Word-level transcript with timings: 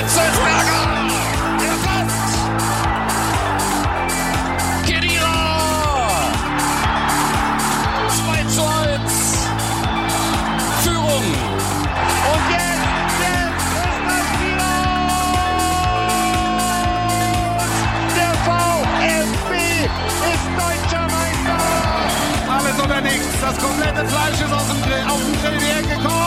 Hitzelsberger! 0.00 0.82
Der 1.60 1.76
passt! 1.84 2.32
Kedira! 4.86 5.36
2 8.08 8.44
zu 8.48 8.62
1! 8.62 9.12
Führung! 10.82 11.26
Und 12.30 12.44
jetzt, 12.48 13.18
jetzt 13.20 13.68
ist 13.76 14.00
das 14.08 14.28
wieder! 14.40 14.72
Der 18.16 18.32
VfB 18.46 19.52
ist 20.32 20.46
deutscher 20.56 21.04
Meister! 21.12 21.60
Alles 22.48 22.76
oder 22.82 23.00
nichts. 23.02 23.34
Das 23.42 23.56
komplette 23.58 24.02
Fleisch 24.06 24.40
ist 24.40 24.52
aus 24.52 24.66
dem 24.66 24.80
Grill, 24.82 25.04
auf 25.10 25.20
den 25.20 25.34
Grill 25.42 25.60
hergekommen. 25.60 26.06
Und 26.06 26.19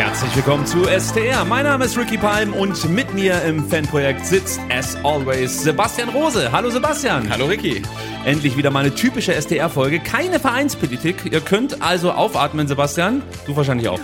Herzlich 0.00 0.34
willkommen 0.34 0.64
zu 0.64 0.84
STR. 0.84 1.44
Mein 1.44 1.64
Name 1.64 1.84
ist 1.84 1.94
Ricky 1.98 2.16
Palm 2.16 2.54
und 2.54 2.88
mit 2.88 3.12
mir 3.12 3.42
im 3.42 3.68
Fanprojekt 3.68 4.24
sitzt, 4.24 4.58
as 4.70 4.96
always, 5.04 5.62
Sebastian 5.62 6.08
Rose. 6.08 6.50
Hallo 6.50 6.70
Sebastian. 6.70 7.28
Hallo 7.28 7.44
Ricky. 7.44 7.82
Endlich 8.24 8.56
wieder 8.56 8.70
mal 8.70 8.80
eine 8.80 8.94
typische 8.94 9.38
STR-Folge. 9.38 10.00
Keine 10.00 10.40
Vereinspolitik. 10.40 11.30
Ihr 11.30 11.42
könnt 11.42 11.82
also 11.82 12.12
aufatmen, 12.12 12.66
Sebastian. 12.66 13.22
Du 13.44 13.54
wahrscheinlich 13.54 13.90
auch. 13.90 14.00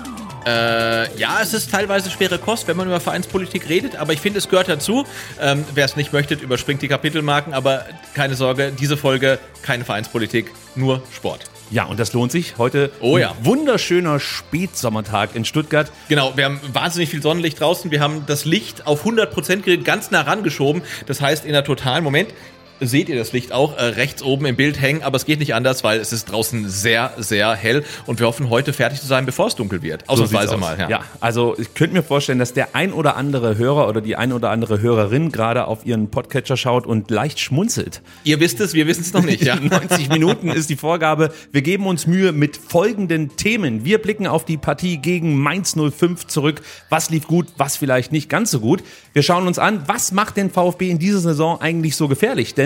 Äh, 0.47 1.17
ja, 1.17 1.39
es 1.43 1.55
ist 1.55 1.71
teilweise 1.71 2.11
schwere 2.11 2.39
Kost, 2.39 2.69
wenn 2.69 2.77
man 2.77 2.89
über 2.89 3.01
Vereinspolitik 3.01 3.67
redet, 3.71 3.97
aber 3.97 4.13
ich 4.13 4.21
finde, 4.21 4.39
es 4.39 4.51
gehört 4.51 4.69
dazu. 4.69 5.07
Ähm, 5.41 5.65
Wer 5.73 5.87
es 5.87 5.97
nicht 5.97 6.13
möchte, 6.13 6.35
überspringt 6.35 6.83
die 6.83 6.89
Kapitelmarken, 6.89 7.55
aber 7.55 7.87
keine 8.13 8.35
Sorge, 8.35 8.71
diese 8.71 8.99
Folge 8.99 9.39
keine 9.63 9.87
Vereinspolitik, 9.87 10.53
nur 10.75 11.03
Sport. 11.11 11.47
Ja, 11.71 11.85
und 11.85 11.99
das 11.99 12.13
lohnt 12.13 12.31
sich. 12.31 12.59
Heute 12.59 12.91
Oh 13.01 13.19
ja. 13.19 13.31
ein 13.31 13.45
wunderschöner 13.45 14.21
Spätsommertag 14.21 15.35
in 15.35 15.45
Stuttgart. 15.45 15.91
Genau, 16.09 16.37
wir 16.37 16.45
haben 16.45 16.61
wahnsinnig 16.73 17.11
viel 17.11 17.23
Sonnenlicht 17.23 17.61
draußen. 17.61 17.91
Wir 17.91 18.01
haben 18.01 18.25
das 18.27 18.45
Licht 18.45 18.87
auf 18.87 19.05
100% 19.05 19.63
geredet, 19.63 19.85
ganz 19.85 20.11
nah 20.11 20.21
rangeschoben. 20.21 20.83
Das 21.07 21.21
heißt, 21.21 21.45
in 21.45 21.53
der 21.53 21.65
totalen 21.65 22.05
Moment 22.05 22.33
seht 22.81 23.09
ihr 23.09 23.17
das 23.17 23.33
Licht 23.33 23.53
auch 23.53 23.77
äh, 23.77 23.83
rechts 23.83 24.23
oben 24.23 24.47
im 24.47 24.57
Bild 24.57 24.81
hängen, 24.81 25.03
aber 25.03 25.17
es 25.17 25.25
geht 25.25 25.39
nicht 25.39 25.55
anders, 25.55 25.85
weil 25.85 26.01
es 26.01 26.13
ist 26.13 26.27
draußen 26.27 26.69
sehr, 26.69 27.13
sehr 27.19 27.55
hell 27.55 27.85
und 28.07 28.21
wir 28.21 28.27
hoffen 28.27 28.51
heute 28.51 28.73
fertig 28.73 29.01
zu 29.01 29.07
sein, 29.07 29.27
bevor 29.27 29.47
es 29.47 29.55
dunkel 29.55 29.83
wird. 29.83 30.03
So 30.07 30.13
Ausnahmsweise 30.13 30.55
aus. 30.55 30.61
mal. 30.61 30.79
Ja. 30.79 30.89
ja, 30.89 31.01
also 31.21 31.57
ich 31.59 31.75
könnte 31.75 31.95
mir 31.95 32.03
vorstellen, 32.03 32.39
dass 32.39 32.53
der 32.53 32.75
ein 32.75 32.93
oder 32.93 33.17
andere 33.17 33.57
Hörer 33.57 33.89
oder 33.89 34.01
die 34.01 34.17
ein 34.17 34.33
oder 34.33 34.51
andere 34.51 34.81
Hörerin 34.81 35.33
gerade 35.33 35.67
auf 35.67 35.87
ihren 35.87 36.11
Podcatcher 36.11 36.57
schaut 36.57 36.87
und 36.87 37.11
leicht 37.11 37.41
schmunzelt. 37.41 38.03
Ihr 38.25 38.41
wisst 38.41 38.61
es, 38.61 38.75
wir 38.75 38.87
wissen 38.87 39.03
es 39.03 39.13
noch 39.13 39.25
nicht. 39.25 39.43
Ja. 39.43 39.57
90 39.61 40.09
Minuten 40.09 40.49
ist 40.49 40.71
die 40.71 40.77
Vorgabe. 40.77 41.33
Wir 41.53 41.63
geben 41.63 41.87
uns 41.87 42.07
Mühe 42.07 42.33
mit 42.33 42.57
folgenden 42.57 43.37
Themen. 43.37 43.85
Wir 43.85 43.99
blicken 43.99 44.27
auf 44.27 44.45
die 44.45 44.57
Partie 44.57 44.99
gegen 44.99 45.39
Mainz 45.39 45.77
05 45.77 46.27
zurück. 46.27 46.63
Was 46.91 47.11
lief 47.11 47.27
gut, 47.27 47.47
was 47.57 47.77
vielleicht 47.77 48.13
nicht 48.13 48.29
ganz 48.29 48.51
so 48.51 48.61
gut. 48.61 48.83
Wir 49.13 49.23
schauen 49.23 49.47
uns 49.47 49.59
an, 49.59 49.83
was 49.87 50.13
macht 50.13 50.37
den 50.37 50.51
VfB 50.51 50.91
in 50.91 50.99
dieser 50.99 51.21
Saison 51.21 51.61
eigentlich 51.61 51.97
so 51.97 52.09
gefährlich? 52.09 52.55
Denn 52.55 52.66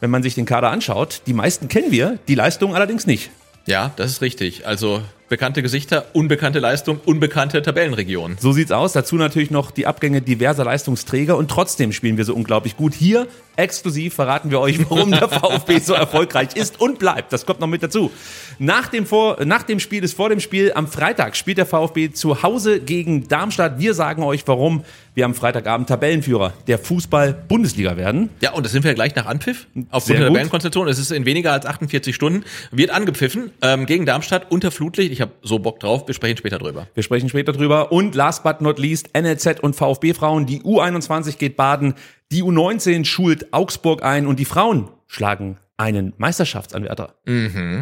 wenn 0.00 0.10
man 0.10 0.22
sich 0.22 0.34
den 0.34 0.46
Kader 0.46 0.70
anschaut, 0.70 1.22
die 1.26 1.34
meisten 1.34 1.68
kennen 1.68 1.90
wir, 1.90 2.18
die 2.28 2.34
Leistung 2.34 2.74
allerdings 2.74 3.06
nicht. 3.06 3.30
ja, 3.66 3.92
das 3.96 4.10
ist 4.10 4.22
richtig. 4.22 4.66
Also 4.66 5.02
bekannte 5.30 5.62
Gesichter, 5.62 6.06
unbekannte 6.12 6.58
Leistung, 6.58 7.00
unbekannte 7.06 7.62
Tabellenregion. 7.62 8.36
So 8.40 8.50
sieht's 8.50 8.72
aus. 8.72 8.92
Dazu 8.92 9.14
natürlich 9.14 9.52
noch 9.52 9.70
die 9.70 9.86
Abgänge 9.86 10.20
diverser 10.20 10.64
Leistungsträger 10.64 11.36
und 11.36 11.48
trotzdem 11.48 11.92
spielen 11.92 12.18
wir 12.18 12.24
so 12.24 12.34
unglaublich 12.34 12.76
gut. 12.76 12.94
Hier 12.94 13.28
exklusiv 13.56 14.14
verraten 14.14 14.50
wir 14.50 14.60
euch, 14.60 14.78
warum 14.90 15.12
der 15.12 15.28
VfB 15.28 15.78
so 15.78 15.94
erfolgreich 15.94 16.56
ist 16.56 16.80
und 16.80 16.98
bleibt. 16.98 17.32
Das 17.32 17.46
kommt 17.46 17.60
noch 17.60 17.68
mit 17.68 17.82
dazu. 17.82 18.10
Nach 18.58 18.88
dem, 18.88 19.06
vor, 19.06 19.44
nach 19.44 19.62
dem 19.62 19.78
Spiel 19.78 20.02
ist 20.02 20.14
vor 20.14 20.30
dem 20.30 20.40
Spiel. 20.40 20.72
Am 20.74 20.88
Freitag 20.88 21.36
spielt 21.36 21.58
der 21.58 21.66
VfB 21.66 22.10
zu 22.10 22.42
Hause 22.42 22.80
gegen 22.80 23.28
Darmstadt. 23.28 23.78
Wir 23.78 23.94
sagen 23.94 24.22
euch, 24.22 24.42
warum 24.46 24.84
wir 25.14 25.24
am 25.24 25.34
Freitagabend 25.34 25.88
Tabellenführer 25.88 26.52
der 26.66 26.78
Fußball-Bundesliga 26.78 27.96
werden. 27.96 28.30
Ja, 28.40 28.52
und 28.52 28.64
das 28.64 28.72
sind 28.72 28.84
wir 28.84 28.94
gleich 28.94 29.14
nach 29.16 29.26
Anpfiff. 29.26 29.66
Aufgrund 29.90 30.18
der. 30.18 30.28
Tabellenkonstellation. 30.28 30.88
Es 30.88 30.98
ist 30.98 31.10
in 31.10 31.24
weniger 31.24 31.52
als 31.52 31.66
48 31.66 32.14
Stunden. 32.14 32.44
Wird 32.70 32.90
angepfiffen 32.90 33.50
ähm, 33.62 33.86
gegen 33.86 34.06
Darmstadt 34.06 34.50
unter 34.50 34.70
Flutlicht. 34.70 35.12
Ich 35.12 35.19
habe 35.20 35.32
so 35.42 35.58
Bock 35.58 35.80
drauf. 35.80 36.06
Wir 36.06 36.14
sprechen 36.14 36.36
später 36.36 36.58
drüber. 36.58 36.86
Wir 36.94 37.02
sprechen 37.02 37.28
später 37.28 37.52
drüber. 37.52 37.92
Und 37.92 38.14
last 38.14 38.42
but 38.42 38.60
not 38.60 38.78
least, 38.78 39.10
NLZ 39.14 39.60
und 39.60 39.76
VfB-Frauen. 39.76 40.46
Die 40.46 40.62
U21 40.62 41.38
geht 41.38 41.56
baden, 41.56 41.94
die 42.32 42.42
U19 42.42 43.04
schult 43.04 43.52
Augsburg 43.52 44.02
ein 44.02 44.26
und 44.26 44.38
die 44.38 44.44
Frauen 44.44 44.88
schlagen 45.06 45.58
einen 45.76 46.12
Meisterschaftsanwärter. 46.18 47.14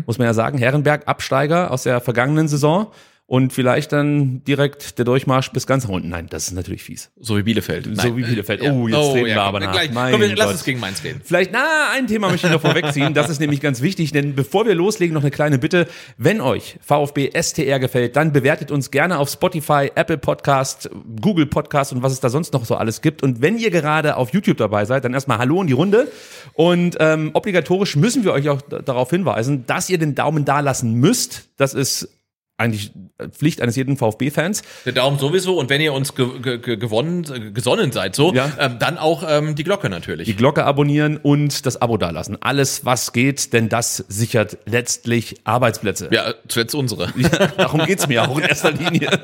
Muss 0.06 0.18
man 0.18 0.26
ja 0.26 0.34
sagen, 0.34 0.58
Herrenberg 0.58 1.08
Absteiger 1.08 1.70
aus 1.70 1.82
der 1.82 2.00
vergangenen 2.00 2.48
Saison 2.48 2.88
und 3.30 3.52
vielleicht 3.52 3.92
dann 3.92 4.42
direkt 4.44 4.96
der 4.96 5.04
Durchmarsch 5.04 5.52
bis 5.52 5.66
ganz 5.66 5.84
nach 5.84 5.90
unten. 5.90 6.08
Nein, 6.08 6.28
das 6.30 6.48
ist 6.48 6.54
natürlich 6.54 6.82
fies. 6.82 7.10
So 7.20 7.36
wie 7.36 7.42
Bielefeld. 7.42 7.86
So 7.92 8.16
wie 8.16 8.22
Bielefeld. 8.22 8.62
Ja. 8.62 8.72
Oh, 8.72 8.88
jetzt 8.88 8.96
reden 8.96 9.26
wir 9.26 9.34
komm, 9.34 9.42
aber 9.42 9.60
nach. 9.60 9.72
Gleich. 9.72 9.92
Mein 9.92 10.12
Komm, 10.12 10.22
wir, 10.22 10.34
lass 10.34 10.52
uns 10.52 10.64
gegen 10.64 10.80
Mainz 10.80 11.04
reden. 11.04 11.20
Vielleicht, 11.22 11.52
na, 11.52 11.90
ein 11.94 12.06
Thema 12.06 12.30
möchte 12.30 12.46
ich 12.46 12.52
noch 12.54 12.62
vorwegziehen. 12.62 13.12
Das 13.12 13.28
ist 13.28 13.38
nämlich 13.38 13.60
ganz 13.60 13.82
wichtig, 13.82 14.12
denn 14.12 14.34
bevor 14.34 14.64
wir 14.64 14.74
loslegen, 14.74 15.12
noch 15.12 15.20
eine 15.20 15.30
kleine 15.30 15.58
Bitte. 15.58 15.88
Wenn 16.16 16.40
euch 16.40 16.78
VfB 16.80 17.30
STR 17.38 17.78
gefällt, 17.78 18.16
dann 18.16 18.32
bewertet 18.32 18.70
uns 18.70 18.90
gerne 18.90 19.18
auf 19.18 19.28
Spotify, 19.28 19.90
Apple 19.94 20.16
Podcast, 20.16 20.88
Google 21.20 21.44
Podcast 21.44 21.92
und 21.92 22.02
was 22.02 22.12
es 22.12 22.20
da 22.20 22.30
sonst 22.30 22.54
noch 22.54 22.64
so 22.64 22.76
alles 22.76 23.02
gibt. 23.02 23.22
Und 23.22 23.42
wenn 23.42 23.58
ihr 23.58 23.70
gerade 23.70 24.16
auf 24.16 24.32
YouTube 24.32 24.56
dabei 24.56 24.86
seid, 24.86 25.04
dann 25.04 25.12
erstmal 25.12 25.36
Hallo 25.36 25.60
in 25.60 25.66
die 25.66 25.74
Runde. 25.74 26.10
Und 26.54 26.96
ähm, 26.98 27.32
obligatorisch 27.34 27.94
müssen 27.94 28.24
wir 28.24 28.32
euch 28.32 28.48
auch 28.48 28.62
darauf 28.62 29.10
hinweisen, 29.10 29.66
dass 29.66 29.90
ihr 29.90 29.98
den 29.98 30.14
Daumen 30.14 30.46
da 30.46 30.60
lassen 30.60 30.94
müsst. 30.94 31.50
Das 31.58 31.74
ist 31.74 32.08
eigentlich 32.56 32.92
Pflicht 33.32 33.60
eines 33.60 33.74
jeden 33.76 33.96
VfB-Fans. 33.96 34.62
Der 34.84 34.92
Daumen 34.92 35.18
sowieso. 35.18 35.58
Und 35.58 35.70
wenn 35.70 35.80
ihr 35.80 35.92
uns 35.92 36.14
ge 36.14 36.26
ge 36.40 36.58
ge 36.58 36.76
gewonnen, 36.76 37.52
gesonnen 37.52 37.90
seid, 37.92 38.14
so, 38.14 38.32
Ja. 38.32 38.52
ähm, 38.60 38.76
dann 38.78 38.96
auch 38.98 39.24
ähm, 39.28 39.54
die 39.56 39.64
Glocke 39.64 39.88
natürlich. 39.88 40.26
Die 40.26 40.36
Glocke 40.36 40.64
abonnieren 40.64 41.16
und 41.16 41.66
das 41.66 41.80
Abo 41.82 41.96
dalassen. 41.96 42.36
Alles, 42.40 42.84
was 42.84 43.12
geht, 43.12 43.52
denn 43.52 43.68
das 43.68 44.04
sichert 44.08 44.58
letztlich 44.66 45.36
Arbeitsplätze. 45.44 46.08
ja, 46.12 46.34
zuletzt 46.48 46.74
unsere. 46.74 47.12
Ja, 47.18 47.48
darum 47.56 47.84
geht's 47.84 48.06
mir 48.06 48.22
auch 48.28 48.38
in 48.38 48.44
erster 48.44 48.70
Linie. 48.72 49.10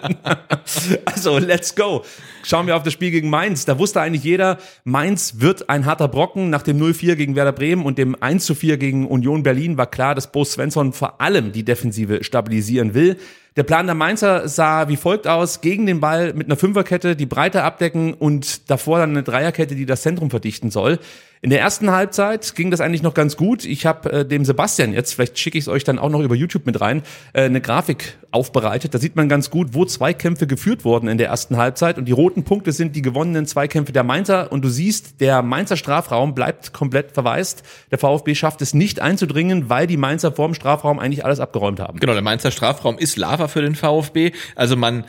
Also, 1.05 1.39
let's 1.39 1.75
go. 1.75 2.05
Schauen 2.43 2.67
wir 2.67 2.77
auf 2.77 2.83
das 2.83 2.93
Spiel 2.93 3.11
gegen 3.11 3.31
Mainz. 3.31 3.65
Da 3.65 3.79
wusste 3.79 4.01
eigentlich 4.01 4.25
jeder, 4.25 4.59
Mainz 4.85 5.35
wird 5.39 5.69
ein 5.71 5.87
harter 5.87 6.09
Brocken. 6.09 6.51
Nach 6.51 6.63
dem 6.63 6.79
0-4 6.81 7.15
gegen 7.17 7.37
Werder 7.37 7.53
Bremen 7.53 7.85
und 7.85 7.99
dem 7.99 8.17
1-4 8.17 8.77
gegen 8.77 9.07
Union 9.07 9.43
Berlin 9.43 9.77
war 9.77 9.87
klar, 9.87 10.15
dass 10.15 10.33
Bo 10.33 10.45
Svensson 10.45 10.93
vor 10.93 11.21
allem 11.21 11.53
die 11.53 11.65
Defensive 11.65 12.25
stabilisieren 12.25 12.95
will. 12.95 13.17
Der 13.57 13.63
Plan 13.63 13.87
der 13.87 13.95
Mainzer 13.95 14.49
sah 14.49 14.89
wie 14.89 14.97
folgt 14.97 15.29
aus. 15.29 15.61
Gegen 15.61 15.87
den 15.87 16.01
Ball 16.01 16.33
mit 16.33 16.49
einer 16.49 16.57
Fünferkette 16.57 17.15
die 17.15 17.27
Breite 17.27 17.63
abdecken 17.63 18.13
und 18.13 18.69
davor 18.69 18.99
dann 18.99 19.11
eine 19.11 19.23
Dreierkette, 19.23 19.77
die 19.77 19.87
das 19.87 20.03
Zentrum 20.03 20.31
verdichten 20.31 20.73
soll. 20.73 20.99
In 21.45 21.51
der 21.51 21.61
ersten 21.61 21.91
Halbzeit 21.91 22.55
ging 22.55 22.71
das 22.71 22.81
eigentlich 22.81 23.03
noch 23.03 23.13
ganz 23.13 23.37
gut. 23.37 23.67
Ich 23.67 23.85
habe 23.85 24.11
äh, 24.11 24.25
dem 24.25 24.47
Sebastian 24.47 24.95
jetzt, 24.95 25.13
vielleicht 25.13 25.39
schicke 25.39 25.59
ich 25.59 25.65
es 25.65 25.69
euch 25.69 25.85
dann 25.85 25.99
auch 25.99 26.09
noch 26.09 26.21
über 26.21 26.35
YouTube 26.35 26.65
mit 26.65 26.81
rein, 26.81 27.03
äh, 27.35 27.43
eine 27.43 27.61
Grafik 27.61 28.17
aufbereitet. 28.31 28.95
Da 28.95 28.99
sieht 28.99 29.15
man 29.15 29.29
ganz 29.29 29.51
gut, 29.51 29.75
wo 29.75 29.85
Zweikämpfe 29.85 30.47
geführt 30.47 30.87
wurden 30.87 31.07
in 31.07 31.19
der 31.19 31.29
ersten 31.29 31.59
Halbzeit. 31.59 31.99
Und 31.99 32.07
die 32.07 32.13
roten 32.13 32.45
Punkte 32.45 32.73
sind 32.73 32.97
die 32.97 33.03
gewonnenen 33.03 33.45
Zweikämpfe 33.45 33.93
der 33.93 34.05
Mainzer. 34.05 34.53
Und 34.53 34.65
du 34.65 34.71
siehst, 34.71 35.21
der 35.21 35.43
Mainzer 35.43 35.77
Strafraum 35.77 36.35
bleibt 36.35 36.73
komplett 36.73 37.13
verwaist. 37.13 37.63
Der 37.91 37.99
VfB 37.99 38.35
schafft 38.35 38.63
es 38.63 38.73
nicht 38.73 39.01
einzudringen, 39.01 39.69
weil 39.69 39.87
die 39.87 39.99
Mainzer 39.99 40.33
vorm 40.33 40.55
Strafraum 40.55 40.99
eigentlich 40.99 41.27
alles 41.27 41.41
abgeräumt 41.41 41.79
haben. 41.79 42.01
Genau, 42.01 42.15
der 42.15 42.23
Mainzer 42.23 42.53
Strafraum 42.53 42.97
ist 42.97 43.19
Lava 43.19 43.49
für 43.49 43.61
den 43.61 43.75
VfB. 43.75 44.33
Also 44.57 44.77
man 44.77 45.05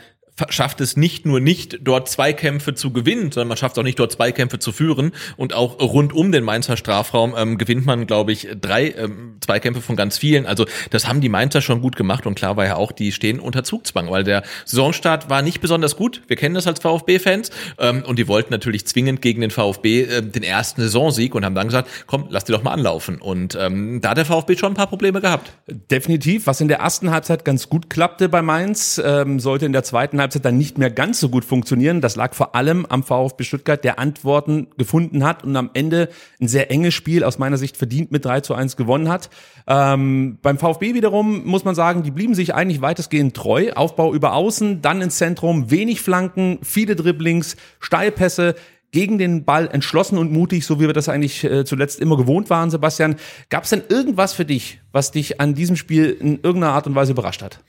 schafft 0.48 0.80
es 0.80 0.96
nicht 0.96 1.24
nur 1.24 1.40
nicht, 1.40 1.78
dort 1.82 2.08
Zweikämpfe 2.08 2.74
zu 2.74 2.92
gewinnen, 2.92 3.32
sondern 3.32 3.48
man 3.48 3.56
schafft 3.56 3.78
auch 3.78 3.82
nicht, 3.82 3.98
dort 3.98 4.12
Zweikämpfe 4.12 4.58
zu 4.58 4.72
führen. 4.72 5.12
Und 5.36 5.54
auch 5.54 5.80
rund 5.80 6.12
um 6.12 6.30
den 6.30 6.44
Mainzer 6.44 6.76
Strafraum 6.76 7.34
ähm, 7.36 7.58
gewinnt 7.58 7.86
man, 7.86 8.06
glaube 8.06 8.32
ich, 8.32 8.48
drei 8.60 8.90
ähm, 8.90 9.36
Zweikämpfe 9.40 9.80
von 9.80 9.96
ganz 9.96 10.18
vielen. 10.18 10.46
Also 10.46 10.66
das 10.90 11.08
haben 11.08 11.20
die 11.20 11.28
Mainzer 11.28 11.62
schon 11.62 11.80
gut 11.80 11.96
gemacht 11.96 12.26
und 12.26 12.34
klar 12.34 12.56
war 12.56 12.66
ja 12.66 12.76
auch, 12.76 12.92
die 12.92 13.12
stehen 13.12 13.40
unter 13.40 13.64
Zugzwang, 13.64 14.10
weil 14.10 14.24
der 14.24 14.42
Saisonstart 14.66 15.30
war 15.30 15.40
nicht 15.40 15.60
besonders 15.60 15.96
gut. 15.96 16.22
Wir 16.26 16.36
kennen 16.36 16.54
das 16.54 16.66
als 16.66 16.80
VfB-Fans 16.80 17.50
ähm, 17.78 18.02
und 18.06 18.18
die 18.18 18.28
wollten 18.28 18.52
natürlich 18.52 18.86
zwingend 18.86 19.22
gegen 19.22 19.40
den 19.40 19.50
VfB 19.50 20.02
äh, 20.02 20.22
den 20.22 20.42
ersten 20.42 20.82
Saisonsieg 20.82 21.34
und 21.34 21.44
haben 21.44 21.54
dann 21.54 21.68
gesagt, 21.68 21.88
komm, 22.06 22.26
lass 22.28 22.44
die 22.44 22.52
doch 22.52 22.62
mal 22.62 22.72
anlaufen. 22.72 23.20
Und 23.20 23.56
ähm, 23.58 24.00
da 24.02 24.10
hat 24.10 24.18
der 24.18 24.26
VfB 24.26 24.56
schon 24.56 24.72
ein 24.72 24.76
paar 24.76 24.88
Probleme 24.88 25.22
gehabt. 25.22 25.52
Definitiv. 25.90 26.46
Was 26.46 26.60
in 26.60 26.68
der 26.68 26.80
ersten 26.80 27.10
Halbzeit 27.10 27.44
ganz 27.44 27.70
gut 27.70 27.88
klappte 27.88 28.28
bei 28.28 28.42
Mainz, 28.42 29.00
ähm, 29.02 29.40
sollte 29.40 29.64
in 29.64 29.72
der 29.72 29.82
zweiten 29.82 30.20
Halbzeit 30.20 30.25
dann 30.34 30.58
nicht 30.58 30.78
mehr 30.78 30.90
ganz 30.90 31.20
so 31.20 31.28
gut 31.28 31.44
funktionieren. 31.44 32.00
Das 32.00 32.16
lag 32.16 32.34
vor 32.34 32.54
allem 32.54 32.84
am 32.86 33.02
VfB 33.02 33.44
Stuttgart, 33.44 33.82
der 33.82 33.98
Antworten 33.98 34.68
gefunden 34.76 35.24
hat 35.24 35.44
und 35.44 35.56
am 35.56 35.70
Ende 35.74 36.08
ein 36.40 36.48
sehr 36.48 36.70
enges 36.70 36.94
Spiel 36.94 37.24
aus 37.24 37.38
meiner 37.38 37.56
Sicht 37.56 37.76
verdient 37.76 38.10
mit 38.12 38.24
3 38.24 38.40
zu 38.40 38.54
1 38.54 38.76
gewonnen 38.76 39.08
hat. 39.08 39.30
Ähm, 39.66 40.38
beim 40.42 40.58
VfB 40.58 40.94
wiederum 40.94 41.44
muss 41.44 41.64
man 41.64 41.74
sagen, 41.74 42.02
die 42.02 42.10
blieben 42.10 42.34
sich 42.34 42.54
eigentlich 42.54 42.82
weitestgehend 42.82 43.34
treu. 43.36 43.72
Aufbau 43.74 44.12
über 44.12 44.34
Außen, 44.34 44.82
dann 44.82 45.00
ins 45.00 45.16
Zentrum, 45.16 45.70
wenig 45.70 46.00
Flanken, 46.00 46.58
viele 46.62 46.96
Dribblings, 46.96 47.56
Steilpässe 47.80 48.56
gegen 48.96 49.18
den 49.18 49.44
Ball 49.44 49.68
entschlossen 49.68 50.16
und 50.16 50.32
mutig, 50.32 50.64
so 50.64 50.80
wie 50.80 50.86
wir 50.86 50.94
das 50.94 51.08
eigentlich 51.08 51.44
äh, 51.44 51.64
zuletzt 51.64 52.00
immer 52.00 52.16
gewohnt 52.16 52.48
waren, 52.50 52.70
Sebastian. 52.70 53.16
Gab 53.50 53.64
es 53.64 53.70
denn 53.70 53.82
irgendwas 53.88 54.32
für 54.32 54.44
dich, 54.44 54.80
was 54.90 55.10
dich 55.10 55.40
an 55.40 55.54
diesem 55.54 55.76
Spiel 55.76 56.16
in 56.18 56.40
irgendeiner 56.42 56.72
Art 56.72 56.86
und 56.86 56.94
Weise 56.94 57.12
überrascht 57.12 57.42
hat? 57.42 57.60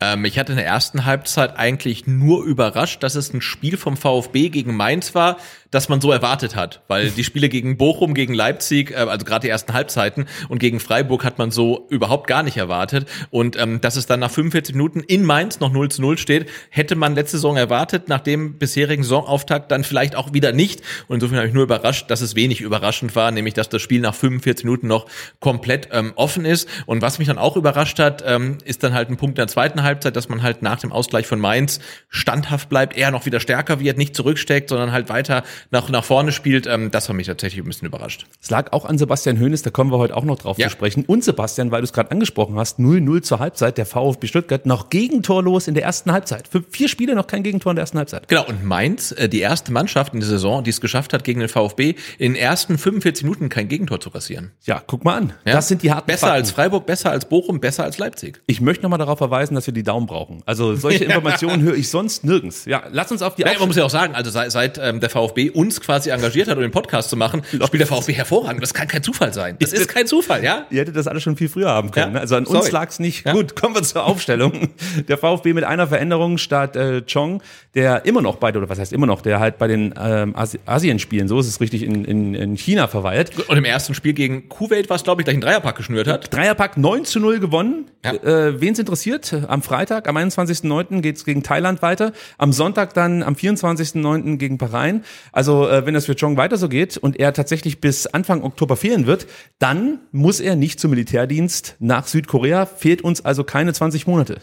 Ähm, 0.00 0.24
ich 0.24 0.38
hatte 0.38 0.52
in 0.52 0.56
der 0.56 0.66
ersten 0.66 1.04
Halbzeit 1.04 1.56
eigentlich 1.58 2.06
nur 2.06 2.44
überrascht, 2.44 3.02
dass 3.02 3.14
es 3.14 3.32
ein 3.32 3.42
Spiel 3.42 3.76
vom 3.76 3.96
VfB 3.96 4.48
gegen 4.48 4.74
Mainz 4.74 5.14
war, 5.14 5.36
das 5.70 5.88
man 5.88 6.00
so 6.00 6.10
erwartet 6.10 6.56
hat, 6.56 6.82
weil 6.88 7.10
die 7.10 7.24
Spiele 7.24 7.48
gegen 7.48 7.76
Bochum, 7.76 8.14
gegen 8.14 8.34
Leipzig, 8.34 8.90
äh, 8.90 8.94
also 8.94 9.24
gerade 9.24 9.46
die 9.46 9.48
ersten 9.50 9.72
Halbzeiten 9.72 10.26
und 10.48 10.58
gegen 10.58 10.80
Freiburg 10.80 11.24
hat 11.24 11.38
man 11.38 11.50
so 11.50 11.86
überhaupt 11.90 12.26
gar 12.26 12.42
nicht 12.42 12.56
erwartet. 12.56 13.08
Und 13.30 13.56
ähm, 13.58 13.80
dass 13.80 13.96
es 13.96 14.06
dann 14.06 14.20
nach 14.20 14.30
45 14.30 14.74
Minuten 14.74 15.00
in 15.00 15.24
Mainz 15.24 15.60
noch 15.60 15.72
0 15.72 15.90
zu 15.90 16.02
0 16.02 16.18
steht, 16.18 16.48
hätte 16.70 16.96
man 16.96 17.14
letzte 17.14 17.36
Saison 17.36 17.56
erwartet, 17.56 18.08
nach 18.08 18.20
dem 18.20 18.58
bisherigen 18.58 19.02
Saisonauftakt 19.02 19.70
dann 19.70 19.84
vielleicht 19.84 20.16
auch 20.16 20.32
wieder 20.32 20.52
nicht. 20.52 20.82
Und 21.08 21.16
insofern 21.16 21.38
habe 21.38 21.48
ich 21.48 21.54
nur 21.54 21.64
überrascht, 21.64 22.10
dass 22.10 22.20
es 22.20 22.34
wenig 22.34 22.60
überraschend 22.60 23.14
war, 23.14 23.30
nämlich 23.30 23.54
dass 23.54 23.68
das 23.68 23.82
Spiel 23.82 24.00
nach 24.00 24.14
45 24.14 24.64
Minuten 24.64 24.88
noch 24.88 25.06
komplett 25.38 25.88
ähm, 25.92 26.12
offen 26.16 26.44
ist. 26.44 26.68
Und 26.86 27.02
was 27.02 27.18
mich 27.18 27.28
dann 27.28 27.38
auch 27.38 27.56
überrascht 27.56 27.98
hat, 27.98 28.24
ähm, 28.26 28.58
ist 28.64 28.82
dann 28.82 28.94
halt 28.94 29.08
ein 29.08 29.16
Punkt 29.16 29.38
in 29.38 29.42
der 29.42 29.48
zweiten 29.48 29.82
Halbzeit, 29.82 30.16
dass 30.16 30.28
man 30.28 30.42
halt 30.42 30.62
nach 30.62 30.80
dem 30.80 30.92
Ausgleich 30.92 31.26
von 31.26 31.38
Mainz 31.38 31.80
standhaft 32.08 32.68
bleibt, 32.68 32.96
eher 32.96 33.10
noch 33.10 33.26
wieder 33.26 33.40
stärker 33.40 33.80
wird, 33.80 33.98
nicht 33.98 34.16
zurücksteckt, 34.16 34.68
sondern 34.68 34.92
halt 34.92 35.08
weiter 35.08 35.44
nach, 35.70 35.88
nach 35.88 36.04
vorne 36.04 36.32
spielt, 36.32 36.66
ähm, 36.66 36.90
das 36.90 37.08
hat 37.08 37.16
mich 37.16 37.26
tatsächlich 37.26 37.62
ein 37.62 37.68
bisschen 37.68 37.86
überrascht. 37.86 38.26
Es 38.42 38.50
lag 38.50 38.72
auch 38.72 38.84
an 38.84 38.98
Sebastian 38.98 39.38
Hoeneß, 39.40 39.62
da 39.62 39.70
kommen 39.70 39.90
wir 39.92 39.98
heute 39.98 40.16
auch 40.16 40.24
noch 40.24 40.38
drauf 40.38 40.58
Ja. 40.58 40.66
zu 40.66 40.72
sprechen. 40.72 41.04
Und 41.06 41.24
Sebastian, 41.24 41.70
weil 41.70 41.80
du 41.80 41.84
es 41.84 41.92
gerade 41.92 42.10
angesprochen 42.10 42.56
hast, 42.56 42.78
0-0 42.78 43.22
zur 43.22 43.38
Halbzeit, 43.38 43.78
der 43.78 43.86
VfB 43.86 44.26
Stuttgart 44.26 44.66
noch 44.66 44.90
gegentorlos 44.90 45.68
in 45.68 45.74
der 45.74 45.84
ersten 45.84 46.12
Halbzeit. 46.12 46.48
Für 46.48 46.62
vier 46.68 46.88
Spiele 46.88 47.14
noch 47.14 47.26
kein 47.26 47.42
Gegentor 47.42 47.72
in 47.72 47.76
der 47.76 47.82
ersten 47.82 47.98
Halbzeit. 47.98 48.28
Genau, 48.28 48.46
und 48.46 48.64
Mainz, 48.64 49.12
äh, 49.12 49.28
die 49.28 49.40
erste 49.40 49.72
Mannschaft 49.72 50.14
in 50.14 50.20
der 50.20 50.28
Saison, 50.28 50.62
die 50.64 50.70
es 50.70 50.80
geschafft 50.80 51.12
hat, 51.12 51.24
gegen 51.24 51.40
den 51.40 51.48
VfB 51.48 51.94
in 52.18 52.32
den 52.34 52.36
ersten 52.36 52.78
45 52.78 53.24
Minuten 53.24 53.48
kein 53.48 53.68
Gegentor 53.68 54.00
zu 54.00 54.10
kassieren. 54.10 54.52
Ja, 54.64 54.82
guck 54.86 55.04
mal 55.04 55.16
an. 55.16 55.32
Ja? 55.44 55.52
Das 55.54 55.68
sind 55.68 55.82
die 55.82 55.92
harten 55.92 56.06
Besser 56.06 56.26
Fakten. 56.28 56.36
als 56.42 56.50
Freiburg, 56.50 56.86
besser 56.86 57.10
als 57.10 57.24
Bochum, 57.26 57.60
besser 57.60 57.84
als 57.84 57.98
Leipzig. 57.98 58.40
Ich 58.46 58.60
möchte 58.60 58.82
nochmal 58.82 58.98
darauf 58.98 59.18
verweisen, 59.18 59.54
dass 59.54 59.66
wir 59.66 59.74
die 59.74 59.82
Daumen 59.82 60.06
brauchen. 60.06 60.42
Also 60.46 60.74
solche 60.76 61.04
Informationen 61.06 61.62
höre 61.62 61.74
ich 61.74 61.88
sonst 61.90 62.24
nirgends. 62.24 62.64
Ja, 62.64 62.82
lass 62.90 63.10
uns 63.12 63.22
auf 63.22 63.34
die 63.34 63.42
Ja, 63.42 63.48
man 63.58 63.68
muss 63.68 63.76
ja 63.76 63.84
auch 63.84 63.90
sagen, 63.90 64.14
also 64.14 64.30
seit, 64.30 64.50
seit 64.52 64.78
ähm, 64.78 65.00
der 65.00 65.10
VfB 65.10 65.49
uns 65.50 65.80
quasi 65.80 66.10
engagiert 66.10 66.48
hat, 66.48 66.56
um 66.56 66.62
den 66.62 66.70
Podcast 66.70 67.10
zu 67.10 67.16
machen, 67.16 67.42
spielt 67.44 67.80
der 67.80 67.86
VfB 67.86 68.12
hervorragend. 68.12 68.62
Das 68.62 68.74
kann 68.74 68.88
kein 68.88 69.02
Zufall 69.02 69.32
sein. 69.32 69.56
Das 69.60 69.72
ist 69.72 69.88
kein 69.88 70.06
Zufall, 70.06 70.42
ja? 70.44 70.66
Ihr 70.70 70.80
hättet 70.80 70.96
das 70.96 71.06
alles 71.06 71.22
schon 71.22 71.36
viel 71.36 71.48
früher 71.48 71.68
haben 71.68 71.90
können. 71.90 72.08
Ja, 72.08 72.12
ne? 72.12 72.20
Also 72.20 72.36
an 72.36 72.46
uns 72.46 72.58
sorry. 72.58 72.70
lag 72.70 72.88
es 72.88 72.98
nicht. 72.98 73.26
Ja. 73.26 73.32
Gut, 73.32 73.56
kommen 73.56 73.74
wir 73.74 73.82
zur 73.82 74.04
Aufstellung. 74.04 74.70
Der 75.08 75.18
VfB 75.18 75.52
mit 75.52 75.64
einer 75.64 75.86
Veränderung 75.86 76.38
statt 76.38 76.76
äh, 76.76 77.02
Chong, 77.02 77.42
der 77.74 78.04
immer 78.04 78.22
noch 78.22 78.36
bei, 78.36 78.50
oder 78.50 78.68
was 78.68 78.78
heißt 78.78 78.92
immer 78.92 79.06
noch, 79.06 79.22
der 79.22 79.40
halt 79.40 79.58
bei 79.58 79.68
den 79.68 79.94
ähm, 80.00 80.34
Asi 80.36 80.58
Asienspielen, 80.66 81.28
so 81.28 81.38
ist 81.38 81.46
es 81.46 81.60
richtig, 81.60 81.82
in, 81.82 82.04
in, 82.04 82.34
in 82.34 82.56
China 82.56 82.88
verweilt. 82.88 83.32
Und 83.48 83.56
im 83.56 83.64
ersten 83.64 83.94
Spiel 83.94 84.12
gegen 84.12 84.48
Kuwait 84.48 84.88
war 84.88 84.96
es, 84.96 85.04
glaube 85.04 85.22
ich, 85.22 85.24
gleich 85.24 85.36
ein 85.36 85.40
Dreierpack 85.40 85.76
geschnürt 85.76 86.06
hat. 86.06 86.32
Dreierpack 86.34 86.76
9 86.76 87.04
zu 87.04 87.20
0 87.20 87.40
gewonnen. 87.40 87.86
Ja. 88.04 88.12
Äh, 88.12 88.60
Wen 88.60 88.72
es 88.72 88.78
interessiert, 88.78 89.34
am 89.48 89.62
Freitag, 89.62 90.08
am 90.08 90.16
21.09. 90.16 91.00
geht's 91.00 91.24
gegen 91.24 91.42
Thailand 91.42 91.82
weiter. 91.82 92.12
Am 92.38 92.52
Sonntag 92.52 92.94
dann 92.94 93.22
am 93.22 93.34
24.09. 93.34 94.36
gegen 94.36 94.58
Bahrain. 94.58 95.04
Also 95.32 95.39
äh, 95.68 95.86
wenn 95.86 95.94
das 95.94 96.06
für 96.06 96.16
Chong 96.16 96.36
weiter 96.36 96.56
so 96.56 96.68
geht 96.68 96.96
und 96.96 97.18
er 97.18 97.32
tatsächlich 97.32 97.80
bis 97.80 98.06
Anfang 98.06 98.42
Oktober 98.42 98.76
fehlen 98.76 99.06
wird, 99.06 99.26
dann 99.58 100.00
muss 100.12 100.40
er 100.40 100.56
nicht 100.56 100.80
zum 100.80 100.90
Militärdienst 100.90 101.76
nach 101.78 102.06
Südkorea. 102.06 102.66
Fehlt 102.66 103.02
uns 103.02 103.24
also 103.24 103.44
keine 103.44 103.72
20 103.72 104.06
Monate. 104.06 104.40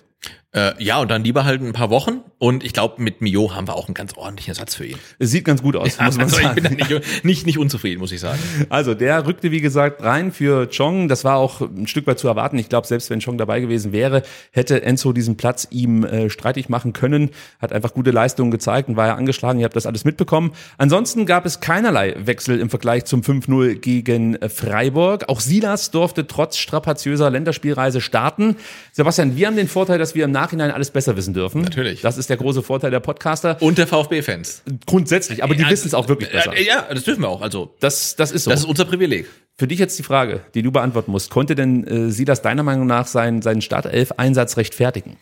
Äh, 0.57 0.81
ja, 0.83 0.99
und 0.99 1.11
dann 1.11 1.23
lieber 1.23 1.45
halt 1.45 1.61
ein 1.61 1.73
paar 1.73 1.91
Wochen. 1.91 2.21
Und 2.39 2.63
ich 2.63 2.73
glaube, 2.73 3.01
mit 3.01 3.21
Mio 3.21 3.53
haben 3.53 3.67
wir 3.67 3.75
auch 3.75 3.87
einen 3.87 3.93
ganz 3.93 4.13
ordentlichen 4.15 4.51
Ersatz 4.51 4.75
für 4.75 4.85
ihn. 4.85 4.97
Es 5.19 5.29
sieht 5.29 5.43
ganz 5.43 5.61
gut 5.61 5.75
aus, 5.75 5.99
muss 5.99 6.17
man 6.17 6.25
also 6.25 6.37
ich 6.37 6.43
sagen. 6.43 6.55
bin 6.55 6.63
da 6.63 6.69
nicht, 6.71 7.23
nicht, 7.25 7.45
nicht 7.45 7.57
unzufrieden, 7.57 7.99
muss 7.99 8.11
ich 8.11 8.19
sagen. 8.19 8.39
Also 8.69 8.93
der 8.93 9.27
rückte, 9.27 9.51
wie 9.51 9.61
gesagt, 9.61 10.03
rein 10.03 10.31
für 10.31 10.69
Chong. 10.69 11.09
Das 11.09 11.23
war 11.23 11.37
auch 11.37 11.61
ein 11.61 11.85
Stück 11.85 12.07
weit 12.07 12.17
zu 12.17 12.27
erwarten. 12.27 12.57
Ich 12.57 12.69
glaube, 12.69 12.87
selbst 12.87 13.09
wenn 13.09 13.19
Chong 13.19 13.37
dabei 13.37 13.59
gewesen 13.59 13.91
wäre, 13.91 14.23
hätte 14.51 14.81
Enzo 14.81 15.13
diesen 15.13 15.37
Platz 15.37 15.67
ihm 15.69 16.03
äh, 16.05 16.29
streitig 16.29 16.69
machen 16.69 16.93
können. 16.93 17.31
Hat 17.59 17.73
einfach 17.73 17.93
gute 17.93 18.11
Leistungen 18.11 18.49
gezeigt 18.49 18.87
und 18.89 18.95
war 18.95 19.07
ja 19.07 19.15
angeschlagen. 19.15 19.59
Ihr 19.59 19.65
habt 19.65 19.75
das 19.75 19.85
alles 19.85 20.05
mitbekommen. 20.05 20.53
Ansonsten 20.77 21.25
gab 21.25 21.45
es 21.45 21.59
keinerlei 21.59 22.15
Wechsel 22.17 22.59
im 22.59 22.69
Vergleich 22.69 23.05
zum 23.05 23.21
5-0 23.21 23.75
gegen 23.75 24.35
äh, 24.37 24.49
Freiburg. 24.49 25.25
Auch 25.27 25.39
Silas 25.39 25.91
durfte 25.91 26.25
trotz 26.25 26.57
strapaziöser 26.57 27.29
Länderspielreise 27.29 27.99
starten. 27.99 28.55
Sebastian, 28.91 29.35
wir 29.35 29.47
haben 29.47 29.55
den 29.55 29.67
Vorteil, 29.67 29.99
dass 29.99 30.06
wir 30.15 30.25
im 30.25 30.31
Nachhinein 30.31 30.71
alles 30.71 30.91
besser 30.91 31.15
wissen 31.17 31.33
dürfen. 31.33 31.61
Natürlich. 31.61 32.01
Das 32.01 32.17
ist 32.17 32.29
der 32.29 32.37
große 32.37 32.63
Vorteil 32.63 32.91
der 32.91 32.99
Podcaster. 32.99 33.57
Und 33.61 33.77
der 33.77 33.87
VfB-Fans. 33.87 34.63
Grundsätzlich, 34.85 35.43
aber 35.43 35.55
die 35.55 35.67
wissen 35.69 35.87
es 35.87 35.93
auch 35.93 36.07
wirklich 36.07 36.31
besser. 36.31 36.59
Ja, 36.59 36.87
das 36.93 37.03
dürfen 37.03 37.21
wir 37.21 37.29
auch. 37.29 37.41
Also, 37.41 37.73
Das, 37.79 38.15
das 38.15 38.31
ist 38.31 38.43
so. 38.43 38.51
das 38.51 38.61
ist 38.61 38.65
unser 38.65 38.85
Privileg. 38.85 39.27
Für 39.57 39.67
dich 39.67 39.79
jetzt 39.79 39.97
die 39.97 40.03
Frage, 40.03 40.41
die 40.53 40.61
du 40.61 40.71
beantworten 40.71 41.11
musst. 41.11 41.31
Konnte 41.31 41.55
denn 41.55 41.85
äh, 41.87 42.11
sie 42.11 42.25
das 42.25 42.41
deiner 42.41 42.63
Meinung 42.63 42.85
nach 42.85 43.07
seinen, 43.07 43.41
seinen 43.41 43.61
Startelf-Einsatz 43.61 44.57
rechtfertigen? 44.57 45.17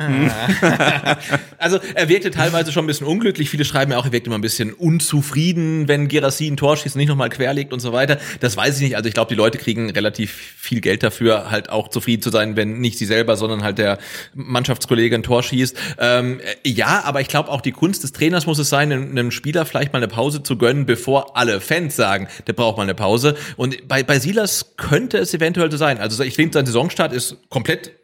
Also 1.58 1.78
er 1.94 2.08
wirkte 2.08 2.30
teilweise 2.30 2.72
schon 2.72 2.84
ein 2.84 2.86
bisschen 2.86 3.06
unglücklich. 3.06 3.50
Viele 3.50 3.66
schreiben 3.66 3.92
ja 3.92 3.98
auch, 3.98 4.06
er 4.06 4.12
wirkt 4.12 4.26
immer 4.26 4.38
ein 4.38 4.40
bisschen 4.40 4.72
unzufrieden, 4.72 5.88
wenn 5.88 6.08
Gerassi 6.08 6.46
ein 6.46 6.56
Tor 6.56 6.76
schießt 6.76 6.94
und 6.94 7.00
nicht 7.00 7.08
nochmal 7.08 7.28
querlegt 7.28 7.72
und 7.72 7.80
so 7.80 7.92
weiter. 7.92 8.18
Das 8.40 8.56
weiß 8.56 8.76
ich 8.76 8.82
nicht. 8.82 8.96
Also 8.96 9.08
ich 9.08 9.14
glaube, 9.14 9.28
die 9.28 9.34
Leute 9.34 9.58
kriegen 9.58 9.90
relativ 9.90 10.32
viel 10.32 10.80
Geld 10.80 11.02
dafür, 11.02 11.50
halt 11.50 11.68
auch 11.68 11.88
zufrieden 11.88 12.22
zu 12.22 12.30
sein, 12.30 12.56
wenn 12.56 12.80
nicht 12.80 12.96
sie 12.96 13.04
selber, 13.04 13.36
sondern 13.36 13.62
halt 13.62 13.76
der 13.76 13.98
Mannschaftskollege 14.34 15.14
ein 15.14 15.22
Tor 15.22 15.42
schießt. 15.42 15.76
Ähm, 15.98 16.40
äh, 16.40 16.68
ja, 16.68 17.02
aber 17.04 17.20
ich 17.20 17.28
glaube 17.28 17.50
auch 17.50 17.60
die 17.60 17.72
Kunst 17.72 18.02
des 18.02 18.12
Trainers 18.12 18.46
muss 18.46 18.58
es 18.58 18.70
sein, 18.70 18.90
einem 18.92 19.30
Spieler 19.30 19.66
vielleicht 19.66 19.92
mal 19.92 19.98
eine 19.98 20.08
Pause 20.08 20.42
zu 20.42 20.56
gönnen, 20.56 20.86
bevor 20.86 21.36
alle 21.36 21.60
Fans 21.60 21.94
sagen, 21.94 22.28
der 22.46 22.54
braucht 22.54 22.78
mal 22.78 22.84
eine 22.84 22.94
Pause. 22.94 23.36
Und 23.56 23.86
bei, 23.86 24.02
bei 24.02 24.18
Silas 24.18 24.72
könnte 24.78 25.18
es 25.18 25.34
eventuell 25.34 25.70
so 25.70 25.76
sein. 25.76 25.98
Also 25.98 26.22
ich 26.22 26.34
finde, 26.34 26.54
sein 26.54 26.64
Saisonstart 26.64 27.12
ist 27.12 27.36
komplett 27.50 27.99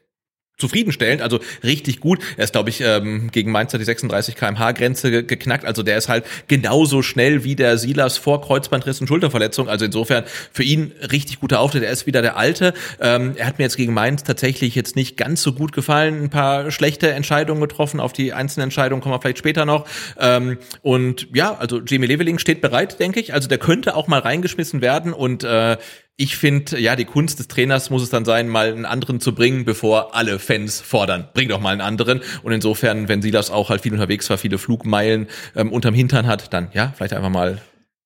zufriedenstellend, 0.58 1.20
also 1.20 1.41
richtig 1.63 2.01
gut. 2.01 2.20
Er 2.36 2.44
ist, 2.44 2.53
glaube 2.53 2.70
ich, 2.70 2.81
ähm, 2.81 3.31
gegen 3.31 3.51
Mainz 3.53 3.72
hat 3.75 3.81
die 3.81 3.84
36 3.84 4.36
kmh 4.36 4.72
Grenze 4.72 5.10
ge 5.10 5.22
geknackt. 5.22 5.65
Also 5.65 5.82
der 5.82 5.98
ist 5.98 6.08
halt 6.08 6.25
genauso 6.48 7.03
schnell 7.03 7.44
wie 7.44 7.56
der 7.56 7.77
Silas 7.79 8.17
vor 8.17 8.41
Kreuzbandriss 8.41 9.01
und 9.01 9.06
Schulterverletzung. 9.06 9.69
Also 9.69 9.84
insofern 9.84 10.25
für 10.53 10.63
ihn 10.63 10.93
richtig 11.13 11.41
guter 11.41 11.60
Auftritt. 11.60 11.82
Er 11.82 11.91
ist 11.91 12.06
wieder 12.06 12.22
der 12.22 12.36
Alte. 12.36 12.72
Ähm, 13.01 13.34
er 13.36 13.46
hat 13.46 13.58
mir 13.58 13.65
jetzt 13.65 13.77
gegen 13.77 13.93
Mainz 13.93 14.25
tatsächlich 14.25 14.75
jetzt 14.75 14.96
nicht 14.96 15.17
ganz 15.17 15.43
so 15.43 15.53
gut 15.53 15.72
gefallen. 15.72 16.22
Ein 16.25 16.31
paar 16.31 16.70
schlechte 16.70 17.10
Entscheidungen 17.10 17.60
getroffen. 17.60 18.01
Auf 18.01 18.13
die 18.13 18.32
einzelnen 18.32 18.65
Entscheidungen 18.65 19.03
kommen 19.03 19.15
wir 19.15 19.20
vielleicht 19.20 19.39
später 19.39 19.67
noch. 19.67 19.86
Ähm, 20.19 20.58
und 20.82 21.29
ja, 21.34 21.55
also 21.55 21.81
Jamie 21.84 22.06
Leveling 22.06 22.39
steht 22.39 22.63
bereit, 22.63 22.98
denke 22.98 23.20
ich. 23.20 23.34
Also 23.34 23.48
der 23.48 23.58
könnte 23.58 23.94
auch 23.94 24.08
mal 24.08 24.20
reingeschmissen 24.20 24.81
werden 24.81 25.13
und 25.13 25.44
äh, 25.44 25.77
ich 26.19 26.37
finde, 26.37 26.81
ja, 26.81 26.96
die 26.96 27.05
Kunst 27.05 27.39
des 27.39 27.49
Trainers 27.49 27.91
muss 27.91 28.03
es 28.03 28.08
dann 28.08 28.25
sein, 28.25 28.49
mal 28.49 28.73
einen 28.73 28.87
anderen 28.87 29.20
zu 29.20 29.35
bringen, 29.35 29.65
bevor 29.65 30.15
alle 30.15 30.39
Fans 30.39 30.81
fordern. 30.81 31.29
Bring 31.35 31.51
doch 31.51 31.61
mal 31.61 31.73
einen 31.73 31.82
anderen. 31.82 32.23
Und 32.43 32.53
insofern, 32.53 33.08
wenn 33.08 33.20
Silas 33.20 33.51
auch 33.51 33.69
halt 33.69 33.82
viel 33.82 33.93
unterwegs 33.93 34.31
war, 34.31 34.39
viele 34.39 34.56
Flugmeilen 34.56 35.27
ähm, 35.55 35.73
unterm 35.73 35.94
Hintern 35.94 36.27
hat, 36.27 36.53
dann 36.55 36.69
ja, 36.73 36.93
vielleicht 36.96 37.13
einfach 37.13 37.29
mal 37.29 37.61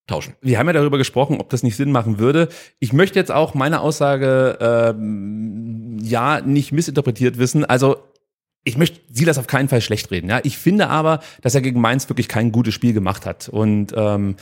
tauschen. 0.09 0.35
Wir 0.41 0.59
haben 0.59 0.67
ja 0.67 0.73
darüber 0.73 0.99
gesprochen, 0.99 1.41
ob 1.41 1.51
das 1.51 1.63
nicht 1.63 1.77
Sinn 1.77 1.93
machen 1.93 2.19
würde. 2.19 2.49
Ich 2.81 2.93
möchte 2.93 3.17
jetzt 3.17 3.31
auch 3.31 3.55
meine 3.55 3.81
Aussage 3.81 4.59
ähm, 4.61 5.99
ja 6.03 6.41
nicht 6.41 6.73
missinterpretiert 6.73 7.39
wissen. 7.39 7.65
Also 7.65 7.99
ich 8.65 8.77
möchte 8.77 9.01
Silas 9.09 9.39
auf 9.39 9.47
keinen 9.47 9.69
Fall 9.69 9.81
schlecht 9.81 10.11
reden. 10.11 10.29
Ja, 10.29 10.41
ich 10.43 10.59
finde 10.59 10.89
aber, 10.89 11.21
dass 11.43 11.55
er 11.55 11.61
gegen 11.61 11.81
Mainz 11.81 12.09
wirklich 12.09 12.29
kein 12.29 12.51
gutes 12.51 12.75
Spiel 12.75 12.93
gemacht 12.93 13.25
hat 13.25 13.49
und 13.49 13.95
ähm, 13.97 14.35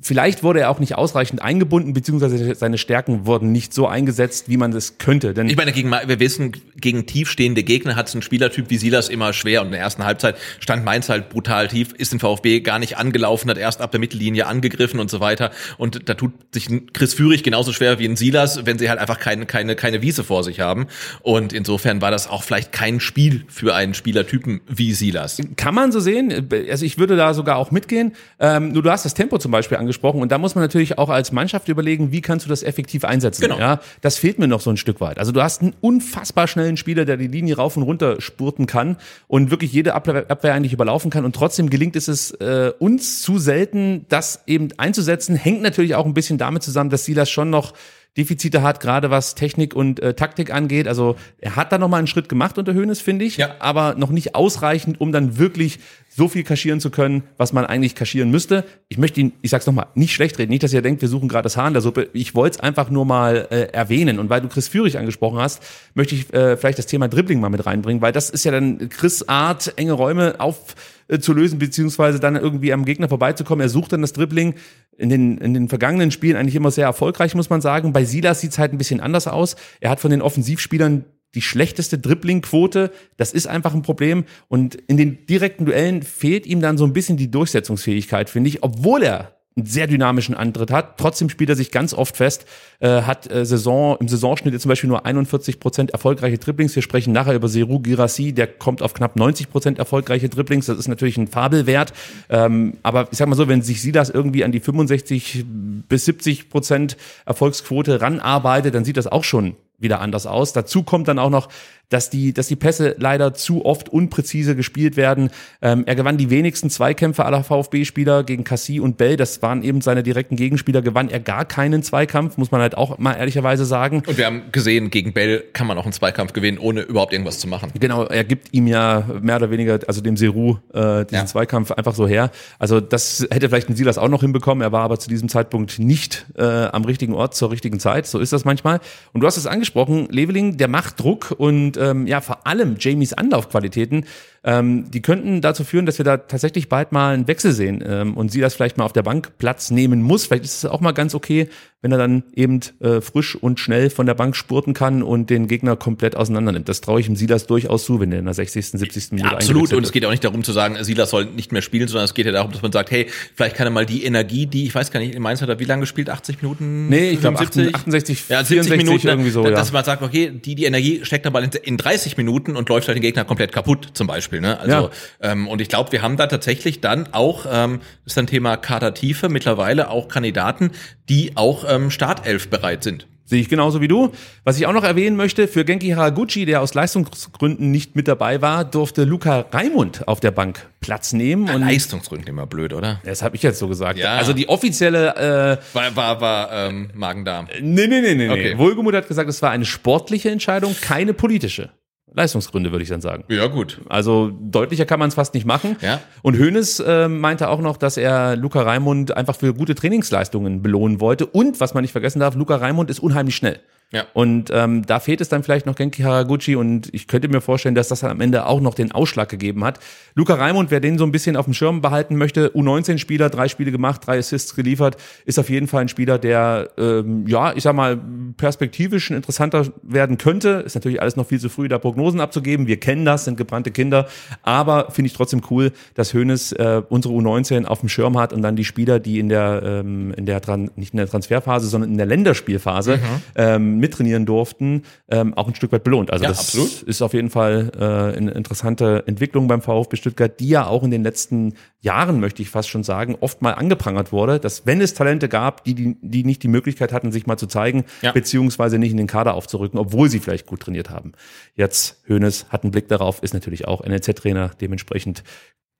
Vielleicht 0.00 0.42
wurde 0.42 0.58
er 0.60 0.70
auch 0.70 0.80
nicht 0.80 0.96
ausreichend 0.96 1.40
eingebunden, 1.40 1.92
beziehungsweise 1.92 2.56
seine 2.56 2.78
Stärken 2.78 3.26
wurden 3.26 3.52
nicht 3.52 3.72
so 3.72 3.86
eingesetzt, 3.86 4.48
wie 4.48 4.56
man 4.56 4.72
das 4.72 4.98
könnte. 4.98 5.34
Denn 5.34 5.48
Ich 5.48 5.56
meine, 5.56 5.70
gegen, 5.70 5.88
wir 5.90 6.18
wissen, 6.18 6.52
gegen 6.76 7.06
tiefstehende 7.06 7.62
Gegner 7.62 7.94
hat 7.94 8.08
es 8.08 8.14
ein 8.14 8.20
Spielertyp 8.20 8.70
wie 8.70 8.76
Silas 8.76 9.08
immer 9.08 9.32
schwer. 9.32 9.60
Und 9.60 9.68
in 9.68 9.72
der 9.72 9.80
ersten 9.80 10.04
Halbzeit 10.04 10.36
stand 10.58 10.84
Mainz 10.84 11.08
halt 11.08 11.28
brutal 11.28 11.68
tief, 11.68 11.92
ist 11.96 12.12
den 12.12 12.18
VfB 12.18 12.60
gar 12.60 12.80
nicht 12.80 12.98
angelaufen, 12.98 13.48
hat 13.48 13.56
erst 13.56 13.80
ab 13.80 13.92
der 13.92 14.00
Mittellinie 14.00 14.48
angegriffen 14.48 14.98
und 14.98 15.10
so 15.10 15.20
weiter. 15.20 15.52
Und 15.78 16.08
da 16.08 16.14
tut 16.14 16.32
sich 16.52 16.68
Chris 16.92 17.14
Führig 17.14 17.44
genauso 17.44 17.72
schwer 17.72 18.00
wie 18.00 18.06
ein 18.06 18.16
Silas, 18.16 18.66
wenn 18.66 18.80
sie 18.80 18.90
halt 18.90 18.98
einfach 18.98 19.20
keine, 19.20 19.46
keine, 19.46 19.76
keine 19.76 20.02
Wiese 20.02 20.24
vor 20.24 20.42
sich 20.42 20.58
haben. 20.58 20.88
Und 21.22 21.52
insofern 21.52 22.02
war 22.02 22.10
das 22.10 22.28
auch 22.28 22.42
vielleicht 22.42 22.72
kein 22.72 22.98
Spiel 22.98 23.44
für 23.46 23.76
einen 23.76 23.94
Spielertypen 23.94 24.60
wie 24.66 24.92
Silas. 24.92 25.40
Kann 25.54 25.74
man 25.74 25.92
so 25.92 26.00
sehen. 26.00 26.48
Also 26.68 26.84
ich 26.84 26.98
würde 26.98 27.16
da 27.16 27.32
sogar 27.32 27.58
auch 27.58 27.70
mitgehen. 27.70 28.12
Ähm, 28.40 28.72
nur 28.72 28.82
du 28.82 28.90
hast 28.90 29.04
das 29.04 29.14
Tempo 29.14 29.38
zum 29.38 29.52
Beispiel 29.52 29.78
angesprochen 29.84 30.20
und 30.20 30.32
da 30.32 30.38
muss 30.38 30.54
man 30.54 30.64
natürlich 30.64 30.98
auch 30.98 31.08
als 31.10 31.30
Mannschaft 31.32 31.68
überlegen, 31.68 32.10
wie 32.12 32.20
kannst 32.20 32.44
du 32.46 32.50
das 32.50 32.62
effektiv 32.62 33.04
einsetzen. 33.04 33.42
Genau. 33.42 33.58
Ja, 33.58 33.80
das 34.00 34.16
fehlt 34.16 34.38
mir 34.38 34.48
noch 34.48 34.60
so 34.60 34.70
ein 34.70 34.76
Stück 34.76 35.00
weit. 35.00 35.18
Also 35.18 35.32
du 35.32 35.42
hast 35.42 35.62
einen 35.62 35.74
unfassbar 35.80 36.48
schnellen 36.48 36.76
Spieler, 36.76 37.04
der 37.04 37.16
die 37.16 37.28
Linie 37.28 37.56
rauf 37.56 37.76
und 37.76 37.82
runter 37.84 38.20
spurten 38.20 38.66
kann 38.66 38.96
und 39.28 39.50
wirklich 39.50 39.72
jede 39.72 39.94
Abwehr, 39.94 40.26
Abwehr 40.28 40.54
eigentlich 40.54 40.72
überlaufen 40.72 41.10
kann 41.10 41.24
und 41.24 41.34
trotzdem 41.36 41.70
gelingt 41.70 41.96
es 41.96 42.08
es 42.08 42.32
äh, 42.32 42.72
uns 42.78 43.22
zu 43.22 43.38
selten, 43.38 44.06
das 44.08 44.42
eben 44.46 44.68
einzusetzen. 44.76 45.36
Hängt 45.36 45.62
natürlich 45.62 45.94
auch 45.94 46.06
ein 46.06 46.14
bisschen 46.14 46.38
damit 46.38 46.62
zusammen, 46.62 46.90
dass 46.90 47.04
Silas 47.04 47.30
schon 47.30 47.50
noch 47.50 47.72
Defizite 48.16 48.62
hat, 48.62 48.78
gerade 48.78 49.10
was 49.10 49.34
Technik 49.34 49.74
und 49.74 49.98
äh, 50.00 50.14
Taktik 50.14 50.52
angeht. 50.54 50.86
Also 50.86 51.16
er 51.40 51.56
hat 51.56 51.72
da 51.72 51.78
noch 51.78 51.88
mal 51.88 51.98
einen 51.98 52.06
Schritt 52.06 52.28
gemacht 52.28 52.56
unter 52.58 52.72
Höhnes, 52.72 53.00
finde 53.00 53.24
ich, 53.24 53.38
Ja. 53.38 53.56
aber 53.58 53.96
noch 53.96 54.10
nicht 54.10 54.36
ausreichend, 54.36 55.00
um 55.00 55.10
dann 55.10 55.36
wirklich 55.36 55.80
so 56.16 56.28
viel 56.28 56.44
kaschieren 56.44 56.78
zu 56.80 56.90
können, 56.90 57.24
was 57.36 57.52
man 57.52 57.66
eigentlich 57.66 57.94
kaschieren 57.94 58.30
müsste. 58.30 58.64
Ich 58.88 58.98
möchte 58.98 59.20
ihn, 59.20 59.32
ich 59.42 59.50
sag's 59.50 59.66
noch 59.66 59.74
mal, 59.74 59.86
nicht 59.94 60.14
schlecht 60.14 60.38
reden, 60.38 60.50
nicht, 60.50 60.62
dass 60.62 60.72
ihr 60.72 60.82
denkt, 60.82 61.02
wir 61.02 61.08
suchen 61.08 61.28
gerade 61.28 61.42
das 61.42 61.56
Haar 61.56 61.66
in 61.66 61.72
der 61.72 61.82
Suppe. 61.82 62.08
Ich 62.12 62.34
wollte 62.34 62.58
es 62.58 62.60
einfach 62.60 62.88
nur 62.88 63.04
mal 63.04 63.48
äh, 63.50 63.72
erwähnen 63.72 64.20
und 64.20 64.30
weil 64.30 64.40
du 64.40 64.48
Chris 64.48 64.68
Führig 64.68 64.96
angesprochen 64.96 65.38
hast, 65.38 65.62
möchte 65.94 66.14
ich 66.14 66.32
äh, 66.32 66.56
vielleicht 66.56 66.78
das 66.78 66.86
Thema 66.86 67.08
Dribbling 67.08 67.40
mal 67.40 67.48
mit 67.48 67.66
reinbringen, 67.66 68.00
weil 68.00 68.12
das 68.12 68.30
ist 68.30 68.44
ja 68.44 68.52
dann 68.52 68.88
Chris 68.90 69.28
Art, 69.28 69.74
enge 69.76 69.92
Räume 69.92 70.36
auf 70.38 70.76
äh, 71.08 71.18
zu 71.18 71.32
lösen, 71.32 71.58
beziehungsweise 71.58 72.20
dann 72.20 72.36
irgendwie 72.36 72.72
am 72.72 72.84
Gegner 72.84 73.08
vorbeizukommen. 73.08 73.62
Er 73.62 73.68
sucht 73.68 73.92
dann 73.92 74.00
das 74.00 74.12
Dribbling 74.12 74.54
in 74.96 75.08
den, 75.08 75.38
in 75.38 75.52
den 75.52 75.68
vergangenen 75.68 76.10
Spielen 76.10 76.36
eigentlich 76.36 76.54
immer 76.54 76.70
sehr 76.70 76.86
erfolgreich, 76.86 77.34
muss 77.34 77.50
man 77.50 77.60
sagen. 77.60 77.92
Bei 77.92 78.04
Silas 78.04 78.40
sieht's 78.40 78.58
halt 78.58 78.72
ein 78.72 78.78
bisschen 78.78 79.00
anders 79.00 79.26
aus. 79.26 79.56
Er 79.80 79.90
hat 79.90 80.00
von 80.00 80.10
den 80.10 80.22
Offensivspielern 80.22 81.04
die 81.34 81.42
schlechteste 81.42 81.98
Dribbling-Quote. 81.98 82.90
Das 83.16 83.32
ist 83.32 83.46
einfach 83.46 83.74
ein 83.74 83.82
Problem. 83.82 84.24
Und 84.48 84.74
in 84.74 84.96
den 84.96 85.26
direkten 85.26 85.66
Duellen 85.66 86.02
fehlt 86.02 86.46
ihm 86.46 86.60
dann 86.60 86.78
so 86.78 86.84
ein 86.84 86.92
bisschen 86.92 87.16
die 87.16 87.30
Durchsetzungsfähigkeit, 87.30 88.30
finde 88.30 88.48
ich, 88.48 88.62
obwohl 88.62 89.02
er 89.02 89.34
einen 89.56 89.66
sehr 89.66 89.86
dynamischen 89.86 90.34
Antritt 90.34 90.72
hat. 90.72 90.98
Trotzdem 90.98 91.28
spielt 91.28 91.48
er 91.48 91.56
sich 91.56 91.70
ganz 91.70 91.94
oft 91.94 92.16
fest, 92.16 92.44
äh, 92.80 93.02
hat 93.02 93.30
äh, 93.30 93.46
Saison, 93.46 93.96
im 94.00 94.08
Saisonschnitt 94.08 94.52
jetzt 94.52 94.62
zum 94.62 94.68
Beispiel 94.68 94.88
nur 94.88 95.06
41 95.06 95.60
Prozent 95.60 95.92
erfolgreiche 95.92 96.38
Dribblings. 96.38 96.74
Wir 96.74 96.82
sprechen 96.82 97.12
nachher 97.12 97.34
über 97.34 97.48
Seru 97.48 97.78
Girassi, 97.78 98.32
der 98.32 98.48
kommt 98.48 98.82
auf 98.82 98.94
knapp 98.94 99.14
90 99.14 99.50
Prozent 99.50 99.78
erfolgreiche 99.78 100.28
Dribblings. 100.28 100.66
Das 100.66 100.78
ist 100.78 100.88
natürlich 100.88 101.16
ein 101.18 101.28
Fabelwert. 101.28 101.92
Ähm, 102.30 102.78
aber 102.82 103.08
ich 103.12 103.18
sag 103.18 103.28
mal 103.28 103.36
so, 103.36 103.46
wenn 103.46 103.62
sich 103.62 103.80
sie 103.80 103.92
das 103.92 104.10
irgendwie 104.10 104.42
an 104.42 104.50
die 104.50 104.60
65 104.60 105.44
bis 105.88 106.04
70 106.04 106.50
Prozent 106.50 106.96
Erfolgsquote 107.24 108.00
ranarbeitet, 108.00 108.74
dann 108.74 108.84
sieht 108.84 108.96
das 108.96 109.06
auch 109.06 109.22
schon 109.22 109.54
wieder 109.78 110.00
anders 110.00 110.26
aus. 110.26 110.52
Dazu 110.52 110.82
kommt 110.82 111.08
dann 111.08 111.18
auch 111.18 111.30
noch, 111.30 111.48
dass 111.90 112.08
die, 112.10 112.32
dass 112.32 112.48
die 112.48 112.56
Pässe 112.56 112.96
leider 112.98 113.34
zu 113.34 113.64
oft 113.64 113.88
unpräzise 113.90 114.56
gespielt 114.56 114.96
werden. 114.96 115.30
Ähm, 115.60 115.84
er 115.86 115.94
gewann 115.94 116.16
die 116.16 116.30
wenigsten 116.30 116.70
Zweikämpfe 116.70 117.24
aller 117.24 117.44
VfB-Spieler 117.44 118.24
gegen 118.24 118.42
Cassie 118.42 118.80
und 118.80 118.96
Bell. 118.96 119.16
Das 119.16 119.42
waren 119.42 119.62
eben 119.62 119.80
seine 119.82 120.02
direkten 120.02 120.34
Gegenspieler. 120.34 120.80
Gewann 120.80 121.10
er 121.10 121.20
gar 121.20 121.44
keinen 121.44 121.82
Zweikampf, 121.82 122.38
muss 122.38 122.50
man 122.50 122.62
halt 122.62 122.76
auch 122.76 122.98
mal 122.98 123.12
ehrlicherweise 123.12 123.64
sagen. 123.66 124.02
Und 124.06 124.16
wir 124.16 124.24
haben 124.26 124.42
gesehen, 124.50 124.90
gegen 124.90 125.12
Bell 125.12 125.44
kann 125.52 125.66
man 125.66 125.76
auch 125.76 125.84
einen 125.84 125.92
Zweikampf 125.92 126.32
gewinnen, 126.32 126.58
ohne 126.58 126.80
überhaupt 126.80 127.12
irgendwas 127.12 127.38
zu 127.38 127.46
machen. 127.48 127.70
Genau, 127.78 128.04
er 128.04 128.24
gibt 128.24 128.54
ihm 128.54 128.66
ja 128.66 129.04
mehr 129.20 129.36
oder 129.36 129.50
weniger, 129.50 129.78
also 129.86 130.00
dem 130.00 130.16
Seru, 130.16 130.56
äh, 130.72 131.04
diesen 131.04 131.08
Ja. 131.12 131.26
Zweikampf 131.26 131.70
einfach 131.70 131.94
so 131.94 132.08
her. 132.08 132.30
Also 132.58 132.80
das 132.80 133.26
hätte 133.30 133.50
vielleicht 133.50 133.68
ein 133.68 133.76
Silas 133.76 133.98
auch 133.98 134.08
noch 134.08 134.22
hinbekommen. 134.22 134.62
Er 134.62 134.72
war 134.72 134.82
aber 134.82 134.98
zu 134.98 135.10
diesem 135.10 135.28
Zeitpunkt 135.28 135.78
nicht 135.78 136.26
äh, 136.36 136.42
am 136.42 136.84
richtigen 136.86 137.12
Ort 137.12 137.34
zur 137.34 137.50
richtigen 137.50 137.78
Zeit. 137.78 138.06
So 138.06 138.18
ist 138.20 138.32
das 138.32 138.44
manchmal. 138.46 138.80
Und 139.12 139.20
du 139.20 139.26
hast 139.26 139.36
es 139.36 139.46
angesprochen, 139.46 139.63
Leveling, 140.10 140.56
der 140.56 140.68
macht 140.68 141.00
Druck 141.00 141.34
und 141.36 141.76
ähm, 141.76 142.06
ja, 142.06 142.20
vor 142.20 142.46
allem 142.46 142.76
Jamies 142.78 143.12
Anlaufqualitäten, 143.12 144.06
ähm, 144.44 144.90
die 144.90 145.00
könnten 145.02 145.40
dazu 145.40 145.64
führen, 145.64 145.86
dass 145.86 145.98
wir 145.98 146.04
da 146.04 146.18
tatsächlich 146.18 146.68
bald 146.68 146.92
mal 146.92 147.14
einen 147.14 147.26
Wechsel 147.26 147.52
sehen 147.52 147.82
ähm, 147.86 148.14
und 148.16 148.30
Silas 148.30 148.54
vielleicht 148.54 148.76
mal 148.76 148.84
auf 148.84 148.92
der 148.92 149.02
Bank 149.02 149.38
Platz 149.38 149.70
nehmen 149.70 150.02
muss. 150.02 150.26
Vielleicht 150.26 150.44
ist 150.44 150.58
es 150.58 150.64
auch 150.66 150.80
mal 150.80 150.92
ganz 150.92 151.14
okay, 151.14 151.48
wenn 151.80 151.92
er 151.92 151.98
dann 151.98 152.24
eben 152.34 152.60
äh, 152.80 153.02
frisch 153.02 153.36
und 153.36 153.60
schnell 153.60 153.90
von 153.90 154.06
der 154.06 154.14
Bank 154.14 154.36
spurten 154.36 154.72
kann 154.72 155.02
und 155.02 155.28
den 155.28 155.48
Gegner 155.48 155.76
komplett 155.76 156.16
auseinander 156.16 156.52
nimmt. 156.52 156.66
Das 156.68 156.80
traue 156.80 156.98
ich 157.00 157.08
ihm 157.08 157.16
Silas 157.16 157.46
durchaus 157.46 157.84
zu, 157.84 158.00
wenn 158.00 158.10
er 158.10 158.20
in 158.20 158.24
der 158.24 158.32
60., 158.32 158.66
70. 158.70 159.12
Minute 159.12 159.30
Absolut. 159.36 159.48
eingewechselt 159.48 159.76
Und 159.78 159.84
es 159.84 159.92
geht 159.92 160.04
auch 160.06 160.10
nicht 160.10 160.24
darum 160.24 160.42
zu 160.44 160.52
sagen, 160.52 160.82
Silas 160.82 161.10
soll 161.10 161.26
nicht 161.26 161.52
mehr 161.52 161.60
spielen, 161.60 161.86
sondern 161.88 162.06
es 162.06 162.14
geht 162.14 162.24
ja 162.24 162.32
darum, 162.32 162.52
dass 162.52 162.62
man 162.62 162.72
sagt, 162.72 162.90
hey, 162.90 163.06
vielleicht 163.34 163.56
kann 163.56 163.66
er 163.66 163.70
mal 163.70 163.84
die 163.84 164.04
Energie, 164.04 164.46
die, 164.46 164.64
ich 164.64 164.74
weiß 164.74 164.90
gar 164.92 165.00
nicht, 165.00 165.14
in 165.14 165.20
Mainz 165.22 165.42
hat 165.42 165.50
er 165.50 165.58
wie 165.58 165.64
lange 165.64 165.80
gespielt? 165.80 166.08
80 166.08 166.40
Minuten? 166.40 166.88
Nee, 166.88 167.10
ich 167.10 167.20
glaube 167.20 167.36
75? 167.36 167.74
68, 167.74 168.24
Ja, 168.30 168.44
70 168.44 168.48
64 168.72 168.76
Minuten, 168.86 169.08
irgendwie 169.08 169.30
so, 169.30 169.42
da- 169.42 169.50
ja. 169.50 169.56
dass 169.56 169.70
man 169.72 169.84
sagt, 169.84 170.02
okay, 170.02 170.30
die, 170.30 170.54
die 170.54 170.64
Energie 170.64 171.00
steckt 171.04 171.26
aber 171.26 171.42
in, 171.42 171.50
in 171.64 171.76
30 171.76 172.16
Minuten 172.16 172.56
und 172.56 172.68
läuft 172.70 172.88
halt 172.88 172.96
den 172.96 173.02
Gegner 173.02 173.24
komplett 173.26 173.52
kaputt, 173.52 173.88
zum 173.92 174.06
Beispiel. 174.06 174.33
Ne? 174.40 174.58
Also, 174.58 174.72
Ja. 174.72 174.90
ähm, 175.32 175.48
und 175.48 175.60
ich 175.60 175.68
glaube, 175.68 175.92
wir 175.92 176.02
haben 176.02 176.16
da 176.16 176.26
tatsächlich 176.26 176.80
dann 176.80 177.08
auch, 177.12 177.46
ähm, 177.50 177.80
das 178.04 178.14
ist 178.14 178.18
ein 178.18 178.26
Thema 178.26 178.56
Kadertiefe, 178.56 179.28
mittlerweile 179.28 179.90
auch 179.90 180.08
Kandidaten, 180.08 180.70
die 181.08 181.32
auch 181.36 181.64
ähm, 181.68 181.90
Startelf 181.90 182.48
bereit 182.48 182.82
sind. 182.84 183.06
Sehe 183.26 183.40
ich 183.40 183.48
genauso 183.48 183.80
wie 183.80 183.88
du. 183.88 184.12
Was 184.44 184.58
ich 184.58 184.66
auch 184.66 184.74
noch 184.74 184.84
erwähnen 184.84 185.16
möchte, 185.16 185.48
für 185.48 185.64
Genki 185.64 185.90
Haraguchi, 185.90 186.44
der 186.44 186.60
aus 186.60 186.74
Leistungsgründen 186.74 187.70
nicht 187.70 187.96
mit 187.96 188.06
dabei 188.06 188.42
war, 188.42 188.66
durfte 188.66 189.04
Luca 189.04 189.46
Raimund 189.50 190.06
auf 190.06 190.20
der 190.20 190.30
Bank 190.30 190.66
Platz 190.80 191.14
nehmen. 191.14 191.48
Und 191.48 191.62
Leistungsgründen 191.62 192.28
immer 192.28 192.46
blöd, 192.46 192.74
oder? 192.74 193.00
das 193.02 193.22
habe 193.22 193.34
ich 193.36 193.42
jetzt 193.42 193.58
so 193.58 193.66
gesagt. 193.66 193.98
Ja. 193.98 194.16
Also 194.16 194.34
die 194.34 194.50
offizielle 194.50 195.16
äh, 195.16 195.74
War, 195.74 195.96
war, 195.96 196.20
war 196.20 196.52
ähm, 196.52 196.90
Magen-Darm. 196.92 197.48
Nee, 197.62 197.86
nee, 197.86 198.02
nee, 198.02 198.14
nee. 198.14 198.28
Okay. 198.28 198.52
nee. 198.52 198.58
Wohlgemuth 198.58 198.94
hat 198.94 199.08
gesagt, 199.08 199.30
es 199.30 199.40
war 199.40 199.50
eine 199.52 199.64
sportliche 199.64 200.30
Entscheidung, 200.30 200.76
keine 200.78 201.14
politische. 201.14 201.70
Leistungsgründe, 202.14 202.70
würde 202.70 202.84
ich 202.84 202.88
dann 202.88 203.00
sagen. 203.00 203.24
Ja, 203.28 203.46
gut. 203.48 203.80
Also 203.88 204.30
deutlicher 204.40 204.86
kann 204.86 205.00
man 205.00 205.08
es 205.08 205.14
fast 205.14 205.34
nicht 205.34 205.46
machen. 205.46 205.76
Ja. 205.80 206.00
Und 206.22 206.38
Hoeneß 206.38 206.80
äh, 206.80 207.08
meinte 207.08 207.48
auch 207.48 207.60
noch, 207.60 207.76
dass 207.76 207.96
er 207.96 208.36
Luca 208.36 208.62
Raimund 208.62 209.16
einfach 209.16 209.34
für 209.36 209.52
gute 209.52 209.74
Trainingsleistungen 209.74 210.62
belohnen 210.62 211.00
wollte. 211.00 211.26
Und 211.26 211.60
was 211.60 211.74
man 211.74 211.82
nicht 211.82 211.92
vergessen 211.92 212.20
darf, 212.20 212.36
Luca 212.36 212.56
Raimund 212.56 212.88
ist 212.88 213.00
unheimlich 213.00 213.34
schnell. 213.34 213.60
Ja. 213.94 214.06
Und 214.12 214.50
ähm, 214.52 214.84
da 214.84 214.98
fehlt 214.98 215.20
es 215.20 215.28
dann 215.28 215.44
vielleicht 215.44 215.66
noch 215.66 215.76
Genki 215.76 216.02
Haraguchi 216.02 216.56
und 216.56 216.92
ich 216.92 217.06
könnte 217.06 217.28
mir 217.28 217.40
vorstellen, 217.40 217.76
dass 217.76 217.86
das 217.88 218.00
dann 218.00 218.10
am 218.10 218.20
Ende 218.20 218.44
auch 218.46 218.60
noch 218.60 218.74
den 218.74 218.90
Ausschlag 218.90 219.28
gegeben 219.28 219.62
hat. 219.62 219.78
Luca 220.16 220.34
Raimund, 220.34 220.72
wer 220.72 220.80
den 220.80 220.98
so 220.98 221.04
ein 221.04 221.12
bisschen 221.12 221.36
auf 221.36 221.44
dem 221.44 221.54
Schirm 221.54 221.80
behalten 221.80 222.16
möchte, 222.16 222.48
U19-Spieler, 222.56 223.30
drei 223.30 223.46
Spiele 223.46 223.70
gemacht, 223.70 224.00
drei 224.04 224.18
Assists 224.18 224.56
geliefert, 224.56 224.96
ist 225.26 225.38
auf 225.38 225.48
jeden 225.48 225.68
Fall 225.68 225.82
ein 225.82 225.88
Spieler, 225.88 226.18
der, 226.18 226.70
ähm, 226.76 227.28
ja, 227.28 227.54
ich 227.54 227.62
sag 227.62 227.76
mal, 227.76 227.96
perspektivisch 228.36 229.12
interessanter 229.12 229.66
werden 229.84 230.18
könnte. 230.18 230.64
Ist 230.66 230.74
natürlich 230.74 231.00
alles 231.00 231.14
noch 231.14 231.28
viel 231.28 231.38
zu 231.38 231.48
früh, 231.48 231.68
da 231.68 231.78
Prognosen 231.78 232.20
abzugeben. 232.20 232.66
Wir 232.66 232.80
kennen 232.80 233.04
das, 233.04 233.26
sind 233.26 233.36
gebrannte 233.36 233.70
Kinder. 233.70 234.08
Aber 234.42 234.90
finde 234.90 235.06
ich 235.06 235.12
trotzdem 235.12 235.42
cool, 235.50 235.70
dass 235.94 236.12
Hoeneß 236.14 236.50
äh, 236.52 236.82
unsere 236.88 237.14
U19 237.14 237.64
auf 237.64 237.78
dem 237.78 237.88
Schirm 237.88 238.18
hat 238.18 238.32
und 238.32 238.42
dann 238.42 238.56
die 238.56 238.64
Spieler, 238.64 238.98
die 238.98 239.20
in 239.20 239.28
der, 239.28 239.62
ähm, 239.64 240.12
in 240.16 240.26
der 240.26 240.40
Tran 240.40 240.72
nicht 240.74 240.94
in 240.94 240.96
der 240.96 241.08
Transferphase, 241.08 241.68
sondern 241.68 241.90
in 241.90 241.96
der 241.96 242.06
Länderspielphase 242.06 242.98
ähm, 243.36 243.83
mittrainieren 243.84 244.24
durften, 244.26 244.82
ähm, 245.08 245.34
auch 245.34 245.46
ein 245.46 245.54
Stück 245.54 245.70
weit 245.72 245.84
belohnt. 245.84 246.10
Also 246.10 246.24
Ja, 246.24 246.30
das 246.30 246.38
absolut. 246.40 246.82
ist 246.82 247.02
auf 247.02 247.12
jeden 247.12 247.28
Fall 247.30 247.70
äh, 247.78 248.16
eine 248.18 248.30
interessante 248.30 249.04
Entwicklung 249.06 249.46
beim 249.46 249.60
VfB 249.60 249.96
Stuttgart, 249.96 250.40
die 250.40 250.48
ja 250.48 250.66
auch 250.66 250.82
in 250.82 250.90
den 250.90 251.02
letzten 251.02 251.54
Jahren, 251.80 252.18
möchte 252.20 252.40
ich 252.40 252.48
fast 252.48 252.68
schon 252.70 252.82
sagen, 252.82 253.16
oft 253.20 253.42
mal 253.42 253.52
angeprangert 253.52 254.10
wurde, 254.10 254.40
dass 254.40 254.64
wenn 254.66 254.80
es 254.80 254.94
Talente 254.94 255.28
gab, 255.28 255.64
die, 255.64 255.74
die, 255.74 255.96
die 256.00 256.24
nicht 256.24 256.42
die 256.42 256.48
Möglichkeit 256.48 256.92
hatten, 256.92 257.12
sich 257.12 257.26
mal 257.26 257.36
zu 257.36 257.46
zeigen, 257.46 257.84
Ja. 258.02 258.12
beziehungsweise 258.12 258.78
nicht 258.78 258.90
in 258.92 258.96
den 258.96 259.06
Kader 259.06 259.34
aufzurücken, 259.34 259.78
obwohl 259.78 260.08
sie 260.08 260.18
vielleicht 260.20 260.46
gut 260.46 260.60
trainiert 260.60 260.88
haben. 260.90 261.12
Jetzt 261.54 262.02
Hoeneß 262.08 262.46
hat 262.48 262.62
einen 262.64 262.70
Blick 262.70 262.88
darauf, 262.88 263.22
ist 263.22 263.34
natürlich 263.34 263.68
auch 263.68 263.84
NLZ-Trainer, 263.84 264.50
dementsprechend 264.60 265.22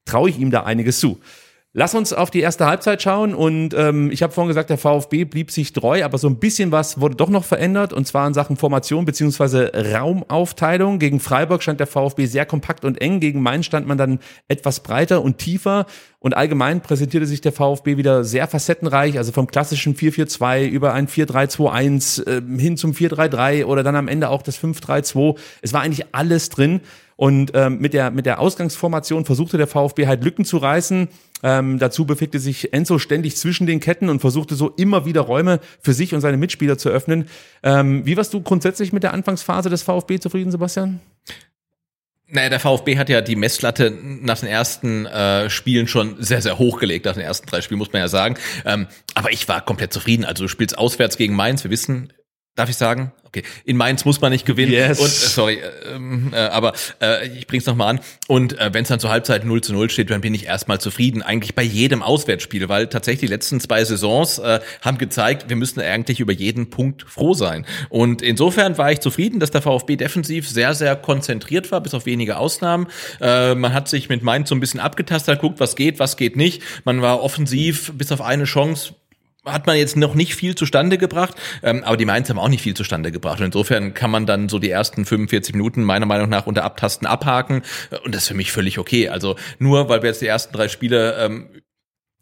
traue 0.04 0.28
ich 0.28 0.38
ihm 0.38 0.50
da 0.50 0.64
einiges 0.64 1.00
zu. 1.00 1.18
Lass 1.76 1.96
uns 1.96 2.12
auf 2.12 2.30
die 2.30 2.38
erste 2.38 2.66
Halbzeit 2.66 3.02
schauen 3.02 3.34
und 3.34 3.74
ähm, 3.74 4.08
ich 4.12 4.22
habe 4.22 4.32
vorhin 4.32 4.46
gesagt, 4.46 4.70
der 4.70 4.78
VfB 4.78 5.24
blieb 5.24 5.50
sich 5.50 5.72
treu, 5.72 6.04
aber 6.04 6.18
so 6.18 6.28
ein 6.28 6.38
bisschen 6.38 6.70
was 6.70 7.00
wurde 7.00 7.16
doch 7.16 7.30
noch 7.30 7.42
verändert 7.42 7.92
und 7.92 8.06
zwar 8.06 8.28
in 8.28 8.32
Sachen 8.32 8.56
Formation 8.56 9.04
beziehungsweise 9.04 9.72
Raumaufteilung. 9.74 11.00
Gegen 11.00 11.18
Freiburg 11.18 11.64
stand 11.64 11.80
der 11.80 11.88
VfB 11.88 12.26
sehr 12.26 12.46
kompakt 12.46 12.84
und 12.84 13.00
eng, 13.00 13.18
gegen 13.18 13.42
Mainz 13.42 13.66
stand 13.66 13.88
man 13.88 13.98
dann 13.98 14.20
etwas 14.46 14.84
breiter 14.84 15.20
und 15.20 15.38
tiefer 15.38 15.86
Und 16.20 16.36
allgemein 16.36 16.80
präsentierte 16.80 17.26
sich 17.26 17.40
der 17.40 17.50
VfB 17.50 17.96
wieder 17.96 18.22
sehr 18.22 18.46
facettenreich, 18.46 19.18
also 19.18 19.32
vom 19.32 19.48
klassischen 19.48 19.96
4-4-2 19.96 20.68
über 20.68 20.92
ein 20.92 21.08
4-3-2-1 21.08 22.24
äh, 22.24 22.40
hin 22.56 22.76
zum 22.76 22.92
4-3-3 22.92 23.64
oder 23.64 23.82
dann 23.82 23.96
am 23.96 24.06
Ende 24.06 24.28
auch 24.28 24.42
das 24.42 24.62
5-3-2. 24.62 25.36
Es 25.60 25.72
war 25.72 25.80
eigentlich 25.80 26.06
alles 26.12 26.50
drin. 26.50 26.82
Und 27.16 27.52
ähm, 27.54 27.78
mit, 27.78 27.94
der, 27.94 28.10
mit 28.10 28.26
der 28.26 28.40
Ausgangsformation 28.40 29.24
versuchte 29.24 29.56
der 29.56 29.66
VfB 29.66 30.06
halt 30.06 30.24
Lücken 30.24 30.44
zu 30.44 30.56
reißen. 30.56 31.08
Ähm, 31.42 31.78
dazu 31.78 32.06
bewegte 32.06 32.38
sich 32.38 32.72
Enzo 32.72 32.98
ständig 32.98 33.36
zwischen 33.36 33.66
den 33.66 33.80
Ketten 33.80 34.08
und 34.08 34.20
versuchte 34.20 34.54
so 34.54 34.70
immer 34.70 35.04
wieder 35.04 35.20
Räume 35.20 35.60
für 35.80 35.92
sich 35.92 36.14
und 36.14 36.20
seine 36.20 36.36
Mitspieler 36.36 36.78
zu 36.78 36.88
öffnen. 36.88 37.26
Ähm, 37.62 38.04
wie 38.06 38.16
warst 38.16 38.32
du 38.34 38.40
grundsätzlich 38.40 38.92
mit 38.92 39.02
der 39.02 39.12
Anfangsphase 39.12 39.70
des 39.70 39.82
VfB 39.82 40.18
zufrieden, 40.18 40.50
Sebastian? 40.50 41.00
Naja, 42.26 42.48
der 42.48 42.60
VfB 42.60 42.98
hat 42.98 43.10
ja 43.10 43.20
die 43.20 43.36
Messlatte 43.36 43.92
nach 43.92 44.40
den 44.40 44.48
ersten 44.48 45.06
äh, 45.06 45.50
Spielen 45.50 45.86
schon 45.86 46.16
sehr, 46.18 46.40
sehr 46.40 46.58
hochgelegt, 46.58 47.04
nach 47.04 47.12
den 47.14 47.22
ersten 47.22 47.46
drei 47.46 47.60
Spielen, 47.60 47.78
muss 47.78 47.92
man 47.92 48.00
ja 48.00 48.08
sagen. 48.08 48.36
Ähm, 48.64 48.86
aber 49.14 49.30
ich 49.30 49.46
war 49.46 49.64
komplett 49.64 49.92
zufrieden. 49.92 50.24
Also 50.24 50.44
du 50.44 50.48
spielst 50.48 50.76
auswärts 50.76 51.16
gegen 51.18 51.36
Mainz, 51.36 51.62
wir 51.62 51.70
wissen, 51.70 52.12
darf 52.54 52.70
ich 52.70 52.76
sagen? 52.76 53.12
Okay, 53.34 53.42
in 53.64 53.76
Mainz 53.76 54.04
muss 54.04 54.20
man 54.20 54.30
nicht 54.30 54.46
gewinnen. 54.46 54.70
Yes. 54.70 55.00
Und, 55.00 55.06
äh, 55.06 55.10
sorry, 55.10 55.58
ähm, 55.92 56.30
äh, 56.32 56.36
aber 56.36 56.72
äh, 57.02 57.26
ich 57.36 57.48
bring's 57.48 57.66
noch 57.66 57.74
mal 57.74 57.88
an. 57.88 58.00
Und 58.28 58.56
äh, 58.60 58.72
wenn 58.72 58.82
es 58.82 58.88
dann 58.88 59.00
zur 59.00 59.10
Halbzeit 59.10 59.44
0 59.44 59.60
zu 59.60 59.72
0 59.72 59.90
steht, 59.90 60.10
dann 60.10 60.20
bin 60.20 60.34
ich 60.34 60.46
erstmal 60.46 60.80
zufrieden. 60.80 61.20
Eigentlich 61.20 61.56
bei 61.56 61.64
jedem 61.64 62.04
Auswärtsspiel, 62.04 62.68
weil 62.68 62.86
tatsächlich 62.86 63.28
die 63.28 63.34
letzten 63.34 63.58
zwei 63.58 63.84
Saisons 63.84 64.38
äh, 64.38 64.60
haben 64.82 64.98
gezeigt, 64.98 65.48
wir 65.48 65.56
müssen 65.56 65.80
eigentlich 65.80 66.20
über 66.20 66.32
jeden 66.32 66.70
Punkt 66.70 67.02
froh 67.08 67.34
sein. 67.34 67.66
Und 67.88 68.22
insofern 68.22 68.78
war 68.78 68.92
ich 68.92 69.00
zufrieden, 69.00 69.40
dass 69.40 69.50
der 69.50 69.62
VfB 69.62 69.96
defensiv 69.96 70.48
sehr, 70.48 70.74
sehr 70.74 70.94
konzentriert 70.94 71.72
war, 71.72 71.80
bis 71.80 71.92
auf 71.92 72.06
wenige 72.06 72.36
Ausnahmen. 72.36 72.86
Äh, 73.20 73.56
man 73.56 73.72
hat 73.72 73.88
sich 73.88 74.08
mit 74.08 74.22
Mainz 74.22 74.48
so 74.48 74.54
ein 74.54 74.60
bisschen 74.60 74.78
abgetastet, 74.78 75.40
guckt, 75.40 75.58
was 75.58 75.74
geht, 75.74 75.98
was 75.98 76.16
geht 76.16 76.36
nicht. 76.36 76.62
Man 76.84 77.02
war 77.02 77.20
offensiv 77.20 77.92
bis 77.96 78.12
auf 78.12 78.20
eine 78.20 78.44
Chance 78.44 78.94
hat 79.44 79.66
man 79.66 79.76
jetzt 79.76 79.96
noch 79.96 80.14
nicht 80.14 80.34
viel 80.34 80.54
zustande 80.54 80.98
gebracht, 80.98 81.34
ähm, 81.62 81.84
aber 81.84 81.96
die 81.96 82.04
Mainz 82.04 82.28
haben 82.30 82.38
auch 82.38 82.48
nicht 82.48 82.62
viel 82.62 82.74
zustande 82.74 83.12
gebracht. 83.12 83.40
Und 83.40 83.46
insofern 83.46 83.94
kann 83.94 84.10
man 84.10 84.26
dann 84.26 84.48
so 84.48 84.58
die 84.58 84.70
ersten 84.70 85.04
45 85.04 85.54
Minuten 85.54 85.82
meiner 85.82 86.06
Meinung 86.06 86.28
nach 86.28 86.46
unter 86.46 86.64
Abtasten 86.64 87.06
abhaken. 87.06 87.62
Und 88.04 88.14
das 88.14 88.22
ist 88.22 88.28
für 88.28 88.34
mich 88.34 88.52
völlig 88.52 88.78
okay. 88.78 89.08
Also 89.08 89.36
nur 89.58 89.88
weil 89.88 90.02
wir 90.02 90.10
jetzt 90.10 90.22
die 90.22 90.26
ersten 90.26 90.52
drei 90.54 90.68
Spiele 90.68 91.16
ähm, 91.18 91.48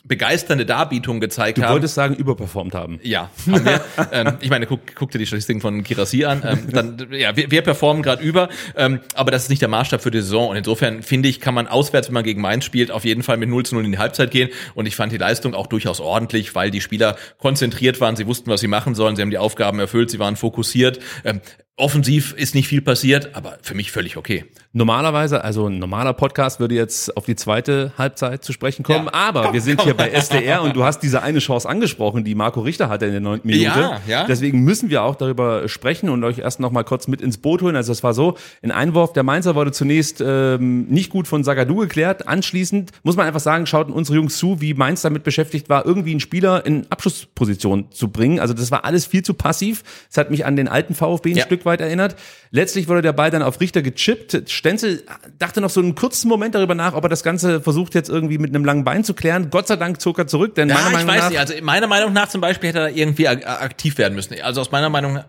begeisternde 0.05 0.67
Darbietung 0.67 1.21
gezeigt 1.21 1.59
Du 1.59 1.63
haben. 1.63 1.73
wolltest 1.73 1.95
sagen, 1.95 2.15
überperformt 2.15 2.75
haben. 2.75 2.99
Ja, 3.03 3.31
haben 3.51 3.65
wir. 3.65 3.81
ähm, 4.13 4.35
ich 4.41 4.51
meine, 4.51 4.67
guck, 4.67 4.81
guck 4.95 5.11
dir 5.11 5.19
die 5.19 5.27
Statistiken 5.27 5.61
von 5.61 5.85
Kirasi 5.85 6.25
an. 6.25 6.43
Ähm, 6.45 6.69
dann, 6.73 7.09
ja, 7.13 7.37
wir, 7.37 7.51
wir 7.51 7.63
performen 7.63 8.03
gerade 8.03 8.23
über, 8.23 8.49
ähm, 8.77 9.01
aber 9.15 9.31
das 9.31 9.45
ist 9.45 9.49
nicht 9.49 9.63
der 9.63 9.69
Maßstab 9.69 10.03
für 10.03 10.11
die 10.11 10.21
Saison. 10.21 10.49
Und 10.49 10.57
insofern 10.57 11.03
finde 11.03 11.29
ich, 11.29 11.41
kann 11.41 11.55
man 11.55 11.69
auswärts, 11.69 12.09
wenn 12.09 12.15
man 12.15 12.25
gegen 12.25 12.41
Mainz 12.41 12.65
spielt, 12.65 12.91
auf 12.91 13.05
jeden 13.05 13.23
Fall 13.23 13.37
mit 13.37 13.49
0 13.49 13.65
zu 13.65 13.75
0 13.77 13.85
in 13.85 13.93
die 13.93 13.99
Halbzeit 13.99 14.31
gehen. 14.31 14.49
Und 14.75 14.87
ich 14.87 14.97
fand 14.97 15.13
die 15.13 15.19
Leistung 15.19 15.55
auch 15.55 15.67
durchaus 15.69 16.01
ordentlich, 16.01 16.55
weil 16.55 16.71
die 16.71 16.81
Spieler 16.81 17.17
konzentriert 17.39 18.01
waren, 18.01 18.17
sie 18.17 18.27
wussten, 18.27 18.51
was 18.51 18.61
sie 18.61 18.69
machen 18.69 18.95
sollen, 18.95 19.15
sie 19.17 19.23
haben 19.23 19.31
die 19.31 19.39
Aufgaben 19.39 19.79
erfüllt, 19.79 20.11
sie 20.11 20.19
waren 20.19 20.37
fokussiert. 20.37 20.99
Ähm, 21.25 21.41
offensiv 21.77 22.35
ist 22.37 22.55
nicht 22.55 22.69
viel 22.69 22.83
passiert, 22.83 23.35
aber 23.35 23.59
für 23.63 23.75
mich 23.75 23.91
völlig 23.93 24.17
okay. 24.17 24.45
Normalerweise, 24.75 25.43
also 25.45 25.67
ein 25.67 25.79
normaler 25.79 26.13
Podcast 26.15 26.61
würde 26.61 26.75
jetzt 26.75 27.15
auf 27.17 27.25
die 27.27 27.35
zweite 27.37 27.93
Halbzeit 27.99 28.45
zu 28.45 28.53
sprechen 28.53 28.83
kommen, 28.85 29.07
Ja. 29.07 29.13
aber 29.15 29.43
Komm, 29.45 29.53
wir 29.55 29.61
sind 29.61 29.77
komm. 29.79 29.85
hier 29.87 29.95
bei 29.95 30.11
SDR 30.11 30.63
und 30.63 30.77
du 30.77 30.85
hast 30.85 31.01
diese 31.01 31.23
eine 31.23 31.41
Chance 31.41 31.69
angesprochen, 31.69 32.25
die 32.25 32.35
Marco 32.35 32.61
Richter 32.61 32.89
hatte 32.89 33.07
in 33.07 33.13
der 33.13 33.21
neunten 33.21 33.49
Minute. 33.49 33.65
Ja, 33.81 34.01
ja. 34.07 34.27
Deswegen 34.27 34.61
müssen 34.61 34.91
wir 34.91 35.03
auch 35.03 35.15
darüber 35.15 35.69
sprechen 35.69 36.09
und 36.09 36.23
euch 36.25 36.39
erst 36.39 36.61
noch 36.61 36.71
mal 36.73 36.85
kurz 36.85 37.07
mit 37.09 37.21
ins 37.21 37.39
Boot 37.39 37.63
holen. 37.63 37.77
Also 37.77 37.93
es 37.93 38.03
war 38.03 38.15
so, 38.15 38.37
ein 38.63 38.71
Einwurf 38.71 39.13
der 39.13 39.23
Mainzer 39.23 39.55
wurde 39.55 39.73
zunächst 39.73 40.23
ähm, 40.25 40.87
nicht 40.89 41.11
gut 41.11 41.27
von 41.29 41.43
Sagadu 41.45 41.77
geklärt. 41.77 42.29
Anschließend 42.29 42.93
muss 43.03 43.17
man 43.17 43.27
einfach 43.27 43.41
sagen, 43.41 43.67
schauten 43.67 43.93
unsere 43.93 44.17
Jungs 44.17 44.37
zu, 44.39 44.61
wie 44.61 44.73
Mainz 44.75 45.03
damit 45.03 45.23
beschäftigt 45.25 45.69
war, 45.69 45.85
irgendwie 45.85 46.13
einen 46.13 46.21
Spieler 46.21 46.65
in 46.65 46.87
Abschlussposition 46.91 47.91
zu 47.91 48.09
bringen. 48.09 48.41
Also 48.41 48.55
das 48.55 48.71
war 48.71 48.85
alles 48.85 49.05
viel 49.07 49.23
zu 49.23 49.35
passiv. 49.35 49.83
Es 50.11 50.17
hat 50.17 50.31
mich 50.31 50.45
an 50.47 50.57
den 50.57 50.69
alten 50.69 50.95
VfB 50.95 51.33
ein 51.33 51.37
Ja. 51.37 51.45
Stück 51.45 51.62
weit 51.65 51.81
erinnert. 51.81 52.17
Letztlich 52.51 52.89
wurde 52.89 53.03
der 53.03 53.13
Ball 53.13 53.31
dann 53.31 53.43
auf 53.43 53.61
Richter 53.61 53.83
gechippt. 53.83 54.51
Stenzel 54.51 55.03
dachte 55.39 55.61
noch 55.61 55.71
so 55.71 55.81
einen 55.81 55.95
kurzen 55.95 56.29
Moment 56.29 56.55
darüber 56.55 56.75
nach, 56.75 56.95
ob 56.95 57.05
er 57.05 57.09
das 57.09 57.23
Ganze 57.23 57.61
versucht 57.61 57.95
jetzt 57.95 58.09
irgendwie 58.09 58.39
mit 58.39 58.55
einem 58.55 58.65
langen 58.65 58.85
Bein 58.85 59.05
zu 59.05 59.15
klären. 59.15 59.51
Gott 59.51 59.67
sei 59.67 59.77
Dank 59.77 60.01
zog 60.01 60.19
er 60.19 60.27
zurück, 60.27 60.55
denn 60.55 60.69
Ja, 60.69 60.75
meiner 60.75 60.87
ich 60.89 60.93
Meinung 60.95 61.09
weiß 61.09 61.23
nach 61.23 61.31
nicht. 61.31 61.39
Also 61.41 61.55
meiner 61.63 61.87
Meinung 61.87 62.13
nach 62.13 62.29
zum 62.29 62.41
Beispiel 62.41 62.69
hätte 62.71 62.81
er 62.81 62.91
irgendwie 62.91 63.29
ak- 63.29 63.47
aktiv 63.47 63.99
werden 63.99 64.15
müssen. 64.15 64.41
Also 64.43 64.61
aus 64.61 64.71
meiner 64.71 64.91
Meinung, 64.91 65.21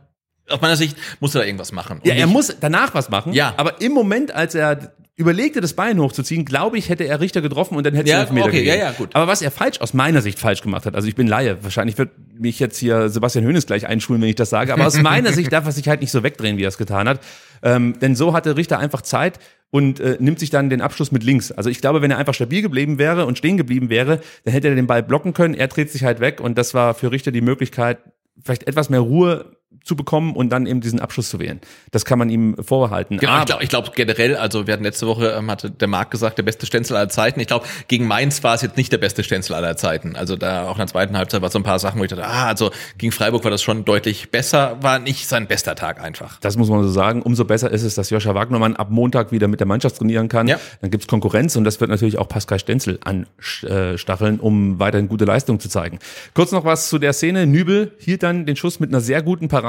aus 0.50 0.62
meiner 0.62 0.76
Sicht 0.76 0.98
muss 1.20 1.34
er 1.36 1.42
da 1.42 1.46
irgendwas 1.48 1.72
machen. 1.72 2.00
Und 2.00 2.06
Ja, 2.06 2.16
er 2.16 2.28
muss 2.28 2.56
danach 2.60 2.94
was 2.94 3.10
machen. 3.10 3.34
Ja. 3.34 3.54
Aber 3.58 3.82
im 3.82 3.92
Moment, 3.94 4.32
als 4.34 4.56
er 4.56 4.94
überlegte, 5.16 5.62
das 5.62 5.74
Bein 5.74 6.00
hochzuziehen, 6.00 6.44
glaube 6.44 6.78
ich, 6.78 6.90
hätte 6.90 7.04
er 7.06 7.20
Richter 7.20 7.42
getroffen 7.42 7.76
und 7.78 7.86
dann 7.86 7.94
hätte 7.94 8.06
es 8.06 8.12
Ja, 8.12 8.18
einen 8.20 8.28
Elfmeter 8.28 8.48
okay, 8.48 8.58
gegeben. 8.64 8.78
ja, 8.80 8.86
ja, 8.86 8.92
gut. 8.94 9.10
Aber 9.14 9.28
was 9.28 9.42
er 9.42 9.52
falsch, 9.52 9.80
aus 9.80 9.94
meiner 9.94 10.22
Sicht 10.22 10.40
falsch 10.40 10.62
gemacht 10.62 10.86
hat, 10.86 10.96
also 10.96 11.08
ich 11.08 11.16
bin 11.16 11.28
Laie, 11.28 11.64
wahrscheinlich 11.64 11.98
wird 11.98 12.12
mich 12.40 12.60
jetzt 12.60 12.78
hier 12.78 13.10
Sebastian 13.10 13.46
Hönes 13.46 13.68
gleich 13.68 13.86
einschulen, 13.88 14.22
wenn 14.22 14.30
ich 14.30 14.36
das 14.36 14.50
sage, 14.50 14.74
aber 14.74 14.88
aus 14.88 14.98
meiner 15.02 15.32
Sicht 15.32 15.54
darf 15.54 15.66
er 15.66 15.72
sich 15.72 15.88
halt 15.88 16.02
nicht 16.02 16.12
so 16.12 16.24
wegdrehen, 16.24 16.58
wie 16.58 16.64
er 16.64 16.70
es 16.70 16.78
getan 16.80 17.08
hat. 17.08 17.20
Ähm, 17.62 18.00
denn 18.00 18.16
so 18.16 18.34
hatte 18.34 18.58
Richter 18.58 18.80
einfach 18.80 19.02
Zeit 19.02 19.40
und 19.70 20.00
äh, 20.00 20.18
nimmt 20.20 20.40
sich 20.40 20.50
dann 20.50 20.70
den 20.70 20.82
Abschluss 20.82 21.12
mit 21.12 21.24
links. 21.24 21.52
Also 21.52 21.70
ich 21.70 21.80
glaube, 21.80 22.02
wenn 22.02 22.12
er 22.12 22.18
einfach 22.18 22.34
stabil 22.34 22.62
geblieben 22.62 22.98
wäre 22.98 23.26
und 23.26 23.38
stehen 23.38 23.56
geblieben 23.58 23.90
wäre, 23.90 24.20
dann 24.46 24.54
hätte 24.54 24.68
er 24.70 24.76
den 24.76 24.88
Ball 24.88 25.04
blocken 25.04 25.34
können. 25.34 25.54
Er 25.54 25.68
dreht 25.68 25.92
sich 25.92 26.04
halt 26.04 26.20
weg 26.20 26.42
und 26.42 26.58
das 26.58 26.74
war 26.74 26.94
für 26.96 27.12
Richter 27.12 27.32
die 27.32 27.42
Möglichkeit, 27.42 28.00
vielleicht 28.44 28.68
etwas 28.68 28.90
mehr 28.90 29.00
Ruhe 29.00 29.58
zu 29.84 29.96
bekommen 29.96 30.36
und 30.36 30.50
dann 30.50 30.66
eben 30.66 30.82
diesen 30.82 31.00
Abschluss 31.00 31.30
zu 31.30 31.40
wählen. 31.40 31.60
Das 31.92 32.06
kann 32.06 32.18
man 32.20 32.30
ihm 32.30 32.56
vorhalten. 32.62 33.18
Genau, 33.18 33.32
ich 33.34 33.38
Aber- 33.38 33.46
glaube 33.46 33.64
ich 33.64 33.70
glaub 33.70 33.96
generell, 33.96 34.36
also 34.38 34.66
wir 34.68 34.74
hatten 34.74 34.84
letzte 34.84 35.08
Woche, 35.08 35.36
ähm, 35.38 35.52
hatte 35.52 35.70
der 35.72 35.88
Marc 35.88 36.10
gesagt, 36.12 36.38
der 36.38 36.44
beste 36.44 36.66
Stenzel 36.66 36.96
aller 36.96 37.10
Zeiten. 37.10 37.40
Ich 37.40 37.48
glaube, 37.48 37.66
gegen 37.88 38.08
Mainz 38.08 38.44
war 38.44 38.56
es 38.56 38.62
jetzt 38.62 38.78
nicht 38.78 38.92
der 38.92 38.98
beste 38.98 39.24
Stenzel 39.24 39.56
aller 39.56 39.76
Zeiten. 39.76 40.16
Also 40.16 40.36
da 40.36 40.68
auch 40.68 40.74
in 40.76 40.80
der 40.80 40.88
zweiten 40.88 41.18
Halbzeit 41.18 41.42
war 41.42 41.50
so 41.50 41.60
ein 41.60 41.64
paar 41.64 41.80
Sachen, 41.80 42.00
wo 42.00 42.04
ich 42.04 42.10
dachte, 42.10 42.26
ah, 42.26 42.46
also 42.48 42.72
gegen 42.98 43.12
Freiburg 43.12 43.44
war 43.44 43.52
das 43.52 43.62
schon 43.62 43.84
deutlich 43.86 44.32
besser, 44.32 44.78
war 44.82 45.00
nicht 45.00 45.28
sein 45.28 45.48
bester 45.48 45.76
Tag 45.76 46.02
einfach. 46.02 46.40
Das 46.40 46.56
muss 46.56 46.70
man 46.70 46.82
so 46.84 46.90
sagen. 46.90 47.22
Umso 47.22 47.44
besser 47.46 47.70
ist 47.72 47.84
es, 47.84 47.96
dass 47.96 48.10
Joscha 48.10 48.34
Wagnermann 48.36 48.76
ab 48.76 48.90
Montag 48.90 49.32
wieder 49.32 49.48
mit 49.48 49.60
der 49.60 49.68
Mannschaft 49.68 49.98
trainieren 49.98 50.30
kann. 50.30 50.48
Ja. 50.48 50.60
Dann 50.82 50.92
gibt's 50.92 51.08
Konkurrenz 51.08 51.56
und 51.56 51.64
das 51.66 51.80
wird 51.82 51.90
natürlich 51.90 52.18
auch 52.18 52.28
Pascal 52.30 52.60
Stenzel 52.60 53.00
anstacheln, 53.04 54.40
um 54.40 54.80
weiterhin 54.80 55.08
gute 55.08 55.26
Leistung 55.26 55.60
zu 55.60 55.68
zeigen. 55.70 56.00
Kurz 56.34 56.52
noch 56.52 56.64
was 56.64 56.90
zu 56.90 57.00
der 57.00 57.14
Szene. 57.14 57.46
Nübel 57.48 57.92
hielt 58.00 58.24
dann 58.24 58.46
den 58.46 58.56
Schuss 58.56 58.80
mit 58.80 58.90
einer 58.90 59.02
sehr 59.02 59.22
guten 59.22 59.48
Parade, 59.48 59.63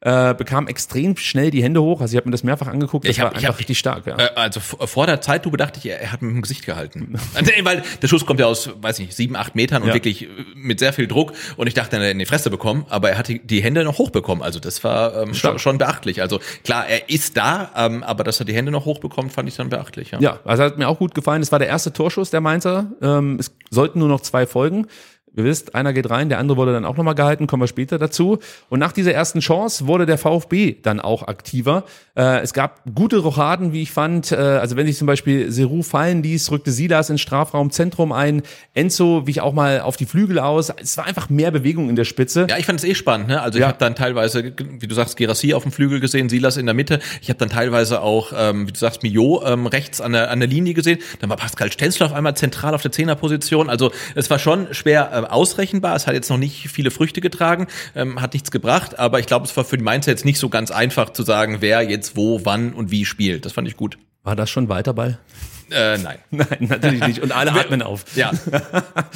äh, 0.00 0.32
bekam 0.34 0.68
extrem 0.68 1.16
schnell 1.16 1.50
die 1.50 1.60
Hände 1.60 1.82
hoch. 1.82 2.00
Also 2.00 2.12
ich 2.12 2.16
habe 2.18 2.28
mir 2.28 2.30
das 2.30 2.44
mehrfach 2.44 2.68
angeguckt. 2.68 3.04
Das 3.04 3.10
Ich 3.10 3.18
hab- 3.20 3.32
war 3.32 3.32
ich 3.32 3.38
einfach 3.38 3.54
hab- 3.54 3.58
richtig 3.58 3.80
stark. 3.80 4.06
Ja. 4.06 4.16
Äh, 4.16 4.28
Also 4.36 4.60
vor 4.60 5.06
der 5.06 5.20
Zeitlupe 5.20 5.56
dachte 5.56 5.80
ich, 5.82 5.86
er 5.90 6.12
hat 6.12 6.22
mit 6.22 6.30
dem 6.30 6.40
Gesicht 6.40 6.64
gehalten. 6.64 7.14
Weil 7.64 7.82
der 8.00 8.06
Schuss 8.06 8.24
kommt 8.24 8.38
ja 8.38 8.46
aus, 8.46 8.70
weiß 8.80 9.00
nicht, 9.00 9.12
sieben, 9.12 9.34
acht 9.34 9.56
Metern 9.56 9.82
und 9.82 9.88
Ja. 9.88 9.94
wirklich 9.94 10.28
mit 10.54 10.78
sehr 10.78 10.92
viel 10.92 11.08
Druck. 11.08 11.32
Und 11.56 11.66
ich 11.66 11.74
dachte, 11.74 11.96
er 11.96 12.02
hat 12.04 12.10
in 12.12 12.20
die 12.20 12.26
Fresse 12.26 12.48
bekommen, 12.48 12.86
aber 12.90 13.10
er 13.10 13.18
hat 13.18 13.26
die, 13.26 13.60
Hände 13.60 13.82
noch 13.82 13.98
hochbekommen. 13.98 14.44
Also 14.44 14.60
das 14.60 14.84
war 14.84 15.20
ähm, 15.22 15.34
schon, 15.34 15.58
schon 15.58 15.78
beachtlich. 15.78 16.22
Also 16.22 16.38
klar, 16.62 16.86
er 16.88 17.10
ist 17.10 17.36
da, 17.36 17.72
ähm, 17.76 18.04
aber 18.04 18.22
dass 18.22 18.38
er 18.38 18.46
die 18.46 18.54
Hände 18.54 18.70
noch 18.70 18.84
hochbekommt, 18.84 19.32
fand 19.32 19.48
ich 19.48 19.56
dann 19.56 19.68
beachtlich. 19.68 20.12
Ja. 20.12 20.20
Ja, 20.20 20.38
also 20.44 20.62
hat 20.62 20.78
mir 20.78 20.86
auch 20.86 20.98
gut 21.00 21.12
gefallen. 21.16 21.42
Es 21.42 21.50
war 21.50 21.58
der 21.58 21.66
erste 21.68 21.92
Torschuss 21.92 22.30
der 22.30 22.40
Mainzer. 22.40 22.86
Ähm, 23.02 23.36
es 23.40 23.52
sollten 23.70 23.98
nur 23.98 24.08
noch 24.08 24.20
zwei 24.20 24.46
folgen. 24.46 24.86
Ihr 25.38 25.44
wisst, 25.44 25.76
einer 25.76 25.92
geht 25.92 26.10
rein, 26.10 26.28
der 26.28 26.38
andere 26.40 26.56
wurde 26.58 26.72
dann 26.72 26.84
auch 26.84 26.96
nochmal 26.96 27.14
gehalten, 27.14 27.46
kommen 27.46 27.62
wir 27.62 27.68
später 27.68 27.96
dazu. 27.96 28.40
Und 28.70 28.80
nach 28.80 28.90
dieser 28.90 29.14
ersten 29.14 29.38
Chance 29.38 29.86
wurde 29.86 30.04
der 30.04 30.18
VfB 30.18 30.74
dann 30.82 30.98
auch 31.00 31.28
aktiver. 31.28 31.84
Äh, 32.16 32.40
es 32.40 32.52
gab 32.52 32.80
gute 32.92 33.18
Rochaden, 33.18 33.72
wie 33.72 33.82
ich 33.82 33.92
fand. 33.92 34.32
Äh, 34.32 34.34
also 34.36 34.76
wenn 34.76 34.86
sich 34.88 34.96
zum 34.98 35.06
Beispiel 35.06 35.52
Seru 35.52 35.82
fallen 35.84 36.24
ließ, 36.24 36.50
rückte 36.50 36.72
Silas 36.72 37.08
ins 37.08 37.20
Strafraumzentrum 37.20 38.10
ein. 38.10 38.42
Enzo 38.74 39.28
wich 39.28 39.40
auch 39.40 39.52
mal 39.52 39.80
auf 39.82 39.96
die 39.96 40.06
Flügel 40.06 40.40
aus. 40.40 40.70
Es 40.70 40.96
war 40.98 41.06
einfach 41.06 41.30
mehr 41.30 41.52
Bewegung 41.52 41.88
in 41.88 41.94
der 41.94 42.04
Spitze. 42.04 42.48
Ja, 42.50 42.58
ich 42.58 42.66
fand 42.66 42.80
es 42.80 42.84
eh 42.84 42.96
spannend. 42.96 43.28
Ne? 43.28 43.40
Also 43.40 43.58
ich 43.58 43.62
Ja. 43.62 43.68
habe 43.68 43.78
dann 43.78 43.94
teilweise, 43.94 44.52
wie 44.58 44.86
du 44.88 44.94
sagst, 44.96 45.16
Gerassi 45.16 45.54
auf 45.54 45.62
dem 45.62 45.70
Flügel 45.70 46.00
gesehen, 46.00 46.28
Silas 46.28 46.56
in 46.56 46.66
der 46.66 46.74
Mitte. 46.74 46.98
Ich 47.22 47.28
habe 47.28 47.38
dann 47.38 47.48
teilweise 47.48 48.02
auch, 48.02 48.32
ähm, 48.36 48.66
wie 48.66 48.72
du 48.72 48.78
sagst, 48.78 49.04
Mio 49.04 49.40
ähm, 49.46 49.68
rechts 49.68 50.00
an 50.00 50.12
der, 50.14 50.32
an 50.32 50.40
der 50.40 50.48
Linie 50.48 50.74
gesehen. 50.74 50.98
Dann 51.20 51.30
war 51.30 51.36
Pascal 51.36 51.70
Stenzel 51.70 52.04
auf 52.06 52.12
einmal 52.12 52.36
zentral 52.36 52.74
auf 52.74 52.82
der 52.82 52.90
Zehnerposition. 52.90 53.70
Also 53.70 53.92
es 54.16 54.28
war 54.30 54.40
schon 54.40 54.66
schwer 54.74 55.10
äh, 55.12 55.27
ausrechenbar. 55.30 55.96
Es 55.96 56.06
hat 56.06 56.14
jetzt 56.14 56.30
noch 56.30 56.38
nicht 56.38 56.68
viele 56.68 56.90
Früchte 56.90 57.20
getragen, 57.20 57.66
ähm, 57.94 58.20
hat 58.20 58.34
nichts 58.34 58.50
gebracht. 58.50 58.98
Aber 58.98 59.20
ich 59.20 59.26
glaube, 59.26 59.46
es 59.46 59.56
war 59.56 59.64
für 59.64 59.78
die 59.78 59.84
Mainzer 59.84 60.10
jetzt 60.10 60.24
nicht 60.24 60.38
so 60.38 60.48
ganz 60.48 60.70
einfach 60.70 61.10
zu 61.10 61.22
sagen, 61.22 61.58
wer 61.60 61.82
jetzt 61.82 62.16
wo, 62.16 62.44
wann 62.44 62.72
und 62.72 62.90
wie 62.90 63.04
spielt. 63.04 63.44
Das 63.44 63.52
fand 63.52 63.68
ich 63.68 63.76
gut. 63.76 63.98
War 64.22 64.36
das 64.36 64.50
schon 64.50 64.68
Weiterball? 64.68 65.18
Äh, 65.70 65.98
nein. 65.98 66.18
Nein, 66.30 66.46
natürlich 66.60 67.06
nicht. 67.06 67.22
Und 67.22 67.32
alle 67.32 67.52
atmen 67.52 67.82
auf. 67.82 68.04
Ja. 68.16 68.30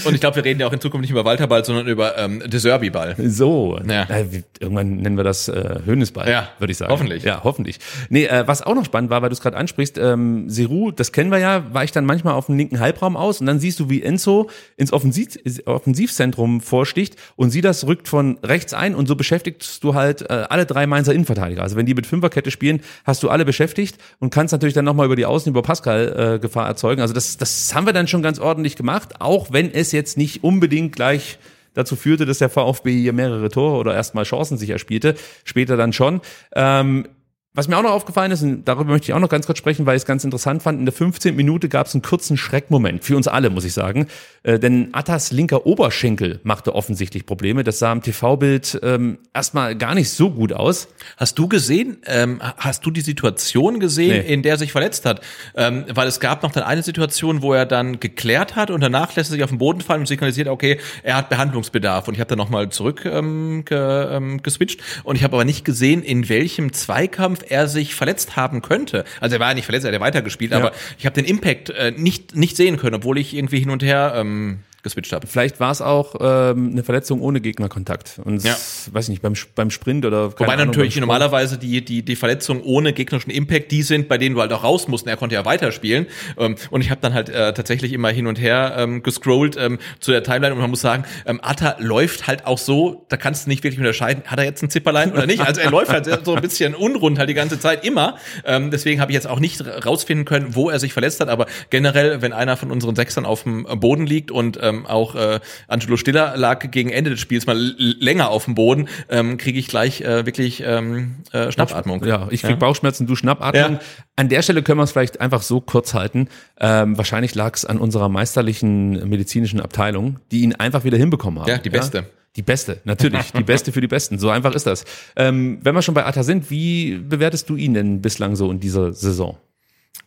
Und 0.05 0.15
ich 0.15 0.21
glaube, 0.21 0.37
wir 0.37 0.45
reden 0.45 0.61
ja 0.61 0.67
auch 0.67 0.73
in 0.73 0.81
Zukunft 0.81 1.03
nicht 1.03 1.11
über 1.11 1.25
Walterball, 1.25 1.65
sondern 1.65 1.87
über 1.87 2.19
ähm, 2.19 2.43
Deserby-Ball. 2.47 3.17
So, 3.19 3.79
Ja. 3.89 4.03
äh, 4.05 4.27
irgendwann 4.61 4.97
nennen 4.97 5.17
wir 5.17 5.25
das 5.25 5.49
äh, 5.49 5.81
Höhnesball, 5.85 6.29
Ja, 6.29 6.49
würde 6.59 6.73
ich 6.73 6.79
sagen. 6.79 6.91
hoffentlich. 6.93 7.23
Ja, 7.25 7.41
hoffentlich. 7.45 7.79
Nee, 8.09 8.25
äh, 8.27 8.47
was 8.47 8.63
auch 8.63 8.75
noch 8.75 8.85
spannend 8.85 9.11
war, 9.11 9.23
weil 9.23 9.29
du 9.29 9.35
es 9.35 9.41
gerade 9.41 9.57
ansprichst, 9.57 9.99
ähm, 9.99 10.49
Seru, 10.51 10.91
das 10.91 11.13
kennen 11.13 11.31
wir 11.31 11.39
ja, 11.39 11.65
weicht 11.73 11.97
dann 11.97 12.05
manchmal 12.05 12.35
auf 12.35 12.47
dem 12.47 12.57
linken 12.57 12.81
Halbraum 12.81 13.17
aus 13.17 13.41
und 13.41 13.47
dann 13.47 13.59
siehst 13.61 13.81
du, 13.81 13.89
wie 13.91 14.03
Enzo 14.03 14.51
ins 14.77 14.93
Offensiv 14.93 15.29
Offensivzentrum 15.67 16.61
vorsticht 16.61 17.17
und 17.37 17.51
sie 17.51 17.61
das 17.61 17.87
rückt 17.87 18.09
von 18.09 18.39
rechts 18.43 18.75
ein 18.75 18.95
und 18.95 19.07
so 19.07 19.17
beschäftigst 19.17 19.83
du 19.85 19.95
halt 19.95 20.23
äh, 20.23 20.45
alle 20.49 20.67
drei 20.67 20.87
Mainzer 20.87 21.13
Innenverteidiger. 21.13 21.63
Also 21.63 21.77
wenn 21.77 21.87
die 21.87 21.95
mit 21.95 22.07
Fünferkette 22.07 22.51
spielen, 22.51 22.81
hast 23.05 23.23
du 23.23 23.29
alle 23.31 23.45
beschäftigt 23.45 23.97
und 24.21 24.31
kannst 24.33 24.53
natürlich 24.53 24.75
dann 24.75 24.85
nochmal 24.85 25.07
über 25.07 25.17
die 25.17 25.27
Außen, 25.27 25.51
über 25.51 25.63
Pascal 25.63 26.39
Gefahr 26.43 26.67
erzeugen. 26.67 27.01
Also 27.01 27.15
das, 27.15 27.39
das 27.39 27.75
haben 27.75 27.87
wir 27.87 27.95
dann 27.95 28.07
schon 28.07 28.23
ganz 28.23 28.39
ordentlich 28.39 28.77
gemacht, 28.77 29.21
auch 29.21 29.53
wenn 29.53 29.73
es 29.73 29.93
jetzt 29.93 30.19
nicht 30.19 30.45
unbedingt 30.45 30.95
gleich 30.95 31.39
dazu 31.75 31.97
führte, 31.97 32.27
dass 32.27 32.39
der 32.39 32.51
VfB 32.51 32.93
hier 33.01 33.15
mehrere 33.15 33.49
Tore 33.49 33.79
oder 33.79 33.95
erstmal 33.95 34.25
Chancen 34.25 34.59
sich 34.59 34.69
erspielte, 34.69 35.15
später 35.45 35.79
dann 35.79 35.95
schon. 35.95 36.21
Ähm, 36.55 37.09
was 37.55 37.69
mir 37.69 37.77
auch 37.77 37.83
noch 37.83 37.91
aufgefallen 37.93 38.33
ist, 38.33 38.43
und 38.43 38.65
darüber 38.65 38.91
möchte 38.93 39.07
ich 39.07 39.15
auch 39.15 39.21
noch 39.21 39.29
ganz 39.29 39.47
kurz 39.47 39.59
sprechen, 39.59 39.85
weil 39.85 39.97
ich 39.97 40.03
es 40.03 40.07
ganz 40.07 40.25
interessant 40.25 40.63
fand, 40.63 40.79
in 40.79 40.87
der 40.87 40.93
15. 40.95 41.37
Minute 41.37 41.69
gab 41.69 41.87
es 41.87 41.95
einen 41.95 42.01
kurzen 42.03 42.37
Schreckmoment, 42.39 43.05
für 43.05 43.17
uns 43.17 43.29
alle, 43.29 43.51
muss 43.51 43.65
ich 43.65 43.75
sagen. 43.75 44.07
Äh, 44.43 44.59
denn 44.59 44.89
Attas 44.93 45.33
linker 45.33 45.67
Oberschenkel 45.67 46.41
machte 46.45 46.75
offensichtlich 46.75 47.27
Probleme. 47.27 47.63
Das 47.63 47.79
sah 47.79 47.93
im 47.93 48.01
TV-Bild 48.03 48.81
ähm, 48.83 49.19
erstmal 49.35 49.77
gar 49.77 49.95
nicht 49.95 50.11
so 50.11 50.31
gut 50.31 50.53
aus. 50.53 50.89
Hast 51.19 51.39
du 51.39 51.47
gesehen, 51.47 51.99
ähm, 52.07 52.41
hast 52.57 52.87
du 52.87 52.91
die 52.91 53.03
Situation 53.03 53.81
gesehen, 53.81 54.25
Nee. 54.25 54.33
in 54.33 54.43
der 54.43 54.53
er 54.55 54.59
sich 54.59 54.73
verletzt 54.73 55.05
hat? 55.05 55.21
Ähm, 55.55 55.85
weil 55.93 56.09
es 56.09 56.21
gab 56.21 56.43
noch 56.43 56.53
dann 56.53 56.65
eine 56.65 56.83
Situation, 56.83 57.43
wo 57.43 57.53
er 57.53 57.67
dann 57.67 58.01
geklärt 58.01 58.57
hat 58.57 58.71
und 58.71 58.81
danach 58.81 59.15
lässt 59.15 59.31
er 59.31 59.35
sich 59.35 59.45
auf 59.45 59.51
den 59.51 59.59
Boden 59.59 59.81
fallen 59.83 60.01
und 60.01 60.07
signalisiert, 60.07 60.49
okay, 60.49 60.79
er 61.03 61.17
hat 61.17 61.29
Behandlungsbedarf. 61.29 62.09
Und 62.09 62.15
ich 62.15 62.21
habe 62.21 62.29
dann 62.29 62.39
nochmal 62.39 62.71
zurück 62.71 63.05
ähm, 63.05 63.65
ge, 63.67 63.79
ähm, 63.79 64.43
geswitcht 64.43 64.81
und 65.05 65.17
ich 65.17 65.23
habe 65.25 65.37
aber 65.37 65.45
nicht 65.45 65.65
gesehen, 65.65 66.03
in 66.03 66.29
welchem 66.29 66.73
Zweikampf 66.73 67.42
er 67.43 67.69
sich 67.69 67.95
verletzt 67.95 68.37
haben 68.37 68.63
könnte. 68.63 69.05
Also 69.21 69.37
er 69.37 69.41
war 69.41 69.49
ja 69.49 69.55
nicht 69.55 69.65
verletzt, 69.65 69.85
er 69.85 69.89
hat 69.89 69.95
ja 69.95 70.01
weitergespielt, 70.01 70.53
aber 70.53 70.73
ich 70.99 71.07
habe 71.07 71.15
den 71.15 71.25
Impact 71.25 71.71
äh, 71.71 71.93
nicht, 71.93 72.35
nicht 72.35 72.57
sehen 72.57 72.77
können, 72.77 72.97
obwohl 72.97 73.19
ich 73.19 73.35
irgendwie 73.35 73.59
hin 73.59 73.71
und 73.71 73.83
her 73.83 74.15
ähm, 74.17 74.61
geswitcht 74.83 75.13
habe. 75.13 75.27
Vielleicht 75.27 75.61
war 75.61 75.71
es 75.71 75.81
auch 75.81 76.15
ähm, 76.21 76.71
eine 76.73 76.83
Verletzung 76.83 77.21
ohne 77.21 77.41
Gegnerkontakt. 77.41 78.21
Und 78.25 78.43
Ja. 78.45 78.57
weiß 78.91 79.05
ich 79.05 79.11
nicht, 79.11 79.23
beim, 79.23 79.35
beim 79.55 79.71
Sprint 79.71 80.05
oder 80.05 80.31
keine 80.31 80.41
Wobei 80.41 80.53
Ahnung, 80.55 80.67
natürlich 80.67 80.97
normalerweise 80.97 81.59
die, 81.59 81.85
die, 81.85 82.03
die 82.03 82.17
Verletzungen 82.17 82.63
ohne 82.63 82.93
gegnerischen 82.93 83.31
Impact 83.31 83.71
die 83.71 83.83
sind, 83.83 84.09
bei 84.09 84.19
denen 84.19 84.35
du 84.35 84.41
halt 84.41 84.53
auch 84.53 84.65
raus 84.65 84.89
musst. 84.89 85.05
Und 85.07 85.11
er 85.11 85.17
konnte 85.17 85.35
ja 85.37 85.45
weiterspielen. 85.45 86.07
Ähm, 86.37 86.57
und 86.71 86.81
ich 86.81 86.91
habe 86.91 87.01
dann 87.01 87.15
halt 87.15 87.29
äh, 87.29 87.53
tatsächlich 87.55 87.93
immer 87.93 88.09
hin 88.11 88.27
und 88.27 88.41
her 88.41 88.75
ähm, 88.77 89.03
gescrollt 89.03 89.57
ähm, 89.57 89.79
zu 90.01 90.11
der 90.11 90.23
Timeline 90.23 90.55
und 90.55 90.61
man 90.61 90.71
muss 90.71 90.81
sagen, 90.81 91.05
ähm, 91.27 91.41
Atta 91.43 91.77
läuft 91.79 92.27
halt 92.27 92.47
auch 92.47 92.59
so, 92.59 93.07
da 93.09 93.17
kannst 93.17 93.47
du 93.47 93.51
nicht 93.51 93.63
wirklich 93.63 93.79
unterscheiden, 93.79 94.25
hat 94.27 94.39
er 94.39 94.45
jetzt 94.45 94.63
ein 94.63 94.71
Zipperlein 94.71 95.13
oder 95.13 95.27
nicht. 95.27 95.41
Also 95.41 95.61
er 95.61 95.71
läuft 95.71 95.91
halt 95.93 96.09
so 96.25 96.35
ein 96.35 96.43
bisschen 96.43 96.75
unrund 96.75 97.19
halt 97.19 97.29
die 97.29 97.35
ganze 97.35 97.61
Zeit 97.61 97.85
immer. 97.85 98.17
Ähm, 98.45 98.71
deswegen 98.71 99.01
habe 99.01 99.13
ich 99.13 99.15
jetzt 99.15 99.27
auch 99.29 99.41
nicht 99.41 99.65
rausfinden 99.87 100.25
können, 100.25 100.55
wo 100.57 100.71
er 100.71 100.81
sich 100.81 100.93
verletzt 100.93 101.21
hat. 101.21 101.29
Aber 101.29 101.47
generell, 101.71 102.21
wenn 102.23 102.33
einer 102.33 102.57
von 102.57 102.71
unseren 102.71 102.97
Sechsern 102.97 103.27
auf 103.27 103.45
dem 103.45 103.65
Boden 103.79 104.07
liegt 104.07 104.31
und 104.31 104.59
ähm, 104.61 104.72
auch 104.87 105.15
äh, 105.15 105.41
Angelo 105.69 105.97
Stiller 105.97 106.37
lag 106.37 106.71
gegen 106.71 106.91
Ende 106.91 107.11
des 107.11 107.21
Spiels 107.21 107.47
mal 107.47 107.57
länger 107.57 108.31
auf 108.31 108.47
dem 108.47 108.55
Boden, 108.55 108.89
ähm, 109.09 109.39
kriege 109.39 109.59
ich 109.59 109.69
gleich 109.69 110.01
äh, 110.01 110.27
wirklich 110.27 110.63
ähm, 110.65 111.17
äh, 111.33 111.51
Schnappatmung. 111.53 112.05
Ja, 112.05 112.29
ich 112.31 112.43
krieg 112.43 112.59
Bauchschmerzen, 112.59 113.07
du 113.07 113.17
Schnappatmung. 113.17 113.75
Ja. 113.75 113.81
An 114.17 114.29
der 114.29 114.43
Stelle 114.43 114.63
können 114.63 114.79
wir 114.79 114.85
es 114.85 114.93
vielleicht 114.93 115.21
einfach 115.21 115.43
so 115.43 115.61
kurz 115.61 115.95
halten. 115.95 116.29
Ähm, 116.61 116.97
wahrscheinlich 116.97 117.35
lag 117.35 117.55
es 117.55 117.65
an 117.65 117.79
unserer 117.79 118.09
meisterlichen 118.09 119.09
medizinischen 119.09 119.61
Abteilung, 119.61 120.19
die 120.31 120.43
ihn 120.43 120.55
einfach 120.55 120.85
wieder 120.85 120.99
hinbekommen 120.99 121.41
haben. 121.41 121.49
Ja, 121.49 121.59
die 121.59 121.71
beste. 121.71 122.07
Die 122.37 122.43
beste, 122.43 122.81
natürlich. 122.85 123.33
Die 123.33 123.43
beste 123.43 123.73
für 123.73 123.83
die 123.83 123.89
Besten. 123.89 124.19
So 124.19 124.31
einfach 124.31 124.55
ist 124.55 124.67
das. 124.67 124.85
Ähm, 125.17 125.59
wenn 125.63 125.75
wir 125.75 125.83
schon 125.83 125.95
bei 125.95 126.07
Atta 126.07 126.23
sind, 126.23 126.51
wie 126.51 126.97
bewertest 126.97 127.51
du 127.51 127.57
ihn 127.57 127.75
denn 127.75 128.01
bislang 128.01 128.37
so 128.37 128.51
in 128.51 128.59
dieser 128.59 128.95
Saison? 128.95 129.37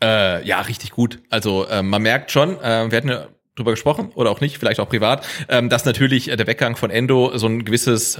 Äh, 0.03 0.45
ja, 0.45 0.61
richtig 0.61 0.91
gut. 0.91 1.19
Also 1.29 1.67
äh, 1.67 1.83
man 1.83 2.01
merkt 2.01 2.31
schon, 2.31 2.59
äh, 2.61 2.89
wir 2.89 2.97
hatten 2.97 3.09
ja 3.09 3.27
drüber 3.55 3.71
gesprochen 3.71 4.11
oder 4.15 4.31
auch 4.31 4.41
nicht, 4.41 4.57
vielleicht 4.57 4.79
auch 4.79 4.89
privat, 4.89 5.25
ähm, 5.49 5.69
dass 5.69 5.85
natürlich 5.85 6.29
äh, 6.29 6.35
der 6.35 6.47
Weggang 6.47 6.75
von 6.75 6.89
Endo 6.91 7.37
so 7.37 7.47
ein 7.47 7.65
gewisses, 7.65 8.19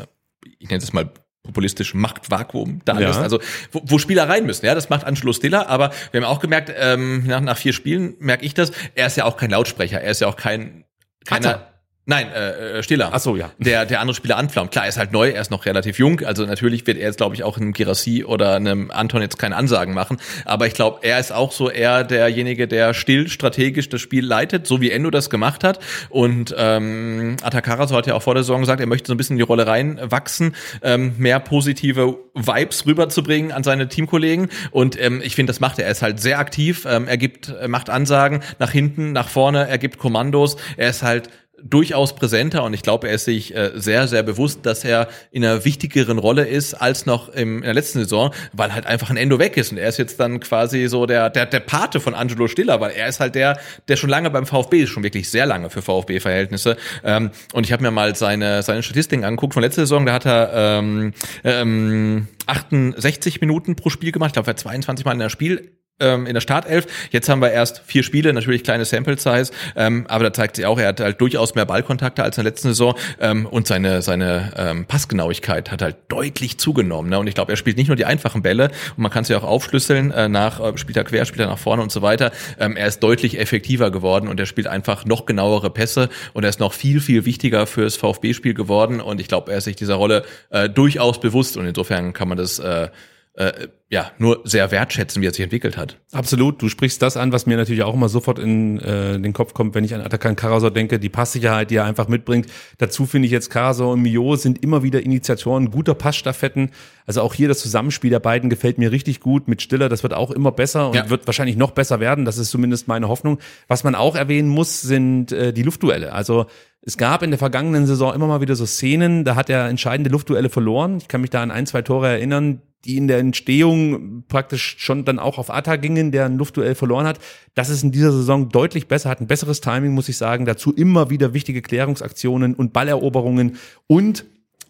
ich 0.60 0.69
nenne 0.69 0.82
es 0.84 0.93
mal 0.93 1.10
populistisch 1.43 1.93
Machtvakuum 1.93 2.82
da 2.86 3.00
Ja. 3.00 3.12
ist, 3.12 3.17
also 3.17 3.39
wo, 3.71 3.82
wo 3.86 4.00
Spieler 4.00 4.28
rein 4.28 4.45
müssen. 4.45 4.65
Ja, 4.65 4.74
das 4.74 4.89
macht 4.89 5.06
Angelo 5.06 5.32
Stiller, 5.32 5.69
aber 5.69 5.91
wir 6.12 6.21
haben 6.21 6.28
auch 6.28 6.39
gemerkt, 6.39 6.74
ähm, 6.76 7.26
nach, 7.28 7.41
nach 7.41 7.58
vier 7.58 7.74
Spielen 7.74 8.15
merke 8.19 8.45
ich 8.45 8.54
das, 8.54 8.71
er 8.95 9.08
ist 9.08 9.17
ja 9.17 9.26
auch 9.26 9.38
kein 9.38 9.52
Lautsprecher, 9.52 10.02
er 10.02 10.12
ist 10.12 10.21
ja 10.21 10.28
auch 10.28 10.38
kein 10.38 10.86
keiner. 11.26 11.74
Nein, 12.07 12.27
äh, 12.31 12.77
äh, 12.77 12.83
Stiller. 12.83 13.09
Ach 13.11 13.19
so, 13.19 13.35
ja. 13.35 13.49
Der, 13.57 13.85
der 13.87 13.99
andere 13.99 14.13
Spieler 14.13 14.37
anflammt. 14.37 14.69
Klar, 14.69 14.85
er 14.85 14.89
ist 14.89 14.97
halt 14.97 15.11
neu, 15.11 15.29
er 15.29 15.41
ist 15.41 15.49
noch 15.49 15.65
relativ 15.65 15.97
jung. 15.97 16.21
Also 16.21 16.45
natürlich 16.45 16.85
wird 16.85 16.99
er 16.99 17.05
jetzt, 17.05 17.17
glaube 17.17 17.33
ich, 17.33 17.43
auch 17.43 17.57
einem 17.57 17.73
Girassi 17.73 18.23
oder 18.23 18.53
einem 18.55 18.91
Anton 18.91 19.23
jetzt 19.23 19.39
keine 19.39 19.55
Ansagen 19.55 19.95
machen. 19.95 20.17
Aber 20.45 20.67
ich 20.67 20.75
glaube, 20.75 20.99
er 21.01 21.19
ist 21.19 21.31
auch 21.31 21.51
so 21.51 21.67
eher 21.67 22.03
derjenige, 22.03 22.67
der 22.67 22.93
still 22.93 23.27
strategisch 23.27 23.89
das 23.89 24.01
Spiel 24.01 24.23
leitet, 24.23 24.67
so 24.67 24.81
wie 24.81 24.91
Endo 24.91 25.09
das 25.09 25.31
gemacht 25.31 25.63
hat. 25.63 25.79
Und 26.09 26.53
ähm, 26.55 27.37
Atakara, 27.41 27.87
so 27.87 27.95
hat 27.95 28.05
ja 28.05 28.13
auch 28.13 28.21
vor 28.21 28.35
der 28.35 28.43
Saison 28.43 28.61
gesagt, 28.61 28.81
er 28.81 28.87
möchte 28.87 29.07
so 29.07 29.15
ein 29.15 29.17
bisschen 29.17 29.33
in 29.33 29.39
die 29.39 29.43
Rolle 29.43 29.65
reinwachsen, 29.65 30.55
ähm, 30.83 31.15
mehr 31.17 31.39
positive 31.39 32.19
Vibes 32.35 32.85
rüberzubringen 32.85 33.51
an 33.51 33.63
seine 33.63 33.87
Teamkollegen. 33.87 34.49
Und 34.69 35.01
ähm, 35.01 35.21
ich 35.23 35.33
finde, 35.35 35.49
das 35.49 35.59
macht 35.59 35.79
er. 35.79 35.85
Er 35.85 35.91
ist 35.91 36.03
halt 36.03 36.19
sehr 36.19 36.37
aktiv. 36.37 36.85
Ähm, 36.87 37.07
er 37.07 37.17
gibt, 37.17 37.51
macht 37.67 37.89
Ansagen 37.89 38.41
nach 38.59 38.71
hinten, 38.71 39.11
nach 39.11 39.27
vorne. 39.27 39.67
Er 39.67 39.79
gibt 39.79 39.97
Kommandos. 39.97 40.57
Er 40.77 40.89
ist 40.91 41.01
halt 41.01 41.29
durchaus 41.61 42.15
präsenter 42.15 42.63
und 42.63 42.73
ich 42.73 42.81
glaube, 42.81 43.07
er 43.07 43.15
ist 43.15 43.25
sich 43.25 43.55
äh, 43.55 43.71
sehr, 43.75 44.07
sehr 44.07 44.23
bewusst, 44.23 44.65
dass 44.65 44.83
er 44.83 45.07
in 45.31 45.43
einer 45.43 45.65
wichtigeren 45.65 46.17
Rolle 46.17 46.45
ist 46.45 46.73
als 46.73 47.05
noch 47.05 47.29
im, 47.29 47.57
in 47.57 47.63
der 47.63 47.73
letzten 47.73 47.99
Saison, 47.99 48.33
weil 48.53 48.73
halt 48.73 48.85
einfach 48.85 49.09
ein 49.09 49.17
Endo 49.17 49.39
weg 49.39 49.57
ist. 49.57 49.71
Und 49.71 49.77
er 49.77 49.89
ist 49.89 49.97
jetzt 49.97 50.19
dann 50.19 50.39
quasi 50.39 50.87
so 50.87 51.05
der, 51.05 51.29
der, 51.29 51.45
der 51.45 51.59
Pate 51.59 51.99
von 51.99 52.13
Angelo 52.13 52.47
Stiller, 52.47 52.81
weil 52.81 52.91
er 52.91 53.07
ist 53.07 53.19
halt 53.19 53.35
der, 53.35 53.59
der 53.87 53.95
schon 53.95 54.09
lange 54.09 54.29
beim 54.29 54.45
VfB 54.45 54.83
ist, 54.83 54.89
schon 54.89 55.03
wirklich 55.03 55.29
sehr 55.29 55.45
lange 55.45 55.69
für 55.69 55.81
VfB-Verhältnisse. 55.81 56.77
Ähm, 57.03 57.31
und 57.53 57.65
ich 57.65 57.73
habe 57.73 57.83
mir 57.83 57.91
mal 57.91 58.15
seine, 58.15 58.61
seine 58.63 58.83
Statistiken 58.83 59.23
angeguckt 59.23 59.53
von 59.53 59.63
letzter 59.63 59.83
Saison, 59.83 60.05
da 60.05 60.13
hat 60.13 60.25
er 60.25 60.51
ähm, 60.53 61.13
ähm, 61.43 62.27
68 62.47 63.41
Minuten 63.41 63.75
pro 63.75 63.89
Spiel 63.89 64.11
gemacht, 64.11 64.29
ich 64.29 64.33
glaube, 64.33 64.47
er 64.47 64.51
hat 64.51 64.59
22 64.59 65.05
Mal 65.05 65.13
in 65.13 65.19
der 65.19 65.29
Spiel 65.29 65.71
in 65.99 66.25
der 66.25 66.41
Startelf. 66.41 66.88
Jetzt 67.12 67.29
haben 67.29 67.41
wir 67.41 67.51
erst 67.51 67.81
vier 67.86 68.03
Spiele, 68.03 68.34
natürlich 68.34 68.63
kleine 68.63 68.84
Sample 68.84 69.17
Size, 69.17 69.51
ähm, 69.77 70.05
aber 70.10 70.25
da 70.25 70.34
zeigt 70.34 70.58
sich 70.58 70.65
auch, 70.65 70.77
er 70.77 70.89
hat 70.89 70.99
halt 70.99 71.21
durchaus 71.21 71.55
mehr 71.55 71.65
Ballkontakte 71.65 72.21
als 72.21 72.38
in 72.38 72.43
der 72.43 72.51
letzten 72.51 72.67
Saison 72.69 72.95
ähm, 73.21 73.45
und 73.45 73.65
seine 73.65 74.01
seine 74.01 74.51
ähm, 74.58 74.86
Passgenauigkeit 74.86 75.71
hat 75.71 75.81
halt 75.81 75.95
deutlich 76.10 76.58
zugenommen. 76.58 77.10
Ne? 77.10 77.17
Und 77.17 77.27
ich 77.27 77.36
glaube, 77.36 77.53
er 77.53 77.55
spielt 77.55 77.77
nicht 77.77 77.88
nur 77.88 77.95
die 77.95 78.03
einfachen 78.03 78.41
Bälle 78.41 78.71
und 78.97 79.03
man 79.03 79.12
kann 79.12 79.21
es 79.21 79.29
ja 79.29 79.38
auch 79.38 79.43
aufschlüsseln 79.43 80.12
äh, 80.12 80.27
nach 80.27 80.60
äh, 80.60 80.77
spielt 80.77 80.97
er 80.97 81.05
quer, 81.05 81.23
spielt 81.23 81.39
er 81.39 81.47
nach 81.47 81.58
vorne 81.58 81.81
und 81.81 81.93
so 81.93 82.01
weiter. 82.01 82.31
Ähm, 82.60 82.75
er 82.75 82.88
ist 82.88 82.99
deutlich 82.99 83.39
effektiver 83.39 83.89
geworden 83.89 84.27
und 84.27 84.38
er 84.38 84.47
spielt 84.47 84.67
einfach 84.67 85.05
noch 85.05 85.25
genauere 85.25 85.69
Pässe 85.69 86.10
und 86.34 86.43
er 86.43 86.49
ist 86.49 86.60
noch 86.60 86.73
viel 86.73 86.99
viel 86.99 87.23
wichtiger 87.23 87.67
fürs 87.67 87.95
VfB-Spiel 87.95 88.53
geworden 88.53 88.99
und 88.99 89.21
ich 89.21 89.29
glaube, 89.29 89.51
er 89.53 89.60
ist 89.60 89.63
sich 89.63 89.77
dieser 89.77 89.95
Rolle 89.95 90.25
äh, 90.49 90.69
durchaus 90.69 91.21
bewusst 91.21 91.55
und 91.55 91.65
insofern 91.65 92.12
kann 92.12 92.27
man 92.27 92.38
das 92.38 92.60
äh, 92.60 92.89
äh, 93.38 93.67
ja 93.89 94.12
nur 94.17 94.41
sehr 94.45 94.71
wertschätzen, 94.71 95.21
wie 95.21 95.28
er 95.28 95.32
sich 95.34 95.43
entwickelt 95.43 95.78
hat. 95.78 96.00
Absolut, 96.12 96.62
du 96.62 96.69
sprichst 96.69 97.02
das 97.02 97.17
an, 97.17 97.32
was 97.32 97.45
mir 97.45 97.58
natürlich 97.58 97.84
auch 97.84 97.93
immer 97.93 98.10
sofort 98.10 98.39
in 98.39 98.80
äh, 98.80 99.19
den 99.19 99.34
Kopf 99.34 99.54
kommt, 99.54 99.76
wenn 99.76 99.84
ich 99.84 99.93
an 99.93 100.02
Atakan 100.02 100.36
Karasor 100.36 100.71
denke, 100.71 101.00
die 101.00 101.10
Passsicherheit, 101.10 101.69
die 101.69 101.76
er 101.76 101.86
einfach 101.86 102.08
mitbringt. 102.08 102.48
Dazu 102.78 103.06
finde 103.06 103.26
ich 103.28 103.32
jetzt 103.32 103.50
Karasor 103.50 103.93
und 103.93 104.02
Mio 104.02 104.36
sind 104.38 104.63
immer 104.63 104.84
wieder 104.84 105.02
Initiatoren 105.04 105.69
guter 105.69 105.93
Passstaffetten. 105.95 106.71
Also 107.06 107.21
auch 107.21 107.34
hier 107.34 107.48
das 107.48 107.60
Zusammenspiel 107.60 108.10
der 108.10 108.19
beiden 108.19 108.50
gefällt 108.50 108.78
mir 108.78 108.91
richtig 108.91 109.19
gut 109.19 109.48
mit 109.48 109.62
Stiller. 109.62 109.89
Das 109.89 110.02
wird 110.02 110.13
auch 110.13 110.32
immer 110.32 110.52
besser 110.52 110.88
und 110.88 110.95
Ja. 110.95 111.10
wird 111.10 111.28
wahrscheinlich 111.28 111.58
noch 111.58 111.71
besser 111.71 112.00
werden. 112.00 112.26
Das 112.26 112.38
ist 112.38 112.50
zumindest 112.50 112.88
meine 112.88 113.08
Hoffnung. 113.10 113.39
Was 113.67 113.84
man 113.84 113.95
auch 113.95 114.15
erwähnen 114.15 114.50
muss, 114.50 114.82
sind 114.82 115.32
äh, 115.32 115.54
die 115.54 115.63
Luftduelle. 115.63 116.13
Also 116.13 116.48
es 116.82 116.98
gab 116.98 117.21
in 117.24 117.32
der 117.32 117.39
vergangenen 117.39 117.86
Saison 117.86 118.13
immer 118.13 118.28
mal 118.28 118.41
wieder 118.41 118.56
so 118.56 118.65
Szenen, 118.65 119.26
da 119.26 119.36
hat 119.36 119.50
er 119.50 119.67
entscheidende 119.69 120.10
Luftduelle 120.12 120.50
verloren. 120.50 120.98
Ich 120.98 121.08
kann 121.08 121.21
mich 121.21 121.32
da 121.32 121.41
an 121.41 121.50
ein, 121.52 121.65
zwei 121.65 121.82
Tore 121.82 122.08
erinnern, 122.08 122.62
die 122.86 122.98
in 122.98 123.08
der 123.08 123.19
Entstehung 123.19 124.24
praktisch 124.28 124.76
schon 124.78 125.06
dann 125.06 125.19
auch 125.19 125.38
auf 125.38 125.50
Atta 125.50 125.76
gingen, 125.76 126.12
der 126.12 126.26
ein 126.26 126.38
Luftduell 126.38 126.76
verloren 126.76 127.08
hat. 127.08 127.19
Das 127.56 127.69
ist 127.69 127.84
in 127.84 127.91
dieser 127.91 128.12
Saison 128.12 128.50
deutlich 128.50 128.88
besser, 128.88 129.10
hat 129.10 129.21
ein 129.21 129.28
besseres 129.28 129.62
Timing, 129.62 129.91
muss 129.91 130.10
ich 130.10 130.17
sagen. 130.17 130.45
Dazu 130.45 130.71
immer 130.74 131.10
wieder 131.10 131.34
wichtige 131.34 131.62
Klärungsaktionen 131.62 132.54
und 132.54 132.74
Balleroberungen 132.74 133.58
und 133.88 134.26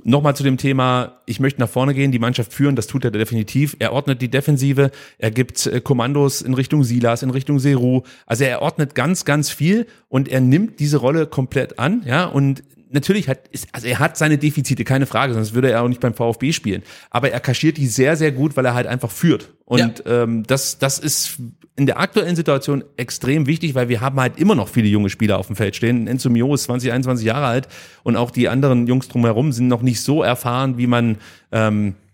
Nochmal 0.08 0.36
zu 0.36 0.44
dem 0.44 0.58
Thema, 0.58 1.22
ich 1.26 1.40
möchte 1.40 1.60
nach 1.60 1.70
vorne 1.70 1.94
gehen, 1.94 2.12
die 2.12 2.20
Mannschaft 2.20 2.54
führen, 2.54 2.76
das 2.76 2.86
tut 2.86 3.06
er 3.06 3.12
definitiv. 3.12 3.76
Er 3.80 3.94
ordnet 3.94 4.22
die 4.22 4.30
Defensive, 4.30 4.92
er 5.18 5.32
gibt 5.32 5.66
äh, 5.66 5.82
Kommandos 5.82 6.42
in 6.42 6.54
Richtung 6.54 6.84
Silas, 6.84 7.24
in 7.24 7.32
Richtung 7.32 7.58
Seru. 7.58 8.02
Also 8.28 8.44
er 8.44 8.62
ordnet 8.62 8.94
ganz, 8.94 9.26
ganz 9.26 9.50
viel 9.50 9.88
und 10.08 10.28
er 10.28 10.42
nimmt 10.42 10.80
diese 10.80 10.98
Rolle 10.98 11.26
komplett 11.26 11.80
an, 11.80 12.04
ja, 12.06 12.26
und 12.26 12.62
natürlich 12.96 13.30
hat, 13.30 13.48
ist, 13.50 13.68
also 13.72 13.86
er 13.86 14.00
hat 14.00 14.18
seine 14.18 14.40
Defizite, 14.40 14.84
keine 14.84 15.06
Frage, 15.06 15.36
sonst 15.36 15.54
würde 15.54 15.70
er 15.70 15.84
auch 15.84 15.88
nicht 15.88 16.02
beim 16.02 16.16
VfB 16.16 16.52
spielen. 16.52 16.82
Aber 17.12 17.30
er 17.30 17.40
kaschiert 17.40 17.78
die 17.78 17.86
sehr, 17.86 18.18
sehr 18.18 18.32
gut, 18.32 18.58
weil 18.58 18.66
er 18.66 18.74
halt 18.74 18.88
einfach 18.88 19.12
führt. 19.12 19.54
Und 19.66 20.04
ähm, 20.08 20.44
das, 20.48 20.80
das 20.80 20.98
ist 20.98 21.38
in 21.76 21.86
der 21.86 22.00
aktuellen 22.00 22.36
Situation 22.36 22.84
extrem 22.98 23.48
wichtig, 23.48 23.76
weil 23.76 23.90
wir 23.90 24.02
haben 24.02 24.20
halt 24.20 24.40
immer 24.40 24.56
noch 24.56 24.70
viele 24.70 24.88
junge 24.88 25.10
Spieler 25.10 25.38
auf 25.38 25.48
dem 25.48 25.56
Feld 25.56 25.76
stehen. 25.76 26.08
Enzo 26.08 26.30
Mio 26.30 26.54
ist 26.56 26.64
20, 26.64 26.92
21 26.92 27.26
Jahre 27.26 27.46
alt 27.46 27.68
und 28.04 28.16
auch 28.16 28.32
die 28.32 28.48
anderen 28.50 28.88
Jungs 28.88 29.08
drumherum 29.08 29.52
sind 29.52 29.68
noch 29.68 29.82
nicht 29.82 30.02
so 30.02 30.24
erfahren, 30.24 30.78
wie 30.78 30.88
man 30.88 31.18
ähm, 31.52 31.90
äh, 31.90 32.05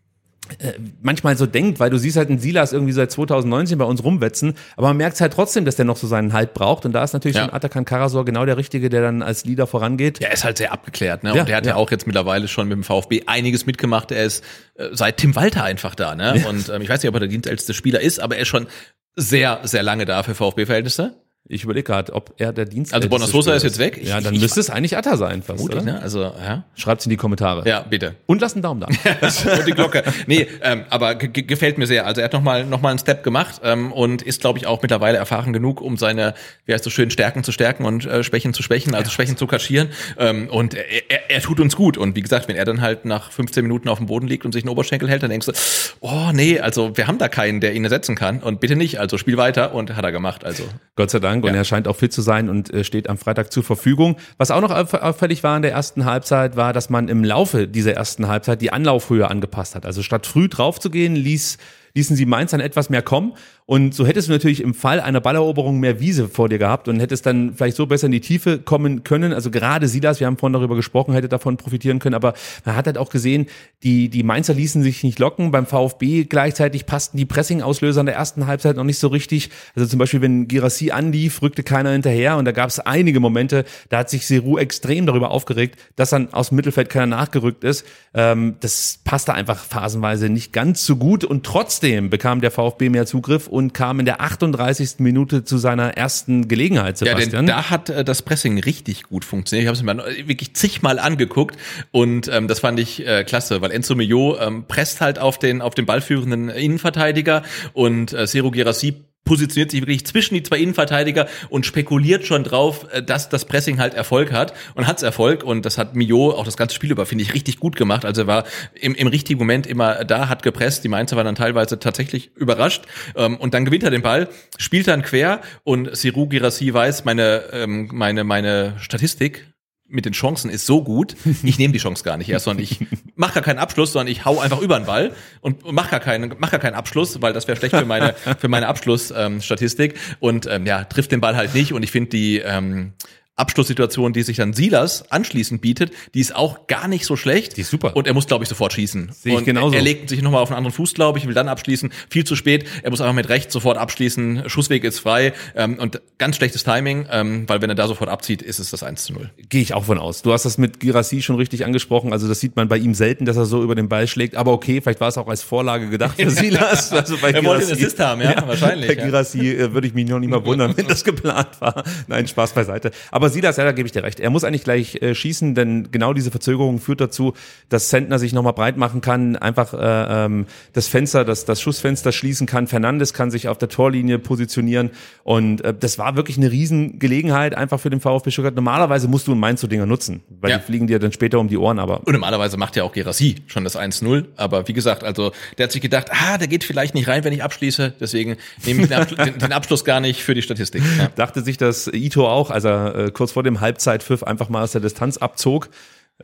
manchmal 1.01 1.37
so 1.37 1.45
denkt, 1.45 1.79
weil 1.79 1.89
du 1.89 1.97
siehst 1.97 2.17
halt 2.17 2.29
einen 2.29 2.39
Silas 2.39 2.73
irgendwie 2.73 2.93
seit 2.93 3.11
2019 3.11 3.77
bei 3.77 3.85
uns 3.85 4.03
rumwetzen, 4.03 4.53
aber 4.75 4.87
man 4.87 4.97
merkt 4.97 5.19
halt 5.21 5.33
trotzdem, 5.33 5.65
dass 5.65 5.75
der 5.75 5.85
noch 5.85 5.97
so 5.97 6.07
seinen 6.07 6.33
Halt 6.33 6.53
braucht 6.53 6.85
und 6.85 6.93
da 6.93 7.03
ist 7.03 7.13
natürlich 7.13 7.37
Ja. 7.37 7.43
ein 7.43 7.53
Atakan 7.53 7.85
Karasor 7.85 8.25
genau 8.25 8.45
der 8.45 8.57
Richtige, 8.57 8.89
der 8.89 9.01
dann 9.01 9.21
als 9.21 9.45
Leader 9.45 9.67
vorangeht. 9.67 10.19
Ja, 10.19 10.27
er 10.27 10.33
ist 10.33 10.43
halt 10.43 10.57
sehr 10.57 10.71
abgeklärt, 10.71 11.23
ne? 11.23 11.33
Ja, 11.33 11.41
und 11.41 11.49
der 11.49 11.57
hat 11.57 11.65
ja. 11.65 11.71
ja. 11.71 11.75
auch 11.77 11.91
jetzt 11.91 12.07
mittlerweile 12.07 12.47
schon 12.47 12.67
mit 12.67 12.75
dem 12.75 12.83
VfB 12.83 13.23
einiges 13.27 13.65
mitgemacht. 13.65 14.11
Er 14.11 14.25
ist 14.25 14.43
äh, 14.75 14.87
seit 14.91 15.17
Tim 15.17 15.35
Walter 15.35 15.63
einfach 15.63 15.95
da, 15.95 16.15
ne? 16.15 16.43
Und 16.47 16.69
ähm, 16.69 16.81
ich 16.81 16.89
weiß 16.89 17.01
nicht, 17.01 17.09
ob 17.09 17.15
er 17.15 17.19
der 17.21 17.29
dienstälteste 17.29 17.73
Spieler 17.73 18.01
ist, 18.01 18.19
aber 18.19 18.35
er 18.35 18.43
ist 18.43 18.47
schon 18.47 18.67
sehr, 19.15 19.59
sehr 19.63 19.83
lange 19.83 20.05
da 20.05 20.23
für 20.23 20.35
VfB-Verhältnisse. 20.35 21.15
Ich 21.49 21.63
überlege 21.63 21.83
gerade, 21.83 22.13
ob 22.13 22.33
er 22.37 22.53
der 22.53 22.65
Dienst. 22.65 22.93
Also 22.93 23.09
Bonasosa 23.09 23.53
ist 23.55 23.63
jetzt 23.63 23.79
weg? 23.79 23.99
Ja, 24.01 24.19
Ich- 24.19 24.23
dann 24.23 24.35
ich- 24.35 24.41
müsste 24.41 24.59
es 24.59 24.69
eigentlich 24.69 24.95
Atta 24.95 25.17
sein, 25.17 25.41
fast. 25.41 25.59
Gut, 25.59 25.73
Oder? 25.73 25.81
ne? 25.81 26.01
Also, 26.01 26.21
ja. 26.21 26.63
Schreibt's 26.75 27.05
in 27.05 27.09
die 27.09 27.17
Kommentare. 27.17 27.67
Ja, 27.67 27.81
bitte. 27.81 28.15
Und 28.27 28.39
lasst 28.41 28.55
einen 28.55 28.61
Daumen 28.61 28.79
da. 28.79 28.87
und 29.57 29.67
die 29.67 29.71
Glocke. 29.71 30.03
Nee, 30.27 30.47
ähm, 30.61 30.85
aber 30.89 31.15
ge- 31.15 31.29
ge- 31.29 31.43
gefällt 31.43 31.77
mir 31.77 31.87
sehr. 31.87 32.05
Also 32.05 32.21
er 32.21 32.25
hat 32.25 32.33
nochmal 32.33 32.63
noch 32.65 32.79
mal 32.81 32.89
einen 32.89 32.99
Step 32.99 33.23
gemacht 33.23 33.59
ähm, 33.63 33.91
und 33.91 34.21
ist, 34.21 34.39
glaube 34.41 34.59
ich, 34.59 34.67
auch 34.67 34.81
mittlerweile 34.81 35.17
erfahren 35.17 35.51
genug, 35.51 35.81
um 35.81 35.97
seine, 35.97 36.35
wie 36.65 36.73
heißt 36.73 36.83
so 36.83 36.89
schön, 36.91 37.09
Stärken 37.11 37.43
zu 37.43 37.51
stärken 37.51 37.85
und 37.85 38.05
äh, 38.05 38.23
Schwächen 38.23 38.53
zu 38.53 38.61
schwächen, 38.63 38.93
also 38.95 39.09
Schwächen 39.11 39.35
zu 39.35 39.47
kaschieren. 39.47 39.89
Ähm, 40.19 40.47
und 40.47 40.75
er, 40.75 40.85
er, 41.09 41.31
er 41.31 41.41
tut 41.41 41.59
uns 41.59 41.75
gut. 41.75 41.97
Und 41.97 42.15
wie 42.15 42.21
gesagt, 42.21 42.47
wenn 42.47 42.55
er 42.55 42.65
dann 42.65 42.81
halt 42.81 43.03
nach 43.03 43.31
15 43.31 43.63
Minuten 43.63 43.89
auf 43.89 43.97
dem 43.97 44.05
Boden 44.07 44.27
liegt 44.27 44.45
und 44.45 44.53
sich 44.53 44.63
einen 44.63 44.69
Oberschenkel 44.69 45.09
hält, 45.09 45.23
dann 45.23 45.31
denkst 45.31 45.47
du, 45.47 45.53
oh 46.01 46.29
nee, 46.33 46.59
also 46.59 46.95
wir 46.95 47.07
haben 47.07 47.17
da 47.17 47.27
keinen, 47.27 47.59
der 47.61 47.73
ihn 47.73 47.83
ersetzen 47.83 48.15
kann. 48.15 48.41
Und 48.41 48.59
bitte 48.61 48.75
nicht, 48.75 48.99
also 48.99 49.17
spiel 49.17 49.37
weiter 49.37 49.73
und 49.73 49.95
hat 49.95 50.05
er 50.05 50.11
gemacht. 50.11 50.45
Also 50.45 50.63
Gott 50.95 51.09
sei 51.09 51.19
Dank. 51.19 51.30
Und 51.39 51.45
Ja. 51.53 51.53
er 51.55 51.63
scheint 51.63 51.87
auch 51.87 51.95
fit 51.95 52.11
zu 52.13 52.21
sein 52.21 52.49
und 52.49 52.73
äh, 52.73 52.83
steht 52.83 53.09
am 53.09 53.17
Freitag 53.17 53.51
zur 53.51 53.63
Verfügung. 53.63 54.17
Was 54.37 54.51
auch 54.51 54.61
noch 54.61 54.71
auff- 54.71 54.93
auffällig 55.01 55.43
war 55.43 55.55
in 55.55 55.61
der 55.61 55.71
ersten 55.71 56.05
Halbzeit, 56.05 56.55
war, 56.55 56.73
dass 56.73 56.89
man 56.89 57.07
im 57.07 57.23
Laufe 57.23 57.67
dieser 57.67 57.93
ersten 57.93 58.27
Halbzeit 58.27 58.61
die 58.61 58.73
Anlaufhöhe 58.73 59.29
angepasst 59.29 59.75
hat. 59.75 59.85
Also 59.85 60.03
statt 60.03 60.27
früh 60.27 60.49
drauf 60.49 60.79
zu 60.79 60.89
gehen, 60.89 61.15
ließ, 61.15 61.57
ließen 61.93 62.15
sie 62.15 62.25
Mainz 62.25 62.51
dann 62.51 62.59
etwas 62.59 62.89
mehr 62.89 63.01
kommen. 63.01 63.33
Und 63.65 63.93
so 63.93 64.05
hättest 64.05 64.27
du 64.27 64.33
natürlich 64.33 64.61
im 64.61 64.73
Fall 64.73 64.99
einer 64.99 65.21
Balleroberung 65.21 65.79
mehr 65.79 66.01
Wiese 66.01 66.27
vor 66.27 66.49
dir 66.49 66.57
gehabt 66.57 66.89
und 66.89 66.99
hättest 66.99 67.25
dann 67.25 67.53
vielleicht 67.53 67.77
so 67.77 67.85
besser 67.85 68.07
in 68.07 68.11
die 68.11 68.19
Tiefe 68.19 68.59
kommen 68.59 69.03
können. 69.03 69.31
Also 69.31 69.49
gerade 69.49 69.87
Silas, 69.87 70.19
wir 70.19 70.27
haben 70.27 70.37
vorhin 70.37 70.53
darüber 70.53 70.75
gesprochen, 70.75 71.13
hätte 71.13 71.29
davon 71.29 71.55
profitieren 71.55 71.99
können. 71.99 72.15
Aber 72.15 72.33
man 72.65 72.75
hat 72.75 72.87
halt 72.87 72.97
auch 72.97 73.09
gesehen, 73.09 73.45
die, 73.83 74.09
die 74.09 74.23
Mainzer 74.23 74.53
ließen 74.53 74.83
sich 74.83 75.03
nicht 75.03 75.19
locken. 75.19 75.51
Beim 75.51 75.65
VfB 75.65 76.25
gleichzeitig 76.25 76.85
passten 76.85 77.17
die 77.17 77.25
Pressing-Auslöser 77.25 78.01
in 78.01 78.07
der 78.07 78.15
ersten 78.15 78.45
Halbzeit 78.45 78.75
noch 78.75 78.83
nicht 78.83 78.99
so 78.99 79.07
richtig. 79.07 79.51
Also 79.75 79.87
zum 79.87 79.99
Beispiel, 79.99 80.21
wenn 80.21 80.49
Girassi 80.49 80.91
anlief, 80.91 81.41
rückte 81.41 81.63
keiner 81.63 81.91
hinterher. 81.91 82.35
Und 82.35 82.45
da 82.45 82.51
gab 82.51 82.69
es 82.69 82.79
einige 82.79 83.21
Momente, 83.21 83.63
da 83.87 83.99
hat 83.99 84.09
sich 84.09 84.27
Seru 84.27 84.57
extrem 84.57 85.05
darüber 85.05 85.31
aufgeregt, 85.31 85.79
dass 85.95 86.09
dann 86.09 86.33
aus 86.33 86.49
dem 86.49 86.57
Mittelfeld 86.57 86.89
keiner 86.89 87.05
nachgerückt 87.05 87.63
ist. 87.63 87.85
Ähm, 88.13 88.55
das 88.59 88.99
passte 89.05 89.33
einfach 89.33 89.63
phasenweise 89.63 90.27
nicht 90.27 90.51
ganz 90.51 90.85
so 90.85 90.97
gut. 90.97 91.23
Und 91.23 91.45
trotzdem 91.45 91.80
bekam 91.81 92.41
der 92.41 92.51
VfB 92.51 92.89
mehr 92.89 93.05
Zugriff 93.05 93.47
und 93.47 93.73
kam 93.73 93.99
in 93.99 94.05
der 94.05 94.21
38. 94.21 94.99
Minute 94.99 95.43
zu 95.43 95.57
seiner 95.57 95.97
ersten 95.97 96.47
Gelegenheit, 96.47 96.99
Ja, 97.01 97.07
Sebastian. 97.07 97.31
denn 97.31 97.47
da 97.47 97.69
hat 97.69 97.89
äh, 97.89 98.03
das 98.03 98.21
Pressing 98.21 98.59
richtig 98.59 99.03
gut 99.03 99.25
funktioniert. 99.25 99.63
Ich 99.63 99.67
habe 99.67 99.75
es 99.77 99.83
mir 99.83 100.27
wirklich 100.27 100.53
zigmal 100.53 100.99
angeguckt 100.99 101.57
und 101.91 102.27
ähm, 102.27 102.47
das 102.47 102.59
fand 102.59 102.79
ich 102.79 103.05
äh, 103.05 103.23
klasse, 103.23 103.61
weil 103.61 103.71
Enzo 103.71 103.95
Mio 103.95 104.37
ähm, 104.39 104.65
presst 104.67 105.01
halt 105.01 105.19
auf 105.19 105.39
den 105.39 105.61
auf 105.61 105.73
den 105.75 105.85
ballführenden 105.85 106.49
Innenverteidiger 106.49 107.43
und 107.73 108.13
äh, 108.13 108.27
Seru 108.27 108.51
Girassi 108.51 108.95
positioniert 109.23 109.71
sich 109.71 109.81
wirklich 109.81 110.05
zwischen 110.05 110.33
die 110.33 110.43
zwei 110.43 110.57
Innenverteidiger 110.57 111.27
und 111.49 111.65
spekuliert 111.65 112.25
schon 112.25 112.43
drauf, 112.43 112.87
äh, 112.91 113.03
dass 113.03 113.29
das 113.29 113.45
Pressing 113.45 113.79
halt 113.79 113.93
Erfolg 113.93 114.31
hat. 114.31 114.53
Und 114.75 114.87
hat's 114.87 115.03
Erfolg. 115.03 115.43
Und 115.43 115.65
das 115.65 115.77
hat 115.77 115.95
Mio 115.95 116.31
auch 116.31 116.45
das 116.45 116.57
ganze 116.57 116.75
Spiel 116.75 116.91
über, 116.91 117.05
finde 117.05 117.23
ich, 117.23 117.33
richtig 117.33 117.59
gut 117.59 117.75
gemacht. 117.75 118.05
Also 118.05 118.21
er 118.23 118.27
war 118.27 118.43
im, 118.73 118.95
im 118.95 119.07
richtigen 119.07 119.39
Moment 119.39 119.67
immer 119.67 120.03
da, 120.05 120.27
hat 120.27 120.43
gepresst, 120.43 120.83
die 120.83 120.89
Mainzer 120.89 121.15
waren 121.15 121.25
dann 121.25 121.35
teilweise 121.35 121.79
tatsächlich 121.79 122.31
überrascht. 122.35 122.83
Ähm, 123.15 123.37
und 123.37 123.53
dann 123.53 123.65
gewinnt 123.65 123.83
er 123.83 123.91
den 123.91 124.01
Ball, 124.01 124.27
spielt 124.57 124.87
dann 124.87 125.03
quer. 125.03 125.41
Und 125.63 125.95
Siru 125.95 126.27
Girassi 126.27 126.73
weiß, 126.73 127.05
meine, 127.05 127.43
ähm, 127.53 127.89
meine, 127.91 128.23
meine 128.23 128.75
Statistik 128.79 129.50
mit 129.91 130.05
den 130.05 130.13
Chancen 130.13 130.49
ist 130.49 130.65
so 130.65 130.83
gut, 130.83 131.15
ich 131.43 131.59
nehme 131.59 131.73
die 131.73 131.79
Chance 131.79 132.03
gar 132.03 132.17
nicht 132.17 132.29
erst, 132.29 132.45
sondern 132.45 132.63
ich 132.63 132.79
mache 133.15 133.35
gar 133.35 133.43
keinen 133.43 133.59
Abschluss, 133.59 133.93
sondern 133.93 134.11
ich 134.11 134.25
hau 134.25 134.39
einfach 134.39 134.61
über 134.61 134.79
den 134.79 134.85
Ball 134.85 135.11
und 135.41 135.71
mache 135.71 135.91
gar 135.91 135.99
keinen, 135.99 136.33
mach 136.39 136.51
gar 136.51 136.59
keinen 136.59 136.75
Abschluss, 136.75 137.21
weil 137.21 137.33
das 137.33 137.47
wäre 137.47 137.57
schlecht 137.57 137.75
für 137.75 137.85
meine 137.85 138.15
für 138.39 138.47
meine 138.47 138.67
Abschlussstatistik. 138.67 139.93
Ähm, 139.93 140.17
und 140.19 140.47
ähm, 140.47 140.65
ja 140.65 140.83
trifft 140.85 141.11
den 141.11 141.21
Ball 141.21 141.35
halt 141.35 141.53
nicht. 141.53 141.73
Und 141.73 141.83
ich 141.83 141.91
finde 141.91 142.09
die 142.09 142.39
ähm, 142.39 142.93
Abschlusssituation, 143.37 144.13
die 144.13 144.23
sich 144.23 144.37
dann 144.37 144.53
Silas 144.53 145.09
anschließend 145.09 145.61
bietet, 145.61 145.91
die 146.13 146.19
ist 146.19 146.35
auch 146.35 146.67
gar 146.67 146.87
nicht 146.87 147.05
so 147.05 147.15
schlecht. 147.15 147.57
Die 147.57 147.61
ist 147.61 147.71
super. 147.71 147.95
Und 147.95 148.05
er 148.05 148.13
muss, 148.13 148.27
glaube 148.27 148.43
ich, 148.43 148.49
sofort 148.49 148.73
schießen. 148.73 149.11
Sehe 149.13 149.33
ich 149.33 149.39
und 149.39 149.45
genauso. 149.45 149.75
Er 149.75 149.81
legt 149.81 150.09
sich 150.09 150.21
nochmal 150.21 150.41
auf 150.41 150.49
einen 150.49 150.57
anderen 150.57 150.73
Fuß, 150.75 150.93
glaube 150.93 151.17
ich, 151.17 151.25
will 151.25 151.33
dann 151.33 151.47
abschließen. 151.47 151.91
Viel 152.09 152.23
zu 152.23 152.35
spät. 152.35 152.65
Er 152.83 152.91
muss 152.91 153.01
einfach 153.01 153.15
mit 153.15 153.29
rechts 153.29 153.53
sofort 153.53 153.77
abschließen. 153.77 154.43
Schussweg 154.47 154.83
ist 154.83 154.99
frei. 154.99 155.33
Ähm, 155.55 155.79
und 155.79 156.01
ganz 156.17 156.35
schlechtes 156.35 156.63
Timing, 156.63 157.07
ähm, 157.09 157.47
weil 157.47 157.61
wenn 157.61 157.69
er 157.69 157.75
da 157.75 157.87
sofort 157.87 158.09
abzieht, 158.09 158.41
ist 158.41 158.59
es 158.59 158.69
das 158.69 158.83
1 158.83 159.05
zu 159.05 159.13
0. 159.13 159.31
Gehe 159.49 159.61
ich 159.61 159.73
auch 159.73 159.85
von 159.85 159.97
aus. 159.97 160.21
Du 160.21 160.33
hast 160.33 160.43
das 160.43 160.57
mit 160.57 160.79
Girassi 160.79 161.21
schon 161.21 161.37
richtig 161.37 161.65
angesprochen. 161.65 162.13
Also 162.13 162.27
das 162.27 162.39
sieht 162.39 162.55
man 162.55 162.67
bei 162.67 162.77
ihm 162.77 162.93
selten, 162.93 163.25
dass 163.25 163.37
er 163.37 163.45
so 163.45 163.63
über 163.63 163.75
den 163.75 163.89
Ball 163.89 164.07
schlägt. 164.07 164.35
Aber 164.35 164.51
okay, 164.51 164.81
vielleicht 164.81 165.01
war 165.01 165.07
es 165.07 165.17
auch 165.17 165.27
als 165.27 165.41
Vorlage 165.41 165.89
gedacht 165.89 166.15
für 166.21 166.29
Silas. 166.29 166.91
Also 166.91 167.17
bei 167.17 167.31
Er 167.31 167.43
wollte 167.43 167.63
einen 167.63 167.73
Assist 167.73 167.99
haben, 167.99 168.21
ja, 168.21 168.35
wahrscheinlich, 168.45 168.87
Bei 168.87 168.95
ja. 168.95 169.05
Girassi 169.05 169.49
äh, 169.49 169.73
würde 169.73 169.87
ich 169.87 169.93
mich 169.93 170.07
noch 170.07 170.19
nicht 170.19 170.29
mal 170.29 170.45
wundern, 170.45 170.75
wenn 170.77 170.87
das 170.87 171.03
geplant 171.03 171.59
war. 171.59 171.83
Nein, 172.07 172.27
Spaß 172.27 172.51
beiseite. 172.51 172.91
Aber 173.09 173.30
Silas, 173.31 173.57
ja, 173.57 173.63
da 173.63 173.71
gebe 173.71 173.87
ich 173.87 173.91
dir 173.91 174.03
recht. 174.03 174.19
Er 174.19 174.29
muss 174.29 174.43
eigentlich 174.43 174.63
gleich 174.63 175.01
äh, 175.01 175.15
schießen, 175.15 175.55
denn 175.55 175.89
genau 175.91 176.13
diese 176.13 176.29
Verzögerung 176.31 176.79
führt 176.79 177.01
dazu, 177.01 177.33
dass 177.69 177.89
Sentner 177.89 178.19
sich 178.19 178.33
nochmal 178.33 178.53
breit 178.53 178.77
machen 178.77 179.01
kann, 179.01 179.35
einfach 179.35 179.73
äh, 179.73 180.25
ähm, 180.25 180.45
das 180.73 180.87
Fenster, 180.87 181.25
das, 181.25 181.45
das 181.45 181.59
Schussfenster 181.61 182.11
schließen 182.11 182.45
kann. 182.47 182.67
Fernandes 182.67 183.13
kann 183.13 183.31
sich 183.31 183.47
auf 183.47 183.57
der 183.57 183.69
Torlinie 183.69 184.19
positionieren. 184.19 184.91
Und 185.23 185.63
äh, 185.63 185.73
das 185.73 185.97
war 185.97 186.15
wirklich 186.15 186.37
eine 186.37 186.51
Riesengelegenheit 186.51 187.55
einfach 187.55 187.79
für 187.79 187.89
den 187.89 187.99
VfB 187.99 188.31
Stuttgart. 188.31 188.55
Normalerweise 188.55 189.07
musst 189.07 189.27
du 189.27 189.31
in 189.33 189.39
Mainz 189.39 189.61
so 189.61 189.67
Dinger 189.67 189.85
nutzen, 189.85 190.21
weil 190.39 190.51
Ja. 190.51 190.57
die 190.57 190.63
fliegen 190.63 190.87
dir 190.87 190.99
dann 190.99 191.11
später 191.11 191.39
um 191.39 191.47
die 191.47 191.57
Ohren, 191.57 191.79
aber 191.79 191.99
Und 192.05 192.13
normalerweise 192.13 192.57
macht 192.57 192.75
ja 192.75 192.83
auch 192.83 192.91
Gerassi 192.93 193.35
schon 193.47 193.63
das 193.63 193.77
1-0. 193.77 194.25
Aber 194.35 194.67
wie 194.67 194.73
gesagt, 194.73 195.03
also 195.03 195.31
der 195.57 195.65
hat 195.65 195.71
sich 195.71 195.81
gedacht, 195.81 196.07
ah, 196.11 196.37
der 196.37 196.47
geht 196.47 196.63
vielleicht 196.63 196.93
nicht 196.95 197.07
rein, 197.07 197.23
wenn 197.23 197.33
ich 197.33 197.43
abschließe. 197.43 197.93
Deswegen 197.99 198.37
nehme 198.65 198.83
ich 198.83 198.89
den, 198.89 198.97
Abschl- 198.97 199.23
den, 199.23 199.37
den 199.39 199.51
Abschluss 199.53 199.85
gar 199.85 199.99
nicht 199.99 200.21
für 200.23 200.33
die 200.33 200.41
Statistik. 200.41 200.83
Ja. 200.97 201.09
dachte 201.15 201.41
sich 201.41 201.57
das 201.57 201.87
Ito 201.87 202.27
auch, 202.27 202.49
als 202.51 202.63
er 202.65 202.95
äh, 202.95 203.10
kurz 203.11 203.31
vor 203.33 203.43
dem 203.43 203.61
Halbzeitpfiff 203.61 204.23
einfach 204.23 204.49
mal 204.49 204.63
aus 204.63 204.71
der 204.73 204.81
Distanz 204.81 205.17
abzog. 205.17 205.69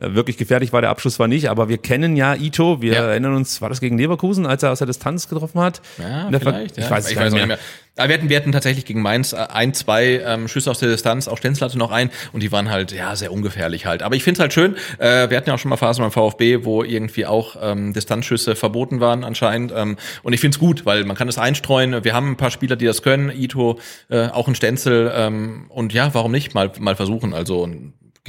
Äh, 0.00 0.14
wirklich 0.14 0.36
gefährlich 0.36 0.72
war 0.72 0.80
der 0.80 0.90
Abschluss 0.90 1.14
zwar 1.14 1.28
nicht, 1.28 1.48
aber 1.50 1.68
wir 1.68 1.78
kennen 1.78 2.16
ja 2.16 2.34
Ito. 2.34 2.80
Wir 2.82 2.92
Ja. 2.94 3.02
erinnern 3.08 3.34
uns, 3.34 3.60
war 3.60 3.68
das 3.68 3.80
gegen 3.80 3.98
Leverkusen, 3.98 4.46
als 4.46 4.62
er 4.62 4.70
aus 4.72 4.78
der 4.78 4.86
Distanz 4.86 5.28
getroffen 5.28 5.60
hat? 5.60 5.80
Ja, 5.98 6.28
Ver- 6.30 6.40
vielleicht. 6.40 6.78
Ich 6.78 6.84
ja. 6.84 6.90
weiß 6.90 7.04
es 7.06 7.10
ich 7.10 7.16
weiß 7.16 7.32
nicht 7.32 7.46
mehr. 7.46 7.56
nicht 7.56 7.56
mehr. 7.56 7.58
Aber 7.98 8.08
wir 8.08 8.14
hatten, 8.14 8.28
wir 8.28 8.36
hatten 8.36 8.52
tatsächlich 8.52 8.84
gegen 8.84 9.02
Mainz 9.02 9.32
äh, 9.32 9.36
ein, 9.36 9.74
zwei 9.74 10.22
ähm, 10.24 10.48
Schüsse 10.48 10.70
aus 10.70 10.78
der 10.78 10.88
Distanz, 10.88 11.28
auch 11.28 11.38
Stenzel 11.38 11.64
hatte 11.64 11.78
noch 11.78 11.90
ein 11.90 12.10
und 12.32 12.42
die 12.42 12.52
waren 12.52 12.70
halt 12.70 12.92
ja 12.92 13.14
sehr 13.16 13.32
ungefährlich 13.32 13.86
halt. 13.86 14.02
Aber 14.02 14.16
ich 14.16 14.24
finde 14.24 14.38
es 14.38 14.40
halt 14.40 14.52
schön, 14.52 14.76
äh, 14.98 15.30
wir 15.30 15.36
hatten 15.36 15.48
ja 15.48 15.54
auch 15.54 15.58
schon 15.58 15.70
mal 15.70 15.76
Phasen 15.76 16.02
beim 16.02 16.12
VfB, 16.12 16.64
wo 16.64 16.82
irgendwie 16.82 17.26
auch 17.26 17.56
ähm, 17.60 17.92
Distanzschüsse 17.92 18.56
verboten 18.56 19.00
waren 19.00 19.24
anscheinend. 19.24 19.72
Ähm, 19.74 19.96
und 20.22 20.32
ich 20.32 20.40
finde 20.40 20.56
es 20.56 20.58
gut, 20.58 20.86
weil 20.86 21.04
man 21.04 21.16
kann 21.16 21.28
es 21.28 21.38
einstreuen. 21.38 22.04
Wir 22.04 22.14
haben 22.14 22.30
ein 22.30 22.36
paar 22.36 22.50
Spieler, 22.50 22.76
die 22.76 22.86
das 22.86 23.02
können, 23.02 23.30
Ito, 23.30 23.78
äh, 24.10 24.28
auch 24.28 24.48
ein 24.48 24.54
Stenzel 24.54 25.12
ähm, 25.14 25.66
und 25.68 25.92
ja, 25.92 26.12
warum 26.14 26.32
nicht 26.32 26.54
mal, 26.54 26.70
mal 26.78 26.96
versuchen. 26.96 27.34
Also 27.34 27.68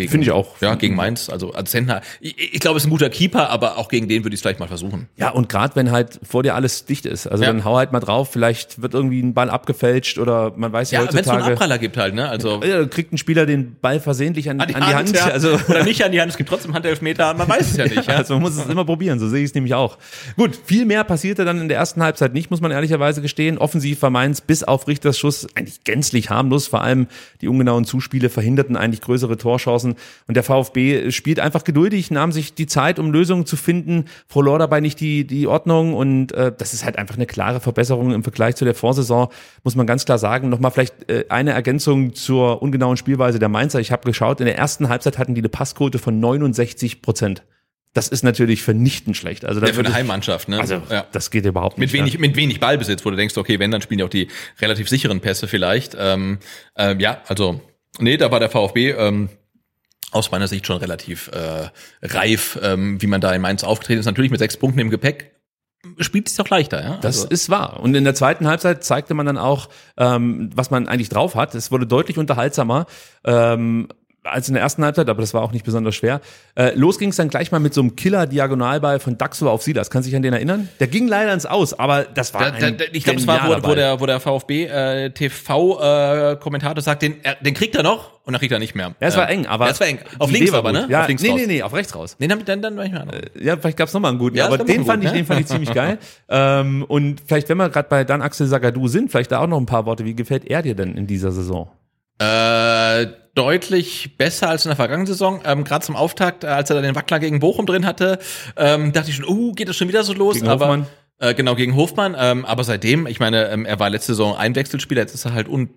Finde 0.07 0.25
ich 0.25 0.31
auch. 0.31 0.59
Ja, 0.61 0.75
gegen 0.75 0.95
Mainz. 0.95 1.29
Also 1.29 1.53
als 1.53 1.71
Sentner, 1.71 2.01
ich, 2.21 2.53
ich 2.53 2.59
glaube, 2.59 2.77
es 2.77 2.83
ist 2.83 2.87
ein 2.87 2.91
guter 2.91 3.09
Keeper, 3.09 3.49
aber 3.49 3.77
auch 3.77 3.89
gegen 3.89 4.07
den 4.07 4.23
würde 4.23 4.33
ich 4.33 4.39
es 4.39 4.41
vielleicht 4.41 4.59
mal 4.59 4.67
versuchen. 4.67 5.07
Ja, 5.17 5.29
und 5.31 5.49
gerade 5.49 5.75
wenn 5.75 5.91
halt 5.91 6.19
vor 6.23 6.43
dir 6.43 6.55
alles 6.55 6.85
dicht 6.85 7.05
ist. 7.05 7.27
Also 7.27 7.43
Ja. 7.43 7.51
dann 7.51 7.65
hau 7.65 7.75
halt 7.77 7.91
mal 7.91 7.99
drauf, 7.99 8.29
vielleicht 8.31 8.81
wird 8.81 8.93
irgendwie 8.93 9.21
ein 9.21 9.33
Ball 9.33 9.49
abgefälscht 9.49 10.17
oder 10.19 10.53
man 10.55 10.71
weiß 10.71 10.91
ja, 10.91 11.01
Ja, 11.03 11.11
wenn 11.13 11.19
es 11.19 11.25
so 11.25 11.31
einen 11.31 11.39
heutzutage. 11.39 11.53
Abpraller 11.53 11.77
gibt 11.79 11.97
halt, 11.97 12.13
ne? 12.13 12.29
Also 12.29 12.61
Ja, 12.63 12.85
kriegt 12.85 13.11
ein 13.13 13.17
Spieler 13.17 13.45
den 13.45 13.75
Ball 13.81 13.99
versehentlich 13.99 14.49
an, 14.49 14.59
an 14.61 14.67
die 14.67 14.75
Hand. 14.75 15.15
ja. 15.15 15.27
Also, 15.33 15.57
Oder 15.67 15.83
nicht 15.83 16.03
an 16.03 16.11
die 16.11 16.19
Hand, 16.21 16.31
es 16.31 16.37
gibt 16.37 16.49
trotzdem 16.49 16.73
Handelfmeter, 16.73 17.33
man 17.33 17.47
weiß 17.47 17.71
es 17.71 17.77
ja 17.77 17.85
nicht. 17.85 18.07
Ja? 18.07 18.15
Also 18.17 18.33
man 18.35 18.43
muss 18.43 18.57
es 18.57 18.65
immer 18.67 18.85
probieren, 18.85 19.19
so 19.19 19.27
sehe 19.29 19.39
ich 19.39 19.49
es 19.49 19.53
nämlich 19.55 19.73
auch. 19.73 19.97
Gut, 20.35 20.57
viel 20.65 20.85
mehr 20.85 21.03
passierte 21.03 21.45
dann 21.45 21.59
in 21.61 21.67
der 21.69 21.77
ersten 21.77 22.01
Halbzeit 22.03 22.33
nicht, 22.33 22.49
muss 22.51 22.61
man 22.61 22.71
ehrlicherweise 22.71 23.21
gestehen. 23.21 23.57
Offensiv 23.57 24.01
war 24.01 24.09
Mainz 24.09 24.41
bis 24.41 24.63
auf 24.63 24.87
Richters 24.87 25.17
Schuss 25.17 25.47
eigentlich 25.55 25.83
gänzlich 25.83 26.29
harmlos. 26.29 26.67
Vor 26.67 26.81
allem 26.81 27.07
die 27.41 27.47
ungenauen 27.47 27.85
Zuspiele 27.85 28.29
verhinderten 28.29 28.75
eigentlich 28.75 29.01
größere 29.01 29.37
Torchancen. 29.37 29.88
Und 30.27 30.35
der 30.35 30.43
VfB 30.43 31.11
spielt 31.11 31.39
einfach 31.39 31.63
geduldig, 31.63 32.11
nahm 32.11 32.31
sich 32.31 32.53
die 32.53 32.67
Zeit, 32.67 32.99
um 32.99 33.11
Lösungen 33.11 33.45
zu 33.45 33.55
finden, 33.55 34.05
verlor 34.27 34.59
dabei 34.59 34.79
nicht 34.79 34.99
die, 34.99 35.25
die 35.25 35.47
Ordnung. 35.47 35.93
Und 35.93 36.31
äh, 36.31 36.51
das 36.57 36.73
ist 36.73 36.85
halt 36.85 36.97
einfach 36.97 37.15
eine 37.15 37.25
klare 37.25 37.59
Verbesserung 37.59 38.13
im 38.13 38.23
Vergleich 38.23 38.55
zu 38.55 38.65
der 38.65 38.75
Vorsaison, 38.75 39.29
muss 39.63 39.75
man 39.75 39.87
ganz 39.87 40.05
klar 40.05 40.17
sagen. 40.17 40.49
Nochmal 40.49 40.71
vielleicht 40.71 41.09
äh, 41.09 41.25
eine 41.29 41.51
Ergänzung 41.51 42.13
zur 42.15 42.61
ungenauen 42.61 42.97
Spielweise 42.97 43.39
der 43.39 43.49
Mainzer. 43.49 43.79
Ich 43.79 43.91
habe 43.91 44.05
geschaut, 44.05 44.39
in 44.39 44.45
der 44.45 44.57
ersten 44.57 44.89
Halbzeit 44.89 45.17
hatten 45.17 45.35
die 45.35 45.41
eine 45.41 45.49
Passquote 45.49 45.99
von 45.99 46.19
69 46.19 47.01
Prozent. 47.01 47.43
Das 47.93 48.07
ist 48.07 48.23
natürlich 48.23 48.61
vernichtend 48.61 49.17
schlecht. 49.17 49.45
Also 49.45 49.59
da 49.59 49.67
Ja, 49.67 49.73
für 49.73 49.79
eine 49.79 49.93
Heimmannschaft, 49.93 50.47
ne? 50.47 50.59
Also 50.59 50.81
ja. 50.91 51.07
das 51.11 51.31
geht 51.31 51.45
überhaupt 51.45 51.79
Mit 51.79 51.91
nicht. 51.91 51.99
wenig, 51.99 52.19
mit 52.19 52.35
wenig 52.35 52.59
Ballbesitz, 52.59 53.03
wo 53.03 53.09
du 53.09 53.15
denkst, 53.15 53.35
okay, 53.35 53.57
wenn, 53.57 53.71
dann 53.71 53.81
spielen 53.81 53.97
die 53.97 54.03
auch 54.03 54.09
die 54.09 54.27
relativ 54.61 54.87
sicheren 54.89 55.21
Pässe 55.21 55.47
vielleicht. 55.47 55.97
Ähm, 55.99 56.37
ähm, 56.77 56.99
ja, 56.99 57.21
also, 57.27 57.61
nee, 57.97 58.17
da 58.17 58.29
war 58.31 58.39
der 58.39 58.49
VfB 58.49 58.91
ähm, 58.91 59.29
aus 60.11 60.31
meiner 60.31 60.47
Sicht 60.47 60.65
schon 60.65 60.77
relativ 60.77 61.29
äh, 61.29 61.69
reif, 62.01 62.59
ähm, 62.61 63.01
wie 63.01 63.07
man 63.07 63.21
da 63.21 63.33
in 63.33 63.41
Mainz 63.41 63.63
aufgetreten 63.63 63.99
ist. 63.99 64.05
Natürlich 64.05 64.31
mit 64.31 64.39
sechs 64.39 64.57
Punkten 64.57 64.79
im 64.79 64.89
Gepäck 64.89 65.31
spielt 65.99 66.27
es 66.27 66.35
doch 66.35 66.49
leichter, 66.49 66.83
ja? 66.83 66.97
Das 66.97 67.23
also, 67.23 67.29
ist 67.29 67.49
wahr. 67.49 67.79
Und 67.79 67.95
in 67.95 68.03
der 68.03 68.15
zweiten 68.15 68.47
Halbzeit 68.47 68.83
zeigte 68.83 69.13
man 69.13 69.25
dann 69.25 69.37
auch, 69.37 69.69
ähm, 69.97 70.49
was 70.53 70.71
man 70.71 70.87
eigentlich 70.87 71.09
drauf 71.09 71.35
hat. 71.35 71.55
Es 71.55 71.71
wurde 71.71 71.87
deutlich 71.87 72.17
unterhaltsamer. 72.17 72.85
Ähm, 73.23 73.87
als 74.31 74.47
in 74.47 74.53
der 74.53 74.63
ersten 74.63 74.83
Halbzeit, 74.83 75.09
aber 75.09 75.21
das 75.21 75.33
war 75.33 75.41
auch 75.41 75.51
nicht 75.51 75.65
besonders 75.65 75.95
schwer. 75.95 76.21
Äh, 76.55 76.73
los 76.75 76.97
ging 76.99 77.09
es 77.09 77.15
dann 77.15 77.29
gleich 77.29 77.51
mal 77.51 77.59
mit 77.59 77.73
so 77.73 77.81
einem 77.81 77.95
Killer-Diagonalball 77.95 78.99
von 78.99 79.17
Daxo 79.17 79.49
auf 79.49 79.63
Silas. 79.63 79.89
Kannst 79.89 80.07
du 80.07 80.09
dich 80.11 80.15
an 80.15 80.21
den 80.23 80.33
erinnern? 80.33 80.69
Der 80.79 80.87
ging 80.87 81.07
leider 81.07 81.33
ins 81.33 81.45
Aus, 81.45 81.77
aber 81.77 82.03
das 82.03 82.33
war 82.33 82.51
Da, 82.51 82.65
ein 82.65 82.77
da, 82.77 82.85
ich 82.91 83.03
glaube, 83.03 83.19
es 83.19 83.27
war, 83.27 83.47
wo, 83.63 83.69
wo 83.69 83.75
der, 83.75 83.99
wo 83.99 84.05
der 84.05 84.19
VfB 84.19 84.65
äh, 84.65 85.09
TV-Kommentator 85.11 86.81
sagt, 86.81 87.01
den, 87.01 87.15
er, 87.23 87.35
den 87.35 87.53
kriegt 87.53 87.75
er 87.75 87.83
noch 87.83 88.19
und 88.25 88.33
dann 88.33 88.39
kriegt 88.39 88.51
er 88.51 88.59
nicht 88.59 88.75
mehr. 88.75 88.95
Ja, 88.99 89.07
es 89.07 89.17
war 89.17 89.29
Äh, 89.29 89.33
eng, 89.33 89.45
aber 89.47 89.65
Ja, 89.65 89.71
es 89.71 89.79
war 89.79 89.87
eng. 89.87 89.99
Auf 90.19 90.31
links 90.31 90.53
aber, 90.53 90.71
gut. 90.71 90.81
ne? 90.81 90.87
Ja, 90.89 91.01
auf 91.01 91.07
links 91.07 91.23
nee, 91.23 91.29
raus. 91.29 91.39
nee, 91.39 91.47
nee, 91.47 91.63
auf 91.63 91.73
rechts 91.73 91.95
raus. 91.95 92.15
Nee, 92.19 92.27
dann, 92.27 92.43
dann, 92.45 92.61
dann 92.61 92.77
war 92.77 92.85
ich 92.85 92.91
mal 92.91 93.05
Ja, 93.39 93.57
vielleicht 93.57 93.77
gab's 93.77 93.93
noch 93.93 94.01
mal 94.01 94.09
einen 94.09 94.19
guten, 94.19 94.37
Ja, 94.37 94.45
aber 94.45 94.57
den 94.57 94.85
fand 94.85 94.89
einen 94.89 95.01
ich, 95.03 95.07
guten, 95.09 95.15
den 95.17 95.25
fand 95.25 95.39
ich 95.41 95.47
ziemlich 95.47 95.73
geil. 95.73 95.97
Ähm, 96.31 96.83
und 96.87 97.21
vielleicht, 97.25 97.49
wenn 97.49 97.57
wir 97.57 97.69
gerade 97.69 97.89
bei 97.89 98.03
Dan 98.03 98.21
Axel 98.21 98.45
Sagadou 98.45 98.87
sind, 98.87 99.09
vielleicht 99.09 99.31
da 99.31 99.39
auch 99.39 99.47
noch 99.47 99.57
ein 99.57 99.65
paar 99.65 99.85
Worte. 99.87 100.05
Wie 100.05 100.13
gefällt 100.15 100.45
er 100.45 100.61
dir 100.61 100.75
denn 100.75 100.95
in 100.95 101.07
dieser 101.07 101.31
Saison? 101.31 101.69
Äh, 102.19 103.07
deutlich 103.35 104.17
besser 104.17 104.49
als 104.49 104.65
in 104.65 104.69
der 104.69 104.75
vergangenen 104.75 105.07
Saison. 105.07 105.41
Ähm, 105.45 105.63
Gerade 105.63 105.85
zum 105.85 105.95
Auftakt, 105.95 106.43
äh, 106.43 106.47
als 106.47 106.69
er 106.69 106.75
dann 106.75 106.83
den 106.83 106.95
Wackler 106.95 107.19
gegen 107.19 107.39
Bochum 107.39 107.65
drin 107.65 107.85
hatte, 107.85 108.19
ähm, 108.57 108.91
dachte 108.91 109.09
ich 109.09 109.15
schon, 109.15 109.27
uh, 109.27 109.53
geht 109.53 109.69
das 109.69 109.77
schon 109.77 109.87
wieder 109.87 110.03
so 110.03 110.13
los? 110.13 110.35
Gegen 110.35 110.47
aber 110.47 110.65
Hofmann? 110.65 110.87
Äh, 111.19 111.33
genau 111.33 111.55
gegen 111.55 111.75
Hofmann. 111.75 112.15
Ähm, 112.17 112.45
aber 112.45 112.63
seitdem, 112.63 113.07
ich 113.07 113.19
meine, 113.19 113.49
ähm, 113.49 113.65
er 113.65 113.79
war 113.79 113.89
letzte 113.89 114.13
Saison 114.13 114.35
ein 114.35 114.55
Wechselspieler, 114.55 115.01
jetzt 115.01 115.13
ist 115.13 115.25
er 115.25 115.33
halt 115.33 115.47
un 115.47 115.69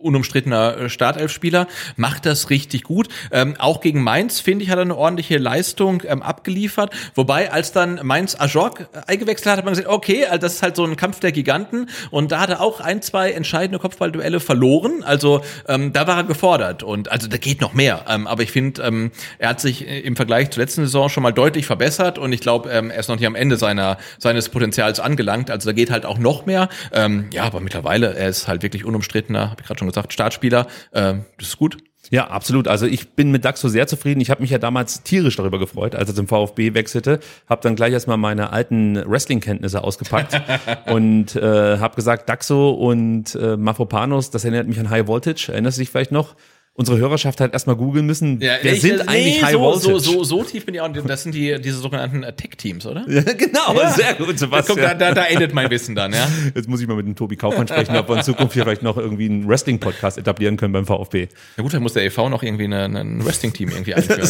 unumstrittener 0.00 0.76
äh, 0.76 0.88
Startelfspieler, 0.88 1.66
macht 1.96 2.26
das 2.26 2.50
richtig 2.50 2.82
gut. 2.82 3.08
Ähm, 3.32 3.56
auch 3.58 3.80
gegen 3.80 4.02
Mainz, 4.02 4.40
finde 4.40 4.64
ich, 4.64 4.70
hat 4.70 4.78
er 4.78 4.82
eine 4.82 4.96
ordentliche 4.96 5.38
Leistung 5.38 6.02
ähm, 6.06 6.22
abgeliefert. 6.22 6.92
Wobei, 7.14 7.52
als 7.52 7.72
dann 7.72 8.00
Mainz 8.02 8.36
Ajorg 8.38 8.88
äh, 8.92 9.12
eingewechselt 9.12 9.52
hat, 9.52 9.58
hat 9.58 9.64
man 9.64 9.74
gesagt, 9.74 9.88
okay, 9.88 10.26
also 10.26 10.38
das 10.38 10.54
ist 10.54 10.62
halt 10.62 10.76
so 10.76 10.84
ein 10.84 10.96
Kampf 10.96 11.20
der 11.20 11.32
Giganten. 11.32 11.88
Und 12.10 12.32
da 12.32 12.40
hat 12.40 12.50
er 12.50 12.60
auch 12.60 12.80
ein, 12.80 13.02
zwei 13.02 13.32
entscheidende 13.32 13.78
Kopfballduelle 13.78 14.40
verloren. 14.40 15.02
Also 15.04 15.42
ähm, 15.66 15.92
da 15.92 16.06
war 16.06 16.16
er 16.16 16.24
gefordert. 16.24 16.82
Und 16.82 17.10
also 17.10 17.28
da 17.28 17.36
geht 17.36 17.60
noch 17.60 17.74
mehr. 17.74 18.04
Ähm, 18.08 18.26
aber 18.26 18.42
ich 18.42 18.52
finde, 18.52 18.82
ähm, 18.82 19.10
er 19.38 19.50
hat 19.50 19.60
sich 19.60 19.86
äh, 19.86 20.00
im 20.00 20.16
Vergleich 20.16 20.50
zur 20.50 20.62
letzten 20.62 20.82
Saison 20.82 21.08
schon 21.08 21.22
mal 21.22 21.32
deutlich 21.32 21.66
verbessert. 21.66 22.18
Und 22.18 22.32
ich 22.32 22.40
glaube, 22.40 22.70
ähm, 22.70 22.90
er 22.90 23.00
ist 23.00 23.08
noch 23.08 23.16
nicht 23.16 23.26
am 23.26 23.34
Ende 23.34 23.56
seiner 23.56 23.98
seines 24.18 24.48
Potenzials 24.48 25.00
angelangt. 25.00 25.50
Also 25.50 25.68
da 25.68 25.72
geht 25.72 25.90
halt 25.90 26.06
auch 26.06 26.18
noch 26.18 26.46
mehr. 26.46 26.68
Ähm, 26.92 27.28
ja, 27.32 27.44
aber 27.44 27.60
mittlerweile, 27.60 28.14
er 28.14 28.28
ist 28.28 28.48
halt 28.48 28.62
wirklich 28.62 28.84
unumstrittener, 28.84 29.50
habe 29.50 29.60
ich 29.60 29.66
gerade 29.66 29.78
schon 29.78 29.87
gesagt, 29.88 30.12
Startspieler. 30.12 30.66
Ähm, 30.92 31.24
das 31.38 31.48
ist 31.48 31.58
gut. 31.58 31.78
Ja, 32.10 32.28
absolut. 32.28 32.68
Also 32.68 32.86
ich 32.86 33.10
bin 33.10 33.30
mit 33.30 33.44
Daxo 33.44 33.68
sehr 33.68 33.86
zufrieden. 33.86 34.20
Ich 34.20 34.30
habe 34.30 34.40
mich 34.40 34.50
ja 34.50 34.58
damals 34.58 35.02
tierisch 35.02 35.36
darüber 35.36 35.58
gefreut, 35.58 35.94
als 35.94 36.08
er 36.08 36.14
zum 36.14 36.26
VfB 36.26 36.74
wechselte. 36.74 37.20
Habe 37.48 37.60
dann 37.62 37.76
gleich 37.76 37.92
erstmal 37.92 38.16
meine 38.16 38.52
alten 38.52 38.96
Wrestling-Kenntnisse 38.96 39.82
ausgepackt 39.84 40.40
und 40.86 41.36
äh, 41.36 41.78
habe 41.78 41.96
gesagt, 41.96 42.28
Daxo 42.28 42.70
und 42.70 43.34
äh, 43.34 43.56
Mafropanos, 43.56 44.30
das 44.30 44.44
erinnert 44.44 44.68
mich 44.68 44.80
an 44.80 44.88
High 44.90 45.06
Voltage. 45.06 45.50
Erinnerst 45.52 45.78
du 45.78 45.82
dich 45.82 45.90
vielleicht 45.90 46.12
noch? 46.12 46.34
Unsere 46.78 46.96
Hörerschaft 46.98 47.40
hat 47.40 47.52
erstmal 47.54 47.74
googeln 47.74 48.06
müssen, 48.06 48.38
wer 48.38 48.64
ich- 48.64 48.80
sind 48.82 48.98
nee, 48.98 49.02
eigentlich 49.08 49.42
High 49.42 49.52
so, 49.54 49.58
Voltage? 49.60 49.98
so, 49.98 49.98
so, 49.98 50.24
so 50.24 50.44
tief 50.44 50.64
bin 50.64 50.76
ich 50.76 50.80
auch. 50.80 50.88
Das 50.92 51.24
sind 51.24 51.34
die, 51.34 51.60
diese 51.60 51.78
sogenannten 51.78 52.22
äh, 52.22 52.32
Tech-Teams, 52.32 52.86
oder? 52.86 53.04
Ja, 53.08 53.22
genau, 53.22 53.74
sehr 53.96 54.14
gut, 54.14 54.28
Guck, 54.28 54.38
Sebastian. 54.38 54.78
da, 54.78 54.94
da, 54.94 55.12
da 55.12 55.24
endet 55.24 55.52
mein 55.52 55.68
Wissen 55.70 55.96
dann, 55.96 56.12
ja. 56.12 56.28
Jetzt 56.54 56.68
muss 56.68 56.80
ich 56.80 56.86
mal 56.86 56.94
mit 56.94 57.04
dem 57.04 57.16
Tobi 57.16 57.34
Kaufmann 57.34 57.66
sprechen, 57.66 57.96
ob 57.96 58.08
wir 58.08 58.16
in 58.18 58.22
Zukunft 58.22 58.54
hier 58.54 58.62
vielleicht 58.62 58.84
noch 58.84 58.96
irgendwie 58.96 59.24
einen 59.26 59.48
Wrestling-Podcast 59.48 60.18
etablieren 60.18 60.56
können 60.56 60.72
beim 60.72 60.86
VfB. 60.86 61.26
Na 61.56 61.64
gut, 61.64 61.74
dann 61.74 61.82
muss 61.82 61.94
der 61.94 62.04
EV 62.04 62.28
noch 62.28 62.44
irgendwie 62.44 62.66
ein 62.72 63.24
Wrestling-Team 63.24 63.70
irgendwie 63.70 63.94
einführen. 63.94 64.28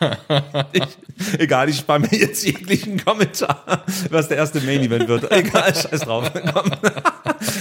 Ich, 0.72 0.82
egal, 1.38 1.68
ich 1.68 1.76
spare 1.76 2.00
mir 2.00 2.08
jetzt 2.12 2.44
jeglichen 2.46 3.04
Kommentar, 3.04 3.84
was 4.10 4.28
der 4.28 4.38
erste 4.38 4.60
Main-Event 4.60 5.08
wird. 5.08 5.30
Egal, 5.30 5.74
scheiß 5.74 6.00
drauf. 6.00 6.30
Komm. 6.54 6.70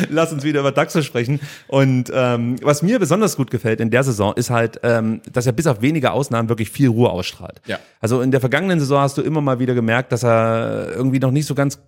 Lass 0.09 0.31
uns 0.31 0.43
wieder 0.43 0.61
über 0.61 0.71
Daxo 0.71 1.01
sprechen. 1.01 1.39
Und 1.67 2.11
ähm, 2.13 2.55
was 2.61 2.81
mir 2.81 2.99
besonders 2.99 3.35
gut 3.35 3.51
gefällt 3.51 3.79
in 3.81 3.89
der 3.89 4.03
Saison, 4.03 4.18
ist 4.35 4.49
halt, 4.49 4.79
ähm, 4.83 5.21
dass 5.31 5.45
er 5.45 5.53
bis 5.53 5.67
auf 5.67 5.81
wenige 5.81 6.11
Ausnahmen 6.11 6.49
wirklich 6.49 6.69
viel 6.69 6.89
Ruhe 6.89 7.09
ausstrahlt. 7.09 7.61
Ja. 7.65 7.79
Also 7.99 8.21
in 8.21 8.31
der 8.31 8.39
vergangenen 8.39 8.79
Saison 8.79 8.99
hast 8.99 9.17
du 9.17 9.21
immer 9.21 9.41
mal 9.41 9.59
wieder 9.59 9.73
gemerkt, 9.73 10.11
dass 10.11 10.23
er 10.23 10.91
irgendwie 10.95 11.19
noch 11.19 11.31
nicht 11.31 11.45
so 11.45 11.55
ganz 11.55 11.79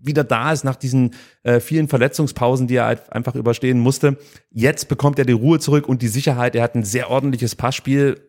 wieder 0.00 0.24
da 0.24 0.52
ist 0.52 0.64
nach 0.64 0.76
diesen 0.76 1.14
äh, 1.42 1.60
vielen 1.60 1.88
Verletzungspausen, 1.88 2.66
die 2.66 2.76
er 2.76 2.86
halt 2.86 3.12
einfach 3.12 3.34
überstehen 3.34 3.80
musste. 3.80 4.16
Jetzt 4.50 4.88
bekommt 4.88 5.18
er 5.18 5.24
die 5.24 5.32
Ruhe 5.32 5.58
zurück 5.58 5.88
und 5.88 6.02
die 6.02 6.08
Sicherheit. 6.08 6.54
Er 6.54 6.62
hat 6.62 6.74
ein 6.74 6.84
sehr 6.84 7.10
ordentliches 7.10 7.56
Passspiel. 7.56 8.20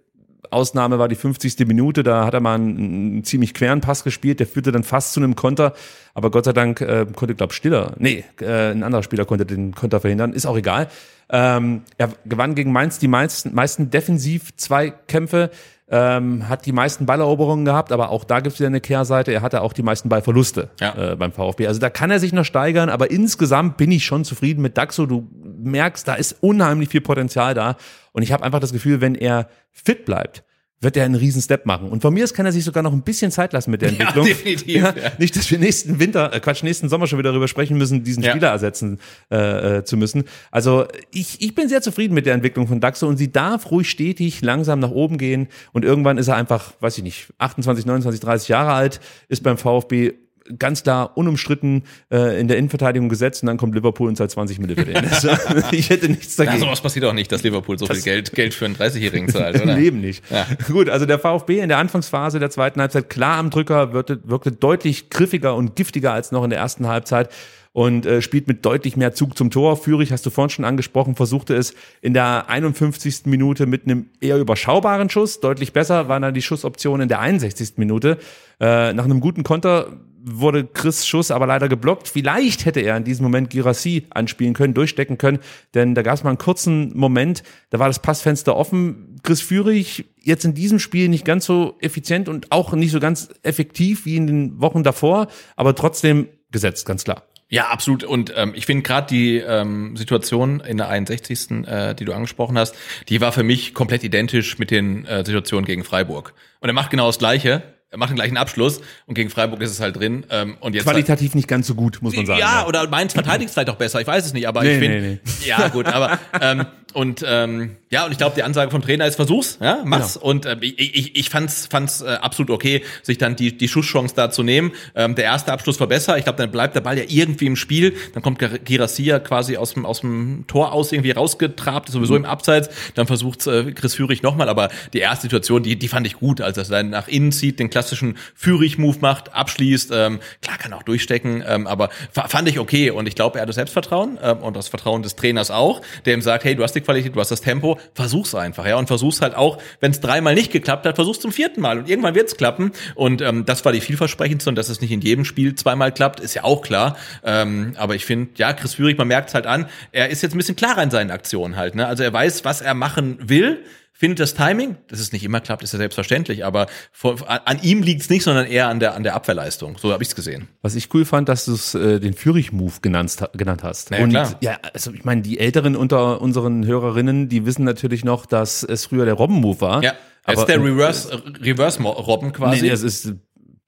Ausnahme 0.52 0.98
war 0.98 1.08
die 1.08 1.16
50. 1.16 1.60
Minute, 1.68 2.02
da 2.02 2.26
hat 2.26 2.34
er 2.34 2.40
mal 2.40 2.56
einen, 2.56 2.78
einen 2.78 3.24
ziemlich 3.24 3.54
queren 3.54 3.82
Pass 3.82 4.04
gespielt, 4.04 4.40
der 4.40 4.48
führte 4.48 4.72
dann 4.72 4.84
fast 4.84 5.14
zu 5.14 5.20
einem 5.20 5.36
Konter, 5.36 5.74
aber 6.14 6.32
Gott 6.32 6.46
sei 6.46 6.54
Dank 6.54 6.82
äh, 6.82 7.06
konnte, 7.14 7.36
glaube 7.36 7.54
Stiller, 7.54 7.94
nee, 8.00 8.24
äh, 8.42 8.72
ein 8.72 8.84
anderer 8.84 9.04
Spieler 9.04 9.26
konnte 9.26 9.46
den 9.46 9.76
Konter 9.76 10.00
verhindern, 10.00 10.34
ist 10.34 10.48
auch 10.48 10.58
egal. 10.58 10.88
Ähm, 11.32 11.84
er 11.98 12.10
gewann 12.26 12.56
gegen 12.56 12.72
Mainz 12.72 12.98
die 13.00 13.08
meisten, 13.08 13.54
meisten 13.54 13.90
defensiv 13.92 14.56
zwei 14.56 14.90
Kämpfe, 14.90 15.52
ähm, 15.92 16.48
hat 16.48 16.66
die 16.66 16.72
meisten 16.72 17.06
Balleroberungen 17.06 17.66
gehabt, 17.66 17.92
aber 17.92 18.10
auch 18.10 18.24
da 18.24 18.40
gibt 18.42 18.54
es 18.54 18.60
wieder 18.60 18.68
eine 18.68 18.82
Kehrseite. 18.82 19.32
Er 19.32 19.42
hatte 19.42 19.62
auch 19.62 19.74
die 19.74 19.82
meisten 19.82 20.08
Ballverluste 20.10 20.70
Ja. 20.80 21.14
äh, 21.14 21.16
beim 21.16 21.32
VfB. 21.32 21.66
Also 21.68 21.80
da 21.80 21.90
kann 21.90 22.12
er 22.12 22.20
sich 22.20 22.32
noch 22.34 22.46
steigern, 22.46 22.90
aber 22.90 23.10
insgesamt 23.10 23.78
bin 23.78 23.92
ich 23.92 24.06
schon 24.06 24.24
zufrieden 24.24 24.62
mit 24.62 24.78
Daxo. 24.78 25.06
Du 25.08 25.28
merkst, 25.64 26.08
da 26.08 26.14
ist 26.14 26.38
unheimlich 26.42 26.90
viel 26.90 27.02
Potenzial 27.02 27.54
da. 27.56 27.76
Und 28.12 28.22
ich 28.24 28.32
habe 28.32 28.44
einfach 28.44 28.60
das 28.60 28.72
Gefühl, 28.72 29.02
wenn 29.02 29.16
er 29.16 29.48
fit 29.72 30.06
bleibt, 30.06 30.44
wird 30.82 30.96
er 30.96 31.06
einen 31.06 31.16
riesen 31.16 31.42
Step 31.42 31.66
machen. 31.66 31.90
Und 31.90 32.02
von 32.02 32.14
mir 32.14 32.24
aus 32.24 32.34
kann 32.34 32.46
er 32.46 32.52
sich 32.52 32.64
sogar 32.64 32.84
noch 32.84 32.94
ein 32.94 33.02
bisschen 33.02 33.32
Zeit 33.32 33.52
lassen 33.54 33.72
mit 33.72 33.82
der 33.82 33.90
Entwicklung. 33.90 34.26
definitiv, 34.26 34.76
ja. 34.76 34.94
Nicht, 35.18 35.36
dass 35.36 35.52
wir 35.52 35.60
nächsten 35.60 36.00
Winter, 36.00 36.34
äh, 36.34 36.40
Quatsch, 36.40 36.64
nächsten 36.64 36.88
Sommer 36.88 37.08
schon 37.08 37.20
wieder 37.20 37.32
darüber 37.32 37.48
sprechen 37.48 37.78
müssen, 37.78 38.04
diesen 38.04 38.24
Ja. 38.24 38.32
Spieler 38.32 38.50
ersetzen 38.50 39.00
äh, 39.30 39.78
äh, 39.80 39.84
zu 39.84 39.98
müssen. 39.98 40.24
Also 40.52 40.86
ich, 41.12 41.42
ich 41.42 41.54
bin 41.54 41.68
sehr 41.68 41.82
zufrieden 41.82 42.14
mit 42.14 42.26
der 42.26 42.34
Entwicklung 42.34 42.68
von 42.68 42.80
Daxo 42.80 43.08
und 43.08 43.18
sie 43.18 43.32
darf 43.32 43.72
ruhig 43.72 43.90
stetig 43.90 44.42
langsam 44.42 44.80
nach 44.80 44.92
oben 44.92 45.18
gehen 45.18 45.48
und 45.74 45.84
irgendwann 45.84 46.18
ist 46.18 46.30
er 46.30 46.36
einfach, 46.36 46.74
weiß 46.80 46.98
ich 46.98 47.04
nicht, 47.04 47.28
28, 47.40 47.86
29, 47.86 48.22
30 48.22 48.48
Jahre 48.48 48.72
alt, 48.72 49.02
ist 49.28 49.44
beim 49.44 49.58
VfB 49.58 50.14
ganz 50.58 50.84
klar 50.84 51.16
unumstritten 51.18 51.84
äh, 52.12 52.40
in 52.40 52.48
der 52.48 52.58
Innenverteidigung 52.58 53.10
gesetzt 53.10 53.44
und 53.44 53.48
dann 53.48 53.58
kommt 53.58 53.76
Liverpool 53.76 54.08
und 54.08 54.16
zahlt 54.16 54.32
20 54.32 54.60
Millionen. 54.60 54.96
Also, 55.10 55.30
ich 55.72 55.90
hätte 55.90 56.10
nichts 56.10 56.38
Ja, 56.38 56.46
dagegen. 56.46 56.64
sowas 56.64 56.82
passiert 56.82 57.06
auch 57.06 57.14
nicht, 57.14 57.32
dass 57.32 57.44
Liverpool 57.44 57.78
so 57.78 57.86
viel 57.86 58.02
Geld, 58.02 58.32
Geld 58.34 58.54
für 58.54 58.66
einen 58.66 58.76
30-Jährigen 58.76 59.30
zahlt, 59.30 59.56
oder? 59.62 59.74
Im 59.74 59.80
Leben 59.80 60.02
nicht. 60.02 60.24
Ja. 60.32 60.48
Gut, 60.68 60.90
also 60.90 61.06
der 61.06 61.20
VfB 61.20 61.60
in 61.60 61.70
der 61.70 61.78
Anfangsphase 61.78 62.40
der 62.40 62.50
zweiten 62.50 62.80
Halbzeit 62.82 63.10
klar 63.10 63.38
am 63.38 63.50
Drücker, 63.50 63.94
wirkte, 63.94 64.20
wirkte 64.24 64.52
deutlich 64.52 65.10
griffiger 65.10 65.56
und 65.56 65.76
giftiger 65.76 66.14
als 66.14 66.32
noch 66.32 66.44
in 66.44 66.50
der 66.50 66.60
ersten 66.60 66.88
Halbzeit 66.88 67.30
und 67.72 68.06
äh, 68.08 68.22
spielt 68.22 68.48
mit 68.48 68.66
deutlich 68.66 68.98
mehr 68.98 69.14
Zug 69.14 69.38
zum 69.38 69.52
Tor. 69.52 69.78
Führig, 69.78 70.12
hast 70.12 70.26
du 70.26 70.32
vorhin 70.32 70.50
schon 70.50 70.66
angesprochen, 70.66 71.16
versuchte 71.16 71.56
es 71.56 71.76
in 72.02 72.14
der 72.14 72.50
51. 72.50 73.22
Minute 73.26 73.68
mit 73.68 73.86
einem 73.86 74.08
eher 74.22 74.38
überschaubaren 74.38 75.10
Schuss. 75.10 75.40
Deutlich 75.40 75.72
besser 75.72 76.08
waren 76.08 76.24
dann 76.24 76.34
die 76.34 76.42
Schussoptionen 76.42 77.02
in 77.04 77.10
der 77.10 77.20
61. 77.20 77.74
Minute. 77.78 78.18
Äh, 78.60 78.94
nach 78.94 79.06
einem 79.06 79.20
guten 79.20 79.44
Konter 79.44 79.98
wurde 80.24 80.66
Chris 80.66 81.08
Schuss 81.08 81.32
aber 81.32 81.48
leider 81.48 81.70
geblockt. 81.70 82.08
Vielleicht 82.08 82.66
hätte 82.66 82.82
er 82.82 82.98
in 82.98 83.04
diesem 83.04 83.24
Moment 83.24 83.50
Girassi 83.50 84.08
anspielen 84.10 84.54
können, 84.54 84.74
durchstecken 84.74 85.18
können, 85.18 85.40
denn 85.74 85.96
da 85.96 86.02
gab 86.02 86.16
es 86.16 86.24
mal 86.24 86.32
einen 86.32 86.38
kurzen 86.38 86.98
Moment, 86.98 87.44
da 87.70 87.80
war 87.80 87.88
das 87.88 88.00
Passfenster 88.00 88.56
offen. 88.56 89.20
Chris 89.24 89.42
Führig 89.42 90.06
jetzt 90.18 90.46
in 90.46 90.54
diesem 90.54 90.80
Spiel 90.80 91.10
nicht 91.10 91.26
ganz 91.26 91.46
so 91.46 91.78
effizient 91.80 92.30
und 92.30 92.52
auch 92.52 92.74
nicht 92.74 92.92
so 92.92 93.00
ganz 93.00 93.30
effektiv 93.44 94.06
wie 94.06 94.18
in 94.18 94.28
den 94.28 94.62
Wochen 94.62 94.84
davor, 94.84 95.28
aber 95.56 95.76
trotzdem 95.76 96.28
gesetzt, 96.52 96.86
ganz 96.86 97.04
klar. 97.04 97.24
Ja, 97.52 97.70
absolut. 97.70 98.04
Und 98.04 98.32
ähm, 98.36 98.54
ich 98.56 98.68
finde 98.68 98.84
gerade 98.84 99.08
die 99.08 99.38
ähm, 99.38 99.98
Situation 99.98 100.60
in 100.60 100.78
der 100.78 100.90
61., 100.90 101.66
äh, 101.66 101.96
die 101.96 102.06
du 102.06 102.14
angesprochen 102.14 102.58
hast, 102.60 102.76
die 103.10 103.22
war 103.22 103.32
für 103.32 103.44
mich 103.44 103.74
komplett 103.74 104.04
identisch 104.04 104.60
mit 104.60 104.70
den 104.70 105.06
äh, 105.06 105.26
Situationen 105.26 105.66
gegen 105.66 105.84
Freiburg. 105.84 106.36
Und 106.60 106.70
er 106.70 106.74
macht 106.74 106.92
genau 106.92 107.08
das 107.08 107.18
Gleiche. 107.18 107.64
Er 107.92 107.98
macht 107.98 108.12
den 108.12 108.18
gleichen 108.18 108.38
Abschluss 108.38 108.82
und 109.08 109.16
gegen 109.16 109.30
Freiburg 109.32 109.62
ist 109.62 109.72
es 109.72 109.80
halt 109.80 109.96
drin. 109.98 110.26
Ähm, 110.30 110.58
und 110.60 110.76
jetzt 110.76 110.84
Qualitativ 110.84 111.34
nicht 111.34 111.48
ganz 111.48 111.66
so 111.66 111.74
gut, 111.74 112.00
muss 112.02 112.16
man 112.16 112.26
sagen. 112.28 112.40
ja, 112.40 112.68
oder 112.68 112.88
Mainz 112.88 113.14
verteidigt 113.14 113.50
es 113.50 113.54
vielleicht 113.54 113.70
auch 113.72 113.78
besser, 113.78 114.00
ich 114.00 114.08
weiß 114.08 114.26
es 114.26 114.34
nicht, 114.34 114.48
aber 114.48 114.64
ich 114.64 114.70
Nee, 114.70 114.80
finde, 114.80 115.02
nee, 115.02 115.20
ja 115.48 115.70
gut, 115.70 115.88
aber 115.88 116.20
ähm, 116.40 116.66
und 116.94 117.24
ähm, 117.28 117.76
ja, 117.92 118.06
und 118.06 118.12
ich 118.12 118.18
glaube, 118.18 118.36
die 118.36 118.44
Ansage 118.44 118.72
vom 118.72 118.82
Trainer 118.82 119.06
ist 119.06 119.16
Versuch's, 119.16 119.58
ja, 119.62 119.80
mach's. 119.86 120.18
Und 120.18 120.46
äh, 120.46 120.58
ich, 120.62 120.96
ich, 120.96 121.16
ich 121.16 121.30
fand's, 121.30 121.68
fand's 121.68 122.02
äh, 122.02 122.18
absolut 122.22 122.50
okay, 122.50 122.84
sich 123.04 123.18
dann 123.18 123.36
die, 123.36 123.56
die 123.58 123.68
Schusschance 123.68 124.16
da 124.16 124.32
zu 124.32 124.44
nehmen. 124.44 124.72
Ähm, 124.96 125.16
der 125.16 125.26
erste 125.26 125.52
Abschluss 125.52 125.80
war 125.80 125.88
besser. 125.88 126.18
Ich 126.18 126.24
glaube, 126.24 126.38
dann 126.38 126.52
bleibt 126.52 126.76
der 126.76 126.82
Ball 126.82 126.98
ja 126.98 127.04
irgendwie 127.08 127.46
im 127.46 127.56
Spiel. 127.56 127.96
Dann 128.14 128.24
kommt 128.24 128.40
Girassia 128.66 129.20
quasi 129.20 129.58
aus 129.58 129.74
dem, 129.74 129.86
aus 129.86 130.02
dem 130.02 130.46
Tor 130.48 130.72
aus 130.72 130.92
irgendwie 130.92 131.12
rausgetrabt, 131.12 131.90
ist 131.90 131.94
sowieso 131.94 132.16
im 132.16 132.26
Abseits. 132.26 132.70
Dann 132.96 133.08
versucht 133.08 133.46
äh, 133.48 133.72
Chris 133.72 133.96
Führig 133.96 134.24
nochmal, 134.24 134.50
aber 134.50 134.70
die 134.94 135.00
erste 135.00 135.24
Situation, 135.24 135.64
die, 135.64 135.78
die 135.78 135.88
fand 135.88 136.06
ich 136.08 136.14
gut, 136.16 136.42
als 136.42 136.58
er 136.58 136.64
dann 136.66 136.90
nach 136.90 137.08
innen 137.08 137.32
zieht, 137.32 137.60
den 137.60 137.70
klassischen 137.80 138.18
Führig-Move 138.36 138.98
macht, 139.00 139.34
abschließt. 139.34 139.92
Ähm, 139.94 140.20
klar 140.42 140.58
kann 140.58 140.74
auch 140.74 140.84
durchstecken, 140.84 141.42
ähm, 141.48 141.66
aber 141.66 141.90
fa- 142.12 142.28
fand 142.28 142.50
ich 142.50 142.60
okay. 142.60 142.92
Und 142.92 143.08
ich 143.08 143.16
glaube, 143.16 143.38
er 143.38 143.44
hat 143.44 143.50
das 143.50 143.56
Selbstvertrauen 143.56 144.20
ähm, 144.22 144.40
und 144.40 144.58
das 144.58 144.68
Vertrauen 144.68 145.02
des 145.02 145.16
Trainers 145.16 145.50
auch, 145.50 145.82
der 146.06 146.14
ihm 146.14 146.22
sagt, 146.22 146.44
hey, 146.44 146.56
du 146.56 146.64
hast 146.64 146.74
die 146.74 146.82
Qualität, 146.82 147.16
du 147.16 147.20
hast 147.22 147.32
das 147.32 147.40
Tempo, 147.40 147.80
versuch's 147.94 148.36
einfach, 148.36 148.66
ja. 148.68 148.76
Und 148.76 148.88
versuch's 148.88 149.22
halt 149.22 149.34
auch, 149.34 149.60
wenn 149.80 149.92
es 149.92 150.02
dreimal 150.02 150.36
nicht 150.36 150.52
geklappt 150.52 150.86
hat, 150.86 150.96
versuch's 150.96 151.22
zum 151.22 151.32
vierten 151.32 151.62
Mal. 151.62 151.80
Und 151.80 151.90
irgendwann 151.90 152.16
wird's 152.16 152.36
klappen. 152.36 152.74
Und 152.96 153.22
ähm, 153.22 153.46
das 153.46 153.64
war 153.64 153.72
die 153.72 153.80
vielversprechendste 153.80 154.50
und 154.50 154.58
dass 154.58 154.68
es 154.68 154.82
nicht 154.82 154.92
in 154.92 155.00
jedem 155.00 155.24
Spiel 155.24 155.56
zweimal 155.56 155.94
klappt, 155.94 156.20
ist 156.20 156.34
ja 156.34 156.44
auch 156.44 156.62
klar. 156.62 156.98
Ähm, 157.24 157.76
aber 157.78 157.96
ich 157.96 158.06
finde, 158.06 158.32
ja, 158.36 158.52
Chris 158.52 158.74
Führig, 158.74 158.98
man 158.98 159.08
merkt's 159.08 159.34
halt 159.34 159.48
an, 159.48 159.68
er 159.94 160.10
ist 160.10 160.22
jetzt 160.22 160.34
ein 160.34 160.38
bisschen 160.38 160.58
klarer 160.58 160.84
in 160.84 160.92
seinen 160.92 161.12
Aktionen 161.12 161.56
halt. 161.56 161.76
Ne? 161.76 161.88
Also 161.88 162.04
er 162.04 162.12
weiß, 162.12 162.44
was 162.44 162.60
er 162.60 162.74
machen 162.74 163.18
will 163.22 163.64
findet 164.00 164.22
das 164.22 164.34
Timing, 164.34 164.78
dass 164.88 165.02
es 165.02 165.12
nicht 165.12 165.26
immer 165.26 165.42
klappt, 165.42 165.62
ist 165.62 165.74
ja 165.74 165.78
selbstverständlich, 165.78 166.46
aber 166.46 166.68
vor, 166.94 167.18
an, 167.28 167.62
ihm 167.62 167.84
liegt's 167.84 168.10
nicht, 168.10 168.24
sondern 168.24 168.46
eher 168.46 168.70
an 168.70 168.80
der, 168.80 168.96
an 168.96 169.04
der 169.04 169.14
Abwehrleistung. 169.14 169.78
So 169.78 169.92
habe 169.92 170.02
ich's 170.02 170.16
gesehen. 170.16 170.48
Was 170.62 170.76
ich 170.76 170.94
cool 170.94 171.04
fand, 171.04 171.28
dass 171.28 171.44
du 171.44 171.54
es 171.54 171.76
äh, 171.76 172.00
den 172.00 172.14
Führich-Move 172.14 172.76
genannt, 172.82 173.18
genannt 173.34 173.62
hast. 173.62 173.92
Na 173.92 173.98
ja, 173.98 174.04
und 174.06 174.12
klar. 174.12 174.38
ja, 174.40 174.58
also 174.74 174.94
ich 174.94 175.04
meine, 175.04 175.22
die 175.22 175.38
Älteren 175.38 175.76
unter 175.76 176.22
unseren 176.22 176.66
Hörerinnen, 176.66 177.28
die 177.28 177.46
wissen 177.46 177.66
natürlich 177.66 178.06
noch, 178.06 178.26
dass 178.26 178.64
es 178.64 178.86
früher 178.86 179.04
der 179.04 179.16
Robben-Move 179.16 179.60
war. 179.60 179.84
Ja, 179.84 179.96
aber 180.24 180.38
jetzt 180.38 180.48
der 180.48 180.64
Reverse, 180.64 181.12
äh, 181.12 181.44
Reverse 181.44 181.84
Robben 181.84 182.32
quasi. 182.32 182.62
Nee, 182.62 182.70
das 182.70 182.84
ist 182.84 183.16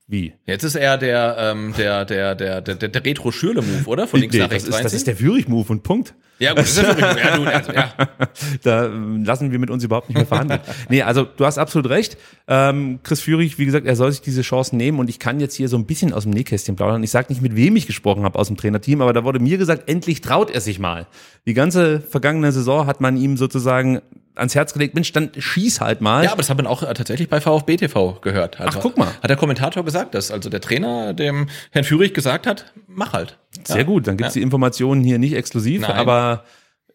wie? 0.08 0.34
Jetzt 0.46 0.64
ist 0.64 0.76
er 0.76 0.98
der, 0.98 1.36
ähm, 1.40 1.74
der, 1.78 2.06
der, 2.06 2.36
der, 2.36 2.62
der, 2.62 2.76
der, 2.76 3.06
Retro-Schürle-Move, 3.06 3.86
oder? 3.86 4.08
Von 4.08 4.22
links 4.22 4.34
Nee, 4.34 4.40
nach 4.40 4.48
das, 4.48 4.64
rechts 4.64 4.70
ist, 4.70 4.84
das 4.86 4.94
ist 4.94 5.08
der 5.08 5.18
Führich-Move 5.18 5.72
und 5.74 5.84
Punkt. 5.84 6.16
Ja, 6.42 6.50
gut, 6.52 6.60
das 6.60 6.78
ist 6.78 6.82
ja, 6.82 7.18
ja, 7.18 7.38
du, 7.38 7.44
also, 7.44 7.72
ja. 7.72 7.94
Da 8.64 8.86
ähm, 8.86 9.24
lassen 9.24 9.52
wir 9.52 9.60
mit 9.60 9.70
uns 9.70 9.84
überhaupt 9.84 10.10
nicht 10.10 10.18
mehr 10.18 10.26
verhandeln. 10.26 10.60
nee, 10.90 11.04
also 11.04 11.24
du 11.24 11.46
hast 11.46 11.60
absolut 11.60 11.90
recht. 11.90 12.18
Ähm, 12.48 13.00
Chris 13.04 13.22
Führig, 13.22 13.60
wie 13.60 13.66
gesagt, 13.66 13.86
er 13.86 13.96
soll 13.96 14.12
sich 14.12 14.22
diese 14.22 14.42
Chance 14.42 14.76
nehmen 14.76 15.00
und 15.00 15.10
ich 15.10 15.20
kann 15.20 15.40
jetzt 15.40 15.56
hier 15.56 15.70
so 15.70 15.78
ein 15.78 15.86
bisschen 15.86 16.14
aus 16.14 16.24
dem 16.24 16.32
Nähkästchen 16.32 16.76
plaudern. 16.76 17.04
Ich 17.04 17.12
sage 17.12 17.28
nicht, 17.30 17.42
mit 17.42 17.56
wem 17.56 17.76
ich 17.76 17.86
gesprochen 17.86 18.24
habe 18.24 18.40
aus 18.40 18.48
dem 18.48 18.58
Trainerteam, 18.58 19.02
aber 19.02 19.14
da 19.14 19.24
wurde 19.24 19.40
mir 19.40 19.60
gesagt, 19.60 19.88
endlich 19.88 20.22
traut 20.22 20.50
er 20.50 20.62
sich 20.62 20.80
mal. 20.80 21.06
Die 21.46 21.54
ganze 21.54 22.02
vergangene 22.02 22.52
Saison 22.52 22.88
hat 22.88 23.02
man 23.02 23.18
ihm 23.18 23.38
sozusagen 23.38 24.02
ans 24.36 24.56
Herz 24.56 24.74
gelegt, 24.74 24.96
Mensch, 24.96 25.12
dann 25.12 25.32
schieß 25.38 25.82
halt 25.82 26.02
mal. 26.02 26.24
Ja, 26.24 26.32
aber 26.32 26.38
das 26.38 26.50
hat 26.50 26.58
man 26.58 26.68
auch 26.68 26.84
äh, 26.84 26.94
tatsächlich 26.94 27.30
bei 27.30 27.42
VfB 27.42 27.78
TV 27.78 28.20
gehört. 28.22 28.60
Also, 28.60 28.80
Ach, 28.80 28.82
guck 28.82 28.98
mal. 28.98 29.08
Hat 29.22 29.30
der 29.30 29.38
Kommentator 29.38 29.84
gesagt, 29.84 30.16
dass 30.16 30.32
also 30.32 30.50
der 30.50 30.62
Trainer 30.62 31.14
dem 31.14 31.48
Herrn 31.72 31.84
Führig 31.84 32.14
gesagt 32.14 32.48
hat, 32.48 32.74
mach 32.96 33.14
halt. 33.14 33.38
Sehr 33.64 33.78
ja. 33.78 33.84
gut, 33.84 34.08
dann 34.08 34.18
gibt's 34.18 34.34
die 34.34 34.42
Informationen 34.42 35.04
hier 35.04 35.20
nicht 35.20 35.34
exklusiv, 35.34 35.82
Nein. 35.82 35.92
aber 35.92 36.44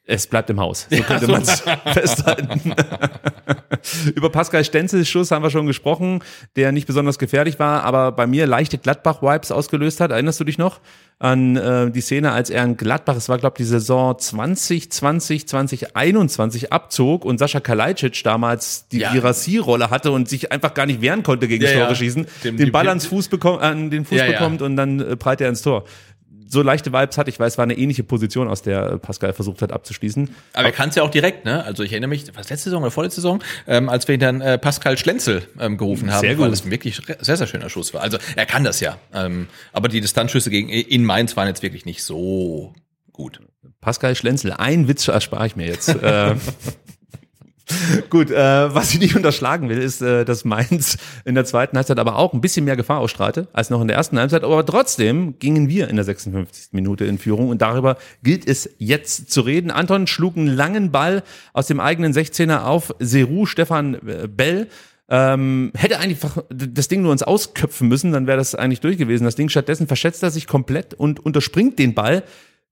es 0.08 0.26
bleibt 0.28 0.48
im 0.50 0.60
Haus. 0.60 0.86
So 0.90 1.02
könnte 1.02 1.26
so. 1.26 1.32
man 1.32 1.42
es 1.42 1.60
festhalten. 1.92 2.72
Über 4.14 4.30
Pascal 4.30 4.64
Stenzels 4.64 5.08
Schuss 5.08 5.30
haben 5.30 5.42
wir 5.42 5.50
schon 5.50 5.66
gesprochen, 5.66 6.20
der 6.56 6.72
nicht 6.72 6.86
besonders 6.86 7.18
gefährlich 7.18 7.58
war, 7.58 7.82
aber 7.84 8.12
bei 8.12 8.26
mir 8.26 8.46
leichte 8.46 8.78
Gladbach-Vibes 8.78 9.52
ausgelöst 9.52 10.00
hat. 10.00 10.10
Erinnerst 10.10 10.40
du 10.40 10.44
dich 10.44 10.58
noch 10.58 10.80
an 11.18 11.56
äh, 11.56 11.90
die 11.90 12.00
Szene, 12.00 12.32
als 12.32 12.50
er 12.50 12.62
in 12.64 12.76
Gladbach, 12.76 13.16
es 13.16 13.28
war 13.28 13.38
glaube 13.38 13.56
die 13.58 13.64
Saison 13.64 14.18
2020, 14.18 15.48
2021 15.48 16.72
abzog 16.72 17.24
und 17.24 17.38
Sascha 17.38 17.60
Kalajdzic 17.60 18.22
damals 18.22 18.88
die 18.88 18.98
Ja. 18.98 19.12
Girassi-Rolle 19.12 19.90
hatte 19.90 20.10
und 20.12 20.28
sich 20.28 20.52
einfach 20.52 20.74
gar 20.74 20.86
nicht 20.86 21.00
wehren 21.00 21.22
konnte 21.22 21.48
gegen 21.48 21.64
Ja, 21.64 21.72
Tore 21.72 21.88
ja. 21.88 21.94
schießen, 21.94 22.26
Dem- 22.44 22.56
den 22.56 22.72
Ball 22.72 22.88
ans 22.88 23.06
Fuß 23.06 23.28
bekommt, 23.28 23.62
an 23.62 23.90
den 23.90 24.04
Fuß 24.04 24.18
Ja, 24.18 24.26
ja. 24.26 24.32
bekommt 24.32 24.62
und 24.62 24.76
dann 24.76 25.00
äh, 25.00 25.16
prallt 25.16 25.40
er 25.40 25.48
ins 25.48 25.62
Tor 25.62 25.84
so 26.48 26.62
leichte 26.62 26.92
Vibes 26.92 27.18
hatte 27.18 27.30
ich, 27.30 27.40
weil 27.40 27.48
es 27.48 27.58
war 27.58 27.64
eine 27.64 27.76
ähnliche 27.76 28.04
Position, 28.04 28.48
aus 28.48 28.62
der 28.62 28.92
äh, 28.92 28.98
Pascal 28.98 29.32
versucht 29.32 29.62
hat 29.62 29.72
abzuschließen. 29.72 30.30
Aber 30.52 30.66
er 30.66 30.72
kann 30.72 30.90
es 30.90 30.94
ja 30.94 31.02
auch 31.02 31.10
direkt, 31.10 31.44
ne? 31.44 31.64
Also 31.64 31.82
ich 31.82 31.92
erinnere 31.92 32.08
mich, 32.08 32.24
was 32.34 32.48
letzte 32.50 32.70
Saison 32.70 32.82
oder 32.82 32.90
vorletzte 32.90 33.20
Saison, 33.20 33.42
ähm, 33.66 33.88
als 33.88 34.06
wir 34.08 34.14
ihn 34.14 34.20
dann 34.20 34.40
äh, 34.40 34.58
Pascal 34.58 34.96
Schlenzel 34.96 35.46
ähm, 35.58 35.76
gerufen 35.76 36.12
haben, 36.12 36.20
Sehr 36.20 36.34
gut. 36.34 36.46
weil 36.46 36.52
es 36.52 36.64
ein 36.64 36.70
wirklich 36.70 37.00
sehr, 37.20 37.36
sehr 37.36 37.46
schöner 37.46 37.68
Schuss 37.68 37.94
war. 37.94 38.02
Also 38.02 38.18
er 38.36 38.46
kann 38.46 38.64
das 38.64 38.80
ja. 38.80 38.98
Ähm, 39.12 39.48
aber 39.72 39.88
die 39.88 40.00
Distanzschüsse 40.00 40.50
gegen 40.50 40.68
in 40.68 41.04
Mainz 41.04 41.36
waren 41.36 41.48
jetzt 41.48 41.62
wirklich 41.62 41.84
nicht 41.84 42.02
so 42.04 42.74
gut. 43.12 43.40
Pascal 43.80 44.14
Schlenzel, 44.14 44.52
ein 44.52 44.88
Witz 44.88 45.08
erspare 45.08 45.46
ich 45.46 45.56
mir 45.56 45.66
jetzt. 45.66 45.94
Gut, 48.10 48.30
äh, 48.30 48.74
was 48.74 48.92
ich 48.92 49.00
nicht 49.00 49.16
unterschlagen 49.16 49.68
will, 49.68 49.78
ist, 49.78 50.00
äh, 50.00 50.24
dass 50.24 50.44
Mainz 50.44 50.98
in 51.24 51.34
der 51.34 51.44
zweiten 51.44 51.76
Halbzeit 51.76 51.98
aber 51.98 52.16
auch 52.16 52.32
ein 52.32 52.40
bisschen 52.40 52.64
mehr 52.64 52.76
Gefahr 52.76 53.00
ausstrahlte 53.00 53.48
als 53.52 53.70
noch 53.70 53.80
in 53.80 53.88
der 53.88 53.96
ersten 53.96 54.18
Halbzeit. 54.18 54.44
Aber 54.44 54.64
trotzdem 54.64 55.38
gingen 55.38 55.68
wir 55.68 55.88
in 55.88 55.96
der 55.96 56.04
56. 56.04 56.68
Minute 56.72 57.04
in 57.04 57.18
Führung 57.18 57.48
und 57.48 57.62
darüber 57.62 57.96
gilt 58.22 58.46
es 58.46 58.70
jetzt 58.78 59.32
zu 59.32 59.40
reden. 59.40 59.70
Anton 59.70 60.06
schlug 60.06 60.36
einen 60.36 60.46
langen 60.46 60.92
Ball 60.92 61.24
aus 61.52 61.66
dem 61.66 61.80
eigenen 61.80 62.12
16er 62.12 62.62
auf 62.62 62.94
Seru 63.00 63.46
Stefan 63.46 63.94
äh, 63.94 64.28
Bell. 64.28 64.68
Ähm, 65.08 65.72
hätte 65.76 65.98
eigentlich 65.98 66.18
das 66.50 66.88
Ding 66.88 67.02
nur 67.02 67.12
uns 67.12 67.22
ausköpfen 67.22 67.86
müssen, 67.86 68.10
dann 68.10 68.26
wäre 68.26 68.38
das 68.38 68.56
eigentlich 68.56 68.80
durch 68.80 68.98
gewesen. 68.98 69.24
Das 69.24 69.36
Ding 69.36 69.48
stattdessen 69.48 69.86
verschätzt 69.86 70.22
er 70.22 70.30
sich 70.30 70.48
komplett 70.48 70.94
und 70.94 71.24
unterspringt 71.24 71.78
den 71.78 71.94
Ball. 71.94 72.24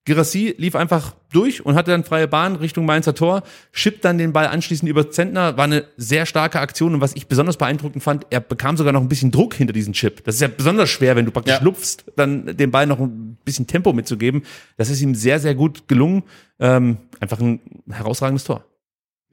Girassi 0.07 0.55
lief 0.59 0.77
einfach 0.77 1.15
durch 1.33 1.65
und 1.65 1.77
hatte 1.77 1.91
dann 1.91 2.05
freie 2.05 2.29
Bahn 2.29 2.57
Richtung 2.57 2.85
Mainzer 2.85 3.15
Tor, 3.15 3.43
schippt 3.73 4.05
dann 4.05 4.19
den 4.19 4.33
Ball 4.35 4.47
anschließend 4.47 4.89
über 4.89 5.11
Zentner, 5.11 5.57
war 5.57 5.65
eine 5.65 5.85
sehr 5.97 6.27
starke 6.27 6.61
Aktion 6.61 6.95
und 6.95 7.01
was 7.01 7.17
ich 7.17 7.27
besonders 7.27 7.57
beeindruckend 7.57 8.03
fand, 8.03 8.27
er 8.31 8.41
bekam 8.41 8.77
sogar 8.77 8.93
noch 8.93 9.01
ein 9.01 9.09
bisschen 9.09 9.31
Druck 9.31 9.55
hinter 9.55 9.73
diesen 9.73 9.95
Chip. 9.95 10.23
Das 10.25 10.35
ist 10.35 10.41
ja 10.43 10.49
besonders 10.49 10.91
schwer, 10.91 11.17
wenn 11.17 11.25
du 11.25 11.31
praktisch 11.31 11.55
Ja. 11.55 11.63
lupfst, 11.63 12.05
dann 12.17 12.57
den 12.57 12.71
Ball 12.71 12.87
noch 12.87 13.01
ein 13.01 13.39
bisschen 13.45 13.67
Tempo 13.67 13.93
mitzugeben. 13.95 14.43
Das 14.77 14.91
ist 14.91 15.01
ihm 15.01 15.15
sehr, 15.15 15.41
sehr 15.41 15.55
gut 15.55 15.89
gelungen. 15.89 16.23
Ähm, 16.61 16.99
einfach 17.21 17.41
ein 17.41 17.61
herausragendes 17.91 18.45
Tor. 18.45 18.65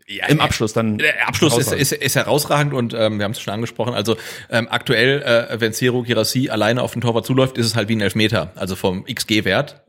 Ja, 0.08 0.28
Im 0.28 0.42
Abschluss 0.42 0.74
dann. 0.74 0.98
Der 0.98 1.28
Abschluss 1.28 1.54
ist, 1.58 1.68
herausragend. 1.68 1.82
ist, 1.82 1.92
ist 1.94 2.16
herausragend 2.16 2.74
und 2.74 2.94
ähm, 2.94 3.18
wir 3.18 3.24
haben 3.26 3.32
es 3.32 3.40
schon 3.40 3.54
angesprochen. 3.54 3.94
Also 3.94 4.18
ähm, 4.50 4.68
aktuell, 4.70 5.22
äh, 5.22 5.60
wenn 5.62 5.72
Zero 5.74 6.04
Girassi 6.04 6.50
alleine 6.50 6.82
auf 6.82 6.94
den 6.94 7.02
Torwart 7.02 7.26
zuläuft, 7.26 7.58
ist 7.58 7.66
es 7.68 7.76
halt 7.76 7.88
wie 7.88 7.96
ein 7.96 8.02
Elfmeter, 8.02 8.52
also 8.56 8.76
vom 8.76 9.06
XG-Wert 9.06 9.82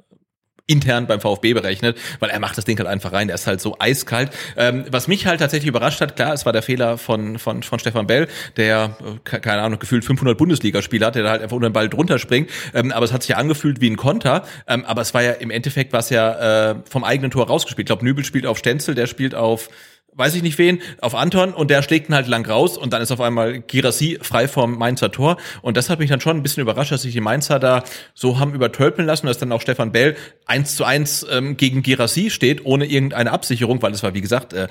intern 0.72 1.06
beim 1.06 1.20
VfB 1.20 1.52
berechnet, 1.54 1.98
weil 2.20 2.30
er 2.30 2.40
macht 2.40 2.56
das 2.56 2.64
Ding 2.64 2.78
halt 2.78 2.88
einfach 2.88 3.12
rein. 3.12 3.28
Der 3.28 3.34
ist 3.34 3.46
halt 3.46 3.60
so 3.60 3.76
eiskalt. 3.78 4.30
Ähm, 4.56 4.84
was 4.90 5.08
mich 5.08 5.26
halt 5.26 5.40
tatsächlich 5.40 5.68
überrascht 5.68 6.00
hat, 6.00 6.16
klar, 6.16 6.32
es 6.32 6.46
war 6.46 6.52
der 6.52 6.62
Fehler 6.62 6.98
von 6.98 7.38
von 7.38 7.62
von 7.62 7.78
Stefan 7.78 8.06
Bell, 8.06 8.28
der 8.56 8.96
äh, 9.00 9.18
ke- 9.24 9.40
keine 9.40 9.62
Ahnung 9.62 9.78
gefühlt 9.78 10.04
500 10.04 10.36
Bundesligaspieler 10.38 11.08
hat, 11.08 11.14
der 11.14 11.22
da 11.24 11.30
halt 11.30 11.42
einfach 11.42 11.56
unter 11.56 11.68
den 11.68 11.72
Ball 11.74 11.88
drunter 11.88 12.18
springt. 12.18 12.50
Ähm, 12.74 12.92
aber 12.92 13.04
es 13.04 13.12
hat 13.12 13.22
sich 13.22 13.30
ja 13.30 13.36
angefühlt 13.36 13.80
wie 13.80 13.90
ein 13.90 13.96
Konter. 13.96 14.44
Ähm, 14.66 14.84
aber 14.84 15.02
es 15.02 15.14
war 15.14 15.22
ja 15.22 15.32
im 15.32 15.50
Endeffekt 15.50 15.92
was 15.92 16.10
ja 16.10 16.70
äh, 16.70 16.74
vom 16.88 17.04
eigenen 17.04 17.30
Tor 17.30 17.46
rausgespielt. 17.46 17.84
Ich 17.86 17.88
glaube, 17.88 18.04
Nübel 18.04 18.24
spielt 18.24 18.46
auf 18.46 18.58
Stenzel, 18.58 18.94
der 18.94 19.06
spielt 19.06 19.34
auf 19.34 19.68
weiß 20.14 20.34
ich 20.34 20.42
nicht 20.42 20.58
wen, 20.58 20.80
auf 21.00 21.14
Anton 21.14 21.54
und 21.54 21.70
der 21.70 21.82
schlägt 21.82 22.08
ihn 22.08 22.14
halt 22.14 22.28
lang 22.28 22.46
raus 22.46 22.76
und 22.76 22.92
dann 22.92 23.00
ist 23.00 23.10
auf 23.10 23.20
einmal 23.20 23.60
Girassi 23.60 24.18
frei 24.20 24.46
vom 24.46 24.76
Mainzer 24.76 25.10
Tor 25.10 25.38
und 25.62 25.76
das 25.76 25.88
hat 25.88 25.98
mich 25.98 26.10
dann 26.10 26.20
schon 26.20 26.36
ein 26.36 26.42
bisschen 26.42 26.62
überrascht, 26.62 26.92
dass 26.92 27.02
sich 27.02 27.12
die 27.12 27.20
Mainzer 27.20 27.58
da 27.58 27.82
so 28.14 28.38
haben 28.38 28.54
übertölpeln 28.54 29.06
lassen, 29.06 29.26
dass 29.26 29.38
dann 29.38 29.52
auch 29.52 29.60
Stefan 29.62 29.92
Bell 29.92 30.16
eins 30.46 30.76
zu 30.76 30.84
eins 30.84 31.26
ähm, 31.30 31.56
gegen 31.56 31.82
Girassi 31.82 32.30
steht, 32.30 32.64
ohne 32.64 32.86
irgendeine 32.86 33.32
Absicherung, 33.32 33.80
weil 33.82 33.92
es 33.92 34.02
war, 34.02 34.14
wie 34.14 34.20
gesagt, 34.20 34.52
äh, 34.52 34.68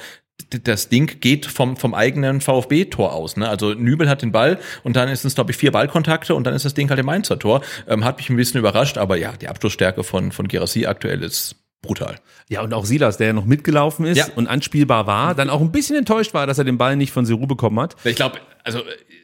das 0.64 0.90
Ding 0.90 1.20
geht 1.20 1.46
vom, 1.46 1.78
vom 1.78 1.94
eigenen 1.94 2.42
VfB-Tor 2.42 3.14
aus. 3.14 3.38
Ne? 3.38 3.48
Also 3.48 3.74
Nübel 3.74 4.10
hat 4.10 4.22
den 4.22 4.32
Ball 4.32 4.60
und 4.84 4.96
dann 4.96 5.10
ist 5.10 5.24
es, 5.24 5.36
glaube 5.36 5.52
ich, 5.52 5.58
vier 5.58 5.72
Ballkontakte 5.72 6.36
und 6.36 6.46
dann 6.46 6.54
ist 6.54 6.66
das 6.66 6.74
Ding 6.74 6.90
halt 6.90 7.00
im 7.00 7.06
Mainzer 7.06 7.38
Tor. 7.38 7.62
Ähm, 7.88 8.04
hat 8.06 8.18
mich 8.18 8.30
ein 8.30 8.36
bisschen 8.36 8.60
überrascht, 8.60 8.98
aber 8.98 9.18
ja, 9.18 9.34
die 9.34 9.48
Abschlussstärke 9.48 10.04
von, 10.04 10.32
von 10.32 10.48
Girassi 10.48 10.86
aktuell 10.86 11.24
ist 11.24 11.56
brutal. 11.82 12.16
Ja, 12.50 12.62
und 12.62 12.74
auch 12.74 12.86
Silas, 12.86 13.18
der 13.18 13.28
ja 13.28 13.34
noch 13.34 13.46
mitgelaufen 13.46 14.06
ist 14.06 14.18
Ja. 14.18 14.28
und 14.36 14.48
anspielbar 14.48 15.08
war, 15.08 15.34
dann 15.36 15.50
auch 15.50 15.62
ein 15.62 15.72
bisschen 15.72 15.96
enttäuscht 15.96 16.34
war, 16.34 16.46
dass 16.48 16.58
er 16.58 16.64
den 16.64 16.78
Ball 16.78 16.96
nicht 16.96 17.12
von 17.12 17.26
Seru 17.26 17.48
bekommen 17.48 17.80
hat. 17.80 17.96
Ich 18.04 18.16
glaube, 18.16 18.40
also 18.64 18.80
äh, 18.80 18.84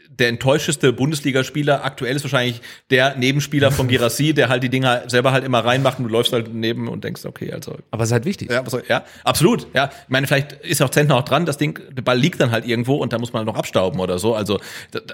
der 0.09 0.29
enttäuschteste 0.29 0.93
Bundesligaspieler 0.93 1.85
aktuell 1.85 2.15
ist 2.15 2.23
wahrscheinlich 2.23 2.61
der 2.89 3.15
Nebenspieler 3.17 3.71
von 3.71 3.87
Girassi, 3.87 4.33
der 4.33 4.49
halt 4.49 4.63
die 4.63 4.69
Dinger 4.69 5.03
selber 5.07 5.31
halt 5.31 5.43
immer 5.43 5.59
reinmacht 5.63 5.99
und 5.99 6.05
du 6.05 6.09
läufst 6.09 6.33
halt 6.33 6.51
neben 6.51 6.87
und 6.87 7.03
denkst, 7.03 7.25
okay, 7.25 7.51
also 7.53 7.77
Aber 7.91 8.01
es 8.01 8.09
ist 8.09 8.13
halt 8.13 8.25
wichtig. 8.25 8.49
ja, 8.49 8.67
soll, 8.67 8.83
ja, 8.89 9.03
absolut. 9.23 9.67
Ja, 9.75 9.91
ich 9.93 10.09
meine, 10.09 10.25
vielleicht 10.25 10.53
ist 10.53 10.81
auch 10.81 10.89
Zentner 10.89 11.17
auch 11.17 11.25
dran. 11.25 11.45
Das 11.45 11.57
Ding, 11.59 11.79
der 11.91 12.01
Ball 12.01 12.17
liegt 12.17 12.41
dann 12.41 12.49
halt 12.49 12.65
irgendwo 12.65 12.95
und 12.95 13.13
da 13.13 13.19
muss 13.19 13.31
man 13.33 13.41
halt 13.41 13.47
noch 13.47 13.59
abstauben 13.59 13.99
oder 13.99 14.17
so. 14.17 14.33
Also 14.33 14.59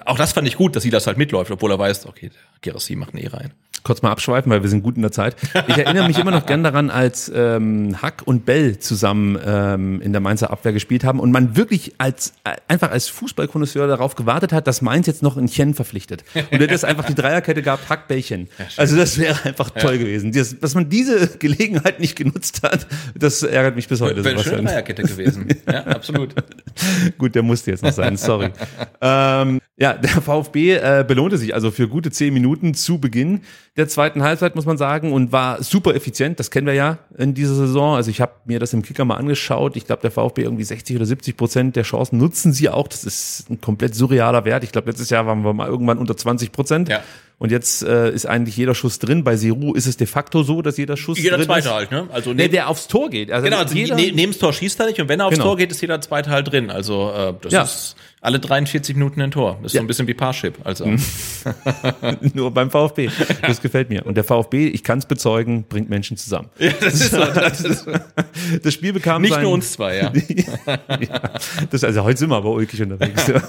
auch 0.06 0.18
das 0.18 0.32
fand 0.32 0.48
ich 0.48 0.56
gut, 0.56 0.78
dass 0.78 0.84
sie 0.84 0.90
das 0.92 1.06
halt 1.08 1.18
mitläuft, 1.18 1.52
obwohl 1.52 1.72
er 1.72 1.80
weiß, 1.80 2.06
okay, 2.06 2.30
der 2.30 2.40
Girassi 2.62 2.96
macht 2.96 3.14
nie 3.14 3.28
rein. 3.28 3.52
Kurz 3.84 4.02
mal 4.02 4.12
abschweifen, 4.12 4.52
weil 4.52 4.64
wir 4.64 4.70
sind 4.70 4.84
gut 4.84 4.96
in 4.96 5.02
der 5.02 5.12
Zeit. 5.12 5.36
Ich 5.68 5.78
erinnere 5.78 6.08
mich 6.08 6.18
immer 6.18 6.32
noch 6.32 6.46
gern 6.46 6.64
daran, 6.64 6.90
als 6.90 7.32
ähm, 7.34 8.02
Hack 8.02 8.22
und 8.26 8.46
Bell 8.46 8.80
zusammen 8.80 9.38
ähm, 9.46 10.02
in 10.02 10.12
der 10.14 10.22
Mainzer 10.22 10.52
Abwehr 10.52 10.74
gespielt 10.74 11.04
haben 11.04 11.20
und 11.20 11.32
man 11.32 11.56
wirklich 11.56 11.94
als 11.98 12.34
äh, 12.44 12.56
einfach 12.68 12.92
als 12.92 13.10
Fußballkonnoisseur 13.10 13.88
darauf 13.88 14.16
gewartet 14.16 14.54
hat, 14.54 14.68
dass 14.68 14.82
Mainz 14.82 15.08
jetzt 15.08 15.22
noch 15.22 15.38
ein 15.38 15.48
Chen 15.48 15.74
verpflichtet. 15.74 16.24
Und 16.34 16.60
hätte 16.60 16.74
es 16.74 16.84
einfach 16.84 17.06
die 17.06 17.16
Dreierkette 17.16 17.62
gehabt, 17.62 17.90
Hack, 17.90 18.08
Bällchen. 18.08 18.48
also 18.78 18.96
das 18.96 19.18
wäre 19.18 19.44
einfach 19.44 19.70
toll 19.72 19.98
gewesen. 19.98 20.32
Das, 20.32 20.58
dass 20.60 20.76
man 20.76 20.90
diese 20.90 21.38
Gelegenheit 21.38 22.00
nicht 22.00 22.16
genutzt 22.16 22.64
hat, 22.64 22.88
das 23.16 23.44
ärgert 23.44 23.76
mich 23.76 23.88
bis 23.88 24.02
heute. 24.02 24.24
Wäre 24.24 24.36
eine 24.36 24.44
schöne. 24.44 24.64
Dreierkette 24.64 25.04
gewesen. 25.04 25.48
ja, 25.68 25.84
absolut. 25.86 26.36
Gut, 27.18 27.36
der 27.36 27.44
musste 27.44 27.72
jetzt 27.72 27.84
noch 27.84 27.92
sein, 27.92 28.18
sorry. 28.18 28.52
ähm, 29.02 29.60
ja, 29.76 29.94
der 29.94 30.22
VfB 30.22 30.76
äh, 30.76 31.06
belohnte 31.08 31.38
sich 31.38 31.54
also 31.54 31.72
für 31.72 31.88
gute 31.88 32.12
zehn 32.12 32.34
Minuten 32.34 32.74
zu 32.74 33.00
Beginn 33.00 33.42
der 33.76 33.88
zweiten 33.88 34.22
Halbzeit, 34.22 34.56
muss 34.56 34.66
man 34.68 34.78
sagen, 34.78 35.12
und 35.14 35.32
war 35.32 35.64
super 35.64 35.96
effizient. 35.96 36.40
Das 36.40 36.52
kennen 36.52 36.68
wir 36.68 36.76
ja 36.76 37.00
in 37.18 37.34
dieser 37.34 37.56
Saison. 37.56 37.96
Also 37.96 38.12
ich 38.12 38.22
habe 38.22 38.34
mir 38.46 38.60
das 38.60 38.72
im 38.74 38.84
Kicker 38.84 39.04
mal 39.04 39.16
angeschaut. 39.16 39.76
Ich 39.76 39.88
glaube, 39.88 40.04
der 40.04 40.12
VfB 40.12 40.44
irgendwie 40.44 40.64
60 40.64 40.96
oder 40.96 41.06
70 41.08 41.36
Prozent 41.36 41.76
der 41.76 41.82
Chancen 41.84 42.20
nutzen 42.20 42.54
sie 42.54 42.70
auch. 42.70 42.88
Das 42.88 43.04
ist 43.04 43.50
ein 43.50 43.60
komplett 43.62 43.96
surrealer 43.96 44.46
Wert. 44.46 44.64
Ich 44.64 44.72
glaube, 44.72 44.90
letztes 44.92 45.10
Jahr 45.10 45.26
waren 45.26 45.42
wir 45.44 45.54
mal 45.54 45.68
irgendwann 45.68 45.98
unter 45.98 46.16
20 46.16 46.52
Prozent. 46.52 46.88
Ja. 46.90 47.02
Und 47.40 47.52
jetzt 47.52 47.82
äh, 47.84 48.12
ist 48.12 48.28
eigentlich 48.28 48.56
jeder 48.56 48.76
Schuss 48.76 49.00
drin. 49.00 49.24
Bei 49.24 49.36
Siru 49.38 49.74
ist 49.74 49.88
es 49.88 49.98
de 49.98 50.06
facto 50.06 50.44
so, 50.44 50.62
dass 50.62 50.78
jeder 50.78 50.96
Schuss 50.96 51.18
Jeder 51.18 51.38
drin 51.38 51.48
zweite 51.48 51.68
ist. 51.70 51.74
halt, 51.74 51.92
ne? 51.92 52.08
Also 52.12 52.30
Nee, 52.30 52.44
neben, 52.44 52.52
der 52.54 52.70
aufs 52.70 52.88
Tor 52.88 53.10
geht. 53.10 53.32
Also 53.32 53.44
genau, 53.46 53.58
also 53.58 53.76
jeder, 53.76 53.96
ne, 53.96 54.12
neben 54.14 54.32
das 54.32 54.40
Tor 54.40 54.54
schießt 54.54 54.80
er 54.80 54.86
nicht 54.86 55.02
und 55.02 55.10
wenn 55.10 55.20
er 55.20 55.26
aufs 55.26 55.34
Genau. 55.38 55.46
Tor 55.48 55.58
geht, 55.58 55.72
ist 55.72 55.82
jeder 55.82 56.00
zweite 56.00 56.30
halt 56.30 56.52
drin. 56.52 56.70
Also 56.70 57.12
äh, 57.12 57.34
das 57.42 57.52
Ja. 57.52 57.64
ist 57.64 57.96
alle 58.24 58.40
43 58.40 58.96
Minuten 58.96 59.22
ein 59.22 59.32
Tor. 59.32 59.60
Das 59.62 59.74
ist 59.74 59.78
so 59.78 59.84
ein 59.84 59.88
bisschen 59.88 60.08
wie 60.08 60.14
Parship. 60.14 60.58
Also 60.64 60.86
nur 62.34 62.52
beim 62.52 62.72
VfB. 62.72 63.10
Das 63.42 63.62
gefällt 63.62 63.90
mir. 63.90 64.06
Und 64.06 64.16
der 64.16 64.24
VfB, 64.24 64.68
ich 64.68 64.84
kann 64.84 65.00
es 65.00 65.06
bezeugen, 65.06 65.66
bringt 65.68 65.90
Menschen 65.90 66.16
zusammen. 66.16 66.50
das 66.58 66.94
ist 66.94 67.12
so. 67.12 67.18
Das 67.18 67.62
ist 67.62 67.86
Das 68.64 68.74
Spiel 68.74 68.94
bekam 68.94 69.22
nicht 69.22 69.34
sein, 69.34 69.44
nur 69.44 69.52
uns 69.52 69.74
zwei, 69.74 69.98
ja. 69.98 70.12
ja, 70.66 71.22
das, 71.70 71.84
also 71.84 72.04
heute 72.04 72.20
sind 72.20 72.30
wir 72.30 72.38
aber 72.38 72.52
ulkig 72.52 72.82
unterwegs. 72.82 73.28
Ja. 73.28 73.42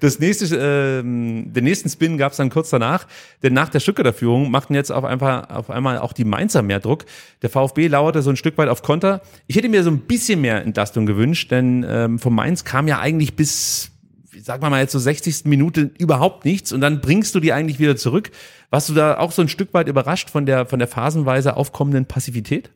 Das 0.00 0.18
nächste, 0.18 0.56
ähm, 0.56 1.52
den 1.52 1.64
nächsten 1.64 1.88
Spin 1.88 2.18
gab 2.18 2.32
es 2.32 2.38
dann 2.38 2.50
kurz 2.50 2.70
danach, 2.70 3.06
denn 3.42 3.54
nach 3.54 3.68
der 3.68 3.80
Stuttgarter 3.80 4.12
Führung 4.12 4.50
machten 4.50 4.74
jetzt 4.74 4.90
auf 4.92 5.04
einmal, 5.04 5.46
auf 5.46 5.70
einmal 5.70 5.98
auch 5.98 6.12
die 6.12 6.24
Mainzer 6.24 6.62
mehr 6.62 6.80
Druck. 6.80 7.06
Der 7.42 7.50
VfB 7.50 7.88
lauerte 7.88 8.22
so 8.22 8.30
ein 8.30 8.36
Stück 8.36 8.58
weit 8.58 8.68
auf 8.68 8.82
Konter. 8.82 9.22
Ich 9.46 9.56
hätte 9.56 9.68
mir 9.68 9.82
so 9.82 9.90
ein 9.90 10.00
bisschen 10.00 10.40
mehr 10.40 10.62
Entlastung 10.62 11.06
gewünscht, 11.06 11.50
denn 11.50 11.84
ähm, 11.88 12.18
von 12.18 12.34
Mainz 12.34 12.64
kam 12.64 12.86
ja 12.86 12.98
eigentlich 12.98 13.34
bis 13.34 13.89
sagen 14.42 14.62
wir 14.62 14.70
mal 14.70 14.80
jetzt 14.80 14.92
so 14.92 14.98
60. 14.98 15.44
Minute 15.44 15.90
überhaupt 15.98 16.44
nichts 16.44 16.72
und 16.72 16.80
dann 16.80 17.00
bringst 17.00 17.34
du 17.34 17.40
die 17.40 17.52
eigentlich 17.52 17.78
wieder 17.78 17.96
zurück. 17.96 18.30
Warst 18.70 18.88
du 18.88 18.94
da 18.94 19.18
auch 19.18 19.32
so 19.32 19.42
ein 19.42 19.48
Stück 19.48 19.74
weit 19.74 19.88
überrascht 19.88 20.30
von 20.30 20.46
der, 20.46 20.66
von 20.66 20.78
der 20.78 20.88
phasenweise 20.88 21.56
aufkommenden 21.56 22.06
Passivität? 22.06 22.70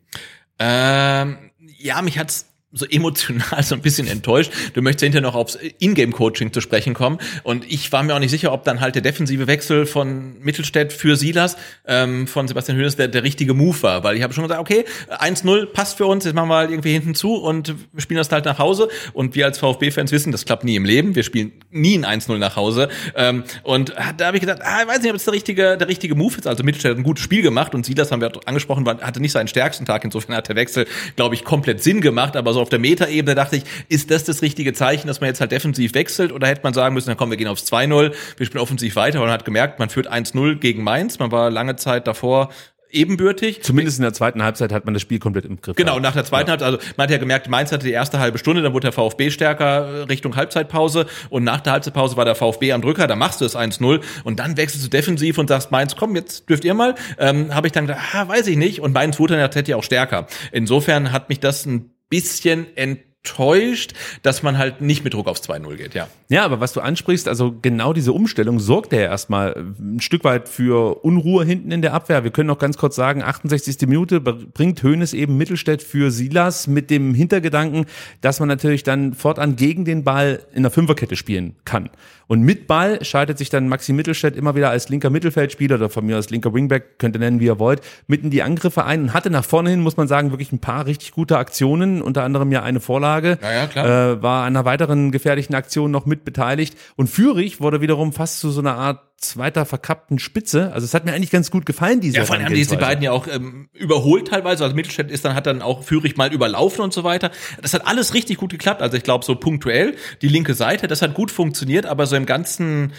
Ähm, 0.58 1.50
ja, 1.78 2.00
mich 2.02 2.18
hat's 2.18 2.53
so 2.74 2.86
emotional 2.86 3.62
so 3.62 3.74
ein 3.74 3.80
bisschen 3.80 4.06
enttäuscht. 4.06 4.52
Du 4.74 4.82
möchtest 4.82 5.04
hinterher 5.04 5.22
noch 5.22 5.34
aufs 5.34 5.58
Ingame-Coaching 5.78 6.52
zu 6.52 6.60
sprechen 6.60 6.94
kommen. 6.94 7.18
Und 7.42 7.70
ich 7.70 7.90
war 7.92 8.02
mir 8.02 8.14
auch 8.14 8.18
nicht 8.18 8.30
sicher, 8.30 8.52
ob 8.52 8.64
dann 8.64 8.80
halt 8.80 8.96
der 8.96 9.02
defensive 9.02 9.46
Wechsel 9.46 9.86
von 9.86 10.38
Mittelstädt 10.40 10.92
für 10.92 11.16
Silas 11.16 11.56
ähm, 11.86 12.26
von 12.26 12.48
Sebastian 12.48 12.76
Hönes 12.76 12.96
der, 12.96 13.08
der 13.08 13.22
richtige 13.22 13.54
Move 13.54 13.80
war. 13.82 14.04
Weil 14.04 14.16
ich 14.16 14.22
habe 14.22 14.34
schon 14.34 14.44
gesagt, 14.44 14.60
okay, 14.60 14.84
1-0 15.08 15.66
passt 15.66 15.96
für 15.96 16.06
uns, 16.06 16.24
jetzt 16.24 16.34
machen 16.34 16.48
wir 16.48 16.56
halt 16.56 16.70
irgendwie 16.70 16.92
hinten 16.92 17.14
zu 17.14 17.34
und 17.34 17.74
spielen 17.96 18.18
das 18.18 18.30
halt 18.30 18.44
nach 18.44 18.58
Hause. 18.58 18.88
Und 19.12 19.34
wir 19.34 19.46
als 19.46 19.58
VfB-Fans 19.58 20.10
wissen, 20.10 20.32
das 20.32 20.44
klappt 20.44 20.64
nie 20.64 20.76
im 20.76 20.84
Leben. 20.84 21.14
Wir 21.14 21.22
spielen 21.22 21.52
nie 21.70 21.96
ein 21.96 22.20
1-0 22.20 22.38
nach 22.38 22.56
Hause. 22.56 22.88
Ähm, 23.14 23.44
und 23.62 23.94
da 24.16 24.26
habe 24.26 24.36
ich 24.36 24.40
gedacht, 24.40 24.60
ah, 24.62 24.82
ich 24.82 24.88
weiß 24.88 25.00
nicht, 25.02 25.10
ob 25.10 25.16
es 25.16 25.24
der 25.24 25.34
richtige, 25.34 25.76
der 25.78 25.88
richtige 25.88 26.14
Move 26.14 26.36
ist. 26.38 26.46
Also 26.46 26.64
Mittelstädt 26.64 26.92
hat 26.92 26.98
ein 26.98 27.04
gutes 27.04 27.22
Spiel 27.22 27.42
gemacht 27.42 27.74
und 27.74 27.86
Silas 27.86 28.10
haben 28.10 28.20
wir 28.20 28.32
angesprochen, 28.46 28.84
war, 28.84 29.00
hatte 29.00 29.20
nicht 29.20 29.32
seinen 29.32 29.48
stärksten 29.48 29.86
Tag. 29.86 30.04
Insofern 30.04 30.34
hat 30.34 30.48
der 30.48 30.56
Wechsel, 30.56 30.86
glaube 31.14 31.34
ich, 31.34 31.44
komplett 31.44 31.82
Sinn 31.82 32.00
gemacht. 32.00 32.36
Aber 32.36 32.52
so 32.52 32.63
auf 32.64 32.70
der 32.70 32.78
Metaebene 32.78 33.34
dachte 33.34 33.56
ich, 33.56 33.64
ist 33.88 34.10
das 34.10 34.24
das 34.24 34.40
richtige 34.40 34.72
Zeichen, 34.72 35.06
dass 35.06 35.20
man 35.20 35.28
jetzt 35.28 35.42
halt 35.42 35.52
defensiv 35.52 35.94
wechselt? 35.94 36.32
Oder 36.32 36.48
hätte 36.48 36.62
man 36.62 36.72
sagen 36.72 36.94
müssen, 36.94 37.08
dann 37.08 37.18
komm, 37.18 37.28
wir 37.28 37.36
gehen 37.36 37.46
aufs 37.46 37.70
2-0, 37.70 38.12
wir 38.38 38.46
spielen 38.46 38.62
offensiv 38.62 38.96
weiter. 38.96 39.18
Und 39.18 39.26
man 39.26 39.34
hat 39.34 39.44
gemerkt, 39.44 39.78
man 39.78 39.90
führt 39.90 40.10
1-0 40.10 40.56
gegen 40.56 40.82
Mainz. 40.82 41.18
Man 41.18 41.30
war 41.30 41.50
lange 41.50 41.76
Zeit 41.76 42.06
davor 42.06 42.48
ebenbürtig. 42.94 43.62
Zumindest 43.62 43.98
in 43.98 44.02
der 44.02 44.12
zweiten 44.12 44.42
Halbzeit 44.42 44.72
hat 44.72 44.84
man 44.84 44.94
das 44.94 45.02
Spiel 45.02 45.18
komplett 45.18 45.44
im 45.44 45.60
Griff. 45.60 45.76
Genau, 45.76 45.98
nach 45.98 46.14
der 46.14 46.24
zweiten 46.24 46.50
Halbzeit, 46.50 46.66
also 46.66 46.78
man 46.96 47.04
hat 47.04 47.10
ja 47.10 47.18
gemerkt, 47.18 47.48
Mainz 47.48 47.72
hatte 47.72 47.84
die 47.84 47.92
erste 47.92 48.20
halbe 48.20 48.38
Stunde, 48.38 48.62
dann 48.62 48.72
wurde 48.72 48.86
der 48.86 48.92
VfB 48.92 49.30
stärker 49.30 49.64
äh, 49.64 50.02
Richtung 50.04 50.36
Halbzeitpause 50.36 51.06
und 51.28 51.44
nach 51.44 51.60
der 51.60 51.74
Halbzeitpause 51.74 52.16
war 52.16 52.24
der 52.24 52.34
VfB 52.34 52.72
am 52.72 52.82
Drücker, 52.82 53.06
da 53.06 53.16
machst 53.16 53.40
du 53.40 53.44
es 53.44 53.56
1-0 53.56 54.00
und 54.22 54.38
dann 54.38 54.56
wechselst 54.56 54.86
du 54.86 54.90
defensiv 54.90 55.38
und 55.38 55.48
sagst, 55.48 55.70
Mainz, 55.70 55.96
komm, 55.96 56.14
jetzt 56.14 56.48
dürft 56.48 56.64
ihr 56.64 56.74
mal. 56.74 56.94
Ähm, 57.18 57.54
Habe 57.54 57.66
ich 57.66 57.72
dann 57.72 57.86
gedacht, 57.86 58.14
ah, 58.14 58.28
weiß 58.28 58.46
ich 58.46 58.56
nicht 58.56 58.80
und 58.80 58.92
Mainz 58.92 59.18
wurde 59.18 59.34
dann 59.34 59.42
tatsächlich 59.42 59.74
auch 59.74 59.84
stärker. 59.84 60.26
Insofern 60.52 61.12
hat 61.12 61.28
mich 61.28 61.40
das 61.40 61.66
ein 61.66 61.90
bisschen 62.14 62.66
enttäuscht, 62.76 63.94
dass 64.22 64.44
man 64.44 64.56
halt 64.56 64.80
nicht 64.80 65.02
mit 65.02 65.14
Druck 65.14 65.26
aufs 65.26 65.42
2-0 65.42 65.74
geht, 65.74 65.94
ja. 65.94 66.06
Ja, 66.28 66.44
aber 66.44 66.60
was 66.60 66.72
du 66.72 66.80
ansprichst, 66.80 67.26
also 67.26 67.56
genau 67.60 67.92
diese 67.92 68.12
Umstellung 68.12 68.60
sorgt 68.60 68.92
ja 68.92 69.00
erstmal 69.00 69.54
ein 69.80 70.00
Stück 70.00 70.22
weit 70.22 70.48
für 70.48 71.04
Unruhe 71.04 71.44
hinten 71.44 71.72
in 71.72 71.82
der 71.82 71.92
Abwehr. 71.92 72.22
Wir 72.22 72.30
können 72.30 72.46
noch 72.46 72.60
ganz 72.60 72.76
kurz 72.76 72.94
sagen, 72.94 73.22
68. 73.22 73.88
Minute 73.88 74.20
bringt 74.20 74.82
Hoeneß 74.84 75.12
eben 75.14 75.36
Mittelstädt 75.36 75.82
für 75.82 76.12
Silas 76.12 76.68
mit 76.68 76.90
dem 76.90 77.14
Hintergedanken, 77.14 77.86
dass 78.20 78.38
man 78.38 78.48
natürlich 78.48 78.84
dann 78.84 79.14
fortan 79.14 79.56
gegen 79.56 79.84
den 79.84 80.04
Ball 80.04 80.40
in 80.54 80.62
der 80.62 80.70
Fünferkette 80.70 81.16
spielen 81.16 81.56
kann. 81.64 81.90
Und 82.26 82.42
mit 82.42 82.66
Ball 82.66 83.04
schaltet 83.04 83.38
sich 83.38 83.50
dann 83.50 83.68
Maxi 83.68 83.92
Mittelstädt 83.92 84.36
immer 84.36 84.54
wieder 84.54 84.70
als 84.70 84.88
linker 84.88 85.10
Mittelfeldspieler 85.10 85.76
oder 85.76 85.90
von 85.90 86.06
mir 86.06 86.16
als 86.16 86.30
linker 86.30 86.54
Wingback, 86.54 86.98
könnt 86.98 87.16
ihr 87.16 87.20
nennen, 87.20 87.40
wie 87.40 87.46
ihr 87.46 87.58
wollt, 87.58 87.80
mitten 88.06 88.26
in 88.26 88.30
die 88.30 88.42
Angriffe 88.42 88.84
ein 88.84 89.02
und 89.02 89.14
hatte 89.14 89.30
nach 89.30 89.44
vorne 89.44 89.70
hin, 89.70 89.80
muss 89.80 89.96
man 89.96 90.08
sagen, 90.08 90.30
wirklich 90.30 90.52
ein 90.52 90.60
paar 90.60 90.86
richtig 90.86 91.12
gute 91.12 91.38
Aktionen, 91.38 92.02
unter 92.02 92.22
anderem 92.22 92.50
ja 92.52 92.62
eine 92.62 92.80
Vorlage, 92.80 93.38
Ja, 93.42 93.52
ja, 93.52 93.66
klar. 93.66 93.86
Äh, 93.86 94.22
war 94.22 94.44
an 94.44 94.56
einer 94.56 94.64
weiteren 94.64 95.10
gefährlichen 95.10 95.54
Aktion 95.54 95.90
noch 95.90 96.06
mit 96.06 96.24
beteiligt 96.24 96.76
und 96.96 97.08
Fürich 97.08 97.60
wurde 97.60 97.80
wiederum 97.80 98.12
fast 98.12 98.40
zu 98.40 98.50
so 98.50 98.60
einer 98.60 98.76
Art 98.76 99.00
zweiter 99.16 99.64
verkappten 99.64 100.18
Spitze. 100.18 100.72
Also 100.72 100.84
es 100.84 100.94
hat 100.94 101.04
mir 101.04 101.12
eigentlich 101.12 101.30
ganz 101.30 101.50
gut 101.50 101.66
gefallen, 101.66 102.00
diese 102.00 102.18
Ja, 102.18 102.24
vor 102.24 102.36
allem 102.36 102.44
haben 102.44 102.54
die, 102.54 102.64
beiden 102.76 103.02
ja 103.02 103.12
auch 103.12 103.26
ähm, 103.26 103.68
überholt 103.72 104.28
teilweise. 104.28 104.64
Also 104.64 104.76
Mittelstädt 104.76 105.10
ist 105.10 105.24
dann, 105.24 105.34
hat 105.34 105.46
dann 105.46 105.62
auch 105.62 105.82
Führig 105.82 106.16
mal 106.16 106.32
überlaufen 106.32 106.82
und 106.82 106.92
so 106.92 107.04
weiter. 107.04 107.30
Das 107.62 107.74
hat 107.74 107.86
alles 107.86 108.14
richtig 108.14 108.36
gut 108.38 108.50
geklappt. 108.50 108.82
Also 108.82 108.96
ich 108.96 109.02
glaube, 109.02 109.24
so 109.24 109.34
punktuell, 109.34 109.96
die 110.22 110.28
linke 110.28 110.54
Seite, 110.54 110.88
das 110.88 111.02
hat 111.02 111.14
gut 111.14 111.30
funktioniert, 111.30 111.86
aber 111.86 112.06
so 112.06 112.16
im 112.16 112.26
ganzen 112.26 112.92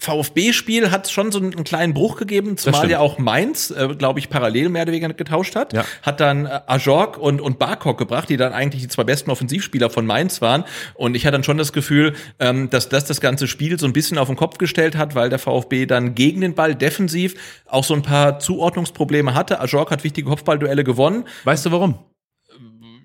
VfB-Spiel 0.00 0.90
hat 0.90 1.06
es 1.06 1.12
schon 1.12 1.30
so 1.30 1.38
einen 1.38 1.62
kleinen 1.62 1.92
Bruch 1.92 2.16
gegeben, 2.16 2.56
zumal 2.56 2.90
ja 2.90 3.00
auch 3.00 3.18
Mainz, 3.18 3.70
äh, 3.70 3.94
glaube 3.94 4.18
ich, 4.18 4.30
parallel 4.30 4.70
mehr 4.70 4.82
oder 4.82 4.92
weniger 4.92 5.12
getauscht 5.12 5.54
hat. 5.54 5.74
Ja. 5.74 5.84
Hat 6.02 6.20
dann 6.20 6.46
äh, 6.46 6.60
Ajorg 6.66 7.18
und, 7.18 7.40
und 7.40 7.58
Barkok 7.58 7.98
gebracht, 7.98 8.30
die 8.30 8.38
dann 8.38 8.54
eigentlich 8.54 8.80
die 8.80 8.88
zwei 8.88 9.04
besten 9.04 9.30
Offensivspieler 9.30 9.90
von 9.90 10.06
Mainz 10.06 10.40
waren. 10.40 10.64
Und 10.94 11.14
ich 11.14 11.26
hatte 11.26 11.32
dann 11.32 11.44
schon 11.44 11.58
das 11.58 11.74
Gefühl, 11.74 12.14
ähm, 12.38 12.70
dass 12.70 12.88
das 12.88 13.04
das 13.04 13.20
ganze 13.20 13.46
Spiel 13.46 13.78
so 13.78 13.84
ein 13.86 13.92
bisschen 13.92 14.16
auf 14.16 14.28
den 14.28 14.36
Kopf 14.36 14.56
gestellt 14.56 14.96
hat, 14.96 15.14
weil 15.14 15.28
der 15.28 15.38
VfB 15.38 15.84
dann 15.84 16.14
gegen 16.14 16.40
den 16.40 16.54
Ball 16.54 16.74
defensiv 16.74 17.34
auch 17.66 17.84
so 17.84 17.92
ein 17.92 18.02
paar 18.02 18.38
Zuordnungsprobleme 18.38 19.34
hatte. 19.34 19.60
Ajorg 19.60 19.90
hat 19.90 20.02
wichtige 20.02 20.28
Kopfballduelle 20.28 20.82
gewonnen, 20.82 21.24
Weißt 21.44 21.66
du 21.66 21.72
warum? 21.72 21.98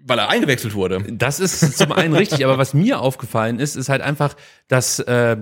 weil 0.08 0.20
er 0.20 0.30
eingewechselt 0.30 0.76
wurde. 0.76 1.04
Das 1.14 1.40
ist 1.40 1.78
zum 1.78 1.92
einen 1.92 2.14
richtig, 2.16 2.46
aber 2.46 2.60
was 2.60 2.76
mir 2.76 3.00
aufgefallen 3.00 3.60
ist, 3.60 3.76
ist 3.76 3.90
halt 3.90 4.02
einfach, 4.02 4.36
dass 4.68 5.00
äh, 5.00 5.36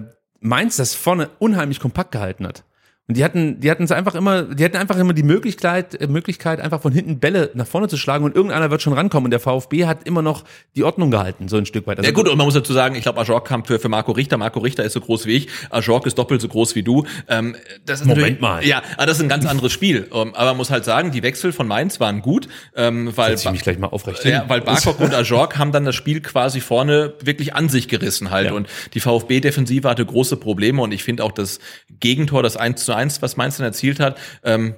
Mainz 0.45 0.75
das 0.75 0.93
vorne 0.93 1.29
unheimlich 1.39 1.79
kompakt 1.79 2.11
gehalten 2.11 2.45
hat. 2.45 2.65
Und 3.09 3.17
die 3.17 3.23
hatten, 3.25 3.59
die 3.59 3.69
hatten 3.69 3.83
es 3.83 3.91
einfach 3.91 4.15
immer, 4.15 4.43
die 4.43 4.63
hatten 4.63 4.77
einfach 4.77 4.97
immer 4.97 5.11
die 5.11 5.23
Möglichkeit, 5.23 5.99
äh, 5.99 6.07
Möglichkeit, 6.07 6.61
einfach 6.61 6.81
von 6.81 6.93
hinten 6.93 7.19
Bälle 7.19 7.51
nach 7.53 7.67
vorne 7.67 7.89
zu 7.89 7.97
schlagen 7.97 8.23
und 8.23 8.33
irgendeiner 8.33 8.71
wird 8.71 8.81
schon 8.81 8.93
rankommen. 8.93 9.25
Und 9.25 9.31
der 9.31 9.41
VfB 9.41 9.85
hat 9.85 10.07
immer 10.07 10.21
noch 10.21 10.45
die 10.77 10.85
Ordnung 10.85 11.11
gehalten, 11.11 11.49
so 11.49 11.57
ein 11.57 11.65
Stück 11.65 11.85
weit. 11.85 11.97
Also 11.97 12.09
Ja 12.09 12.15
gut, 12.15 12.29
und 12.29 12.37
man 12.37 12.45
muss 12.45 12.53
dazu 12.53 12.71
sagen, 12.71 12.95
ich 12.95 13.01
glaube, 13.01 13.19
Ajorg 13.19 13.45
kam 13.45 13.65
für, 13.65 13.77
für 13.77 13.89
Marco 13.89 14.13
Richter. 14.13 14.37
Marco 14.37 14.61
Richter 14.61 14.85
ist 14.85 14.93
so 14.93 15.01
groß 15.01 15.25
wie 15.25 15.33
ich. 15.33 15.49
Ajorg 15.69 16.05
ist 16.05 16.17
doppelt 16.17 16.39
so 16.39 16.47
groß 16.47 16.75
wie 16.75 16.83
du. 16.83 17.05
Ähm, 17.27 17.57
das 17.85 17.99
ist 17.99 18.07
Moment 18.07 18.39
mal. 18.39 18.65
Ja, 18.65 18.81
aber 18.95 19.05
das 19.05 19.17
ist 19.17 19.23
ein 19.23 19.29
ganz 19.29 19.45
anderes 19.45 19.73
Spiel. 19.73 20.07
Ähm, 20.13 20.33
aber 20.33 20.51
man 20.51 20.57
muss 20.57 20.71
halt 20.71 20.85
sagen, 20.85 21.11
die 21.11 21.23
Wechsel 21.23 21.51
von 21.51 21.67
Mainz 21.67 21.99
waren 21.99 22.21
gut, 22.21 22.47
ähm, 22.73 23.11
weil, 23.17 23.33
ich 23.33 23.51
mich 23.51 23.63
gleich 23.63 23.79
mal 23.79 23.87
aufrecht 23.87 24.23
ja, 24.23 24.45
weil 24.47 24.61
Barkok 24.61 24.99
und 25.01 25.13
Ajorg 25.13 25.57
haben 25.57 25.73
dann 25.73 25.83
das 25.83 25.95
Spiel 25.95 26.21
quasi 26.21 26.61
vorne 26.61 27.15
wirklich 27.21 27.53
an 27.53 27.67
sich 27.67 27.89
gerissen 27.89 28.31
halt. 28.31 28.47
Ja. 28.47 28.53
Und 28.53 28.69
die 28.93 29.01
VfB-Defensive 29.01 29.89
hatte 29.89 30.05
große 30.05 30.37
Probleme. 30.37 30.81
Und 30.81 30.93
ich 30.93 31.03
finde 31.03 31.25
auch 31.25 31.33
das 31.33 31.59
Gegentor, 31.99 32.43
das 32.43 32.55
1 32.55 32.85
zu 32.85 32.92
1, 32.93 33.21
was 33.21 33.37
Mainz 33.37 33.57
dann 33.57 33.65
erzielt 33.65 33.99
hat, 33.99 34.17
ähm, 34.43 34.75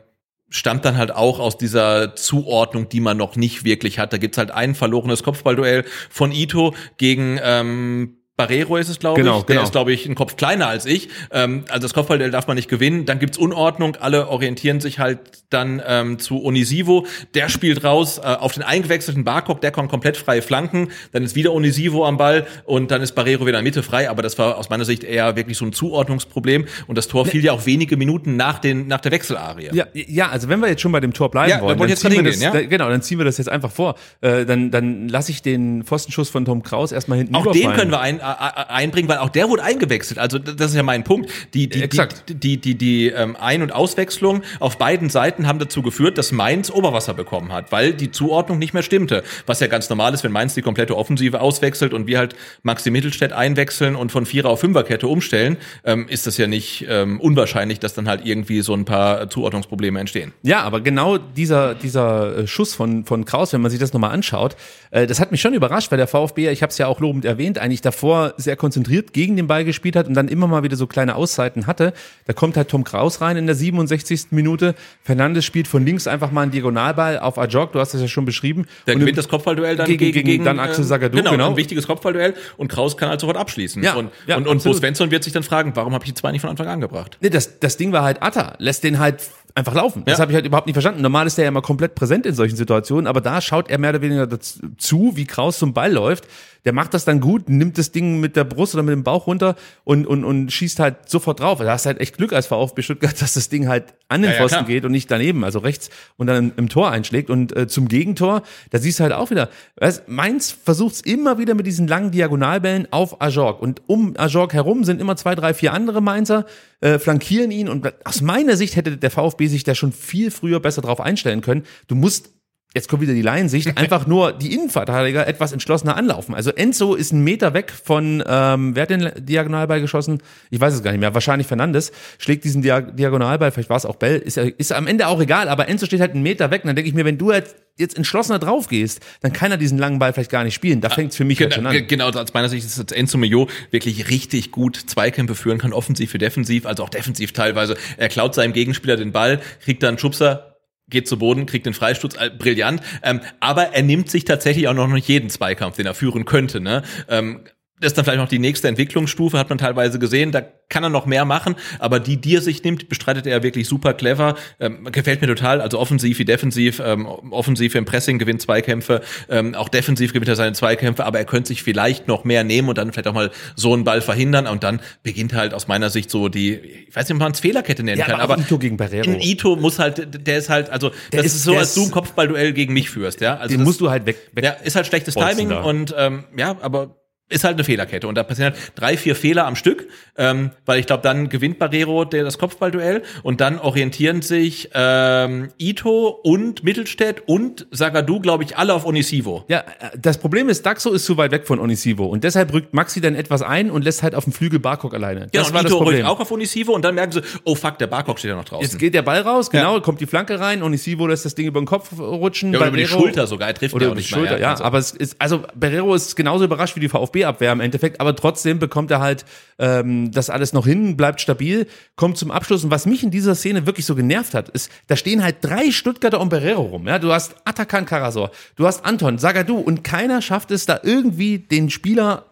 stammt 0.49 0.86
dann 0.86 0.97
halt 0.97 1.11
auch 1.11 1.39
aus 1.39 1.57
dieser 1.57 2.16
Zuordnung, 2.16 2.89
die 2.89 2.99
man 2.99 3.18
noch 3.18 3.36
nicht 3.36 3.63
wirklich 3.63 3.99
hat. 3.99 4.13
Da 4.13 4.18
gibt's 4.18 4.38
halt 4.38 4.51
ein 4.51 4.76
verlorenes 4.76 5.24
Kopfballduell 5.24 5.86
von 6.09 6.32
Ito 6.32 6.74
gegen 6.97 7.39
ähm, 7.41 8.18
Barrero 8.38 8.77
ist 8.77 8.89
es, 8.89 8.99
glaube 8.99 9.21
Genau, 9.21 9.39
ich. 9.39 9.45
Der 9.45 9.55
genau. 9.55 9.65
ist, 9.65 9.71
glaube 9.71 9.93
ich, 9.93 10.05
ein 10.05 10.15
Kopf 10.15 10.36
kleiner 10.36 10.67
als 10.67 10.86
ich. 10.86 11.09
Ähm, 11.31 11.63
also 11.69 11.83
das 11.83 11.93
Kopfballduell 11.93 12.31
darf 12.31 12.47
man 12.47 12.55
nicht 12.55 12.69
gewinnen. 12.69 13.05
Dann 13.05 13.19
gibt's 13.19 13.38
Unordnung. 13.38 13.95
Alle 13.95 14.27
orientieren 14.27 14.81
sich 14.81 14.99
halt 14.99 15.19
dann 15.49 15.81
ähm, 15.88 16.19
zu 16.19 16.43
Onisivo. 16.43 17.05
Der 17.33 17.47
spielt 17.49 17.83
raus 17.83 18.17
äh, 18.17 18.21
auf 18.23 18.53
den 18.53 18.63
eingewechselten 18.63 19.23
Barkok. 19.23 19.61
Der 19.61 19.71
kommt 19.71 19.89
komplett 19.89 20.17
freie 20.17 20.41
Flanken. 20.41 20.89
Dann 21.13 21.23
ist 21.23 21.36
wieder 21.36 21.53
Onisivo 21.53 22.05
am 22.05 22.17
Ball 22.17 22.45
und 22.65 22.91
dann 22.91 23.01
ist 23.01 23.13
Barrero 23.13 23.41
wieder 23.45 23.59
in 23.59 23.63
der 23.65 23.71
Mitte 23.71 23.83
frei. 23.83 24.09
Aber 24.09 24.21
das 24.21 24.38
war 24.38 24.57
aus 24.57 24.69
meiner 24.69 24.86
Sicht 24.86 25.03
eher 25.05 25.36
wirklich 25.38 25.57
so 25.57 25.65
ein 25.65 25.71
Zuordnungsproblem. 25.71 26.65
Und 26.88 26.97
das 26.97 27.07
Tor 27.07 27.25
fiel 27.25 27.43
ja 27.43 27.53
auch 27.53 27.65
wenige 27.65 27.95
Minuten 27.95 28.36
nach, 28.36 28.59
den, 28.59 28.88
nach 28.88 28.99
der 28.99 29.13
Wechselarie. 29.13 29.69
Ja, 29.71 29.86
ja, 29.93 30.29
also 30.29 30.49
wenn 30.49 30.59
wir 30.59 30.67
jetzt 30.67 30.81
schon 30.81 30.91
bei 30.91 30.99
dem 30.99 31.13
Tor 31.13 31.31
bleiben 31.31 31.51
Ja, 31.51 31.61
wollen, 31.61 31.79
dann 31.79 31.88
jetzt 31.88 32.01
ziehen 32.01 32.11
wir 32.11 32.23
das, 32.23 32.41
ja? 32.41 32.51
da, 32.51 32.61
genau, 32.63 32.89
dann 32.89 33.01
ziehen 33.01 33.17
wir 33.17 33.25
das 33.25 33.38
jetzt 33.38 33.49
einfach 33.49 33.71
vor. 33.71 33.95
Äh, 34.21 34.45
dann 34.45 34.71
dann 34.71 35.07
lasse 35.07 35.31
ich 35.31 35.41
den 35.41 35.83
Pfostenschuss 35.83 36.29
von 36.29 36.43
Tom 36.43 36.63
Kraus 36.63 36.91
erstmal 36.91 37.19
hinten 37.19 37.36
Auch 37.36 37.51
den 37.51 37.71
können 37.73 37.91
wir 37.91 38.01
ein, 38.01 38.19
einbringen, 38.26 39.07
weil 39.07 39.19
auch 39.19 39.30
der 39.30 39.49
wurde 39.49 39.63
eingewechselt. 39.63 40.19
Also 40.19 40.39
das 40.39 40.71
ist 40.71 40.76
ja 40.76 40.84
mein 40.84 41.03
Punkt. 41.03 41.30
Die, 41.53 41.69
die, 41.69 41.84
Exakt. 41.84 42.30
die, 42.30 42.36
die, 42.36 42.57
die, 42.57 42.76
die 42.76 43.07
ähm, 43.07 43.36
Ein- 43.39 43.61
und 43.61 43.71
Auswechslung 43.71 44.41
auf 44.59 44.78
beiden 44.78 45.09
Seiten 45.09 45.47
haben 45.47 45.59
dazu 45.59 45.82
geführt, 45.82 46.17
dass 46.17 46.32
Mainz 46.32 46.71
Oberwasser 46.71 47.13
bekommen 47.13 47.53
hat, 47.53 47.71
weil 47.71 47.93
die 47.93 48.11
Zuordnung 48.11 48.57
nicht 48.57 48.73
mehr 48.73 48.84
stimmte. 48.84 49.23
Was 49.45 49.59
ja 49.59 49.67
ganz 49.67 49.89
normal 49.89 50.13
ist, 50.13 50.23
wenn 50.23 50.32
Mainz 50.32 50.55
die 50.55 50.61
komplette 50.61 50.97
Offensive 50.97 51.39
auswechselt 51.39 51.93
und 51.93 52.07
wir 52.07 52.17
halt 52.17 52.36
Maxi 52.63 52.89
Mittelstädt 52.89 53.32
einwechseln 53.32 53.95
und 53.95 54.11
von 54.11 54.26
Vierer 54.26 54.49
auf 54.49 54.61
Fünferkette 54.61 55.07
umstellen, 55.07 55.57
ähm, 55.84 56.07
ist 56.09 56.26
das 56.26 56.38
ja 56.38 56.47
nicht 56.47 56.86
ähm, 56.89 57.19
unwahrscheinlich, 57.19 57.80
dass 57.80 57.93
dann 57.93 58.07
halt 58.07 58.26
irgendwie 58.26 58.61
so 58.61 58.73
ein 58.73 58.86
paar 58.86 59.30
Zuordnungsprobleme 59.30 59.99
entstehen. 59.99 60.34
Ja, 60.41 60.61
aber 60.63 60.82
genau 60.82 61.17
dieser, 61.17 61.76
dieser 61.76 62.39
äh, 62.39 62.47
Schuss 62.47 62.73
von, 62.73 63.05
von 63.05 63.26
Kraus, 63.26 63.53
wenn 63.53 63.61
man 63.61 63.69
sich 63.69 63.80
das 63.80 63.93
nochmal 63.93 64.11
anschaut, 64.11 64.55
äh, 64.91 65.05
das 65.05 65.19
hat 65.19 65.32
mich 65.32 65.41
schon 65.41 65.53
überrascht, 65.53 65.91
weil 65.91 65.97
der 65.97 66.07
VfB, 66.07 66.49
ich 66.49 66.61
habe 66.63 66.71
es 66.71 66.78
ja 66.78 66.88
auch 66.88 66.99
lobend 66.99 67.26
erwähnt, 67.26 67.59
eigentlich 67.59 67.82
davor 67.82 68.14
Tor 68.16 68.34
sehr 68.38 68.55
konzentriert 68.55 69.13
gegen 69.13 69.36
den 69.36 69.47
Ball 69.47 69.66
gespielt 69.66 69.95
hat 69.95 70.07
und 70.07 70.13
dann 70.13 70.28
immer 70.28 70.47
mal 70.47 70.63
wieder 70.63 70.76
so 70.78 70.88
kleine 70.88 71.16
Auszeiten 71.16 71.68
hatte. 71.68 71.93
Da 72.26 72.34
kommt 72.34 72.55
halt 72.57 72.70
Tom 72.70 72.84
Kraus 72.84 73.22
rein 73.22 73.38
in 73.38 73.45
der 73.45 73.55
67. 73.55 74.28
Minute. 74.32 74.76
Fernandes 75.03 75.43
spielt 75.45 75.68
von 75.68 75.86
links 75.86 76.07
einfach 76.07 76.32
mal 76.32 76.43
einen 76.43 76.51
Diagonalball 76.51 77.20
auf 77.20 77.38
Ajok, 77.38 77.74
du 77.74 77.80
hast 77.80 77.93
das 77.93 78.01
ja 78.01 78.07
schon 78.07 78.26
beschrieben. 78.26 78.66
Der 78.88 78.95
Und 78.95 79.01
gewinnt 79.01 79.18
das 79.18 79.28
Kopfballduell 79.28 79.76
dann 79.76 79.88
gegen- 79.88 80.11
gegen, 80.11 80.26
gegen 80.26 80.45
dann 80.45 80.59
Axel 80.59 80.84
ähm, 80.84 80.88
Sagadou, 80.88 81.18
Genau, 81.18 81.32
genau. 81.32 81.49
ein 81.49 81.57
wichtiges 81.57 81.88
Kopfballduell 81.88 82.34
und 82.57 82.68
Kraus 82.70 82.97
kann 82.97 83.09
halt 83.09 83.20
sofort 83.20 83.38
abschließen. 83.38 83.84
Ja, 83.84 83.95
und, 83.95 84.11
ja, 84.28 84.38
und, 84.38 84.47
und 84.47 84.63
Bo. 84.63 84.74
Svensson 84.74 85.11
wird 85.11 85.24
sich 85.24 85.34
dann 85.34 85.43
fragen, 85.43 85.72
warum 85.76 85.93
habe 85.93 86.03
ich 86.05 86.11
die 86.11 86.16
zwei 86.16 86.32
nicht 86.32 86.41
von 86.41 86.49
Anfang 86.49 86.68
an 86.68 86.82
gebracht? 86.82 87.18
Nee, 87.22 87.30
das, 87.30 87.59
das 87.59 87.78
Ding 87.78 87.91
war 87.91 88.03
halt 88.03 88.22
Atta, 88.24 88.55
lässt 88.59 88.84
den 88.84 88.99
halt 88.99 89.22
einfach 89.55 89.74
laufen. 89.74 90.03
Das 90.05 90.18
Ja. 90.18 90.22
habe 90.24 90.32
ich 90.32 90.36
halt 90.36 90.45
überhaupt 90.45 90.68
nicht 90.68 90.76
verstanden. 90.76 91.01
Normal 91.01 91.28
ist 91.28 91.38
der 91.38 91.45
ja 91.45 91.49
immer 91.49 91.61
komplett 91.61 91.95
präsent 91.95 92.26
in 92.26 92.36
solchen 92.36 92.57
Situationen, 92.57 93.07
aber 93.07 93.22
da 93.22 93.39
schaut 93.41 93.70
er 93.70 93.78
mehr 93.78 93.91
oder 93.91 94.01
weniger 94.01 94.28
dazu, 94.28 95.13
wie 95.16 95.26
Kraus 95.26 95.59
zum 95.59 95.74
Ball 95.74 95.91
läuft. 95.93 96.26
Der 96.66 96.74
macht 96.74 96.93
das 96.93 97.05
dann 97.05 97.20
gut, 97.20 97.47
nimmt 97.47 97.78
das 97.78 97.91
Ding 97.91 98.20
mit 98.20 98.36
der 98.36 98.43
Brust 98.43 98.74
oder 98.74 98.84
mit 98.84 98.93
dem 98.93 99.03
Bauch 99.03 99.28
runter 99.28 99.55
und, 99.84 100.05
und, 100.05 100.24
und 100.24 100.51
schießt 100.51 100.80
halt 100.80 101.09
sofort 101.09 101.39
drauf. 101.39 101.59
Da 101.59 101.72
hast 101.72 101.86
du 101.86 101.88
halt 101.88 102.01
echt 102.01 102.18
Glück 102.18 102.34
als 102.34 102.47
VfB 102.47 102.82
Stuttgart, 102.82 103.22
dass 103.22 103.34
das 103.34 103.49
Ding 103.49 103.68
halt 103.68 103.93
an 104.09 104.22
den 104.22 104.32
Ja, 104.32 104.36
ja, 104.38 104.41
Pfosten 104.41 104.57
klar. 104.57 104.68
geht 104.68 104.86
und 104.86 104.91
nicht 104.91 105.09
daneben, 105.09 105.43
also 105.43 105.59
rechts 105.59 105.89
und 106.18 106.28
dann 106.28 106.53
im, 106.57 106.70
Tor 106.70 106.91
einschlägt. 106.91 107.30
Und 107.30 107.55
äh, 107.55 107.68
zum 107.68 107.88
Gegentor, 107.88 108.41
da 108.72 108.80
siehst 108.80 108.99
du 108.99 109.03
halt 109.03 109.13
auch 109.13 109.30
wieder, 109.30 109.49
weißt, 109.78 110.07
Mainz 110.07 110.51
versucht 110.51 110.95
es 110.95 111.01
immer 111.01 111.38
wieder 111.38 111.53
mit 111.53 111.68
diesen 111.68 111.88
langen 111.88 112.11
Diagonalbällen 112.11 112.88
auf 112.91 113.22
Ajorg. 113.22 113.61
Und 113.61 113.82
um 113.88 114.16
Ajorg 114.18 114.53
herum 114.53 114.84
sind 114.84 114.99
immer 114.99 115.16
zwei, 115.16 115.36
drei, 115.36 115.53
vier 115.53 115.74
andere 115.74 116.01
Mainzer, 116.01 116.45
äh, 116.82 116.99
flankieren 116.99 117.51
ihn. 117.51 117.70
Und 117.70 117.93
aus 118.05 118.22
meiner 118.22 118.57
Sicht 118.57 118.76
hätte 118.76 118.97
der 118.97 119.11
VfB 119.11 119.47
sich 119.47 119.63
da 119.63 119.76
schon 119.76 119.91
viel 119.91 120.32
früher 120.32 120.59
besser 120.59 120.82
drauf 120.82 120.99
einstellen 120.99 121.41
können. 121.41 121.63
Du 121.88 121.95
musst 121.95 122.34
Jetzt 122.76 122.89
kommt 122.89 123.01
wieder 123.01 123.13
die 123.13 123.21
Laiensicht, 123.21 123.78
einfach 123.78 124.05
nur 124.05 124.34
die 124.34 124.53
Innenverteidiger 124.53 125.26
etwas 125.28 125.53
entschlossener 125.53 125.95
anlaufen. 125.95 126.36
Also 126.36 126.51
Enzo 126.51 126.93
ist 126.93 127.13
einen 127.13 127.23
Meter 127.23 127.53
weg 127.53 127.71
von, 127.71 128.21
ähm, 128.28 128.76
wer 128.76 128.84
hat 128.84 128.89
den 128.89 129.11
Diagonalball 129.17 129.80
geschossen? 129.82 130.21
Ich 130.49 130.59
weiß 130.59 130.73
es 130.73 130.84
gar 130.84 130.91
nicht 130.91 130.99
mehr. 130.99 131.13
Wahrscheinlich 131.13 131.47
Fernandes 131.47 131.91
schlägt 132.19 132.43
diesen 132.43 132.61
Dia 132.61 132.82
Diagonalball, 132.82 133.51
vielleicht 133.51 133.69
war 133.69 133.78
es 133.78 133.86
auch 133.86 133.95
Bell, 133.95 134.17
ist, 134.19 134.38
ist 134.38 134.73
am 134.73 134.88
Ende 134.88 135.07
auch 135.07 135.21
egal, 135.21 135.47
aber 135.49 135.69
Enzo 135.69 135.86
steht 135.86 136.01
halt 136.01 136.11
einen 136.11 136.23
Meter 136.23 136.51
weg. 136.51 136.63
Und 136.63 136.67
dann 136.67 136.76
denke 136.76 136.89
ich 136.89 136.93
mir, 136.95 137.05
wenn 137.05 137.17
du 137.17 137.32
jetzt, 137.32 137.55
jetzt 137.78 137.95
entschlossener 137.97 138.39
drauf 138.39 138.67
gehst, 138.67 139.01
dann 139.21 139.32
kann 139.32 139.51
er 139.51 139.57
diesen 139.57 139.78
langen 139.78 139.97
Ball 139.99 140.11
vielleicht 140.11 140.32
gar 140.32 140.43
nicht 140.43 140.53
spielen. 140.53 140.82
Da 140.82 140.89
fängt 140.89 141.11
es 141.11 141.17
für 141.17 141.23
mich 141.26 141.39
halt 141.39 141.53
schon 141.53 141.63
Genau, 141.63 141.78
an. 141.78 141.88
genau, 141.88 142.09
aus 142.09 142.34
meiner 142.34 142.49
Sicht 142.49 142.65
ist 142.65 142.91
Enzo 142.91 143.17
Mio 143.17 143.47
wirklich 143.71 144.09
richtig 144.09 144.51
gut 144.51 144.76
Zweikämpfe 144.76 145.36
führen 145.36 145.57
kann, 145.59 145.71
offensiv 145.71 146.13
wie 146.13 146.17
defensiv, 146.17 146.65
also 146.65 146.84
auch 146.84 146.89
defensiv 146.89 147.32
teilweise. 147.32 147.78
Er 147.95 148.09
klaut 148.09 148.36
seinem 148.36 148.51
Gegenspieler 148.53 148.97
den 148.97 149.13
Ball, 149.13 149.39
kriegt 149.63 149.82
dann 149.82 149.89
einen 149.89 149.97
Schubser, 149.97 150.54
geht 150.89 151.07
zu 151.07 151.17
Boden, 151.17 151.45
kriegt 151.45 151.65
den 151.65 151.73
Freistoß, 151.73 152.15
äh, 152.15 152.29
brillant. 152.29 152.81
Ähm, 153.01 153.21
aber 153.39 153.73
er 153.73 153.83
nimmt 153.83 154.09
sich 154.09 154.25
tatsächlich 154.25 154.67
auch 154.67 154.73
noch 154.73 154.88
nicht 154.88 155.07
jeden 155.07 155.29
Zweikampf, 155.29 155.77
den 155.77 155.86
er 155.86 155.95
führen 155.95 156.25
könnte. 156.25 156.61
Ne? 156.61 156.83
Ähm, 157.09 157.41
das 157.82 157.88
ist 157.91 157.97
dann 157.97 158.05
vielleicht 158.05 158.19
noch 158.21 158.30
die 158.30 158.39
nächste 158.39 158.67
Entwicklungsstufe, 158.69 159.38
hat 159.38 159.49
man 159.49 159.57
teilweise 159.57 159.99
gesehen. 159.99 160.32
Da 160.32 160.41
kann 160.69 160.84
er 160.84 160.89
noch 160.89 161.05
mehr 161.05 161.26
machen, 161.26 161.55
aber 161.80 161.99
die, 161.99 162.17
die 162.17 162.36
er 162.38 162.41
sich 162.41 162.63
nimmt, 162.63 162.88
bestreitet 162.89 163.28
er 163.28 163.43
wirklich 163.43 163.67
super 163.67 163.93
clever. 163.93 164.36
Ähm, 164.59 164.86
gefällt 164.91 165.19
mir 165.21 165.28
total. 165.28 165.59
Also 165.61 165.78
offensiv 165.80 166.17
wie 166.19 166.26
defensiv. 166.26 166.82
Ähm, 166.84 167.05
offensiv 167.05 167.76
im 167.76 167.84
Pressing 167.86 168.17
gewinnt 168.17 168.41
Zweikämpfe. 168.41 169.01
Ähm, 169.30 169.55
auch 169.55 169.67
defensiv 169.69 170.13
gewinnt 170.13 170.30
er 170.30 170.36
seine 170.38 170.53
Zweikämpfe, 170.53 171.05
aber 171.05 171.19
er 171.19 171.26
könnte 171.26 171.49
sich 171.49 171.63
vielleicht 171.63 172.07
noch 172.07 172.23
mehr 172.23 172.43
nehmen 172.45 172.69
und 172.69 172.78
dann 172.78 172.91
vielleicht 172.93 173.07
auch 173.07 173.13
mal 173.13 173.30
so 173.55 173.73
einen 173.73 173.84
Ball 173.84 173.99
verhindern. 174.01 174.47
Und 174.47 174.63
dann 174.63 174.80
beginnt 175.03 175.34
halt 175.34 175.53
aus 175.53 175.67
meiner 175.67 175.89
Sicht 175.89 176.09
so 176.09 176.30
die, 176.30 176.53
ich 176.55 176.95
weiß 176.95 177.09
nicht, 177.09 177.15
ob 177.15 177.19
man 177.19 177.34
es 177.34 177.41
Fehlerkette 177.41 177.84
nennen 177.84 177.99
Ja, 177.99 178.05
kann, 178.05 178.21
aber 178.21 178.34
aber 178.36 178.41
Ito 178.41 178.57
gegen 178.57 178.78
Barrero. 178.78 179.11
Ito 179.19 179.55
muss 179.57 179.80
halt, 179.80 180.26
der 180.26 180.38
ist 180.38 180.49
halt, 180.49 180.69
also 180.69 180.91
Der 181.11 181.21
das 181.21 181.26
ist- 181.28 181.36
ist, 181.36 181.43
so, 181.43 181.55
als 181.57 181.73
du 181.76 181.84
ein 181.84 181.91
Kopfballduell 181.91 182.53
gegen 182.53 182.73
mich 182.73 182.89
führst, 182.89 183.19
ja. 183.21 183.36
Also 183.36 183.49
Den 183.49 183.59
das- 183.59 183.67
musst 183.67 183.82
du 183.82 183.89
halt 183.89 184.05
weg. 184.05 184.17
weg 184.34 184.43
ja, 184.45 184.51
ist 184.51 184.76
halt 184.78 184.88
schlechtes 184.88 185.13
bolzen 185.15 185.32
Timing 185.38 185.49
da. 185.49 185.61
und 185.61 185.93
ähm, 185.97 186.23
ja, 186.38 186.55
aber 186.61 186.95
ist 187.28 187.43
halt 187.43 187.55
eine 187.55 187.63
Fehlerkette 187.63 188.07
und 188.07 188.15
da 188.15 188.23
passieren 188.23 188.53
halt 188.53 188.71
drei, 188.76 188.97
vier 188.97 189.15
Fehler 189.15 189.47
am 189.47 189.55
Stück, 189.55 189.88
ähm, 190.15 190.51
weil 190.65 190.80
ich 190.80 190.86
glaube, 190.86 191.01
dann 191.01 191.28
gewinnt 191.30 191.57
Barrero 191.57 192.05
der, 192.05 192.23
das 192.23 192.38
Kopfballduell 192.38 193.01
und 193.23 193.41
dann 193.41 193.57
orientieren 193.59 194.21
sich 194.21 194.69
ähm, 194.76 195.49
Ito 195.57 196.07
und 196.23 196.63
Mittelstädt 196.63 197.23
und 197.26 197.65
Sagadu, 197.71 198.19
glaube 198.19 198.43
ich, 198.43 198.57
alle 198.57 198.73
auf 198.76 198.86
Onisivo. 198.86 199.43
Ja, 199.47 199.59
äh, 199.59 199.97
das 199.99 200.19
Problem 200.19 200.49
ist, 200.49 200.65
Daxo 200.67 200.91
ist 200.91 201.05
zu 201.05 201.17
weit 201.17 201.32
weg 201.32 201.47
von 201.47 201.59
Onisivo 201.59 202.05
und 202.05 202.23
deshalb 202.23 202.53
rückt 202.53 202.76
Maxi 202.76 203.01
dann 203.01 203.15
etwas 203.15 203.41
ein 203.41 203.71
und 203.71 203.84
lässt 203.84 204.03
halt 204.03 204.13
auf 204.13 204.26
dem 204.26 204.34
Flügel 204.34 204.59
Barkok 204.59 204.93
alleine. 204.93 205.21
Genau, 205.21 205.30
das 205.32 205.47
und 205.47 205.53
war 205.55 205.63
das 205.63 205.71
Ito 205.71 205.80
rückt 205.80 205.88
Problem. 205.89 206.05
auch 206.05 206.19
auf 206.19 206.32
Onisivo 206.32 206.73
und 206.73 206.86
dann 206.86 206.93
merken 206.93 207.13
sie, 207.13 207.21
oh 207.43 207.55
fuck, 207.55 207.80
der 207.80 207.88
Barkok 207.88 208.19
steht 208.19 208.30
ja 208.30 208.36
noch 208.38 208.45
draußen. 208.45 208.61
Jetzt 208.63 208.78
geht 208.78 208.93
der 208.93 209.01
Ball 209.01 209.21
raus, 209.21 209.49
genau, 209.49 209.82
kommt 209.82 209.99
die 209.99 210.05
Flanke 210.05 210.39
rein, 210.39 210.61
Onisivo 210.61 211.07
lässt 211.07 211.26
das 211.26 211.34
Ding 211.34 211.47
über 211.47 211.59
den 211.59 211.65
Kopf 211.65 211.91
rutschen. 211.97 212.53
ja, 212.53 212.59
oder 212.59 212.67
über 212.67 212.78
die 212.78 212.86
Schulter 212.86 213.26
sogar, 213.26 213.47
er 213.47 213.55
trifft 213.55 213.73
Oder 213.73 213.86
ja 213.86 213.88
über 213.88 213.93
auch 213.93 213.95
die 213.95 214.01
nicht 214.01 214.09
Schulter, 214.09 214.34
mal, 214.34 214.41
ja. 214.41 214.51
Also- 214.51 214.63
Aber 214.63 214.78
es 214.78 214.91
ist, 214.91 215.15
also 215.19 215.41
Barrero 215.55 215.95
ist 215.95 216.15
genauso 216.15 216.45
überrascht 216.45 216.76
wie 216.76 216.82
die 216.82 216.89
VfB-Abwehr 217.16 217.51
im 217.51 217.59
Endeffekt, 217.59 218.01
aber 218.01 218.16
trotzdem 218.16 218.59
bekommt 218.59 218.91
er 218.91 218.99
halt 218.99 219.26
ähm, 219.57 220.11
das 220.11 220.30
alles 220.30 220.53
noch 220.53 220.66
hin, 220.66 220.97
bleibt 220.97 221.22
stabil, 221.22 221.68
kommt 221.95 222.18
zum 222.18 222.32
Abschluss. 222.32 222.63
Und 222.63 222.72
was 222.72 222.86
mich 222.86 223.03
in 223.03 223.11
dieser 223.11 223.36
Szene 223.36 223.66
wirklich 223.66 223.86
so 223.86 223.95
genervt 223.95 224.34
hat, 224.34 224.49
ist, 224.49 224.72
da 224.88 224.95
stehen 224.95 225.24
halt 225.24 225.38
drei 225.41 225.72
Stuttgarter 225.72 226.20
um 226.20 226.30
Barrero 226.30 226.61
rum. 226.61 226.88
Ja, 226.88 226.99
du 226.99 227.11
hast 227.11 227.36
Atakan 227.45 227.86
Karasor, 227.86 228.32
du 228.55 228.68
hast 228.68 228.86
Anton, 228.86 229.18
Sagadu 229.18 229.57
und 229.57 229.84
keiner 229.84 230.22
schafft 230.22 230.51
es 230.51 230.66
da 230.66 230.80
irgendwie 230.84 231.39
den 231.39 231.70
Spieler 231.70 232.26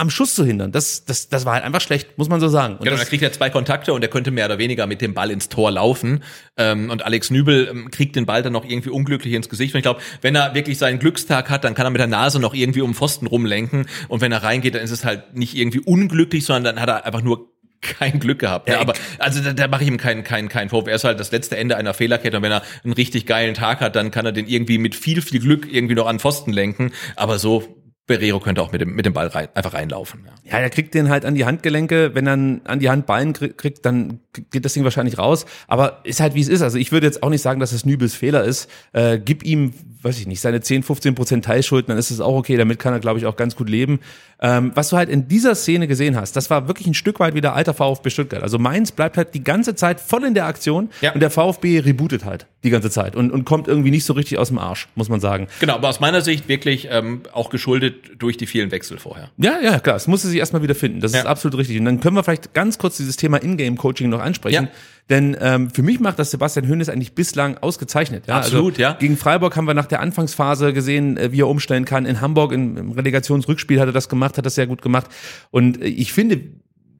am 0.00 0.08
Schuss 0.08 0.34
zu 0.34 0.44
hindern. 0.44 0.72
Das, 0.72 1.04
das, 1.04 1.28
das 1.28 1.44
war 1.44 1.54
halt 1.54 1.64
einfach 1.64 1.82
schlecht, 1.82 2.16
muss 2.16 2.30
man 2.30 2.40
so 2.40 2.48
sagen. 2.48 2.74
Und 2.74 2.84
Genau, 2.84 2.96
da 2.96 3.02
das, 3.02 3.10
kriegt 3.10 3.22
er 3.22 3.32
zwei 3.32 3.50
Kontakte 3.50 3.92
und 3.92 4.02
er 4.02 4.08
könnte 4.08 4.30
mehr 4.30 4.46
oder 4.46 4.58
weniger 4.58 4.86
mit 4.86 5.02
dem 5.02 5.12
Ball 5.12 5.30
ins 5.30 5.50
Tor 5.50 5.70
laufen. 5.70 6.24
Ähm, 6.56 6.88
und 6.88 7.04
Alex 7.04 7.30
Nübel 7.30 7.68
ähm, 7.70 7.90
kriegt 7.90 8.16
den 8.16 8.24
Ball 8.24 8.42
dann 8.42 8.54
noch 8.54 8.64
irgendwie 8.64 8.88
unglücklich 8.88 9.34
ins 9.34 9.50
Gesicht. 9.50 9.74
Und 9.74 9.78
ich 9.78 9.82
glaube, 9.82 10.00
wenn 10.22 10.34
er 10.34 10.54
wirklich 10.54 10.78
seinen 10.78 10.98
Glückstag 10.98 11.50
hat, 11.50 11.64
dann 11.64 11.74
kann 11.74 11.86
er 11.86 11.90
mit 11.90 12.00
der 12.00 12.06
Nase 12.06 12.40
noch 12.40 12.54
irgendwie 12.54 12.80
um 12.80 12.94
Pfosten 12.94 13.26
rumlenken. 13.26 13.86
Und 14.08 14.22
wenn 14.22 14.32
er 14.32 14.42
reingeht, 14.42 14.74
dann 14.74 14.82
ist 14.82 14.90
es 14.90 15.04
halt 15.04 15.36
nicht 15.36 15.54
irgendwie 15.54 15.80
unglücklich, 15.80 16.46
sondern 16.46 16.76
dann 16.76 16.82
hat 16.82 16.88
er 16.88 17.04
einfach 17.04 17.22
nur 17.22 17.50
kein 17.80 18.20
Glück 18.20 18.38
gehabt. 18.38 18.68
Ja, 18.68 18.76
Ja, 18.76 18.80
aber 18.80 18.94
also 19.18 19.42
da, 19.42 19.52
da 19.52 19.68
mache 19.68 19.82
ich 19.82 19.88
ihm 19.88 19.96
keinen 19.96 20.22
keinen 20.22 20.48
keinen 20.48 20.68
Vorwurf. 20.68 20.88
Er 20.88 20.96
ist 20.96 21.04
halt 21.04 21.20
das 21.20 21.32
letzte 21.32 21.56
Ende 21.56 21.76
einer 21.76 21.94
Fehlerkette 21.94 22.36
und 22.36 22.42
wenn 22.42 22.52
er 22.52 22.62
einen 22.84 22.92
richtig 22.92 23.26
geilen 23.26 23.54
Tag 23.54 23.80
hat, 23.80 23.96
dann 23.96 24.10
kann 24.10 24.26
er 24.26 24.32
den 24.32 24.46
irgendwie 24.46 24.78
mit 24.78 24.94
viel 24.94 25.22
viel 25.22 25.40
Glück 25.40 25.66
irgendwie 25.70 25.94
noch 25.94 26.06
an 26.06 26.18
Pfosten 26.18 26.52
lenken. 26.52 26.92
Aber 27.16 27.38
so 27.38 27.79
Berero 28.10 28.40
könnte 28.40 28.60
auch 28.62 28.72
mit 28.72 28.80
dem 28.80 28.94
mit 28.94 29.06
dem 29.06 29.12
Ball 29.12 29.28
rein, 29.28 29.48
einfach 29.54 29.72
reinlaufen. 29.74 30.20
Ja. 30.44 30.52
Ja, 30.52 30.58
er 30.58 30.70
kriegt 30.70 30.92
den 30.94 31.08
halt 31.08 31.24
an 31.24 31.34
die 31.34 31.44
Handgelenke. 31.44 32.14
Wenn 32.14 32.26
er 32.26 32.32
an 32.34 32.78
die 32.80 32.90
Handballen 32.90 33.32
krie- 33.32 33.52
kriegt, 33.54 33.86
dann 33.86 34.20
geht 34.50 34.64
das 34.64 34.74
Ding 34.74 34.84
wahrscheinlich 34.84 35.16
raus. 35.18 35.46
Aber 35.68 36.00
ist 36.04 36.20
halt 36.20 36.34
wie 36.34 36.40
es 36.40 36.48
ist. 36.48 36.62
Also 36.62 36.76
ich 36.78 36.92
würde 36.92 37.06
jetzt 37.06 37.22
auch 37.22 37.30
nicht 37.30 37.42
sagen, 37.42 37.60
dass 37.60 37.72
es 37.72 37.84
Nübels 37.86 38.14
Fehler 38.14 38.44
ist. 38.44 38.68
Äh, 38.92 39.18
gib 39.18 39.42
ihm, 39.44 39.72
weiß 40.02 40.18
ich 40.18 40.26
nicht, 40.26 40.40
seine 40.40 40.60
10, 40.60 40.82
15 40.82 41.14
Prozent 41.14 41.44
Teilschuld, 41.44 41.88
dann 41.88 41.98
ist 41.98 42.10
es 42.10 42.20
auch 42.20 42.34
okay. 42.34 42.56
Damit 42.56 42.78
kann 42.78 42.92
er, 42.94 43.00
glaube 43.00 43.18
ich, 43.18 43.26
auch 43.26 43.36
ganz 43.36 43.54
gut 43.56 43.68
leben. 43.68 44.00
Ähm, 44.42 44.72
was 44.74 44.88
du 44.88 44.96
halt 44.96 45.10
in 45.10 45.28
dieser 45.28 45.54
Szene 45.54 45.86
gesehen 45.86 46.16
hast, 46.16 46.34
das 46.34 46.48
war 46.48 46.66
wirklich 46.68 46.86
ein 46.86 46.94
Stück 46.94 47.20
weit 47.20 47.34
wieder 47.34 47.54
alter 47.54 47.74
VfB 47.74 48.08
Stuttgart. 48.08 48.42
Also 48.42 48.58
Mainz 48.58 48.92
bleibt 48.92 49.18
halt 49.18 49.34
die 49.34 49.44
ganze 49.44 49.74
Zeit 49.74 50.00
voll 50.00 50.24
in 50.24 50.32
der 50.32 50.46
Aktion 50.46 50.88
Ja. 51.02 51.12
und 51.12 51.20
der 51.20 51.28
VfB 51.30 51.80
rebootet 51.80 52.24
halt 52.24 52.46
die 52.64 52.70
ganze 52.70 52.88
Zeit 52.90 53.14
und, 53.16 53.30
und 53.30 53.44
kommt 53.44 53.68
irgendwie 53.68 53.90
nicht 53.90 54.04
so 54.06 54.14
richtig 54.14 54.38
aus 54.38 54.48
dem 54.48 54.58
Arsch, 54.58 54.88
muss 54.94 55.08
man 55.10 55.20
sagen. 55.20 55.48
Genau, 55.60 55.74
aber 55.74 55.88
aus 55.90 56.00
meiner 56.00 56.22
Sicht 56.22 56.48
wirklich 56.48 56.88
ähm, 56.90 57.22
auch 57.32 57.50
geschuldet 57.50 57.96
durch 58.18 58.38
die 58.38 58.46
vielen 58.46 58.70
Wechsel 58.70 58.98
vorher. 58.98 59.30
Ja, 59.36 59.60
ja, 59.62 59.78
klar. 59.80 59.96
Es 59.96 60.06
musste 60.06 60.28
sich 60.28 60.38
erstmal 60.38 60.62
wieder 60.62 60.74
finden. 60.74 61.00
Das 61.00 61.12
ist 61.12 61.18
Ja. 61.18 61.26
absolut 61.26 61.58
richtig. 61.58 61.78
Und 61.78 61.84
dann 61.84 62.00
können 62.00 62.16
wir 62.16 62.24
vielleicht 62.24 62.54
ganz 62.54 62.78
kurz 62.78 62.96
dieses 62.96 63.16
Thema 63.16 63.42
Ingame-Coaching 63.42 64.08
noch 64.08 64.20
ansprechen. 64.20 64.64
Ja. 64.64 64.70
Denn 65.10 65.36
ähm, 65.40 65.70
für 65.70 65.82
mich 65.82 65.98
macht 65.98 66.20
das 66.20 66.30
Sebastian 66.30 66.68
Hönes 66.68 66.88
eigentlich 66.88 67.14
bislang 67.14 67.58
ausgezeichnet. 67.58 68.28
Ja? 68.28 68.36
Absolut, 68.36 68.74
also, 68.74 68.82
ja. 68.82 68.92
Gegen 68.92 69.16
Freiburg 69.16 69.56
haben 69.56 69.66
wir 69.66 69.74
nach 69.74 69.86
der 69.86 70.00
Anfangsphase 70.00 70.72
gesehen, 70.72 71.16
äh, 71.16 71.32
wie 71.32 71.40
er 71.40 71.48
umstellen 71.48 71.84
kann. 71.84 72.06
In 72.06 72.20
Hamburg 72.20 72.52
im, 72.52 72.76
im 72.76 72.92
Relegationsrückspiel 72.92 73.80
hat 73.80 73.88
er 73.88 73.92
das 73.92 74.08
gemacht, 74.08 74.38
hat 74.38 74.46
das 74.46 74.54
sehr 74.54 74.68
gut 74.68 74.82
gemacht. 74.82 75.08
Und 75.50 75.82
äh, 75.82 75.86
ich 75.86 76.12
finde, 76.12 76.40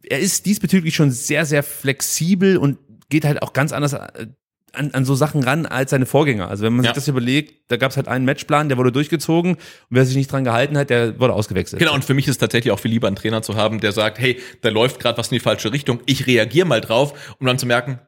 er 0.03 0.19
ist 0.19 0.45
diesbezüglich 0.47 0.97
schon 0.97 1.13
sehr, 1.13 1.47
sehr 1.47 1.63
flexibel 1.63 2.57
und 2.57 2.79
geht 3.11 3.25
halt 3.25 3.43
auch 3.43 3.53
ganz 3.53 3.73
anders 3.73 3.93
äh, 3.93 4.27
an, 4.73 4.91
an 4.93 5.05
so 5.05 5.15
Sachen 5.15 5.43
ran 5.43 5.67
als 5.67 5.91
seine 5.91 6.07
Vorgänger. 6.07 6.49
Also 6.49 6.65
wenn 6.65 6.73
man 6.75 6.85
Ja. 6.85 6.91
sich 6.91 6.95
das 6.97 7.09
überlegt, 7.09 7.71
da 7.71 7.77
gab 7.77 7.91
es 7.91 7.97
halt 7.97 8.09
einen 8.09 8.25
Matchplan, 8.25 8.69
der 8.69 8.79
wurde 8.79 8.93
durchgezogen 8.93 9.53
und 9.55 9.61
wer 9.91 10.05
sich 10.05 10.17
nicht 10.17 10.31
dran 10.31 10.45
gehalten 10.45 10.77
hat, 10.79 10.91
der 10.91 11.19
wurde 11.21 11.33
ausgewechselt. 11.35 11.79
Genau, 11.81 11.95
und 11.95 12.05
für 12.05 12.15
mich 12.15 12.27
ist 12.27 12.33
es 12.33 12.39
tatsächlich 12.39 12.73
auch 12.73 12.79
viel 12.81 12.91
lieber, 12.91 13.07
einen 13.07 13.17
Trainer 13.17 13.43
zu 13.43 13.57
haben, 13.57 13.81
der 13.81 13.93
sagt, 13.93 14.19
hey, 14.19 14.39
da 14.63 14.69
läuft 14.69 15.01
gerade 15.01 15.19
was 15.19 15.29
in 15.29 15.37
die 15.37 15.41
falsche 15.41 15.73
Richtung, 15.73 16.01
ich 16.07 16.27
reagiere 16.27 16.67
mal 16.67 16.81
drauf, 16.81 17.15
um 17.39 17.47
dann 17.47 17.59
zu 17.59 17.67
merken, 17.67 17.99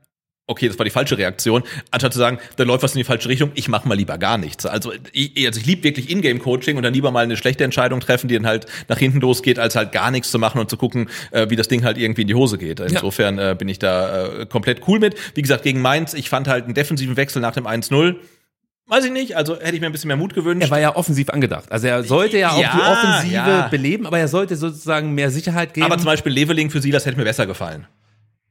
okay, 0.52 0.68
das 0.68 0.78
war 0.78 0.84
die 0.84 0.90
falsche 0.90 1.18
Reaktion, 1.18 1.64
anstatt 1.90 2.12
zu 2.12 2.18
sagen, 2.20 2.38
da 2.56 2.64
läuft 2.64 2.82
was 2.84 2.92
in 2.94 2.98
die 2.98 3.04
falsche 3.04 3.28
Richtung, 3.28 3.50
ich 3.54 3.68
mache 3.68 3.88
mal 3.88 3.94
lieber 3.96 4.18
gar 4.18 4.38
nichts. 4.38 4.64
Also 4.66 4.92
ich, 5.12 5.46
also 5.46 5.58
ich 5.60 5.66
liebe 5.66 5.82
wirklich 5.82 6.10
Ingame-Coaching 6.10 6.76
und 6.76 6.82
dann 6.84 6.94
lieber 6.94 7.10
mal 7.10 7.24
eine 7.24 7.36
schlechte 7.36 7.64
Entscheidung 7.64 8.00
treffen, 8.00 8.28
die 8.28 8.34
dann 8.36 8.46
halt 8.46 8.66
nach 8.88 8.98
hinten 8.98 9.20
losgeht, 9.20 9.58
als 9.58 9.74
halt 9.74 9.90
gar 9.92 10.10
nichts 10.10 10.30
zu 10.30 10.38
machen 10.38 10.60
und 10.60 10.70
zu 10.70 10.76
gucken, 10.76 11.08
äh, 11.32 11.50
wie 11.50 11.56
das 11.56 11.68
Ding 11.68 11.84
halt 11.84 11.98
irgendwie 11.98 12.22
in 12.22 12.28
die 12.28 12.34
Hose 12.34 12.58
geht. 12.58 12.78
Insofern 12.80 13.38
äh, 13.38 13.56
bin 13.58 13.68
ich 13.68 13.78
da 13.78 14.26
äh, 14.42 14.46
komplett 14.46 14.82
cool 14.86 14.98
mit. 15.00 15.16
Wie 15.34 15.42
gesagt, 15.42 15.64
gegen 15.64 15.80
Mainz, 15.80 16.14
ich 16.14 16.28
fand 16.28 16.46
halt 16.48 16.64
einen 16.66 16.74
defensiven 16.74 17.16
Wechsel 17.16 17.40
nach 17.42 17.52
dem 17.54 17.66
1-0. 17.66 18.16
Weiß 18.88 19.04
ich 19.04 19.12
nicht, 19.12 19.36
also 19.36 19.58
hätte 19.58 19.74
ich 19.74 19.80
mir 19.80 19.86
ein 19.86 19.92
bisschen 19.92 20.08
mehr 20.08 20.16
Mut 20.16 20.34
gewünscht. 20.34 20.66
Er 20.66 20.70
war 20.70 20.80
ja 20.80 20.94
offensiv 20.96 21.30
angedacht. 21.30 21.70
Also 21.70 21.86
er 21.86 22.02
sollte 22.02 22.36
ja 22.38 22.50
auch 22.50 22.60
Ja, 22.60 22.72
die 22.74 22.82
Offensive 22.82 23.34
ja. 23.34 23.68
beleben, 23.68 24.06
aber 24.06 24.18
er 24.18 24.28
sollte 24.28 24.56
sozusagen 24.56 25.12
mehr 25.14 25.30
Sicherheit 25.30 25.72
geben. 25.72 25.86
aber 25.86 25.96
zum 25.96 26.06
Beispiel 26.06 26.32
Leveling 26.32 26.68
für 26.68 26.80
sie, 26.82 26.90
das 26.90 27.06
hätte 27.06 27.16
mir 27.16 27.24
besser 27.24 27.46
gefallen. 27.46 27.86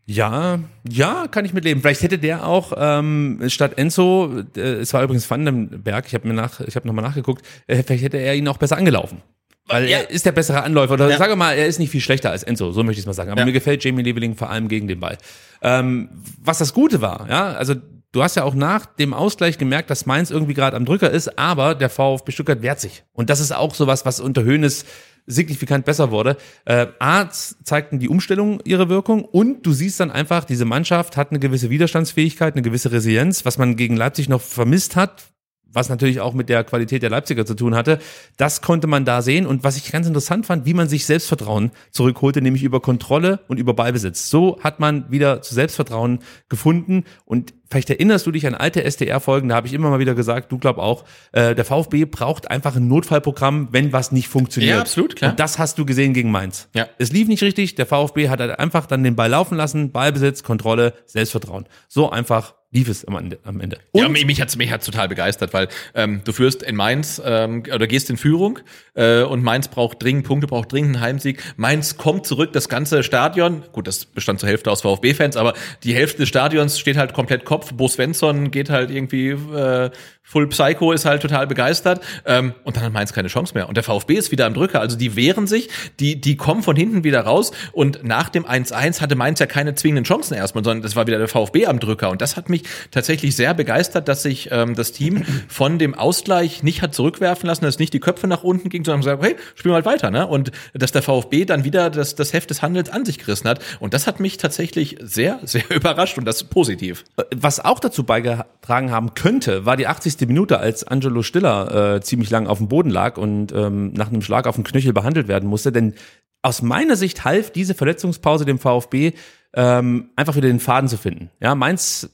Ja, 0.06 0.60
ja, 0.90 1.28
kann 1.30 1.46
ich 1.46 1.54
mitleben. 1.54 1.82
Vielleicht 1.82 2.02
hätte 2.04 2.18
der 2.18 2.46
auch 2.48 2.74
ähm, 2.76 3.42
statt 3.48 3.78
Enzo, 3.78 4.44
äh, 4.56 4.60
es 4.60 4.94
war 4.94 5.04
übrigens 5.04 5.30
Vandenberg, 5.30 6.06
ich 6.08 6.14
habe 6.16 6.28
mir 6.28 6.34
nach, 6.34 6.60
ich 6.62 6.76
habe 6.76 6.88
nochmal 6.88 7.06
nachgeguckt, 7.06 7.46
äh, 7.68 7.82
vielleicht 7.84 8.04
hätte 8.04 8.18
er 8.18 8.36
ihn 8.36 8.48
auch 8.48 8.58
besser 8.58 8.78
angelaufen. 8.78 9.22
Weil 9.68 9.88
Ja. 9.88 10.00
er 10.00 10.10
ist 10.10 10.26
der 10.26 10.32
bessere 10.32 10.64
Anläufer. 10.64 10.96
Oder 10.96 11.10
Ja. 11.10 11.18
sage 11.18 11.36
mal, 11.36 11.54
er 11.54 11.68
ist 11.68 11.80
nicht 11.80 11.92
viel 11.92 12.02
schlechter 12.02 12.32
als 12.32 12.44
Enzo, 12.44 12.72
so 12.72 12.84
möchte 12.84 12.94
ich 13.00 13.04
es 13.04 13.06
mal 13.06 13.14
sagen. 13.14 13.32
Aber 13.32 13.42
Ja. 13.42 13.46
mir 13.46 13.54
gefällt 13.54 13.84
Jamie 13.84 14.02
Leveling 14.02 14.36
vor 14.36 14.50
allem 14.50 14.68
gegen 14.68 14.88
den 14.88 15.00
Ball. 15.00 15.18
Ähm, 15.62 16.10
was 16.44 16.58
das 16.58 16.74
Gute 16.74 17.02
war, 17.02 17.30
ja, 17.30 17.54
also 17.54 17.76
du 18.12 18.24
hast 18.24 18.36
ja 18.36 18.44
auch 18.44 18.56
nach 18.56 18.88
dem 18.88 19.14
Ausgleich 19.14 19.58
gemerkt, 19.58 19.90
dass 19.90 20.06
Mainz 20.08 20.32
irgendwie 20.32 20.56
gerade 20.56 20.76
am 20.76 20.84
Drücker 20.84 21.10
ist, 21.12 21.38
aber 21.40 21.76
der 21.76 21.90
VfB 21.90 22.32
Stuttgart 22.32 22.62
wehrt 22.62 22.80
sich. 22.82 23.04
Und 23.14 23.30
das 23.30 23.40
ist 23.40 23.54
auch 23.56 23.74
sowas, 23.76 24.06
was 24.06 24.20
unter 24.20 24.44
Höhnes 24.44 24.84
signifikant 25.28 25.86
besser 25.86 26.12
wurde. 26.12 26.38
Äh, 26.66 26.88
A 27.00 27.30
zeigten 27.30 28.00
die 28.00 28.10
Umstellungen 28.10 28.60
ihre 28.66 28.90
Wirkung 28.90 29.24
und 29.24 29.66
du 29.66 29.74
siehst 29.74 30.00
dann 30.00 30.12
einfach, 30.12 30.46
diese 30.46 30.66
Mannschaft 30.66 31.18
hat 31.18 31.32
eine 31.32 31.40
gewisse 31.40 31.70
Widerstandsfähigkeit, 31.70 32.54
eine 32.54 32.62
gewisse 32.62 32.92
Resilienz, 32.92 33.46
was 33.46 33.58
man 33.58 33.76
gegen 33.76 33.96
Leipzig 33.96 34.30
noch 34.30 34.42
vermisst 34.42 34.96
hat, 34.96 35.32
was 35.74 35.90
natürlich 35.90 36.20
auch 36.20 36.34
mit 36.34 36.50
der 36.50 36.64
Qualität 36.64 37.04
der 37.04 37.10
Leipziger 37.10 37.46
zu 37.46 37.56
tun 37.56 37.76
hatte. 37.76 38.00
Das 38.38 38.62
konnte 38.62 38.88
man 38.88 39.06
da 39.06 39.22
sehen 39.22 39.46
und 39.46 39.64
was 39.64 39.78
ich 39.78 39.92
ganz 39.92 40.08
interessant 40.08 40.46
fand, 40.46 40.66
wie 40.66 40.74
man 40.74 40.90
sich 40.90 41.06
Selbstvertrauen 41.06 41.72
zurückholte, 41.92 42.42
nämlich 42.42 42.64
über 42.64 42.80
Kontrolle 42.80 43.40
und 43.48 43.58
über 43.58 43.74
Ballbesitz. 43.74 44.30
So 44.30 44.60
hat 44.62 44.80
man 44.80 45.10
wieder 45.12 45.42
zu 45.42 45.54
Selbstvertrauen 45.54 46.20
gefunden 46.50 47.06
und 47.26 47.54
vielleicht 47.72 47.90
erinnerst 47.90 48.28
du 48.28 48.32
dich 48.32 48.46
an 48.46 48.54
alte 48.54 48.84
SDR-Folgen, 48.84 49.50
da 49.50 49.56
habe 49.56 49.68
ich 49.68 49.74
immer 49.74 49.90
mal 49.90 50.00
wieder 50.00 50.14
gesagt, 50.14 50.52
du 50.52 50.58
glaub 50.58 50.78
auch, 50.78 51.06
äh, 51.32 51.56
der 51.56 51.66
VfB 51.66 52.06
braucht 52.06 52.52
einfach 52.52 52.76
ein 52.76 52.88
Notfallprogramm, 52.88 53.70
wenn 53.72 53.94
was 53.94 54.12
nicht 54.12 54.28
funktioniert. 54.28 54.76
Ja, 54.76 54.82
absolut, 54.82 55.16
klar. 55.16 55.32
Und 55.32 55.40
das 55.40 55.58
hast 55.58 55.78
du 55.78 55.86
gesehen 55.86 56.14
gegen 56.14 56.32
Mainz. 56.32 56.68
Ja. 56.74 56.88
Es 56.98 57.12
lief 57.12 57.28
nicht 57.28 57.42
richtig, 57.42 57.76
der 57.76 57.86
VfB 57.86 58.30
hat 58.30 58.40
halt 58.40 58.60
einfach 58.60 58.86
dann 58.86 59.04
den 59.04 59.16
Ball 59.16 59.30
laufen 59.30 59.56
lassen, 59.56 59.92
Ballbesitz, 59.92 60.44
Kontrolle, 60.44 60.94
Selbstvertrauen. 61.06 61.66
So 61.88 62.10
einfach 62.10 62.54
lief 62.72 62.88
es 62.88 63.06
am 63.06 63.18
Ende. 63.18 63.38
Am 63.44 63.60
Ende. 63.60 63.80
ja, 63.94 64.08
mich, 64.08 64.42
hat's 64.42 64.56
mich 64.56 64.72
hat's 64.72 64.86
total 64.86 65.10
begeistert, 65.10 65.54
weil 65.54 65.68
ähm, 65.94 66.22
du 66.24 66.32
führst 66.32 66.64
in 66.64 66.76
Mainz 66.76 67.22
ähm, 67.24 67.64
oder 67.74 67.86
gehst 67.86 68.10
in 68.10 68.18
Führung 68.18 68.60
äh, 68.94 69.24
und 69.24 69.44
Mainz 69.44 69.68
braucht 69.68 70.02
dringend 70.02 70.26
Punkte, 70.26 70.48
braucht 70.48 70.72
dringend 70.72 70.96
einen 70.96 71.04
Heimsieg. 71.04 71.44
Mainz 71.58 71.98
kommt 71.98 72.26
zurück, 72.26 72.54
das 72.54 72.70
ganze 72.70 73.04
Stadion, 73.04 73.64
gut, 73.74 73.88
das 73.88 74.06
bestand 74.06 74.40
zur 74.40 74.48
Hälfte 74.48 74.72
aus 74.72 74.82
VfB-Fans, 74.82 75.36
aber 75.36 75.54
die 75.84 75.94
Hälfte 75.94 76.20
des 76.20 76.30
Stadions 76.30 76.80
steht 76.80 76.96
halt 76.96 77.14
komplett 77.14 77.44
Kopf. 77.44 77.74
Bo 77.74 77.90
Svensson 77.90 78.52
geht 78.52 78.70
halt 78.70 78.90
irgendwie 78.90 79.30
äh, 79.30 79.92
Full 80.24 80.48
Psycho, 80.48 80.92
ist 80.94 81.04
halt 81.04 81.22
total 81.22 81.48
begeistert 81.48 82.02
ähm, 82.26 82.54
und 82.64 82.78
dann 82.78 82.84
hat 82.84 82.94
Mainz 82.94 83.12
keine 83.12 83.28
Chance 83.28 83.54
mehr. 83.54 83.68
Und 83.68 83.76
der 83.76 83.84
VfB 83.84 84.14
ist 84.14 84.32
wieder 84.32 84.46
am 84.46 84.54
Drücker, 84.54 84.80
also 84.80 84.98
die 84.98 85.16
wehren 85.16 85.48
sich, 85.48 85.70
die, 86.00 86.22
die 86.22 86.38
kommen 86.38 86.64
von 86.64 86.76
hinten 86.76 87.04
wieder 87.04 87.22
raus 87.22 87.52
und 87.74 88.04
nach 88.04 88.30
dem 88.30 88.46
1-1 88.46 89.02
hatte 89.02 89.16
Mainz 89.16 89.40
ja 89.40 89.46
keine 89.46 89.76
zwingenden 89.76 90.06
Chancen 90.06 90.36
erstmal, 90.36 90.64
sondern 90.64 90.84
das 90.84 90.96
war 90.96 91.08
wieder 91.08 91.18
der 91.18 91.28
VfB 91.28 91.66
am 91.66 91.80
Drücker 91.80 92.10
und 92.12 92.22
das 92.22 92.38
hat 92.38 92.50
mich 92.50 92.64
tatsächlich 92.92 93.36
sehr 93.36 93.54
begeistert, 93.54 94.08
dass 94.08 94.24
sich 94.24 94.50
ähm, 94.52 94.76
das 94.76 94.92
Team 94.94 95.26
von 95.50 95.80
dem 95.80 95.96
Ausgleich 95.96 96.64
nicht 96.64 96.82
hat 96.82 96.94
zurückwerfen 96.94 97.48
lassen, 97.48 97.66
dass 97.66 97.80
nicht 97.80 97.94
die 97.94 98.00
Köpfe 98.00 98.28
nach 98.28 98.44
unten 98.44 98.70
ging, 98.70 98.86
sondern 98.86 99.02
gesagt, 99.02 99.24
hey, 99.24 99.36
spielen 99.56 99.72
wir 99.72 99.76
halt 99.76 99.86
weiter, 99.86 100.12
ne? 100.12 100.28
Und 100.28 100.52
dass 100.74 100.92
der 100.92 101.02
VfB 101.02 101.46
dann 101.46 101.66
wieder 101.66 101.90
das, 101.90 102.16
das 102.16 102.32
Heft 102.32 102.52
des 102.52 102.62
Handels 102.62 102.90
an 102.90 103.06
sich 103.06 103.18
gerissen 103.18 103.50
hat 103.50 103.60
und 103.80 103.94
das 103.94 104.08
hat 104.08 104.20
mich 104.20 104.38
tatsächlich 104.38 104.98
sehr, 105.02 105.40
sehr 105.44 105.70
überrascht 105.70 106.18
und 106.18 106.26
das 106.26 106.44
positiv. 106.44 107.04
Was 107.36 107.60
auch 107.60 107.80
dazu 107.80 108.04
beigetragen 108.04 108.92
haben 108.92 109.14
könnte, 109.14 109.66
war 109.66 109.76
die 109.76 109.88
80. 109.88 110.11
Minute, 110.20 110.60
als 110.60 110.84
Angelo 110.84 111.24
Stiller 111.24 111.96
äh, 111.96 112.02
ziemlich 112.02 112.30
lang 112.30 112.48
auf 112.48 112.58
dem 112.58 112.68
Boden 112.68 112.90
lag 112.90 113.18
und 113.18 113.52
ähm, 113.54 113.94
nach 113.94 114.10
einem 114.10 114.22
Schlag 114.22 114.48
auf 114.48 114.56
den 114.56 114.64
Knöchel 114.64 114.94
behandelt 114.94 115.28
werden 115.28 115.50
musste. 115.50 115.72
Denn 115.72 115.94
aus 116.42 116.62
meiner 116.62 116.96
Sicht 116.96 117.24
half 117.24 117.52
diese 117.52 117.74
Verletzungspause 117.74 118.46
dem 118.46 118.60
VfB 118.60 119.14
ähm, 119.54 120.10
einfach 120.16 120.36
wieder 120.36 120.48
den 120.48 120.60
Faden 120.60 120.90
zu 120.90 120.98
finden. 120.98 121.30
Ja, 121.40 121.56
Mainz 121.56 122.10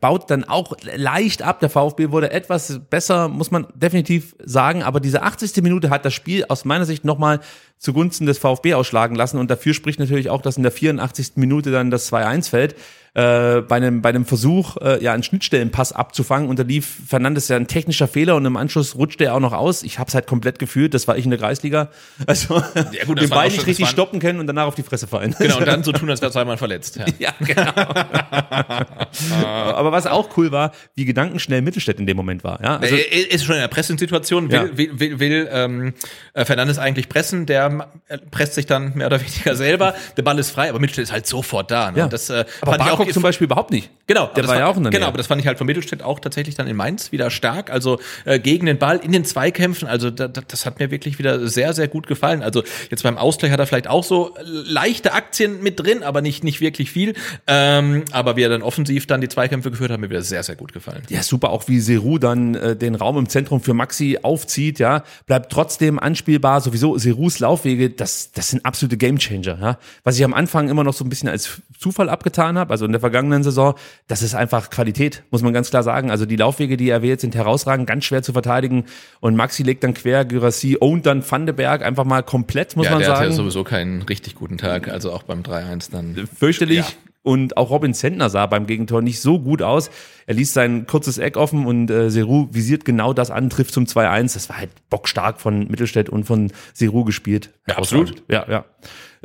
baut 0.00 0.30
dann 0.30 0.44
auch 0.44 0.74
leicht 0.82 1.42
ab. 1.42 1.60
Der 1.60 1.70
VfB 1.70 2.10
wurde 2.10 2.30
etwas 2.30 2.80
besser, 2.90 3.28
muss 3.28 3.50
man 3.50 3.66
definitiv 3.74 4.34
sagen. 4.42 4.82
Aber 4.82 5.00
diese 5.00 5.22
80. 5.22 5.62
Minute 5.62 5.90
hat 5.90 6.04
das 6.04 6.14
Spiel 6.14 6.44
aus 6.48 6.64
meiner 6.64 6.84
Sicht 6.84 7.04
nochmal 7.04 7.40
zugunsten 7.78 8.26
des 8.26 8.38
VfB 8.38 8.74
ausschlagen 8.74 9.14
lassen. 9.14 9.38
Und 9.38 9.50
dafür 9.50 9.74
spricht 9.74 10.00
natürlich 10.00 10.30
auch, 10.30 10.42
dass 10.42 10.56
in 10.56 10.62
der 10.62 10.72
84. 10.72 11.32
Minute 11.36 11.70
dann 11.70 11.90
das 11.90 12.12
2-1 12.12 12.50
fällt. 12.50 12.76
Äh, 13.16 13.62
bei 13.62 13.76
einem 13.76 14.02
bei 14.02 14.10
einem 14.10 14.26
Versuch 14.26 14.76
äh, 14.76 15.02
ja 15.02 15.14
einen 15.14 15.22
Schnittstellenpass 15.22 15.92
abzufangen 15.92 16.50
und 16.50 16.58
da 16.58 16.64
lief 16.64 16.98
Fernandes 17.08 17.48
ja 17.48 17.56
ein 17.56 17.66
technischer 17.66 18.08
Fehler 18.08 18.36
und 18.36 18.44
im 18.44 18.58
Anschluss 18.58 18.94
rutschte 18.94 19.24
er 19.24 19.34
auch 19.34 19.40
noch 19.40 19.54
aus. 19.54 19.82
Ich 19.84 19.98
habe 19.98 20.08
es 20.08 20.14
halt 20.14 20.26
komplett 20.26 20.58
gefühlt, 20.58 20.92
das 20.92 21.08
war 21.08 21.16
ich 21.16 21.24
in 21.24 21.30
der 21.30 21.38
Kreisliga. 21.38 21.88
Also 22.26 22.62
Ja, 22.92 23.04
gut, 23.06 23.22
den 23.22 23.30
Ball 23.30 23.48
nicht 23.48 23.66
richtig 23.66 23.88
stoppen 23.88 24.20
können 24.20 24.38
und 24.38 24.46
danach 24.46 24.66
auf 24.66 24.74
die 24.74 24.82
Fresse 24.82 25.06
fallen. 25.06 25.34
Genau, 25.38 25.56
und 25.56 25.66
dann 25.66 25.82
so 25.84 25.92
tun, 25.92 26.10
als 26.10 26.20
wäre 26.20 26.30
zweimal 26.30 26.58
verletzt. 26.58 26.96
Ja. 26.96 27.06
Ja, 27.18 27.32
genau. 27.40 27.72
Aber 29.46 29.92
was 29.92 30.06
auch 30.06 30.36
cool 30.36 30.52
war, 30.52 30.72
wie 30.94 31.06
gedankenschnell 31.06 31.62
Mittelstädt 31.62 31.98
in 31.98 32.06
dem 32.06 32.16
Moment 32.18 32.44
war. 32.44 32.62
Ja, 32.62 32.76
also, 32.76 32.94
er 32.96 33.30
ist 33.30 33.44
schon 33.44 33.54
in 33.54 33.60
einer 33.60 33.68
Pressensituation, 33.68 34.50
will, 34.50 34.56
Ja. 34.56 34.76
will, 34.76 35.00
will, 35.00 35.20
will 35.20 35.48
ähm, 35.50 35.94
äh, 36.34 36.44
Fernandes 36.44 36.78
eigentlich 36.78 37.08
pressen, 37.08 37.46
der 37.46 37.88
äh, 38.08 38.18
presst 38.30 38.54
sich 38.54 38.66
dann 38.66 38.92
mehr 38.94 39.06
oder 39.06 39.20
weniger 39.20 39.54
selber, 39.56 39.94
der 40.16 40.22
Ball 40.22 40.38
ist 40.38 40.50
frei, 40.50 40.68
aber 40.68 40.80
Mittelstädt 40.80 41.04
ist 41.04 41.12
halt 41.12 41.26
sofort 41.26 41.70
da. 41.70 41.90
Ne? 41.92 41.98
ja. 41.98 42.08
Das, 42.08 42.28
äh, 42.30 42.44
aber 42.60 42.72
fand 42.72 42.82
ich 42.86 42.92
Auch 43.08 43.12
zum 43.12 43.22
Beispiel 43.22 43.44
überhaupt 43.46 43.70
nicht. 43.70 43.90
Genau, 44.06 44.26
der 44.26 44.34
das 44.42 44.46
war 44.46 44.54
fand- 44.54 44.60
ja 44.60 44.66
auch 44.66 44.76
in 44.76 44.82
der 44.84 44.90
Genau, 44.92 45.00
Nähe. 45.04 45.08
aber 45.08 45.18
das 45.18 45.26
fand 45.26 45.40
ich 45.40 45.46
halt 45.46 45.58
von 45.58 45.66
Mittelstädt 45.66 46.02
auch 46.02 46.20
tatsächlich 46.20 46.54
dann 46.54 46.66
in 46.66 46.76
Mainz 46.76 47.12
wieder 47.12 47.30
stark. 47.30 47.70
Also 47.70 47.98
äh, 48.24 48.38
gegen 48.38 48.66
den 48.66 48.78
Ball 48.78 48.98
in 48.98 49.12
den 49.12 49.24
Zweikämpfen. 49.24 49.88
Also 49.88 50.10
da, 50.10 50.28
da, 50.28 50.40
das 50.46 50.66
hat 50.66 50.78
mir 50.78 50.90
wirklich 50.90 51.18
wieder 51.18 51.46
sehr, 51.48 51.72
sehr 51.72 51.88
gut 51.88 52.06
gefallen. 52.06 52.42
Also 52.42 52.62
jetzt 52.90 53.02
beim 53.02 53.18
Ausgleich 53.18 53.52
hat 53.52 53.60
er 53.60 53.66
vielleicht 53.66 53.88
auch 53.88 54.04
so 54.04 54.34
leichte 54.44 55.12
Aktien 55.12 55.62
mit 55.62 55.80
drin, 55.80 56.02
aber 56.02 56.20
nicht 56.22 56.44
nicht 56.44 56.60
wirklich 56.60 56.90
viel. 56.90 57.14
Ähm, 57.46 58.04
aber 58.12 58.36
wie 58.36 58.42
er 58.42 58.48
dann 58.48 58.62
offensiv 58.62 59.06
dann 59.06 59.20
die 59.20 59.28
Zweikämpfe 59.28 59.70
geführt 59.70 59.90
hat, 59.90 59.94
hat 59.94 60.00
mir 60.00 60.10
wieder 60.10 60.22
sehr, 60.22 60.42
sehr 60.42 60.56
gut 60.56 60.72
gefallen. 60.72 61.02
Ja, 61.08 61.22
super, 61.22 61.50
auch 61.50 61.68
wie 61.68 61.80
Seru 61.80 62.18
dann 62.18 62.54
äh, 62.54 62.76
den 62.76 62.94
Raum 62.94 63.18
im 63.18 63.28
Zentrum 63.28 63.60
für 63.60 63.74
Maxi 63.74 64.18
aufzieht, 64.22 64.78
ja, 64.78 65.04
bleibt 65.26 65.52
trotzdem 65.52 65.98
anspielbar. 65.98 66.60
Sowieso 66.60 66.98
Serus 66.98 67.38
Laufwege, 67.38 67.90
das, 67.90 68.32
das 68.32 68.50
sind 68.50 68.64
absolute 68.64 68.96
Gamechanger, 68.96 69.58
ja. 69.60 69.78
Was 70.04 70.16
ich 70.18 70.24
am 70.24 70.34
Anfang 70.34 70.68
immer 70.68 70.84
noch 70.84 70.94
so 70.94 71.04
ein 71.04 71.08
bisschen 71.08 71.28
als 71.28 71.60
Zufall 71.78 72.08
abgetan 72.08 72.58
habe, 72.58 72.70
also 72.72 72.84
in 72.86 72.92
der 72.96 73.00
vergangenen 73.00 73.42
Saison, 73.42 73.74
das 74.08 74.22
ist 74.22 74.34
einfach 74.34 74.70
Qualität, 74.70 75.22
muss 75.30 75.42
man 75.42 75.52
ganz 75.52 75.68
klar 75.70 75.82
sagen. 75.82 76.10
Also 76.10 76.24
die 76.24 76.36
Laufwege, 76.36 76.76
die 76.78 76.88
er 76.88 77.02
wählt, 77.02 77.20
sind 77.20 77.34
herausragend, 77.34 77.86
ganz 77.86 78.04
schwer 78.04 78.22
zu 78.22 78.32
verteidigen. 78.32 78.86
Und 79.20 79.36
Maxi 79.36 79.62
legt 79.62 79.84
dann 79.84 79.92
quer, 79.94 80.24
Gyrassi 80.24 80.78
ownt 80.80 81.04
dann 81.06 81.22
Vandenberg 81.28 81.82
einfach 81.84 82.04
mal 82.04 82.22
komplett, 82.22 82.74
muss 82.76 82.86
Ja, 82.86 82.92
man 82.92 83.00
der 83.00 83.08
hatte 83.10 83.18
sagen. 83.18 83.30
ja 83.30 83.36
sowieso 83.36 83.64
keinen 83.64 84.02
richtig 84.02 84.34
guten 84.34 84.56
Tag, 84.58 84.88
also 84.88 85.12
auch 85.12 85.22
beim 85.24 85.42
3-1 85.42 85.90
dann. 85.92 86.26
fürchterlich. 86.38 86.78
Ja. 86.78 86.86
Und 87.22 87.56
auch 87.56 87.70
Robin 87.70 87.92
Zentner 87.92 88.30
sah 88.30 88.46
beim 88.46 88.66
Gegentor 88.68 89.02
nicht 89.02 89.20
so 89.20 89.40
gut 89.40 89.60
aus. 89.60 89.90
Er 90.26 90.34
ließ 90.34 90.54
sein 90.54 90.86
kurzes 90.86 91.18
Eck 91.18 91.36
offen 91.36 91.66
und 91.66 91.90
äh, 91.90 92.08
Seru 92.08 92.46
visiert 92.52 92.84
genau 92.84 93.12
das 93.12 93.32
an, 93.32 93.50
trifft 93.50 93.74
zum 93.74 93.84
2-1. 93.84 94.34
Das 94.34 94.48
war 94.48 94.58
halt 94.58 94.70
bockstark 94.90 95.40
von 95.40 95.66
Mittelstädt 95.66 96.08
und 96.08 96.22
von 96.22 96.52
Seru 96.72 97.02
gespielt. 97.04 97.50
Ja, 97.66 97.78
absolut. 97.78 98.22
Ja, 98.28 98.46
ja. 98.48 98.64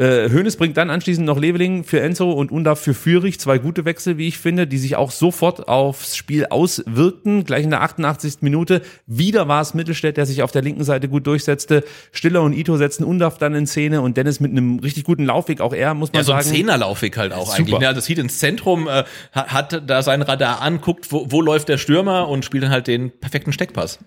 Äh, 0.01 0.31
Hoeneß 0.31 0.57
bringt 0.57 0.77
dann 0.77 0.89
anschließend 0.89 1.27
noch 1.27 1.37
Leveling 1.37 1.83
für 1.83 2.01
Enzo 2.01 2.31
und 2.31 2.51
Undaf 2.51 2.79
für 2.79 2.95
Fürich. 2.95 3.39
Zwei 3.39 3.59
gute 3.59 3.85
Wechsel, 3.85 4.17
wie 4.17 4.27
ich 4.27 4.39
finde, 4.39 4.65
die 4.65 4.79
sich 4.79 4.95
auch 4.95 5.11
sofort 5.11 5.67
aufs 5.67 6.15
Spiel 6.15 6.47
auswirkten. 6.47 7.43
Gleich 7.43 7.65
in 7.65 7.69
der 7.69 7.83
88. 7.83 8.37
Minute. 8.41 8.81
Wieder 9.05 9.47
war 9.47 9.61
es 9.61 9.75
Mittelstädt, 9.75 10.17
der 10.17 10.25
sich 10.25 10.41
auf 10.41 10.51
der 10.51 10.63
linken 10.63 10.83
Seite 10.83 11.07
gut 11.07 11.27
durchsetzte. 11.27 11.83
Stiller 12.11 12.41
und 12.41 12.53
Ito 12.53 12.77
setzen 12.77 13.03
Undaf 13.03 13.37
dann 13.37 13.53
in 13.53 13.67
Szene 13.67 14.01
und 14.01 14.17
Dennis 14.17 14.39
mit 14.39 14.49
einem 14.49 14.79
richtig 14.79 15.03
guten 15.03 15.25
Laufweg. 15.25 15.61
Auch 15.61 15.73
er, 15.73 15.93
muss 15.93 16.11
man 16.11 16.21
Ja, 16.21 16.23
so 16.23 16.31
ein 16.31 16.41
sagen. 16.41 16.55
Zehnerlaufweg 16.55 17.17
halt 17.17 17.33
auch 17.33 17.45
Super. 17.45 17.59
eigentlich. 17.59 17.79
Ne? 17.79 17.93
Das 17.93 18.05
sieht 18.05 18.17
ins 18.17 18.39
Zentrum, 18.39 18.87
äh, 18.87 19.03
hat, 19.33 19.53
hat 19.53 19.83
da 19.87 20.01
sein 20.01 20.23
Radar 20.23 20.63
anguckt, 20.63 21.11
wo, 21.11 21.27
wo 21.29 21.41
läuft 21.41 21.69
der 21.69 21.77
Stürmer 21.77 22.27
und 22.27 22.43
spielt 22.43 22.63
dann 22.63 22.71
halt 22.71 22.87
den 22.87 23.11
perfekten 23.11 23.53
Steckpass. 23.53 23.99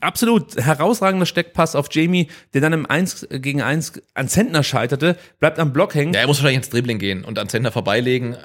absolut 0.00 0.56
herausragender 0.56 1.26
Steckpass 1.26 1.76
auf 1.76 1.88
Jamie, 1.90 2.28
der 2.54 2.62
dann 2.62 2.72
im 2.72 2.86
1 2.86 3.28
gegen 3.30 3.60
1 3.60 4.00
an 4.14 4.28
Zentner 4.28 4.62
scheiterte, 4.62 5.16
bleibt 5.40 5.58
am 5.58 5.72
Block 5.72 5.94
hängen. 5.94 6.12
Ja, 6.14 6.20
er 6.20 6.26
muss 6.26 6.38
wahrscheinlich 6.38 6.58
ins 6.58 6.70
Dribbling 6.70 6.98
gehen 6.98 7.24
und 7.24 7.38
an 7.38 7.48
Zentner 7.48 7.72
vorbeilegen. 7.72 8.36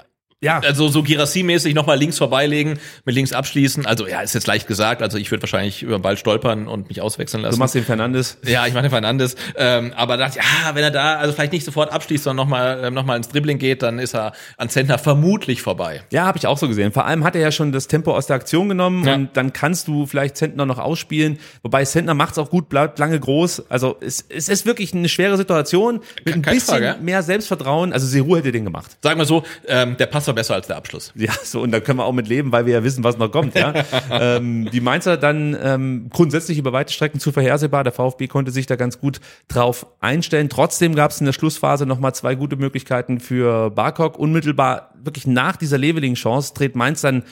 Ja, 0.41 0.59
Also 0.59 0.87
so 0.87 1.01
Girassi-mäßig 1.01 1.73
nochmal 1.73 1.97
links 1.97 2.17
vorbeilegen, 2.17 2.79
mit 3.03 3.13
links 3.13 3.33
abschließen. 3.33 3.85
Also 3.85 4.07
ja, 4.07 4.21
ist 4.21 4.33
jetzt 4.35 4.47
leicht 4.47 4.67
gesagt. 4.67 5.01
Also 5.01 5.17
ich 5.17 5.29
würde 5.31 5.43
wahrscheinlich 5.43 5.83
über 5.83 5.97
den 5.97 6.01
Ball 6.01 6.15
stolpern 6.15 6.69
und 6.69 6.87
mich 6.87 7.01
auswechseln 7.01 7.43
lassen. 7.43 7.55
du 7.55 7.59
machst 7.59 7.75
den 7.75 7.83
Fernandes. 7.83 8.37
ja, 8.45 8.65
ich 8.65 8.73
meine 8.73 8.89
Fernandes. 8.89 9.35
Ähm, 9.57 9.91
aber 9.97 10.15
da 10.15 10.27
dachte 10.27 10.39
ich, 10.39 10.45
ja, 10.65 10.75
wenn 10.75 10.83
er 10.83 10.91
da 10.91 11.17
also 11.17 11.33
vielleicht 11.33 11.51
nicht 11.51 11.65
sofort 11.65 11.91
abschließt, 11.91 12.23
sondern 12.23 12.45
nochmal 12.47 12.79
ähm, 12.85 12.93
noch 12.93 13.03
mal 13.03 13.17
ins 13.17 13.27
Dribbling 13.27 13.57
geht, 13.57 13.81
dann 13.83 13.99
ist 13.99 14.15
er 14.15 14.31
an 14.55 14.69
Zentner 14.69 14.97
vermutlich 14.97 15.61
vorbei. 15.61 16.03
Ja, 16.11 16.25
habe 16.25 16.37
ich 16.37 16.47
auch 16.47 16.57
so 16.57 16.69
gesehen. 16.69 16.93
Vor 16.93 17.05
allem 17.05 17.25
hat 17.25 17.35
er 17.35 17.41
ja 17.41 17.51
schon 17.51 17.73
das 17.73 17.87
Tempo 17.89 18.15
aus 18.15 18.27
der 18.27 18.37
Aktion 18.37 18.69
genommen 18.69 19.05
Ja. 19.05 19.15
und 19.15 19.35
dann 19.35 19.51
kannst 19.51 19.89
du 19.89 20.05
vielleicht 20.05 20.37
Zentner 20.37 20.65
noch 20.65 20.79
ausspielen. 20.79 21.37
Wobei 21.63 21.83
Zentner 21.83 22.13
macht's 22.13 22.37
auch 22.37 22.49
gut, 22.49 22.69
bleibt 22.69 22.97
lange 22.97 23.19
groß. 23.19 23.69
Also 23.69 23.97
es, 23.99 24.23
es 24.29 24.47
ist 24.47 24.65
wirklich 24.65 24.93
eine 24.93 25.09
schwere 25.09 25.35
Situation 25.35 25.99
mit 26.23 26.33
ein 26.35 26.41
Keine 26.43 26.55
bisschen 26.55 26.77
Frage, 26.81 26.95
mehr 27.01 27.23
Selbstvertrauen. 27.23 27.91
Also 27.91 28.07
Seru 28.07 28.37
hätte 28.37 28.53
den 28.53 28.63
gemacht. 28.63 28.95
Sagen 29.03 29.19
wir 29.19 29.25
so, 29.25 29.43
ähm, 29.67 29.97
der 29.97 30.05
Pass 30.05 30.28
war 30.29 30.35
besser 30.35 30.53
als 30.53 30.67
der 30.67 30.77
Abschluss. 30.77 31.13
Ja, 31.19 31.33
so, 31.43 31.61
und 31.61 31.71
da 31.71 31.81
können 31.81 31.99
wir 31.99 32.05
auch 32.05 32.13
mit 32.13 32.29
leben, 32.29 32.53
weil 32.53 32.65
wir 32.65 32.73
ja 32.73 32.83
wissen, 32.83 33.03
was 33.03 33.17
noch 33.17 33.29
kommt, 33.29 33.55
ja. 33.55 33.73
ähm, 34.11 34.69
die 34.71 34.79
Mainzer 34.79 35.17
dann 35.17 35.57
ähm, 35.61 36.09
grundsätzlich 36.09 36.57
über 36.57 36.71
weite 36.71 36.93
Strecken 36.93 37.19
zu 37.19 37.33
vorhersehbar. 37.33 37.83
Der 37.83 37.91
VfB 37.91 38.27
konnte 38.27 38.51
sich 38.51 38.65
da 38.65 38.77
ganz 38.77 38.99
gut 38.99 39.19
drauf 39.49 39.85
einstellen. 39.99 40.47
Trotzdem 40.47 40.95
gab 40.95 41.11
es 41.11 41.19
in 41.19 41.25
der 41.25 41.33
Schlussphase 41.33 41.85
nochmal 41.85 42.15
zwei 42.15 42.35
gute 42.35 42.55
Möglichkeiten 42.55 43.19
für 43.19 43.69
Barkok. 43.71 44.17
Unmittelbar, 44.17 44.93
wirklich 45.03 45.27
nach 45.27 45.57
dieser 45.57 45.77
Leveling-Chance, 45.77 46.53
dreht 46.53 46.75
Mainz 46.75 47.01
dann 47.01 47.23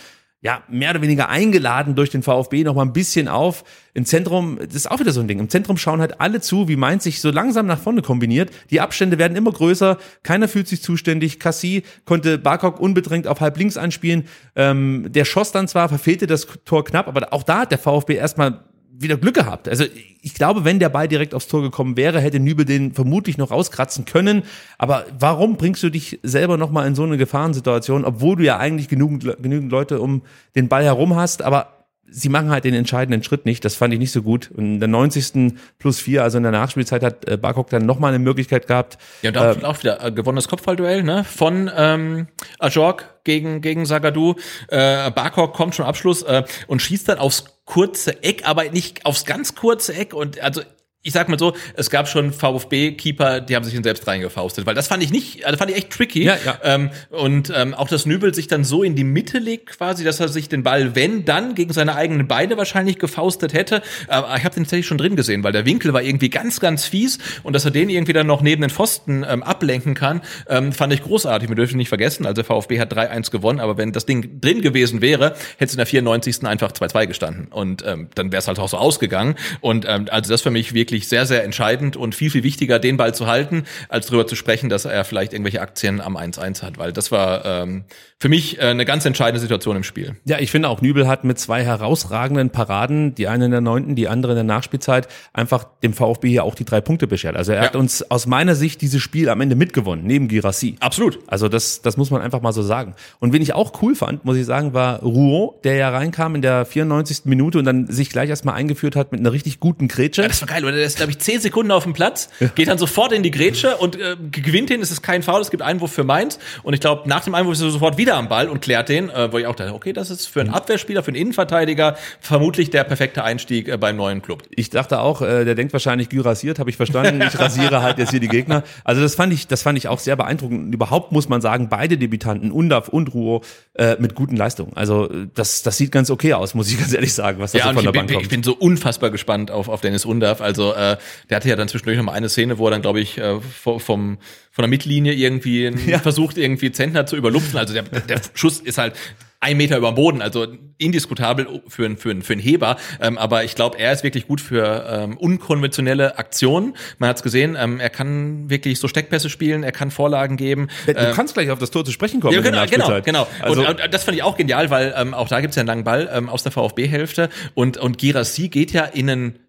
ja, 0.41 0.61
mehr 0.69 0.91
oder 0.91 1.01
weniger 1.01 1.29
eingeladen 1.29 1.95
durch 1.95 2.11
den 2.11 2.21
VfB 2.21 2.63
noch 2.63 2.75
mal 2.75 2.83
ein 2.83 2.93
bisschen 2.93 3.27
auf. 3.27 3.63
Im 3.95 4.05
Zentrum, 4.05 4.59
das 4.59 4.75
ist 4.75 4.91
auch 4.91 4.99
wieder 4.99 5.11
so 5.11 5.19
ein 5.19 5.27
Ding. 5.27 5.39
Im 5.39 5.49
Zentrum 5.49 5.77
schauen 5.77 5.99
halt 5.99 6.21
alle 6.21 6.41
zu, 6.41 6.67
wie 6.67 6.75
Mainz 6.75 7.05
sich 7.05 7.21
so 7.21 7.31
langsam 7.31 7.65
nach 7.65 7.79
vorne 7.79 8.03
kombiniert. 8.03 8.51
Die 8.69 8.79
Abstände 8.79 9.17
werden 9.17 9.35
immer 9.35 9.51
größer. 9.51 9.97
Keiner 10.21 10.47
fühlt 10.47 10.67
sich 10.67 10.83
zuständig. 10.83 11.39
Cassie 11.39 11.81
konnte 12.05 12.37
Barkok 12.37 12.79
unbedrängt 12.79 13.25
auf 13.25 13.41
halb 13.41 13.57
links 13.57 13.77
anspielen. 13.77 14.27
Ähm, 14.55 15.07
der 15.09 15.25
schoss 15.25 15.51
dann 15.51 15.67
zwar, 15.67 15.89
verfehlte 15.89 16.27
das 16.27 16.45
Tor 16.65 16.85
knapp, 16.85 17.07
aber 17.07 17.33
auch 17.33 17.43
da 17.43 17.61
hat 17.61 17.71
der 17.71 17.79
VfB 17.79 18.15
erstmal 18.15 18.63
wieder 18.99 19.17
Glück 19.17 19.35
gehabt. 19.35 19.67
Also 19.69 19.85
ich 20.21 20.33
glaube, 20.33 20.65
wenn 20.65 20.79
der 20.79 20.89
Ball 20.89 21.07
direkt 21.07 21.33
aufs 21.33 21.47
Tor 21.47 21.61
gekommen 21.61 21.97
wäre, 21.97 22.19
hätte 22.19 22.39
Nübel 22.39 22.65
den 22.65 22.93
vermutlich 22.93 23.37
noch 23.37 23.51
rauskratzen 23.51 24.05
können. 24.05 24.43
Aber 24.77 25.05
warum 25.17 25.57
bringst 25.57 25.83
du 25.83 25.89
dich 25.89 26.19
selber 26.23 26.57
noch 26.57 26.71
mal 26.71 26.87
in 26.87 26.95
so 26.95 27.03
eine 27.03 27.17
Gefahrensituation, 27.17 28.05
obwohl 28.05 28.37
du 28.37 28.43
ja 28.43 28.57
eigentlich 28.57 28.87
genügend, 28.87 29.23
genügend 29.41 29.71
Leute 29.71 30.01
um 30.01 30.23
den 30.55 30.67
Ball 30.67 30.83
herum 30.83 31.15
hast? 31.15 31.41
Aber 31.41 31.77
sie 32.09 32.29
machen 32.29 32.49
halt 32.49 32.63
den 32.63 32.73
entscheidenden 32.73 33.23
Schritt 33.23 33.45
nicht. 33.45 33.63
Das 33.65 33.75
fand 33.75 33.93
ich 33.93 33.99
nicht 33.99 34.11
so 34.11 34.21
gut. 34.21 34.49
Und 34.51 34.75
in 34.75 34.79
der 34.79 34.87
90. 34.87 35.53
plus 35.77 35.99
4, 35.99 36.23
also 36.23 36.37
in 36.37 36.43
der 36.43 36.51
Nachspielzeit, 36.51 37.03
hat 37.03 37.27
äh, 37.27 37.37
Barkok 37.37 37.69
dann 37.69 37.85
nochmal 37.85 38.13
eine 38.13 38.23
Möglichkeit 38.23 38.67
gehabt. 38.67 38.97
Ja, 39.21 39.31
und 39.31 39.37
auch, 39.37 39.61
äh, 39.61 39.65
auch 39.65 39.79
wieder 39.79 40.03
äh, 40.03 40.11
gewonnenes 40.11 40.47
Kopfballduell 40.47 41.03
ne? 41.03 41.23
von 41.23 41.69
ähm, 41.75 42.27
Ajorg 42.59 43.23
gegen, 43.23 43.61
gegen 43.61 43.85
Sagadu. 43.85 44.35
Äh, 44.69 45.11
Barkok 45.11 45.53
kommt 45.53 45.75
schon 45.75 45.85
Abschluss 45.85 46.23
äh, 46.23 46.43
und 46.67 46.81
schießt 46.81 47.09
dann 47.09 47.19
aufs 47.19 47.56
kurze 47.67 48.23
Eck, 48.23 48.47
aber 48.47 48.63
nicht 48.71 49.05
aufs 49.05 49.25
ganz 49.25 49.53
kurze 49.53 49.93
Eck. 49.93 50.15
Und 50.15 50.39
also 50.39 50.61
ich 51.07 51.13
sag 51.13 51.29
mal 51.29 51.39
so, 51.39 51.53
es 51.75 51.89
gab 51.89 52.09
schon 52.09 52.33
VfB-Keeper, 52.33 53.39
die 53.39 53.55
haben 53.55 53.63
sich 53.63 53.73
in 53.73 53.83
selbst 53.83 54.05
reingefaustet, 54.07 54.65
weil 54.65 54.75
das 54.75 54.87
fand 54.87 55.01
ich 55.01 55.11
nicht, 55.11 55.45
also 55.45 55.57
fand 55.57 55.71
ich 55.71 55.77
echt 55.77 55.89
tricky. 55.89 56.23
Ja, 56.23 56.37
ja. 56.45 56.59
Ähm, 56.63 56.89
und 57.09 57.51
ähm, 57.55 57.73
auch 57.73 57.87
dass 57.87 58.05
Nübel 58.05 58.33
sich 58.33 58.47
dann 58.47 58.65
so 58.65 58.83
in 58.83 58.95
die 58.95 59.05
Mitte 59.05 59.39
legt, 59.39 59.77
quasi, 59.77 60.03
dass 60.03 60.19
er 60.19 60.27
sich 60.27 60.49
den 60.49 60.63
Ball, 60.63 60.95
wenn 60.95 61.23
dann, 61.23 61.55
gegen 61.55 61.71
seine 61.71 61.95
eigenen 61.95 62.27
Beine 62.27 62.57
wahrscheinlich 62.57 62.99
gefaustet 62.99 63.53
hätte. 63.53 63.81
Aber 64.09 64.35
ich 64.35 64.43
habe 64.43 64.53
den 64.53 64.63
tatsächlich 64.63 64.85
schon 64.85 64.97
drin 64.97 65.15
gesehen, 65.15 65.43
weil 65.45 65.53
der 65.53 65.65
Winkel 65.65 65.93
war 65.93 66.01
irgendwie 66.01 66.29
ganz, 66.29 66.59
ganz 66.59 66.85
fies 66.85 67.19
und 67.43 67.53
dass 67.53 67.63
er 67.63 67.71
den 67.71 67.89
irgendwie 67.89 68.13
dann 68.13 68.27
noch 68.27 68.41
neben 68.41 68.61
den 68.61 68.69
Pfosten 68.69 69.25
ähm, 69.27 69.43
ablenken 69.43 69.93
kann, 69.93 70.21
ähm, 70.49 70.73
fand 70.73 70.91
ich 70.91 71.01
großartig. 71.01 71.47
Wir 71.47 71.55
dürfen 71.55 71.77
nicht 71.77 71.89
vergessen, 71.89 72.25
also 72.25 72.43
VfB 72.43 72.81
hat 72.81 72.93
3-1 72.93 73.31
gewonnen, 73.31 73.61
aber 73.61 73.77
wenn 73.77 73.93
das 73.93 74.05
Ding 74.05 74.41
drin 74.41 74.61
gewesen 74.61 75.01
wäre, 75.01 75.35
hätte 75.57 75.65
es 75.65 75.71
in 75.71 75.77
der 75.77 75.85
94. 75.85 76.43
einfach 76.43 76.73
2-2 76.73 77.07
gestanden. 77.07 77.47
Und 77.47 77.85
ähm, 77.85 78.09
dann 78.15 78.33
wäre 78.33 78.39
es 78.39 78.47
halt 78.49 78.59
auch 78.59 78.67
so 78.67 78.77
ausgegangen. 78.77 79.35
Und 79.61 79.85
ähm, 79.87 80.07
also 80.11 80.31
das 80.31 80.41
für 80.41 80.51
mich 80.51 80.73
wirklich 80.73 80.96
wirklich 80.97 81.09
sehr, 81.09 81.27
sehr 81.27 81.43
entscheidend 81.43 81.95
und 81.95 82.15
viel, 82.15 82.31
viel 82.31 82.43
wichtiger, 82.43 82.79
den 82.79 82.97
Ball 82.97 83.13
zu 83.13 83.27
halten, 83.27 83.65
als 83.87 84.07
darüber 84.07 84.25
zu 84.25 84.35
sprechen, 84.35 84.67
dass 84.69 84.85
er 84.85 85.05
vielleicht 85.05 85.31
irgendwelche 85.31 85.61
Aktien 85.61 86.01
am 86.01 86.17
1-1 86.17 86.63
hat, 86.63 86.79
weil 86.79 86.91
das 86.91 87.11
war 87.11 87.45
ähm, 87.45 87.83
für 88.19 88.29
mich 88.29 88.57
äh, 88.57 88.61
eine 88.61 88.83
ganz 88.83 89.05
entscheidende 89.05 89.39
Situation 89.39 89.75
im 89.75 89.83
Spiel. 89.83 90.15
Ja, 90.25 90.39
ich 90.39 90.49
finde 90.49 90.69
auch 90.69 90.81
Nübel 90.81 91.07
hat 91.07 91.23
mit 91.23 91.37
zwei 91.37 91.63
herausragenden 91.63 92.49
Paraden, 92.49 93.13
die 93.13 93.27
eine 93.27 93.45
in 93.45 93.51
der 93.51 93.61
neunten, 93.61 93.95
die 93.95 94.07
andere 94.07 94.31
in 94.31 94.37
der 94.37 94.43
Nachspielzeit, 94.43 95.07
einfach 95.33 95.65
dem 95.83 95.93
VfB 95.93 96.29
hier 96.29 96.43
auch 96.43 96.55
die 96.55 96.65
drei 96.65 96.81
Punkte 96.81 97.05
beschert. 97.05 97.35
Also 97.35 97.51
er 97.51 97.59
ja. 97.59 97.65
hat 97.65 97.75
uns 97.75 98.09
aus 98.09 98.25
meiner 98.25 98.55
Sicht 98.55 98.81
dieses 98.81 99.03
Spiel 99.03 99.29
am 99.29 99.39
Ende 99.39 99.55
mitgewonnen, 99.55 100.03
neben 100.03 100.27
Girassi. 100.29 100.77
Absolut. 100.79 101.19
Also 101.27 101.47
das, 101.47 101.83
das 101.83 101.95
muss 101.95 102.09
man 102.09 102.23
einfach 102.23 102.41
mal 102.41 102.53
so 102.53 102.63
sagen. 102.63 102.95
Und 103.19 103.33
wen 103.33 103.41
ich 103.43 103.53
auch 103.53 103.83
cool 103.83 103.93
fand, 103.93 104.25
muss 104.25 104.35
ich 104.35 104.47
sagen, 104.47 104.73
war 104.73 105.01
Rouault, 105.01 105.63
der 105.63 105.75
ja 105.75 105.89
reinkam 105.89 106.33
in 106.33 106.41
der 106.41 106.65
94. 106.65 107.25
Minute 107.25 107.59
und 107.59 107.65
dann 107.65 107.85
sich 107.85 108.09
gleich 108.09 108.29
erstmal 108.29 108.55
eingeführt 108.55 108.95
hat 108.95 109.11
mit 109.11 109.19
einer 109.19 109.31
richtig 109.31 109.59
guten 109.59 109.87
Grätsche. 109.87 110.23
Ja, 110.23 110.27
das 110.27 110.41
war 110.41 110.47
geil, 110.47 110.65
oder? 110.65 110.76
Der 110.77 110.85
ist, 110.85 110.97
glaube 110.97 111.11
ich, 111.11 111.19
zehn 111.19 111.39
Sekunden 111.39 111.71
auf 111.71 111.83
dem 111.83 111.93
Platz, 111.93 112.29
geht 112.55 112.67
dann 112.67 112.77
sofort 112.77 113.11
in 113.11 113.23
die 113.23 113.31
Grätsche 113.31 113.77
und 113.77 113.95
äh, 113.95 114.15
gewinnt 114.31 114.69
den. 114.69 114.81
Es 114.81 114.91
ist 114.91 115.01
kein 115.01 115.23
Foul, 115.23 115.41
es 115.41 115.51
gibt 115.51 115.63
Einwurf 115.63 115.91
für 115.91 116.03
Mainz. 116.03 116.39
Und 116.63 116.73
ich 116.73 116.79
glaube, 116.79 117.07
nach 117.09 117.23
dem 117.23 117.35
Einwurf 117.35 117.53
ist 117.53 117.61
er 117.61 117.71
sofort 117.71 117.97
wieder 117.97 118.15
am 118.15 118.29
Ball 118.29 118.49
und 118.49 118.61
klärt 118.61 118.89
den, 118.89 119.09
äh, 119.09 119.31
wo 119.31 119.37
ich 119.37 119.47
auch 119.47 119.55
dachte, 119.55 119.73
okay, 119.73 119.93
das 119.93 120.09
ist 120.09 120.27
für 120.27 120.41
einen 120.41 120.51
Abwehrspieler, 120.51 121.03
für 121.03 121.09
einen 121.09 121.17
Innenverteidiger 121.17 121.97
vermutlich 122.19 122.69
der 122.69 122.83
perfekte 122.83 123.23
Einstieg 123.23 123.67
äh, 123.67 123.77
beim 123.77 123.97
neuen 123.97 124.21
Club. 124.21 124.43
Ich 124.49 124.69
dachte 124.69 124.99
auch, 124.99 125.21
äh, 125.21 125.45
der 125.45 125.55
denkt 125.55 125.73
wahrscheinlich, 125.73 126.09
Gü 126.09 126.21
rasiert, 126.21 126.59
habe 126.59 126.69
ich 126.69 126.77
verstanden. 126.77 127.21
Ich 127.21 127.39
rasiere 127.39 127.81
halt 127.81 127.97
jetzt 127.97 128.11
hier 128.11 128.19
die 128.19 128.27
Gegner. 128.27 128.63
Also 128.83 129.01
das 129.01 129.15
fand 129.15 129.33
ich, 129.33 129.47
das 129.47 129.61
fand 129.61 129.77
ich 129.77 129.87
auch 129.87 129.99
sehr 129.99 130.15
beeindruckend. 130.15 130.73
überhaupt 130.73 131.11
muss 131.11 131.29
man 131.29 131.41
sagen, 131.41 131.69
beide 131.69 131.97
Debütanten, 131.97 132.51
Undaf 132.51 132.87
und 132.87 133.13
Ruo, 133.13 133.41
äh, 133.77 133.95
mit 133.99 134.15
guten 134.15 134.35
Leistungen. 134.35 134.73
Also 134.75 135.07
das, 135.35 135.61
das 135.61 135.77
sieht 135.77 135.91
ganz 135.91 136.09
okay 136.09 136.33
aus, 136.33 136.53
muss 136.53 136.71
ich 136.71 136.79
ganz 136.79 136.93
ehrlich 136.93 137.13
sagen, 137.13 137.39
was 137.39 137.51
da 137.51 137.59
ja, 137.59 137.63
so 137.65 137.73
von 137.73 137.83
der 137.83 137.91
bin, 137.91 137.99
Bank 137.99 138.11
kommt. 138.11 138.23
Ich 138.23 138.29
bin 138.29 138.43
so 138.43 138.55
unfassbar 138.55 139.11
gespannt 139.11 139.51
auf, 139.51 139.69
auf 139.69 139.81
Dennis 139.81 140.03
Undaf. 140.03 140.41
Also 140.41 140.73
äh, 140.73 140.97
der 141.29 141.35
hatte 141.35 141.49
ja 141.49 141.55
dann 141.55 141.67
zwischendurch 141.67 141.97
noch 141.97 142.05
mal 142.05 142.13
eine 142.13 142.29
Szene, 142.29 142.57
wo 142.57 142.67
er 142.67 142.71
dann, 142.71 142.81
glaube 142.81 142.99
ich, 142.99 143.17
äh, 143.17 143.39
vom, 143.39 143.79
von 143.79 144.17
der 144.57 144.67
Mittellinie 144.67 145.13
irgendwie 145.13 145.65
ja. 145.87 145.99
versucht, 145.99 146.37
irgendwie 146.37 146.71
Zentner 146.71 147.05
zu 147.05 147.15
überlupfen. 147.15 147.57
Also 147.57 147.73
der, 147.73 147.83
der 147.83 148.21
Schuss 148.33 148.59
ist 148.59 148.77
halt 148.77 148.93
ein 149.39 149.57
Meter 149.57 149.77
über 149.77 149.91
dem 149.91 149.95
Boden, 149.95 150.21
also 150.21 150.47
indiskutabel 150.79 151.61
für, 151.67 151.85
einen 151.85 151.97
für, 151.97 152.09
einen 152.09 152.21
für 152.21 152.33
einen 152.33 152.41
Heber. 152.41 152.77
Ähm, 152.99 153.17
aber 153.17 153.43
ich 153.43 153.55
glaube, 153.55 153.77
er 153.77 153.93
ist 153.93 154.03
wirklich 154.03 154.27
gut 154.27 154.41
für 154.41 154.85
ähm, 154.89 155.17
unkonventionelle 155.17 156.17
Aktionen. 156.17 156.75
Man 156.97 157.09
hat 157.09 157.17
es 157.17 157.23
gesehen, 157.23 157.55
ähm, 157.59 157.79
er 157.79 157.89
kann 157.89 158.49
wirklich 158.49 158.79
so 158.79 158.87
Steckpässe 158.87 159.29
spielen, 159.29 159.63
er 159.63 159.71
kann 159.71 159.91
Vorlagen 159.91 160.37
geben. 160.37 160.69
Du 160.85 160.93
ähm, 160.93 161.13
kannst 161.13 161.35
gleich 161.35 161.51
auf 161.51 161.59
das 161.59 161.69
Tor 161.69 161.85
zu 161.85 161.91
sprechen 161.91 162.19
kommen. 162.19 162.33
Ja, 162.33 162.41
genau, 162.41 162.65
genau, 162.65 163.01
genau. 163.01 163.27
Also, 163.41 163.61
und, 163.61 163.81
und 163.81 163.93
das 163.93 164.03
fand 164.03 164.17
ich 164.17 164.23
auch 164.23 164.37
genial, 164.37 164.69
weil 164.69 164.93
ähm, 164.97 165.13
auch 165.13 165.27
da 165.27 165.39
gibt 165.39 165.51
es 165.51 165.55
ja 165.55 165.61
einen 165.61 165.67
langen 165.67 165.83
Ball 165.83 166.09
ähm, 166.11 166.29
aus 166.29 166.43
der 166.43 166.51
VfB-Hälfte 166.51 167.29
und, 167.53 167.77
und 167.77 167.97
Girassi 167.99 168.49
geht 168.49 168.71
ja 168.71 168.85
in 168.85 169.09
einen 169.09 169.39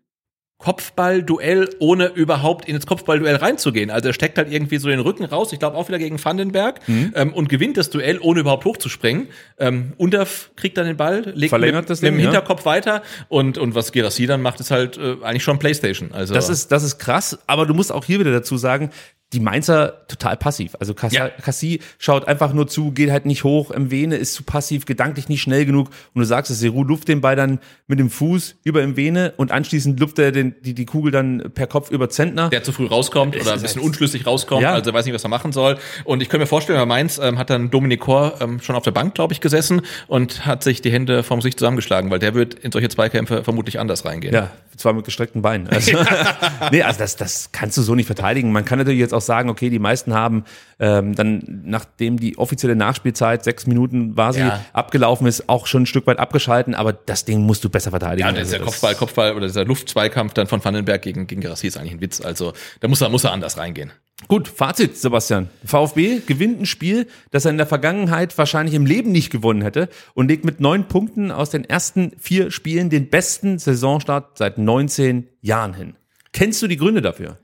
Kopfballduell, 0.59 1.71
ohne 1.79 2.09
überhaupt 2.09 2.69
in 2.69 2.75
das 2.75 2.85
Kopfballduell 2.85 3.37
reinzugehen. 3.37 3.91
Also 3.91 4.09
er 4.09 4.13
steckt 4.13 4.39
halt 4.39 4.51
irgendwie 4.53 4.79
so 4.79 4.89
den 4.89 4.99
Rücken 4.99 5.25
raus, 5.25 5.53
ich 5.53 5.61
glaube 5.61 5.77
auch 5.77 5.87
wieder 5.87 6.01
gegen 6.01 6.23
Vandenberg, 6.23 6.81
mhm. 6.89 7.13
ähm, 7.15 7.33
und 7.33 7.49
gewinnt 7.49 7.77
das 7.77 7.91
Duell, 7.91 8.19
ohne 8.21 8.41
überhaupt 8.41 8.65
hochzuspringen. 8.65 9.29
Ähm, 9.59 9.93
Unterf 9.99 10.51
kriegt 10.57 10.77
dann 10.77 10.87
den 10.87 10.97
Ball, 10.97 11.33
legt 11.33 11.51
Verlängert 11.51 11.83
mit, 11.83 11.91
das 11.91 12.01
Ding, 12.01 12.11
mit 12.11 12.25
dem 12.25 12.25
ja. 12.25 12.31
Hinterkopf 12.33 12.65
weiter 12.65 13.03
und, 13.29 13.57
und 13.57 13.77
was 13.77 13.93
Gerassi 13.93 14.27
dann 14.27 14.43
macht, 14.43 14.59
ist 14.59 14.73
halt 14.73 14.99
äh, 14.99 15.17
eigentlich 15.23 15.45
schon 15.45 15.61
Playstation. 15.61 16.11
Also 16.13 16.35
das 16.35 16.49
ist, 16.49 16.73
das 16.73 16.83
ist 16.83 16.99
krass, 16.99 17.39
aber 17.47 17.65
du 17.65 17.75
musst 17.75 17.93
auch 17.93 18.05
hier 18.05 18.19
wieder 18.19 18.33
dazu 18.33 18.57
sagen, 18.57 18.91
die 19.35 19.41
Mainzer 19.41 20.07
total 20.09 20.39
passiv. 20.39 20.75
Also 20.81 20.95
Cassi, 20.95 21.17
Ja. 21.17 21.85
Schaut 21.99 22.27
einfach 22.27 22.55
nur 22.55 22.67
zu, 22.67 22.93
geht 22.93 23.11
halt 23.11 23.27
nicht 23.27 23.45
hoch, 23.45 23.75
Mwene 23.77 24.17
ist 24.17 24.33
zu 24.35 24.43
passiv, 24.43 24.87
gedanklich 24.87 25.29
nicht 25.29 25.43
schnell 25.43 25.67
genug 25.67 25.91
und 26.15 26.21
du 26.21 26.25
sagst 26.25 26.51
es, 26.51 26.61
Seru 26.61 26.83
luft 26.83 27.09
den 27.09 27.21
Ball 27.21 27.37
dann 27.37 27.59
mit 27.87 27.99
dem 27.99 28.09
Fuß 28.09 28.57
über 28.65 28.87
Mwene 28.87 29.35
und 29.37 29.53
anschließend 29.53 30.01
luft 30.01 30.19
er 30.19 30.33
den, 30.33 30.55
die, 30.63 30.73
die 30.73 30.87
Kugel 30.87 31.13
dann 31.13 31.51
per 31.55 31.67
Kopf 31.67 31.91
über 31.91 32.09
Zentner. 32.09 32.49
der 32.49 32.63
zu 32.63 32.73
früh 32.73 32.87
rauskommt 32.87 33.37
oder 33.39 33.53
ein 33.53 33.61
bisschen 33.61 33.83
unschlüssig 33.83 34.27
rauskommt, 34.27 34.63
Ja. 34.63 34.73
also 34.73 34.91
er 34.91 34.95
weiß 34.95 35.05
nicht, 35.05 35.15
was 35.15 35.25
er 35.25 35.31
machen 35.31 35.53
soll. 35.53 35.77
Und 36.05 36.23
ich 36.23 36.31
könnte 36.31 36.45
mir 36.45 36.47
vorstellen, 36.47 36.79
bei 36.79 36.87
Mainz 36.87 37.19
ähm, 37.23 37.39
hat 37.39 37.51
dann 37.51 37.71
Dominik 37.71 38.01
Kor 38.01 38.35
ähm, 38.41 38.61
schon 38.61 38.77
auf 38.77 38.83
der 38.85 38.93
Bank, 38.93 39.15
glaube 39.15 39.35
ich, 39.35 39.43
gesessen 39.43 39.83
und 40.07 40.47
hat 40.47 40.65
sich 40.65 40.81
die 40.81 40.91
Hände 40.91 41.23
vom 41.23 41.41
Gesicht 41.41 41.59
zusammengeschlagen, 41.59 42.11
weil 42.11 42.19
der 42.19 42.35
wird 42.35 42.55
in 42.55 42.73
solche 42.73 42.89
Zweikämpfe 42.89 43.45
vermutlich 43.45 43.79
anders 43.79 44.07
reingehen. 44.07 44.33
Ja, 44.35 44.51
zwar 44.77 44.95
mit 44.95 45.05
gestreckten 45.05 45.43
Beinen. 45.43 45.69
Also, 45.69 45.93
nee, 46.73 46.83
also 46.83 46.99
das, 47.01 47.17
das 47.17 47.51
kannst 47.53 47.77
du 47.77 47.83
so 47.83 47.95
nicht 47.95 48.07
verteidigen. 48.07 48.53
Man 48.53 48.65
kann 48.65 48.79
natürlich 48.79 49.01
jetzt 49.01 49.13
auch 49.13 49.18
sagen, 49.27 49.51
okay, 49.51 49.71
die 49.71 49.79
meisten 49.79 50.15
haben 50.15 50.45
ähm, 50.81 51.15
dann, 51.15 51.63
nachdem 51.65 52.19
die 52.19 52.39
offizielle 52.39 52.77
Nachspielzeit, 52.77 53.43
sechs 53.45 53.67
Minuten 53.67 54.17
war 54.17 54.33
sie, 54.33 54.41
Ja. 54.41 54.65
abgelaufen 54.73 55.27
ist, 55.27 55.49
auch 55.49 55.67
schon 55.67 55.83
ein 55.83 55.87
Stück 55.87 56.07
weit 56.07 56.19
abgeschalten, 56.19 56.75
aber 56.75 56.93
das 56.93 57.25
Ding 57.25 57.43
musst 57.43 57.65
du 57.65 57.69
besser 57.69 57.91
verteidigen. 57.91 58.21
Ja, 58.21 58.27
Also 58.29 58.41
dieser 58.43 58.59
das- 58.59 58.67
Kopfball, 58.67 58.95
Kopfball 58.95 59.35
oder 59.35 59.47
dieser 59.47 59.65
Luftzweikampf 59.65 60.35
dann 60.35 60.47
von 60.47 60.65
Vandenberg 60.65 61.03
gegen, 61.03 61.27
gegen 61.27 61.41
Gerassi 61.41 61.67
ist 61.67 61.77
eigentlich 61.77 61.93
ein 61.95 62.01
Witz. 62.01 62.21
Also 62.21 62.53
da 62.81 62.89
muss 62.89 63.01
er, 63.01 63.09
muss 63.09 63.25
er 63.25 63.33
anders 63.33 63.59
reingehen. 63.59 63.93
Gut, 64.27 64.49
Fazit, 64.49 64.97
Sebastian. 64.97 65.49
VfB 65.65 66.21
gewinnt 66.27 66.61
ein 66.61 66.67
Spiel, 66.67 67.07
das 67.31 67.45
er 67.45 67.53
in 67.53 67.57
der 67.57 67.67
Vergangenheit 67.69 68.37
wahrscheinlich 68.37 68.75
im 68.75 68.85
Leben 68.85 69.13
nicht 69.13 69.31
gewonnen 69.31 69.63
hätte 69.63 69.89
und 70.15 70.29
legt 70.29 70.45
mit 70.45 70.59
neun 70.61 70.89
Punkten 70.89 71.31
aus 71.31 71.51
den 71.51 71.65
ersten 71.65 72.13
vier 72.19 72.51
Spielen 72.51 72.91
den 72.91 73.11
besten 73.11 73.59
Saisonstart 73.61 74.37
seit 74.37 74.59
19 74.59 75.29
Jahren 75.41 75.73
hin. 75.75 75.95
Kennst 76.33 76.61
du 76.63 76.67
die 76.67 76.77
Gründe 76.77 77.01
dafür? 77.01 77.39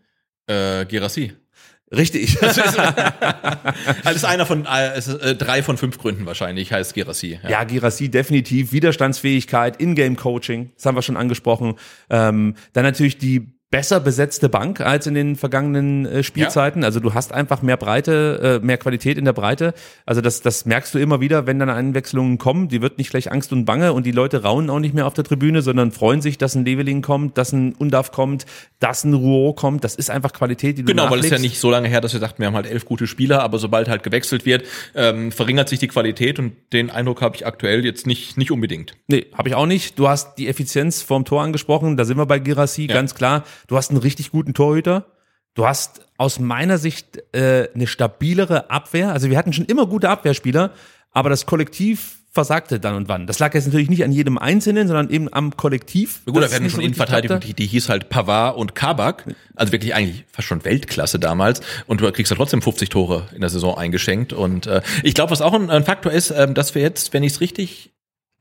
Äh, 0.48 0.84
Gerassi. 0.86 1.32
Richtig. 1.93 2.39
Also 4.05 4.16
ist 4.16 4.24
einer 4.24 4.47
von 4.47 4.66
äh, 4.66 4.99
äh, 4.99 5.35
drei 5.35 5.62
von 5.62 5.76
fünf 5.76 5.99
Gründen 5.99 6.26
wahrscheinlich, 6.26 6.72
heißt 6.72 6.95
Gerassi. 6.95 7.41
Ja, 7.49 7.64
Girassi 7.64 8.11
definitiv, 8.11 8.72
Widerstandsfähigkeit, 8.72 9.80
Ingame-Coaching, 9.80 10.72
das 10.74 10.87
haben 10.87 10.95
wir 10.95 11.03
schon 11.03 11.16
angesprochen. 11.16 11.74
Ähm, 12.11 12.55
dann 12.72 12.85
natürlich 12.85 13.18
die 13.18 13.53
besser 13.74 13.98
besetzte 13.98 14.48
Bank 14.48 14.80
als 14.80 15.08
in 15.08 15.14
den 15.14 15.34
vergangenen 15.34 16.06
äh, 16.06 16.22
Spielzeiten. 16.22 16.84
Also 16.84 17.00
du 17.00 17.12
hast 17.12 17.32
einfach 17.32 17.60
mehr 17.60 17.76
Breite, 17.76 18.60
äh, 18.62 18.64
mehr 18.64 18.78
Qualität 18.78 19.18
in 19.18 19.24
der 19.24 19.32
Breite. 19.32 19.74
Also 20.06 20.20
das, 20.20 20.42
das 20.42 20.64
merkst 20.64 20.94
du 20.94 21.00
immer 21.00 21.20
wieder, 21.20 21.48
wenn 21.48 21.58
dann 21.58 21.68
Einwechslungen 21.68 22.38
kommen. 22.38 22.68
Die 22.68 22.80
wird 22.82 22.98
nicht 22.98 23.10
gleich 23.10 23.32
Angst 23.32 23.52
und 23.52 23.64
Bange 23.64 23.92
und 23.92 24.06
die 24.06 24.12
Leute 24.12 24.44
raunen 24.44 24.70
auch 24.70 24.78
nicht 24.78 24.94
mehr 24.94 25.08
auf 25.08 25.14
der 25.14 25.24
Tribüne, 25.24 25.60
sondern 25.60 25.90
freuen 25.90 26.22
sich, 26.22 26.38
dass 26.38 26.54
ein 26.54 26.64
Leveling 26.64 27.02
kommt, 27.02 27.36
dass 27.36 27.52
ein 27.52 27.74
Undaf 27.74 28.12
kommt, 28.12 28.46
dass 28.78 29.02
ein 29.02 29.12
Rouault 29.12 29.56
kommt. 29.56 29.82
Das 29.82 29.96
ist 29.96 30.08
einfach 30.08 30.32
Qualität, 30.32 30.78
die 30.78 30.82
du 30.84 30.92
Genau, 30.92 31.10
weil 31.10 31.18
es 31.18 31.24
ja 31.24 31.30
nachlegst. 31.32 31.42
nicht 31.42 31.60
so 31.60 31.68
lange 31.72 31.88
her, 31.88 32.00
dass 32.00 32.12
wir 32.12 32.20
dachten, 32.20 32.38
wir 32.38 32.46
haben 32.46 32.54
halt 32.54 32.66
elf 32.66 32.84
gute 32.84 33.08
Spieler, 33.08 33.42
aber 33.42 33.58
sobald 33.58 33.88
halt 33.88 34.04
gewechselt 34.04 34.46
wird, 34.46 34.62
ähm, 34.94 35.32
verringert 35.32 35.68
sich 35.68 35.80
die 35.80 35.88
Qualität 35.88 36.38
und 36.38 36.52
den 36.72 36.90
Eindruck 36.90 37.22
habe 37.22 37.34
ich 37.34 37.44
aktuell 37.44 37.84
jetzt 37.84 38.06
nicht, 38.06 38.38
nicht 38.38 38.52
unbedingt. 38.52 38.94
Nee, 39.08 39.26
habe 39.36 39.48
ich 39.48 39.56
auch 39.56 39.66
nicht. 39.66 39.98
Du 39.98 40.06
hast 40.08 40.38
die 40.38 40.46
Effizienz 40.46 41.02
vorm 41.02 41.24
Tor 41.24 41.42
angesprochen, 41.42 41.96
da 41.96 42.04
sind 42.04 42.18
wir 42.18 42.26
bei 42.26 42.38
Girassi, 42.38 42.86
ganz 42.86 43.16
klar. 43.16 43.42
Du 43.66 43.76
hast 43.76 43.90
einen 43.90 44.00
richtig 44.00 44.30
guten 44.30 44.54
Torhüter. 44.54 45.06
Du 45.54 45.66
hast 45.66 46.06
aus 46.16 46.38
meiner 46.38 46.78
Sicht 46.78 47.22
äh, 47.32 47.68
eine 47.74 47.86
stabilere 47.86 48.70
Abwehr. 48.70 49.12
Also 49.12 49.30
wir 49.30 49.38
hatten 49.38 49.52
schon 49.52 49.66
immer 49.66 49.86
gute 49.86 50.10
Abwehrspieler, 50.10 50.72
aber 51.12 51.30
das 51.30 51.46
Kollektiv 51.46 52.18
versagte 52.34 52.80
dann 52.80 52.96
und 52.96 53.08
wann. 53.08 53.28
Das 53.28 53.38
lag 53.38 53.54
jetzt 53.54 53.66
natürlich 53.66 53.88
nicht 53.88 54.02
an 54.02 54.10
jedem 54.10 54.38
Einzelnen, 54.38 54.88
sondern 54.88 55.08
eben 55.08 55.32
am 55.32 55.56
Kollektiv. 55.56 56.24
Gut, 56.24 56.42
da 56.42 56.50
werden 56.50 56.68
schon 56.68 56.80
so 56.80 56.84
Innenverteidigung, 56.84 57.38
die, 57.38 57.54
die 57.54 57.66
hieß 57.66 57.88
halt 57.88 58.08
Pavard 58.08 58.56
und 58.56 58.74
Kabak. 58.74 59.32
Also 59.54 59.72
wirklich 59.72 59.94
eigentlich 59.94 60.24
fast 60.32 60.48
schon 60.48 60.64
Weltklasse 60.64 61.20
damals. 61.20 61.60
Und 61.86 62.00
du 62.00 62.10
kriegst 62.10 62.30
ja 62.30 62.36
trotzdem 62.36 62.60
50 62.60 62.88
Tore 62.88 63.28
in 63.32 63.40
der 63.40 63.50
Saison 63.50 63.78
eingeschenkt. 63.78 64.32
Und 64.32 64.66
äh, 64.66 64.82
ich 65.04 65.14
glaube, 65.14 65.30
was 65.30 65.42
auch 65.42 65.54
ein, 65.54 65.70
ein 65.70 65.84
Faktor 65.84 66.10
ist, 66.10 66.30
ähm, 66.32 66.54
dass 66.54 66.74
wir 66.74 66.82
jetzt, 66.82 67.12
wenn 67.12 67.22
ich 67.22 67.34
es 67.34 67.40
richtig 67.40 67.92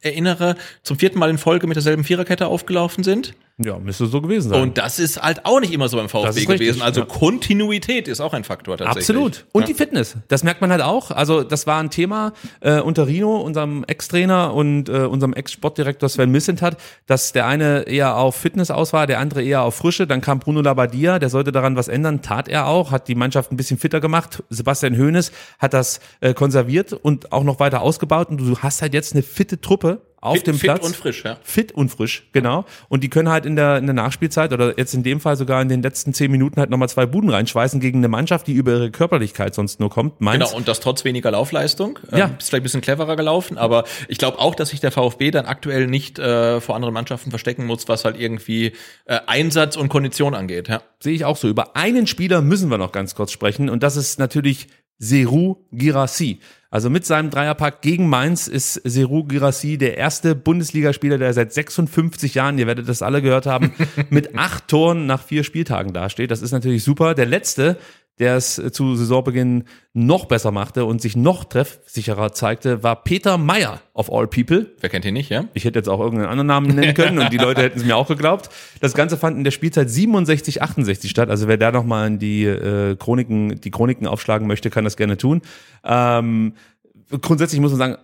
erinnere, 0.02 0.56
zum 0.82 0.98
vierten 0.98 1.20
Mal 1.20 1.30
in 1.30 1.38
Folge 1.38 1.68
mit 1.68 1.76
derselben 1.76 2.04
Viererkette 2.04 2.48
aufgelaufen 2.48 3.04
sind. 3.04 3.36
Ja, 3.60 3.78
müsste 3.78 4.08
so 4.08 4.20
gewesen 4.20 4.50
sein. 4.50 4.62
Und 4.64 4.80
das 4.80 4.98
ist 4.98 5.22
halt 5.22 5.46
auch 5.46 5.60
nicht 5.60 5.72
immer 5.72 5.88
so 5.88 5.98
beim 5.98 6.10
VfB 6.10 6.46
gewesen. 6.46 6.82
Also 6.82 7.02
ja. 7.02 7.06
Kontinuität 7.06 8.08
ist 8.08 8.20
auch 8.20 8.34
ein 8.34 8.44
Faktor 8.44 8.78
tatsächlich. 8.78 9.10
Absolut. 9.10 9.46
Und 9.52 9.62
ja. 9.62 9.68
die 9.68 9.74
Fitness. 9.76 10.18
Das 10.28 10.44
merkt 10.44 10.62
man 10.62 10.72
halt 10.72 10.82
auch. 10.82 11.12
Also 11.12 11.44
das 11.44 11.68
war 11.68 11.80
ein 11.80 11.92
Thema 11.92 12.34
äh, 12.62 12.80
unter 12.80 13.06
Rino, 13.06 13.38
unserem 13.38 13.84
Ex-Trainer 13.84 14.56
und 14.56 14.90
äh, 14.90 15.04
unserem 15.04 15.34
Ex-Sportdirektor 15.34 16.10
Sven 16.10 16.32
Missentat, 16.32 16.78
dass 17.06 17.32
der 17.32 17.46
eine 17.46 17.84
eher 17.84 18.18
auf 18.18 18.36
Fitness 18.36 18.72
aus 18.72 18.92
war, 18.92 19.06
der 19.06 19.20
andere 19.20 19.44
eher 19.44 19.62
auf 19.62 19.76
Frische. 19.76 20.08
Dann 20.08 20.22
kam 20.22 20.40
Bruno 20.40 20.62
Labbadia, 20.62 21.20
der 21.20 21.30
sollte 21.30 21.52
daran 21.52 21.76
was 21.76 21.90
ändern, 21.90 22.24
tat 22.24 22.48
er 22.48 22.66
auch, 22.66 22.90
hat 22.90 23.08
die 23.08 23.16
Mannschaft 23.16 23.52
ein 23.52 23.58
bisschen 23.58 23.78
fitter 23.78 24.00
gemacht. 24.00 24.42
Sebastian 24.50 24.98
Hoeneß 24.98 25.32
hat 25.60 25.76
das 25.76 26.00
äh, 26.22 26.34
konserviert 26.34 26.92
und 26.92 27.32
auch 27.32 27.44
noch 27.44 27.60
weiter 27.60 27.84
ausgebaut. 27.84 28.30
Und 28.30 28.38
du 28.38 28.58
hast 28.58 28.82
halt 28.82 28.96
jetzt 28.96 29.14
eine 29.14 29.22
fitte 29.22 29.62
Truppe 29.62 30.02
auf 30.24 30.38
Fit- 30.38 30.48
dem 30.48 30.56
fit 30.56 30.70
Platz. 30.70 30.86
und 30.86 30.96
frisch, 30.96 31.24
ja. 31.24 31.38
Fit 31.44 31.72
und 31.74 31.90
frisch, 31.90 32.28
genau. 32.32 32.66
Und 32.90 33.04
die 33.04 33.10
können 33.10 33.30
halt 33.30 33.46
in 33.46 33.56
der, 33.56 33.78
in 33.78 33.86
der 33.86 33.94
Nachspielzeit 33.94 34.54
oder 34.54 34.78
jetzt 34.78 34.94
in 34.94 35.04
dem 35.04 35.20
Fall 35.20 35.36
sogar 35.36 35.62
in 35.62 35.70
den 35.70 35.82
letzten 35.82 36.14
zehn 36.14 36.32
Minuten 36.32 36.60
halt 36.60 36.70
nochmal 36.70 36.90
zwei 36.90 37.06
Buden 37.06 37.30
reinschweißen 37.30 37.80
gegen 37.80 37.98
eine 38.00 38.08
Mannschaft, 38.08 38.48
die 38.48 38.54
über 38.54 38.72
ihre 38.72 38.92
Körperlichkeit 38.92 39.54
sonst 39.54 39.80
nur 39.80 39.90
kommt. 39.90 40.22
Mainz. 40.22 40.46
Genau, 40.46 40.58
und 40.58 40.68
das 40.68 40.80
trotz 40.80 41.04
weniger 41.04 41.30
Laufleistung. 41.32 42.00
Ja. 42.12 42.26
Ähm, 42.26 42.36
ist 42.40 42.50
vielleicht 42.50 42.62
ein 42.62 42.64
bisschen 42.64 42.82
cleverer 42.82 43.16
gelaufen, 43.16 43.58
aber 43.58 43.84
ich 44.08 44.18
glaube 44.18 44.40
auch, 44.40 44.56
dass 44.56 44.70
sich 44.70 44.80
der 44.80 44.92
VfB 44.92 45.32
dann 45.32 45.46
aktuell 45.46 45.88
nicht 45.88 46.20
äh, 46.20 46.62
vor 46.62 46.76
anderen 46.76 46.94
Mannschaften 46.94 47.30
verstecken 47.30 47.66
muss, 47.66 47.88
was 47.88 48.06
halt 48.06 48.20
irgendwie 48.20 48.72
äh, 49.06 49.20
Einsatz 49.28 49.76
und 49.76 49.90
Kondition 49.90 50.34
angeht. 50.36 50.70
Ja. 50.70 50.82
Sehe 51.00 51.14
ich 51.14 51.26
auch 51.26 51.36
so. 51.38 51.50
Über 51.50 51.76
einen 51.76 52.08
Spieler 52.08 52.42
müssen 52.42 52.70
wir 52.72 52.78
noch 52.78 52.92
ganz 52.94 53.14
kurz 53.16 53.32
sprechen 53.32 53.70
und 53.70 53.84
das 53.84 53.98
ist 53.98 54.20
natürlich 54.20 54.68
Seru 55.00 55.58
Girassi. 55.72 56.40
Also 56.74 56.90
mit 56.90 57.06
seinem 57.06 57.30
Dreierpack 57.30 57.84
gegen 57.84 58.10
Mainz 58.10 58.48
ist 58.48 58.82
Seru 58.84 59.26
Girassi 59.26 59.78
der 59.78 59.96
erste 59.96 60.34
Bundesligaspieler, 60.34 61.20
der 61.20 61.32
seit 61.32 61.54
56 61.54 62.34
Jahren, 62.34 62.58
ihr 62.58 62.66
werdet 62.66 62.90
das 62.90 63.04
alle 63.04 63.22
gehört 63.22 63.46
haben, 63.46 63.74
mit 64.10 64.36
acht 64.40 64.70
Toren 64.70 65.06
nach 65.06 65.22
vier 65.22 65.44
Spieltagen 65.44 65.94
dasteht. 65.94 66.32
Das 66.32 66.42
ist 66.42 66.52
natürlich 66.52 66.84
super. 66.84 67.14
Der 67.14 67.28
letzte, 67.28 67.78
der 68.20 68.36
es 68.36 68.62
zu 68.72 68.96
Saisonbeginn 68.96 69.64
noch 69.94 70.26
besser 70.26 70.52
machte 70.52 70.86
und 70.86 71.02
sich 71.02 71.16
noch 71.16 71.44
treffsicherer 71.46 72.32
zeigte, 72.32 72.84
war 72.84 73.04
Peter 73.04 73.38
Meyer 73.38 73.82
of 73.94 74.12
all 74.12 74.28
people. 74.28 74.72
Wer 74.80 74.90
kennt 74.90 75.06
ihn 75.06 75.14
nicht, 75.14 75.30
ja? 75.30 75.46
Ich 75.54 75.66
hätte 75.66 75.80
jetzt 75.80 75.90
auch 75.90 76.00
irgendeinen 76.00 76.30
anderen 76.30 76.48
Namen 76.48 76.76
nennen 76.76 76.94
können 76.94 77.20
und 77.20 77.34
die 77.34 77.38
Leute 77.38 77.62
hätten 77.62 77.80
es 77.80 77.86
mir 77.86 77.98
auch 77.98 78.08
geglaubt. 78.08 78.50
Das 78.82 78.94
Ganze 78.94 79.18
fand 79.18 79.38
in 79.38 79.44
der 79.44 79.52
Spielzeit 79.52 79.90
67, 79.90 80.62
68 80.62 81.10
statt. 81.10 81.30
Also 81.30 81.48
wer 81.48 81.58
da 81.58 81.72
nochmal 81.72 82.08
in 82.08 82.20
die 82.20 82.46
äh, 82.46 82.96
Chroniken, 82.96 83.60
die 83.62 83.72
Chroniken 83.72 84.06
aufschlagen 84.06 84.48
möchte, 84.48 84.70
kann 84.70 84.84
das 84.84 84.96
gerne 84.96 85.18
tun. 85.18 85.42
Ähm, 85.84 86.54
grundsätzlich 87.22 87.62
muss 87.62 87.72
man 87.72 87.80
sagen, 87.80 87.98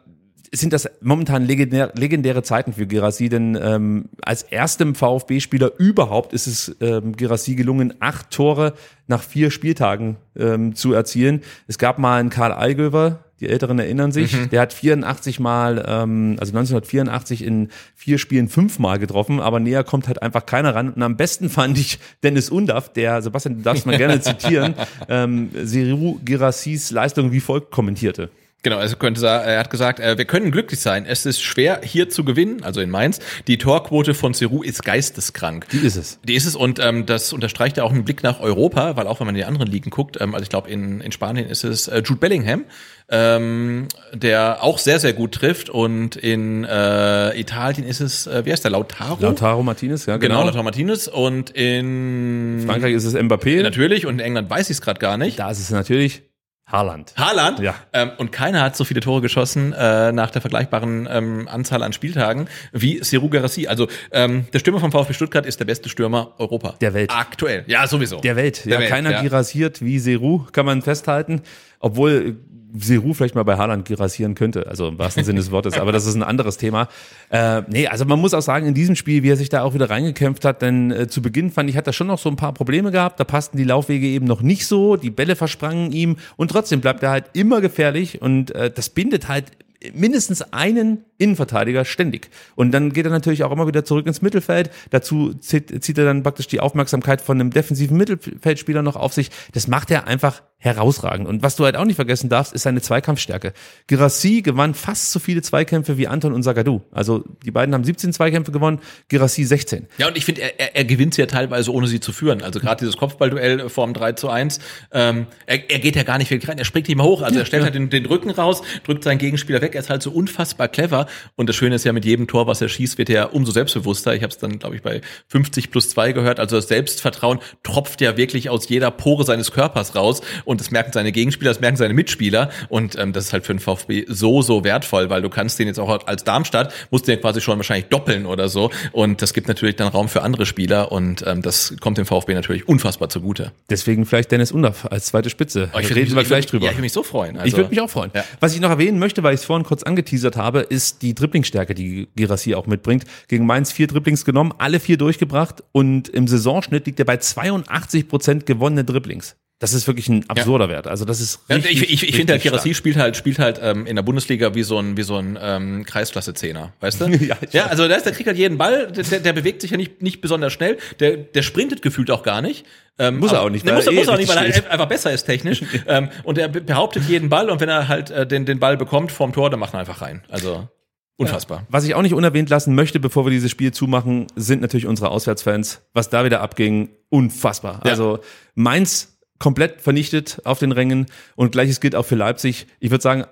sind 0.52 0.74
das 0.74 0.90
momentan 1.02 1.46
legendär, 1.46 1.92
legendäre 1.96 2.44
Zeiten 2.44 2.74
für 2.74 2.88
Girassi, 2.88 3.30
denn 3.30 3.58
ähm, 3.62 4.10
als 4.22 4.44
erstem 4.44 4.96
VfB-Spieler 4.96 5.72
überhaupt 5.78 6.34
ist 6.34 6.48
es 6.48 6.76
ähm, 6.82 7.16
Girassi 7.16 7.56
gelungen, 7.56 7.94
acht 8.00 8.32
Tore 8.32 8.74
nach 9.08 9.22
vier 9.22 9.52
Spieltagen 9.52 10.18
ähm, 10.38 10.76
zu 10.76 10.94
erzielen. 10.94 11.42
Es 11.68 11.78
gab 11.78 12.00
mal 12.00 12.20
einen 12.20 12.30
Karl 12.30 12.52
Allgöwer, 12.52 13.24
die 13.40 13.48
Älteren 13.48 13.80
erinnern 13.80 14.12
sich, 14.12 14.50
der 14.50 14.62
hat 14.62 14.74
84 14.74 15.40
Mal, 15.40 15.86
ähm, 15.88 16.36
also 16.40 16.52
1984 16.52 17.44
in 17.44 17.70
vier 17.96 18.18
Spielen 18.18 18.50
fünfmal 18.50 19.00
getroffen, 19.00 19.40
aber 19.40 19.60
näher 19.60 19.84
kommt 19.84 20.08
halt 20.08 20.22
einfach 20.22 20.46
keiner 20.46 20.76
ran. 20.76 20.92
Und 20.92 21.02
am 21.02 21.16
besten 21.16 21.50
fand 21.50 21.78
ich 21.78 22.00
Dennis 22.24 22.50
Undaff, 22.50 22.92
der, 22.92 23.22
Sebastian, 23.22 23.58
du 23.58 23.62
darfst 23.62 23.86
mal 23.86 23.98
gerne 23.98 24.20
zitieren, 24.22 24.74
ähm, 25.08 25.52
Seru 25.64 26.20
Girassis 26.26 26.92
Leistung 26.92 27.32
wie 27.32 27.40
folgt 27.40 27.72
kommentierte. 27.72 28.30
Genau, 28.62 28.78
also 28.78 28.98
könnte 28.98 29.26
er 29.26 29.58
hat 29.60 29.70
gesagt, 29.70 30.02
äh, 30.02 30.18
wir 30.18 30.26
können 30.26 30.52
glücklich 30.52 30.82
sein. 30.82 31.06
Es 31.06 31.26
ist 31.26 31.42
schwer 31.42 31.80
hier 31.82 32.10
zu 32.10 32.26
gewinnen, 32.26 32.62
also 32.62 32.82
in 32.82 32.90
Mainz. 32.90 33.20
Die 33.48 33.58
Torquote 33.58 34.14
von 34.14 34.34
Seru 34.34 34.64
ist 34.64 34.84
geisteskrank. 34.84 35.70
Die 35.70 35.78
ist 35.78 35.96
es. 35.96 36.20
Die 36.26 36.36
ist 36.36 36.46
es 36.46 36.58
und 36.58 36.78
ähm, 36.80 37.06
das 37.06 37.32
unterstreicht 37.32 37.78
ja 37.78 37.84
auch 37.86 37.92
einen 37.92 38.04
Blick 38.04 38.22
nach 38.22 38.42
Europa, 38.42 38.98
weil 38.98 39.08
auch 39.08 39.22
wenn 39.22 39.28
man 39.28 39.36
in 39.36 39.40
die 39.40 39.46
anderen 39.46 39.68
Ligen 39.68 39.92
guckt, 39.92 40.18
ähm, 40.20 40.34
also 40.36 40.44
ich 40.44 40.50
glaube 40.50 40.70
in, 40.70 41.00
in 41.00 41.14
Spanien 41.14 41.48
ist 41.48 41.64
es 41.64 41.88
äh, 41.88 42.00
Jude 42.06 42.20
Bellingham, 42.20 42.66
ähm, 43.10 43.88
der 44.14 44.62
auch 44.62 44.78
sehr, 44.78 45.00
sehr 45.00 45.14
gut 45.14 45.36
trifft 45.36 45.70
und 45.70 46.18
in 46.18 46.66
äh, 46.66 47.40
Italien 47.40 47.88
ist 47.88 48.02
es, 48.02 48.28
äh, 48.28 48.46
wie 48.46 48.52
heißt 48.52 48.66
der, 48.66 48.72
Lautaro? 48.72 49.18
Lautaro 49.22 49.64
Martinez, 49.64 50.06
ja, 50.06 50.18
Genau, 50.18 50.36
genau. 50.36 50.46
Lautaro 50.48 50.64
Martinez 50.64 51.08
und 51.08 51.50
in 51.52 52.62
Frankreich 52.66 52.94
ist 52.94 53.06
es 53.06 53.16
Mbappé. 53.16 53.64
natürlich 53.64 54.06
und 54.06 54.16
in 54.16 54.20
England 54.20 54.50
weiß 54.50 54.70
ich 54.70 54.76
es 54.78 54.82
gerade 54.82 55.00
gar 55.00 55.18
nicht. 55.18 55.40
Da 55.40 55.50
ist 55.50 55.60
es 55.60 55.70
natürlich 55.72 56.24
Haaland. 56.72 57.14
Haaland. 57.18 57.60
Ja. 57.60 57.76
Ähm, 57.94 58.12
und 58.18 58.32
keiner 58.32 58.62
hat 58.62 58.76
so 58.76 58.84
viele 58.84 59.00
Tore 59.00 59.22
geschossen 59.22 59.74
äh, 59.74 60.12
nach 60.12 60.30
der 60.30 60.42
vergleichbaren 60.42 61.08
ähm, 61.12 61.48
Anzahl 61.48 61.82
an 61.82 61.94
Spieltagen 61.94 62.48
wie 62.72 63.04
Seru 63.04 63.30
Garassi. 63.30 63.68
Also 63.68 63.88
ähm, 64.12 64.46
der 64.54 64.60
Stürmer 64.60 64.80
vom 64.80 64.92
VfB 64.92 65.14
Stuttgart 65.14 65.46
ist 65.46 65.60
der 65.60 65.66
beste 65.66 65.90
Stürmer 65.90 66.34
Europa. 66.38 66.76
Der 66.80 66.94
Welt. 66.94 67.12
Aktuell. 67.12 67.64
Ja, 67.68 67.88
sowieso. 67.88 68.22
Der 68.22 68.36
Welt. 68.36 68.66
Der 68.66 68.74
ja, 68.74 68.80
Welt, 68.80 68.90
keiner 68.90 69.12
ja. 69.12 69.22
girasiert 69.22 69.82
wie 69.82 70.00
Seru, 70.00 70.46
kann 70.52 70.66
man 70.66 70.82
festhalten. 70.82 71.42
Obwohl 71.80 72.38
Seru 72.78 73.14
vielleicht 73.14 73.36
mal 73.36 73.44
bei 73.44 73.58
Haaland 73.58 73.86
girasieren 73.86 74.36
könnte, 74.36 74.68
also 74.68 74.90
im 74.90 74.98
wahrsten 75.00 75.24
Sinne 75.24 75.40
des 75.40 75.52
Wortes, 75.52 75.78
aber 75.78 75.92
das 75.92 76.06
ist 76.06 76.16
ein 76.16 76.24
anderes 76.24 76.58
Thema. 76.58 76.88
Äh, 77.30 77.64
nee, 77.68 77.88
also 77.88 78.06
man 78.06 78.20
muss 78.20 78.34
auch 78.34 78.42
sagen, 78.42 78.68
in 78.68 78.74
diesem 78.74 78.96
Spiel, 78.96 79.24
wie 79.24 79.30
er 79.30 79.38
sich 79.38 79.50
da 79.50 79.64
auch 79.64 79.74
wieder 79.74 79.90
reingekämpft 79.90 80.46
hat, 80.46 80.62
denn 80.62 80.92
äh, 80.92 81.08
zu 81.08 81.22
Beginn 81.22 81.52
fand 81.52 81.70
ich, 81.70 81.78
hat 81.78 81.88
er 81.88 81.94
schon 81.94 82.08
noch 82.08 82.20
so 82.20 82.30
ein 82.30 82.36
paar 82.36 82.54
Probleme 82.54 82.92
gehabt, 82.92 83.20
da 83.20 83.24
passten 83.24 83.58
die 83.58 83.64
Laufwege 83.64 84.08
eben 84.08 84.26
noch 84.26 84.42
nicht 84.42 84.68
so, 84.68 84.96
die 84.96 85.10
Bälle 85.10 85.36
versprangen 85.36 85.92
ihm 85.92 86.18
und 86.38 86.52
trotzdem 86.52 86.82
bleibt 86.82 87.04
er 87.04 87.10
halt 87.10 87.26
immer 87.34 87.62
gefährlich 87.62 88.22
und 88.22 88.52
äh, 88.52 88.70
das 88.70 88.90
bindet 88.90 89.28
halt 89.28 89.46
mindestens 89.94 90.42
einen 90.54 91.06
Innenverteidiger 91.18 91.86
ständig. 91.86 92.30
Und 92.56 92.72
dann 92.72 92.92
geht 92.92 93.06
er 93.06 93.12
natürlich 93.12 93.44
auch 93.44 93.52
immer 93.52 93.68
wieder 93.68 93.86
zurück 93.86 94.08
ins 94.08 94.22
Mittelfeld. 94.22 94.72
Dazu 94.90 95.34
zieht, 95.36 95.84
zieht 95.84 95.98
er 95.98 96.06
dann 96.06 96.24
praktisch 96.24 96.48
die 96.48 96.60
Aufmerksamkeit 96.60 97.22
von 97.22 97.40
einem 97.40 97.52
defensiven 97.52 97.98
Mittelfeldspieler 97.98 98.82
noch 98.82 98.96
auf 98.96 99.14
sich. 99.14 99.32
Das 99.54 99.68
macht 99.68 99.90
er 99.92 100.08
einfach 100.08 100.42
herausragend. 100.60 101.28
Und 101.28 101.42
was 101.42 101.56
du 101.56 101.64
halt 101.64 101.78
auch 101.78 101.86
nicht 101.86 101.96
vergessen 101.96 102.30
darfst, 102.30 102.54
ist 102.54 102.64
seine 102.64 102.82
Zweikampfstärke. 102.82 103.54
Girassi 103.88 104.42
gewann 104.42 104.74
fast 104.74 105.12
so 105.12 105.20
viele 105.20 105.42
Zweikämpfe 105.42 105.98
wie 105.98 106.08
Anton 106.08 106.34
und 106.34 106.44
Zagadou. 106.44 106.82
Also 106.92 107.24
die 107.46 107.52
beiden 107.52 107.74
haben 107.74 107.86
17 107.86 108.12
Zweikämpfe 108.12 108.52
gewonnen, 108.52 108.80
Girassi 109.08 109.46
16. 109.46 109.88
Ja, 109.98 110.08
und 110.08 110.18
ich 110.18 110.26
finde, 110.26 110.42
er, 110.42 110.60
er, 110.60 110.76
er 110.76 110.86
gewinnt 110.86 111.14
sie 111.14 111.22
ja 111.22 111.28
teilweise, 111.28 111.72
ohne 111.72 111.88
sie 111.88 112.02
zu 112.02 112.12
führen. 112.12 112.44
Also 112.44 112.60
gerade 112.60 112.80
dieses 112.80 112.98
Kopfballduell 112.98 113.70
vorm 113.70 113.94
3 113.94 114.14
zu 114.14 114.30
1, 114.30 114.60
ähm, 114.92 115.28
er, 115.46 115.70
er 115.72 115.80
geht 115.80 115.96
ja 115.96 116.04
gar 116.04 116.18
nicht 116.18 116.30
wirklich 116.30 116.50
rein, 116.50 116.58
er 116.58 116.66
springt 116.66 116.90
nicht 116.90 116.98
mehr 116.98 117.06
hoch. 117.06 117.22
Also 117.22 117.40
er 117.40 117.46
stellt 117.46 117.64
halt 117.64 117.76
den, 117.76 117.90
den 117.90 118.06
Rücken 118.06 118.30
raus, 118.30 118.62
drückt 118.84 119.06
seinen 119.06 119.18
Gegenspieler 119.18 119.62
weg, 119.62 119.76
er 119.76 119.82
ist 119.82 119.90
halt 119.90 120.04
so 120.04 120.12
unfassbar 120.12 120.68
clever. 120.68 121.08
Und 121.38 121.48
das 121.48 121.56
Schöne 121.56 121.76
ist 121.76 121.86
ja, 121.86 121.94
mit 121.94 122.04
jedem 122.04 122.28
Tor, 122.28 122.48
was 122.48 122.60
er 122.60 122.68
schießt, 122.68 122.98
wird 122.98 123.10
er 123.10 123.34
umso 123.34 123.52
selbstbewusster. 123.54 124.14
Ich 124.14 124.24
habe 124.24 124.32
es 124.32 124.38
dann, 124.38 124.60
glaube 124.60 124.76
ich, 124.76 124.82
bei 124.82 125.00
50 125.28 125.72
plus 125.72 125.90
2 125.90 126.12
gehört. 126.12 126.40
Also 126.42 126.58
das 126.58 126.68
Selbstvertrauen 126.68 127.40
tropft 127.64 128.02
ja 128.02 128.18
wirklich 128.18 128.50
aus 128.50 128.68
jeder 128.68 128.92
Pore 128.92 129.24
seines 129.24 129.52
Körpers 129.52 129.96
raus. 129.96 130.22
Und 130.50 130.60
das 130.60 130.72
merken 130.72 130.92
seine 130.92 131.12
Gegenspieler, 131.12 131.52
das 131.52 131.62
merken 131.62 131.78
seine 131.78 131.94
Mitspieler. 131.94 132.50
Und 132.70 132.98
ähm, 132.98 133.14
das 133.14 133.26
ist 133.26 133.34
halt 133.34 133.46
für 133.46 133.54
den 133.54 133.60
VfB 133.60 134.06
so, 134.08 134.42
so 134.42 134.64
wertvoll, 134.64 135.12
weil 135.12 135.22
du 135.22 135.30
kannst 135.30 135.60
den 135.60 135.68
jetzt 135.68 135.80
auch 135.80 136.08
als 136.08 136.24
Darmstadt, 136.24 136.74
musst 136.90 137.08
den 137.08 137.22
quasi 137.22 137.40
schon 137.40 137.58
wahrscheinlich 137.60 137.86
doppeln 137.90 138.26
oder 138.26 138.50
so. 138.50 138.72
Und 138.92 139.22
das 139.22 139.34
gibt 139.34 139.48
natürlich 139.48 139.76
dann 139.76 139.90
Raum 139.90 140.10
für 140.10 140.24
andere 140.24 140.48
Spieler. 140.48 140.92
Und 140.92 141.24
ähm, 141.28 141.44
das 141.44 141.76
kommt 141.80 142.00
dem 142.00 142.08
VfB 142.08 142.34
natürlich 142.34 142.68
unfassbar 142.68 143.10
zugute. 143.10 143.52
Deswegen 143.70 144.08
vielleicht 144.08 144.32
Dennis 144.32 144.52
Undaff 144.52 144.88
als 144.88 145.06
zweite 145.06 145.30
Spitze. 145.30 145.70
Aber 145.72 145.82
ich 145.82 145.90
Reden 145.92 146.00
mich- 146.08 146.16
wir 146.16 146.22
ich 146.24 146.28
gleich 146.28 146.48
drüber. 146.48 146.66
Ja, 146.66 146.72
ich 146.72 146.78
würde 146.78 146.82
mich 146.82 146.94
so 146.94 147.04
freuen. 147.04 147.38
Also, 147.38 147.48
ich 147.48 147.56
würde 147.56 147.70
mich 147.70 147.82
auch 147.82 147.90
freuen. 147.90 148.10
Ja. 148.16 148.24
Was 148.40 148.56
ich 148.56 148.60
noch 148.60 148.72
erwähnen 148.72 148.98
möchte, 148.98 149.22
weil 149.22 149.36
ich 149.36 149.42
es 149.42 149.46
vorhin 149.46 149.66
kurz 149.66 149.84
angeteasert 149.84 150.36
habe, 150.36 150.62
ist 150.62 151.04
die 151.04 151.14
Dribblingsstärke, 151.14 151.76
die 151.76 152.08
Girassi 152.16 152.56
auch 152.56 152.66
mitbringt. 152.66 153.04
Gegen 153.28 153.46
Mainz 153.46 153.72
vier 153.72 153.86
Dribblings 153.86 154.26
genommen, 154.26 154.52
alle 154.58 154.80
vier 154.80 154.98
durchgebracht 154.98 155.64
und 155.74 156.10
im 156.10 156.28
Saisonschnitt 156.28 156.88
liegt 156.88 156.98
er 157.00 157.06
bei 157.06 157.18
82 157.18 158.08
Prozent 158.08 158.46
gewonnene 158.48 158.84
Dribblings. 158.84 159.36
Das 159.62 159.74
ist 159.74 159.88
wirklich 159.88 160.08
ein 160.08 160.24
absurder 160.30 160.70
Wert. 160.70 160.88
Also 160.88 161.04
das 161.04 161.20
ist 161.20 161.42
Ja, 161.50 161.58
richtig, 161.58 161.82
ich, 161.82 161.92
ich, 161.92 162.10
ich 162.10 162.16
finde, 162.16 162.32
halt, 162.32 162.40
richtig 162.40 162.52
Kirassi 162.52 162.74
spielt 162.74 162.96
halt, 162.96 163.18
spielt 163.18 163.40
halt 163.40 163.60
ähm, 163.62 163.86
in 163.86 163.98
der 163.98 164.04
Bundesliga 164.04 164.56
wie 164.56 164.64
so 164.64 164.80
ein, 164.80 164.96
wie 164.96 165.04
so 165.04 165.18
ein 165.18 165.38
ähm, 165.42 165.84
Kreisklasse-Zehner, 165.86 166.72
weißt 166.80 167.02
du? 167.02 167.08
Ja, 167.26 167.36
ja 167.52 167.66
also 167.66 167.86
der, 167.88 167.98
ist, 167.98 168.06
der 168.06 168.14
kriegt 168.14 168.28
halt 168.28 168.38
jeden 168.38 168.58
Ball, 168.58 168.90
der, 168.90 169.04
der, 169.04 169.20
der 169.20 169.34
bewegt 169.34 169.62
sich 169.62 169.72
ja 169.72 169.78
nicht, 169.78 170.02
nicht 170.02 170.22
besonders 170.22 170.54
schnell, 170.54 170.78
der, 171.02 171.18
der 171.18 171.42
sprintet 171.42 171.82
gefühlt 171.82 172.10
auch 172.10 172.24
gar 172.24 172.42
nicht. 172.42 172.66
Ähm, 172.98 173.20
Muss 173.20 173.34
er 173.34 173.42
auch 173.42 173.50
nicht, 173.50 173.66
weil 173.66 173.74
muss, 173.76 173.86
er- 173.86 173.92
er 173.92 173.96
eh 173.96 174.00
muss 174.00 174.08
er 174.08 174.14
auch 174.14 174.18
nicht, 174.18 174.30
weil 174.30 174.38
er 174.38 174.54
halt 174.54 174.68
einfach 174.72 174.88
besser 174.88 175.12
ist 175.12 175.26
technisch. 175.26 175.62
ähm, 175.88 176.08
und 176.24 176.38
er 176.38 176.48
be- 176.48 176.62
behauptet 176.62 177.04
jeden 177.10 177.28
Ball 177.28 177.50
und 177.50 177.60
wenn 177.60 177.70
er 177.70 177.90
halt 177.90 178.12
äh, 178.12 178.26
den, 178.26 178.46
den 178.46 178.60
Ball 178.60 178.78
bekommt 178.78 179.12
vorm 179.12 179.34
Tor, 179.34 179.50
dann 179.50 179.60
macht 179.60 179.74
er 179.74 179.82
einfach 179.82 180.02
rein. 180.02 180.24
Also 180.30 180.70
unfassbar. 181.18 181.66
Was 181.70 181.84
ich 181.84 181.96
auch 181.96 182.02
nicht 182.02 182.14
unerwähnt 182.14 182.50
lassen 182.50 182.76
möchte, 182.76 183.02
bevor 183.02 183.26
wir 183.26 183.32
dieses 183.32 183.52
Spiel 183.52 183.74
zumachen, 183.74 184.28
sind 184.38 184.62
natürlich 184.62 184.86
unsere 184.88 185.10
Auswärtsfans. 185.12 185.82
Was 185.94 186.10
da 186.10 186.24
wieder 186.24 186.40
abging, 186.40 186.90
unfassbar. 187.10 187.82
Ja. 187.84 187.92
Also 187.92 188.20
Mainz 188.56 189.19
komplett 189.40 189.82
vernichtet 189.82 190.42
auf 190.44 190.60
den 190.60 190.72
Rängen 190.72 191.08
und 191.36 191.52
gleiches 191.52 191.80
gilt 191.80 191.96
auch 191.96 192.06
für 192.06 192.16
Leipzig. 192.16 192.68
Ich 192.80 192.92
würde 192.92 193.02
sagen, 193.02 193.26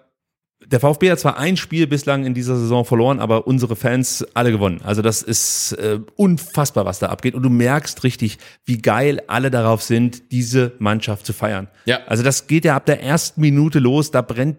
der 0.66 0.80
VfB 0.80 1.12
hat 1.12 1.20
zwar 1.20 1.38
ein 1.38 1.56
Spiel 1.56 1.88
bislang 1.88 2.26
in 2.26 2.34
dieser 2.34 2.58
Saison 2.58 2.84
verloren, 2.84 3.20
aber 3.20 3.48
unsere 3.48 3.76
Fans 3.76 4.26
alle 4.34 4.52
gewonnen. 4.52 4.82
Also 4.84 5.02
das 5.02 5.22
ist 5.22 5.74
äh, 5.74 6.00
unfassbar, 6.16 6.86
was 6.86 7.00
da 7.00 7.08
abgeht. 7.08 7.36
Und 7.36 7.44
du 7.44 7.50
merkst 7.50 8.04
richtig, 8.04 8.40
wie 8.66 8.80
geil 8.80 9.22
alle 9.28 9.52
darauf 9.52 9.84
sind, 9.84 10.32
diese 10.32 10.74
Mannschaft 10.80 11.26
zu 11.26 11.34
feiern. 11.34 11.68
Ja. 11.86 12.00
Also 12.08 12.24
das 12.24 12.48
geht 12.48 12.66
ja 12.66 12.76
ab 12.76 12.86
der 12.86 13.04
ersten 13.04 13.40
Minute 13.40 13.80
los. 13.80 14.10
Da 14.10 14.22
brennt, 14.22 14.58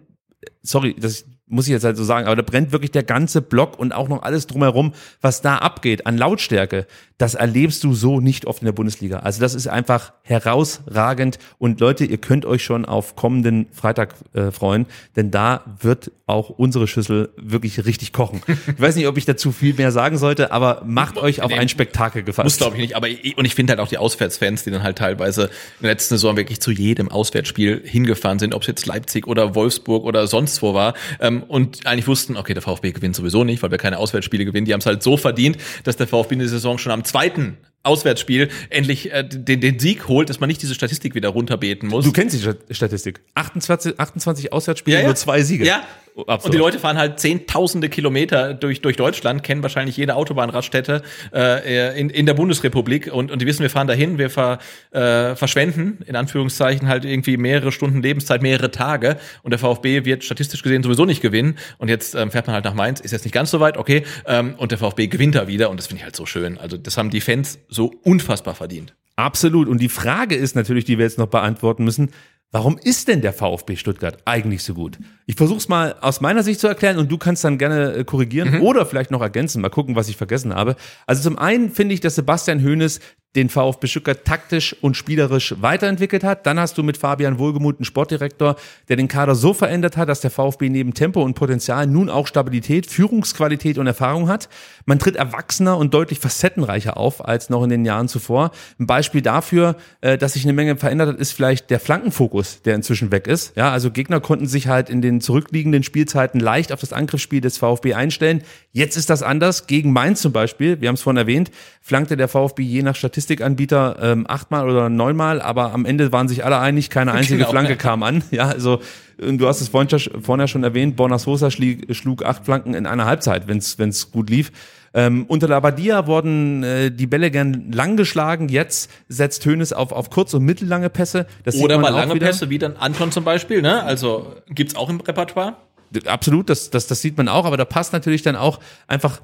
sorry, 0.61 0.95
das 0.97 1.25
muss 1.49 1.65
ich 1.67 1.71
jetzt 1.71 1.83
halt 1.83 1.97
so 1.97 2.03
sagen, 2.03 2.27
aber 2.27 2.35
da 2.35 2.41
brennt 2.43 2.71
wirklich 2.71 2.91
der 2.91 3.03
ganze 3.03 3.41
Block 3.41 3.77
und 3.77 3.91
auch 3.91 4.07
noch 4.07 4.21
alles 4.21 4.47
drumherum, 4.47 4.93
was 5.19 5.41
da 5.41 5.57
abgeht 5.57 6.05
an 6.05 6.17
Lautstärke. 6.17 6.85
Das 7.17 7.33
erlebst 7.35 7.83
du 7.83 7.93
so 7.93 8.21
nicht 8.21 8.45
oft 8.45 8.61
in 8.61 8.65
der 8.65 8.71
Bundesliga. 8.71 9.19
Also 9.19 9.41
das 9.41 9.53
ist 9.55 9.67
einfach 9.67 10.13
herausragend 10.21 11.39
und 11.57 11.79
Leute, 11.79 12.05
ihr 12.05 12.17
könnt 12.17 12.45
euch 12.45 12.63
schon 12.63 12.85
auf 12.85 13.15
kommenden 13.15 13.67
Freitag 13.71 14.13
äh, 14.33 14.51
freuen, 14.51 14.85
denn 15.15 15.31
da 15.31 15.63
wird 15.81 16.11
auch 16.27 16.49
unsere 16.49 16.87
Schüssel 16.87 17.29
wirklich 17.37 17.85
richtig 17.85 18.13
kochen. 18.13 18.41
Ich 18.67 18.79
weiß 18.79 18.95
nicht, 18.95 19.07
ob 19.07 19.17
ich 19.17 19.25
dazu 19.25 19.51
viel 19.51 19.73
mehr 19.73 19.91
sagen 19.91 20.17
sollte, 20.17 20.51
aber 20.51 20.83
macht 20.85 21.17
euch 21.17 21.41
auf 21.41 21.51
ein 21.51 21.67
Spektakel 21.69 22.23
gefasst. 22.23 22.45
Muss 22.45 22.57
glaube 22.57 22.75
ich 22.75 22.81
nicht, 22.81 22.95
aber 22.95 23.07
ich- 23.09 23.37
und 23.37 23.45
ich 23.45 23.55
finde 23.55 23.71
halt 23.71 23.79
auch 23.79 23.87
die 23.87 23.97
Auswärtsfans, 23.97 24.63
die 24.63 24.71
dann 24.71 24.83
halt 24.83 24.99
teilweise 24.99 25.45
in 25.45 25.49
der 25.81 25.91
letzten 25.91 26.13
Saison 26.15 26.37
wirklich 26.37 26.61
zu 26.61 26.71
jedem 26.71 27.09
Auswärtsspiel 27.09 27.81
hingefahren 27.83 28.37
sind, 28.37 28.53
ob 28.53 28.61
es 28.61 28.67
jetzt 28.67 28.85
Leipzig 28.85 29.27
oder 29.27 29.55
Wolfsburg 29.55 30.05
oder 30.05 30.27
sonst 30.27 30.61
wo 30.61 30.73
war 30.73 30.93
ähm, 31.19 31.38
und 31.43 31.85
eigentlich 31.85 32.07
wussten, 32.07 32.37
okay, 32.37 32.53
der 32.53 32.61
VfB 32.63 32.91
gewinnt 32.91 33.15
sowieso 33.15 33.43
nicht, 33.43 33.61
weil 33.63 33.71
wir 33.71 33.77
keine 33.77 33.97
Auswärtsspiele 33.97 34.45
gewinnen. 34.45 34.65
Die 34.65 34.73
haben 34.73 34.79
es 34.81 34.85
halt 34.85 35.03
so 35.03 35.17
verdient, 35.17 35.57
dass 35.83 35.97
der 35.97 36.07
VfB 36.07 36.33
in 36.33 36.39
der 36.39 36.49
Saison 36.49 36.77
schon 36.77 36.91
am 36.91 37.03
zweiten 37.03 37.57
Auswärtsspiel 37.83 38.49
endlich 38.69 39.11
äh, 39.13 39.23
den, 39.23 39.61
den 39.61 39.79
Sieg 39.79 40.07
holt, 40.07 40.29
dass 40.29 40.39
man 40.39 40.47
nicht 40.49 40.61
diese 40.61 40.75
Statistik 40.75 41.15
wieder 41.15 41.29
runterbeten 41.29 41.87
muss. 41.87 42.03
Du 42.05 42.11
kennst 42.11 42.35
die 42.35 42.41
Stat- 42.41 42.57
Statistik. 42.71 43.21
28, 43.35 43.99
28 43.99 44.51
Auswärtsspiele, 44.53 45.03
nur 45.05 45.15
zwei 45.15 45.41
Siege. 45.43 45.65
Ja. 45.65 45.83
Absurd. 46.27 46.45
Und 46.45 46.53
die 46.53 46.57
Leute 46.57 46.79
fahren 46.79 46.97
halt 46.97 47.19
zehntausende 47.19 47.89
Kilometer 47.89 48.53
durch, 48.53 48.81
durch 48.81 48.95
Deutschland, 48.95 49.43
kennen 49.43 49.63
wahrscheinlich 49.63 49.97
jede 49.97 50.15
Autobahnraststätte 50.15 51.01
äh, 51.33 51.99
in, 51.99 52.09
in 52.09 52.25
der 52.25 52.33
Bundesrepublik 52.33 53.11
und, 53.11 53.31
und 53.31 53.41
die 53.41 53.45
wissen, 53.45 53.61
wir 53.61 53.69
fahren 53.69 53.87
dahin, 53.87 54.17
wir 54.17 54.29
ver, 54.29 54.59
äh, 54.91 55.35
verschwenden, 55.35 55.99
in 56.05 56.15
Anführungszeichen, 56.15 56.87
halt 56.87 57.05
irgendwie 57.05 57.37
mehrere 57.37 57.71
Stunden 57.71 58.01
Lebenszeit, 58.01 58.41
mehrere 58.41 58.71
Tage 58.71 59.17
und 59.43 59.51
der 59.51 59.59
VfB 59.59 60.05
wird 60.05 60.23
statistisch 60.23 60.63
gesehen 60.63 60.83
sowieso 60.83 61.05
nicht 61.05 61.21
gewinnen 61.21 61.57
und 61.77 61.89
jetzt 61.89 62.15
ähm, 62.15 62.31
fährt 62.31 62.47
man 62.47 62.53
halt 62.53 62.65
nach 62.65 62.73
Mainz, 62.73 62.99
ist 62.99 63.11
jetzt 63.11 63.25
nicht 63.25 63.33
ganz 63.33 63.51
so 63.51 63.59
weit, 63.59 63.77
okay, 63.77 64.03
ähm, 64.25 64.55
und 64.57 64.71
der 64.71 64.77
VfB 64.77 65.07
gewinnt 65.07 65.35
da 65.35 65.47
wieder 65.47 65.69
und 65.69 65.77
das 65.77 65.87
finde 65.87 65.99
ich 65.99 66.03
halt 66.03 66.15
so 66.15 66.25
schön. 66.25 66.57
Also 66.57 66.77
das 66.77 66.97
haben 66.97 67.09
die 67.09 67.21
Fans 67.21 67.59
so 67.69 67.91
unfassbar 68.03 68.55
verdient. 68.55 68.93
Absolut. 69.19 69.67
Und 69.67 69.81
die 69.81 69.89
Frage 69.89 70.35
ist 70.35 70.55
natürlich, 70.55 70.85
die 70.85 70.97
wir 70.97 71.03
jetzt 71.03 71.17
noch 71.17 71.27
beantworten 71.27 71.83
müssen, 71.83 72.11
warum 72.51 72.77
ist 72.77 73.07
denn 73.07 73.21
der 73.21 73.33
VfB 73.33 73.75
Stuttgart 73.75 74.17
eigentlich 74.25 74.63
so 74.63 74.73
gut? 74.73 74.97
Ich 75.25 75.35
versuche 75.35 75.59
es 75.59 75.67
mal 75.67 75.95
aus 76.01 76.21
meiner 76.21 76.43
Sicht 76.43 76.59
zu 76.59 76.67
erklären 76.67 76.97
und 76.97 77.11
du 77.11 77.17
kannst 77.17 77.43
dann 77.43 77.57
gerne 77.57 77.93
äh, 77.93 78.03
korrigieren 78.03 78.61
oder 78.61 78.85
vielleicht 78.85 79.11
noch 79.11 79.21
ergänzen. 79.21 79.61
Mal 79.61 79.69
gucken, 79.69 79.95
was 79.95 80.09
ich 80.09 80.17
vergessen 80.17 80.53
habe. 80.53 80.75
Also 81.05 81.21
zum 81.23 81.37
einen 81.37 81.71
finde 81.71 81.93
ich, 81.93 82.01
dass 82.01 82.15
Sebastian 82.15 82.63
Hoeneß 82.63 82.99
den 83.35 83.49
VfB 83.49 83.85
Stuttgart 83.85 84.25
taktisch 84.25 84.75
und 84.81 84.97
spielerisch 84.97 85.53
weiterentwickelt 85.61 86.23
hat. 86.23 86.47
Dann 86.47 86.59
hast 86.59 86.79
du 86.79 86.83
mit 86.83 86.97
Fabian 86.97 87.37
Wohlgemuth 87.37 87.77
einen 87.77 87.85
Sportdirektor, 87.85 88.55
der 88.87 88.95
den 88.95 89.07
Kader 89.07 89.35
so 89.35 89.53
verändert 89.53 89.97
hat, 89.97 90.09
dass 90.09 90.21
der 90.21 90.31
VfB 90.31 90.69
neben 90.69 90.95
Tempo 90.95 91.21
und 91.21 91.35
Potenzial 91.35 91.85
nun 91.85 92.09
auch 92.09 92.25
Stabilität, 92.25 92.87
Führungsqualität 92.87 93.77
und 93.77 93.85
Erfahrung 93.85 94.27
hat. 94.27 94.49
Man 94.85 94.97
tritt 94.97 95.15
erwachsener 95.15 95.77
und 95.77 95.93
deutlich 95.93 96.19
facettenreicher 96.19 96.97
auf 96.97 97.23
als 97.23 97.51
noch 97.51 97.63
in 97.63 97.69
den 97.69 97.85
Jahren 97.85 98.07
zuvor. 98.07 98.49
Ein 98.79 98.87
Beispiel 98.87 99.21
dafür, 99.21 99.75
äh, 100.01 100.17
dass 100.17 100.33
sich 100.33 100.43
eine 100.43 100.53
Menge 100.53 100.75
verändert 100.77 101.09
hat, 101.09 101.17
ist 101.17 101.31
vielleicht 101.31 101.69
der 101.69 101.79
Flankenfokus, 101.79 102.63
der 102.63 102.73
inzwischen 102.73 103.11
weg 103.11 103.27
ist. 103.27 103.55
Ja, 103.55 103.71
also 103.71 103.91
Gegner 103.91 104.21
konnten 104.21 104.47
sich 104.47 104.67
halt 104.67 104.89
in 104.89 105.03
den 105.03 105.21
zurückliegenden 105.21 105.83
Spielzeiten 105.83 106.39
leicht 106.39 106.71
auf 106.71 106.79
das 106.79 106.93
Angriffsspiel 106.93 107.41
des 107.41 107.59
VfB 107.59 107.93
einstellen. 107.93 108.41
Jetzt 108.71 108.97
ist 108.97 109.11
das 109.11 109.21
anders. 109.21 109.67
Gegen 109.67 109.93
Mainz 109.93 110.21
zum 110.21 110.31
Beispiel, 110.31 110.81
wir 110.81 110.87
haben 110.87 110.95
es 110.95 111.01
vorhin 111.01 111.17
erwähnt, 111.17 111.51
flankte 111.81 112.17
der 112.17 112.27
VfB 112.27 112.63
je 112.63 112.81
nach 112.81 112.95
Statistikanbieter 113.19 113.97
ähm, 114.01 114.25
achtmal 114.27 114.69
oder 114.69 114.89
neunmal, 114.89 115.41
aber 115.41 115.73
am 115.73 115.85
Ende 115.85 116.11
waren 116.11 116.27
sich 116.27 116.45
alle 116.45 116.59
einig, 116.59 116.89
keine 116.89 117.11
einzige 117.13 117.37
Genau. 117.39 117.49
Flanke 117.51 117.75
kam 117.75 118.03
an. 118.03 118.23
Ja, 118.31 118.47
also 118.47 118.79
und 119.21 119.37
du 119.39 119.47
hast 119.47 119.59
es 119.61 119.67
vorhin, 119.69 119.89
schon- 119.99 120.21
vorhin 120.21 120.39
ja 120.41 120.47
schon 120.47 120.63
erwähnt, 120.63 120.95
Borna 120.95 121.19
Sosa 121.19 121.51
schlieg, 121.51 121.93
schlug 121.95 122.23
acht 122.23 122.45
Flanken 122.45 122.73
in 122.73 122.85
einer 122.85 123.05
Halbzeit, 123.05 123.47
wenn 123.47 123.57
es 123.57 124.11
gut 124.11 124.29
lief. 124.29 124.51
Ähm, 124.93 125.25
unter 125.27 125.47
Labadia 125.47 126.07
wurden 126.07 126.63
äh, 126.63 126.89
die 126.91 127.05
Bälle 127.05 127.29
gern 127.29 127.71
lang 127.71 127.95
geschlagen. 127.97 128.49
Jetzt 128.49 128.89
setzt 129.07 129.45
Hoeneß 129.45 129.73
auf, 129.73 129.91
auf 129.91 130.09
kurz- 130.09 130.33
und 130.33 130.43
mittellange 130.45 130.89
Pässe. 130.89 131.27
Das 131.43 131.55
Oder 131.57 131.77
mal 131.77 131.89
lange 131.89 132.15
wieder. 132.15 132.25
Pässe, 132.27 132.49
wie 132.49 132.57
dann 132.57 132.75
Anton 132.77 133.11
zum 133.11 133.23
Beispiel, 133.23 133.61
ne? 133.61 133.83
Also 133.83 134.33
gibt's 134.49 134.75
auch 134.75 134.89
im 134.89 134.99
Repertoire. 135.01 135.57
Absolut, 136.05 136.49
das, 136.49 136.69
das, 136.71 136.87
das 136.87 137.01
sieht 137.01 137.17
man 137.17 137.27
auch, 137.27 137.45
aber 137.45 137.57
da 137.57 137.65
passt 137.65 137.93
natürlich 137.93 138.21
dann 138.23 138.35
auch 138.35 138.59
einfach, 138.87 139.21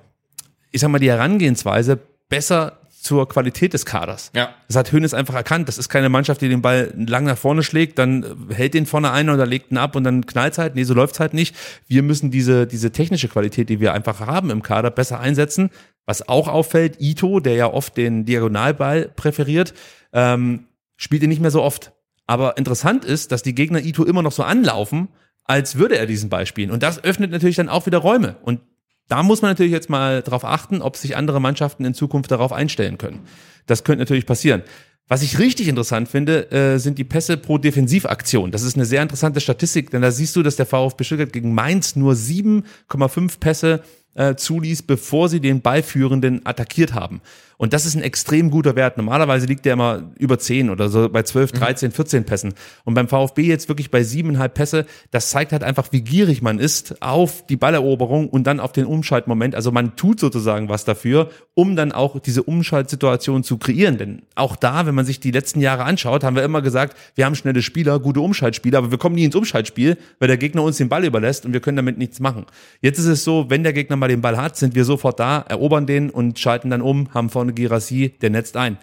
ich 0.72 0.82
sag 0.82 0.90
mal, 0.90 1.00
die 1.00 1.10
Herangehensweise 1.10 1.98
besser 2.30 2.74
zur 3.06 3.30
Qualität 3.30 3.74
des 3.74 3.86
Kaders. 3.86 4.32
Ja. 4.36 4.50
Das 4.68 4.76
hat 4.76 4.92
Hönes 4.92 5.14
einfach 5.14 5.36
erkannt. 5.36 5.68
Das 5.68 5.78
ist 5.78 5.90
keine 5.90 6.10
Mannschaft, 6.10 6.42
die 6.42 6.50
den 6.50 6.64
Ball 6.64 6.92
lang 6.98 7.26
nach 7.26 7.38
vorne 7.38 7.62
schlägt, 7.62 8.00
dann 8.00 8.50
hält 8.50 8.74
den 8.74 8.88
vorne 8.88 9.12
ein 9.12 9.30
oder 9.30 9.46
legt 9.46 9.72
ihn 9.72 9.78
ab 9.78 9.96
und 9.96 10.04
dann 10.04 10.26
knallt 10.26 10.58
halt. 10.58 10.74
Nee, 10.74 10.84
so 10.86 10.96
läuft's 10.96 11.20
halt 11.20 11.36
nicht. 11.36 11.56
Wir 11.88 12.02
müssen 12.02 12.32
diese, 12.32 12.66
diese 12.66 12.92
technische 12.92 13.28
Qualität, 13.28 13.70
die 13.70 13.80
wir 13.80 13.94
einfach 13.94 14.22
haben 14.22 14.50
im 14.50 14.64
Kader, 14.64 14.90
besser 14.90 15.20
einsetzen. 15.20 15.70
Was 16.08 16.28
auch 16.28 16.48
auffällt, 16.48 17.00
Ito, 17.00 17.40
der 17.40 17.54
ja 17.54 17.72
oft 17.72 17.96
den 17.96 18.26
Diagonalball 18.26 19.10
präferiert, 19.16 19.76
ähm, 20.12 20.66
spielt 20.98 21.22
ihn 21.22 21.30
nicht 21.30 21.42
mehr 21.42 21.52
so 21.52 21.62
oft. 21.62 21.92
Aber 22.26 22.58
interessant 22.58 23.06
ist, 23.06 23.32
dass 23.32 23.44
die 23.44 23.54
Gegner 23.54 23.84
Ito 23.84 24.04
immer 24.04 24.24
noch 24.24 24.32
so 24.32 24.42
anlaufen, 24.42 25.10
als 25.44 25.78
würde 25.78 25.98
er 26.00 26.08
diesen 26.08 26.30
Ball 26.30 26.48
spielen. 26.48 26.72
Und 26.72 26.82
das 26.82 27.04
öffnet 27.04 27.30
natürlich 27.30 27.58
dann 27.58 27.70
auch 27.70 27.86
wieder 27.86 28.00
Räume. 28.00 28.38
Und 28.42 28.62
da 29.08 29.24
muss 29.24 29.42
man 29.42 29.52
natürlich 29.52 29.72
jetzt 29.72 29.90
mal 29.90 30.22
drauf 30.22 30.46
achten, 30.46 30.82
ob 30.82 30.98
sich 30.98 31.16
andere 31.16 31.40
Mannschaften 31.40 31.86
in 31.86 31.94
Zukunft 31.94 32.32
darauf 32.32 32.52
einstellen 32.52 32.98
können. 32.98 33.22
Das 33.68 33.84
könnte 33.84 34.00
natürlich 34.00 34.26
passieren. 34.26 34.64
Was 35.08 35.22
ich 35.22 35.38
richtig 35.38 35.68
interessant 35.68 36.10
finde, 36.10 36.52
äh, 36.52 36.80
sind 36.80 36.98
die 36.98 37.04
Pässe 37.04 37.38
pro 37.38 37.60
Defensivaktion. 37.60 38.50
Das 38.50 38.64
ist 38.64 38.76
eine 38.76 38.86
sehr 38.86 39.04
interessante 39.04 39.40
Statistik, 39.40 39.92
denn 39.92 40.02
da 40.02 40.10
siehst 40.10 40.36
du, 40.36 40.42
dass 40.42 40.56
der 40.56 40.66
VfB 40.66 41.04
Stuttgart 41.04 41.32
gegen 41.32 41.54
Mainz 41.54 41.96
nur 41.96 42.14
7,5 42.14 43.40
Pässe 43.40 43.84
äh, 44.16 44.36
zuließ, 44.36 44.84
bevor 44.84 45.30
sie 45.30 45.42
den 45.42 45.62
Ballführenden 45.62 46.44
attackiert 46.46 46.96
haben. 46.96 47.22
Und 47.58 47.74
das 47.74 47.86
ist 47.86 47.96
ein 47.96 48.02
extrem 48.02 48.52
guter 48.52 48.76
Wert. 48.76 48.98
Normalerweise 48.98 49.46
liegt 49.46 49.66
der 49.66 49.74
immer 49.74 50.12
über 50.18 50.38
10 50.40 50.70
oder 50.70 50.90
so 50.90 51.10
bei 51.10 51.24
12, 51.24 51.54
13, 51.54 51.92
14 51.92 52.24
Pässen. 52.26 52.54
Und 52.84 52.94
beim 52.94 53.08
VfB 53.08 53.44
jetzt 53.44 53.70
wirklich 53.70 53.92
bei 53.92 54.02
7,5 54.02 54.48
Pässe. 54.50 54.86
Das 55.12 55.30
zeigt 55.30 55.52
halt 55.52 55.64
einfach, 55.64 55.88
wie 55.92 56.02
gierig 56.02 56.42
man 56.42 56.60
ist 56.60 57.02
auf 57.02 57.46
die 57.46 57.56
Balleroberung 57.56 58.30
und 58.30 58.46
dann 58.46 58.60
auf 58.60 58.72
den 58.72 58.86
Umschaltmoment. 58.86 59.56
Also 59.56 59.72
man 59.72 59.96
tut 59.96 60.20
sozusagen 60.20 60.70
was 60.70 60.86
dafür, 60.86 61.30
um 61.54 61.76
dann 61.76 61.92
auch 61.92 62.20
diese 62.20 62.44
Umschaltsituation 62.44 63.44
zu 63.44 63.58
kreieren. 63.58 63.98
Denn 63.98 64.22
auch 64.36 64.56
da, 64.56 64.86
wenn 64.86 64.96
man 64.96 65.06
sich 65.06 65.20
die 65.20 65.32
letzten 65.32 65.62
Jahre 65.62 65.84
anschaut, 65.84 66.24
haben 66.24 66.36
wir 66.36 66.44
immer 66.44 66.62
gesagt, 66.62 66.98
wir 67.16 67.26
haben 67.26 67.36
schnelle 67.36 67.62
Spieler, 67.62 68.00
gute 68.00 68.22
Umschaltspieler, 68.22 68.80
aber 68.80 68.92
wir 68.92 68.98
kommen 68.98 69.16
nie 69.16 69.24
ins 69.24 69.36
Umschaltspiel, 69.36 69.98
weil 70.20 70.28
der 70.28 70.38
Gegner 70.38 70.64
uns 70.64 70.78
den 70.78 70.90
Ball 70.90 71.06
überlässt 71.06 71.46
und 71.46 71.54
wir 71.54 71.60
können 71.62 71.78
damit 71.78 71.98
nichts 71.98 72.20
machen. 72.20 72.46
Jetzt 72.82 73.00
ist 73.00 73.06
es 73.06 73.24
so, 73.24 73.50
wenn 73.50 73.64
der 73.64 73.74
Gegner 73.74 73.96
mal 73.96 74.08
den 74.08 74.22
Ball 74.22 74.38
hat, 74.38 74.58
sind 74.58 74.76
wir 74.76 74.86
sofort 74.86 75.20
da, 75.20 75.40
erobern 75.48 75.86
den 75.86 76.10
und 76.10 76.40
schalten 76.40 76.70
dann 76.70 76.82
um, 76.82 77.14
haben 77.14 77.30
vorne 77.30 77.45
Girassi, 77.54 78.16
der 78.22 78.30
netzt 78.30 78.58
ein. 78.58 78.78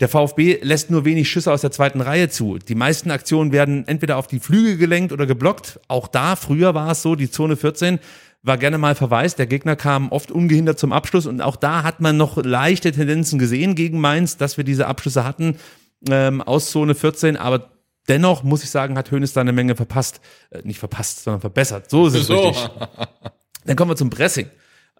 Der 0.00 0.08
VfB 0.08 0.58
lässt 0.62 0.90
nur 0.90 1.04
wenig 1.04 1.28
Schüsse 1.28 1.52
aus 1.52 1.60
der 1.60 1.72
zweiten 1.72 2.00
Reihe 2.00 2.28
zu. 2.28 2.58
Die 2.58 2.76
meisten 2.76 3.10
Aktionen 3.10 3.50
werden 3.52 3.86
entweder 3.88 4.16
auf 4.16 4.28
die 4.28 4.38
Flügel 4.38 4.76
gelenkt 4.76 5.12
oder 5.12 5.26
geblockt. 5.26 5.80
Auch 5.88 6.06
da, 6.06 6.36
früher 6.36 6.74
war 6.74 6.92
es 6.92 7.02
so, 7.02 7.16
die 7.16 7.30
Zone 7.30 7.56
14 7.56 7.98
war 8.42 8.58
gerne 8.58 8.78
mal 8.78 8.94
verwaist. 8.94 9.40
Der 9.40 9.46
Gegner 9.46 9.74
kam 9.74 10.12
oft 10.12 10.30
ungehindert 10.30 10.78
zum 10.78 10.92
Abschluss 10.92 11.26
und 11.26 11.40
auch 11.40 11.56
da 11.56 11.82
hat 11.82 12.00
man 12.00 12.16
noch 12.16 12.36
leichte 12.36 12.92
Tendenzen 12.92 13.40
gesehen 13.40 13.74
gegen 13.74 14.00
Mainz, 14.00 14.36
dass 14.36 14.56
wir 14.56 14.62
diese 14.64 14.86
Abschlüsse 14.86 15.24
hatten 15.24 15.56
ähm, 16.08 16.40
aus 16.42 16.70
Zone 16.70 16.94
14, 16.94 17.36
aber 17.36 17.70
dennoch 18.08 18.44
muss 18.44 18.62
ich 18.62 18.70
sagen, 18.70 18.96
hat 18.96 19.10
Hoeneß 19.10 19.32
da 19.32 19.40
eine 19.40 19.52
Menge 19.52 19.74
verpasst. 19.74 20.20
Äh, 20.50 20.62
nicht 20.62 20.78
verpasst, 20.78 21.24
sondern 21.24 21.40
verbessert. 21.40 21.90
So 21.90 22.06
ist 22.06 22.14
es 22.14 22.26
So. 22.28 22.48
richtig. 22.48 22.70
Dann 23.64 23.76
kommen 23.76 23.90
wir 23.90 23.96
zum 23.96 24.10
Pressing. 24.10 24.48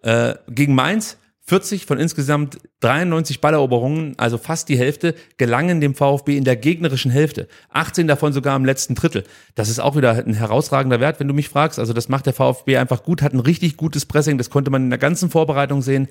Äh, 0.01 0.35
gegen 0.49 0.75
Mainz 0.75 1.17
40 1.49 1.87
von 1.87 1.97
insgesamt 1.97 2.59
93 2.81 3.41
Balleroberungen, 3.41 4.13
also 4.17 4.37
fast 4.37 4.69
die 4.69 4.77
Hälfte, 4.77 5.15
gelangen 5.37 5.81
dem 5.81 5.95
VfB 5.95 6.37
in 6.37 6.43
der 6.43 6.55
gegnerischen 6.55 7.09
Hälfte. 7.09 7.47
18 7.71 8.07
davon 8.07 8.33
sogar 8.33 8.55
im 8.55 8.65
letzten 8.65 8.93
Drittel. 8.93 9.23
Das 9.55 9.67
ist 9.67 9.79
auch 9.79 9.95
wieder 9.95 10.11
ein 10.11 10.35
herausragender 10.35 10.99
Wert, 10.99 11.19
wenn 11.19 11.27
du 11.27 11.33
mich 11.33 11.49
fragst. 11.49 11.79
Also 11.79 11.91
das 11.91 12.07
macht 12.07 12.27
der 12.27 12.33
VfB 12.33 12.77
einfach 12.77 13.01
gut, 13.01 13.23
hat 13.23 13.33
ein 13.33 13.39
richtig 13.39 13.77
gutes 13.77 14.05
Pressing. 14.05 14.37
Das 14.37 14.51
konnte 14.51 14.69
man 14.69 14.83
in 14.83 14.89
der 14.91 14.99
ganzen 14.99 15.31
Vorbereitung 15.31 15.81
sehen. 15.81 16.07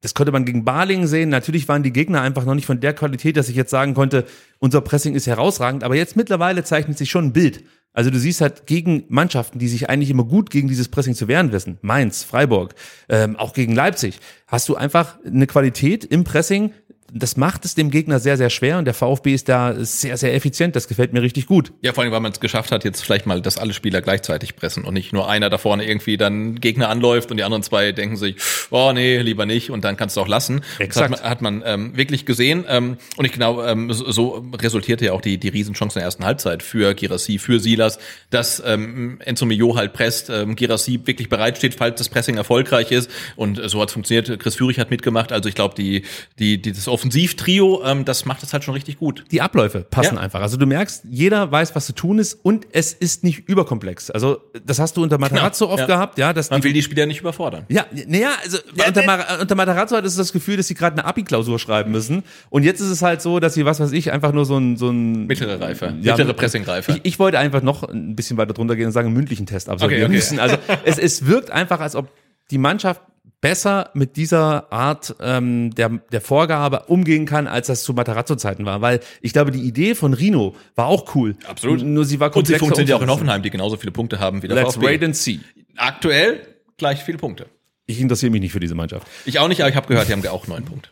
Das 0.00 0.14
konnte 0.14 0.32
man 0.32 0.46
gegen 0.46 0.64
Balingen 0.64 1.06
sehen. 1.06 1.28
Natürlich 1.28 1.68
waren 1.68 1.82
die 1.82 1.92
Gegner 1.92 2.22
einfach 2.22 2.46
noch 2.46 2.54
nicht 2.54 2.64
von 2.64 2.80
der 2.80 2.94
Qualität, 2.94 3.36
dass 3.36 3.50
ich 3.50 3.56
jetzt 3.56 3.70
sagen 3.70 3.92
konnte, 3.92 4.24
unser 4.60 4.80
Pressing 4.80 5.14
ist 5.14 5.26
herausragend. 5.26 5.84
Aber 5.84 5.94
jetzt 5.94 6.16
mittlerweile 6.16 6.64
zeichnet 6.64 6.96
sich 6.96 7.10
schon 7.10 7.26
ein 7.26 7.32
Bild. 7.34 7.62
Also 7.92 8.10
du 8.10 8.18
siehst 8.18 8.40
halt 8.40 8.66
gegen 8.66 9.04
Mannschaften, 9.08 9.58
die 9.58 9.68
sich 9.68 9.90
eigentlich 9.90 10.10
immer 10.10 10.24
gut 10.24 10.50
gegen 10.50 10.68
dieses 10.68 10.88
Pressing 10.88 11.14
zu 11.14 11.26
wehren 11.26 11.52
wissen, 11.52 11.78
Mainz, 11.82 12.22
Freiburg, 12.22 12.74
ähm, 13.08 13.36
auch 13.36 13.52
gegen 13.52 13.74
Leipzig, 13.74 14.20
hast 14.46 14.68
du 14.68 14.76
einfach 14.76 15.18
eine 15.24 15.46
Qualität 15.46 16.04
im 16.04 16.24
Pressing, 16.24 16.72
das 17.12 17.36
macht 17.36 17.64
es 17.64 17.74
dem 17.74 17.90
Gegner 17.90 18.18
sehr, 18.18 18.36
sehr 18.36 18.50
schwer 18.50 18.78
und 18.78 18.84
der 18.84 18.94
VfB 18.94 19.34
ist 19.34 19.48
da 19.48 19.74
sehr, 19.78 20.16
sehr 20.16 20.34
effizient. 20.34 20.76
Das 20.76 20.88
gefällt 20.88 21.12
mir 21.12 21.22
richtig 21.22 21.46
gut. 21.46 21.72
Ja, 21.82 21.92
vor 21.92 22.04
allem, 22.04 22.12
weil 22.12 22.20
man 22.20 22.32
es 22.32 22.40
geschafft 22.40 22.72
hat, 22.72 22.84
jetzt 22.84 23.02
vielleicht 23.02 23.26
mal, 23.26 23.40
dass 23.40 23.58
alle 23.58 23.72
Spieler 23.72 24.00
gleichzeitig 24.00 24.56
pressen 24.56 24.84
und 24.84 24.94
nicht 24.94 25.12
nur 25.12 25.28
einer 25.28 25.50
da 25.50 25.58
vorne 25.58 25.86
irgendwie 25.86 26.16
dann 26.16 26.56
Gegner 26.56 26.88
anläuft 26.88 27.30
und 27.30 27.36
die 27.36 27.44
anderen 27.44 27.62
zwei 27.62 27.92
denken 27.92 28.16
sich, 28.16 28.36
oh 28.70 28.92
nee, 28.92 29.18
lieber 29.18 29.46
nicht 29.46 29.70
und 29.70 29.84
dann 29.84 29.96
kannst 29.96 30.16
du 30.16 30.20
auch 30.20 30.28
lassen. 30.28 30.62
Exakt. 30.78 31.12
Das 31.12 31.22
hat 31.22 31.42
man, 31.42 31.58
hat 31.58 31.62
man 31.62 31.62
ähm, 31.66 31.96
wirklich 31.96 32.26
gesehen 32.26 32.64
ähm, 32.68 32.96
und 33.16 33.24
ich 33.24 33.32
glaube, 33.32 33.66
ähm, 33.66 33.92
so, 33.92 34.44
resultierte 34.60 35.06
ja 35.06 35.12
auch 35.12 35.20
die, 35.20 35.38
die 35.38 35.48
Riesenchance 35.48 35.98
in 35.98 36.00
der 36.00 36.06
ersten 36.06 36.24
Halbzeit 36.24 36.62
für 36.62 36.94
Girassi, 36.94 37.38
für 37.38 37.60
Silas, 37.60 37.98
dass 38.30 38.62
ähm, 38.64 39.18
Enzo 39.20 39.46
Mio 39.46 39.76
halt 39.76 39.92
presst, 39.92 40.30
ähm, 40.30 40.56
Girassi 40.56 41.00
wirklich 41.04 41.28
bereitsteht, 41.28 41.74
falls 41.74 41.98
das 41.98 42.08
Pressing 42.08 42.36
erfolgreich 42.36 42.92
ist 42.92 43.10
und 43.36 43.58
äh, 43.58 43.68
so 43.68 43.80
hat 43.80 43.88
es 43.88 43.94
funktioniert. 43.94 44.38
Chris 44.40 44.56
Führig 44.56 44.78
hat 44.78 44.90
mitgemacht, 44.90 45.32
also 45.32 45.48
ich 45.48 45.54
glaube, 45.54 45.74
die, 45.74 46.02
die, 46.38 46.60
die, 46.60 46.72
das 46.72 46.88
Offensivtrio, 47.00 47.82
ähm, 47.84 48.04
das 48.04 48.24
macht 48.26 48.42
es 48.42 48.52
halt 48.52 48.64
schon 48.64 48.74
richtig 48.74 48.98
gut. 48.98 49.24
Die 49.30 49.40
Abläufe 49.40 49.80
passen 49.90 50.16
Ja. 50.16 50.20
einfach. 50.20 50.40
Also 50.40 50.56
du 50.56 50.66
merkst, 50.66 51.04
jeder 51.10 51.50
weiß, 51.50 51.74
was 51.74 51.86
zu 51.86 51.92
tun 51.94 52.18
ist 52.18 52.34
und 52.42 52.66
es 52.72 52.92
ist 52.92 53.24
nicht 53.24 53.48
überkomplex. 53.48 54.10
Also 54.10 54.38
das 54.64 54.78
hast 54.78 54.96
du 54.96 55.02
unter 55.02 55.18
Matarazzo 55.18 55.64
Genau, 55.66 55.74
oft 55.74 55.80
ja. 55.80 55.86
gehabt, 55.96 56.18
ja, 56.18 56.32
dass 56.32 56.50
Man 56.50 56.60
die 56.60 56.64
will 56.66 56.72
die 56.72 56.82
Spieler 56.82 57.06
nicht 57.06 57.20
überfordern. 57.20 57.64
Ja, 57.68 57.86
naja, 58.06 58.30
also 58.44 58.58
unter, 58.86 59.04
Mar 59.04 59.26
unter 59.40 59.54
Matarazzo 59.54 59.96
hat 59.96 60.04
es 60.04 60.16
das 60.16 60.32
Gefühl, 60.32 60.56
dass 60.56 60.68
sie 60.68 60.74
gerade 60.74 60.96
eine 60.98 61.04
Abi-Klausur 61.06 61.58
schreiben 61.58 61.90
müssen. 61.90 62.22
Und 62.50 62.62
jetzt 62.64 62.80
ist 62.80 62.88
es 62.90 63.02
halt 63.02 63.22
so, 63.22 63.40
dass 63.40 63.54
sie, 63.54 63.64
was 63.64 63.80
weiß 63.80 63.92
ich, 63.92 64.12
einfach 64.12 64.32
nur 64.32 64.44
so 64.44 64.56
ein, 64.58 64.76
so 64.76 64.90
ein 64.90 65.26
Mittlere 65.26 65.60
Reife, 65.60 65.94
Ja, 66.02 66.16
mittlere 66.16 66.34
Pressingreife. 66.34 66.92
Ich, 66.92 67.00
ich 67.04 67.18
wollte 67.18 67.38
einfach 67.38 67.62
noch 67.62 67.82
ein 67.84 68.14
bisschen 68.16 68.36
weiter 68.36 68.52
drunter 68.54 68.76
gehen 68.76 68.86
und 68.86 68.92
sagen, 68.92 69.06
einen 69.08 69.16
mündlichen 69.16 69.46
Test 69.46 69.68
absolvieren 69.68 70.02
Okay, 70.02 70.06
okay. 70.06 70.14
müssen. 70.16 70.38
Also 70.38 70.56
es, 70.84 70.98
es 70.98 71.26
wirkt 71.26 71.50
einfach, 71.50 71.80
als 71.80 71.96
ob 71.96 72.08
die 72.50 72.58
Mannschaft 72.58 73.00
besser 73.40 73.90
mit 73.94 74.16
dieser 74.16 74.72
Art 74.72 75.14
ähm, 75.20 75.74
der, 75.74 75.88
der 76.12 76.20
Vorgabe 76.20 76.84
umgehen 76.86 77.26
kann, 77.26 77.46
als 77.46 77.68
das 77.68 77.82
zu 77.84 77.94
Matarazzo-Zeiten 77.94 78.66
war. 78.66 78.80
Weil 78.82 79.00
ich 79.22 79.32
glaube, 79.32 79.50
die 79.50 79.62
Idee 79.62 79.94
von 79.94 80.12
Rino 80.14 80.54
war 80.74 80.86
auch 80.86 81.14
cool. 81.14 81.36
Absolut. 81.46 81.82
Nur 81.82 82.04
sie 82.04 82.20
war 82.20 82.28
Und 82.28 82.32
sie 82.32 82.38
komplexer 82.54 82.58
funktioniert 82.58 82.88
ja 82.90 82.96
auch 82.96 83.02
in. 83.02 83.10
Hoffenheim, 83.10 83.42
die 83.42 83.50
genauso 83.50 83.76
viele 83.76 83.92
Punkte 83.92 84.18
haben 84.18 84.42
wie 84.42 84.48
der 84.48 84.56
Let's 84.56 84.74
VfB. 84.74 84.86
wait 84.86 85.04
and 85.04 85.16
see. 85.16 85.40
Aktuell 85.76 86.46
gleich 86.76 87.02
viele 87.02 87.18
Punkte. 87.18 87.46
Ich 87.86 88.00
interessiere 88.00 88.30
mich 88.30 88.40
nicht 88.40 88.52
für 88.52 88.60
diese 88.60 88.74
Mannschaft. 88.74 89.06
Ich 89.24 89.38
auch 89.38 89.48
nicht, 89.48 89.60
aber 89.60 89.70
ich 89.70 89.76
habe 89.76 89.88
gehört, 89.88 90.08
die 90.08 90.12
haben 90.12 90.26
auch 90.28 90.46
neun 90.46 90.64
Punkte. 90.64 90.90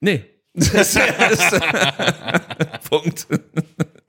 Nee. 0.00 0.24
Punkt. 2.90 3.26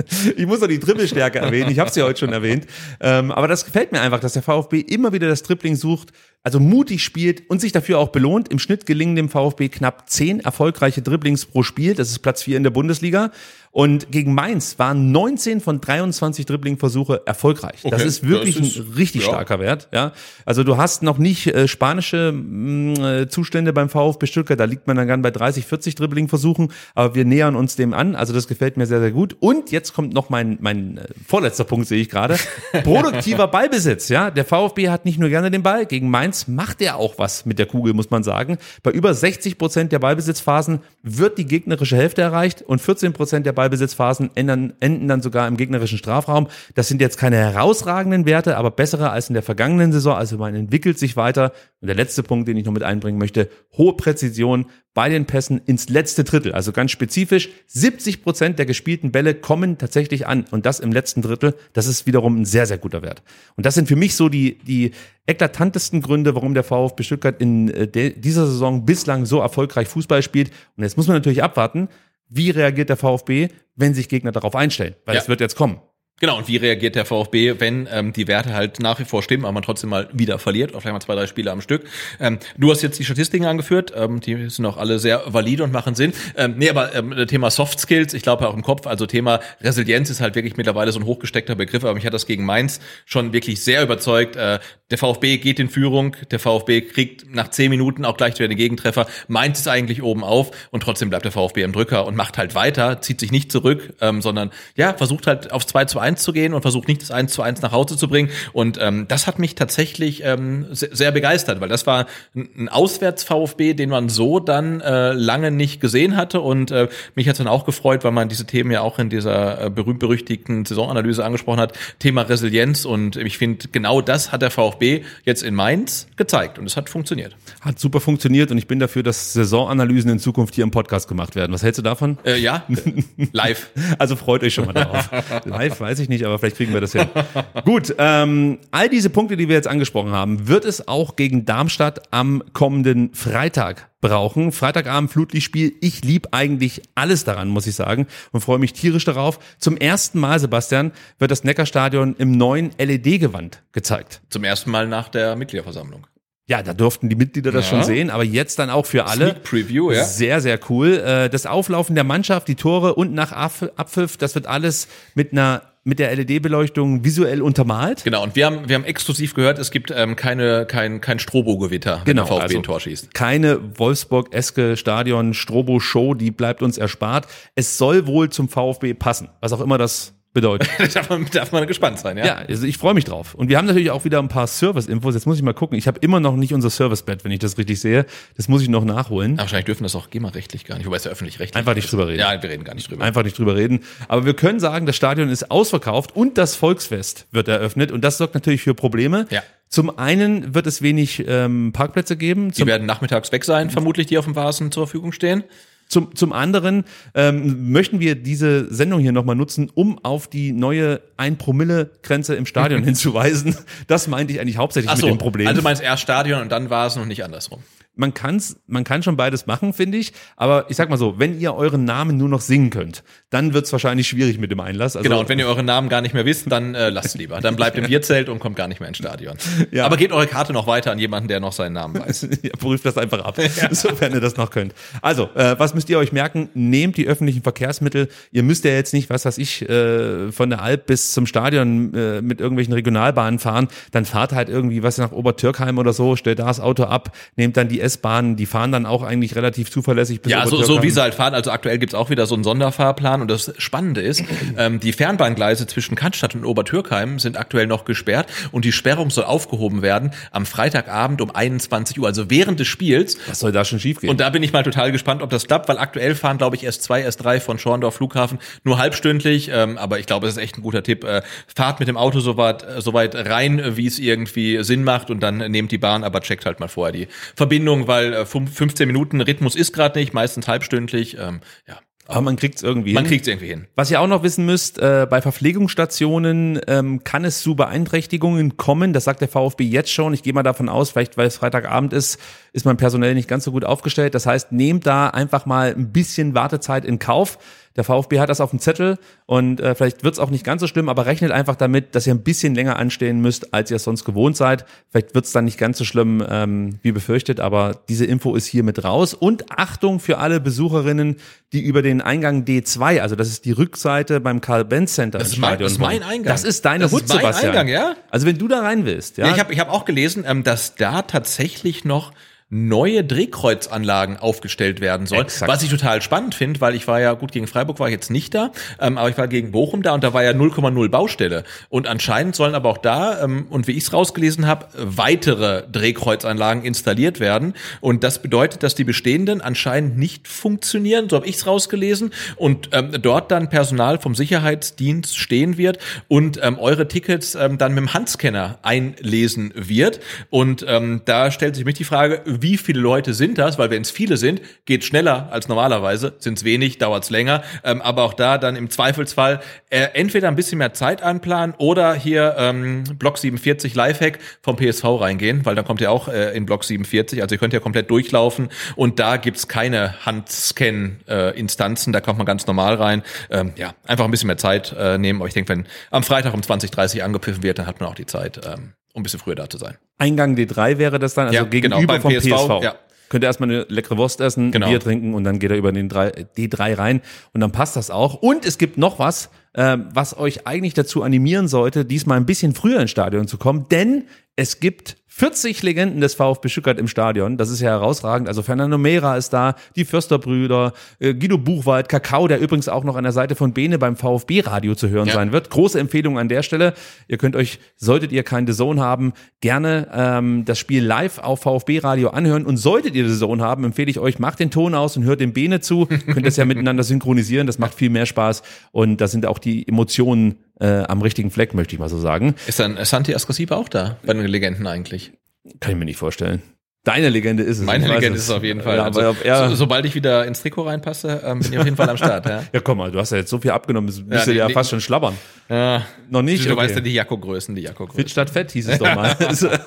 Ich 0.37 0.45
muss 0.45 0.59
noch 0.59 0.67
die 0.67 0.79
Dribbelstärke 0.79 1.39
erwähnen. 1.39 1.71
Ich 1.71 1.79
habe 1.79 1.89
sie 1.89 2.01
heute 2.01 2.19
schon 2.19 2.33
erwähnt. 2.33 2.65
Ähm, 2.99 3.31
aber 3.31 3.47
das 3.47 3.65
gefällt 3.65 3.91
mir 3.91 4.01
einfach, 4.01 4.19
dass 4.19 4.33
der 4.33 4.41
VfB 4.41 4.79
immer 4.79 5.13
wieder 5.13 5.27
das 5.27 5.43
Dribbling 5.43 5.75
sucht, 5.75 6.11
also 6.43 6.59
mutig 6.59 7.03
spielt 7.03 7.49
und 7.49 7.59
sich 7.59 7.71
dafür 7.71 7.99
auch 7.99 8.09
belohnt. 8.09 8.49
Im 8.49 8.59
Schnitt 8.59 8.85
gelingen 8.85 9.15
dem 9.15 9.29
VfB 9.29 9.69
knapp 9.69 10.09
zehn 10.09 10.39
erfolgreiche 10.39 11.01
Dribblings 11.01 11.45
pro 11.45 11.63
Spiel. 11.63 11.95
Das 11.95 12.09
ist 12.11 12.19
Platz 12.19 12.43
vier 12.43 12.57
in 12.57 12.63
der 12.63 12.69
Bundesliga. 12.69 13.31
Und 13.77 14.09
gegen 14.09 14.33
Mainz 14.33 14.79
waren 14.79 15.11
19 15.11 15.59
von 15.59 15.81
23 15.81 16.45
Dribbling-Versuche 16.45 17.23
erfolgreich. 17.25 17.81
das 17.83 17.91
Okay, 17.95 18.05
ist 18.07 18.25
wirklich 18.25 18.55
das 18.57 18.67
ist- 18.67 18.77
ein 18.77 18.93
richtig 18.95 19.23
ja. 19.23 19.27
starker 19.27 19.59
Wert. 19.59 19.89
Ja, 19.93 20.13
also 20.45 20.63
du 20.63 20.77
hast 20.77 21.03
noch 21.03 21.17
nicht 21.17 21.47
äh, 21.47 21.67
spanische 21.67 22.31
mh, 22.31 23.21
äh, 23.23 23.27
Zustände 23.27 23.73
beim 23.73 23.89
VfB 23.89 24.27
Stuttgart. 24.27 24.57
Da 24.57 24.63
liegt 24.63 24.87
man 24.87 24.95
dann 24.95 25.07
gern 25.07 25.21
bei 25.21 25.29
30, 25.29 25.65
40 25.65 25.95
Dribbling-Versuchen. 25.95 26.71
Aber 26.93 27.15
wir 27.15 27.25
nähern 27.25 27.57
uns 27.57 27.75
dem 27.75 27.93
an. 27.93 28.15
Also 28.15 28.31
das 28.31 28.47
gefällt 28.47 28.77
mir 28.77 28.85
sehr, 28.85 29.01
sehr 29.01 29.11
gut. 29.11 29.35
Und 29.41 29.71
jetzt 29.73 29.93
kommt 29.93 30.13
noch 30.13 30.29
mein 30.29 30.57
mein 30.61 30.99
äh, 30.99 31.07
vorletzter 31.27 31.65
Punkt 31.65 31.85
sehe 31.89 31.99
ich 32.01 32.07
gerade. 32.09 32.37
Produktiver 32.85 33.49
Ballbesitz. 33.49 34.07
Ja, 34.07 34.31
der 34.31 34.45
VfB 34.45 34.87
hat 34.87 35.03
nicht 35.03 35.19
nur 35.19 35.27
gerne 35.27 35.51
den 35.51 35.63
Ball. 35.63 35.85
Gegen 35.85 36.09
Mainz 36.09 36.47
macht 36.47 36.81
er 36.81 36.95
auch 36.95 37.15
was 37.17 37.45
mit 37.45 37.59
der 37.59 37.65
Kugel, 37.65 37.93
muss 37.93 38.09
man 38.09 38.23
sagen. 38.23 38.57
Bei 38.83 38.91
über 38.91 39.13
60 39.13 39.57
Prozent 39.57 39.91
der 39.91 39.99
Ballbesitzphasen 39.99 40.79
wird 41.03 41.37
die 41.37 41.45
gegnerische 41.45 41.97
Hälfte 41.97 42.21
erreicht 42.21 42.61
und 42.61 42.79
14 42.79 43.11
Prozent 43.11 43.45
der 43.45 43.51
Ballbesitzphasen 43.65 44.29
enden, 44.35 44.73
enden 44.79 45.07
dann 45.07 45.21
sogar 45.21 45.47
im 45.47 45.57
gegnerischen 45.57 45.97
Strafraum. 45.97 46.47
Das 46.75 46.87
sind 46.87 47.01
jetzt 47.01 47.17
keine 47.17 47.37
herausragenden 47.37 48.25
Werte, 48.25 48.57
aber 48.57 48.69
bessere 48.69 49.09
als 49.09 49.29
in 49.29 49.33
der 49.33 49.41
vergangenen 49.41 49.91
Saison. 49.91 50.15
Also 50.15 50.37
man 50.37 50.53
entwickelt 50.53 50.99
sich 50.99 51.17
weiter. 51.17 51.51
Und 51.81 51.87
der 51.87 51.95
letzte 51.95 52.21
Punkt, 52.21 52.47
den 52.47 52.57
ich 52.57 52.65
noch 52.65 52.73
mit 52.73 52.83
einbringen 52.83 53.17
möchte, 53.17 53.49
hohe 53.75 53.93
Präzision 53.93 54.67
bei 54.93 55.09
den 55.09 55.25
Pässen 55.25 55.61
ins 55.65 55.89
letzte 55.89 56.23
Drittel. 56.23 56.53
Also 56.53 56.71
ganz 56.71 56.91
spezifisch, 56.91 57.49
70 57.67 58.23
Prozent 58.23 58.59
der 58.59 58.65
gespielten 58.65 59.11
Bälle 59.11 59.35
kommen 59.35 59.77
tatsächlich 59.77 60.25
an 60.25 60.45
und 60.51 60.65
das 60.65 60.79
im 60.79 60.91
letzten 60.91 61.21
Drittel. 61.21 61.53
Das 61.73 61.85
ist 61.85 62.07
wiederum 62.07 62.41
ein 62.41 62.45
sehr, 62.45 62.65
sehr 62.65 62.77
guter 62.77 63.01
Wert. 63.01 63.21
Und 63.57 63.65
das 63.65 63.75
sind 63.75 63.87
für 63.87 63.97
mich 63.97 64.15
so 64.15 64.29
die, 64.29 64.57
die 64.59 64.91
eklatantesten 65.27 66.01
Gründe, 66.01 66.33
warum 66.35 66.53
der 66.53 66.63
VfB 66.63 67.03
Stuttgart 67.03 67.41
in 67.41 67.69
äh, 67.69 67.87
dieser 68.11 68.45
Saison 68.45 68.85
bislang 68.85 69.25
so 69.25 69.39
erfolgreich 69.39 69.87
Fußball 69.87 70.23
spielt. 70.23 70.51
Und 70.77 70.83
jetzt 70.83 70.95
muss 70.97 71.07
man 71.07 71.17
natürlich 71.17 71.43
abwarten, 71.43 71.89
wie 72.29 72.49
reagiert 72.49 72.89
der 72.89 72.97
VfB, 72.97 73.49
wenn 73.75 73.93
sich 73.93 74.09
Gegner 74.09 74.31
darauf 74.31 74.55
einstellen, 74.55 74.95
weil 75.05 75.15
Ja. 75.15 75.21
es 75.21 75.27
wird 75.27 75.41
jetzt 75.41 75.55
kommen. 75.55 75.81
Genau, 76.21 76.37
und 76.37 76.47
wie 76.47 76.55
reagiert 76.55 76.95
der 76.95 77.03
VfB, 77.03 77.59
wenn 77.59 77.89
ähm, 77.91 78.13
die 78.13 78.29
Werte 78.29 78.53
halt 78.53 78.79
nach 78.79 78.99
wie 78.99 79.03
vor 79.03 79.21
stimmen, 79.21 79.43
aber 79.43 79.51
man 79.51 79.63
trotzdem 79.63 79.89
mal 79.89 80.07
wieder 80.13 80.39
verliert, 80.39 80.71
oder 80.71 80.79
vielleicht 80.79 80.93
mal 80.93 81.01
zwei, 81.01 81.15
drei 81.15 81.27
Spiele 81.27 81.51
am 81.51 81.59
Stück. 81.59 81.83
Ähm, 82.21 82.39
du 82.57 82.71
hast 82.71 82.81
jetzt 82.83 82.97
die 82.97 83.03
Statistiken 83.03 83.43
angeführt, 83.43 83.91
ähm, 83.93 84.21
die 84.21 84.49
sind 84.49 84.65
auch 84.65 84.77
alle 84.77 84.97
sehr 84.97 85.23
valide 85.25 85.65
und 85.65 85.73
machen 85.73 85.93
Sinn. 85.93 86.13
Ähm, 86.37 86.55
nee, 86.57 86.69
aber 86.69 86.95
ähm, 86.95 87.27
Thema 87.27 87.51
Soft 87.51 87.81
Skills, 87.81 88.13
ich 88.13 88.23
glaube 88.23 88.47
auch 88.47 88.53
im 88.53 88.61
Kopf, 88.61 88.87
also 88.87 89.05
Thema 89.05 89.41
Resilienz 89.59 90.09
ist 90.09 90.21
halt 90.21 90.35
wirklich 90.35 90.55
mittlerweile 90.55 90.93
so 90.93 91.01
ein 91.01 91.05
hochgesteckter 91.05 91.55
Begriff, 91.55 91.83
aber 91.83 91.95
mich 91.95 92.05
hat 92.05 92.13
das 92.13 92.25
gegen 92.25 92.45
Mainz 92.45 92.79
schon 93.03 93.33
wirklich 93.33 93.61
sehr 93.61 93.83
überzeugt. 93.83 94.37
Äh, 94.37 94.59
der 94.91 94.97
VfB 94.97 95.37
geht 95.39 95.59
in 95.59 95.67
Führung, 95.67 96.15
der 96.31 96.39
VfB 96.39 96.79
kriegt 96.79 97.35
nach 97.35 97.49
zehn 97.49 97.69
Minuten 97.69 98.05
auch 98.05 98.15
gleich 98.15 98.35
wieder 98.35 98.47
den 98.47 98.57
Gegentreffer. 98.57 99.05
Mainz 99.27 99.59
ist 99.59 99.67
eigentlich 99.67 100.01
oben 100.01 100.23
auf 100.23 100.51
und 100.71 100.81
trotzdem 100.81 101.09
bleibt 101.09 101.25
der 101.25 101.33
VfB 101.33 101.63
im 101.63 101.73
Drücker 101.73 102.05
und 102.05 102.15
macht 102.15 102.37
halt 102.37 102.55
weiter, 102.55 103.01
zieht 103.01 103.19
sich 103.19 103.33
nicht 103.33 103.51
zurück, 103.51 103.95
ähm, 103.99 104.21
sondern 104.21 104.51
ja, 104.77 104.93
versucht 104.93 105.27
halt 105.27 105.51
aufs 105.51 105.67
2 105.67 105.85
zu 105.85 105.99
1 105.99 106.04
zu 106.13 106.33
gehen 106.33 106.53
und 106.53 106.61
versucht 106.61 106.87
nicht 106.87 107.01
das 107.01 107.11
1 107.11 107.31
zu 107.31 107.41
1 107.41 107.61
nach 107.61 107.71
Hause 107.71 107.97
zu 107.97 108.07
bringen. 108.07 108.29
Und 108.53 108.77
ähm, 108.81 109.07
das 109.07 109.27
hat 109.27 109.39
mich 109.39 109.55
tatsächlich 109.55 110.23
ähm, 110.23 110.67
sehr, 110.71 111.11
begeistert, 111.15 111.61
weil 111.61 111.69
das 111.69 111.87
war 111.87 112.07
ein 112.35 112.65
ein 112.65 112.69
Auswärts-VfB, 112.69 113.73
den 113.73 113.89
man 113.89 114.09
so 114.09 114.39
dann 114.39 114.81
äh, 114.81 115.13
lange 115.13 115.51
nicht 115.51 115.79
gesehen 115.81 116.15
hatte. 116.17 116.41
Und 116.41 116.71
äh, 116.71 116.87
mich 117.13 117.29
hat 117.29 117.39
dann 117.39 117.47
auch 117.47 117.65
gefreut, 117.65 118.03
weil 118.03 118.11
man 118.11 118.27
diese 118.27 118.45
Themen 118.45 118.71
ja 118.71 118.81
auch 118.81 118.99
in 118.99 119.09
dieser 119.09 119.65
äh, 119.65 119.69
berühmt-berüchtigten 119.69 120.65
Saisonanalyse 120.65 121.23
angesprochen 121.23 121.59
hat, 121.59 121.77
Thema 121.99 122.23
Resilienz. 122.23 122.85
Und 122.85 123.17
ich 123.17 123.37
finde, 123.37 123.67
genau 123.71 124.01
das 124.01 124.31
hat 124.31 124.41
der 124.41 124.51
VfB 124.51 125.03
jetzt 125.23 125.43
in 125.43 125.53
Mainz 125.53 126.07
gezeigt. 126.15 126.59
Und 126.59 126.65
es 126.65 126.75
hat 126.75 126.89
funktioniert. 126.89 127.35
Hat 127.61 127.79
super 127.79 127.99
funktioniert 127.99 128.51
und 128.51 128.57
ich 128.57 128.67
bin 128.67 128.79
dafür, 128.79 129.03
dass 129.03 129.33
Saisonanalysen 129.33 130.09
in 130.11 130.19
Zukunft 130.19 130.55
hier 130.55 130.63
im 130.63 130.71
Podcast 130.71 131.07
gemacht 131.07 131.35
werden. 131.35 131.53
Was 131.53 131.63
hältst 131.63 131.77
du 131.77 131.83
davon? 131.83 132.17
Äh, 132.25 132.39
ja, 132.39 132.63
live. 133.31 133.69
Also 133.99 134.15
freut 134.15 134.43
euch 134.43 134.53
schon 134.53 134.65
mal 134.65 134.73
darauf. 134.73 135.09
Live 135.45 135.79
weiß 135.79 135.94
ich 135.99 136.09
nicht, 136.09 136.25
aber 136.25 136.39
vielleicht 136.39 136.57
kriegen 136.57 136.73
wir 136.73 136.81
das 136.81 136.91
hin. 136.93 137.07
Gut, 137.65 137.93
ähm, 137.97 138.59
all 138.71 138.89
diese 138.89 139.09
Punkte, 139.09 139.37
die 139.37 139.47
wir 139.47 139.55
jetzt 139.55 139.67
angesprochen 139.67 140.11
haben, 140.11 140.47
wird 140.47 140.65
es 140.65 140.87
auch 140.87 141.15
gegen 141.15 141.45
Darmstadt 141.45 142.01
am 142.11 142.43
kommenden 142.53 143.13
Freitag 143.13 143.89
brauchen. 144.01 144.51
Freitagabend 144.51 145.11
Flutlichtspiel. 145.11 145.73
Ich 145.81 146.03
lieb 146.03 146.27
eigentlich 146.31 146.81
alles 146.95 147.23
daran, 147.23 147.47
muss 147.49 147.65
ich 147.67 147.75
sagen, 147.75 148.07
und 148.31 148.41
freue 148.41 148.59
mich 148.59 148.73
tierisch 148.73 149.05
darauf. 149.05 149.39
Zum 149.57 149.77
ersten 149.77 150.19
Mal, 150.19 150.39
Sebastian, 150.39 150.91
wird 151.19 151.31
das 151.31 151.43
Neckarstadion 151.43 152.15
im 152.17 152.31
neuen 152.31 152.71
LED-Gewand 152.77 153.63
gezeigt. 153.71 154.21
Zum 154.29 154.43
ersten 154.43 154.69
Mal 154.71 154.87
nach 154.87 155.09
der 155.09 155.35
Mitgliederversammlung. 155.35 156.05
Ja, 156.47 156.61
da 156.61 156.75
durften 156.75 157.09
die 157.09 157.15
Mitglieder 157.15 157.51
das 157.51 157.65
Ja. 157.65 157.77
schon 157.77 157.83
sehen, 157.83 158.11
aber 158.11 158.23
jetzt 158.23 158.59
dann 158.59 158.69
auch 158.69 158.85
für 158.85 159.05
alle. 159.07 159.31
Sneak 159.31 159.43
Preview, 159.43 159.91
ja. 159.91 160.03
Sehr, 160.03 160.41
sehr 160.41 160.59
cool. 160.69 160.97
Äh, 160.99 161.27
Das 161.27 161.47
Auflaufen 161.47 161.95
der 161.95 162.03
Mannschaft, 162.03 162.47
die 162.47 162.53
Tore 162.53 162.93
und 162.93 163.15
nach 163.15 163.31
Abpf- 163.31 163.71
Abpfiff, 163.77 164.17
das 164.17 164.35
wird 164.35 164.45
alles 164.45 164.87
mit 165.15 165.31
einer 165.31 165.63
mit 165.85 165.99
der 165.99 166.13
LED-Beleuchtung 166.15 167.05
visuell 167.05 167.43
untermalt. 167.43 168.03
Genau, 168.03 168.23
und 168.23 168.35
wir 168.35 168.47
haben, 168.47 168.67
wir 168.67 168.73
haben 168.75 168.85
exklusiv 168.85 169.35
gehört, 169.35 169.59
es 169.59 169.69
gibt 169.69 169.93
ähm, 169.95 170.15
keine, 170.15 170.65
kein, 170.65 170.99
kein 170.99 171.19
Strobo-Gewitter, 171.19 172.01
wenn 172.03 172.15
Genau, 172.15 172.23
der 172.23 172.31
VfB 172.31 172.41
also 172.43 172.57
ein 172.57 172.63
Tor 172.63 172.79
schießt. 172.79 173.13
keine 173.13 173.59
Wolfsburg-eske 173.77 174.77
Stadion-Strobo-Show, 174.77 176.15
die 176.15 176.31
bleibt 176.31 176.63
uns 176.63 176.79
erspart. 176.79 177.27
Es 177.53 177.77
soll 177.77 178.07
wohl 178.07 178.31
zum 178.31 178.49
VfB 178.49 178.95
passen, 178.95 179.29
was 179.41 179.53
auch 179.53 179.61
immer 179.61 179.77
das 179.77 180.14
bedeutet. 180.35 180.69
Da 180.77 180.85
darf 180.93 181.09
man, 181.09 181.25
darf 181.31 181.51
man 181.51 181.65
gespannt 181.65 181.97
sein, 181.97 182.17
ja? 182.17 182.25
Ja, 182.25 182.35
also 182.35 182.67
ich 182.67 182.77
freue 182.77 182.93
mich 182.93 183.05
drauf. 183.05 183.33
Und 183.33 183.49
wir 183.49 183.57
haben 183.57 183.65
natürlich 183.65 183.89
auch 183.89 184.05
wieder 184.05 184.19
ein 184.19 184.27
paar 184.27 184.45
Service-Infos. 184.45 185.15
Jetzt 185.15 185.25
muss 185.25 185.37
ich 185.37 185.43
mal 185.43 185.53
gucken. 185.53 185.77
Ich 185.77 185.87
habe 185.87 185.97
immer 186.01 186.19
noch 186.19 186.35
nicht 186.35 186.53
unser 186.53 186.69
Service-Bett, 186.69 187.23
wenn 187.23 187.31
ich 187.31 187.39
das 187.39 187.57
richtig 187.57 187.79
sehe. 187.79 188.05
Das 188.37 188.47
muss 188.47 188.61
ich 188.61 188.69
noch 188.69 188.85
nachholen. 188.85 189.33
Aber 189.33 189.43
wahrscheinlich 189.43 189.65
dürfen 189.65 189.83
das 189.83 189.95
auch 189.95 190.11
GEMA-rechtlich 190.11 190.65
gar 190.65 190.77
nicht, 190.77 190.85
wobei 190.85 190.97
es 190.97 191.05
ja 191.05 191.11
öffentlich-rechtlich 191.11 191.57
Einfach 191.57 191.73
nicht 191.73 191.91
drüber 191.91 192.07
reden. 192.07 192.19
Ja, 192.19 192.39
wir 192.41 192.49
reden 192.49 192.63
gar 192.63 192.75
nicht 192.75 192.91
drüber. 192.91 193.03
Einfach 193.03 193.23
nicht 193.23 193.39
drüber 193.39 193.55
reden. 193.55 193.79
Aber 194.07 194.25
wir 194.25 194.35
können 194.35 194.59
sagen, 194.59 194.85
das 194.85 194.95
Stadion 194.95 195.29
ist 195.29 195.49
ausverkauft 195.49 196.15
und 196.15 196.37
das 196.37 196.55
Volksfest 196.55 197.25
wird 197.31 197.47
eröffnet. 197.47 197.91
Und 197.91 198.03
das 198.03 198.17
sorgt 198.17 198.35
natürlich 198.35 198.61
für 198.61 198.75
Probleme. 198.75 199.25
Ja. 199.31 199.41
Zum 199.69 199.97
einen 199.97 200.53
wird 200.53 200.67
es 200.67 200.81
wenig 200.81 201.23
ähm, 201.27 201.71
Parkplätze 201.73 202.17
geben. 202.17 202.49
Die 202.49 202.55
Zum, 202.59 202.67
werden 202.67 202.85
nachmittags 202.85 203.31
weg 203.31 203.45
sein, 203.45 203.69
vermutlich, 203.69 204.07
die 204.07 204.17
auf 204.17 204.25
dem 204.25 204.35
Vasen 204.35 204.71
zur 204.71 204.85
Verfügung 204.85 205.11
stehen. 205.11 205.43
Zum, 205.87 206.15
zum 206.15 206.33
anderen 206.33 206.83
ähm, 207.13 207.71
möchten 207.71 207.99
wir 207.99 208.15
diese 208.15 208.73
Sendung 208.73 208.99
hier 208.99 209.11
nochmal 209.11 209.35
nutzen, 209.35 209.71
um 209.73 210.03
auf 210.03 210.27
die 210.27 210.51
neue 210.51 211.01
1-Promille-Grenze 211.17 212.35
im 212.35 212.45
Stadion 212.45 212.83
hinzuweisen. 212.85 213.55
Das 213.87 214.07
meinte 214.07 214.33
ich 214.33 214.39
eigentlich 214.39 214.57
hauptsächlich 214.57 214.91
Ach 214.91 214.95
mit 214.95 215.01
so, 215.01 215.07
dem 215.07 215.17
Problem. 215.17 215.47
also 215.47 215.61
meinst 215.61 215.81
erst 215.81 216.01
Stadion 216.01 216.41
und 216.41 216.51
dann 216.51 216.69
Vasen 216.69 217.01
und 217.01 217.07
nicht 217.07 217.23
andersrum. 217.23 217.61
Man 217.95 218.13
kann's, 218.13 218.57
man 218.67 218.83
kann 218.83 219.03
schon 219.03 219.17
beides 219.17 219.47
machen, 219.47 219.73
finde 219.73 219.97
ich. 219.97 220.13
Aber 220.35 220.65
ich 220.69 220.77
sag 220.77 220.89
mal 220.89 220.97
so, 220.97 221.19
wenn 221.19 221.39
ihr 221.39 221.53
euren 221.55 221.85
Namen 221.85 222.17
nur 222.17 222.29
noch 222.29 222.41
singen 222.41 222.69
könnt, 222.69 223.03
dann 223.29 223.53
wird's 223.53 223.71
wahrscheinlich 223.71 224.07
schwierig 224.07 224.37
mit 224.37 224.51
dem 224.51 224.59
Einlass. 224.59 224.95
Also, 224.95 225.03
Genau, 225.03 225.19
und 225.19 225.29
wenn 225.29 225.39
ihr 225.39 225.47
euren 225.47 225.65
Namen 225.65 225.89
gar 225.89 226.01
nicht 226.01 226.13
mehr 226.13 226.25
wisst, 226.25 226.51
dann 226.51 226.75
äh, 226.75 226.89
lasst 226.89 227.17
lieber. 227.17 227.39
Dann 227.41 227.55
bleibt 227.55 227.77
im 227.77 227.85
Bierzelt 227.87 228.29
und 228.29 228.39
kommt 228.39 228.55
gar 228.55 228.67
nicht 228.67 228.79
mehr 228.79 228.89
ins 228.89 228.97
Stadion. 228.97 229.35
Ja. 229.71 229.85
Aber 229.85 229.97
gebt 229.97 230.13
eure 230.13 230.27
Karte 230.27 230.53
noch 230.53 230.67
weiter 230.67 230.91
an 230.91 230.99
jemanden, 230.99 231.27
der 231.27 231.39
noch 231.39 231.53
seinen 231.53 231.73
Namen 231.73 231.99
weiß. 231.99 232.27
Ja, 232.41 232.51
prüft 232.57 232.85
das 232.85 232.97
einfach 232.97 233.19
ab, 233.19 233.37
sofern 233.71 234.13
ihr 234.13 234.21
das 234.21 234.37
noch 234.37 234.49
könnt. 234.51 234.73
Also, 235.01 235.29
äh, 235.35 235.55
was 235.57 235.73
müsst 235.73 235.89
ihr 235.89 235.97
euch 235.97 236.11
merken? 236.11 236.49
Nehmt 236.53 236.97
die 236.97 237.07
öffentlichen 237.07 237.43
Verkehrsmittel. 237.43 238.09
Ihr 238.31 238.43
müsst 238.43 238.65
ja 238.65 238.71
jetzt 238.71 238.93
nicht, 238.93 239.09
was 239.09 239.25
weiß 239.25 239.37
ich, 239.37 239.67
äh, 239.69 240.31
von 240.31 240.49
der 240.49 240.61
Alp 240.61 240.87
bis 240.87 241.11
zum 241.11 241.25
Stadion 241.25 241.93
äh, 241.93 242.21
mit 242.21 242.39
irgendwelchen 242.39 242.73
Regionalbahnen 242.73 243.39
fahren. 243.39 243.67
Dann 243.91 244.05
fahrt 244.05 244.33
halt 244.33 244.49
irgendwie 244.49 244.83
was 244.83 244.97
nach 244.97 245.11
Obertürkheim 245.11 245.77
oder 245.77 245.93
so, 245.93 246.15
stellt 246.15 246.39
da 246.39 246.45
das 246.45 246.59
Auto 246.59 246.83
ab, 246.83 247.15
nehmt 247.35 247.57
dann 247.57 247.67
die 247.67 247.81
S-Bahn. 247.85 248.35
Die 248.35 248.45
fahren 248.45 248.71
dann 248.71 248.85
auch 248.85 249.03
eigentlich 249.03 249.35
relativ 249.35 249.71
zuverlässig 249.71 250.21
bis 250.21 250.31
Ja, 250.31 250.45
so, 250.47 250.61
so 250.63 250.83
wie 250.83 250.89
sie 250.89 251.01
halt 251.01 251.15
fahren. 251.15 251.33
Also 251.33 251.51
aktuell 251.51 251.77
gibt's 251.77 251.95
auch 251.95 252.09
wieder 252.09 252.25
so 252.25 252.35
einen 252.35 252.43
Sonderfahrplan. 252.43 253.21
Und 253.21 253.29
das 253.29 253.53
Spannende 253.57 254.01
ist, 254.01 254.23
ähm, 254.57 254.79
die 254.79 254.93
Fernbahngleise 254.93 255.67
zwischen 255.67 255.95
Cannstatt 255.95 256.35
und 256.35 256.45
Obertürkheim 256.45 257.19
sind 257.19 257.37
aktuell 257.37 257.67
noch 257.67 257.85
gesperrt. 257.85 258.27
Und 258.51 258.65
die 258.65 258.71
Sperrung 258.71 259.09
soll 259.09 259.23
aufgehoben 259.23 259.81
werden 259.81 260.11
am 260.31 260.45
Freitagabend 260.45 261.21
um 261.21 261.33
21 261.33 261.99
Uhr, 261.99 262.07
also 262.07 262.29
während 262.29 262.59
des 262.59 262.67
Spiels. 262.67 263.17
Was 263.27 263.39
soll 263.39 263.51
da 263.51 263.65
schon 263.65 263.79
schiefgehen? 263.79 264.11
Und 264.11 264.19
da 264.19 264.29
bin 264.29 264.43
ich 264.43 264.53
mal 264.53 264.63
total 264.63 264.91
gespannt, 264.91 265.21
ob 265.21 265.29
das 265.29 265.47
klappt, 265.47 265.69
weil 265.69 265.77
aktuell 265.77 266.15
fahren, 266.15 266.37
glaube 266.37 266.55
ich, 266.55 266.67
S2, 266.67 267.07
S3 267.07 267.39
von 267.39 267.59
Schorndorf 267.59 267.95
Flughafen 267.95 268.39
nur 268.63 268.77
halbstündlich. 268.77 269.49
Ähm, 269.53 269.77
aber 269.77 269.99
ich 269.99 270.05
glaube, 270.05 270.27
es 270.27 270.37
ist 270.37 270.41
echt 270.41 270.57
ein 270.57 270.61
guter 270.61 270.83
Tipp. 270.83 271.03
Äh, 271.03 271.21
fahrt 271.55 271.79
mit 271.79 271.87
dem 271.87 271.97
Auto 271.97 272.19
so 272.19 272.37
weit, 272.37 272.63
äh, 272.63 272.81
so 272.81 272.93
weit 272.93 273.15
rein, 273.15 273.77
wie 273.77 273.87
es 273.87 273.99
irgendwie 273.99 274.63
Sinn 274.63 274.83
macht 274.83 275.09
und 275.09 275.21
dann 275.21 275.37
nehmt 275.37 275.71
die 275.71 275.77
Bahn, 275.77 276.03
aber 276.03 276.21
checkt 276.21 276.45
halt 276.45 276.59
mal 276.59 276.67
vorher 276.67 276.91
die 276.91 277.07
Verbindung, 277.35 277.74
weil 277.87 278.13
äh, 278.13 278.25
fünf- 278.25 278.53
15 278.55 278.87
Minuten 278.87 279.21
Rhythmus 279.21 279.55
ist 279.55 279.73
gerade 279.73 279.99
nicht, 279.99 280.13
meistens 280.13 280.47
halbstündlich. 280.47 281.17
Ähm, 281.19 281.41
ja, 281.67 281.79
Aber 282.07 282.21
man 282.21 282.35
kriegt's 282.35 282.63
irgendwie 282.63 282.93
man 282.93 283.03
hin. 283.03 283.09
kriegt 283.11 283.21
es 283.23 283.27
irgendwie 283.27 283.47
hin. 283.47 283.67
Was 283.75 283.91
ihr 283.91 283.99
auch 284.01 284.07
noch 284.07 284.23
wissen 284.23 284.45
müsst, 284.45 284.79
äh, 284.79 285.07
bei 285.09 285.21
Verpflegungsstationen 285.21 286.61
ähm, 286.67 287.03
kann 287.03 287.25
es 287.25 287.41
zu 287.41 287.55
Beeinträchtigungen 287.55 288.57
kommen. 288.57 288.93
Das 288.93 289.03
sagt 289.03 289.21
der 289.21 289.27
VfB 289.27 289.63
jetzt 289.63 289.91
schon. 289.91 290.13
Ich 290.13 290.23
gehe 290.23 290.33
mal 290.33 290.43
davon 290.43 290.69
aus, 290.69 290.91
vielleicht 290.91 291.17
weil 291.17 291.27
es 291.27 291.37
Freitagabend 291.37 291.93
ist, 291.93 292.19
ist 292.53 292.65
man 292.65 292.77
personell 292.77 293.13
nicht 293.13 293.27
ganz 293.27 293.43
so 293.43 293.51
gut 293.51 293.65
aufgestellt. 293.65 294.15
Das 294.15 294.25
heißt, 294.25 294.51
nehmt 294.51 294.85
da 294.85 295.07
einfach 295.07 295.45
mal 295.45 295.73
ein 295.75 295.91
bisschen 295.91 296.33
Wartezeit 296.35 296.85
in 296.85 296.99
Kauf. 296.99 297.37
Der 297.75 297.83
VfB 297.83 298.19
hat 298.19 298.29
das 298.29 298.39
auf 298.39 298.51
dem 298.51 298.59
Zettel 298.59 298.97
und 299.25 299.59
äh, 299.59 299.75
vielleicht 299.75 300.03
wird's 300.03 300.17
auch 300.19 300.29
nicht 300.29 300.45
ganz 300.45 300.61
so 300.61 300.67
schlimm, 300.67 300.87
aber 300.87 301.05
rechnet 301.05 301.31
einfach 301.31 301.55
damit, 301.55 301.93
dass 301.93 302.07
ihr 302.07 302.13
ein 302.13 302.23
bisschen 302.23 302.55
länger 302.55 302.77
anstehen 302.77 303.19
müsst, 303.21 303.53
als 303.53 303.69
ihr 303.69 303.75
es 303.75 303.83
sonst 303.83 304.05
gewohnt 304.05 304.37
seid. 304.37 304.65
Vielleicht 304.91 305.13
wird's 305.13 305.33
dann 305.33 305.43
nicht 305.45 305.57
ganz 305.57 305.77
so 305.77 305.83
schlimm 305.83 306.23
ähm, 306.29 306.79
wie 306.83 306.93
befürchtet, 306.93 307.39
aber 307.41 307.81
diese 307.89 308.05
Info 308.05 308.35
ist 308.35 308.45
hier 308.45 308.63
mit 308.63 308.83
raus. 308.85 309.13
Und 309.13 309.45
Achtung 309.51 309.99
für 309.99 310.19
alle 310.19 310.39
Besucherinnen, 310.39 311.17
die 311.51 311.61
über 311.61 311.81
den 311.81 312.01
Eingang 312.01 312.43
D2, 312.45 313.01
also 313.01 313.15
das 313.15 313.27
ist 313.27 313.43
die 313.45 313.51
Rückseite 313.51 314.19
beim 314.21 314.39
Karl-Benz-Center 314.41 315.17
Das 315.19 315.29
im 315.29 315.33
ist 315.33 315.39
mein- 315.39 315.49
Stadion. 315.49 315.65
das 315.65 315.71
ist 315.73 315.79
mein. 315.79 316.03
Eingang. 316.03 316.23
Das 316.33 316.43
ist 316.45 316.63
deine 316.65 316.83
Das 316.85 316.93
ist 316.93 317.01
Hut, 317.01 317.09
mein 317.09 317.17
Sebastian. 317.19 317.49
Eingang, 317.51 317.67
ja? 317.67 317.95
Also 318.09 318.25
wenn 318.25 318.37
du 318.37 318.47
da 318.47 318.61
rein 318.61 318.85
willst, 318.85 319.17
ja. 319.17 319.27
Ja, 319.27 319.33
ich 319.33 319.39
habe 319.39 319.53
ich 319.53 319.59
hab 319.59 319.69
auch 319.69 319.83
gelesen, 319.85 320.23
ähm, 320.27 320.43
dass 320.43 320.75
da 320.75 321.01
tatsächlich 321.01 321.83
noch 321.85 322.13
neue 322.49 323.03
Drehkreuzanlagen 323.03 324.17
aufgestellt 324.17 324.79
werden 324.79 325.07
sollen. 325.07 325.23
Exakt. 325.23 325.51
Was 325.51 325.63
ich 325.63 325.69
total 325.69 326.03
spannend 326.03 326.35
finde, 326.35 326.61
weil 326.61 326.75
ich 326.75 326.87
war 326.87 327.01
ja, 327.01 327.13
gut, 327.13 327.31
gegen 327.31 327.47
Freiburg 327.47 327.79
war 327.79 327.87
ich 327.87 327.93
jetzt 327.93 328.11
nicht 328.11 328.35
da, 328.35 328.51
ähm, 328.79 328.99
aber 328.99 329.09
ich 329.09 329.17
war 329.17 329.27
gegen 329.27 329.51
Bochum 329.51 329.81
da 329.81 329.93
und 329.95 330.03
da 330.03 330.13
war 330.13 330.23
ja 330.23 330.29
0,0 330.29 330.89
Baustelle. 330.89 331.43
Und 331.69 331.87
anscheinend 331.87 332.35
sollen 332.35 332.53
aber 332.53 332.69
auch 332.69 332.77
da, 332.77 333.23
ähm, 333.23 333.47
und 333.49 333.67
wie 333.67 333.71
ich 333.71 333.85
es 333.85 333.93
rausgelesen 333.93 334.45
habe, 334.45 334.67
weitere 334.75 335.63
Drehkreuzanlagen 335.71 336.63
installiert 336.63 337.19
werden. 337.19 337.55
Und 337.81 338.03
das 338.03 338.21
bedeutet, 338.21 338.61
dass 338.61 338.75
die 338.75 338.83
bestehenden 338.83 339.41
anscheinend 339.41 339.97
nicht 339.97 340.27
funktionieren, 340.27 341.09
so 341.09 341.15
habe 341.15 341.25
ich 341.25 341.37
es 341.37 341.47
rausgelesen. 341.47 342.13
Und 342.35 342.69
ähm, 342.73 342.91
dort 343.01 343.31
dann 343.31 343.49
Personal 343.49 343.97
vom 343.97 344.13
Sicherheitsdienst 344.13 345.17
stehen 345.17 345.57
wird 345.57 345.79
und 346.07 346.39
ähm, 346.43 346.59
eure 346.59 346.87
Tickets 346.87 347.33
ähm, 347.33 347.57
dann 347.57 347.73
mit 347.73 347.81
dem 347.81 347.93
Handscanner 347.95 348.59
einlesen 348.61 349.51
wird. 349.55 349.99
Und 350.29 350.63
ähm, 350.67 351.01
da 351.05 351.31
stellt 351.31 351.55
sich 351.55 351.65
mich 351.65 351.75
die 351.75 351.83
Frage, 351.83 352.21
wie 352.25 352.44
viele 352.57 352.79
Leute 352.79 353.13
sind 353.13 353.37
das? 353.37 353.57
Weil 353.57 353.69
wenn 353.69 353.81
es 353.81 353.91
viele 353.91 354.17
sind, 354.17 354.41
geht 354.65 354.83
schneller 354.83 355.29
als 355.31 355.47
normalerweise. 355.47 356.13
Sind 356.19 356.37
es 356.37 356.43
wenig, 356.43 356.77
dauert 356.77 357.03
es 357.03 357.09
länger. 357.09 357.43
Ähm, 357.63 357.81
aber 357.81 358.03
auch 358.03 358.13
da 358.13 358.37
dann 358.37 358.55
im 358.55 358.69
Zweifelsfall 358.69 359.41
äh, 359.69 359.87
entweder 359.93 360.27
ein 360.27 360.35
bisschen 360.35 360.57
mehr 360.57 360.73
Zeit 360.73 361.01
einplanen 361.01 361.55
oder 361.57 361.93
hier 361.93 362.35
ähm, 362.37 362.83
Block 362.97 363.17
47 363.17 363.75
Lifehack 363.75 364.19
vom 364.41 364.55
PSV 364.57 364.83
reingehen, 364.83 365.45
weil 365.45 365.55
dann 365.55 365.65
kommt 365.65 365.81
ihr 365.81 365.91
auch 365.91 366.07
äh, 366.07 366.35
in 366.35 366.45
Block 366.45 366.63
47. 366.63 367.21
Also 367.21 367.35
ihr 367.35 367.39
könnt 367.39 367.53
ja 367.53 367.59
komplett 367.59 367.89
durchlaufen 367.89 368.49
und 368.75 368.99
da 368.99 369.17
gibt's 369.17 369.47
keine 369.47 370.05
Handscan-Instanzen, 370.05 371.93
da 371.93 372.01
kommt 372.01 372.17
man 372.17 372.25
ganz 372.25 372.47
normal 372.47 372.75
rein. 372.75 373.03
Ähm, 373.29 373.53
ja, 373.55 373.73
einfach 373.85 374.05
ein 374.05 374.11
bisschen 374.11 374.27
mehr 374.27 374.37
Zeit 374.37 374.75
äh, 374.77 374.97
nehmen. 374.97 375.19
Aber 375.19 375.27
ich 375.27 375.33
denke, 375.33 375.49
wenn 375.49 375.67
am 375.91 376.03
Freitag 376.03 376.33
um 376.33 376.41
20.30 376.41 377.01
angepfiffen 377.01 377.43
wird, 377.43 377.59
dann 377.59 377.67
hat 377.67 377.79
man 377.79 377.89
auch 377.89 377.95
die 377.95 378.05
Zeit, 378.05 378.41
ähm, 378.45 378.73
um 378.95 379.01
ein 379.01 379.03
bisschen 379.03 379.19
früher 379.19 379.35
da 379.35 379.49
zu 379.49 379.57
sein. 379.57 379.75
Eingang 379.97 380.35
D3 380.35 380.77
wäre 380.77 380.97
das 380.99 381.13
dann, 381.13 381.27
also 381.27 381.35
Ja, 381.37 381.43
gegenüber 381.43 381.99
genau, 381.99 381.99
vom 382.01 382.11
PSV, 382.11 382.29
PSV. 382.29 382.63
ja. 382.63 382.75
Könnt 383.09 383.23
ihr 383.23 383.27
erstmal 383.27 383.49
eine 383.49 383.65
leckere 383.69 383.97
Wurst 383.97 384.19
essen, 384.19 384.51
Genau. 384.51 384.67
Bier 384.67 384.79
trinken 384.79 385.13
und 385.13 385.23
dann 385.25 385.37
geht 385.37 385.51
er 385.51 385.57
über 385.57 385.71
den 385.71 385.89
3, 385.89 386.25
D3 386.37 386.77
rein 386.77 387.01
und 387.33 387.41
dann 387.41 387.51
passt 387.51 387.75
das 387.75 387.91
auch. 387.91 388.15
Und 388.15 388.45
es 388.45 388.57
gibt 388.57 388.77
noch 388.79 388.97
was, 388.97 389.29
ähm, 389.55 389.87
was 389.93 390.17
euch 390.17 390.45
eigentlich 390.47 390.73
dazu 390.73 391.03
animieren 391.03 391.47
sollte, 391.47 391.85
diesmal 391.85 392.17
ein 392.17 392.25
bisschen 392.25 392.53
früher 392.53 392.79
ins 392.79 392.91
Stadion 392.91 393.27
zu 393.27 393.37
kommen, 393.37 393.65
denn 393.69 394.03
es 394.35 394.59
gibt 394.59 394.97
40 395.07 395.63
Legenden 395.63 396.01
des 396.01 396.13
VfB 396.13 396.49
Stuttgart 396.49 396.77
im 396.77 396.89
Stadion. 396.89 397.37
Das 397.37 397.49
ist 397.49 397.61
ja 397.61 397.69
herausragend. 397.69 398.27
Also 398.27 398.41
Fernando 398.41 398.77
Mera 398.77 399.15
ist 399.15 399.29
da, 399.29 399.55
die 399.77 399.85
Försterbrüder, 399.85 400.73
äh, 400.99 401.13
Guido 401.13 401.37
Buchwald, 401.37 401.87
Kakao, 401.87 402.27
der 402.27 402.41
übrigens 402.41 402.67
auch 402.67 402.83
noch 402.83 402.97
an 402.97 403.03
der 403.03 403.13
Seite 403.13 403.35
von 403.35 403.53
Bene 403.53 403.79
beim 403.79 403.95
VfB-Radio 403.95 404.75
zu 404.75 404.89
hören 404.89 405.07
Ja. 405.07 405.13
sein 405.13 405.31
wird. 405.31 405.49
Große 405.49 405.79
Empfehlung 405.79 406.19
an 406.19 406.27
der 406.27 406.43
Stelle. 406.43 406.73
Ihr 407.07 407.17
könnt 407.17 407.37
euch, 407.37 407.59
solltet 407.77 408.11
ihr 408.11 408.23
kein 408.23 408.45
The 408.45 408.51
Zone 408.51 408.81
haben, 408.81 409.13
gerne 409.39 409.87
ähm, 409.93 410.43
das 410.43 410.59
Spiel 410.59 410.83
live 410.83 411.19
auf 411.19 411.43
VfB-Radio 411.43 412.09
anhören. 412.09 412.45
Und 412.45 412.57
solltet 412.57 412.93
ihr 412.93 413.07
The 413.09 413.17
Zone 413.17 413.41
haben, 413.41 413.63
empfehle 413.63 413.89
ich 413.89 413.99
euch, 413.99 414.19
macht 414.19 414.41
den 414.41 414.51
Ton 414.51 414.75
aus 414.75 414.97
und 414.97 415.03
hört 415.05 415.21
dem 415.21 415.31
Bene 415.31 415.61
zu. 415.61 415.85
könnt 415.85 416.25
das 416.25 416.35
ja 416.35 416.43
miteinander 416.45 416.83
synchronisieren. 416.83 417.47
Das 417.47 417.57
macht 417.57 417.75
viel 417.75 417.89
mehr 417.89 418.05
Spaß. 418.05 418.43
Und 418.73 418.99
da 418.99 419.07
sind 419.07 419.25
auch 419.25 419.39
die 419.45 419.67
Emotionen 419.67 420.39
äh, 420.59 420.83
am 420.83 421.01
richtigen 421.01 421.31
Fleck, 421.31 421.53
möchte 421.53 421.75
ich 421.75 421.79
mal 421.79 421.89
so 421.89 421.97
sagen. 421.97 422.35
Ist 422.47 422.59
dann 422.59 422.77
Santi 422.83 423.13
Ascasiba 423.15 423.55
auch 423.55 423.69
da 423.69 423.97
bei 424.05 424.13
den 424.13 424.25
Legenden 424.25 424.67
eigentlich? 424.67 425.11
Kann 425.59 425.71
ich 425.71 425.77
mir 425.77 425.85
nicht 425.85 425.97
vorstellen. 425.97 426.41
Deine 426.85 427.09
Legende 427.09 427.43
ist 427.43 427.59
es. 427.59 427.65
Meine 427.65 427.87
Legende 427.87 428.17
ist 428.17 428.25
es 428.25 428.29
auf 428.29 428.43
jeden 428.43 428.61
Fall. 428.61 428.77
Ja, 428.77 428.83
also, 428.85 429.01
aber 429.01 429.25
er, 429.25 429.49
so, 429.49 429.55
sobald 429.55 429.85
ich 429.85 429.95
wieder 429.95 430.25
ins 430.25 430.41
Trikot 430.41 430.61
reinpasse, 430.63 431.21
ähm, 431.25 431.39
bin 431.39 431.51
ich 431.51 431.57
auf 431.57 431.65
jeden 431.65 431.75
Fall 431.75 431.89
am 431.89 431.97
Start. 431.97 432.25
Ja, 432.27 432.43
ja, 432.53 432.59
komm 432.59 432.77
mal, 432.77 432.91
du 432.91 432.99
hast 432.99 433.11
ja 433.11 433.17
jetzt 433.17 433.31
so 433.31 433.39
viel 433.39 433.51
abgenommen, 433.51 433.91
du 433.93 434.03
müsste 434.03 434.29
nee, 434.29 434.37
ja 434.37 434.47
nee. 434.47 434.53
fast 434.53 434.69
schon 434.69 434.79
schlabbern. 434.79 435.15
ja. 435.49 435.83
Noch 436.07 436.21
nicht? 436.21 436.45
Du 436.45 436.51
Okay. 436.51 436.61
weißt 436.61 436.75
ja 436.75 436.81
die 436.81 436.93
Jakko-Größen, 436.93 437.55
die 437.55 437.63
Jakko-Größen. 437.63 437.95
Fit 437.97 438.11
statt 438.11 438.29
Fett 438.29 438.51
hieß 438.51 438.67
es 438.67 438.77
doch 438.77 438.93
mal. 438.93 439.15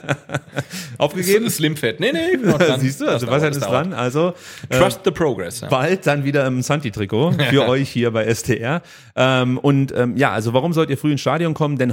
Aufgegeben? 0.98 1.50
Slimfett. 1.50 1.98
Nee, 1.98 2.12
nee, 2.12 2.18
ich 2.34 2.40
bin 2.40 2.50
noch 2.50 2.58
dran. 2.58 2.78
Siehst 2.78 3.00
du, 3.00 3.08
also 3.08 3.26
was 3.26 3.42
ist 3.42 3.60
dran? 3.60 3.92
Also 3.92 4.34
äh, 4.68 4.78
Trust 4.78 5.00
the 5.04 5.10
progress. 5.10 5.60
Ja. 5.62 5.68
bald 5.68 6.06
dann 6.06 6.24
wieder 6.24 6.46
im 6.46 6.62
Santi-Trikot 6.62 7.32
für 7.50 7.68
euch 7.68 7.88
hier 7.88 8.12
bei 8.12 8.32
STR. 8.32 8.82
Ähm, 9.16 9.58
und 9.58 9.92
ähm, 9.96 10.16
ja, 10.16 10.30
also 10.30 10.52
warum 10.52 10.72
sollt 10.72 10.90
ihr 10.90 10.96
früh 10.98 11.10
ins 11.10 11.20
Stadion 11.20 11.54
kommen? 11.54 11.76
Denn 11.76 11.92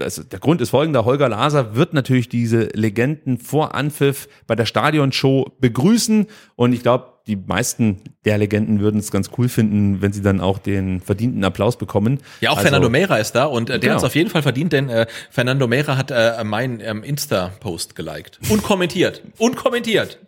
also 0.00 0.24
der 0.24 0.40
Grund 0.40 0.60
ist 0.60 0.70
folgender, 0.70 1.04
Holger 1.04 1.28
Laser 1.28 1.76
wird 1.76 1.94
natürlich 1.94 2.28
diese 2.28 2.68
Legenden 2.74 3.38
vor 3.38 3.74
Anpfiff 3.76 4.28
bei 4.48 4.55
der 4.56 4.66
Stadionshow 4.66 5.52
begrüßen. 5.60 6.26
Und 6.56 6.72
ich 6.72 6.82
glaube, 6.82 7.15
die 7.26 7.36
meisten 7.36 8.02
der 8.24 8.38
Legenden 8.38 8.80
würden 8.80 8.98
es 9.00 9.10
ganz 9.10 9.30
cool 9.38 9.48
finden, 9.48 10.00
wenn 10.02 10.12
sie 10.12 10.22
dann 10.22 10.40
auch 10.40 10.58
den 10.58 11.00
verdienten 11.00 11.42
Applaus 11.44 11.76
bekommen. 11.76 12.18
Ja, 12.40 12.50
auch 12.50 12.56
also, 12.56 12.62
Fernando 12.68 12.88
Mera 12.88 13.16
ist 13.18 13.32
da 13.32 13.44
und 13.44 13.68
äh, 13.68 13.74
der 13.74 13.80
Genau. 13.80 13.92
hat 13.94 13.98
es 13.98 14.04
auf 14.04 14.14
jeden 14.14 14.30
Fall 14.30 14.42
verdient, 14.42 14.72
denn 14.72 14.88
äh, 14.88 15.06
Fernando 15.30 15.66
Mera 15.68 15.96
hat 15.96 16.10
äh, 16.10 16.42
meinen 16.44 16.80
ähm, 16.80 17.02
Insta-Post 17.02 17.94
geliked. 17.96 18.38
Und 18.48 18.62
kommentiert. 18.62 19.22
Und 19.38 19.56
kommentiert. 19.56 20.18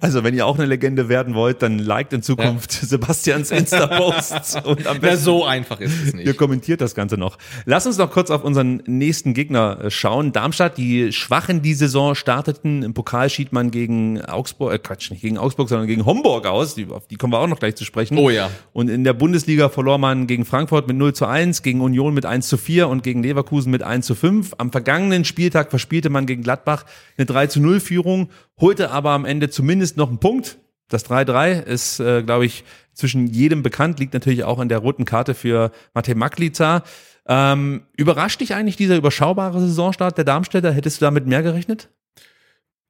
Also 0.00 0.24
wenn 0.24 0.34
ihr 0.34 0.46
auch 0.46 0.56
eine 0.56 0.66
Legende 0.66 1.08
werden 1.10 1.34
wollt, 1.34 1.60
dann 1.62 1.78
liked 1.78 2.12
in 2.14 2.22
Zukunft 2.22 2.72
Sebastians 2.72 3.50
Insta-Posts 3.92 4.64
und 4.64 4.86
am 4.86 4.98
besten 5.00 5.24
so 5.24 5.44
einfach 5.44 5.80
ist 5.80 5.92
es 6.06 6.14
Ihr 6.14 6.24
nicht. 6.24 6.36
kommentiert 6.38 6.80
das 6.80 6.94
Ganze 6.94 7.18
noch. 7.18 7.36
Lass 7.66 7.86
uns 7.86 7.98
noch 7.98 8.10
kurz 8.10 8.30
auf 8.30 8.44
unseren 8.44 8.82
nächsten 8.86 9.34
Gegner 9.34 9.78
äh, 9.84 9.90
schauen. 9.90 10.32
Darmstadt, 10.32 10.78
die 10.78 11.12
schwach 11.12 11.48
in 11.50 11.60
die 11.60 11.74
Saison 11.74 12.14
starteten. 12.14 12.82
Im 12.82 12.94
Pokal 12.94 13.28
schied 13.30 13.52
man 13.52 13.70
gegen 13.70 14.22
Augsburg, 14.24 14.72
äh 14.72 14.78
Quatsch, 14.78 15.10
nicht 15.10 15.20
gegen 15.20 15.36
Augsburg, 15.38 15.68
sondern 15.68 15.86
gegen 15.86 16.06
Homburg 16.06 16.46
aus. 16.50 16.74
Die, 16.74 16.86
auf 16.90 17.06
die 17.06 17.16
kommen 17.16 17.32
wir 17.32 17.38
auch 17.38 17.46
noch 17.46 17.58
gleich 17.58 17.76
zu 17.76 17.84
sprechen. 17.84 18.18
Oh 18.18 18.30
ja. 18.30 18.50
Und 18.72 18.88
in 18.88 19.04
der 19.04 19.12
Bundesliga 19.12 19.68
verlor 19.68 19.98
man 19.98 20.26
gegen 20.26 20.44
Frankfurt 20.44 20.86
mit 20.88 20.96
0 20.96 21.14
zu 21.14 21.26
1, 21.26 21.62
gegen 21.62 21.80
Union 21.80 22.14
mit 22.14 22.26
1 22.26 22.48
zu 22.48 22.56
4 22.56 22.88
und 22.88 23.02
gegen 23.02 23.22
Leverkusen 23.22 23.70
mit 23.70 23.82
1 23.82 24.06
zu 24.06 24.14
5. 24.14 24.54
Am 24.58 24.72
vergangenen 24.72 25.24
Spieltag 25.24 25.70
verspielte 25.70 26.10
man 26.10 26.26
gegen 26.26 26.42
Gladbach 26.42 26.84
eine 27.16 27.26
3 27.26 27.46
zu 27.48 27.60
0 27.60 27.80
Führung, 27.80 28.30
holte 28.60 28.90
aber 28.90 29.10
am 29.10 29.24
Ende 29.24 29.50
zumindest 29.50 29.96
noch 29.96 30.08
einen 30.08 30.18
Punkt. 30.18 30.58
Das 30.88 31.04
3-3 31.04 31.62
ist, 31.62 32.00
äh, 32.00 32.22
glaube 32.22 32.46
ich, 32.46 32.64
zwischen 32.94 33.26
jedem 33.26 33.62
bekannt, 33.62 34.00
liegt 34.00 34.14
natürlich 34.14 34.44
auch 34.44 34.58
an 34.58 34.68
der 34.68 34.78
roten 34.78 35.04
Karte 35.04 35.34
für 35.34 35.70
Matej 35.94 36.14
Maklica. 36.14 36.82
Ähm, 37.26 37.82
überrascht 37.96 38.40
dich 38.40 38.54
eigentlich 38.54 38.76
dieser 38.76 38.96
überschaubare 38.96 39.60
Saisonstart 39.60 40.16
der 40.16 40.24
Darmstädter? 40.24 40.72
Hättest 40.72 41.00
du 41.00 41.04
damit 41.04 41.26
mehr 41.26 41.42
gerechnet? 41.42 41.90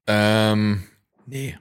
Ähm, 0.07 0.85
nee. 1.27 1.59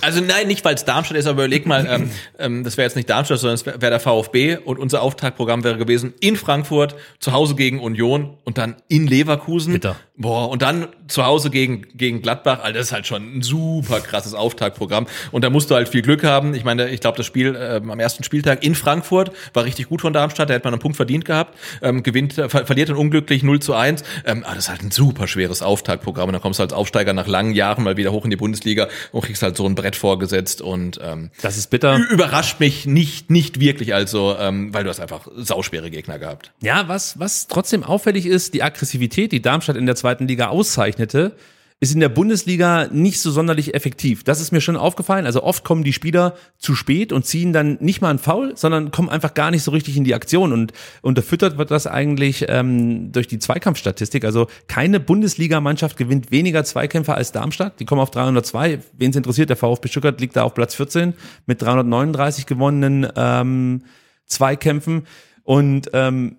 Also 0.00 0.22
nein, 0.22 0.46
nicht 0.46 0.64
weil 0.64 0.74
es 0.74 0.84
Darmstadt 0.86 1.18
ist, 1.18 1.26
aber 1.26 1.44
überleg 1.44 1.66
mal, 1.66 1.86
ähm, 1.86 2.10
ähm, 2.38 2.64
das 2.64 2.78
wäre 2.78 2.86
jetzt 2.86 2.96
nicht 2.96 3.10
Darmstadt, 3.10 3.38
sondern 3.38 3.54
es 3.54 3.66
wäre 3.66 3.82
wär 3.82 3.90
der 3.90 4.00
VfB 4.00 4.56
und 4.56 4.78
unser 4.78 5.02
Auftaktprogramm 5.02 5.62
wäre 5.62 5.76
gewesen 5.76 6.14
in 6.20 6.36
Frankfurt, 6.36 6.94
zu 7.18 7.32
Hause 7.32 7.54
gegen 7.54 7.78
Union 7.80 8.38
und 8.44 8.56
dann 8.56 8.76
in 8.88 9.06
Leverkusen. 9.06 9.74
Bitter. 9.74 9.96
Boah, 10.20 10.48
und 10.50 10.62
dann 10.62 10.88
zu 11.06 11.24
Hause 11.24 11.48
gegen, 11.50 11.86
gegen 11.94 12.22
Gladbach. 12.22 12.58
Also 12.60 12.74
das 12.76 12.86
ist 12.88 12.92
halt 12.92 13.06
schon 13.06 13.38
ein 13.38 13.42
super 13.42 14.00
krasses 14.00 14.34
Auftaktprogramm. 14.34 15.06
Und 15.30 15.44
da 15.44 15.50
musst 15.50 15.70
du 15.70 15.76
halt 15.76 15.88
viel 15.88 16.02
Glück 16.02 16.24
haben. 16.24 16.54
Ich 16.54 16.64
meine, 16.64 16.88
ich 16.90 16.98
glaube, 17.00 17.16
das 17.16 17.24
Spiel 17.24 17.56
ähm, 17.58 17.90
am 17.90 18.00
ersten 18.00 18.24
Spieltag 18.24 18.64
in 18.64 18.74
Frankfurt 18.74 19.30
war 19.54 19.64
richtig 19.64 19.88
gut 19.88 20.00
von 20.00 20.12
Darmstadt. 20.12 20.50
Da 20.50 20.54
hätte 20.54 20.66
man 20.66 20.74
einen 20.74 20.80
Punkt 20.80 20.96
verdient 20.96 21.24
gehabt. 21.24 21.56
Ähm, 21.82 22.02
gewinnt, 22.02 22.32
ver 22.34 22.48
verliert 22.48 22.88
dann 22.88 22.96
unglücklich 22.96 23.44
0 23.44 23.60
zu 23.60 23.74
1. 23.74 24.02
Ähm, 24.26 24.42
aber 24.42 24.56
das 24.56 24.64
ist 24.64 24.70
halt 24.70 24.82
ein 24.82 24.90
super 24.90 25.28
schweres 25.28 25.62
Auftaktprogramm. 25.62 26.28
Und 26.28 26.32
dann 26.32 26.42
kommst 26.42 26.58
du 26.58 26.64
als 26.64 26.72
Aufsteiger 26.72 27.12
nach 27.12 27.28
langen 27.28 27.54
Jahren 27.54 27.84
mal 27.84 27.96
wieder 27.96 28.10
hoch 28.10 28.24
in 28.24 28.30
die 28.30 28.36
Bundesliga 28.36 28.88
und 29.12 29.24
kriegst 29.24 29.42
halt 29.42 29.56
so 29.56 29.66
ein 29.66 29.76
Brett 29.76 29.94
vorgesetzt. 29.94 30.60
Und 30.62 30.98
ähm, 31.00 31.30
Das 31.42 31.56
ist 31.56 31.70
bitter. 31.70 31.96
überrascht 32.10 32.58
mich 32.58 32.86
nicht, 32.86 33.30
nicht 33.30 33.60
wirklich. 33.60 33.94
Also, 33.94 34.36
ähm, 34.36 34.74
weil 34.74 34.82
du 34.82 34.90
hast 34.90 34.98
einfach 34.98 35.28
sauschwere 35.36 35.90
Gegner 35.90 36.18
gehabt. 36.18 36.50
Ja, 36.60 36.88
was, 36.88 37.20
was 37.20 37.46
trotzdem 37.46 37.84
auffällig 37.84 38.26
ist, 38.26 38.52
die 38.54 38.64
Aggressivität, 38.64 39.30
die 39.30 39.40
Darmstadt 39.40 39.76
in 39.76 39.86
der 39.86 39.94
zweiten 39.94 40.07
Liga 40.18 40.48
auszeichnete, 40.48 41.36
ist 41.80 41.94
in 41.94 42.00
der 42.00 42.08
Bundesliga 42.08 42.88
nicht 42.90 43.20
so 43.20 43.30
sonderlich 43.30 43.72
effektiv. 43.74 44.24
Das 44.24 44.40
ist 44.40 44.50
mir 44.50 44.60
schon 44.60 44.76
aufgefallen. 44.76 45.26
Also 45.26 45.44
oft 45.44 45.64
kommen 45.64 45.84
die 45.84 45.92
Spieler 45.92 46.34
zu 46.58 46.74
spät 46.74 47.12
und 47.12 47.24
ziehen 47.24 47.52
dann 47.52 47.78
nicht 47.80 48.00
mal 48.00 48.10
einen 48.10 48.18
Foul, 48.18 48.56
sondern 48.56 48.90
kommen 48.90 49.08
einfach 49.08 49.32
gar 49.34 49.52
nicht 49.52 49.62
so 49.62 49.70
richtig 49.70 49.96
in 49.96 50.02
die 50.02 50.14
Aktion. 50.14 50.52
Und 50.52 50.72
unterfüttert 51.02 51.56
wird 51.56 51.70
das 51.70 51.86
eigentlich 51.86 52.46
ähm, 52.48 53.12
durch 53.12 53.28
die 53.28 53.38
Zweikampfstatistik. 53.38 54.24
Also 54.24 54.48
keine 54.66 54.98
Bundesligamannschaft 54.98 55.96
gewinnt 55.96 56.32
weniger 56.32 56.64
Zweikämpfer 56.64 57.14
als 57.14 57.30
Darmstadt. 57.30 57.78
Die 57.78 57.84
kommen 57.84 58.00
auf 58.00 58.10
302. 58.10 58.80
Wen 58.96 59.10
es 59.10 59.16
interessiert, 59.16 59.48
der 59.48 59.56
VfB 59.56 59.86
Stuttgart 59.86 60.20
liegt 60.20 60.34
da 60.34 60.42
auf 60.42 60.54
Platz 60.54 60.74
14 60.74 61.14
mit 61.46 61.62
339 61.62 62.46
gewonnenen 62.46 63.06
ähm, 63.14 63.84
Zweikämpfen. 64.26 65.06
Und 65.44 65.90
ähm, 65.92 66.34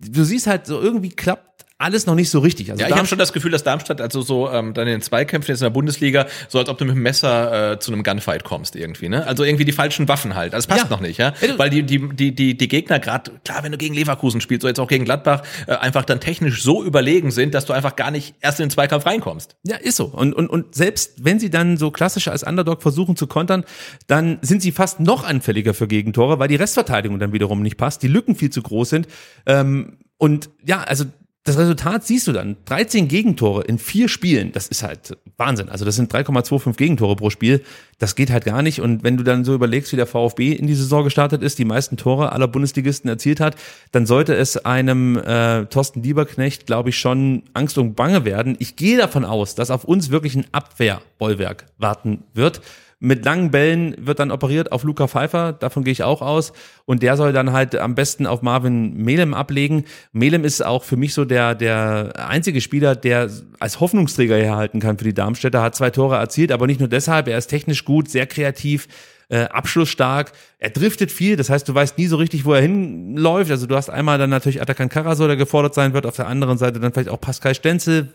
du 0.00 0.24
siehst 0.24 0.48
halt 0.48 0.66
so 0.66 0.80
irgendwie 0.80 1.10
klappt 1.10 1.47
alles 1.78 2.06
noch 2.06 2.16
nicht 2.16 2.28
so 2.28 2.40
richtig. 2.40 2.70
Also 2.72 2.82
Ja, 2.82 2.88
ich 2.88 2.96
habe 2.96 3.06
schon 3.06 3.18
das 3.18 3.32
Gefühl, 3.32 3.52
dass 3.52 3.62
Darmstadt 3.62 4.00
also 4.00 4.20
so 4.20 4.50
ähm, 4.50 4.74
dann 4.74 4.88
in 4.88 4.94
den 4.94 5.00
Zweikämpfen 5.00 5.52
jetzt 5.52 5.60
in 5.60 5.66
der 5.66 5.70
Bundesliga 5.70 6.26
so 6.48 6.58
als 6.58 6.68
ob 6.68 6.76
du 6.76 6.84
mit 6.84 6.96
dem 6.96 7.02
Messer 7.02 7.72
äh, 7.72 7.78
zu 7.78 7.92
einem 7.92 8.02
Gunfight 8.02 8.42
kommst 8.42 8.74
irgendwie, 8.74 9.08
ne? 9.08 9.24
Also 9.26 9.44
irgendwie 9.44 9.64
die 9.64 9.72
falschen 9.72 10.08
Waffen 10.08 10.34
halt. 10.34 10.52
Das 10.54 10.66
passt 10.66 10.84
Ja. 10.84 10.90
noch 10.90 11.00
nicht, 11.00 11.18
ja? 11.18 11.34
Weil 11.56 11.70
die 11.70 11.84
die 11.84 12.08
die 12.08 12.34
die 12.34 12.56
die 12.56 12.68
Gegner 12.68 12.98
gerade 12.98 13.30
klar, 13.44 13.62
wenn 13.62 13.70
du 13.70 13.78
gegen 13.78 13.94
Leverkusen 13.94 14.40
spielst, 14.40 14.62
so 14.62 14.68
jetzt 14.68 14.80
auch 14.80 14.88
gegen 14.88 15.04
Gladbach, 15.04 15.42
äh, 15.68 15.74
einfach 15.76 16.04
dann 16.04 16.18
technisch 16.20 16.62
so 16.64 16.82
überlegen 16.82 17.30
sind, 17.30 17.54
dass 17.54 17.64
du 17.64 17.72
einfach 17.72 17.94
gar 17.94 18.10
nicht 18.10 18.34
erst 18.40 18.58
in 18.58 18.66
den 18.66 18.70
Zweikampf 18.70 19.06
reinkommst. 19.06 19.56
Ja, 19.64 19.76
ist 19.76 19.96
so. 19.96 20.06
Und, 20.06 20.32
und, 20.34 20.50
und 20.50 20.74
selbst 20.74 21.24
wenn 21.24 21.38
sie 21.38 21.48
dann 21.50 21.76
so 21.76 21.92
klassisch 21.92 22.26
als 22.26 22.42
Underdog 22.42 22.82
versuchen 22.82 23.14
zu 23.14 23.28
kontern, 23.28 23.64
dann 24.08 24.38
sind 24.42 24.62
sie 24.62 24.72
fast 24.72 24.98
noch 24.98 25.22
anfälliger 25.24 25.74
für 25.74 25.86
Gegentore, 25.86 26.40
weil 26.40 26.48
die 26.48 26.56
Restverteidigung 26.56 27.20
dann 27.20 27.32
wiederum 27.32 27.62
nicht 27.62 27.76
passt, 27.76 28.02
die 28.02 28.08
Lücken 28.08 28.34
viel 28.34 28.50
zu 28.50 28.62
groß 28.62 28.90
sind. 28.90 29.06
Ähm, 29.46 29.98
und 30.20 30.50
ja, 30.66 30.82
also 30.82 31.04
das 31.48 31.58
Resultat 31.58 32.04
siehst 32.06 32.26
du 32.26 32.32
dann. 32.32 32.56
13 32.66 33.08
Gegentore 33.08 33.64
in 33.64 33.78
vier 33.78 34.08
Spielen, 34.08 34.52
das 34.52 34.68
ist 34.68 34.82
halt 34.82 35.16
Wahnsinn. 35.36 35.68
Also 35.68 35.84
das 35.84 35.96
sind 35.96 36.12
3,25 36.12 36.76
Gegentore 36.76 37.16
pro 37.16 37.30
Spiel. 37.30 37.62
Das 37.98 38.14
geht 38.14 38.30
halt 38.30 38.44
gar 38.44 38.62
nicht. 38.62 38.80
Und 38.80 39.02
wenn 39.02 39.16
du 39.16 39.24
dann 39.24 39.44
so 39.44 39.54
überlegst, 39.54 39.90
wie 39.92 39.96
der 39.96 40.06
VfB 40.06 40.52
in 40.52 40.66
die 40.66 40.74
Saison 40.74 41.04
gestartet 41.04 41.42
ist, 41.42 41.58
die 41.58 41.64
meisten 41.64 41.96
Tore 41.96 42.32
aller 42.32 42.48
Bundesligisten 42.48 43.08
erzielt 43.08 43.40
hat, 43.40 43.56
dann 43.92 44.06
sollte 44.06 44.34
es 44.34 44.56
einem 44.64 45.16
äh, 45.16 45.64
Thorsten 45.66 46.02
Lieberknecht, 46.02 46.66
glaube 46.66 46.90
ich, 46.90 46.98
schon 46.98 47.42
Angst 47.54 47.78
und 47.78 47.94
Bange 47.94 48.24
werden. 48.24 48.56
Ich 48.58 48.76
gehe 48.76 48.98
davon 48.98 49.24
aus, 49.24 49.54
dass 49.54 49.70
auf 49.70 49.84
uns 49.84 50.10
wirklich 50.10 50.34
ein 50.36 50.46
Abwehrbollwerk 50.52 51.66
warten 51.78 52.24
wird. 52.34 52.60
Mit 53.00 53.24
langen 53.24 53.52
Bällen 53.52 53.94
wird 53.98 54.18
dann 54.18 54.32
operiert 54.32 54.72
auf 54.72 54.82
Luca 54.82 55.06
Pfeiffer, 55.06 55.52
davon 55.52 55.84
gehe 55.84 55.92
ich 55.92 56.02
auch 56.02 56.20
aus. 56.20 56.52
Und 56.84 57.04
der 57.04 57.16
soll 57.16 57.32
dann 57.32 57.52
halt 57.52 57.76
am 57.76 57.94
besten 57.94 58.26
auf 58.26 58.42
Marvin 58.42 58.94
Melem 58.94 59.34
ablegen. 59.34 59.84
Melem 60.12 60.44
ist 60.44 60.64
auch 60.64 60.82
für 60.82 60.96
mich 60.96 61.14
so 61.14 61.24
der, 61.24 61.54
der 61.54 62.28
einzige 62.28 62.60
Spieler, 62.60 62.96
der 62.96 63.30
als 63.60 63.78
Hoffnungsträger 63.78 64.36
herhalten 64.36 64.80
kann 64.80 64.98
für 64.98 65.04
die 65.04 65.14
Darmstädter, 65.14 65.62
hat 65.62 65.76
zwei 65.76 65.90
Tore 65.90 66.16
erzielt, 66.16 66.50
aber 66.50 66.66
nicht 66.66 66.80
nur 66.80 66.88
deshalb, 66.88 67.28
er 67.28 67.38
ist 67.38 67.46
technisch 67.46 67.84
gut, 67.84 68.08
sehr 68.08 68.26
kreativ, 68.26 68.88
äh, 69.28 69.44
abschlussstark, 69.44 70.32
er 70.58 70.70
driftet 70.70 71.12
viel, 71.12 71.36
das 71.36 71.50
heißt, 71.50 71.68
du 71.68 71.74
weißt 71.74 71.98
nie 71.98 72.06
so 72.06 72.16
richtig, 72.16 72.44
wo 72.44 72.54
er 72.54 72.62
hinläuft. 72.62 73.50
Also 73.50 73.66
du 73.66 73.76
hast 73.76 73.90
einmal 73.90 74.18
dann 74.18 74.30
natürlich 74.30 74.60
Atakan 74.60 74.88
Karasor, 74.88 75.28
der 75.28 75.36
gefordert 75.36 75.74
sein 75.74 75.92
wird, 75.92 76.06
auf 76.06 76.16
der 76.16 76.26
anderen 76.26 76.58
Seite 76.58 76.80
dann 76.80 76.92
vielleicht 76.92 77.10
auch 77.10 77.20
Pascal 77.20 77.54
Stenzel, 77.54 78.08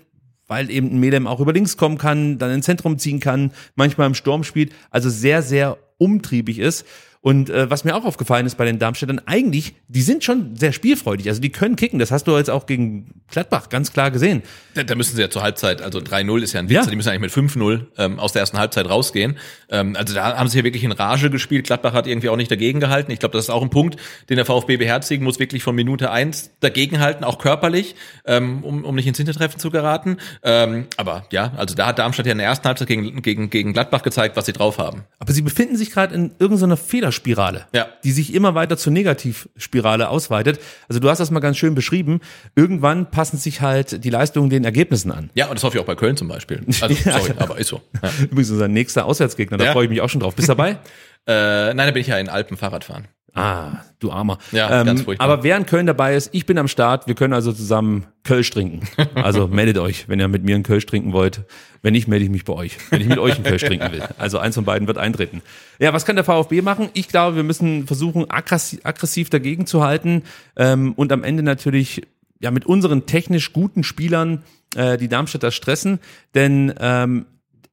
weil 0.53 0.69
eben 0.69 0.91
ein 0.91 0.99
Medem 0.99 1.25
auch 1.25 1.39
über 1.39 1.51
links 1.51 1.77
kommen 1.77 1.97
kann, 1.97 2.38
dann 2.38 2.51
ins 2.51 2.65
Zentrum 2.65 2.99
ziehen 2.99 3.19
kann, 3.19 3.49
manchmal 3.73 4.05
im 4.05 4.13
Sturm 4.13 4.43
spielt, 4.43 4.71
also 4.91 5.09
sehr, 5.09 5.41
sehr 5.41 5.80
umtriebig 5.97 6.59
ist. 6.59 6.85
Und 7.23 7.49
äh, 7.49 7.69
was 7.69 7.85
mir 7.85 7.95
auch 7.95 8.03
aufgefallen 8.03 8.45
ist 8.45 8.55
bei 8.57 8.65
den 8.65 8.79
Darmstädtern, 8.79 9.21
eigentlich, 9.25 9.75
die 9.87 10.01
sind 10.01 10.25
schon 10.25 10.57
sehr 10.57 10.73
spielfreudig, 10.73 11.29
also 11.29 11.39
die 11.39 11.51
können 11.53 11.77
kicken, 11.77 11.97
das 11.97 12.11
hast 12.11 12.25
du 12.27 12.35
jetzt 12.35 12.49
auch 12.49 12.65
gegen 12.65 13.21
Gladbach 13.31 13.69
ganz 13.69 13.93
klar 13.93 14.11
gesehen. 14.11 14.43
Da, 14.73 14.83
da 14.83 14.93
müssen 14.95 15.15
sie 15.15 15.21
ja 15.21 15.29
zur 15.29 15.41
Halbzeit, 15.41 15.81
also 15.81 15.99
3-0 15.99 16.41
ist 16.43 16.51
ja 16.51 16.59
ein 16.59 16.67
Witz, 16.67 16.83
Ja. 16.83 16.85
die 16.85 16.97
müssen 16.97 17.07
eigentlich 17.09 17.33
mit 17.33 17.49
5-0 17.51 17.85
ähm, 17.97 18.19
aus 18.19 18.33
der 18.33 18.41
ersten 18.41 18.57
Halbzeit 18.59 18.89
rausgehen. 18.89 19.37
Ähm, 19.69 19.95
also 19.95 20.13
da 20.13 20.37
haben 20.37 20.49
sie 20.49 20.57
hier 20.57 20.65
wirklich 20.65 20.83
in 20.83 20.91
Rage 20.91 21.29
gespielt. 21.29 21.65
Gladbach 21.67 21.93
hat 21.93 22.07
irgendwie 22.07 22.27
auch 22.27 22.35
nicht 22.35 22.51
dagegen 22.51 22.81
gehalten. 22.81 23.09
Ich 23.11 23.19
glaube, 23.19 23.37
das 23.37 23.45
ist 23.45 23.49
auch 23.51 23.61
ein 23.63 23.69
Punkt, 23.69 23.95
den 24.29 24.35
der 24.35 24.45
VfB 24.45 24.75
beherzigen 24.75 25.23
muss, 25.23 25.39
wirklich 25.39 25.63
von 25.63 25.75
Minute 25.75 26.11
eins 26.11 26.51
dagegenhalten, 26.59 27.23
auch 27.23 27.39
körperlich, 27.39 27.95
ähm, 28.25 28.65
um, 28.65 28.83
um 28.83 28.95
nicht 28.95 29.07
ins 29.07 29.15
Hintertreffen 29.17 29.59
zu 29.61 29.71
geraten. 29.71 30.17
Ähm, 30.43 30.87
aber 30.97 31.25
ja, 31.31 31.53
also 31.55 31.73
da 31.73 31.87
hat 31.87 31.99
Darmstadt 31.99 32.25
ja 32.25 32.33
in 32.33 32.37
der 32.39 32.47
ersten 32.47 32.67
Halbzeit 32.67 32.89
gegen, 32.89 33.21
gegen, 33.21 33.49
gegen 33.49 33.71
Gladbach 33.71 34.03
gezeigt, 34.03 34.35
was 34.35 34.45
sie 34.45 34.53
drauf 34.53 34.77
haben. 34.77 35.03
Aber 35.19 35.31
sie 35.31 35.41
befinden 35.41 35.77
sich 35.77 35.89
gerade 35.91 36.13
in 36.13 36.33
irgendeiner 36.39 36.75
Fehlerspirale, 37.14 37.65
Ja. 37.73 37.88
die 38.03 38.11
sich 38.11 38.34
immer 38.34 38.56
weiter 38.56 38.77
zur 38.77 38.91
Negativspirale 38.94 40.10
ausweitet. 40.10 40.60
Also 40.88 40.99
du 40.99 41.10
hast 41.10 41.19
das 41.19 41.31
mal 41.31 41.40
ganz 41.40 41.57
schön 41.57 41.76
beschrieben. 41.76 42.19
Irgendwann 42.56 43.10
passen 43.11 43.38
sich 43.38 43.61
halt 43.61 44.03
die 44.03 44.10
Leistungen 44.10 44.49
den 44.49 44.64
Ergebnissen 44.65 45.11
an. 45.11 45.30
Ja, 45.34 45.48
und 45.48 45.56
das 45.56 45.64
hoffe 45.64 45.77
ich 45.77 45.81
auch 45.81 45.85
bei 45.88 45.95
Köln 45.95 46.18
zum 46.18 46.27
Beispiel. 46.27 46.61
Also, 46.81 46.95
Ja. 47.06 47.19
sorry, 47.19 47.34
aber 47.38 47.57
ist 47.57 47.68
so. 47.69 47.81
Ja. 48.02 48.10
Übrigens 48.23 48.52
unser 48.52 48.68
nächster 48.68 49.06
Auswärtsgegner, 49.06 49.57
da 49.57 49.65
Ja. 49.65 49.72
freue 49.73 49.85
ich 49.85 49.90
mich 49.90 50.02
auch 50.02 50.10
schon 50.10 50.22
drauf. 50.22 50.35
Bist 50.35 50.48
du 50.48 50.52
dabei? 50.52 50.77
Äh, 51.26 51.73
nein, 51.73 51.77
da 51.77 51.91
bin 51.91 52.02
ich 52.02 52.07
ja 52.07 52.18
in 52.18 52.30
Alpen 52.30 52.57
Fahrradfahren. 52.57 53.07
Ah, 53.35 53.81
du 53.99 54.11
Armer. 54.11 54.38
Ja, 54.51 54.84
ganz 54.84 55.01
furchtbar. 55.01 55.26
Aber 55.26 55.43
wer 55.43 55.57
in 55.57 55.65
Köln 55.65 55.88
dabei 55.88 56.15
ist, 56.15 56.30
ich 56.34 56.45
bin 56.45 56.57
am 56.57 56.68
Start. 56.68 57.07
Wir 57.07 57.15
können 57.15 57.34
also 57.34 57.51
zusammen 57.51 58.05
Kölsch 58.23 58.51
trinken. 58.51 58.81
Also 59.15 59.47
meldet 59.47 59.77
euch, 59.77 60.10
wenn 60.10 60.19
ihr 60.19 60.27
mit 60.27 60.43
mir 60.43 60.55
einen 60.55 60.64
Kölsch 60.64 60.85
trinken 60.85 61.14
wollt. 61.14 61.43
Wenn 61.81 61.93
nicht, 61.93 62.07
melde 62.07 62.26
ich 62.26 62.31
mich 62.31 62.45
bei 62.45 62.53
euch, 62.53 62.77
wenn 62.89 63.01
ich 63.01 63.07
mit 63.07 63.19
euch 63.19 63.35
einen 63.35 63.43
Kölsch 63.43 63.64
trinken 63.64 63.91
will. 63.91 64.03
Also 64.18 64.38
eins 64.38 64.55
von 64.55 64.65
beiden 64.65 64.88
wird 64.88 64.97
eintreten. 64.97 65.41
Ja, 65.80 65.93
was 65.93 66.05
kann 66.05 66.15
der 66.15 66.26
VfB 66.26 66.61
machen? 66.61 66.89
Ich 66.93 67.07
glaube, 67.07 67.35
wir 67.35 67.43
müssen 67.43 67.88
versuchen, 67.88 68.30
aggressiv, 68.30 68.81
aggressiv 68.84 69.30
dagegen 69.30 69.65
zu 69.65 69.84
halten 69.84 70.23
ähm, 70.55 70.93
und 70.93 71.11
am 71.11 71.23
Ende 71.23 71.41
natürlich 71.43 72.03
ja 72.39 72.51
mit 72.51 72.65
unseren 72.65 73.05
technisch 73.05 73.53
guten 73.53 73.84
Spielern 73.84 74.43
äh, 74.76 74.97
die 74.97 75.07
Darmstädter 75.07 75.51
stressen. 75.51 75.99
Denn 76.35 76.73
ähm, 76.80 77.26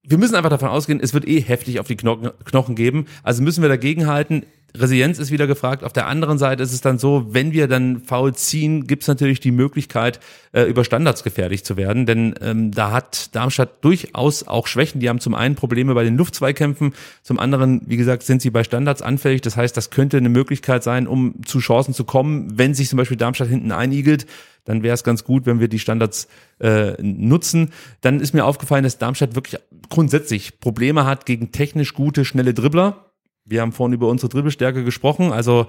wir 0.03 0.19
müssen 0.19 0.35
einfach 0.35 0.51
davon 0.51 0.69
ausgehen, 0.69 1.01
es 1.01 1.15
wird 1.15 1.27
eh 1.29 1.41
heftig 1.41 1.81
auf 1.81 1.87
die 1.87 1.97
Knochen, 1.97 2.31
Knochen 2.45 2.75
geben. 2.75 3.07
Also 3.23 3.43
müssen 3.43 3.63
wir 3.63 3.69
dagegen 3.69 4.07
halten. 4.07 4.45
Resilienz 4.75 5.19
ist 5.19 5.31
wieder 5.31 5.47
gefragt. 5.47 5.85
Auf 5.85 5.93
der 5.93 6.07
anderen 6.07 6.39
Seite 6.39 6.63
ist 6.63 6.73
es 6.73 6.81
dann 6.81 6.99
so, 6.99 7.27
wenn 7.31 7.53
wir 7.53 7.69
dann 7.69 8.01
faul 8.01 8.35
ziehen, 8.35 8.87
gibt 8.87 9.03
es 9.03 9.09
natürlich 9.09 9.41
die 9.41 9.51
Möglichkeit, 9.51 10.21
äh, 10.53 10.63
über 10.63 10.85
Standards 10.85 11.25
gefährlich 11.25 11.65
zu 11.65 11.77
werden. 11.77 12.07
Denn 12.07 12.35
ähm, 12.41 12.71
da 12.71 12.93
hat 12.93 13.35
Darmstadt 13.35 13.85
durchaus 13.85 14.47
auch 14.47 14.67
Schwächen. 14.67 15.01
Die 15.01 15.09
haben 15.09 15.21
zum 15.21 15.35
einen 15.35 15.55
Probleme 15.55 15.95
bei 15.95 16.05
den 16.05 16.17
Luftzweikämpfen, 16.17 16.95
zum 17.23 17.39
anderen, 17.39 17.83
wie 17.87 17.97
gesagt, 17.97 18.23
sind 18.23 18.43
sie 18.43 18.51
bei 18.51 18.65
Standards 18.65 19.03
anfällig. 19.03 19.41
Das 19.41 19.57
heißt, 19.57 19.77
das 19.77 19.91
könnte 19.91 20.17
eine 20.17 20.29
Möglichkeit 20.29 20.83
sein, 20.83 21.07
um 21.07 21.35
zu 21.45 21.59
Chancen 21.59 21.95
zu 21.95 22.05
kommen, 22.05 22.59
wenn 22.59 22.75
sich 22.75 22.89
zum 22.89 22.97
Beispiel 22.97 23.17
Darmstadt 23.17 23.49
hinten 23.49 23.73
einigelt 23.73 24.27
dann 24.65 24.83
wäre 24.83 24.95
es 24.95 25.05
ganz 25.05 25.25
gut, 25.25 25.47
wenn 25.47 25.59
wir 25.59 25.69
die 25.69 25.79
Standards 25.79 26.29
äh, 26.61 26.93
nutzen. 27.03 27.71
Dann 28.03 28.21
ist 28.21 28.35
mir 28.35 28.45
aufgefallen, 28.45 28.85
dass 28.85 28.99
Darmstadt 28.99 29.35
wirklich 29.35 29.61
grundsätzlich 29.89 30.61
Probleme 30.61 31.07
hat 31.07 31.27
gegen 31.27 31.51
technisch 31.51 31.95
gute, 31.95 32.25
schnelle 32.25 32.55
Dribbler. 32.55 33.10
Wir 33.45 33.61
haben 33.63 33.73
vorhin 33.73 33.95
über 33.95 34.09
unsere 34.09 34.29
Dribbelstärke 34.29 34.85
gesprochen. 34.85 35.33
Also 35.33 35.67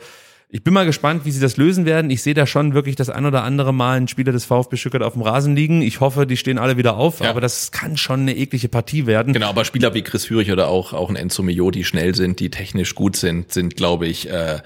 ich 0.53 0.63
bin 0.65 0.73
mal 0.73 0.85
gespannt, 0.85 1.23
wie 1.23 1.31
sie 1.31 1.39
das 1.39 1.55
lösen 1.55 1.85
werden. 1.85 2.11
Ich 2.11 2.21
sehe 2.21 2.33
da 2.33 2.45
schon 2.45 2.73
wirklich 2.73 2.97
das 2.97 3.09
ein 3.09 3.25
oder 3.25 3.43
andere 3.43 3.73
Mal 3.73 3.95
einen 3.95 4.09
Spieler 4.09 4.33
des 4.33 4.43
VfB 4.43 4.75
Stuttgart 4.75 5.01
auf 5.01 5.13
dem 5.13 5.21
Rasen 5.21 5.55
liegen. 5.55 5.81
Ich 5.81 6.01
hoffe, 6.01 6.27
die 6.27 6.35
stehen 6.35 6.57
alle 6.57 6.75
wieder 6.75 6.97
auf, 6.97 7.21
Ja. 7.21 7.29
aber 7.29 7.39
das 7.39 7.71
kann 7.71 7.95
schon 7.95 8.21
eine 8.21 8.35
eklige 8.35 8.67
Partie 8.67 9.05
werden. 9.07 9.31
Genau, 9.33 9.47
aber 9.47 9.63
Spieler 9.63 9.93
wie 9.93 10.01
Chris 10.01 10.25
Führig 10.25 10.51
oder 10.51 10.67
auch, 10.67 10.91
auch 10.91 11.09
ein 11.09 11.15
Enzo 11.15 11.41
Mio, 11.41 11.71
die 11.71 11.85
schnell 11.85 12.15
sind, 12.15 12.41
die 12.41 12.49
technisch 12.49 12.95
gut 12.95 13.15
sind, 13.15 13.53
sind, 13.53 13.77
glaube 13.77 14.07
ich, 14.07 14.29
äh, 14.29 14.59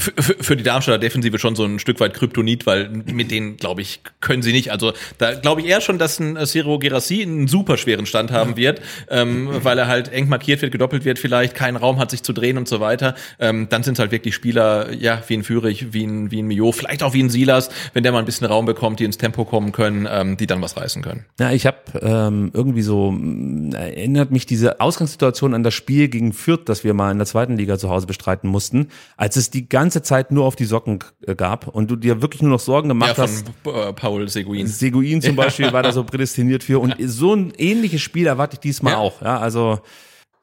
für, 0.00 0.12
für 0.42 0.56
die 0.56 0.62
Darmstädter 0.62 0.98
Defensive 0.98 1.38
schon 1.38 1.56
so 1.56 1.64
ein 1.64 1.78
Stück 1.78 2.00
weit 2.00 2.14
Kryptonit, 2.14 2.66
weil 2.66 2.88
mit 2.88 3.30
denen, 3.30 3.56
glaube 3.56 3.82
ich, 3.82 4.00
können 4.20 4.42
sie 4.42 4.52
nicht. 4.52 4.70
Also 4.70 4.92
da 5.18 5.34
glaube 5.34 5.60
ich 5.60 5.66
eher 5.68 5.80
schon, 5.80 5.98
dass 5.98 6.18
ein 6.20 6.36
äh, 6.36 6.46
Ciro 6.46 6.78
Gerassi 6.78 7.22
einen 7.22 7.48
super 7.48 7.76
schweren 7.76 8.06
Stand 8.06 8.30
haben 8.30 8.56
wird, 8.56 8.80
ähm, 9.08 9.48
weil 9.62 9.78
er 9.78 9.86
halt 9.86 10.12
eng 10.12 10.28
markiert 10.28 10.62
wird, 10.62 10.72
gedoppelt 10.72 11.04
wird 11.04 11.18
vielleicht, 11.18 11.54
keinen 11.54 11.76
Raum 11.76 11.98
hat 11.98 12.10
sich 12.10 12.22
zu 12.22 12.32
drehen 12.32 12.58
und 12.58 12.68
so 12.68 12.80
weiter. 12.80 13.14
Ähm, 13.38 13.68
dann 13.70 13.82
sind 13.82 13.94
es 13.94 13.98
halt 13.98 14.10
wirklich 14.10 14.34
Spieler, 14.34 14.92
ja, 14.92 15.22
wie 15.26 15.34
ein 15.34 15.44
Führig, 15.44 15.92
wie 15.92 16.04
ein, 16.04 16.30
wie 16.30 16.42
ein 16.42 16.46
Mio, 16.46 16.72
vielleicht 16.72 17.02
auch 17.02 17.14
wie 17.14 17.22
ein 17.22 17.30
Silas, 17.30 17.70
wenn 17.92 18.02
der 18.02 18.12
mal 18.12 18.18
ein 18.18 18.24
bisschen 18.24 18.46
Raum 18.46 18.66
bekommt, 18.66 19.00
die 19.00 19.04
ins 19.04 19.18
Tempo 19.18 19.44
kommen 19.44 19.72
können, 19.72 20.08
ähm, 20.10 20.36
die 20.36 20.46
dann 20.46 20.62
was 20.62 20.76
reißen 20.76 21.02
können. 21.02 21.24
Ja, 21.38 21.50
ich 21.50 21.66
habe 21.66 21.78
ähm, 22.00 22.50
irgendwie 22.54 22.82
so, 22.82 23.10
mh, 23.10 23.76
erinnert 23.76 24.30
mich 24.30 24.46
diese 24.46 24.80
Ausgangssituation 24.80 25.54
an 25.54 25.62
das 25.62 25.74
Spiel 25.74 26.08
gegen 26.08 26.32
Fürth, 26.32 26.62
das 26.66 26.84
wir 26.84 26.94
mal 26.94 27.10
in 27.10 27.18
der 27.18 27.26
zweiten 27.26 27.56
Liga 27.56 27.78
zu 27.78 27.88
Hause 27.88 28.06
bestreiten 28.06 28.48
mussten, 28.48 28.88
als 29.16 29.36
es 29.36 29.50
die 29.50 29.68
ganze 29.68 29.83
Zeit 29.90 30.30
nur 30.32 30.44
auf 30.44 30.56
die 30.56 30.64
Socken 30.64 30.98
äh, 31.26 31.34
gab 31.34 31.68
und 31.68 31.90
du 31.90 31.96
dir 31.96 32.22
wirklich 32.22 32.42
nur 32.42 32.50
noch 32.52 32.60
Sorgen 32.60 32.88
Ja, 32.88 32.94
gemacht 32.94 33.16
von 33.16 33.24
hast. 33.24 33.46
äh, 33.66 33.92
Paul 33.92 34.28
Seguin. 34.28 34.66
Seguin 34.66 35.20
zum 35.22 35.36
Beispiel 35.36 35.72
war 35.72 35.82
da 35.82 35.92
so 35.92 36.04
prädestiniert 36.04 36.64
für. 36.64 36.80
Und 36.80 36.94
so 37.06 37.34
ein 37.34 37.52
ähnliches 37.58 38.00
Spiel 38.02 38.26
erwarte 38.26 38.54
ich 38.54 38.60
diesmal 38.60 38.92
Ja. 38.94 38.98
auch. 38.98 39.20
Ja, 39.22 39.38
also 39.38 39.80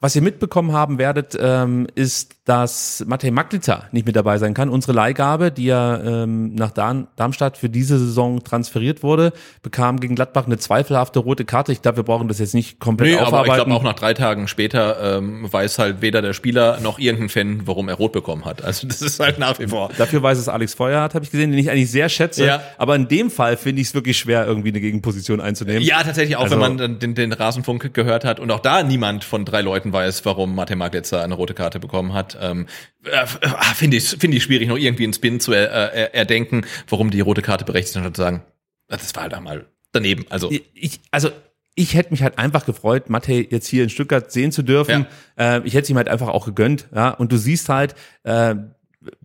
was 0.02 0.16
ihr 0.16 0.22
mitbekommen 0.24 0.74
haben 0.74 0.98
werdet, 0.98 1.38
ähm, 1.40 1.88
ist, 1.96 2.36
dass 2.46 3.04
Matej 3.08 3.30
Maglica 3.32 3.84
nicht 3.92 4.08
mit 4.08 4.16
dabei 4.16 4.40
sein 4.40 4.54
kann. 4.56 4.68
Unsere 4.68 4.94
Leihgabe, 4.94 5.52
die 5.52 5.66
ja 5.66 6.00
ähm, 6.02 6.56
nach 6.56 6.72
Darm 6.72 7.08
Darmstadt 7.16 7.56
für 7.58 7.70
diese 7.70 8.00
Saison 8.00 8.44
transferiert 8.44 9.04
wurde, 9.04 9.32
bekam 9.62 10.00
gegen 10.00 10.16
Gladbach 10.16 10.48
eine 10.48 10.58
zweifelhafte 10.58 11.20
rote 11.20 11.46
Karte. 11.46 11.72
Ich 11.72 11.82
glaube, 11.84 11.98
wir 11.98 12.04
brauchen 12.04 12.28
das 12.28 12.40
jetzt 12.40 12.56
nicht 12.56 12.80
komplett 12.80 13.12
Nee, 13.12 13.16
aber 13.18 13.22
ich 13.28 13.28
aufarbeiten. 13.34 13.56
glaube 13.66 13.74
auch 13.76 13.84
nach 13.84 13.94
drei 13.94 14.14
Tagen 14.16 14.48
später 14.48 15.18
ähm, 15.20 15.48
weiß 15.54 15.78
halt 15.78 16.02
weder 16.02 16.22
der 16.24 16.34
Spieler 16.34 16.80
noch 16.82 16.98
irgendein 16.98 17.30
Fan, 17.30 17.62
warum 17.68 17.88
er 17.88 17.96
rot 17.96 18.12
bekommen 18.12 18.44
hat. 18.46 18.64
Also 18.64 18.88
das 18.88 19.04
ist 19.04 19.20
halt 19.20 19.38
nach 19.38 19.60
wie 19.60 19.68
vor. 19.68 19.92
Dafür 20.00 20.24
weiß 20.24 20.40
es 20.40 20.50
Alex 20.50 20.74
Feuerhardt, 20.74 21.14
habe 21.14 21.24
ich 21.24 21.32
gesehen, 21.32 21.52
den 21.52 21.60
ich 21.60 21.70
eigentlich 21.70 21.92
sehr 21.92 22.10
schätze. 22.10 22.46
Ja. 22.48 22.62
Aber 22.80 22.96
in 22.96 23.08
dem 23.08 23.30
Fall 23.30 23.56
finde 23.56 23.82
ich 23.84 23.90
es 23.90 23.94
wirklich 23.94 24.18
schwer, 24.18 24.48
irgendwie 24.48 24.70
eine 24.70 24.82
Gegenposition 24.82 25.40
einzunehmen. 25.42 25.84
Ja, 25.84 26.02
tatsächlich, 26.02 26.38
auch 26.38 26.44
Also- 26.46 26.60
wenn 26.60 26.76
man 26.78 27.00
den, 27.00 27.14
den 27.14 27.34
Rasenfunk 27.34 27.94
gehört 27.94 28.26
hat 28.26 28.40
und 28.40 28.50
auch 28.50 28.60
da 28.62 28.82
niemand 28.82 29.24
von 29.24 29.46
drei 29.46 29.62
Leuten 29.62 29.91
weiß, 29.92 30.26
warum 30.26 30.56
Mate 30.56 30.76
Maglitzer 30.76 31.24
eine 31.24 31.34
rote 31.34 31.54
Karte 31.54 31.80
bekommen 31.80 32.14
hat. 32.14 32.38
Ähm, 32.40 32.68
äh, 33.04 33.24
äh, 33.24 33.28
Finde 33.76 33.98
ich, 33.98 34.10
finde 34.10 34.38
ich 34.38 34.44
schwierig, 34.44 34.68
noch 34.68 34.78
irgendwie 34.78 35.04
einen 35.04 35.14
Spin 35.14 35.40
zu 35.40 35.54
er, 35.54 35.70
er, 35.70 36.16
erdenken, 36.16 36.66
warum 36.90 37.12
die 37.12 37.22
rote 37.22 37.42
Karte 37.42 37.66
berechtigt 37.66 37.96
ist 37.96 38.06
und 38.06 38.16
zu 38.16 38.22
sagen, 38.22 38.44
"Ah, 38.90 38.98
das 38.98 39.16
war 39.16 39.24
halt 39.24 39.34
einmal 39.34 39.66
daneben. 39.92 40.26
Also 40.30 40.52
ich, 40.74 41.00
also 41.12 41.30
ich 41.76 41.94
hätte 41.96 42.12
mich 42.12 42.22
halt 42.22 42.38
einfach 42.38 42.66
gefreut, 42.66 43.10
Matej 43.10 43.48
jetzt 43.50 43.68
hier 43.68 43.84
in 43.84 43.90
Stuttgart 43.90 44.32
sehen 44.32 44.52
zu 44.52 44.62
dürfen. 44.62 45.08
Äh, 45.38 45.62
ich 45.66 45.74
hätte 45.74 45.84
es 45.84 45.90
ihm 45.90 45.98
halt 45.98 46.10
einfach 46.10 46.28
auch 46.28 46.46
gegönnt. 46.46 46.88
Ja, 46.94 47.10
und 47.10 47.32
du 47.32 47.38
siehst 47.38 47.70
halt, 47.70 47.96
äh, 48.24 48.56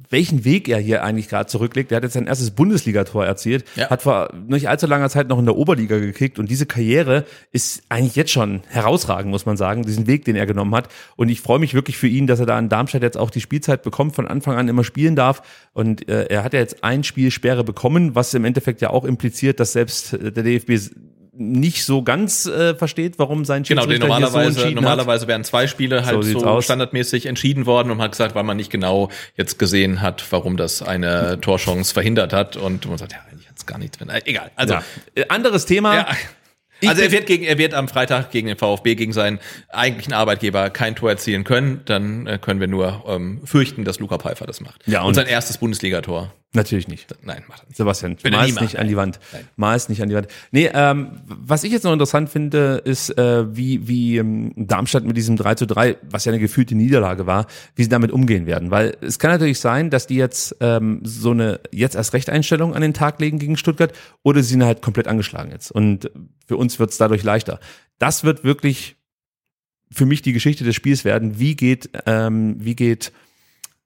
welchen 0.08 0.44
Weg 0.44 0.68
er 0.68 0.78
hier 0.78 1.02
eigentlich 1.02 1.28
gerade 1.28 1.46
zurücklegt. 1.48 1.90
Er 1.92 1.96
hat 1.96 2.02
jetzt 2.04 2.14
sein 2.14 2.26
erstes 2.26 2.50
Bundesligator 2.52 3.26
erzielt, 3.26 3.64
Ja. 3.76 3.90
hat 3.90 4.02
vor 4.02 4.32
nicht 4.46 4.68
allzu 4.68 4.86
langer 4.86 5.10
Zeit 5.10 5.28
noch 5.28 5.38
in 5.38 5.44
der 5.44 5.56
Oberliga 5.56 5.98
gekickt 5.98 6.38
und 6.38 6.50
diese 6.50 6.64
Karriere 6.64 7.24
ist 7.52 7.82
eigentlich 7.88 8.16
jetzt 8.16 8.30
schon 8.30 8.62
herausragend, 8.68 9.30
muss 9.30 9.44
man 9.46 9.56
sagen, 9.56 9.82
diesen 9.82 10.06
Weg, 10.06 10.24
den 10.24 10.36
er 10.36 10.46
genommen 10.46 10.74
hat. 10.74 10.88
Und 11.16 11.28
ich 11.28 11.40
freue 11.40 11.58
mich 11.58 11.74
wirklich 11.74 11.98
für 11.98 12.08
ihn, 12.08 12.26
dass 12.26 12.40
er 12.40 12.46
da 12.46 12.58
in 12.58 12.68
Darmstadt 12.68 13.02
jetzt 13.02 13.18
auch 13.18 13.30
die 13.30 13.40
Spielzeit 13.40 13.82
bekommt, 13.82 14.14
von 14.14 14.26
Anfang 14.26 14.56
an 14.56 14.68
immer 14.68 14.84
spielen 14.84 15.16
darf. 15.16 15.42
Und 15.72 16.08
äh, 16.08 16.26
er 16.26 16.42
hat 16.44 16.54
ja 16.54 16.60
jetzt 16.60 16.82
ein 16.84 17.04
Spiel 17.04 17.30
Sperre 17.30 17.64
bekommen, 17.64 18.14
was 18.14 18.32
im 18.34 18.44
Endeffekt 18.44 18.80
ja 18.80 18.90
auch 18.90 19.04
impliziert, 19.04 19.60
dass 19.60 19.72
selbst 19.72 20.12
äh, 20.14 20.32
der 20.32 20.42
DFB 20.44 20.72
nicht 21.38 21.84
so 21.84 22.02
ganz 22.02 22.46
äh, 22.46 22.74
versteht, 22.74 23.18
warum 23.18 23.44
sein 23.44 23.62
Genau, 23.62 23.82
Schiedsrichter 23.82 24.06
so 24.06 24.12
normalerweise, 24.12 24.46
entschieden 24.48 24.76
hat. 24.76 24.82
normalerweise 24.82 25.26
wären 25.28 25.44
zwei 25.44 25.66
Spiele 25.66 26.04
halt 26.06 26.24
so, 26.24 26.44
aus. 26.44 26.64
standardmäßig 26.64 27.26
entschieden 27.26 27.66
worden 27.66 27.90
und 27.90 27.98
man 27.98 28.04
hat 28.06 28.12
gesagt, 28.12 28.34
weil 28.34 28.44
man 28.44 28.56
nicht 28.56 28.70
genau 28.70 29.10
jetzt 29.36 29.58
gesehen 29.58 30.00
hat, 30.02 30.24
warum 30.30 30.56
das 30.56 30.82
eine 30.82 31.38
Torchance 31.40 31.92
verhindert 31.92 32.32
hat 32.32 32.56
und 32.56 32.86
man 32.88 32.98
sagt, 32.98 33.12
ja, 33.12 33.18
eigentlich 33.30 33.48
hat's 33.48 33.66
gar 33.66 33.78
nicht 33.78 33.98
drin. 34.00 34.08
Äh, 34.08 34.22
Egal. 34.24 34.50
Also, 34.56 34.74
Ja. 34.74 34.82
Äh, 35.14 35.26
Anderes 35.28 35.66
Thema. 35.66 35.94
ja. 35.94 36.06
Ich 36.80 36.90
Also 36.90 37.00
er 37.00 37.10
wird, 37.10 37.24
gegen, 37.24 37.44
er 37.44 37.56
wird 37.56 37.72
am 37.72 37.88
Freitag 37.88 38.30
gegen 38.32 38.48
den 38.48 38.58
VfB, 38.58 38.96
gegen 38.96 39.14
seinen 39.14 39.38
eigentlichen 39.70 40.12
Arbeitgeber 40.12 40.68
kein 40.68 40.94
Tor 40.94 41.08
erzielen 41.08 41.42
können. 41.42 41.80
Dann 41.86 42.26
äh, 42.26 42.38
können 42.38 42.60
wir 42.60 42.66
nur 42.68 43.02
ähm, 43.08 43.40
fürchten, 43.46 43.84
dass 43.86 43.98
Luca 43.98 44.18
Pfeiffer 44.18 44.44
das 44.46 44.60
macht. 44.60 44.82
Ja, 44.86 45.00
und, 45.00 45.06
und- 45.08 45.14
sein 45.14 45.26
erstes 45.26 45.56
Bundesligator. 45.56 46.34
Natürlich 46.52 46.88
nicht. 46.88 47.14
Nein, 47.22 47.44
macht 47.48 47.62
er 47.62 47.66
nicht. 47.66 47.76
Sebastian, 47.76 48.16
er 48.22 48.30
mal 48.30 48.48
es 48.48 48.60
nicht 48.60 48.78
an 48.78 48.88
die 48.88 48.96
Wand. 48.96 49.20
Nein. 49.32 49.44
Mal 49.56 49.76
es 49.76 49.88
nicht 49.88 50.00
an 50.00 50.08
die 50.08 50.14
Wand. 50.14 50.28
Nee, 50.52 50.70
ähm, 50.72 51.20
was 51.26 51.64
ich 51.64 51.72
jetzt 51.72 51.84
noch 51.84 51.92
interessant 51.92 52.30
finde, 52.30 52.80
ist, 52.84 53.10
äh, 53.18 53.54
wie, 53.54 53.86
wie 53.86 54.16
ähm, 54.16 54.52
Darmstadt 54.56 55.04
mit 55.04 55.16
diesem 55.16 55.36
3 55.36 55.56
zu 55.56 55.66
3, 55.66 55.98
was 56.08 56.24
ja 56.24 56.32
eine 56.32 56.40
gefühlte 56.40 56.74
Niederlage 56.74 57.26
war, 57.26 57.46
wie 57.74 57.82
sie 57.82 57.88
damit 57.88 58.10
umgehen 58.10 58.46
werden. 58.46 58.70
Weil 58.70 58.96
es 59.02 59.18
kann 59.18 59.30
natürlich 59.30 59.60
sein, 59.60 59.90
dass 59.90 60.06
die 60.06 60.16
jetzt 60.16 60.56
ähm, 60.60 61.00
so 61.04 61.32
eine 61.32 61.60
jetzt 61.72 61.94
erst 61.94 62.14
Rechteinstellung 62.14 62.74
an 62.74 62.80
den 62.80 62.94
Tag 62.94 63.20
legen 63.20 63.38
gegen 63.38 63.56
Stuttgart 63.56 63.92
oder 64.22 64.42
sie 64.42 64.50
sind 64.50 64.64
halt 64.64 64.80
komplett 64.80 65.08
angeschlagen 65.08 65.50
jetzt. 65.50 65.70
Und 65.70 66.10
für 66.46 66.56
uns 66.56 66.78
wird 66.78 66.90
es 66.90 66.96
dadurch 66.96 67.22
leichter. 67.22 67.60
Das 67.98 68.24
wird 68.24 68.44
wirklich 68.44 68.96
für 69.90 70.06
mich 70.06 70.22
die 70.22 70.32
Geschichte 70.32 70.64
des 70.64 70.74
Spiels 70.74 71.04
werden. 71.04 71.38
Wie 71.38 71.54
geht, 71.54 71.90
ähm, 72.06 72.56
wie 72.58 72.76
geht 72.76 73.12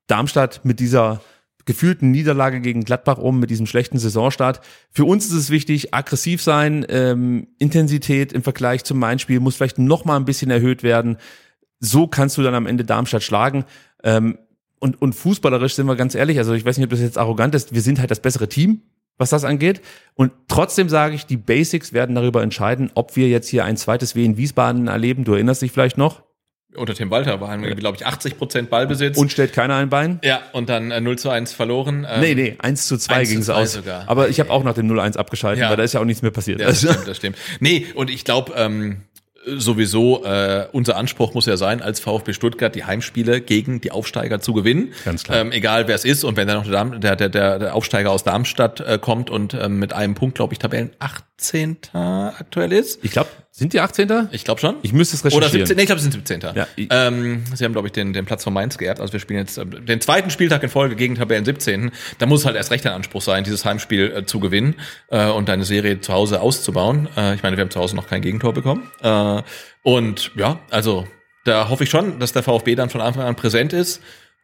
Darmstadt 0.07 0.65
mit 0.65 0.81
dieser 0.81 1.21
gefühlten 1.65 2.11
Niederlage 2.11 2.61
gegen 2.61 2.85
Gladbach 2.85 3.19
um, 3.19 3.39
mit 3.39 3.51
diesem 3.51 3.67
schlechten 3.67 3.99
Saisonstart. 3.99 4.61
Für 4.91 5.05
uns 5.05 5.27
ist 5.27 5.33
es 5.33 5.51
wichtig, 5.51 5.95
aggressiv 5.95 6.43
sein, 6.43 6.87
ähm, 6.89 7.49
Intensität 7.59 8.33
im 8.33 8.43
Vergleich 8.43 8.85
zum 8.85 8.99
Main-Spiel 8.99 9.41
muss 9.41 9.57
vielleicht 9.57 9.79
noch 9.79 10.05
mal 10.05 10.17
ein 10.17 10.25
bisschen 10.25 10.51
erhöht 10.51 10.83
werden. 10.83 11.17
So 11.79 12.07
kannst 12.07 12.37
du 12.39 12.43
dann 12.43 12.55
am 12.55 12.67
Ende 12.67 12.85
Darmstadt 12.85 13.23
schlagen. 13.23 13.65
Ähm, 14.03 14.39
und, 14.79 15.01
und 15.01 15.15
fußballerisch 15.15 15.75
sind 15.75 15.87
wir 15.87 15.97
ganz 15.97 16.15
ehrlich, 16.15 16.39
also 16.39 16.55
ich 16.55 16.65
weiß 16.65 16.79
nicht, 16.79 16.87
ob 16.87 16.91
das 16.91 17.01
jetzt 17.01 17.19
arrogant 17.19 17.55
ist, 17.55 17.75
wir 17.75 17.83
sind 17.83 18.01
halt 18.01 18.11
das 18.11 18.21
bessere 18.21 18.49
Team, 18.49 18.83
was 19.19 19.31
das 19.31 19.45
angeht. 19.45 19.83
Und 20.15 20.33
trotzdem 20.49 20.89
sage 20.89 21.15
ich, 21.15 21.27
die 21.27 21.37
Basics 21.37 21.93
werden 21.93 22.15
darüber 22.15 22.43
entscheiden, 22.43 22.91
ob 22.95 23.15
wir 23.17 23.29
jetzt 23.29 23.49
hier 23.49 23.65
ein 23.65 23.77
zweites 23.77 24.15
W 24.15 24.25
in 24.25 24.39
Wiesbaden 24.39 24.89
erleben. 24.89 25.25
Du 25.25 25.35
erinnerst 25.35 25.61
dich 25.61 25.73
vielleicht 25.73 25.99
noch? 25.99 26.23
Unter 26.77 26.95
Tim 26.95 27.11
Walter 27.11 27.41
waren 27.41 27.63
wir, 27.63 27.75
glaube 27.75 27.97
ich, 27.97 28.07
80 28.07 28.39
Prozent 28.39 28.71
Ballbesitz. 28.71 29.17
Und 29.19 29.33
stellt 29.33 29.53
keiner 29.53 29.75
ein 29.77 29.89
Bein? 29.91 30.21
ja, 30.23 30.41
und 30.53 30.69
dann 30.69 30.91
äh, 30.93 31.01
0 31.01 31.19
zu 31.19 31.29
1 31.31 31.53
verloren. 31.53 32.07
Ähm, 32.09 32.21
Nee, 32.21 32.35
nee, 32.35 32.57
1 32.61 32.87
zu 32.87 32.97
2 32.97 33.15
1 33.15 33.29
zu 33.29 33.33
ging 33.33 33.41
es 33.41 33.47
2 33.47 33.55
aus. 33.55 33.73
sogar. 33.73 34.05
Aber 34.09 34.29
ich 34.29 34.39
habe 34.39 34.51
auch 34.51 34.63
nach 34.63 34.75
dem 34.75 34.89
0-1 34.91 35.17
abgeschaltet, 35.17 35.63
Ja. 35.63 35.71
weil 35.71 35.77
da 35.77 35.83
ist 35.83 35.95
ja 35.95 36.01
auch 36.01 36.05
nichts 36.05 36.23
mehr 36.23 36.31
passiert. 36.31 36.61
Ja, 36.61 36.67
das 36.69 36.79
stimmt, 36.79 37.09
das 37.09 37.17
stimmt. 37.17 37.37
Nee, 37.59 37.87
und 37.95 38.09
ich 38.09 38.25
glaube, 38.25 38.53
ähm, 38.57 39.03
sowieso, 39.47 40.23
äh, 40.25 40.67
unser 40.73 40.97
Anspruch 40.97 41.35
muss 41.35 41.47
ja 41.47 41.57
sein, 41.57 41.81
als 41.83 41.99
VfB 41.99 42.35
Stuttgart 42.35 42.75
die 42.75 42.85
Heimspiele 42.85 43.41
gegen 43.41 43.81
die 43.81 43.91
Aufsteiger 43.91 44.41
zu 44.41 44.53
gewinnen. 44.53 44.93
Ganz 45.05 45.25
klar. 45.25 45.39
Ähm, 45.41 45.53
egal 45.53 45.89
wer 45.89 45.95
es 45.95 46.05
ist. 46.05 46.25
Und 46.25 46.37
wenn 46.37 46.47
dann 46.47 46.59
noch 46.69 47.01
der, 47.01 47.17
der, 47.17 47.29
der 47.31 47.59
der 47.59 47.75
Aufsteiger 47.75 48.11
aus 48.11 48.23
Darmstadt 48.23 48.81
äh, 48.81 48.99
kommt 49.01 49.31
und 49.31 49.55
ähm, 49.55 49.79
mit 49.79 49.93
einem 49.93 50.15
Punkt, 50.15 50.35
glaube 50.37 50.53
ich, 50.53 50.59
Tabellen 50.59 50.91
18. 50.99 51.79
aktuell 51.95 52.73
ist. 52.73 53.03
Ich 53.03 53.13
glaube, 53.13 53.31
sind 53.61 53.75
die 53.75 53.81
18. 53.81 54.31
Ich 54.33 54.45
glaube 54.45 54.59
schon. 54.59 54.77
Ich 54.81 54.95
müsste 54.95 55.17
es 55.17 55.23
Oder 55.23 55.47
recherchieren. 55.47 55.67
17, 55.67 55.77
nee, 55.77 55.83
ich 55.83 55.87
glaube, 55.87 56.01
sie 56.01 56.11
sind 56.11 56.27
17. 56.27 56.41
Ja, 56.57 56.67
ähm, 56.77 57.45
sie 57.55 57.63
haben, 57.63 57.73
glaube 57.73 57.89
ich, 57.89 57.93
den, 57.93 58.15
den 58.15 58.25
Platz 58.25 58.43
von 58.43 58.55
Mainz 58.55 58.79
geerbt. 58.79 59.01
Also 59.01 59.13
wir 59.13 59.21
spielen 59.21 59.41
jetzt 59.41 59.59
äh, 59.59 59.67
den 59.67 60.01
zweiten 60.01 60.31
Spieltag 60.31 60.63
in 60.63 60.71
Folge 60.71 60.97
gegen 60.97 61.15
Tabellen 61.15 61.45
17. 61.45 61.91
Da 62.17 62.25
muss 62.25 62.47
halt 62.47 62.57
erst 62.57 62.71
recht 62.71 62.87
ein 62.87 62.95
Anspruch 62.95 63.21
sein, 63.21 63.45
dieses 63.45 63.67
Heimspiel 63.67 64.13
äh, 64.17 64.25
zu 64.25 64.41
gewinnen 64.41 64.77
äh, 65.09 65.27
und 65.27 65.51
deine 65.51 65.65
Serie 65.65 66.01
zu 66.01 66.15
Hause 66.15 66.41
auszubauen. 66.41 67.07
Äh, 67.19 67.35
ich 67.35 67.43
meine, 67.43 67.59
wir 67.59 67.63
haben 67.63 67.71
zu 67.71 67.79
Hause 67.79 67.97
noch 67.97 68.09
kein 68.09 68.23
Gegentor 68.23 68.55
bekommen. 68.55 68.91
Äh, 69.03 69.43
und 69.83 70.31
ja, 70.37 70.61
also 70.71 71.07
da 71.45 71.69
hoffe 71.69 71.85
ich 71.85 71.91
schon, 71.91 72.19
dass 72.19 72.33
der 72.33 72.43
VfB 72.43 72.77
dann 72.77 72.89
von 72.89 73.03
Anfang 73.03 73.25
an 73.25 73.37
präsent 73.37 73.75
ist 73.75 74.01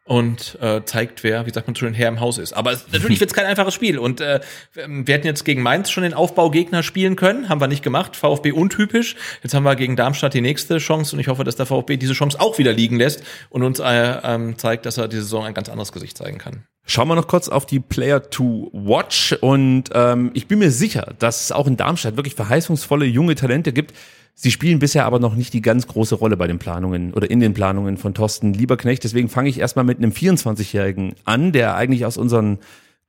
und 0.07 0.57
äh, 0.61 0.83
zeigt, 0.85 1.23
wer, 1.23 1.45
wie 1.45 1.51
sagt 1.51 1.67
man 1.67 1.75
schön, 1.75 1.93
Herr 1.93 2.07
im 2.07 2.21
Haus 2.21 2.37
ist. 2.37 2.53
Aber 2.53 2.71
es, 2.71 2.85
natürlich 2.91 3.19
wird 3.19 3.29
es 3.29 3.35
kein 3.35 3.45
einfaches 3.45 3.73
Spiel. 3.73 3.99
Und 3.99 4.21
äh, 4.21 4.39
wir 4.73 5.13
hätten 5.13 5.27
jetzt 5.27 5.43
gegen 5.43 5.61
Mainz 5.61 5.91
schon 5.91 6.03
den 6.03 6.13
Aufbaugegner 6.13 6.81
spielen 6.81 7.15
können, 7.17 7.49
haben 7.49 7.59
wir 7.59 7.67
nicht 7.67 7.83
gemacht. 7.83 8.15
VfB 8.15 8.53
untypisch. 8.53 9.15
Jetzt 9.43 9.53
haben 9.53 9.63
wir 9.63 9.75
gegen 9.75 9.95
Darmstadt 9.97 10.33
die 10.33 10.41
nächste 10.41 10.77
Chance 10.77 11.15
und 11.15 11.19
ich 11.19 11.27
hoffe, 11.27 11.43
dass 11.43 11.57
der 11.57 11.65
VfB 11.65 11.97
diese 11.97 12.13
Chance 12.13 12.39
auch 12.39 12.57
wieder 12.57 12.71
liegen 12.71 12.95
lässt 12.95 13.21
und 13.49 13.63
uns 13.63 13.79
äh, 13.79 13.83
ähm, 14.23 14.57
zeigt, 14.57 14.85
dass 14.85 14.97
er 14.97 15.09
diese 15.09 15.23
Saison 15.23 15.43
ein 15.43 15.53
ganz 15.53 15.67
anderes 15.67 15.91
Gesicht 15.91 16.17
zeigen 16.17 16.37
kann. 16.37 16.63
Schauen 16.85 17.09
wir 17.09 17.15
noch 17.15 17.27
kurz 17.27 17.49
auf 17.49 17.65
die 17.65 17.81
Player 17.81 18.29
to 18.29 18.69
Watch 18.71 19.33
und 19.41 19.89
ähm, 19.93 20.31
ich 20.33 20.47
bin 20.47 20.59
mir 20.59 20.71
sicher, 20.71 21.15
dass 21.19 21.41
es 21.41 21.51
auch 21.51 21.67
in 21.67 21.75
Darmstadt 21.75 22.15
wirklich 22.15 22.35
verheißungsvolle 22.35 23.05
junge 23.05 23.35
Talente 23.35 23.73
gibt. 23.73 23.93
Sie 24.39 24.51
spielen 24.51 24.77
bisher 24.77 25.05
aber 25.05 25.17
noch 25.17 25.33
nicht 25.33 25.51
die 25.53 25.63
ganz 25.63 25.87
große 25.87 26.13
Rolle 26.13 26.37
bei 26.37 26.45
den 26.45 26.59
Planungen 26.59 27.11
oder 27.15 27.27
in 27.31 27.39
den 27.39 27.55
Planungen 27.55 27.97
von 27.97 28.13
Thorsten 28.13 28.53
Lieberknecht. 28.53 29.03
Deswegen 29.03 29.29
fange 29.29 29.49
ich 29.49 29.59
erstmal 29.59 29.83
mit 29.83 29.97
einem 29.97 30.11
24-Jährigen 30.11 31.15
an, 31.25 31.51
der 31.53 31.75
eigentlich 31.75 32.05
aus 32.05 32.17
unseren 32.17 32.59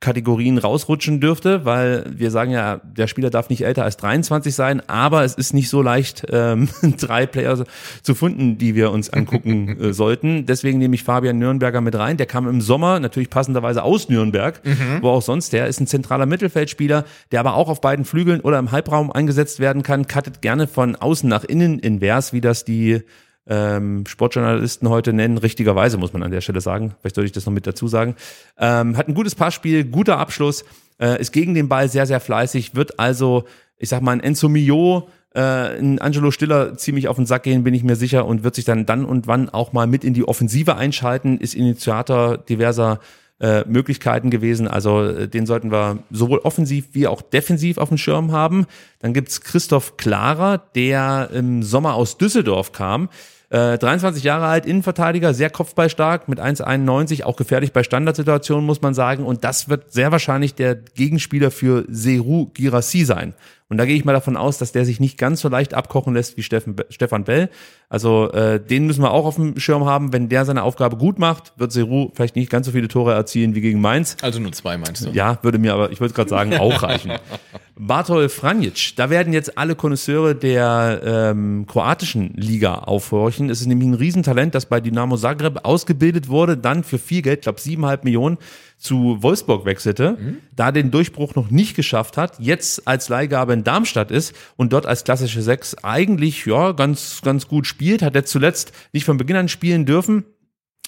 Kategorien 0.01 0.57
rausrutschen 0.57 1.19
dürfte, 1.19 1.65
weil 1.65 2.05
wir 2.09 2.31
sagen 2.31 2.51
ja, 2.51 2.77
der 2.77 3.07
Spieler 3.07 3.29
darf 3.29 3.49
nicht 3.49 3.65
älter 3.65 3.83
als 3.83 3.97
23 3.97 4.55
sein, 4.55 4.81
aber 4.87 5.25
es 5.25 5.35
ist 5.35 5.53
nicht 5.53 5.69
so 5.69 5.81
leicht, 5.81 6.25
ähm, 6.31 6.69
drei 6.97 7.25
Player 7.25 7.65
zu 8.01 8.15
finden, 8.15 8.57
die 8.57 8.75
wir 8.75 8.91
uns 8.91 9.09
angucken 9.09 9.77
äh, 9.79 9.93
sollten. 9.93 10.45
Deswegen 10.45 10.79
nehme 10.79 10.95
ich 10.95 11.03
Fabian 11.03 11.37
Nürnberger 11.37 11.81
mit 11.81 11.95
rein. 11.95 12.15
Der 12.15 12.27
kam 12.27 12.47
im 12.47 12.61
Sommer 12.61 13.01
natürlich 13.01 13.29
passenderweise 13.29 13.83
aus 13.83 14.07
Nürnberg, 14.07 14.61
wo 15.01 15.09
auch 15.09 15.21
sonst. 15.21 15.51
Der 15.51 15.67
ist 15.67 15.81
ein 15.81 15.87
zentraler 15.87 16.25
Mittelfeldspieler, 16.25 17.03
der 17.31 17.39
aber 17.41 17.55
auch 17.55 17.67
auf 17.67 17.81
beiden 17.81 18.05
Flügeln 18.05 18.39
oder 18.39 18.59
im 18.59 18.71
Halbraum 18.71 19.11
eingesetzt 19.11 19.59
werden 19.59 19.83
kann, 19.83 20.07
cuttet 20.07 20.41
gerne 20.41 20.67
von 20.67 20.95
außen 20.95 21.27
nach 21.27 21.43
innen 21.43 21.79
invers, 21.79 22.31
wie 22.31 22.41
das 22.41 22.63
die 22.63 23.01
ähm, 23.47 24.05
Sportjournalisten 24.05 24.89
heute 24.89 25.13
nennen, 25.13 25.37
richtigerweise 25.37 25.97
muss 25.97 26.13
man 26.13 26.23
an 26.23 26.31
der 26.31 26.41
Stelle 26.41 26.61
sagen, 26.61 26.95
vielleicht 26.99 27.15
sollte 27.15 27.27
ich 27.27 27.31
das 27.31 27.45
noch 27.45 27.53
mit 27.53 27.65
dazu 27.65 27.87
sagen, 27.87 28.15
ähm, 28.57 28.95
hat 28.95 29.07
ein 29.07 29.13
gutes 29.13 29.35
Passspiel, 29.35 29.85
guter 29.85 30.17
Abschluss, 30.17 30.65
äh, 30.99 31.19
ist 31.19 31.31
gegen 31.31 31.53
den 31.53 31.67
Ball 31.67 31.89
sehr, 31.89 32.05
sehr 32.05 32.19
fleißig, 32.19 32.75
wird 32.75 32.99
also, 32.99 33.45
ich 33.77 33.89
sag 33.89 34.01
mal, 34.01 34.11
ein 34.11 34.19
Enzo 34.19 34.49
Mio, 34.49 35.09
äh, 35.33 35.41
ein 35.41 35.99
Angelo 35.99 36.31
Stiller 36.31 36.77
ziemlich 36.77 37.07
auf 37.07 37.15
den 37.15 37.25
Sack 37.25 37.43
gehen, 37.43 37.63
bin 37.63 37.73
ich 37.73 37.83
mir 37.83 37.95
sicher, 37.95 38.25
und 38.25 38.43
wird 38.43 38.55
sich 38.55 38.65
dann 38.65 38.85
dann 38.85 39.05
und 39.05 39.27
wann 39.27 39.49
auch 39.49 39.73
mal 39.73 39.87
mit 39.87 40.03
in 40.03 40.13
die 40.13 40.27
Offensive 40.27 40.75
einschalten, 40.75 41.37
ist 41.37 41.55
Initiator 41.55 42.37
diverser 42.37 42.99
äh, 43.39 43.63
Möglichkeiten 43.67 44.29
gewesen. 44.29 44.67
Also 44.67 45.03
äh, 45.03 45.27
den 45.27 45.45
sollten 45.45 45.71
wir 45.71 45.99
sowohl 46.11 46.39
offensiv 46.39 46.89
wie 46.93 47.07
auch 47.07 47.21
defensiv 47.21 47.77
auf 47.77 47.89
dem 47.89 47.97
Schirm 47.97 48.31
haben. 48.31 48.65
Dann 48.99 49.13
gibt's 49.13 49.41
Christoph 49.41 49.97
Klarer, 49.97 50.61
der 50.75 51.29
im 51.33 51.63
Sommer 51.63 51.93
aus 51.93 52.17
Düsseldorf 52.17 52.71
kam. 52.71 53.09
Äh, 53.49 53.79
23 53.79 54.23
Jahre 54.23 54.45
alt, 54.45 54.65
Innenverteidiger, 54.67 55.33
sehr 55.33 55.49
kopfballstark, 55.49 56.27
mit 56.27 56.39
1,91, 56.39 57.23
auch 57.23 57.35
gefährlich 57.35 57.73
bei 57.73 57.83
Standardsituationen, 57.83 58.65
muss 58.65 58.81
man 58.81 58.93
sagen. 58.93 59.25
Und 59.25 59.43
das 59.43 59.69
wird 59.69 59.91
sehr 59.91 60.11
wahrscheinlich 60.11 60.53
der 60.53 60.75
Gegenspieler 60.75 61.49
für 61.49 61.85
Seru 61.89 62.47
Girassi 62.53 63.05
sein. 63.05 63.33
Und 63.69 63.77
da 63.77 63.85
gehe 63.85 63.95
ich 63.95 64.03
mal 64.03 64.13
davon 64.13 64.35
aus, 64.35 64.57
dass 64.57 64.71
der 64.71 64.83
sich 64.83 64.99
nicht 64.99 65.19
ganz 65.19 65.41
so 65.41 65.47
leicht 65.47 65.75
abkochen 65.75 66.15
lässt 66.15 66.37
wie 66.37 66.43
Steffen, 66.43 66.75
Stefan 66.89 67.23
Bell. 67.23 67.49
Also 67.87 68.31
äh, 68.31 68.59
den 68.59 68.87
müssen 68.87 69.03
wir 69.03 69.11
auch 69.11 69.25
auf 69.25 69.35
dem 69.35 69.59
Schirm 69.59 69.85
haben. 69.85 70.11
Wenn 70.11 70.27
der 70.27 70.43
seine 70.45 70.63
Aufgabe 70.63 70.97
gut 70.97 71.19
macht, 71.19 71.53
wird 71.57 71.71
Seru 71.71 72.09
vielleicht 72.15 72.35
nicht 72.35 72.49
ganz 72.49 72.65
so 72.65 72.71
viele 72.71 72.87
Tore 72.87 73.13
erzielen 73.13 73.53
wie 73.53 73.61
gegen 73.61 73.79
Mainz. 73.79 74.17
Also 74.23 74.39
nur 74.39 74.53
zwei 74.53 74.77
meinst 74.77 75.05
du? 75.05 75.11
Ja, 75.11 75.37
würde 75.43 75.59
mir 75.59 75.75
aber, 75.75 75.91
ich 75.91 75.99
würde 75.99 76.15
gerade 76.15 76.29
sagen, 76.29 76.57
auch 76.57 76.81
reichen. 76.81 77.11
Bartol 77.81 78.27
Franjic, 78.27 78.95
da 78.97 79.09
werden 79.09 79.31
jetzt 79.31 79.57
alle 79.57 79.73
Konnoisseure 79.73 80.35
der 80.35 81.01
ähm, 81.05 81.65
kroatischen 81.65 82.33
Liga 82.33 82.73
aufhorchen. 82.73 83.49
Es 83.49 83.61
ist 83.61 83.67
nämlich 83.67 83.87
ein 83.87 83.93
Riesentalent, 83.93 84.53
das 84.53 84.65
bei 84.65 84.81
Dynamo 84.81 85.15
Zagreb 85.15 85.59
ausgebildet 85.63 86.27
wurde, 86.27 86.57
dann 86.57 86.83
für 86.83 86.97
viel 86.97 87.21
Geld, 87.21 87.43
glaube 87.43 87.61
siebeneinhalb 87.61 88.03
Millionen, 88.03 88.37
zu 88.79 89.21
Wolfsburg 89.21 89.65
wechselte, 89.65 90.17
da 90.55 90.71
den 90.71 90.89
Durchbruch 90.89 91.35
noch 91.35 91.51
nicht 91.51 91.75
geschafft 91.75 92.15
hat, 92.15 92.39
jetzt 92.39 92.87
als 92.87 93.09
Leihgabe 93.09 93.53
in 93.53 93.65
Darmstadt 93.65 94.09
ist 94.09 94.33
und 94.55 94.71
dort 94.71 94.85
als 94.85 95.03
klassische 95.03 95.41
Sechs 95.41 95.75
eigentlich 95.83 96.45
ja 96.45 96.71
ganz 96.71 97.21
ganz 97.21 97.47
gut 97.47 97.67
spielt, 97.67 98.01
hat 98.01 98.15
jetzt 98.15 98.31
zuletzt 98.31 98.71
nicht 98.93 99.03
von 99.03 99.17
Beginn 99.17 99.35
an 99.35 99.49
spielen 99.49 99.85
dürfen, 99.85 100.23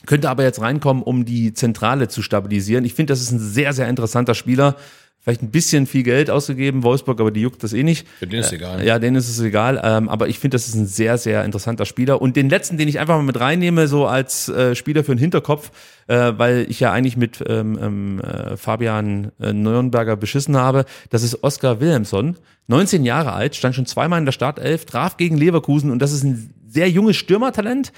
könnte 0.06 0.30
aber 0.30 0.44
jetzt 0.44 0.62
reinkommen, 0.62 1.04
um 1.04 1.26
die 1.26 1.54
Zentrale 1.54 2.08
zu 2.08 2.22
stabilisieren. 2.22 2.86
Ich 2.86 2.94
finde, 2.94 3.12
das 3.12 3.22
ist 3.22 3.32
ein 3.32 3.40
sehr 3.40 3.74
sehr 3.74 3.90
interessanter 3.90 4.36
Spieler. 4.36 4.78
Vielleicht 5.24 5.44
ein 5.44 5.52
bisschen 5.52 5.86
viel 5.86 6.02
Geld 6.02 6.32
ausgegeben, 6.32 6.82
Wolfsburg, 6.82 7.22
aber 7.22 7.30
die 7.30 7.42
juckt 7.42 7.62
das 7.62 7.74
eh 7.74 7.84
nicht. 7.84 8.08
Für 8.18 8.26
den 8.26 8.40
ist 8.40 8.52
egal. 8.52 8.84
Ja, 8.84 8.98
denen 8.98 9.16
ist 9.16 9.30
es 9.30 9.40
egal. 9.40 9.80
Ähm, 9.84 10.10
aber 10.10 10.30
ich 10.30 10.40
finde, 10.40 10.56
das 10.56 10.68
ist 10.68 10.74
ein 10.74 10.88
sehr, 10.88 11.20
sehr 11.20 11.46
interessanter 11.46 11.86
Spieler. 11.86 12.24
Und 12.24 12.36
den 12.36 12.50
letzten, 12.50 12.80
den 12.80 12.88
ich 12.88 13.00
einfach 13.00 13.18
mal 13.18 13.24
mit 13.24 13.40
reinnehme, 13.40 13.88
so 13.88 14.08
als 14.08 14.50
äh, 14.50 14.74
Spieler 14.74 15.04
für 15.04 15.14
den 15.14 15.20
Hinterkopf, 15.20 15.70
äh, 16.08 16.34
weil 16.38 16.66
ich 16.70 16.80
ja 16.80 16.92
eigentlich 16.92 17.18
mit 17.18 17.44
ähm, 17.48 17.78
ähm, 17.80 18.20
äh, 18.22 18.58
Fabian 18.58 19.32
äh, 19.40 19.54
Nürnberger 19.54 20.16
beschissen 20.16 20.58
habe, 20.58 20.86
das 21.12 21.22
ist 21.22 21.44
Oskar 21.44 21.80
Wilhelmsson. 21.80 22.38
19 22.66 23.06
Jahre 23.06 23.34
alt, 23.34 23.56
stand 23.56 23.76
schon 23.76 23.86
zweimal 23.86 24.18
in 24.18 24.26
der 24.26 24.32
Startelf, 24.32 24.86
traf 24.86 25.18
gegen 25.18 25.38
Leverkusen 25.38 25.92
und 25.92 26.00
das 26.00 26.14
ist 26.14 26.24
ein 26.24 26.52
sehr 26.68 26.90
junges 26.90 27.18
Stürmertalent. 27.18 27.92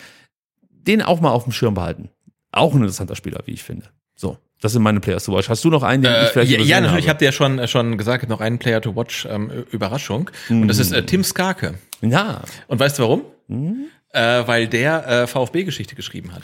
Den 0.70 1.02
auch 1.02 1.22
mal 1.22 1.32
auf 1.32 1.46
dem 1.46 1.54
Schirm 1.54 1.76
behalten. 1.76 2.10
Auch 2.52 2.74
ein 2.74 2.82
interessanter 2.82 3.16
Spieler, 3.16 3.42
wie 3.46 3.52
ich 3.54 3.64
finde. 3.64 3.86
So. 4.14 4.38
Das 4.64 4.72
sind 4.72 4.82
meine 4.82 5.02
Players 5.02 5.26
to 5.26 5.34
watch. 5.34 5.50
Hast 5.50 5.62
du 5.66 5.70
noch 5.70 5.84
einen, 5.84 6.04
den 6.04 6.12
ich 6.14 6.18
Äh, 6.18 6.26
vielleicht 6.28 6.52
ja, 6.52 6.60
ja, 6.60 6.80
natürlich, 6.80 7.04
ich 7.04 7.10
habe? 7.10 7.20
dir 7.20 7.26
ja 7.26 7.32
schon, 7.34 7.60
äh, 7.60 7.68
schon 7.68 7.98
gesagt, 7.98 8.24
ich 8.24 8.30
noch 8.30 8.40
einen 8.40 8.60
Player 8.60 8.80
to 8.80 8.96
watch 8.96 9.28
ähm, 9.30 9.52
Überraschung. 9.72 10.30
Und 10.50 10.70
das 10.70 10.80
ist 10.80 10.94
äh, 10.94 11.04
Tim 11.06 11.24
Skarke. 11.26 11.74
Ja, 12.02 12.42
Und 12.68 12.80
weißt 12.80 12.98
du 12.98 13.04
warum? 13.04 13.22
Hm? 13.50 13.88
Äh, 14.14 14.48
weil 14.48 14.68
der 14.68 15.08
äh, 15.24 15.28
VfB-Geschichte 15.28 15.96
geschrieben 15.96 16.34
hat. 16.34 16.44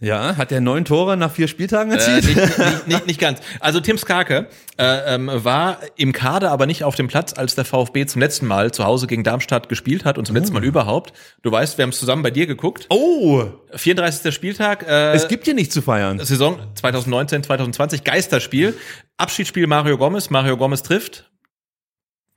Ja, 0.00 0.36
hat 0.36 0.52
er 0.52 0.60
neun 0.60 0.84
Tore 0.84 1.16
nach 1.16 1.32
vier 1.32 1.48
Spieltagen 1.48 1.90
Äh, 1.92 1.96
erzielt? 1.96 2.24
nicht, 2.24 2.36
nicht, 2.58 2.86
nicht, 2.88 3.06
nicht 3.06 3.20
ganz. 3.20 3.40
Also 3.60 3.80
Tim 3.80 3.98
Skarke 3.98 4.46
äh, 4.78 5.14
ähm, 5.14 5.30
war 5.32 5.78
im 5.96 6.12
Kader, 6.12 6.50
aber 6.52 6.66
nicht 6.66 6.84
auf 6.84 6.94
dem 6.94 7.08
Platz, 7.08 7.32
als 7.36 7.54
der 7.54 7.64
VfB 7.64 8.06
zum 8.06 8.20
letzten 8.20 8.46
Mal 8.46 8.70
zu 8.72 8.84
Hause 8.84 9.06
gegen 9.06 9.24
Darmstadt 9.24 9.68
gespielt 9.68 10.04
hat 10.04 10.18
und 10.18 10.26
zum 10.26 10.36
letzten 10.36 10.54
Mal 10.54 10.64
überhaupt. 10.64 11.12
Du 11.42 11.50
weißt, 11.50 11.78
wir 11.78 11.82
haben 11.82 11.90
es 11.90 11.98
zusammen 11.98 12.22
bei 12.22 12.30
dir 12.30 12.46
geguckt. 12.46 12.86
oh, 12.90 13.44
34. 13.74 14.34
Spieltag. 14.34 14.86
Äh, 14.88 15.12
es 15.12 15.28
gibt 15.28 15.44
hier 15.46 15.54
nichts 15.54 15.74
zu 15.74 15.82
feiern. 15.82 16.18
Saison 16.24 16.58
2019, 16.74 17.42
2020, 17.42 18.04
Geisterspiel. 18.04 18.74
Abschiedsspiel 19.16 19.66
Mario 19.66 19.98
Gomez. 19.98 20.30
Mario 20.30 20.56
Gomez 20.56 20.82
trifft. 20.82 21.28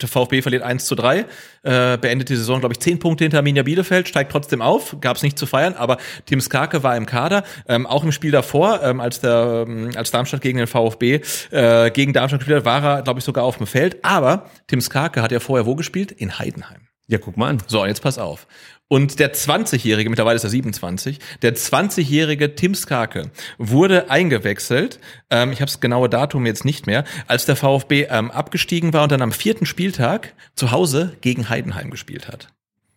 Der 0.01 0.09
VfB 0.09 0.41
verliert 0.41 0.63
1 0.63 0.85
zu 0.85 0.95
3, 0.95 1.25
äh, 1.63 1.97
beendet 1.97 2.29
die 2.29 2.35
Saison, 2.35 2.59
glaube 2.59 2.73
ich, 2.73 2.79
10 2.79 2.99
Punkte 2.99 3.23
hinter 3.23 3.37
Arminia 3.37 3.63
Bielefeld, 3.63 4.07
steigt 4.07 4.31
trotzdem 4.31 4.61
auf, 4.61 4.97
gab 5.01 5.17
es 5.17 5.23
nicht 5.23 5.37
zu 5.37 5.45
feiern, 5.45 5.73
aber 5.73 5.97
Tim 6.25 6.41
Skarke 6.41 6.83
war 6.83 6.95
im 6.97 7.05
Kader, 7.05 7.43
ähm, 7.67 7.85
auch 7.87 8.03
im 8.03 8.11
Spiel 8.11 8.31
davor, 8.31 8.81
ähm, 8.83 8.99
als 8.99 9.21
der 9.21 9.65
ähm, 9.67 9.91
als 9.95 10.11
Darmstadt 10.11 10.41
gegen 10.41 10.57
den 10.57 10.67
VfB 10.67 11.21
äh, 11.51 11.91
gegen 11.91 12.13
Darmstadt 12.13 12.39
gespielt 12.39 12.59
hat, 12.59 12.65
war 12.65 12.83
er, 12.83 13.01
glaube 13.01 13.19
ich, 13.19 13.25
sogar 13.25 13.43
auf 13.43 13.57
dem 13.57 13.67
Feld, 13.67 14.03
aber 14.03 14.45
Tim 14.67 14.81
Skarke 14.81 15.21
hat 15.21 15.31
ja 15.31 15.39
vorher 15.39 15.65
wo 15.65 15.75
gespielt? 15.75 16.11
In 16.11 16.39
Heidenheim. 16.39 16.87
Ja, 17.07 17.17
guck 17.17 17.35
mal 17.35 17.49
an. 17.49 17.61
So, 17.67 17.85
jetzt 17.85 18.01
pass 18.01 18.17
auf. 18.17 18.47
Und 18.91 19.19
der 19.19 19.33
20-jährige, 19.33 20.09
mittlerweile 20.09 20.35
ist 20.35 20.43
er 20.43 20.49
27, 20.49 21.19
der 21.43 21.55
20-jährige 21.55 22.55
Tim 22.55 22.75
Skarke 22.75 23.31
wurde 23.57 24.09
eingewechselt, 24.09 24.99
ähm, 25.29 25.53
ich 25.53 25.61
habe 25.61 25.71
das 25.71 25.79
genaue 25.79 26.09
Datum 26.09 26.45
jetzt 26.45 26.65
nicht 26.65 26.87
mehr, 26.87 27.05
als 27.25 27.45
der 27.45 27.55
VfB 27.55 28.07
ähm, 28.09 28.31
abgestiegen 28.31 28.91
war 28.91 29.03
und 29.03 29.13
dann 29.13 29.21
am 29.21 29.31
vierten 29.31 29.65
Spieltag 29.65 30.33
zu 30.55 30.71
Hause 30.71 31.15
gegen 31.21 31.47
Heidenheim 31.47 31.89
gespielt 31.89 32.27
hat. 32.27 32.49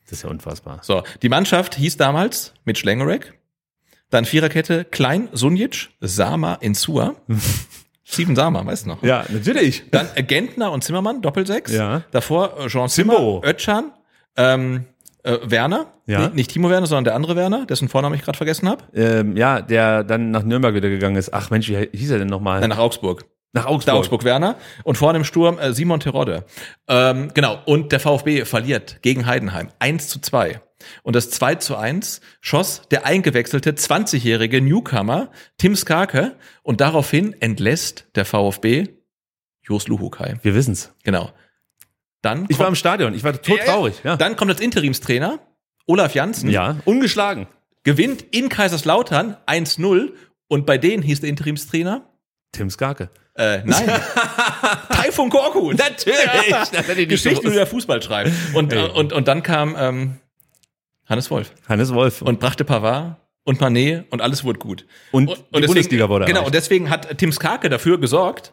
Das 0.03 0.15
ist 0.19 0.25
ja 0.25 0.31
unfassbar. 0.31 0.81
So, 0.83 1.05
die 1.23 1.29
Mannschaft 1.29 1.77
hieß 1.77 1.97
damals 1.97 2.55
mit 2.65 2.77
Schlengerek, 2.77 3.35
dann 4.11 4.25
Viererkette 4.25 4.85
Klein, 4.85 5.29
Sunjic, 5.31 5.91
Sama, 6.01 6.55
Insua. 6.55 7.15
Steven 8.03 8.35
Sama, 8.35 8.67
weißt 8.67 8.87
du 8.87 8.89
noch? 8.89 9.03
Ja, 9.05 9.27
natürlich. 9.29 9.85
Dann 9.93 10.09
Gentner 10.27 10.73
und 10.73 10.83
Zimmermann, 10.83 11.23
Doppelsechs. 11.23 11.71
Ja. 11.71 12.03
Davor 12.11 12.59
äh, 12.59 12.67
Jean 12.67 12.89
Zimmer, 12.89 13.15
Zimbo. 13.15 13.43
Özcan, 13.45 13.93
ähm, 14.37 14.87
äh, 15.25 15.39
Werner. 15.43 15.87
Ja. 16.07 16.21
Nicht, 16.21 16.35
nicht 16.35 16.51
Timo 16.53 16.71
Werner, 16.71 16.87
sondern 16.87 17.05
der 17.05 17.15
andere 17.15 17.35
Werner, 17.35 17.67
dessen 17.67 17.89
Vornamen 17.89 18.15
ich 18.15 18.23
gerade 18.23 18.37
vergessen 18.37 18.69
habe. 18.69 18.85
Ähm, 18.95 19.37
ja, 19.37 19.61
der 19.61 20.05
dann 20.05 20.31
nach 20.31 20.43
Nürnberg 20.45 20.75
wieder 20.75 20.91
gegangen 20.91 21.17
ist. 21.17 21.33
Ach 21.33 21.51
Mensch, 21.51 21.69
wie 21.69 21.89
hieß 21.93 22.11
er 22.11 22.19
denn 22.19 22.29
nochmal? 22.29 22.63
Äh, 22.63 22.69
nach 22.69 22.79
Augsburg. 22.79 23.25
nach 23.53 23.67
Augsburg. 23.67 23.85
Der 23.87 23.95
Augsburg 23.95 24.25
Werner. 24.25 24.57
Und 24.85 24.97
vorne 24.97 25.19
im 25.19 25.25
Sturm 25.25 25.59
äh, 25.59 25.73
Simon 25.73 26.01
Terodde. 26.01 26.45
Ähm, 26.89 27.31
genau. 27.35 27.59
Und 27.65 27.93
der 27.93 28.01
VfB 28.01 28.45
verliert 28.45 28.99
gegen 29.03 29.27
Heidenheim. 29.27 29.69
1 29.79 30.09
zu 30.09 30.21
2. 30.21 30.61
Und 31.03 31.17
das 31.17 31.31
2 31.31 31.55
zu 31.55 31.77
1 31.77 32.21
schoss 32.43 32.83
der 32.91 33.07
eingewechselte 33.07 33.73
20-jährige 33.73 34.61
Newcomer 34.61 35.31
Tim 35.57 35.75
Skarke. 35.75 36.37
Und 36.63 36.81
daraufhin 36.83 37.35
entlässt 37.41 38.07
der 38.15 38.27
VfB 38.27 38.89
Jos 39.63 39.89
Luhukai. 39.89 40.35
Wir 40.43 40.55
wissen's. 40.55 40.93
Genau. 41.05 41.31
Dann 42.25 42.47
Ich 42.49 42.59
war 42.59 42.69
im 42.69 42.75
Stadion. 42.75 43.15
Ich 43.15 43.23
war 43.25 43.33
todtraurig. 43.41 43.97
Ja. 44.05 44.17
Dann 44.17 44.37
kommt 44.37 44.51
als 44.51 44.61
Interimstrainer 44.61 45.39
Olaf 45.87 46.15
Janssen, 46.15 46.49
ja, 46.49 46.77
ungeschlagen. 46.87 47.47
gewinnt 47.83 48.23
in 48.31 48.49
Kaiserslautern 48.49 49.37
1-0 49.47 50.13
und 50.49 50.65
bei 50.67 50.79
denen 50.79 51.03
hieß 51.03 51.21
der 51.21 51.29
Interimstrainer 51.29 52.09
Tim 52.53 52.71
Skarke. 52.71 53.11
äh, 53.35 53.59
nein, 53.65 53.85
Taifun 54.91 55.29
Korkut. 55.29 55.77
Natürlich. 55.79 57.09
Geschichten, 57.09 57.53
der 57.53 57.67
Fußball 57.67 58.01
schreibt. 58.03 58.31
Und, 58.55 58.73
Ey. 58.73 58.87
äh, 58.87 58.91
und, 58.91 59.13
und 59.13 59.29
dann 59.29 59.43
kam 59.43 59.75
ähm, 59.79 60.17
Hannes 61.07 61.31
Wolf 61.31 61.53
Hannes 61.69 61.93
Wolf. 61.93 62.23
und 62.23 62.41
brachte 62.41 62.65
Pavard 62.65 63.17
und 63.43 63.61
Manet 63.61 64.07
und 64.11 64.23
alles 64.23 64.45
wurde 64.45 64.59
gut. 64.61 64.87
Und 65.13 65.31
die 65.55 65.61
Bundesliga 65.67 66.09
wurde 66.09 66.25
Genau, 66.25 66.39
erreicht. 66.39 66.47
und 66.47 66.55
deswegen 66.55 66.89
hat 66.91 67.19
Tim 67.19 67.33
Skarke 67.33 67.69
dafür 67.69 67.99
gesorgt, 68.01 68.53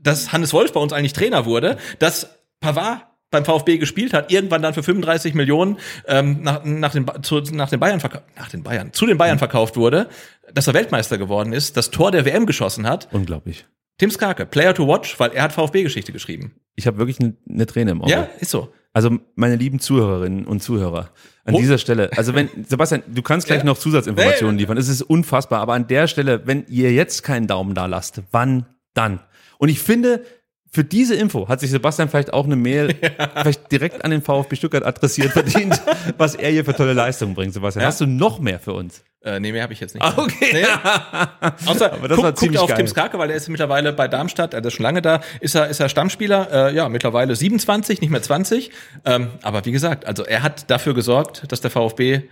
dass 0.00 0.32
Hannes 0.32 0.52
Wolf 0.52 0.72
bei 0.72 0.80
uns 0.80 0.92
eigentlich 0.92 1.12
Trainer 1.14 1.46
wurde, 1.46 1.78
dass 1.98 2.28
Pavard 2.60 3.06
beim 3.30 3.44
VfB 3.44 3.78
gespielt 3.78 4.12
hat, 4.12 4.32
irgendwann 4.32 4.60
dann 4.60 4.74
für 4.74 4.82
35 4.82 5.34
Millionen 5.34 5.78
ähm, 6.08 6.42
nach, 6.42 6.64
nach, 6.64 6.92
den, 6.92 7.06
zu, 7.22 7.38
nach 7.52 7.70
den 7.70 7.78
Bayern 7.78 8.00
nach 8.36 8.48
den 8.50 8.62
Bayern 8.64 8.92
zu 8.92 9.06
den 9.06 9.18
Bayern 9.18 9.38
verkauft 9.38 9.76
wurde, 9.76 10.08
dass 10.52 10.66
er 10.66 10.74
Weltmeister 10.74 11.16
geworden 11.16 11.52
ist, 11.52 11.76
das 11.76 11.90
Tor 11.90 12.10
der 12.10 12.24
WM 12.24 12.44
geschossen 12.46 12.88
hat. 12.88 13.08
Unglaublich. 13.12 13.66
Tim 13.98 14.10
Skarke, 14.10 14.46
Player 14.46 14.74
to 14.74 14.88
watch, 14.88 15.20
weil 15.20 15.30
er 15.32 15.44
hat 15.44 15.52
VfB-Geschichte 15.52 16.10
geschrieben. 16.12 16.56
Ich 16.74 16.86
habe 16.88 16.98
wirklich 16.98 17.20
eine, 17.20 17.34
eine 17.48 17.66
Träne 17.66 17.92
im 17.92 18.02
Auge. 18.02 18.10
Ja, 18.10 18.28
ist 18.40 18.50
so. 18.50 18.72
Also 18.92 19.18
meine 19.36 19.54
lieben 19.54 19.78
Zuhörerinnen 19.78 20.46
und 20.46 20.60
Zuhörer, 20.62 21.10
an 21.44 21.54
Wo- 21.54 21.58
dieser 21.60 21.78
Stelle, 21.78 22.10
also 22.16 22.34
wenn, 22.34 22.48
Sebastian, 22.68 23.04
du 23.06 23.22
kannst 23.22 23.46
gleich 23.46 23.60
Ja. 23.60 23.64
noch 23.66 23.78
Zusatzinformationen 23.78 24.58
liefern, 24.58 24.76
es 24.76 24.88
ist 24.88 25.02
unfassbar, 25.02 25.60
aber 25.60 25.74
an 25.74 25.86
der 25.86 26.08
Stelle, 26.08 26.46
wenn 26.48 26.64
ihr 26.66 26.92
jetzt 26.92 27.22
keinen 27.22 27.46
Daumen 27.46 27.74
da 27.74 27.86
lasst, 27.86 28.22
wann 28.32 28.66
dann? 28.94 29.20
Und 29.58 29.68
ich 29.68 29.78
finde, 29.78 30.24
für 30.72 30.84
diese 30.84 31.14
Info 31.16 31.48
hat 31.48 31.60
sich 31.60 31.70
Sebastian 31.70 32.08
vielleicht 32.08 32.32
auch 32.32 32.44
eine 32.44 32.56
Mail 32.56 32.94
vielleicht 33.42 33.70
direkt 33.72 34.04
an 34.04 34.10
den 34.12 34.22
VfB 34.22 34.56
Stuttgart 34.56 34.84
adressiert 34.84 35.32
verdient, 35.32 35.80
was 36.18 36.34
er 36.36 36.50
hier 36.50 36.64
für 36.64 36.74
tolle 36.74 36.92
Leistungen 36.92 37.34
bringt. 37.34 37.52
Sebastian, 37.54 37.82
Ja. 37.82 37.88
hast 37.88 38.00
du 38.00 38.06
noch 38.06 38.38
mehr 38.38 38.58
für 38.60 38.72
uns? 38.72 39.02
Äh, 39.22 39.38
nee, 39.38 39.52
mehr 39.52 39.62
habe 39.64 39.72
ich 39.74 39.80
jetzt 39.80 39.94
nicht. 39.94 40.02
Ah, 40.02 40.14
okay. 40.16 40.48
Nee. 40.52 40.64
Außer, 41.66 41.92
Aber 41.92 42.08
das 42.08 42.16
guck, 42.16 42.24
war 42.24 42.32
guckt 42.32 42.56
auf 42.56 42.68
geil. 42.68 42.76
Tim 42.78 42.86
Skarke, 42.86 43.18
weil 43.18 43.28
er 43.30 43.36
ist 43.36 43.48
mittlerweile 43.50 43.92
bei 43.92 44.08
Darmstadt, 44.08 44.54
er 44.54 44.64
ist 44.64 44.72
schon 44.72 44.82
lange 44.84 45.02
da, 45.02 45.20
ist 45.40 45.54
er, 45.54 45.68
ist 45.68 45.78
er 45.80 45.90
Stammspieler, 45.90 46.68
äh, 46.70 46.74
ja, 46.74 46.88
mittlerweile 46.88 47.36
27, 47.36 48.00
nicht 48.00 48.08
mehr 48.10 48.22
20. 48.22 48.70
Ähm, 49.04 49.28
aber 49.42 49.64
wie 49.66 49.72
gesagt, 49.72 50.06
also 50.06 50.24
er 50.24 50.42
hat 50.42 50.70
dafür 50.70 50.94
gesorgt, 50.94 51.44
dass 51.52 51.60
der 51.60 51.70
VfB 51.70 52.22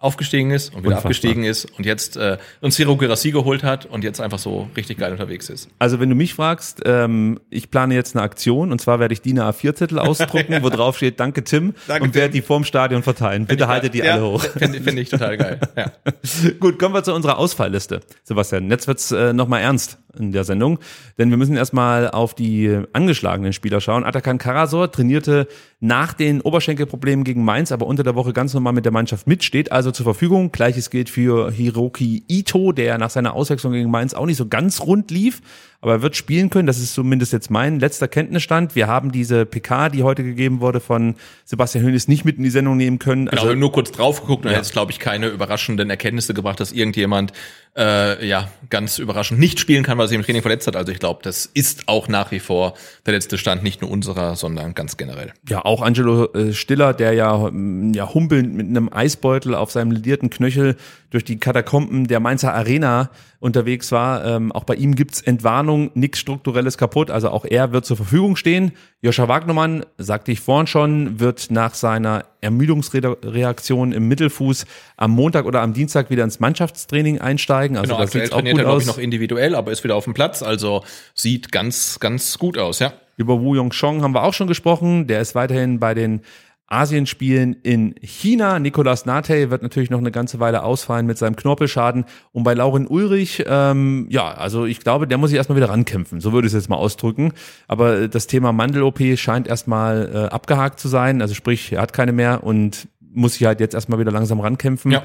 aufgestiegen 0.00 0.52
ist 0.52 0.68
und 0.68 0.82
wieder 0.82 0.90
Unfassbar. 0.90 1.10
abgestiegen 1.10 1.42
ist 1.42 1.64
und 1.76 1.84
jetzt 1.84 2.16
äh, 2.16 2.38
uns 2.60 2.76
Ciro 2.76 2.96
Girassi 2.96 3.32
geholt 3.32 3.64
hat 3.64 3.84
und 3.84 4.04
jetzt 4.04 4.20
einfach 4.20 4.38
so 4.38 4.70
richtig 4.76 4.98
geil 4.98 5.10
unterwegs 5.10 5.50
ist. 5.50 5.68
Also 5.80 5.98
wenn 5.98 6.08
du 6.08 6.14
mich 6.14 6.34
fragst, 6.34 6.82
ähm, 6.84 7.40
ich 7.50 7.68
plane 7.72 7.94
jetzt 7.96 8.14
eine 8.14 8.22
Aktion 8.22 8.70
und 8.70 8.80
zwar 8.80 9.00
werde 9.00 9.12
ich 9.12 9.22
DIN 9.22 9.40
A4-Zettel 9.40 9.98
ausdrucken, 9.98 10.62
wo 10.62 10.68
drauf 10.68 10.96
steht, 10.96 11.18
danke 11.18 11.42
Tim 11.42 11.74
Danke, 11.88 12.04
und 12.04 12.14
werde 12.14 12.32
die 12.32 12.42
vorm 12.42 12.62
Stadion 12.62 13.02
verteilen. 13.02 13.46
Bitte 13.46 13.66
haltet 13.66 13.94
die 13.94 13.98
ja, 13.98 14.14
alle 14.14 14.24
hoch. 14.24 14.44
Finde 14.44 14.80
find 14.80 15.00
ich 15.00 15.08
total 15.08 15.36
geil. 15.36 15.60
Ja. 15.76 15.90
Gut, 16.60 16.78
kommen 16.78 16.94
wir 16.94 17.02
zu 17.02 17.12
unserer 17.12 17.36
Ausfallliste. 17.36 18.00
Sebastian, 18.22 18.70
jetzt 18.70 18.86
wird's 18.86 19.10
äh, 19.10 19.32
nochmal 19.32 19.62
ernst 19.62 19.98
in 20.16 20.30
der 20.30 20.44
Sendung, 20.44 20.78
denn 21.18 21.30
wir 21.30 21.36
müssen 21.36 21.56
erstmal 21.56 22.08
auf 22.10 22.34
die 22.34 22.82
angeschlagenen 22.92 23.52
Spieler 23.52 23.80
schauen. 23.80 24.04
Atakan 24.04 24.38
Karasor 24.38 24.90
trainierte 24.92 25.48
nach 25.80 26.12
den 26.12 26.40
Oberschenkelproblemen 26.40 27.24
gegen 27.24 27.44
Mainz, 27.44 27.70
aber 27.70 27.86
unter 27.86 28.02
der 28.02 28.16
Woche 28.16 28.32
ganz 28.32 28.52
normal 28.52 28.72
mit 28.72 28.84
der 28.84 28.90
Mannschaft 28.90 29.28
mit, 29.28 29.44
steht 29.44 29.70
also 29.70 29.92
zur 29.92 30.02
Verfügung. 30.02 30.50
Gleiches 30.50 30.90
gilt 30.90 31.08
für 31.08 31.52
Hiroki 31.52 32.24
Ito, 32.26 32.72
der 32.72 32.98
nach 32.98 33.10
seiner 33.10 33.34
Auswechslung 33.34 33.72
gegen 33.72 33.90
Mainz 33.90 34.12
auch 34.12 34.26
nicht 34.26 34.38
so 34.38 34.48
ganz 34.48 34.80
rund 34.80 35.12
lief, 35.12 35.40
aber 35.80 35.92
er 35.92 36.02
wird 36.02 36.16
spielen 36.16 36.50
können. 36.50 36.66
Das 36.66 36.78
ist 36.78 36.94
zumindest 36.94 37.32
jetzt 37.32 37.48
mein 37.50 37.78
letzter 37.78 38.08
Kenntnisstand. 38.08 38.74
Wir 38.74 38.88
haben 38.88 39.12
diese 39.12 39.46
PK, 39.46 39.90
die 39.90 40.02
heute 40.02 40.24
gegeben 40.24 40.60
wurde 40.60 40.80
von 40.80 41.14
Sebastian 41.44 41.84
Hönes, 41.84 42.08
nicht 42.08 42.24
mit 42.24 42.38
in 42.38 42.42
die 42.42 42.50
Sendung 42.50 42.76
nehmen 42.76 42.98
können. 42.98 43.26
Genau, 43.26 43.44
wir 43.44 43.50
haben 43.50 43.60
nur 43.60 43.70
kurz 43.70 43.92
drauf 43.92 44.22
geguckt 44.22 44.46
und 44.46 44.50
ja. 44.50 44.58
jetzt, 44.58 44.72
glaube 44.72 44.90
ich, 44.90 44.98
keine 44.98 45.28
überraschenden 45.28 45.90
Erkenntnisse 45.90 46.34
gebracht, 46.34 46.58
dass 46.58 46.72
irgendjemand 46.72 47.32
äh, 47.76 48.26
ja 48.26 48.48
ganz 48.70 48.98
überraschend 48.98 49.40
nicht 49.40 49.60
spielen 49.60 49.82
kann, 49.82 49.98
weil 49.98 50.04
er 50.04 50.08
sich 50.08 50.16
im 50.16 50.24
Training 50.24 50.42
verletzt 50.42 50.66
hat. 50.66 50.76
Also 50.76 50.92
ich 50.92 50.98
glaube, 50.98 51.20
das 51.22 51.46
ist 51.46 51.88
auch 51.88 52.08
nach 52.08 52.30
wie 52.30 52.40
vor 52.40 52.74
der 53.06 53.14
letzte 53.14 53.38
Stand, 53.38 53.62
nicht 53.62 53.80
nur 53.80 53.90
unserer, 53.90 54.36
sondern 54.36 54.74
ganz 54.74 54.96
generell. 54.96 55.32
Ja, 55.48 55.64
auch 55.64 55.82
Angelo 55.82 56.32
äh, 56.32 56.52
Stiller, 56.52 56.92
der 56.92 57.12
ja, 57.12 57.48
ähm, 57.48 57.92
ja 57.94 58.12
humpelnd 58.12 58.54
mit 58.54 58.66
einem 58.66 58.92
Eisbeutel 58.92 59.54
auf 59.54 59.70
seinem 59.70 59.90
ledierten 59.90 60.30
Knöchel 60.30 60.76
durch 61.10 61.24
die 61.24 61.38
Katakomben 61.38 62.06
der 62.06 62.20
Mainzer 62.20 62.54
Arena 62.54 63.10
unterwegs 63.40 63.92
war. 63.92 64.24
Ähm, 64.24 64.52
auch 64.52 64.64
bei 64.64 64.74
ihm 64.74 64.94
gibt's 64.94 65.20
Entwarnung, 65.20 65.90
nichts 65.94 66.18
Strukturelles 66.18 66.76
kaputt. 66.76 67.10
Also 67.10 67.30
auch 67.30 67.44
er 67.44 67.72
wird 67.72 67.86
zur 67.86 67.96
Verfügung 67.96 68.36
stehen. 68.36 68.72
Joscha 69.00 69.28
Wagnermann, 69.28 69.86
sagte 69.96 70.32
ich 70.32 70.40
vorhin 70.40 70.66
schon, 70.66 71.20
wird 71.20 71.50
nach 71.50 71.74
seiner 71.74 72.24
Ermüdungsreaktion 72.40 73.92
im 73.92 74.08
Mittelfuß 74.08 74.66
am 74.96 75.12
Montag 75.12 75.46
oder 75.46 75.62
am 75.62 75.72
Dienstag 75.72 76.10
wieder 76.10 76.24
ins 76.24 76.40
Mannschaftstraining 76.40 77.20
einsteigen. 77.20 77.76
Also 77.76 77.88
Genau, 77.88 77.98
das 78.00 78.08
aktuell 78.08 78.24
sieht 78.24 78.32
auch 78.32 78.38
trainiert 78.38 78.56
gut 78.56 78.64
er, 78.64 78.70
aus. 78.70 78.82
ich, 78.82 78.88
noch 78.88 78.98
individuell, 78.98 79.54
aber 79.54 79.72
ist 79.72 79.84
wieder 79.84 79.96
auf 79.96 80.04
dem 80.04 80.14
Platz. 80.14 80.42
Also 80.42 80.84
sieht 81.14 81.52
ganz, 81.52 82.00
ganz 82.00 82.38
gut 82.38 82.58
aus, 82.58 82.80
ja. 82.80 82.92
Über 83.16 83.40
Wu 83.40 83.54
Yongchong 83.56 84.02
haben 84.02 84.14
wir 84.14 84.22
auch 84.22 84.34
schon 84.34 84.46
gesprochen. 84.46 85.08
Der 85.08 85.20
ist 85.20 85.34
weiterhin 85.34 85.80
bei 85.80 85.94
den 85.94 86.20
Asienspielen 86.68 87.54
in 87.62 87.94
China. 88.02 88.58
Nicolas 88.58 89.06
Nate 89.06 89.50
wird 89.50 89.62
natürlich 89.62 89.90
noch 89.90 89.98
eine 89.98 90.10
ganze 90.10 90.38
Weile 90.38 90.62
ausfallen 90.62 91.06
mit 91.06 91.16
seinem 91.18 91.34
Knorpelschaden. 91.34 92.04
Und 92.32 92.44
bei 92.44 92.54
Lauren 92.54 92.86
Ulrich, 92.86 93.44
ähm, 93.46 94.06
ja, 94.10 94.28
also 94.32 94.66
ich 94.66 94.80
glaube, 94.80 95.06
der 95.08 95.16
muss 95.18 95.30
sich 95.30 95.38
erstmal 95.38 95.56
wieder 95.56 95.70
rankämpfen. 95.70 96.20
So 96.20 96.32
würde 96.32 96.46
ich 96.46 96.52
es 96.52 96.58
jetzt 96.60 96.68
mal 96.68 96.76
ausdrücken. 96.76 97.32
Aber 97.68 98.06
das 98.08 98.26
Thema 98.26 98.52
Mandel-OP 98.52 99.00
scheint 99.16 99.48
erstmal 99.48 100.10
äh, 100.12 100.18
abgehakt 100.34 100.78
zu 100.78 100.88
sein. 100.88 101.22
Also 101.22 101.34
sprich, 101.34 101.72
er 101.72 101.80
hat 101.80 101.92
keine 101.92 102.12
mehr 102.12 102.44
und 102.44 102.88
muss 103.00 103.34
sich 103.34 103.46
halt 103.46 103.60
jetzt 103.60 103.74
erstmal 103.74 103.98
wieder 103.98 104.12
langsam 104.12 104.40
rankämpfen. 104.40 104.90
Ja. 104.92 105.02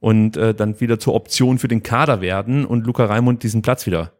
Und 0.00 0.36
äh, 0.36 0.54
dann 0.54 0.80
wieder 0.80 0.98
zur 0.98 1.14
Option 1.14 1.58
für 1.58 1.68
den 1.68 1.82
Kader 1.82 2.20
werden 2.20 2.64
und 2.64 2.86
Luca 2.86 3.04
Raimund 3.04 3.42
diesen 3.42 3.62
Platz 3.62 3.86
wieder 3.86 4.12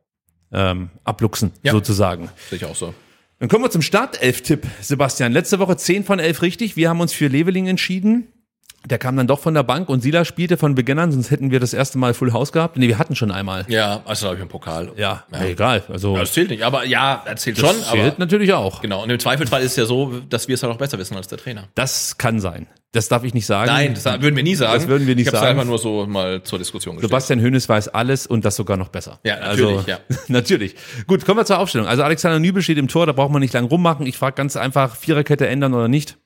ähm, 0.52 0.90
abluchsen, 1.04 1.52
Ja. 1.62 1.72
sozusagen. 1.72 2.28
Sehe 2.50 2.58
ich 2.58 2.64
auch 2.66 2.76
so. 2.76 2.94
Dann 3.42 3.48
kommen 3.48 3.64
wir 3.64 3.72
zum 3.72 3.82
Startelf-Tipp, 3.82 4.68
Sebastian. 4.80 5.32
Letzte 5.32 5.58
Woche 5.58 5.76
10 5.76 6.04
von 6.04 6.20
11 6.20 6.42
richtig. 6.42 6.76
Wir 6.76 6.88
haben 6.88 7.00
uns 7.00 7.12
für 7.12 7.26
Leveling 7.26 7.66
entschieden. 7.66 8.31
Der 8.84 8.98
kam 8.98 9.16
dann 9.16 9.26
doch 9.28 9.38
von 9.38 9.54
der 9.54 9.62
Bank 9.62 9.88
und 9.88 10.00
Sila 10.02 10.24
spielte 10.24 10.56
von 10.56 10.74
Beginn 10.74 10.98
an, 10.98 11.12
sonst 11.12 11.30
hätten 11.30 11.50
wir 11.52 11.60
das 11.60 11.72
erste 11.72 11.98
Mal 11.98 12.14
Full 12.14 12.32
House 12.32 12.50
gehabt. 12.50 12.76
Nee, 12.76 12.88
wir 12.88 12.98
hatten 12.98 13.14
schon 13.14 13.30
einmal. 13.30 13.64
Ja, 13.68 14.02
also 14.04 14.26
habe 14.26 14.36
ich 14.36 14.42
im 14.42 14.48
Pokal. 14.48 14.90
Ja, 14.96 15.24
Ja. 15.32 15.44
egal. 15.44 15.82
Also 15.88 16.14
Ja, 16.14 16.20
Das 16.20 16.32
zählt 16.32 16.50
nicht, 16.50 16.64
aber 16.64 16.84
ja, 16.84 17.22
das 17.24 17.42
zählt 17.42 17.62
das 17.62 17.66
schon. 17.70 17.76
zählt 17.82 18.06
Aber 18.06 18.14
natürlich 18.18 18.52
auch. 18.52 18.80
genau, 18.82 19.02
und 19.02 19.10
im 19.10 19.18
Zweifelsfall 19.20 19.62
ist 19.62 19.72
es 19.72 19.76
ja 19.76 19.84
so, 19.86 20.12
dass 20.28 20.48
wir 20.48 20.54
es 20.56 20.62
halt 20.64 20.72
auch 20.72 20.78
besser 20.78 20.98
wissen 20.98 21.16
als 21.16 21.28
der 21.28 21.38
Trainer. 21.38 21.68
Das 21.76 22.18
kann 22.18 22.40
sein. 22.40 22.66
Das 22.94 23.08
darf 23.08 23.24
ich 23.24 23.32
nicht 23.32 23.46
sagen. 23.46 23.70
Nein, 23.70 23.94
das 23.94 24.04
würden 24.20 24.36
wir 24.36 24.42
nie 24.42 24.54
sagen. 24.54 24.74
Das 24.74 24.86
würden 24.86 25.06
wir 25.06 25.14
nicht 25.14 25.26
ich 25.28 25.32
sagen. 25.32 25.46
einfach 25.46 25.64
nur 25.64 25.78
so 25.78 26.04
mal 26.06 26.42
zur 26.42 26.58
Diskussion 26.58 26.96
gestellt. 26.96 27.08
Sebastian 27.08 27.40
Hönes 27.40 27.66
weiß 27.66 27.88
alles 27.88 28.26
und 28.26 28.44
das 28.44 28.54
sogar 28.56 28.76
noch 28.76 28.88
besser. 28.88 29.18
Ja, 29.24 29.36
natürlich, 29.40 29.76
also, 29.78 29.90
ja. 29.90 29.98
natürlich. 30.28 30.74
Gut, 31.06 31.24
kommen 31.24 31.38
wir 31.40 31.46
zur 31.46 31.58
Aufstellung. 31.58 31.86
Also 31.86 32.02
Alexander 32.02 32.38
Nübel 32.38 32.62
steht 32.62 32.76
im 32.76 32.88
Tor, 32.88 33.06
da 33.06 33.12
braucht 33.12 33.30
man 33.32 33.40
nicht 33.40 33.54
lang 33.54 33.64
rummachen. 33.64 34.04
Ich 34.06 34.18
frage 34.18 34.34
ganz 34.34 34.56
einfach, 34.56 34.94
Viererkette 34.96 35.46
ändern 35.46 35.72
oder 35.72 35.88
nicht? 35.88 36.18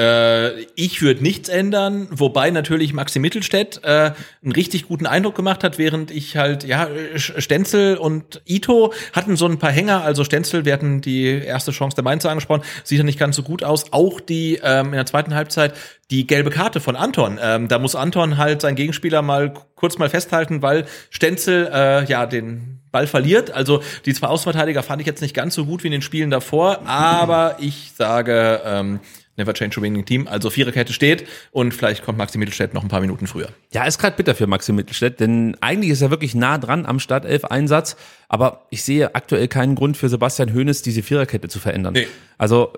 Äh, 0.00 0.62
ich 0.76 1.02
würde 1.02 1.22
nichts 1.22 1.50
ändern, 1.50 2.08
wobei 2.10 2.50
natürlich 2.50 2.94
Maxi 2.94 3.18
Mittelstädt 3.18 3.80
äh, 3.84 4.12
einen 4.42 4.52
richtig 4.52 4.88
guten 4.88 5.04
Eindruck 5.04 5.34
gemacht 5.34 5.62
hat, 5.62 5.76
während 5.76 6.10
ich 6.10 6.38
halt, 6.38 6.64
ja, 6.64 6.88
Stenzel 7.16 7.98
und 7.98 8.40
Ito 8.46 8.94
hatten 9.12 9.36
so 9.36 9.44
ein 9.44 9.58
paar 9.58 9.72
Hänger, 9.72 10.02
also 10.02 10.24
Stenzel, 10.24 10.64
wir 10.64 10.72
hatten 10.72 11.02
die 11.02 11.26
erste 11.26 11.72
Chance 11.72 11.96
der 11.96 12.04
Mainzer 12.04 12.30
angesprochen, 12.30 12.62
sieht 12.82 12.96
ja 12.96 13.04
nicht 13.04 13.18
ganz 13.18 13.36
so 13.36 13.42
gut 13.42 13.62
aus. 13.62 13.92
Auch 13.92 14.20
die 14.20 14.58
ähm, 14.62 14.86
in 14.86 14.92
der 14.92 15.06
zweiten 15.06 15.34
Halbzeit 15.34 15.74
die 16.10 16.26
gelbe 16.26 16.50
Karte 16.50 16.80
von 16.80 16.96
Anton. 16.96 17.38
Ähm, 17.40 17.68
da 17.68 17.78
muss 17.78 17.94
Anton 17.94 18.38
halt 18.38 18.62
seinen 18.62 18.76
Gegenspieler 18.76 19.20
mal 19.20 19.52
kurz 19.74 19.98
mal 19.98 20.08
festhalten, 20.08 20.62
weil 20.62 20.86
Stenzel 21.10 21.70
äh, 21.72 22.04
ja 22.06 22.24
den 22.24 22.80
Ball 22.90 23.06
verliert. 23.06 23.50
Also 23.50 23.82
die 24.06 24.14
zwei 24.14 24.28
Außenverteidiger 24.28 24.82
fand 24.82 25.00
ich 25.02 25.06
jetzt 25.06 25.20
nicht 25.20 25.34
ganz 25.34 25.54
so 25.54 25.66
gut 25.66 25.82
wie 25.82 25.88
in 25.88 25.92
den 25.92 26.02
Spielen 26.02 26.30
davor, 26.30 26.80
aber 26.86 27.56
ich 27.60 27.92
sage 27.94 28.62
ähm, 28.64 29.00
Never 29.40 29.54
change 29.54 29.78
a 29.78 29.82
winning 29.82 30.04
team. 30.04 30.28
Also 30.28 30.50
Viererkette 30.50 30.92
steht 30.92 31.26
und 31.50 31.72
vielleicht 31.72 32.04
kommt 32.04 32.18
Maxi 32.18 32.36
Mittelstädt 32.36 32.74
noch 32.74 32.82
ein 32.82 32.88
paar 32.88 33.00
Minuten 33.00 33.26
früher. 33.26 33.48
Ja, 33.72 33.84
ist 33.84 33.98
gerade 33.98 34.16
bitter 34.16 34.34
für 34.34 34.46
Maxi 34.46 34.72
Mittelstädt, 34.72 35.18
denn 35.18 35.56
eigentlich 35.62 35.90
ist 35.90 36.02
er 36.02 36.10
wirklich 36.10 36.34
nah 36.34 36.58
dran 36.58 36.84
am 36.84 37.00
Startelf-Einsatz, 37.00 37.96
aber 38.28 38.66
ich 38.68 38.82
sehe 38.82 39.14
aktuell 39.14 39.48
keinen 39.48 39.76
Grund 39.76 39.96
für 39.96 40.10
Sebastian 40.10 40.52
Hoeneß, 40.52 40.82
diese 40.82 41.02
Viererkette 41.02 41.48
zu 41.48 41.58
verändern. 41.58 41.94
Nee. 41.94 42.06
Also 42.36 42.74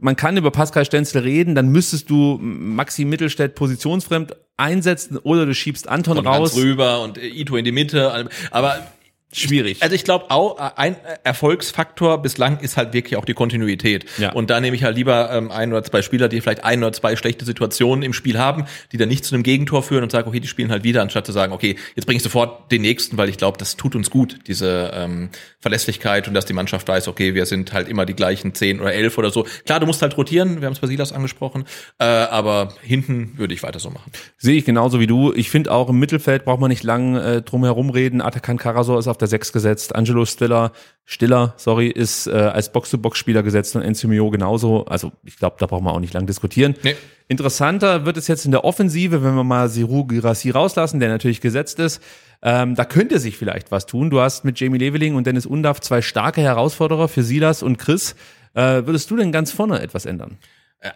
man 0.00 0.16
kann 0.16 0.36
über 0.38 0.50
Pascal 0.50 0.86
Stenzel 0.86 1.20
reden, 1.20 1.54
dann 1.54 1.68
müsstest 1.68 2.08
du 2.08 2.38
Maxi 2.40 3.04
Mittelstädt 3.04 3.54
positionsfremd 3.54 4.34
einsetzen 4.56 5.18
oder 5.18 5.46
du 5.46 5.54
schiebst 5.54 5.88
Anton 5.88 6.18
Und 6.18 6.26
raus. 6.26 6.52
Hans 6.52 6.62
rüber 6.62 7.02
und 7.02 7.16
Ito 7.22 7.56
in 7.56 7.64
die 7.64 7.72
Mitte. 7.72 8.28
Aber 8.50 8.86
Schwierig. 9.30 9.82
Also 9.82 9.94
ich 9.94 10.04
glaube 10.04 10.30
auch, 10.30 10.58
äh, 10.58 10.70
ein 10.76 10.96
Erfolgsfaktor 11.22 12.22
bislang 12.22 12.60
ist 12.60 12.78
halt 12.78 12.94
wirklich 12.94 13.16
auch 13.16 13.26
die 13.26 13.34
Kontinuität. 13.34 14.06
Ja. 14.16 14.32
Und 14.32 14.48
da 14.48 14.58
nehme 14.58 14.74
ich 14.74 14.84
halt 14.84 14.96
lieber 14.96 15.30
ähm, 15.30 15.50
ein 15.50 15.70
oder 15.70 15.84
zwei 15.84 16.00
Spieler, 16.00 16.28
die 16.30 16.40
vielleicht 16.40 16.64
ein 16.64 16.82
oder 16.82 16.94
zwei 16.94 17.14
schlechte 17.14 17.44
Situationen 17.44 18.02
im 18.02 18.14
Spiel 18.14 18.38
haben, 18.38 18.64
die 18.90 18.96
dann 18.96 19.10
nicht 19.10 19.26
zu 19.26 19.34
einem 19.34 19.42
Gegentor 19.42 19.82
führen 19.82 20.02
und 20.02 20.10
sagen, 20.10 20.28
okay, 20.28 20.40
die 20.40 20.48
spielen 20.48 20.70
halt 20.70 20.82
wieder, 20.82 21.02
anstatt 21.02 21.26
zu 21.26 21.32
sagen, 21.32 21.52
okay, 21.52 21.76
jetzt 21.94 22.06
bringe 22.06 22.16
ich 22.16 22.22
sofort 22.22 22.72
den 22.72 22.80
nächsten, 22.80 23.18
weil 23.18 23.28
ich 23.28 23.36
glaube, 23.36 23.58
das 23.58 23.76
tut 23.76 23.94
uns 23.94 24.08
gut, 24.08 24.38
diese 24.46 24.92
ähm, 24.94 25.28
Verlässlichkeit 25.60 26.26
und 26.26 26.32
dass 26.32 26.46
die 26.46 26.54
Mannschaft 26.54 26.88
weiß, 26.88 27.06
okay, 27.06 27.34
wir 27.34 27.44
sind 27.44 27.74
halt 27.74 27.88
immer 27.88 28.06
die 28.06 28.14
gleichen 28.14 28.54
zehn 28.54 28.80
oder 28.80 28.94
elf 28.94 29.18
oder 29.18 29.30
so. 29.30 29.46
Klar, 29.66 29.78
du 29.78 29.84
musst 29.84 30.00
halt 30.00 30.16
rotieren, 30.16 30.62
wir 30.62 30.66
haben 30.66 30.72
es 30.72 30.78
bei 30.78 30.86
Silas 30.86 31.12
angesprochen, 31.12 31.64
äh, 31.98 32.04
aber 32.04 32.72
hinten 32.80 33.36
würde 33.36 33.52
ich 33.52 33.62
weiter 33.62 33.78
so 33.78 33.90
machen. 33.90 34.10
Sehe 34.38 34.56
ich 34.56 34.64
genauso 34.64 35.00
wie 35.00 35.06
du. 35.06 35.34
Ich 35.34 35.50
finde 35.50 35.70
auch 35.70 35.90
im 35.90 35.98
Mittelfeld 35.98 36.46
braucht 36.46 36.60
man 36.60 36.70
nicht 36.70 36.82
lang 36.82 37.16
äh, 37.16 37.42
drum 37.42 37.64
herum 37.64 37.90
reden. 37.90 38.22
Atakan 38.22 38.56
Karasor 38.56 38.98
ist 38.98 39.06
auf 39.06 39.17
der 39.18 39.28
6 39.28 39.52
gesetzt. 39.52 39.94
Angelo 39.94 40.24
Stiller, 40.24 40.72
Stiller, 41.04 41.54
sorry, 41.56 41.88
ist 41.88 42.26
äh, 42.26 42.32
als 42.32 42.72
Box-to-Box-Spieler 42.72 43.42
gesetzt 43.42 43.76
und 43.76 43.82
Enzio 43.82 44.08
Mio 44.08 44.30
genauso. 44.30 44.84
Also 44.86 45.12
ich 45.24 45.36
glaube, 45.36 45.56
da 45.58 45.66
braucht 45.66 45.82
man 45.82 45.94
auch 45.94 46.00
nicht 46.00 46.14
lang 46.14 46.26
diskutieren. 46.26 46.74
Nee. 46.82 46.96
Interessanter 47.28 48.06
wird 48.06 48.16
es 48.16 48.26
jetzt 48.26 48.46
in 48.46 48.52
der 48.52 48.64
Offensive, 48.64 49.22
wenn 49.22 49.34
wir 49.34 49.44
mal 49.44 49.68
Siru 49.68 50.04
Girassi 50.06 50.50
rauslassen, 50.50 51.00
der 51.00 51.10
natürlich 51.10 51.40
gesetzt 51.40 51.78
ist. 51.78 52.02
Ähm, 52.40 52.74
da 52.74 52.84
könnte 52.84 53.18
sich 53.18 53.36
vielleicht 53.36 53.70
was 53.70 53.86
tun. 53.86 54.10
Du 54.10 54.20
hast 54.20 54.44
mit 54.44 54.58
Jamie 54.58 54.78
Leveling 54.78 55.14
und 55.14 55.26
Dennis 55.26 55.44
Undaff 55.44 55.80
zwei 55.80 56.00
starke 56.00 56.40
Herausforderer 56.40 57.08
für 57.08 57.22
Silas 57.22 57.62
und 57.62 57.78
Chris. 57.78 58.14
Äh, 58.54 58.86
würdest 58.86 59.10
du 59.10 59.16
denn 59.16 59.32
ganz 59.32 59.52
vorne 59.52 59.80
etwas 59.80 60.06
ändern? 60.06 60.38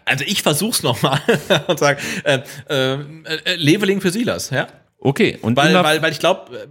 Also 0.05 0.23
ich 0.25 0.41
versuch's 0.43 0.81
nochmal 0.81 1.19
und 1.67 1.77
sage, 1.77 1.99
äh, 2.23 2.39
äh, 2.69 2.93
äh, 2.93 3.55
Leveling 3.55 4.01
für 4.01 4.11
Silas, 4.11 4.49
ja. 4.49 4.67
Okay, 5.05 5.37
und 5.41 5.57
Weil, 5.57 5.73
weil, 5.73 6.01
weil 6.01 6.13
ich 6.13 6.19
glaube, 6.19 6.69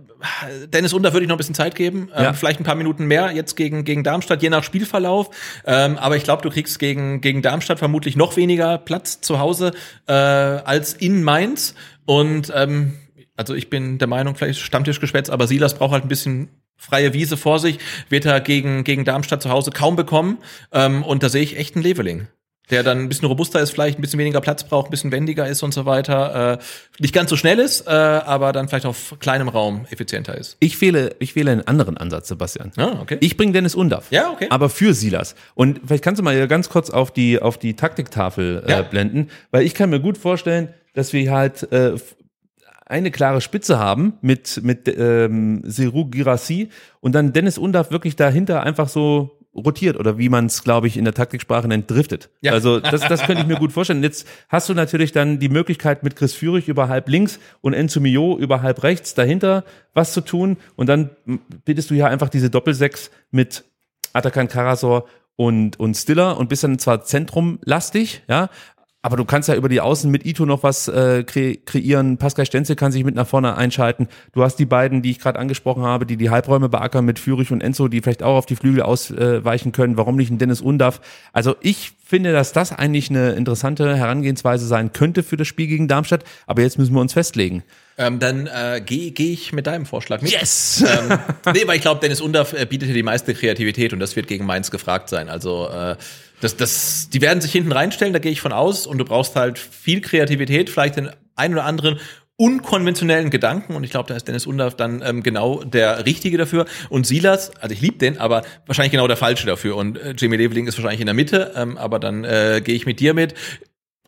Dennis 0.73 0.95
Unter 0.95 1.13
würde 1.13 1.25
ich 1.25 1.29
noch 1.29 1.35
ein 1.35 1.39
bisschen 1.39 1.55
Zeit 1.55 1.75
geben. 1.75 2.11
Ähm, 2.17 2.25
Ja. 2.25 2.33
Vielleicht 2.33 2.61
ein 2.61 2.65
paar 2.65 2.77
Minuten 2.77 3.05
mehr 3.05 3.31
jetzt 3.33 3.57
gegen, 3.57 3.85
gegen 3.85 4.05
Darmstadt, 4.05 4.43
je 4.43 4.49
nach 4.49 4.65
Spielverlauf. 4.65 5.29
Ähm, 5.67 5.99
aber 5.99 6.17
ich 6.17 6.25
glaube, 6.25 6.41
du 6.41 6.49
kriegst 6.49 6.79
gegen, 6.79 7.21
gegen 7.21 7.43
Darmstadt 7.43 7.79
vermutlich 7.79 8.17
noch 8.17 8.37
weniger 8.37 8.79
Platz 8.79 9.21
zu 9.21 9.39
Hause 9.39 9.73
äh, 10.07 10.13
als 10.15 10.95
in 10.95 11.23
Mainz. 11.23 11.75
Und 12.07 12.51
ähm, 12.57 12.95
also 13.37 13.55
ich 13.55 13.69
bin 13.69 13.99
der 13.99 14.09
Meinung, 14.09 14.35
vielleicht 14.35 14.61
Stammtischgeschwätz, 14.61 15.29
aber 15.29 15.47
Silas 15.47 15.75
braucht 15.75 15.93
halt 15.93 16.07
ein 16.07 16.09
bisschen 16.09 16.49
freie 16.79 17.13
Wiese 17.13 17.37
vor 17.37 17.59
sich, 17.59 17.79
wird 18.09 18.25
er 18.25 18.41
gegen, 18.41 18.83
gegen 18.85 19.05
Darmstadt 19.05 19.43
zu 19.43 19.51
Hause 19.51 19.73
kaum 19.73 19.95
bekommen. 19.95 20.39
Ähm, 20.73 21.03
und 21.03 21.23
da 21.23 21.29
sehe 21.29 21.43
ich 21.43 21.59
echt 21.59 21.77
einen 21.77 21.85
Leveling. 21.85 22.29
Der 22.71 22.83
dann 22.85 22.99
ein 23.01 23.09
bisschen 23.09 23.27
robuster 23.29 23.61
ist, 23.61 23.71
vielleicht 23.71 23.99
ein 23.99 24.03
bisschen 24.03 24.21
weniger 24.21 24.41
Platz 24.41 24.65
braucht, 24.65 24.87
ein 24.89 24.91
bisschen 24.93 25.11
wendiger 25.13 25.47
ist 25.49 25.63
und 25.63 25.75
so 25.75 25.85
weiter. 25.85 26.53
Äh, 26.53 26.59
nicht 27.01 27.13
ganz 27.13 27.29
so 27.29 27.37
schnell 27.37 27.59
ist, 27.59 27.87
äh, 27.87 27.91
aber 27.91 28.53
dann 28.53 28.69
vielleicht 28.69 28.87
auf 28.87 29.17
kleinem 29.19 29.49
Raum 29.49 29.85
effizienter 29.91 30.39
ist. 30.39 30.57
Ich 30.61 30.81
wähle, 30.81 31.17
ich 31.19 31.35
wähle 31.35 31.51
einen 31.51 31.67
anderen 31.67 31.97
Ansatz, 31.99 32.29
Sebastian. 32.29 32.71
Ah, 32.77 32.99
okay. 33.03 33.19
Ich 33.21 33.37
bringe 33.37 33.53
Dennis 33.53 33.75
Undaff. 33.75 34.07
Ja, 34.11 34.31
okay. 34.31 34.47
Aber 34.51 34.69
für 34.71 34.95
Silas. 34.95 35.35
Und 35.55 35.81
vielleicht 35.87 36.05
kannst 36.05 36.21
du 36.21 36.23
mal 36.23 36.47
ganz 36.49 36.69
kurz 36.71 36.89
auf 36.89 37.11
die, 37.11 37.43
auf 37.43 37.59
die 37.59 37.75
Taktiktafel 37.75 38.63
äh, 38.67 38.71
Ja. 38.71 38.83
blenden, 38.83 39.29
weil 39.51 39.65
ich 39.65 39.75
kann 39.75 39.91
mir 39.91 40.01
gut 40.01 40.17
vorstellen, 40.17 40.69
dass 40.95 41.13
wir 41.13 41.31
halt 41.33 41.71
äh, 41.73 41.95
eine 42.87 43.11
klare 43.11 43.41
Spitze 43.41 43.79
haben 43.79 44.15
mit, 44.21 44.61
mit 44.63 44.87
ähm, 44.87 45.63
Seru 45.65 46.07
Girassi 46.07 46.69
und 47.01 47.13
dann 47.15 47.33
Dennis 47.33 47.59
Undaff 47.59 47.91
wirklich 47.91 48.17
dahinter 48.17 48.63
einfach 48.63 48.89
so 48.89 49.39
rotiert 49.55 49.99
oder 49.99 50.19
wie 50.19 50.29
man 50.29 50.47
es, 50.47 50.65
glaube 50.65 50.87
ich, 50.87 50.97
in 50.97 51.05
der 51.05 51.15
Taktiksprache 51.15 51.69
nennt, 51.69 51.91
driftet. 51.91 52.31
Ja. 52.41 52.53
Also 52.53 52.81
das, 52.81 53.03
das 53.03 53.23
könnte 53.24 53.43
ich 53.43 53.49
mir 53.49 53.57
gut 53.57 53.73
vorstellen. 53.73 54.03
Jetzt 54.03 54.27
hast 54.49 54.69
du 54.69 54.74
natürlich 54.74 55.12
dann 55.12 55.39
die 55.39 55.49
Möglichkeit 55.49 56.03
mit 56.03 56.16
Chris 56.16 56.35
Führig 56.35 56.69
über 56.69 56.89
halb 56.89 57.09
links 57.09 57.39
und 57.61 57.74
Enzo 57.74 58.01
Mio 58.01 58.39
über 58.39 58.62
halb 58.62 58.83
rechts 58.83 59.15
dahinter 59.15 59.65
was 59.95 60.12
zu 60.12 60.23
tun 60.23 60.57
und 60.77 60.89
dann 60.89 61.11
bittest 61.65 61.91
du 61.91 61.95
ja 61.95 62.07
einfach 62.07 62.31
diese 62.31 62.49
Doppelsechs 62.49 63.11
mit 63.31 63.65
Atakan 64.15 64.49
Karasor 64.49 65.07
und, 65.37 65.81
und 65.81 65.95
Stiller 65.95 66.39
und 66.39 66.49
bist 66.49 66.65
dann 66.65 66.79
zwar 66.79 67.05
zentrumlastig, 67.05 68.23
ja, 68.29 68.49
aber 69.03 69.16
du 69.16 69.24
kannst 69.24 69.49
ja 69.49 69.57
über 69.57 69.69
die 69.69 69.81
Außen 69.81 70.09
mit 70.09 70.24
Ito 70.24 70.47
noch 70.47 70.62
was 70.62 70.87
äh, 70.87 71.24
kre 71.24 71.57
kreieren. 71.57 72.19
Pascal 72.19 72.47
Stenzel 72.47 72.77
kann 72.77 72.93
sich 72.93 73.03
mit 73.03 73.16
nach 73.16 73.27
vorne 73.27 73.57
einschalten. 73.57 74.07
Du 74.33 74.45
hast 74.45 74.57
die 74.57 74.65
beiden, 74.65 75.03
die 75.03 75.11
ich 75.11 75.19
gerade 75.19 75.41
angesprochen 75.41 75.83
habe, 75.83 76.07
die 76.07 76.16
die 76.16 76.31
Halbräume 76.31 76.69
beackern 76.69 77.05
mit 77.05 77.19
Führig 77.19 77.51
und 77.51 77.62
Enzo, 77.62 77.89
die 77.89 78.01
vielleicht 78.01 78.23
auch 78.23 78.37
auf 78.37 78.47
die 78.47 78.55
Flügel 78.55 78.83
ausweichen 78.83 79.73
können. 79.73 79.97
Warum 79.97 80.16
nicht 80.16 80.31
ein 80.31 80.39
Dennis 80.39 80.61
Undaff? 80.61 81.01
Also 81.33 81.57
ich 81.61 81.93
finde, 82.05 82.33
dass 82.33 82.53
das 82.53 82.73
eigentlich 82.73 83.11
eine 83.11 83.33
interessante 83.33 83.97
Herangehensweise 83.97 84.66
sein 84.66 84.93
könnte 84.93 85.24
für 85.24 85.37
das 85.37 85.49
Spiel 85.49 85.66
gegen 85.66 85.89
Darmstadt. 85.89 86.23
Aber 86.47 86.62
jetzt 86.62 86.79
müssen 86.79 86.95
wir 86.95 87.01
uns 87.01 87.12
festlegen. 87.12 87.65
Ähm, 87.99 88.20
dann 88.20 88.47
äh, 88.47 88.81
gehe 88.85 89.11
geh 89.11 89.33
ich 89.33 89.53
mit 89.53 89.66
deinem 89.66 89.85
Vorschlag 89.85 90.23
mit. 90.23 90.31
Yes! 90.31 90.85
ähm, 90.87 91.19
nee, 91.53 91.62
weil 91.66 91.77
ich 91.77 91.83
glaube, 91.83 92.01
Dennis 92.01 92.20
Undaff 92.20 92.53
äh, 92.53 92.66
bietet 92.66 92.87
hier 92.87 92.95
die 92.95 93.03
meiste 93.03 93.35
Kreativität 93.35 93.93
und 93.93 93.99
das 93.99 94.15
wird 94.15 94.29
gegen 94.29 94.47
Mainz 94.47 94.70
gefragt 94.70 95.09
sein. 95.09 95.29
Also 95.29 95.69
äh, 95.69 95.97
das, 96.43 96.56
das, 96.56 97.09
die 97.09 97.20
werden 97.20 97.40
sich 97.40 97.52
hinten 97.52 97.70
reinstellen, 97.70 98.12
da 98.12 98.19
gehe 98.19 98.32
ich 98.32 98.40
von 98.40 98.52
aus. 98.52 98.86
Und 98.86 98.98
du 98.98 99.05
brauchst 99.05 99.36
halt 99.36 99.59
viel 99.60 100.01
Kreativität, 100.01 100.69
vielleicht 100.69 100.97
den 100.97 101.10
einen 101.36 101.55
oder 101.55 101.64
anderen 101.64 102.01
unkonventionellen 102.36 103.31
Gedanken. 103.31 103.77
Und 103.77 103.85
ich 103.85 103.90
glaube, 103.90 104.09
da 104.09 104.16
ist 104.16 104.27
Dennis 104.27 104.47
Undaff 104.47 104.74
dann 104.74 105.02
ähm, 105.05 105.23
genau 105.23 105.62
der 105.62 106.05
Richtige 106.05 106.39
dafür. 106.39 106.66
Und 106.89 107.06
Silas, 107.06 107.56
also 107.59 107.73
ich 107.73 107.81
liebe 107.81 107.98
den, 107.98 108.19
aber 108.19 108.43
wahrscheinlich 108.66 108.90
genau 108.90 109.06
der 109.06 109.16
Falsche 109.16 109.47
dafür. 109.47 109.77
Und 109.77 109.98
äh, 109.98 110.14
Jamie 110.19 110.36
Leveling 110.36 110.66
ist 110.66 110.77
wahrscheinlich 110.77 111.01
in 111.01 111.06
der 111.06 111.14
Mitte, 111.14 111.52
ähm, 111.55 111.78
aber 111.78 112.01
dann 112.01 112.24
äh, 112.24 112.60
gehe 112.64 112.74
ich 112.74 112.86
mit 112.86 112.98
dir 112.98 113.14
mit, 113.14 113.35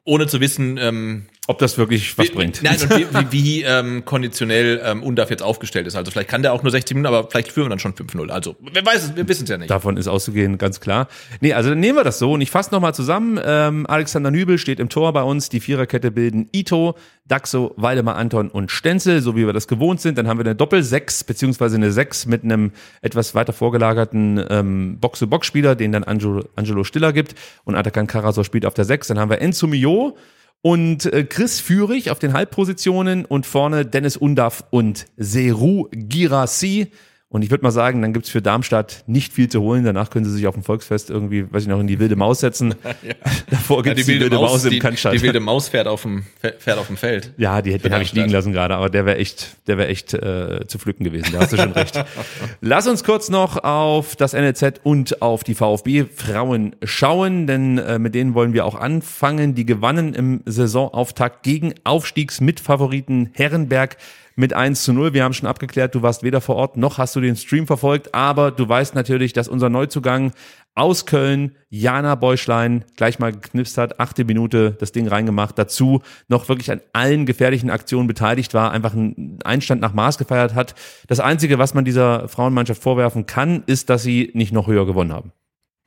ohne 0.02 0.26
zu 0.26 0.40
wissen, 0.40 0.76
ähm, 0.76 1.26
Ob 1.46 1.58
das 1.58 1.76
wirklich 1.76 2.16
was 2.16 2.28
wie, 2.28 2.32
bringt. 2.32 2.62
Nein, 2.62 2.76
und 2.80 2.90
wie, 2.96 3.06
wie, 3.12 3.32
wie 3.32 3.62
ähm, 3.62 4.04
konditionell 4.04 4.80
ähm, 4.82 5.02
Undav 5.02 5.28
jetzt 5.28 5.42
aufgestellt 5.42 5.86
ist. 5.86 5.94
Also 5.94 6.10
vielleicht 6.10 6.30
kann 6.30 6.42
der 6.42 6.54
auch 6.54 6.62
nur 6.62 6.70
60 6.70 6.94
Minuten, 6.94 7.14
aber 7.14 7.28
vielleicht 7.28 7.52
führen 7.52 7.66
wir 7.66 7.70
dann 7.70 7.78
schon 7.78 7.92
5-0. 7.92 8.30
Also 8.30 8.56
wer 8.60 8.84
weiß 8.84 9.04
es, 9.04 9.16
wir 9.16 9.28
wissen 9.28 9.44
es 9.44 9.50
ja 9.50 9.58
nicht. 9.58 9.70
Davon 9.70 9.98
ist 9.98 10.08
auszugehen, 10.08 10.56
ganz 10.56 10.80
klar. 10.80 11.08
Nee, 11.40 11.52
also 11.52 11.68
dann 11.68 11.80
nehmen 11.80 11.98
wir 11.98 12.04
das 12.04 12.18
so 12.18 12.32
und 12.32 12.40
ich 12.40 12.50
fasse 12.50 12.72
nochmal 12.72 12.94
zusammen. 12.94 13.38
Ähm, 13.44 13.86
Alexander 13.86 14.30
Nübel 14.30 14.56
steht 14.56 14.80
im 14.80 14.88
Tor 14.88 15.12
bei 15.12 15.22
uns. 15.22 15.50
Die 15.50 15.60
Viererkette 15.60 16.10
bilden 16.10 16.48
Ito, 16.52 16.96
Daxo, 17.26 17.74
Waldemar 17.76 18.16
Anton 18.16 18.48
und 18.48 18.70
Stenzel, 18.70 19.20
so 19.20 19.36
wie 19.36 19.44
wir 19.44 19.52
das 19.52 19.68
gewohnt 19.68 20.00
sind. 20.00 20.16
Dann 20.16 20.28
haben 20.28 20.38
wir 20.38 20.46
eine 20.46 20.54
Doppel-Sechs, 20.54 21.24
beziehungsweise 21.24 21.76
eine 21.76 21.92
Sechs 21.92 22.24
mit 22.24 22.42
einem 22.44 22.72
etwas 23.02 23.34
weiter 23.34 23.52
vorgelagerten 23.52 24.42
ähm, 24.48 24.98
Box-to-Box-Spieler, 24.98 25.74
den 25.74 25.92
dann 25.92 26.04
Angelo, 26.04 26.44
Angelo 26.56 26.84
Stiller 26.84 27.12
gibt. 27.12 27.34
Und 27.64 27.74
Atakan 27.74 28.06
Karasor 28.06 28.44
spielt 28.44 28.64
auf 28.64 28.74
der 28.74 28.86
Sechs. 28.86 29.08
Dann 29.08 29.18
haben 29.18 29.28
wir 29.28 29.42
Enzo 29.42 29.66
Mio 29.66 30.16
und 30.64 31.04
äh, 31.12 31.24
Chris 31.24 31.60
Führig 31.60 32.10
auf 32.10 32.18
den 32.18 32.32
Halbpositionen 32.32 33.26
und 33.26 33.44
vorne 33.44 33.84
Dennis 33.84 34.16
Undaff 34.16 34.64
und 34.70 35.04
Seru 35.18 35.88
Girassi. 35.92 36.90
Und 37.34 37.42
ich 37.42 37.50
würde 37.50 37.64
mal 37.64 37.72
sagen, 37.72 38.00
dann 38.00 38.12
gibt's 38.12 38.30
für 38.30 38.40
Darmstadt 38.40 39.02
nicht 39.08 39.32
viel 39.32 39.48
zu 39.48 39.60
holen. 39.60 39.82
Danach 39.82 40.08
können 40.08 40.24
sie 40.24 40.30
sich 40.30 40.46
auf 40.46 40.54
dem 40.54 40.62
Volksfest 40.62 41.10
irgendwie, 41.10 41.52
weiß 41.52 41.64
ich 41.64 41.68
noch, 41.68 41.80
in 41.80 41.88
die 41.88 41.98
wilde 41.98 42.14
Maus 42.14 42.38
setzen. 42.38 42.76
Davor 43.50 43.82
gibt's 43.82 44.06
die, 44.06 44.20
wilde 44.20 44.36
Maus, 44.36 44.64
im 44.64 44.70
die, 44.70 44.78
Cannstatt. 44.78 45.14
die 45.14 45.22
wilde 45.22 45.40
Maus 45.40 45.66
fährt 45.66 45.88
auf 45.88 46.02
dem, 46.02 46.26
fährt 46.58 46.78
auf 46.78 46.86
dem 46.86 46.96
Feld. 46.96 47.32
Ja, 47.36 47.60
die, 47.60 47.76
den 47.76 47.92
habe 47.92 48.04
ich 48.04 48.12
liegen 48.12 48.30
lassen 48.30 48.52
gerade, 48.52 48.76
aber 48.76 48.88
der 48.88 49.04
wäre 49.04 49.16
echt, 49.16 49.56
der 49.66 49.78
wäre 49.78 49.88
echt 49.88 50.14
äh, 50.14 50.64
zu 50.68 50.78
pflücken 50.78 51.02
gewesen. 51.02 51.30
Da 51.32 51.40
hast 51.40 51.52
du 51.52 51.56
schon 51.56 51.72
recht. 51.72 52.04
Lass 52.60 52.86
uns 52.86 53.02
kurz 53.02 53.28
noch 53.30 53.64
auf 53.64 54.14
das 54.14 54.32
NLZ 54.32 54.82
und 54.84 55.20
auf 55.20 55.42
die 55.42 55.56
VfB 55.56 56.04
Frauen 56.04 56.76
schauen, 56.84 57.48
denn 57.48 57.78
äh, 57.78 57.98
mit 57.98 58.14
denen 58.14 58.34
wollen 58.34 58.52
wir 58.52 58.64
auch 58.64 58.76
anfangen. 58.76 59.56
Die 59.56 59.66
gewannen 59.66 60.14
im 60.14 60.42
Saisonauftakt 60.46 61.42
gegen 61.42 61.74
Aufstiegsmitfavoriten 61.82 63.30
Herrenberg 63.32 63.96
mit 64.36 64.52
1 64.52 64.84
zu 64.84 64.92
0. 64.92 65.12
Wir 65.12 65.24
haben 65.24 65.34
schon 65.34 65.48
abgeklärt, 65.48 65.94
du 65.94 66.02
warst 66.02 66.22
weder 66.22 66.40
vor 66.40 66.56
Ort 66.56 66.76
noch 66.76 66.98
hast 66.98 67.16
du 67.16 67.20
den 67.20 67.36
Stream 67.36 67.66
verfolgt, 67.66 68.14
aber 68.14 68.50
du 68.50 68.68
weißt 68.68 68.94
natürlich, 68.94 69.32
dass 69.32 69.48
unser 69.48 69.68
Neuzugang 69.68 70.32
aus 70.74 71.06
Köln, 71.06 71.52
Jana 71.68 72.16
Beuschlein, 72.16 72.84
gleich 72.96 73.18
mal 73.18 73.32
geknipst 73.32 73.78
hat, 73.78 74.00
achte 74.00 74.24
Minute 74.24 74.76
das 74.80 74.90
Ding 74.90 75.06
reingemacht, 75.06 75.56
dazu 75.56 76.02
noch 76.28 76.48
wirklich 76.48 76.70
an 76.70 76.80
allen 76.92 77.26
gefährlichen 77.26 77.70
Aktionen 77.70 78.08
beteiligt 78.08 78.54
war, 78.54 78.72
einfach 78.72 78.92
einen 78.92 79.38
Einstand 79.44 79.80
nach 79.80 79.94
Maß 79.94 80.18
gefeiert 80.18 80.54
hat. 80.54 80.74
Das 81.06 81.20
Einzige, 81.20 81.58
was 81.58 81.74
man 81.74 81.84
dieser 81.84 82.28
Frauenmannschaft 82.28 82.82
vorwerfen 82.82 83.26
kann, 83.26 83.62
ist, 83.66 83.88
dass 83.88 84.02
sie 84.02 84.30
nicht 84.34 84.52
noch 84.52 84.66
höher 84.66 84.86
gewonnen 84.86 85.12
haben. 85.12 85.32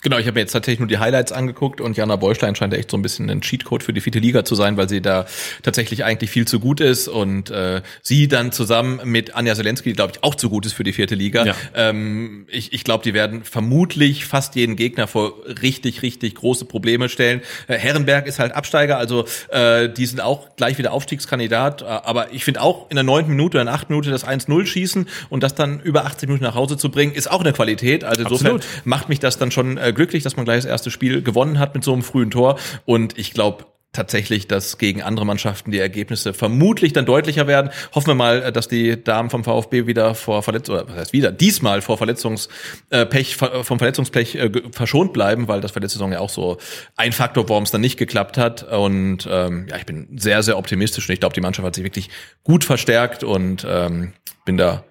Genau, 0.03 0.19
ich 0.19 0.27
habe 0.27 0.35
mir 0.35 0.41
jetzt 0.41 0.51
tatsächlich 0.51 0.79
nur 0.79 0.87
die 0.87 0.99
Highlights 0.99 1.31
angeguckt 1.31 1.81
und 1.81 1.97
Jana 1.97 2.17
Beuschlein 2.17 2.53
scheint 2.55 2.71
echt 2.75 2.91
so 2.91 2.97
ein 2.97 3.01
bisschen 3.01 3.31
ein 3.31 3.41
Cheatcode 3.41 3.81
für 3.81 3.93
die 3.93 4.01
vierte 4.01 4.19
Liga 4.19 4.45
zu 4.45 4.53
sein, 4.53 4.77
weil 4.77 4.87
sie 4.87 5.01
da 5.01 5.25
tatsächlich 5.63 6.03
eigentlich 6.03 6.29
viel 6.29 6.47
zu 6.47 6.59
gut 6.59 6.81
ist 6.81 7.07
und 7.07 7.49
äh, 7.49 7.81
sie 8.03 8.27
dann 8.27 8.51
zusammen 8.51 9.01
mit 9.05 9.33
Anja 9.35 9.55
Zelensky, 9.55 9.93
glaube 9.93 10.13
ich, 10.13 10.23
auch 10.23 10.35
zu 10.35 10.51
gut 10.51 10.67
ist 10.67 10.73
für 10.73 10.83
die 10.83 10.93
vierte 10.93 11.15
Liga. 11.15 11.45
Ja. 11.45 11.55
Ähm, 11.73 12.45
ich 12.47 12.73
ich 12.73 12.83
glaube, 12.83 13.03
die 13.03 13.15
werden 13.15 13.43
vermutlich 13.43 14.25
fast 14.25 14.55
jeden 14.55 14.75
Gegner 14.75 15.07
vor 15.07 15.33
richtig, 15.63 16.03
richtig 16.03 16.35
große 16.35 16.65
Probleme 16.65 17.09
stellen. 17.09 17.41
Äh, 17.67 17.79
Herrenberg 17.79 18.27
ist 18.27 18.37
halt 18.37 18.51
Absteiger, 18.51 18.99
also 18.99 19.25
äh, 19.49 19.89
die 19.89 20.05
sind 20.05 20.21
auch 20.21 20.55
gleich 20.57 20.77
wieder 20.77 20.93
Aufstiegskandidat, 20.93 21.81
äh, 21.81 21.85
aber 21.85 22.31
ich 22.33 22.45
finde 22.45 22.61
auch 22.61 22.91
in 22.91 22.97
der 22.97 23.03
neunten 23.03 23.31
Minute, 23.31 23.57
in 23.57 23.65
der 23.65 23.73
achten 23.73 23.91
Minute 23.91 24.11
das 24.11 24.27
1-0 24.27 24.67
schießen 24.67 25.09
und 25.29 25.41
das 25.41 25.55
dann 25.55 25.79
über 25.79 26.05
80 26.05 26.29
Minuten 26.29 26.43
nach 26.43 26.55
Hause 26.55 26.77
zu 26.77 26.91
bringen, 26.91 27.13
ist 27.13 27.31
auch 27.31 27.41
eine 27.41 27.51
Qualität. 27.51 28.03
Also 28.03 28.21
insofern 28.21 28.57
Absolut. 28.57 28.85
macht 28.85 29.09
mich 29.09 29.19
das 29.19 29.39
dann 29.39 29.49
schon 29.49 29.77
äh, 29.77 29.86
glücklich, 29.91 30.23
dass 30.23 30.35
man 30.35 30.45
gleich 30.45 30.57
das 30.57 30.65
erste 30.65 30.91
Spiel 30.91 31.21
gewonnen 31.21 31.59
hat 31.59 31.75
mit 31.75 31.83
so 31.83 31.93
einem 31.93 32.03
frühen 32.03 32.31
Tor. 32.31 32.59
Und 32.85 33.17
ich 33.17 33.33
glaube 33.33 33.65
tatsächlich, 33.93 34.47
dass 34.47 34.77
gegen 34.77 35.01
andere 35.01 35.25
Mannschaften 35.25 35.71
die 35.71 35.79
Ergebnisse 35.79 36.33
vermutlich 36.33 36.93
dann 36.93 37.07
deutlicher 37.07 37.47
werden. 37.47 37.71
Hoffen 37.95 38.07
wir 38.07 38.15
mal, 38.15 38.43
äh, 38.43 38.51
dass 38.51 38.67
die 38.67 39.01
Damen 39.03 39.31
vom 39.31 39.43
VfB 39.43 39.87
wieder 39.87 40.13
vor 40.13 40.43
Verletzung, 40.43 40.75
oder 40.75 40.87
was 40.87 40.97
heißt 40.97 41.13
wieder, 41.13 41.31
diesmal 41.31 41.81
vor 41.81 41.97
Verletzungspech, 41.97 43.37
vom 43.37 43.79
Verletzungspech 43.79 44.35
äh, 44.35 44.49
ge- 44.49 44.63
verschont 44.71 45.13
bleiben, 45.13 45.47
weil 45.47 45.61
das 45.61 45.71
für 45.71 45.79
letzte 45.79 45.97
Saison 45.97 46.11
ja 46.11 46.19
auch 46.19 46.29
so 46.29 46.57
ein 46.95 47.11
Faktor, 47.11 47.49
warum 47.49 47.63
es 47.63 47.71
dann 47.71 47.81
nicht 47.81 47.97
geklappt 47.97 48.37
hat. 48.37 48.71
Und 48.71 49.27
ähm, 49.31 49.65
ja, 49.67 49.77
ich 49.77 49.85
bin 49.87 50.07
sehr, 50.19 50.43
sehr 50.43 50.59
optimistisch 50.59 51.09
und 51.09 51.13
ich 51.13 51.19
glaube, 51.19 51.33
die 51.33 51.41
Mannschaft 51.41 51.65
hat 51.65 51.73
sich 51.73 51.83
wirklich 51.83 52.09
gut 52.43 52.65
verstärkt 52.65 53.23
und 53.23 53.65
ähm, 53.67 54.13
bin 54.45 54.57
da 54.57 54.83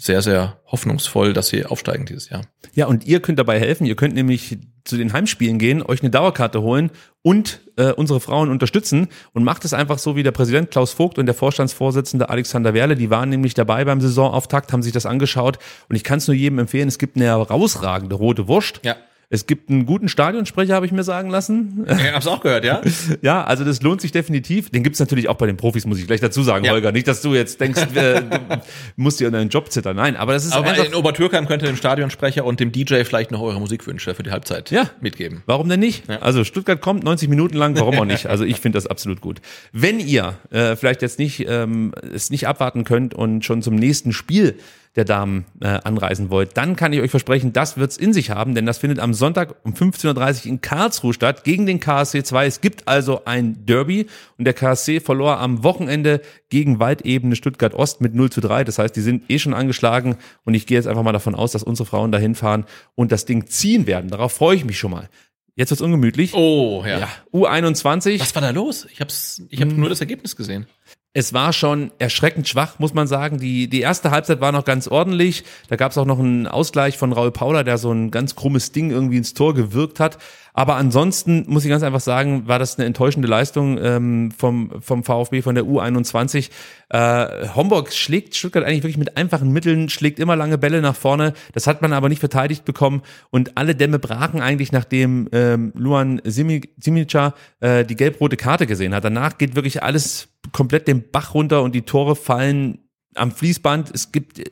sehr, 0.00 0.22
sehr 0.22 0.56
hoffnungsvoll, 0.64 1.34
dass 1.34 1.48
sie 1.48 1.66
aufsteigen 1.66 2.06
dieses 2.06 2.30
Jahr. 2.30 2.46
Ja, 2.72 2.86
und 2.86 3.04
ihr 3.06 3.20
könnt 3.20 3.38
dabei 3.38 3.60
helfen. 3.60 3.84
Ihr 3.84 3.96
könnt 3.96 4.14
nämlich 4.14 4.56
zu 4.84 4.96
den 4.96 5.12
Heimspielen 5.12 5.58
gehen, 5.58 5.82
euch 5.82 6.00
eine 6.00 6.08
Dauerkarte 6.08 6.62
holen 6.62 6.90
und 7.20 7.60
äh, 7.76 7.92
unsere 7.92 8.18
Frauen 8.18 8.48
unterstützen 8.48 9.08
und 9.34 9.44
macht 9.44 9.66
es 9.66 9.74
einfach 9.74 9.98
so 9.98 10.16
wie 10.16 10.22
der 10.22 10.30
Präsident 10.30 10.70
Klaus 10.70 10.94
Vogt 10.94 11.18
und 11.18 11.26
der 11.26 11.34
Vorstandsvorsitzende 11.34 12.30
Alexander 12.30 12.72
Werle. 12.72 12.96
Die 12.96 13.10
waren 13.10 13.28
nämlich 13.28 13.52
dabei 13.52 13.84
beim 13.84 14.00
Saisonauftakt, 14.00 14.72
haben 14.72 14.82
sich 14.82 14.94
das 14.94 15.04
angeschaut 15.04 15.58
und 15.90 15.96
ich 15.96 16.02
kann 16.02 16.16
es 16.16 16.26
nur 16.26 16.34
jedem 16.34 16.60
empfehlen. 16.60 16.88
Es 16.88 16.98
gibt 16.98 17.16
eine 17.16 17.26
herausragende 17.26 18.16
rote 18.16 18.48
Wurst. 18.48 18.80
Ja. 18.82 18.96
Es 19.32 19.46
gibt 19.46 19.70
einen 19.70 19.86
guten 19.86 20.08
Stadionsprecher, 20.08 20.74
habe 20.74 20.86
ich 20.86 20.90
mir 20.92 21.04
sagen 21.04 21.30
lassen. 21.30 21.86
Ich 21.88 22.12
hab's 22.12 22.26
auch 22.26 22.40
gehört, 22.40 22.64
ja? 22.64 22.82
Ja, 23.22 23.44
also 23.44 23.64
das 23.64 23.80
lohnt 23.80 24.00
sich 24.00 24.10
definitiv. 24.10 24.70
Den 24.70 24.82
gibt's 24.82 24.98
natürlich 24.98 25.28
auch 25.28 25.36
bei 25.36 25.46
den 25.46 25.56
Profis, 25.56 25.86
muss 25.86 26.00
ich 26.00 26.08
gleich 26.08 26.18
dazu 26.20 26.42
sagen, 26.42 26.64
Ja. 26.64 26.72
Holger. 26.72 26.90
Nicht, 26.90 27.06
dass 27.06 27.22
du 27.22 27.32
jetzt 27.34 27.60
denkst, 27.60 27.80
äh, 27.94 28.22
du 28.22 28.60
musst 28.96 29.20
dir 29.20 29.28
in 29.28 29.32
deinen 29.32 29.48
Job 29.48 29.70
zittern. 29.70 29.94
Nein, 29.94 30.16
aber 30.16 30.32
das 30.32 30.46
ist 30.46 30.52
Aber 30.52 30.84
in 30.84 30.94
Obertürkheim 30.96 31.46
könnte 31.46 31.66
dem 31.66 31.76
Stadionsprecher 31.76 32.44
und 32.44 32.58
dem 32.58 32.72
DJ 32.72 33.04
vielleicht 33.04 33.30
noch 33.30 33.40
eure 33.40 33.60
Musikwünsche 33.60 34.16
für 34.16 34.24
die 34.24 34.32
Halbzeit 34.32 34.72
Ja. 34.72 34.90
mitgeben. 35.00 35.44
Warum 35.46 35.68
denn 35.68 35.78
nicht? 35.78 36.10
Also 36.10 36.42
Stuttgart 36.42 36.80
kommt 36.80 37.04
90 37.04 37.28
Minuten 37.28 37.56
lang, 37.56 37.78
warum 37.78 37.96
auch 38.00 38.04
nicht? 38.04 38.26
Also 38.26 38.42
ich 38.44 38.58
finde 38.58 38.78
das 38.78 38.88
absolut 38.88 39.20
gut. 39.20 39.40
Wenn 39.72 40.00
ihr 40.00 40.38
äh, 40.50 40.74
vielleicht 40.74 41.02
jetzt 41.02 41.20
nicht 41.20 41.46
ähm, 41.48 41.92
es 42.12 42.30
nicht 42.30 42.48
abwarten 42.48 42.82
könnt 42.82 43.14
und 43.14 43.44
schon 43.44 43.62
zum 43.62 43.76
nächsten 43.76 44.12
Spiel 44.12 44.56
der 44.96 45.04
Damen 45.04 45.44
äh, 45.60 45.68
anreisen 45.68 46.30
wollt, 46.30 46.56
dann 46.56 46.74
kann 46.74 46.92
ich 46.92 47.00
euch 47.00 47.10
versprechen, 47.10 47.52
das 47.52 47.76
wird's 47.76 47.96
in 47.96 48.12
sich 48.12 48.30
haben, 48.30 48.54
denn 48.56 48.66
das 48.66 48.78
findet 48.78 48.98
am 48.98 49.14
Sonntag 49.14 49.54
um 49.62 49.72
15.30 49.72 50.40
Uhr 50.40 50.46
in 50.46 50.60
Karlsruhe 50.60 51.14
statt 51.14 51.44
gegen 51.44 51.64
den 51.64 51.78
KSC 51.78 52.24
2. 52.24 52.46
Es 52.46 52.60
gibt 52.60 52.88
also 52.88 53.24
ein 53.24 53.64
Derby 53.66 54.06
und 54.36 54.46
der 54.46 54.54
KSC 54.54 55.00
verlor 55.00 55.38
am 55.38 55.62
Wochenende 55.62 56.20
gegen 56.48 56.80
Waldebene 56.80 57.36
Stuttgart 57.36 57.74
Ost 57.74 58.00
mit 58.00 58.14
0 58.14 58.30
zu 58.30 58.40
3. 58.40 58.64
Das 58.64 58.78
heißt, 58.78 58.96
die 58.96 59.00
sind 59.00 59.30
eh 59.30 59.38
schon 59.38 59.54
angeschlagen 59.54 60.16
und 60.44 60.54
ich 60.54 60.66
gehe 60.66 60.76
jetzt 60.76 60.86
einfach 60.86 61.04
mal 61.04 61.12
davon 61.12 61.36
aus, 61.36 61.52
dass 61.52 61.62
unsere 61.62 61.86
Frauen 61.86 62.10
dahin 62.10 62.34
fahren 62.34 62.64
und 62.96 63.12
das 63.12 63.24
Ding 63.24 63.46
ziehen 63.46 63.86
werden. 63.86 64.10
Darauf 64.10 64.32
freue 64.32 64.56
ich 64.56 64.64
mich 64.64 64.78
schon 64.78 64.90
mal. 64.90 65.08
Jetzt 65.54 65.70
wird's 65.70 65.82
ungemütlich. 65.82 66.34
Oh, 66.34 66.82
ja. 66.86 67.00
Ja, 67.00 67.08
U21. 67.32 68.18
Was 68.18 68.34
war 68.34 68.42
da 68.42 68.50
los? 68.50 68.86
Ich 68.90 69.00
hab's, 69.00 69.42
ich 69.50 69.60
hab 69.60 69.68
nur 69.68 69.88
das 69.88 70.00
Ergebnis 70.00 70.34
gesehen. 70.34 70.66
Es 71.12 71.32
war 71.32 71.52
schon 71.52 71.90
erschreckend 71.98 72.46
schwach, 72.46 72.78
muss 72.78 72.94
man 72.94 73.08
sagen. 73.08 73.38
Die, 73.38 73.68
die 73.68 73.80
erste 73.80 74.12
Halbzeit 74.12 74.40
war 74.40 74.52
noch 74.52 74.64
ganz 74.64 74.86
ordentlich. 74.86 75.42
Da 75.68 75.74
gab 75.74 75.90
es 75.90 75.98
auch 75.98 76.06
noch 76.06 76.20
einen 76.20 76.46
Ausgleich 76.46 76.98
von 76.98 77.12
Raul 77.12 77.32
Paula, 77.32 77.64
der 77.64 77.78
so 77.78 77.90
ein 77.90 78.12
ganz 78.12 78.36
krummes 78.36 78.70
Ding 78.70 78.92
irgendwie 78.92 79.16
ins 79.16 79.34
Tor 79.34 79.52
gewirkt 79.52 79.98
hat. 79.98 80.18
Aber 80.54 80.76
ansonsten 80.76 81.46
muss 81.48 81.64
ich 81.64 81.70
ganz 81.70 81.82
einfach 81.82 82.00
sagen, 82.00 82.46
war 82.46 82.60
das 82.60 82.78
eine 82.78 82.86
enttäuschende 82.86 83.26
Leistung 83.26 83.76
ähm, 83.82 84.30
vom, 84.30 84.80
vom 84.80 85.02
VfB 85.02 85.42
von 85.42 85.56
der 85.56 85.64
U21. 85.64 86.50
Äh, 86.90 87.48
Homburg 87.56 87.92
schlägt 87.92 88.36
Stuttgart 88.36 88.64
eigentlich 88.64 88.84
wirklich 88.84 88.96
mit 88.96 89.16
einfachen 89.16 89.52
Mitteln, 89.52 89.88
schlägt 89.88 90.20
immer 90.20 90.36
lange 90.36 90.58
Bälle 90.58 90.80
nach 90.80 90.94
vorne. 90.94 91.32
Das 91.54 91.66
hat 91.66 91.82
man 91.82 91.92
aber 91.92 92.08
nicht 92.08 92.20
verteidigt 92.20 92.64
bekommen. 92.64 93.02
Und 93.30 93.56
alle 93.56 93.74
Dämme 93.74 93.98
brachen 93.98 94.40
eigentlich, 94.40 94.70
nachdem 94.70 95.28
ähm, 95.32 95.72
Luan 95.74 96.22
Simica 96.24 97.34
äh, 97.58 97.84
die 97.84 97.96
gelb-rote 97.96 98.36
Karte 98.36 98.68
gesehen 98.68 98.94
hat. 98.94 99.02
Danach 99.02 99.38
geht 99.38 99.56
wirklich 99.56 99.82
alles 99.82 100.29
komplett 100.52 100.88
den 100.88 101.10
Bach 101.10 101.34
runter 101.34 101.62
und 101.62 101.74
die 101.74 101.82
Tore 101.82 102.16
fallen 102.16 102.78
am 103.14 103.32
Fließband. 103.32 103.90
Es 103.94 104.12
gibt 104.12 104.42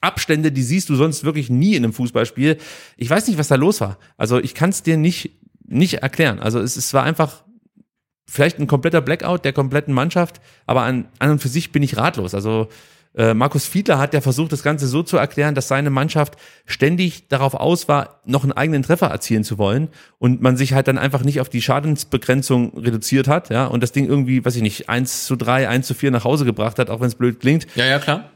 Abstände, 0.00 0.52
die 0.52 0.62
siehst 0.62 0.88
du 0.88 0.96
sonst 0.96 1.24
wirklich 1.24 1.50
nie 1.50 1.74
in 1.74 1.84
einem 1.84 1.92
Fußballspiel. 1.92 2.58
Ich 2.96 3.10
weiß 3.10 3.28
nicht, 3.28 3.38
was 3.38 3.48
da 3.48 3.56
los 3.56 3.80
war. 3.80 3.98
Also 4.16 4.38
ich 4.38 4.54
kann 4.54 4.70
es 4.70 4.82
dir 4.82 4.96
nicht, 4.96 5.30
nicht 5.66 5.94
erklären. 6.02 6.40
Also 6.40 6.58
es, 6.60 6.76
es 6.76 6.94
war 6.94 7.04
einfach 7.04 7.44
vielleicht 8.28 8.58
ein 8.58 8.66
kompletter 8.66 9.00
Blackout 9.00 9.44
der 9.44 9.52
kompletten 9.52 9.92
Mannschaft, 9.92 10.40
aber 10.66 10.82
an, 10.82 11.08
an 11.18 11.32
und 11.32 11.42
für 11.42 11.48
sich 11.48 11.72
bin 11.72 11.82
ich 11.82 11.96
ratlos. 11.96 12.34
Also 12.34 12.68
äh, 13.16 13.34
Markus 13.34 13.66
Fiedler 13.66 13.98
hat 13.98 14.14
ja 14.14 14.20
versucht, 14.20 14.52
das 14.52 14.62
Ganze 14.62 14.86
so 14.86 15.02
zu 15.02 15.16
erklären, 15.16 15.54
dass 15.54 15.66
seine 15.66 15.90
Mannschaft 15.90 16.36
ständig 16.64 17.28
darauf 17.28 17.54
aus 17.54 17.88
war, 17.88 18.20
noch 18.24 18.44
einen 18.44 18.52
eigenen 18.52 18.82
Treffer 18.82 19.08
erzielen 19.08 19.42
zu 19.42 19.58
wollen 19.58 19.88
und 20.18 20.40
man 20.40 20.56
sich 20.56 20.74
halt 20.74 20.86
dann 20.86 20.96
einfach 20.98 21.24
nicht 21.24 21.40
auf 21.40 21.48
die 21.48 21.60
Schadensbegrenzung 21.60 22.78
reduziert 22.78 23.26
hat, 23.26 23.50
ja, 23.50 23.66
und 23.66 23.82
das 23.82 23.92
Ding 23.92 24.06
irgendwie, 24.06 24.44
weiß 24.44 24.54
ich 24.56 24.62
nicht, 24.62 24.88
1 24.88 25.26
zu 25.26 25.34
3, 25.36 25.68
1 25.68 25.86
zu 25.86 25.94
4 25.94 26.12
nach 26.12 26.24
Hause 26.24 26.44
gebracht 26.44 26.78
hat, 26.78 26.88
auch 26.88 27.00
wenn 27.00 27.08
es 27.08 27.16
blöd 27.16 27.40
klingt. 27.40 27.66
Ja, 27.74 27.84
ja, 27.84 27.98
klar. 27.98 28.30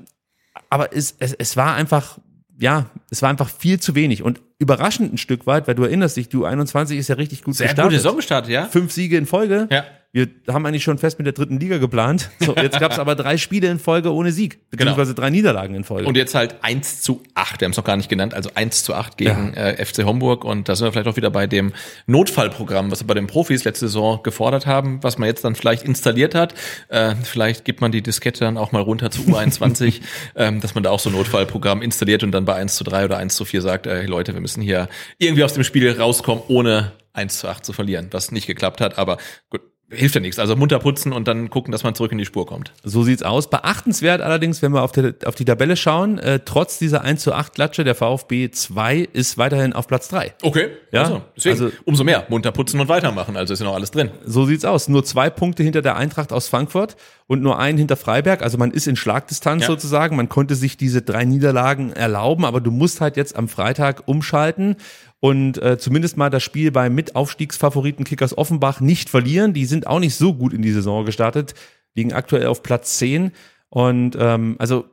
Aber 0.70 0.92
es, 0.92 1.14
es, 1.20 1.34
es 1.34 1.56
war 1.56 1.74
einfach, 1.74 2.18
ja, 2.58 2.86
es 3.10 3.22
war 3.22 3.30
einfach 3.30 3.48
viel 3.48 3.78
zu 3.78 3.94
wenig 3.94 4.22
und 4.24 4.40
überraschend 4.58 5.12
ein 5.12 5.18
Stück 5.18 5.46
weit, 5.46 5.68
weil 5.68 5.76
du 5.76 5.84
erinnerst 5.84 6.16
dich, 6.16 6.28
du 6.28 6.44
21 6.44 6.98
ist 6.98 7.08
ja 7.08 7.14
richtig 7.14 7.44
gut 7.44 7.54
Sehr 7.54 7.68
gestartet. 7.68 7.90
gute 7.92 7.96
Saison 8.02 8.16
gestartet, 8.16 8.50
ja? 8.50 8.66
Fünf 8.66 8.90
Siege 8.92 9.16
in 9.16 9.26
Folge. 9.26 9.68
Ja. 9.70 9.84
Wir 10.14 10.28
haben 10.46 10.64
eigentlich 10.64 10.84
schon 10.84 10.96
fest 10.96 11.18
mit 11.18 11.26
der 11.26 11.32
dritten 11.32 11.58
Liga 11.58 11.78
geplant. 11.78 12.30
So, 12.38 12.54
jetzt 12.54 12.78
gab 12.78 12.92
es 12.92 13.00
aber 13.00 13.16
drei 13.16 13.36
Spiele 13.36 13.68
in 13.68 13.80
Folge 13.80 14.12
ohne 14.12 14.30
Sieg, 14.30 14.70
beziehungsweise 14.70 15.12
drei 15.12 15.28
Niederlagen 15.28 15.74
in 15.74 15.82
Folge. 15.82 16.06
Und 16.06 16.16
jetzt 16.16 16.36
halt 16.36 16.54
1 16.62 17.02
zu 17.02 17.20
8, 17.34 17.60
wir 17.60 17.64
haben 17.66 17.72
es 17.72 17.76
noch 17.76 17.84
gar 17.84 17.96
nicht 17.96 18.08
genannt, 18.08 18.32
also 18.32 18.48
1 18.54 18.84
zu 18.84 18.94
8 18.94 19.18
gegen 19.18 19.54
äh, 19.54 19.84
FC 19.84 20.04
Homburg. 20.04 20.44
Und 20.44 20.68
da 20.68 20.76
sind 20.76 20.86
wir 20.86 20.92
vielleicht 20.92 21.08
auch 21.08 21.16
wieder 21.16 21.30
bei 21.30 21.48
dem 21.48 21.72
Notfallprogramm, 22.06 22.92
was 22.92 23.02
wir 23.02 23.08
bei 23.08 23.14
den 23.14 23.26
Profis 23.26 23.64
letzte 23.64 23.88
Saison 23.88 24.22
gefordert 24.22 24.66
haben, 24.66 25.02
was 25.02 25.18
man 25.18 25.26
jetzt 25.26 25.44
dann 25.44 25.56
vielleicht 25.56 25.82
installiert 25.82 26.36
hat. 26.36 26.54
Äh, 26.90 27.16
vielleicht 27.16 27.64
gibt 27.64 27.80
man 27.80 27.90
die 27.90 28.00
Diskette 28.00 28.38
dann 28.38 28.56
auch 28.56 28.70
mal 28.70 28.82
runter 28.82 29.10
zu 29.10 29.22
U21, 29.22 30.00
ähm, 30.36 30.60
dass 30.60 30.76
man 30.76 30.84
da 30.84 30.90
auch 30.90 31.00
so 31.00 31.10
ein 31.10 31.16
Notfallprogramm 31.16 31.82
installiert 31.82 32.22
und 32.22 32.30
dann 32.30 32.44
bei 32.44 32.54
1 32.54 32.76
zu 32.76 32.84
3 32.84 33.06
oder 33.06 33.18
1 33.18 33.34
zu 33.34 33.44
4 33.44 33.62
sagt, 33.62 33.88
äh, 33.88 34.06
Leute, 34.06 34.32
wir 34.32 34.40
müssen 34.40 34.62
hier 34.62 34.88
irgendwie 35.18 35.42
aus 35.42 35.54
dem 35.54 35.64
Spiel 35.64 35.90
rauskommen, 35.90 36.44
ohne 36.46 36.92
1 37.14 37.38
zu 37.38 37.48
8 37.48 37.66
zu 37.66 37.72
verlieren, 37.72 38.06
was 38.12 38.30
nicht 38.30 38.46
geklappt 38.46 38.80
hat. 38.80 38.96
Aber 38.96 39.18
gut, 39.50 39.62
hilft 39.90 40.14
ja 40.14 40.20
nichts. 40.20 40.38
Also 40.38 40.56
munter 40.56 40.78
putzen 40.78 41.12
und 41.12 41.28
dann 41.28 41.50
gucken, 41.50 41.70
dass 41.70 41.82
man 41.84 41.94
zurück 41.94 42.10
in 42.12 42.18
die 42.18 42.24
Spur 42.24 42.46
kommt. 42.46 42.72
So 42.82 43.02
sieht's 43.04 43.22
aus. 43.22 43.48
Beachtenswert 43.50 44.20
allerdings, 44.22 44.60
wenn 44.62 44.72
wir 44.72 44.82
auf 44.82 44.92
die, 44.92 45.12
auf 45.24 45.34
die 45.34 45.44
Tabelle 45.44 45.76
schauen, 45.76 46.18
äh, 46.18 46.40
trotz 46.44 46.78
dieser 46.78 47.02
1 47.02 47.22
zu 47.22 47.32
8 47.32 47.54
Klatsche, 47.54 47.84
der 47.84 47.94
VfB 47.94 48.50
2 48.50 49.08
ist 49.12 49.38
weiterhin 49.38 49.72
auf 49.72 49.86
Platz 49.86 50.08
3. 50.08 50.34
Okay, 50.42 50.68
Ja, 50.90 51.02
also, 51.02 51.22
deswegen 51.36 51.62
also- 51.64 51.76
umso 51.84 52.02
mehr 52.04 52.24
munter 52.28 52.50
putzen 52.50 52.80
und 52.80 52.88
weitermachen. 52.88 53.36
Also 53.36 53.52
ist 53.52 53.60
ja 53.60 53.66
noch 53.66 53.74
alles 53.74 53.90
drin. 53.90 54.10
So 54.24 54.46
sieht's 54.46 54.64
aus. 54.64 54.88
Nur 54.88 55.04
zwei 55.04 55.30
Punkte 55.30 55.62
hinter 55.62 55.82
der 55.82 55.96
Eintracht 55.96 56.32
aus 56.32 56.48
Frankfurt 56.48 56.96
und 57.26 57.42
nur 57.42 57.58
einen 57.58 57.78
hinter 57.78 57.96
Freiberg. 57.96 58.42
Also 58.42 58.58
man 58.58 58.70
ist 58.72 58.86
in 58.88 58.96
Schlagdistanz 58.96 59.62
Ja. 59.62 59.68
sozusagen. 59.68 60.16
Man 60.16 60.28
konnte 60.28 60.54
sich 60.56 60.76
diese 60.76 61.02
drei 61.02 61.24
Niederlagen 61.24 61.92
erlauben, 61.92 62.44
aber 62.44 62.60
du 62.60 62.70
musst 62.70 63.00
halt 63.00 63.16
jetzt 63.16 63.36
am 63.36 63.48
Freitag 63.48 64.02
umschalten 64.06 64.76
und 65.24 65.56
äh, 65.62 65.78
zumindest 65.78 66.18
mal 66.18 66.28
das 66.28 66.42
Spiel 66.42 66.70
beim 66.70 66.94
Mitaufstiegsfavoriten 66.94 68.04
Kickers 68.04 68.36
Offenbach 68.36 68.80
nicht 68.80 69.08
verlieren. 69.08 69.54
Die 69.54 69.64
sind 69.64 69.86
auch 69.86 69.98
nicht 69.98 70.16
so 70.16 70.34
gut 70.34 70.52
in 70.52 70.60
die 70.60 70.70
Saison 70.70 71.06
gestartet, 71.06 71.54
liegen 71.94 72.12
aktuell 72.12 72.46
auf 72.46 72.62
Platz 72.62 72.98
10. 72.98 73.32
Und 73.70 74.18
ähm, 74.20 74.56
also 74.58 74.84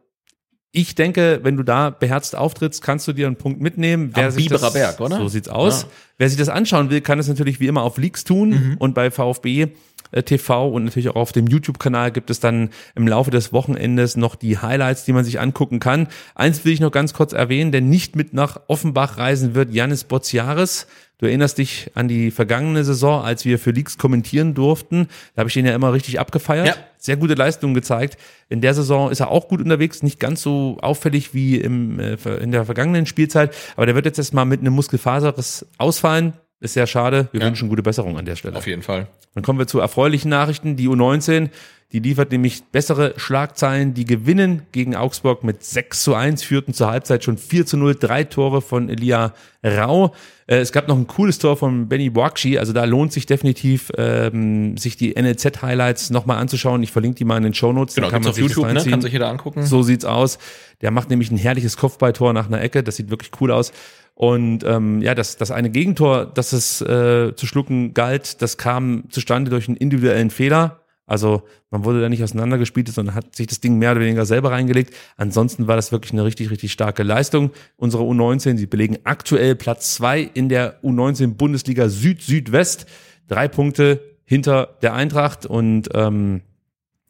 ich 0.73 0.95
denke, 0.95 1.39
wenn 1.43 1.57
du 1.57 1.63
da 1.63 1.89
beherzt 1.89 2.35
auftrittst, 2.35 2.81
kannst 2.81 3.07
du 3.07 3.13
dir 3.13 3.27
einen 3.27 3.35
Punkt 3.35 3.59
mitnehmen. 3.61 4.11
Wer 4.13 4.25
Am 4.27 4.31
sich 4.31 4.45
Biberer 4.45 4.61
das, 4.67 4.73
Berg, 4.73 4.99
oder? 5.01 5.17
So 5.17 5.27
sieht's 5.27 5.49
aus. 5.49 5.81
Ja. 5.83 5.87
Wer 6.17 6.29
sich 6.29 6.37
das 6.37 6.49
anschauen 6.49 6.89
will, 6.89 7.01
kann 7.01 7.19
es 7.19 7.27
natürlich 7.27 7.59
wie 7.59 7.67
immer 7.67 7.81
auf 7.83 7.97
Leaks 7.97 8.23
tun 8.23 8.49
Mhm. 8.49 8.75
und 8.79 8.93
bei 8.93 9.11
VfB 9.11 9.67
äh, 10.11 10.23
TV 10.23 10.69
und 10.69 10.85
natürlich 10.85 11.09
auch 11.09 11.15
auf 11.15 11.31
dem 11.33 11.47
YouTube-Kanal 11.47 12.11
gibt 12.11 12.29
es 12.29 12.39
dann 12.39 12.69
im 12.95 13.07
Laufe 13.07 13.31
des 13.31 13.51
Wochenendes 13.53 14.15
noch 14.17 14.35
die 14.35 14.57
Highlights, 14.59 15.03
die 15.05 15.13
man 15.13 15.25
sich 15.25 15.39
angucken 15.39 15.79
kann. 15.79 16.07
Eins 16.35 16.63
will 16.63 16.73
ich 16.73 16.79
noch 16.79 16.91
ganz 16.91 17.13
kurz 17.13 17.33
erwähnen, 17.33 17.71
denn 17.71 17.89
nicht 17.89 18.15
mit 18.15 18.33
nach 18.33 18.59
Offenbach 18.67 19.17
reisen 19.17 19.55
wird 19.55 19.73
Janis 19.73 20.03
Botziaris. 20.05 20.87
Du 21.21 21.27
erinnerst 21.27 21.59
dich 21.59 21.91
an 21.93 22.07
die 22.07 22.31
vergangene 22.31 22.83
Saison, 22.83 23.23
als 23.23 23.45
wir 23.45 23.59
für 23.59 23.69
Leaks 23.71 23.99
kommentieren 23.99 24.55
durften. 24.55 25.07
Da 25.35 25.41
habe 25.41 25.49
ich 25.49 25.55
ihn 25.55 25.67
ja 25.67 25.75
immer 25.75 25.93
richtig 25.93 26.19
abgefeiert. 26.19 26.65
Ja. 26.67 26.75
Sehr 26.97 27.15
gute 27.15 27.35
Leistungen 27.35 27.75
gezeigt. 27.75 28.17
In 28.49 28.59
der 28.61 28.73
Saison 28.73 29.11
ist 29.11 29.19
er 29.19 29.29
auch 29.29 29.47
gut 29.47 29.61
unterwegs, 29.61 30.01
nicht 30.01 30.19
ganz 30.19 30.41
so 30.41 30.77
auffällig 30.81 31.33
wie 31.35 31.57
im, 31.57 31.99
äh, 31.99 32.15
in 32.41 32.51
der 32.51 32.65
vergangenen 32.65 33.05
Spielzeit. 33.05 33.55
Aber 33.75 33.85
der 33.85 33.93
wird 33.93 34.05
jetzt 34.07 34.17
erstmal 34.17 34.45
mit 34.45 34.61
einem 34.61 34.73
Muskelfaserriss 34.73 35.65
ausfallen. 35.77 36.33
Ist 36.59 36.73
sehr 36.73 36.87
schade. 36.87 37.27
Wir 37.31 37.41
Ja. 37.41 37.45
wünschen 37.47 37.69
gute 37.69 37.83
Besserung 37.83 38.17
an 38.17 38.25
der 38.25 38.35
Stelle. 38.35 38.55
Auf 38.57 38.65
jeden 38.67 38.81
Fall. 38.81 39.07
Dann 39.35 39.43
kommen 39.43 39.59
wir 39.59 39.67
zu 39.67 39.79
erfreulichen 39.79 40.29
Nachrichten. 40.29 40.75
Die 40.75 40.87
U19, 40.89 41.49
die 41.93 41.99
liefert 41.99 42.31
nämlich 42.31 42.63
bessere 42.71 43.13
Schlagzeilen. 43.17 43.93
Die 43.93 44.05
gewinnen 44.05 44.63
gegen 44.71 44.95
Augsburg 44.95 45.43
mit 45.43 45.63
6 45.63 46.03
zu 46.03 46.15
1, 46.15 46.43
führten 46.43 46.73
zur 46.73 46.87
Halbzeit 46.89 47.23
schon 47.23 47.37
4 47.37 47.65
zu 47.65 47.77
0, 47.77 47.95
drei 47.95 48.23
Tore 48.23 48.61
von 48.61 48.89
Elia 48.89 49.33
Rau. 49.63 50.13
Äh, 50.47 50.57
Es 50.57 50.71
gab 50.71 50.87
noch 50.87 50.97
ein 50.97 51.07
cooles 51.07 51.39
Tor 51.39 51.57
von 51.57 51.87
Benny 51.87 52.09
Boakci, 52.09 52.57
also 52.57 52.73
da 52.73 52.85
lohnt 52.85 53.11
sich 53.13 53.25
definitiv, 53.25 53.91
ähm, 53.97 54.77
sich 54.77 54.95
die 54.97 55.15
NLZ-Highlights 55.15 56.09
nochmal 56.11 56.37
anzuschauen. 56.37 56.81
Ich 56.83 56.91
verlinke 56.91 57.17
die 57.17 57.25
mal 57.25 57.37
in 57.37 57.43
den 57.43 57.53
Shownotes. 57.53 57.95
Genau, 57.95 58.09
kann 58.09 58.21
man 58.21 58.29
auf 58.29 58.35
sich 58.35 58.45
das 58.45 58.55
YouTube, 58.55 58.73
ne? 58.73 58.83
Kann 58.89 59.01
sich 59.01 59.13
jeder 59.13 59.29
angucken. 59.29 59.65
So 59.65 59.83
sieht's 59.83 60.05
aus. 60.05 60.39
Der 60.81 60.91
macht 60.91 61.09
nämlich 61.09 61.29
ein 61.31 61.37
herrliches 61.37 61.77
Kopfballtor 61.77 62.33
nach 62.33 62.47
einer 62.47 62.61
Ecke. 62.61 62.83
Das 62.83 62.95
sieht 62.95 63.09
wirklich 63.09 63.31
cool 63.41 63.51
aus. 63.51 63.71
Und 64.15 64.63
ähm, 64.65 65.01
ja, 65.01 65.15
das, 65.15 65.37
das 65.37 65.51
eine 65.51 65.69
Gegentor, 65.69 66.25
das 66.25 66.53
es 66.53 66.81
äh, 66.81 67.33
zu 67.35 67.47
schlucken 67.47 67.93
galt, 67.93 68.41
das 68.41 68.57
kam 68.57 69.05
zustande 69.09 69.49
durch 69.49 69.67
einen 69.67 69.77
individuellen 69.77 70.29
Fehler. 70.29 70.80
Also 71.11 71.43
man 71.71 71.83
wurde 71.83 71.99
da 71.99 72.07
nicht 72.07 72.23
auseinandergespielt, 72.23 72.87
sondern 72.87 73.15
hat 73.15 73.35
sich 73.35 73.45
das 73.45 73.59
Ding 73.59 73.77
mehr 73.77 73.91
oder 73.91 73.99
weniger 73.99 74.25
selber 74.25 74.51
reingelegt. 74.51 74.93
Ansonsten 75.17 75.67
war 75.67 75.75
das 75.75 75.91
wirklich 75.91 76.13
eine 76.13 76.23
richtig, 76.23 76.51
richtig 76.51 76.71
starke 76.71 77.03
Leistung. 77.03 77.51
Unsere 77.75 78.03
U19, 78.03 78.55
sie 78.55 78.65
belegen 78.65 78.97
aktuell 79.03 79.55
Platz 79.55 79.93
zwei 79.93 80.21
in 80.21 80.47
der 80.47 80.81
U19 80.83 81.33
Bundesliga 81.33 81.89
Süd-Südwest. 81.89 82.85
Drei 83.27 83.49
Punkte 83.49 83.99
hinter 84.23 84.77
der 84.81 84.93
Eintracht 84.93 85.45
und 85.45 85.89
ähm, 85.93 86.43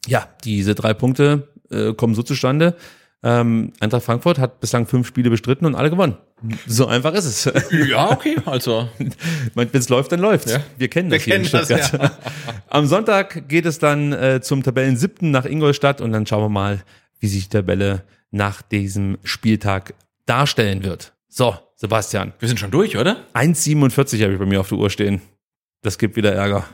ja, 0.08 0.26
diese 0.42 0.74
drei 0.74 0.94
Punkte 0.94 1.46
äh, 1.70 1.94
kommen 1.94 2.16
so 2.16 2.24
zustande. 2.24 2.74
Ähm, 3.24 3.72
Eintracht 3.78 4.02
Frankfurt 4.02 4.38
hat 4.38 4.58
bislang 4.60 4.86
fünf 4.86 5.06
Spiele 5.06 5.30
bestritten 5.30 5.64
und 5.64 5.76
alle 5.76 5.90
gewonnen. 5.90 6.16
So 6.66 6.86
einfach 6.86 7.14
ist 7.14 7.24
es. 7.24 7.52
Ja, 7.88 8.10
okay, 8.10 8.36
also. 8.46 8.88
Wenn 9.54 9.68
es 9.72 9.88
läuft, 9.88 10.10
dann 10.10 10.20
läuft. 10.20 10.50
Ja. 10.50 10.58
Wir 10.76 10.88
kennen 10.88 11.10
Wir 11.10 11.18
das 11.18 11.24
hier 11.24 11.36
in 11.36 11.42
kennen 11.44 11.66
das, 11.68 11.86
Stuttgart. 11.86 12.18
Am 12.68 12.86
Sonntag 12.86 13.48
geht 13.48 13.64
es 13.64 13.78
dann 13.78 14.12
äh, 14.12 14.40
zum 14.42 14.64
Tabellen 14.64 14.96
siebten 14.96 15.30
nach 15.30 15.44
Ingolstadt 15.44 16.00
und 16.00 16.12
dann 16.12 16.26
schauen 16.26 16.42
wir 16.42 16.48
mal, 16.48 16.82
wie 17.20 17.28
sich 17.28 17.44
die 17.44 17.56
Tabelle 17.56 18.02
nach 18.32 18.60
diesem 18.62 19.18
Spieltag 19.22 19.94
darstellen 20.26 20.82
wird. 20.82 21.12
So, 21.28 21.54
Sebastian. 21.76 22.32
Wir 22.40 22.48
sind 22.48 22.58
schon 22.58 22.72
durch, 22.72 22.96
oder? 22.96 23.18
1,47 23.34 24.22
habe 24.22 24.32
ich 24.32 24.38
bei 24.38 24.46
mir 24.46 24.60
auf 24.60 24.68
der 24.68 24.78
Uhr 24.78 24.90
stehen. 24.90 25.20
Das 25.82 25.98
gibt 25.98 26.16
wieder 26.16 26.32
Ärger. 26.32 26.64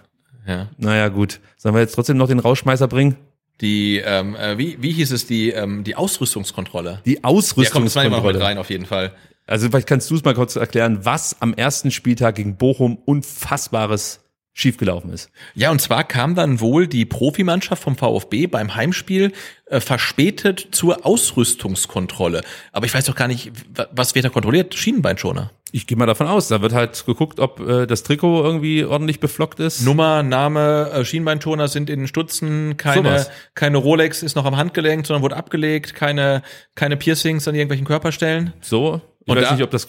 Ja. 0.46 0.68
Naja, 0.78 1.08
gut. 1.08 1.40
Sollen 1.58 1.74
wir 1.74 1.80
jetzt 1.82 1.94
trotzdem 1.94 2.16
noch 2.16 2.28
den 2.28 2.38
Rausschmeißer 2.38 2.88
bringen? 2.88 3.16
Die, 3.60 3.98
ähm, 4.04 4.36
äh, 4.36 4.56
wie, 4.58 4.76
wie 4.80 4.92
hieß 4.92 5.10
es, 5.12 5.26
die, 5.26 5.50
ähm, 5.50 5.82
die 5.84 5.96
Ausrüstungskontrolle? 5.96 7.00
Die 7.04 7.14
Ja, 7.14 7.20
komm, 7.22 7.84
das 7.84 7.96
war 7.96 8.04
immer 8.04 8.18
noch 8.18 8.24
mit 8.24 8.36
Ausrüstungskontrolle. 8.36 8.44
rein, 8.44 8.58
auf 8.58 8.70
jeden 8.70 8.86
Fall. 8.86 9.12
Also 9.46 9.68
vielleicht 9.68 9.88
kannst 9.88 10.10
du 10.10 10.14
es 10.14 10.24
mal 10.24 10.34
kurz 10.34 10.56
erklären, 10.56 11.00
was 11.04 11.40
am 11.40 11.54
ersten 11.54 11.90
Spieltag 11.90 12.34
gegen 12.36 12.56
Bochum 12.56 12.98
unfassbares 13.04 14.20
schiefgelaufen 14.52 15.12
ist. 15.12 15.30
Ja, 15.54 15.70
und 15.70 15.80
zwar 15.80 16.02
kam 16.04 16.34
dann 16.34 16.60
wohl 16.60 16.86
die 16.88 17.04
Profimannschaft 17.04 17.82
vom 17.82 17.96
VfB 17.96 18.46
beim 18.48 18.74
Heimspiel 18.74 19.32
äh, 19.66 19.80
verspätet 19.80 20.68
zur 20.72 21.06
Ausrüstungskontrolle. 21.06 22.42
Aber 22.72 22.86
ich 22.86 22.92
weiß 22.94 23.04
doch 23.06 23.14
gar 23.14 23.28
nicht, 23.28 23.52
wa- 23.74 23.86
was 23.92 24.14
wird 24.14 24.24
da 24.24 24.28
kontrolliert? 24.30 24.74
Schienenbeinschoner. 24.74 25.52
Ich 25.72 25.86
gehe 25.86 25.96
mal 25.96 26.06
davon 26.06 26.26
aus, 26.26 26.48
da 26.48 26.62
wird 26.62 26.72
halt 26.72 27.04
geguckt, 27.04 27.40
ob 27.40 27.60
äh, 27.60 27.86
das 27.86 28.02
Trikot 28.02 28.42
irgendwie 28.42 28.84
ordentlich 28.84 29.20
beflockt 29.20 29.60
ist. 29.60 29.82
Nummer, 29.82 30.22
Name, 30.22 30.90
äh, 30.92 31.04
Schienbeinschoner 31.04 31.68
sind 31.68 31.90
in 31.90 32.00
den 32.00 32.08
Stutzen, 32.08 32.76
keine, 32.76 33.08
Sowas. 33.08 33.30
keine 33.54 33.76
Rolex 33.78 34.22
ist 34.22 34.36
noch 34.36 34.44
am 34.44 34.56
Handgelenk, 34.56 35.06
sondern 35.06 35.22
wurde 35.22 35.36
abgelegt, 35.36 35.94
keine, 35.94 36.42
keine 36.74 36.96
Piercings 36.96 37.46
an 37.48 37.54
irgendwelchen 37.54 37.86
Körperstellen. 37.86 38.52
So. 38.60 39.00
Ich 39.24 39.32
Und 39.32 39.42
weiß 39.42 39.52
nicht, 39.52 39.62
ob 39.62 39.70
das 39.70 39.86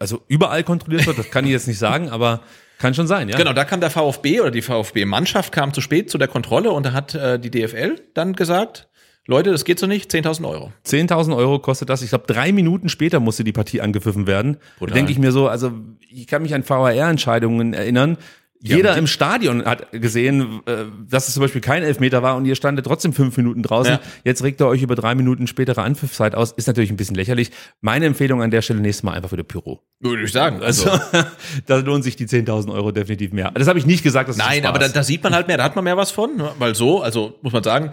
also 0.00 0.20
überall 0.26 0.64
kontrolliert 0.64 1.06
wird, 1.06 1.16
das 1.16 1.30
kann 1.30 1.44
ich 1.44 1.52
jetzt 1.52 1.68
nicht 1.68 1.78
sagen, 1.78 2.08
aber 2.08 2.40
kann 2.78 2.94
schon 2.94 3.06
sein, 3.06 3.28
ja. 3.28 3.36
Genau, 3.36 3.52
da 3.52 3.64
kam 3.64 3.80
der 3.80 3.90
VfB 3.90 4.40
oder 4.40 4.50
die 4.50 4.62
VfB-Mannschaft 4.62 5.52
kam 5.52 5.72
zu 5.72 5.80
spät 5.80 6.10
zu 6.10 6.18
der 6.18 6.28
Kontrolle 6.28 6.70
und 6.70 6.86
da 6.86 6.92
hat 6.92 7.14
äh, 7.14 7.38
die 7.38 7.50
DFL 7.50 8.00
dann 8.14 8.34
gesagt, 8.34 8.88
Leute, 9.30 9.52
das 9.52 9.66
geht 9.66 9.78
so 9.78 9.86
nicht, 9.86 10.10
10.000 10.10 10.48
Euro. 10.48 10.72
10.000 10.86 11.36
Euro 11.36 11.58
kostet 11.58 11.90
das. 11.90 12.00
Ich 12.00 12.08
glaube, 12.08 12.24
drei 12.26 12.50
Minuten 12.50 12.88
später 12.88 13.20
musste 13.20 13.44
die 13.44 13.52
Partie 13.52 13.82
angepfiffen 13.82 14.26
werden. 14.26 14.54
Da 14.54 14.78
Brutal. 14.78 14.94
denke 14.94 15.12
ich 15.12 15.18
mir 15.18 15.32
so, 15.32 15.48
also 15.48 15.70
ich 16.08 16.26
kann 16.26 16.40
mich 16.40 16.54
an 16.54 16.66
VAR-Entscheidungen 16.66 17.74
erinnern. 17.74 18.16
Jeder 18.60 18.96
im 18.96 19.06
Stadion 19.06 19.64
hat 19.64 19.92
gesehen, 19.92 20.60
äh, 20.66 20.86
dass 21.08 21.28
es 21.28 21.34
zum 21.34 21.42
Beispiel 21.42 21.60
kein 21.60 21.82
Elfmeter 21.82 22.22
war 22.22 22.36
und 22.36 22.44
ihr 22.44 22.54
standet 22.56 22.86
trotzdem 22.86 23.12
fünf 23.12 23.36
Minuten 23.36 23.62
draußen. 23.62 23.94
Ja. 23.94 24.00
Jetzt 24.24 24.42
regt 24.42 24.60
ihr 24.60 24.66
euch 24.66 24.82
über 24.82 24.94
drei 24.94 25.14
Minuten 25.14 25.46
spätere 25.46 25.82
Anpfiffzeit 25.82 26.34
aus. 26.34 26.52
Ist 26.52 26.66
natürlich 26.66 26.90
ein 26.90 26.96
bisschen 26.96 27.14
lächerlich. 27.16 27.50
Meine 27.80 28.06
Empfehlung 28.06 28.42
an 28.42 28.50
der 28.50 28.62
Stelle 28.62 28.80
nächstes 28.80 29.02
Mal 29.02 29.12
einfach 29.12 29.28
für 29.28 29.36
die 29.36 29.42
Pyro. 29.42 29.80
Würde 30.00 30.22
ich 30.22 30.32
sagen. 30.32 30.62
Also, 30.62 30.78
Also, 30.78 31.00
da 31.66 31.76
lohnen 31.78 32.02
sich 32.02 32.16
die 32.16 32.26
10.000 32.26 32.72
Euro 32.72 32.92
definitiv 32.92 33.32
mehr. 33.32 33.50
Das 33.52 33.68
habe 33.68 33.78
ich 33.78 33.86
nicht 33.86 34.02
gesagt. 34.02 34.28
Das 34.28 34.36
ist 34.36 34.42
nein, 34.42 34.58
Spaß. 34.58 34.68
aber 34.68 34.78
da, 34.78 34.88
da 34.88 35.02
sieht 35.02 35.22
man 35.22 35.34
halt 35.34 35.48
mehr, 35.48 35.56
da 35.56 35.64
hat 35.64 35.74
man 35.74 35.84
mehr 35.84 35.96
was 35.96 36.10
von, 36.10 36.36
ne? 36.36 36.50
weil 36.58 36.74
so, 36.74 37.02
also 37.02 37.38
muss 37.42 37.52
man 37.52 37.62
sagen, 37.62 37.90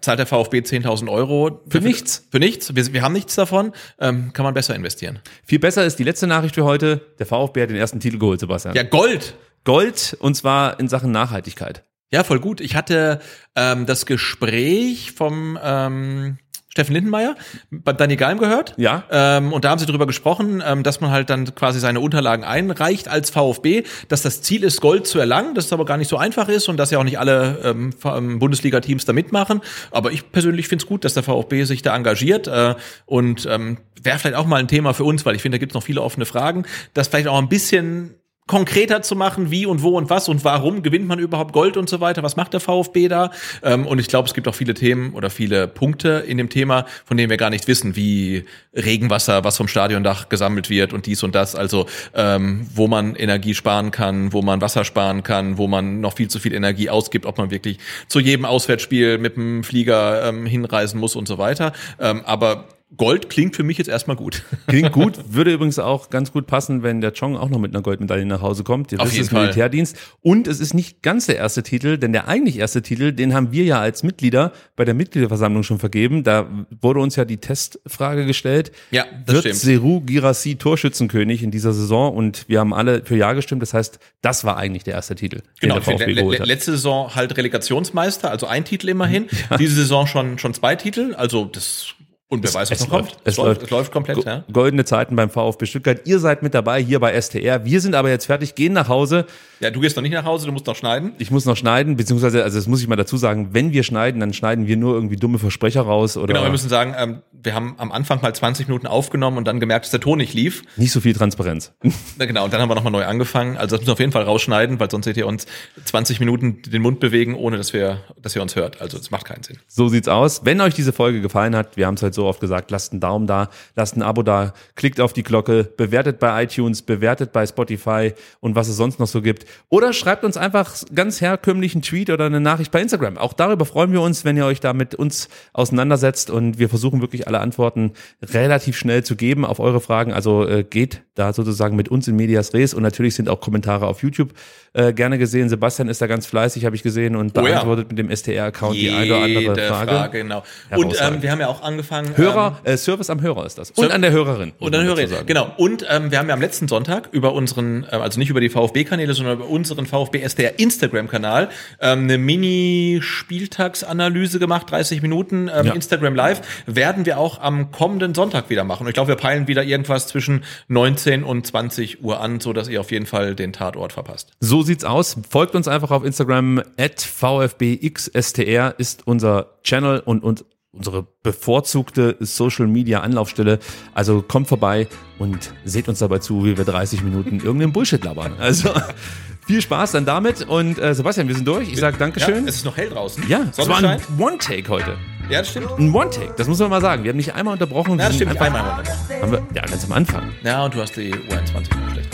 zahlt 0.00 0.18
der 0.18 0.26
VfB 0.26 0.58
10.000 0.58 1.10
Euro. 1.10 1.62
Für 1.68 1.80
nichts. 1.80 2.26
Für 2.30 2.38
nichts. 2.38 2.74
Wir, 2.74 2.92
wir 2.92 3.02
haben 3.02 3.12
nichts 3.12 3.34
davon, 3.34 3.72
ähm, 4.00 4.32
kann 4.32 4.44
man 4.44 4.54
besser 4.54 4.74
investieren. 4.74 5.20
Viel 5.44 5.58
besser 5.58 5.84
ist 5.84 5.98
die 5.98 6.04
letzte 6.04 6.26
Nachricht 6.26 6.54
für 6.54 6.64
heute. 6.64 7.00
Der 7.18 7.26
VfB 7.26 7.62
hat 7.62 7.70
den 7.70 7.76
ersten 7.76 8.00
Titel 8.00 8.18
geholt, 8.18 8.40
Sebastian. 8.40 8.74
Ja, 8.74 8.82
Gold. 8.82 9.34
Gold 9.64 10.16
und 10.20 10.34
zwar 10.34 10.78
in 10.78 10.88
Sachen 10.88 11.10
Nachhaltigkeit. 11.10 11.84
Ja, 12.10 12.22
voll 12.22 12.38
gut. 12.38 12.60
Ich 12.60 12.76
hatte 12.76 13.20
ähm, 13.56 13.86
das 13.86 14.06
Gespräch 14.06 15.12
vom 15.12 15.58
ähm, 15.62 16.38
Steffen 16.74 16.92
Lindenmeier 16.92 17.36
bei 17.70 17.92
Danny 17.92 18.16
Galm 18.16 18.38
gehört. 18.38 18.74
Ja. 18.76 19.04
Ähm, 19.08 19.52
und 19.52 19.64
da 19.64 19.70
haben 19.70 19.78
sie 19.78 19.86
darüber 19.86 20.08
gesprochen, 20.08 20.60
ähm, 20.64 20.82
dass 20.82 21.00
man 21.00 21.12
halt 21.12 21.30
dann 21.30 21.54
quasi 21.54 21.78
seine 21.78 22.00
Unterlagen 22.00 22.42
einreicht 22.42 23.06
als 23.06 23.30
VfB, 23.30 23.84
dass 24.08 24.22
das 24.22 24.42
Ziel 24.42 24.64
ist, 24.64 24.80
Gold 24.80 25.06
zu 25.06 25.20
erlangen, 25.20 25.54
dass 25.54 25.66
es 25.66 25.72
aber 25.72 25.84
gar 25.84 25.96
nicht 25.98 26.08
so 26.08 26.16
einfach 26.16 26.48
ist 26.48 26.68
und 26.68 26.76
dass 26.76 26.90
ja 26.90 26.98
auch 26.98 27.04
nicht 27.04 27.20
alle 27.20 27.60
ähm, 27.62 27.90
ähm, 28.04 28.40
Bundesliga-Teams 28.40 29.04
da 29.04 29.12
mitmachen. 29.12 29.60
Aber 29.92 30.10
ich 30.10 30.32
persönlich 30.32 30.66
finde 30.66 30.82
es 30.82 30.88
gut, 30.88 31.04
dass 31.04 31.14
der 31.14 31.22
VfB 31.22 31.62
sich 31.62 31.82
da 31.82 31.94
engagiert 31.94 32.48
äh, 32.48 32.74
und 33.06 33.46
ähm, 33.48 33.78
wäre 34.02 34.18
vielleicht 34.18 34.36
auch 34.36 34.46
mal 34.46 34.56
ein 34.56 34.68
Thema 34.68 34.94
für 34.94 35.04
uns, 35.04 35.24
weil 35.24 35.36
ich 35.36 35.42
finde, 35.42 35.58
da 35.58 35.60
gibt 35.60 35.70
es 35.72 35.74
noch 35.74 35.84
viele 35.84 36.02
offene 36.02 36.26
Fragen, 36.26 36.64
das 36.92 37.06
vielleicht 37.06 37.28
auch 37.28 37.38
ein 37.38 37.48
bisschen 37.48 38.16
konkreter 38.46 39.00
zu 39.00 39.16
machen, 39.16 39.50
wie 39.50 39.64
und 39.64 39.82
wo 39.82 39.96
und 39.96 40.10
was 40.10 40.28
und 40.28 40.44
warum 40.44 40.82
gewinnt 40.82 41.06
man 41.06 41.18
überhaupt 41.18 41.54
Gold 41.54 41.78
und 41.78 41.88
so 41.88 42.00
weiter, 42.00 42.22
was 42.22 42.36
macht 42.36 42.52
der 42.52 42.60
VfB 42.60 43.08
da? 43.08 43.30
Ähm, 43.62 43.86
und 43.86 43.98
ich 43.98 44.08
glaube, 44.08 44.28
es 44.28 44.34
gibt 44.34 44.46
auch 44.48 44.54
viele 44.54 44.74
Themen 44.74 45.14
oder 45.14 45.30
viele 45.30 45.66
Punkte 45.66 46.24
in 46.26 46.36
dem 46.36 46.50
Thema, 46.50 46.84
von 47.06 47.16
denen 47.16 47.30
wir 47.30 47.38
gar 47.38 47.48
nicht 47.48 47.68
wissen, 47.68 47.96
wie 47.96 48.44
Regenwasser, 48.74 49.44
was 49.44 49.56
vom 49.56 49.66
Stadiondach 49.66 50.28
gesammelt 50.28 50.68
wird 50.68 50.92
und 50.92 51.06
dies 51.06 51.22
und 51.22 51.34
das, 51.34 51.54
also 51.54 51.86
ähm, 52.14 52.66
wo 52.74 52.86
man 52.86 53.14
Energie 53.14 53.54
sparen 53.54 53.90
kann, 53.90 54.34
wo 54.34 54.42
man 54.42 54.60
Wasser 54.60 54.84
sparen 54.84 55.22
kann, 55.22 55.56
wo 55.56 55.66
man 55.66 56.00
noch 56.00 56.16
viel 56.16 56.28
zu 56.28 56.38
viel 56.38 56.52
Energie 56.52 56.90
ausgibt, 56.90 57.24
ob 57.24 57.38
man 57.38 57.50
wirklich 57.50 57.78
zu 58.08 58.20
jedem 58.20 58.44
Auswärtsspiel 58.44 59.16
mit 59.16 59.36
dem 59.36 59.64
Flieger 59.64 60.28
ähm, 60.28 60.44
hinreisen 60.44 61.00
muss 61.00 61.16
und 61.16 61.26
so 61.26 61.38
weiter. 61.38 61.72
Ähm, 61.98 62.20
aber 62.26 62.68
Gold 62.96 63.30
klingt 63.30 63.56
für 63.56 63.62
mich 63.62 63.78
jetzt 63.78 63.88
erstmal 63.88 64.16
gut. 64.16 64.42
Klingt 64.66 64.92
gut, 64.92 65.18
würde 65.28 65.52
übrigens 65.52 65.78
auch 65.78 66.10
ganz 66.10 66.32
gut 66.32 66.46
passen, 66.46 66.82
wenn 66.82 67.00
der 67.00 67.12
Chong 67.12 67.36
auch 67.36 67.48
noch 67.48 67.58
mit 67.58 67.74
einer 67.74 67.82
Goldmedaille 67.82 68.24
nach 68.26 68.40
Hause 68.40 68.64
kommt. 68.64 68.92
Das 68.92 69.00
Auf 69.00 69.16
ist. 69.16 69.32
Militärdienst. 69.32 69.96
Und 70.20 70.48
es 70.48 70.60
ist 70.60 70.74
nicht 70.74 71.02
ganz 71.02 71.26
der 71.26 71.36
erste 71.36 71.62
Titel, 71.62 71.98
denn 71.98 72.12
der 72.12 72.28
eigentlich 72.28 72.58
erste 72.58 72.82
Titel, 72.82 73.12
den 73.12 73.34
haben 73.34 73.52
wir 73.52 73.64
ja 73.64 73.80
als 73.80 74.02
Mitglieder 74.02 74.52
bei 74.76 74.84
der 74.84 74.94
Mitgliederversammlung 74.94 75.62
schon 75.62 75.78
vergeben. 75.78 76.24
Da 76.24 76.48
wurde 76.80 77.00
uns 77.00 77.16
ja 77.16 77.24
die 77.24 77.38
Testfrage 77.38 78.26
gestellt. 78.26 78.72
Ja, 78.90 79.04
das 79.26 79.34
Wird 79.34 79.44
stimmt. 79.44 79.56
Seru 79.56 80.00
Girassi 80.00 80.56
Torschützenkönig 80.56 81.42
in 81.42 81.50
dieser 81.50 81.72
Saison? 81.72 82.14
Und 82.14 82.48
wir 82.48 82.60
haben 82.60 82.74
alle 82.74 83.04
für 83.04 83.16
Ja 83.16 83.32
gestimmt. 83.32 83.62
Das 83.62 83.74
heißt, 83.74 83.98
das 84.22 84.44
war 84.44 84.56
eigentlich 84.56 84.84
der 84.84 84.94
erste 84.94 85.14
Titel, 85.14 85.42
Genau, 85.60 85.78
den 85.78 85.98
der 85.98 86.08
le 86.08 86.22
le 86.22 86.44
letzte 86.44 86.72
Saison 86.72 87.14
halt 87.14 87.36
Relegationsmeister, 87.36 88.30
also 88.30 88.46
ein 88.46 88.64
Titel 88.64 88.88
immerhin. 88.88 89.26
Diese 89.58 89.74
Saison 89.74 90.06
schon, 90.06 90.38
schon 90.38 90.54
zwei 90.54 90.76
Titel, 90.76 91.14
also 91.14 91.44
das, 91.44 91.94
und 92.34 92.42
wer 92.44 92.52
weiß, 92.54 92.70
was 92.70 92.80
es 92.80 92.86
noch 92.86 92.92
läuft. 92.98 93.10
kommt. 93.12 93.20
Es 93.24 93.36
läuft. 93.36 93.62
Es 93.62 93.70
läuft 93.70 93.92
komplett, 93.92 94.16
Go- 94.16 94.22
ja. 94.24 94.44
Goldene 94.52 94.84
Zeiten 94.84 95.16
beim 95.16 95.30
VfB 95.30 95.66
Stuttgart. 95.66 96.00
Ihr 96.04 96.18
seid 96.18 96.42
mit 96.42 96.54
dabei 96.54 96.82
hier 96.82 97.00
bei 97.00 97.18
STR. 97.20 97.64
Wir 97.64 97.80
sind 97.80 97.94
aber 97.94 98.10
jetzt 98.10 98.26
fertig, 98.26 98.54
gehen 98.54 98.72
nach 98.72 98.88
Hause. 98.88 99.26
Ja, 99.60 99.70
du 99.70 99.80
gehst 99.80 99.96
noch 99.96 100.02
nicht 100.02 100.12
nach 100.12 100.24
Hause, 100.24 100.46
du 100.46 100.52
musst 100.52 100.66
noch 100.66 100.76
schneiden. 100.76 101.12
Ich 101.18 101.30
muss 101.30 101.46
noch 101.46 101.56
schneiden, 101.56 101.96
beziehungsweise, 101.96 102.42
also 102.44 102.58
das 102.58 102.66
muss 102.66 102.82
ich 102.82 102.88
mal 102.88 102.96
dazu 102.96 103.16
sagen, 103.16 103.48
wenn 103.52 103.72
wir 103.72 103.82
schneiden, 103.82 104.20
dann 104.20 104.32
schneiden 104.34 104.66
wir 104.66 104.76
nur 104.76 104.94
irgendwie 104.94 105.16
dumme 105.16 105.38
Versprecher 105.38 105.82
raus 105.82 106.16
oder 106.16 106.26
Genau, 106.26 106.42
wir 106.42 106.50
müssen 106.50 106.68
sagen, 106.68 106.94
ähm, 106.98 107.22
wir 107.32 107.54
haben 107.54 107.74
am 107.78 107.92
Anfang 107.92 108.20
mal 108.20 108.34
20 108.34 108.68
Minuten 108.68 108.86
aufgenommen 108.86 109.38
und 109.38 109.46
dann 109.46 109.60
gemerkt, 109.60 109.84
dass 109.86 109.90
der 109.90 110.00
Ton 110.00 110.18
nicht 110.18 110.34
lief. 110.34 110.62
nicht 110.76 110.92
so 110.92 111.00
viel 111.00 111.14
Transparenz. 111.14 111.72
Na 112.18 112.24
genau, 112.26 112.44
und 112.44 112.52
dann 112.52 112.60
haben 112.60 112.68
wir 112.68 112.74
nochmal 112.74 112.92
neu 112.92 113.04
angefangen. 113.04 113.56
Also 113.56 113.76
das 113.76 113.80
müssen 113.80 113.88
wir 113.88 113.92
auf 113.94 114.00
jeden 114.00 114.12
Fall 114.12 114.24
rausschneiden, 114.24 114.80
weil 114.80 114.90
sonst 114.90 115.04
seht 115.06 115.16
ihr 115.16 115.26
uns 115.26 115.46
20 115.84 116.20
Minuten 116.20 116.62
den 116.62 116.82
Mund 116.82 117.00
bewegen, 117.00 117.34
ohne 117.34 117.56
dass 117.56 117.72
wir, 117.72 118.00
dass 118.20 118.34
ihr 118.36 118.42
uns 118.42 118.56
hört. 118.56 118.80
Also 118.80 118.98
das 118.98 119.10
macht 119.10 119.24
keinen 119.26 119.42
Sinn. 119.44 119.58
So 119.68 119.88
sieht's 119.88 120.08
aus. 120.08 120.42
Wenn 120.44 120.60
euch 120.60 120.74
diese 120.74 120.92
Folge 120.92 121.20
gefallen 121.20 121.54
hat, 121.56 121.76
wir 121.76 121.86
haben 121.86 121.94
es 121.94 122.02
halt 122.02 122.14
so 122.14 122.23
oft 122.26 122.40
gesagt, 122.40 122.70
lasst 122.70 122.92
einen 122.92 123.00
Daumen 123.00 123.26
da, 123.26 123.48
lasst 123.76 123.96
ein 123.96 124.02
Abo 124.02 124.22
da, 124.22 124.54
klickt 124.74 125.00
auf 125.00 125.12
die 125.12 125.22
Glocke, 125.22 125.64
bewertet 125.64 126.18
bei 126.18 126.42
iTunes, 126.44 126.82
bewertet 126.82 127.32
bei 127.32 127.46
Spotify 127.46 128.12
und 128.40 128.54
was 128.54 128.68
es 128.68 128.76
sonst 128.76 128.98
noch 129.00 129.06
so 129.06 129.22
gibt. 129.22 129.46
Oder 129.68 129.92
schreibt 129.92 130.24
uns 130.24 130.36
einfach 130.36 130.74
ganz 130.94 131.20
herkömmlichen 131.20 131.82
Tweet 131.82 132.10
oder 132.10 132.26
eine 132.26 132.40
Nachricht 132.40 132.70
bei 132.70 132.80
Instagram. 132.80 133.18
Auch 133.18 133.32
darüber 133.32 133.64
freuen 133.64 133.92
wir 133.92 134.00
uns, 134.00 134.24
wenn 134.24 134.36
ihr 134.36 134.46
euch 134.46 134.60
da 134.60 134.72
mit 134.72 134.94
uns 134.94 135.28
auseinandersetzt 135.52 136.30
und 136.30 136.58
wir 136.58 136.68
versuchen 136.68 137.00
wirklich 137.00 137.26
alle 137.26 137.40
Antworten 137.40 137.92
relativ 138.22 138.76
schnell 138.76 139.04
zu 139.04 139.16
geben 139.16 139.44
auf 139.44 139.60
eure 139.60 139.80
Fragen. 139.80 140.12
Also 140.12 140.46
äh, 140.46 140.64
geht 140.64 141.02
da 141.14 141.32
sozusagen 141.32 141.76
mit 141.76 141.88
uns 141.88 142.08
in 142.08 142.16
Medias 142.16 142.54
Res 142.54 142.74
und 142.74 142.82
natürlich 142.82 143.14
sind 143.14 143.28
auch 143.28 143.40
Kommentare 143.40 143.86
auf 143.86 144.02
YouTube 144.02 144.32
äh, 144.72 144.92
gerne 144.92 145.18
gesehen. 145.18 145.48
Sebastian 145.48 145.88
ist 145.88 146.02
da 146.02 146.06
ganz 146.06 146.26
fleißig, 146.26 146.64
habe 146.64 146.74
ich 146.74 146.82
gesehen 146.82 147.14
und 147.16 147.36
Oh 147.36 147.40
ja. 147.42 147.54
beantwortet 147.54 147.88
mit 147.90 147.98
dem 147.98 148.14
STR-Account 148.14 148.74
die 148.76 148.90
eine 148.90 149.06
oder 149.14 149.24
andere 149.24 149.40
Jede 149.42 149.62
Frage. 149.68 150.08
genau. 150.10 150.42
Und 150.74 150.96
ähm, 151.00 151.22
wir 151.22 151.30
haben 151.30 151.40
ja 151.40 151.48
auch 151.48 151.62
angefangen. 151.62 152.13
Hörer, 152.16 152.60
äh, 152.64 152.76
Service 152.76 153.10
am 153.10 153.20
Hörer 153.22 153.46
ist 153.46 153.58
das. 153.58 153.70
Und 153.72 153.88
Ser- 153.88 153.94
an 153.94 154.02
der 154.02 154.12
Hörerin. 154.12 154.52
Und 154.58 154.72
dann 154.72 154.82
man 154.82 154.88
höre 154.88 154.96
dazu 154.96 155.08
ich, 155.08 155.14
sagen. 155.16 155.26
genau. 155.26 155.52
Und 155.56 155.84
ähm, 155.88 156.10
wir 156.10 156.18
haben 156.18 156.28
ja 156.28 156.34
am 156.34 156.40
letzten 156.40 156.68
Sonntag 156.68 157.08
über 157.12 157.32
unseren, 157.32 157.84
äh, 157.84 157.96
also 157.96 158.18
nicht 158.18 158.30
über 158.30 158.40
die 158.40 158.50
VfB-Kanäle, 158.50 159.14
sondern 159.14 159.36
über 159.38 159.48
unseren 159.48 159.86
VfB 159.86 160.20
SDR 160.20 160.58
Instagram-Kanal 160.58 161.48
ähm, 161.80 162.04
eine 162.04 162.18
Mini-Spieltagsanalyse 162.18 164.38
gemacht, 164.38 164.70
30 164.70 165.02
Minuten 165.02 165.50
ähm, 165.54 165.66
Ja. 165.66 165.72
Instagram 165.74 166.14
Live. 166.14 166.40
Werden 166.66 167.06
wir 167.06 167.18
auch 167.18 167.40
am 167.40 167.70
kommenden 167.70 168.14
Sonntag 168.14 168.50
wieder 168.50 168.64
machen. 168.64 168.82
Und 168.84 168.88
ich 168.88 168.94
glaube, 168.94 169.08
wir 169.08 169.16
peilen 169.16 169.48
wieder 169.48 169.64
irgendwas 169.64 170.06
zwischen 170.06 170.44
19 170.68 171.24
und 171.24 171.46
20 171.46 172.02
Uhr 172.02 172.20
an, 172.20 172.40
so 172.40 172.52
dass 172.52 172.68
ihr 172.68 172.80
auf 172.80 172.90
jeden 172.90 173.06
Fall 173.06 173.34
den 173.34 173.52
Tatort 173.52 173.92
verpasst. 173.92 174.30
So 174.40 174.62
sieht's 174.62 174.84
aus. 174.84 175.16
Folgt 175.28 175.54
uns 175.54 175.68
einfach 175.68 175.90
auf 175.90 176.04
Instagram. 176.04 176.62
At 176.78 177.00
VfBXSTR 177.00 178.74
ist 178.78 179.06
unser 179.06 179.46
Channel 179.62 180.00
und, 180.04 180.22
und 180.22 180.44
unsere 180.76 181.06
bevorzugte 181.22 182.16
Social 182.20 182.66
Media 182.66 183.00
Anlaufstelle. 183.00 183.58
Also 183.94 184.22
kommt 184.22 184.48
vorbei 184.48 184.88
und 185.18 185.52
seht 185.64 185.88
uns 185.88 186.00
dabei 186.00 186.18
zu, 186.18 186.44
wie 186.44 186.56
wir 186.56 186.64
30 186.64 187.02
Minuten 187.02 187.36
irgendeinen 187.40 187.72
Bullshit 187.72 188.02
labern. 188.04 188.34
Also 188.38 188.70
viel 189.46 189.60
Spaß 189.62 189.92
dann 189.92 190.04
damit. 190.04 190.42
Und 190.48 190.78
äh, 190.78 190.94
Sebastian, 190.94 191.28
wir 191.28 191.34
sind 191.34 191.46
durch. 191.46 191.70
Ich 191.72 191.78
sage 191.78 191.94
Ja, 191.94 191.98
Dankeschön. 192.00 192.46
es 192.48 192.56
ist 192.56 192.64
noch 192.64 192.76
hell 192.76 192.88
draußen. 192.90 193.24
Ja, 193.28 193.42
es 193.50 193.58
war 193.58 193.76
ein 193.76 193.82
Sonnenschein. 193.82 194.18
One-Take 194.18 194.68
heute. 194.68 194.96
Ja, 195.30 195.38
das 195.38 195.50
stimmt. 195.50 195.70
Ein 195.78 195.94
One-Take, 195.94 196.34
das 196.36 196.48
muss 196.48 196.58
man 196.58 196.68
mal 196.70 196.80
sagen. 196.82 197.02
Wir 197.04 197.10
haben 197.10 197.16
nicht 197.16 197.34
einmal 197.34 197.54
unterbrochen. 197.54 197.98
Ja, 197.98 198.06
das 198.06 198.16
stimmt. 198.16 198.32
einfach- 198.32 198.46
Einmal. 198.46 198.82
Haben 199.22 199.32
wir, 199.32 199.42
ja, 199.54 199.62
ganz 199.62 199.84
am 199.84 199.92
Anfang. 199.92 200.32
Ja, 200.42 200.64
und 200.64 200.74
du 200.74 200.80
hast 200.82 200.96
die 200.96 201.10
Uhr 201.12 201.38
21 201.38 201.74
noch 201.74 201.90
schlecht. 201.92 202.08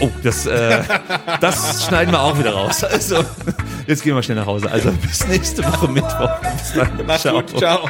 Oh, 0.00 0.10
das, 0.22 0.46
äh, 0.46 0.82
das 1.40 1.86
schneiden 1.86 2.12
wir 2.12 2.20
auch 2.20 2.38
wieder 2.38 2.54
raus. 2.54 2.84
Also, 2.84 3.24
jetzt 3.86 4.02
gehen 4.02 4.14
wir 4.14 4.22
schnell 4.22 4.36
nach 4.36 4.46
Hause. 4.46 4.70
Also 4.70 4.92
bis 4.92 5.26
nächste 5.26 5.64
Woche 5.64 5.88
Mittwoch. 5.88 6.30
Bis 6.40 6.72
dann. 6.74 7.00
Mach's 7.06 7.22
ciao. 7.22 7.34
gut, 7.42 7.58
ciao. 7.58 7.88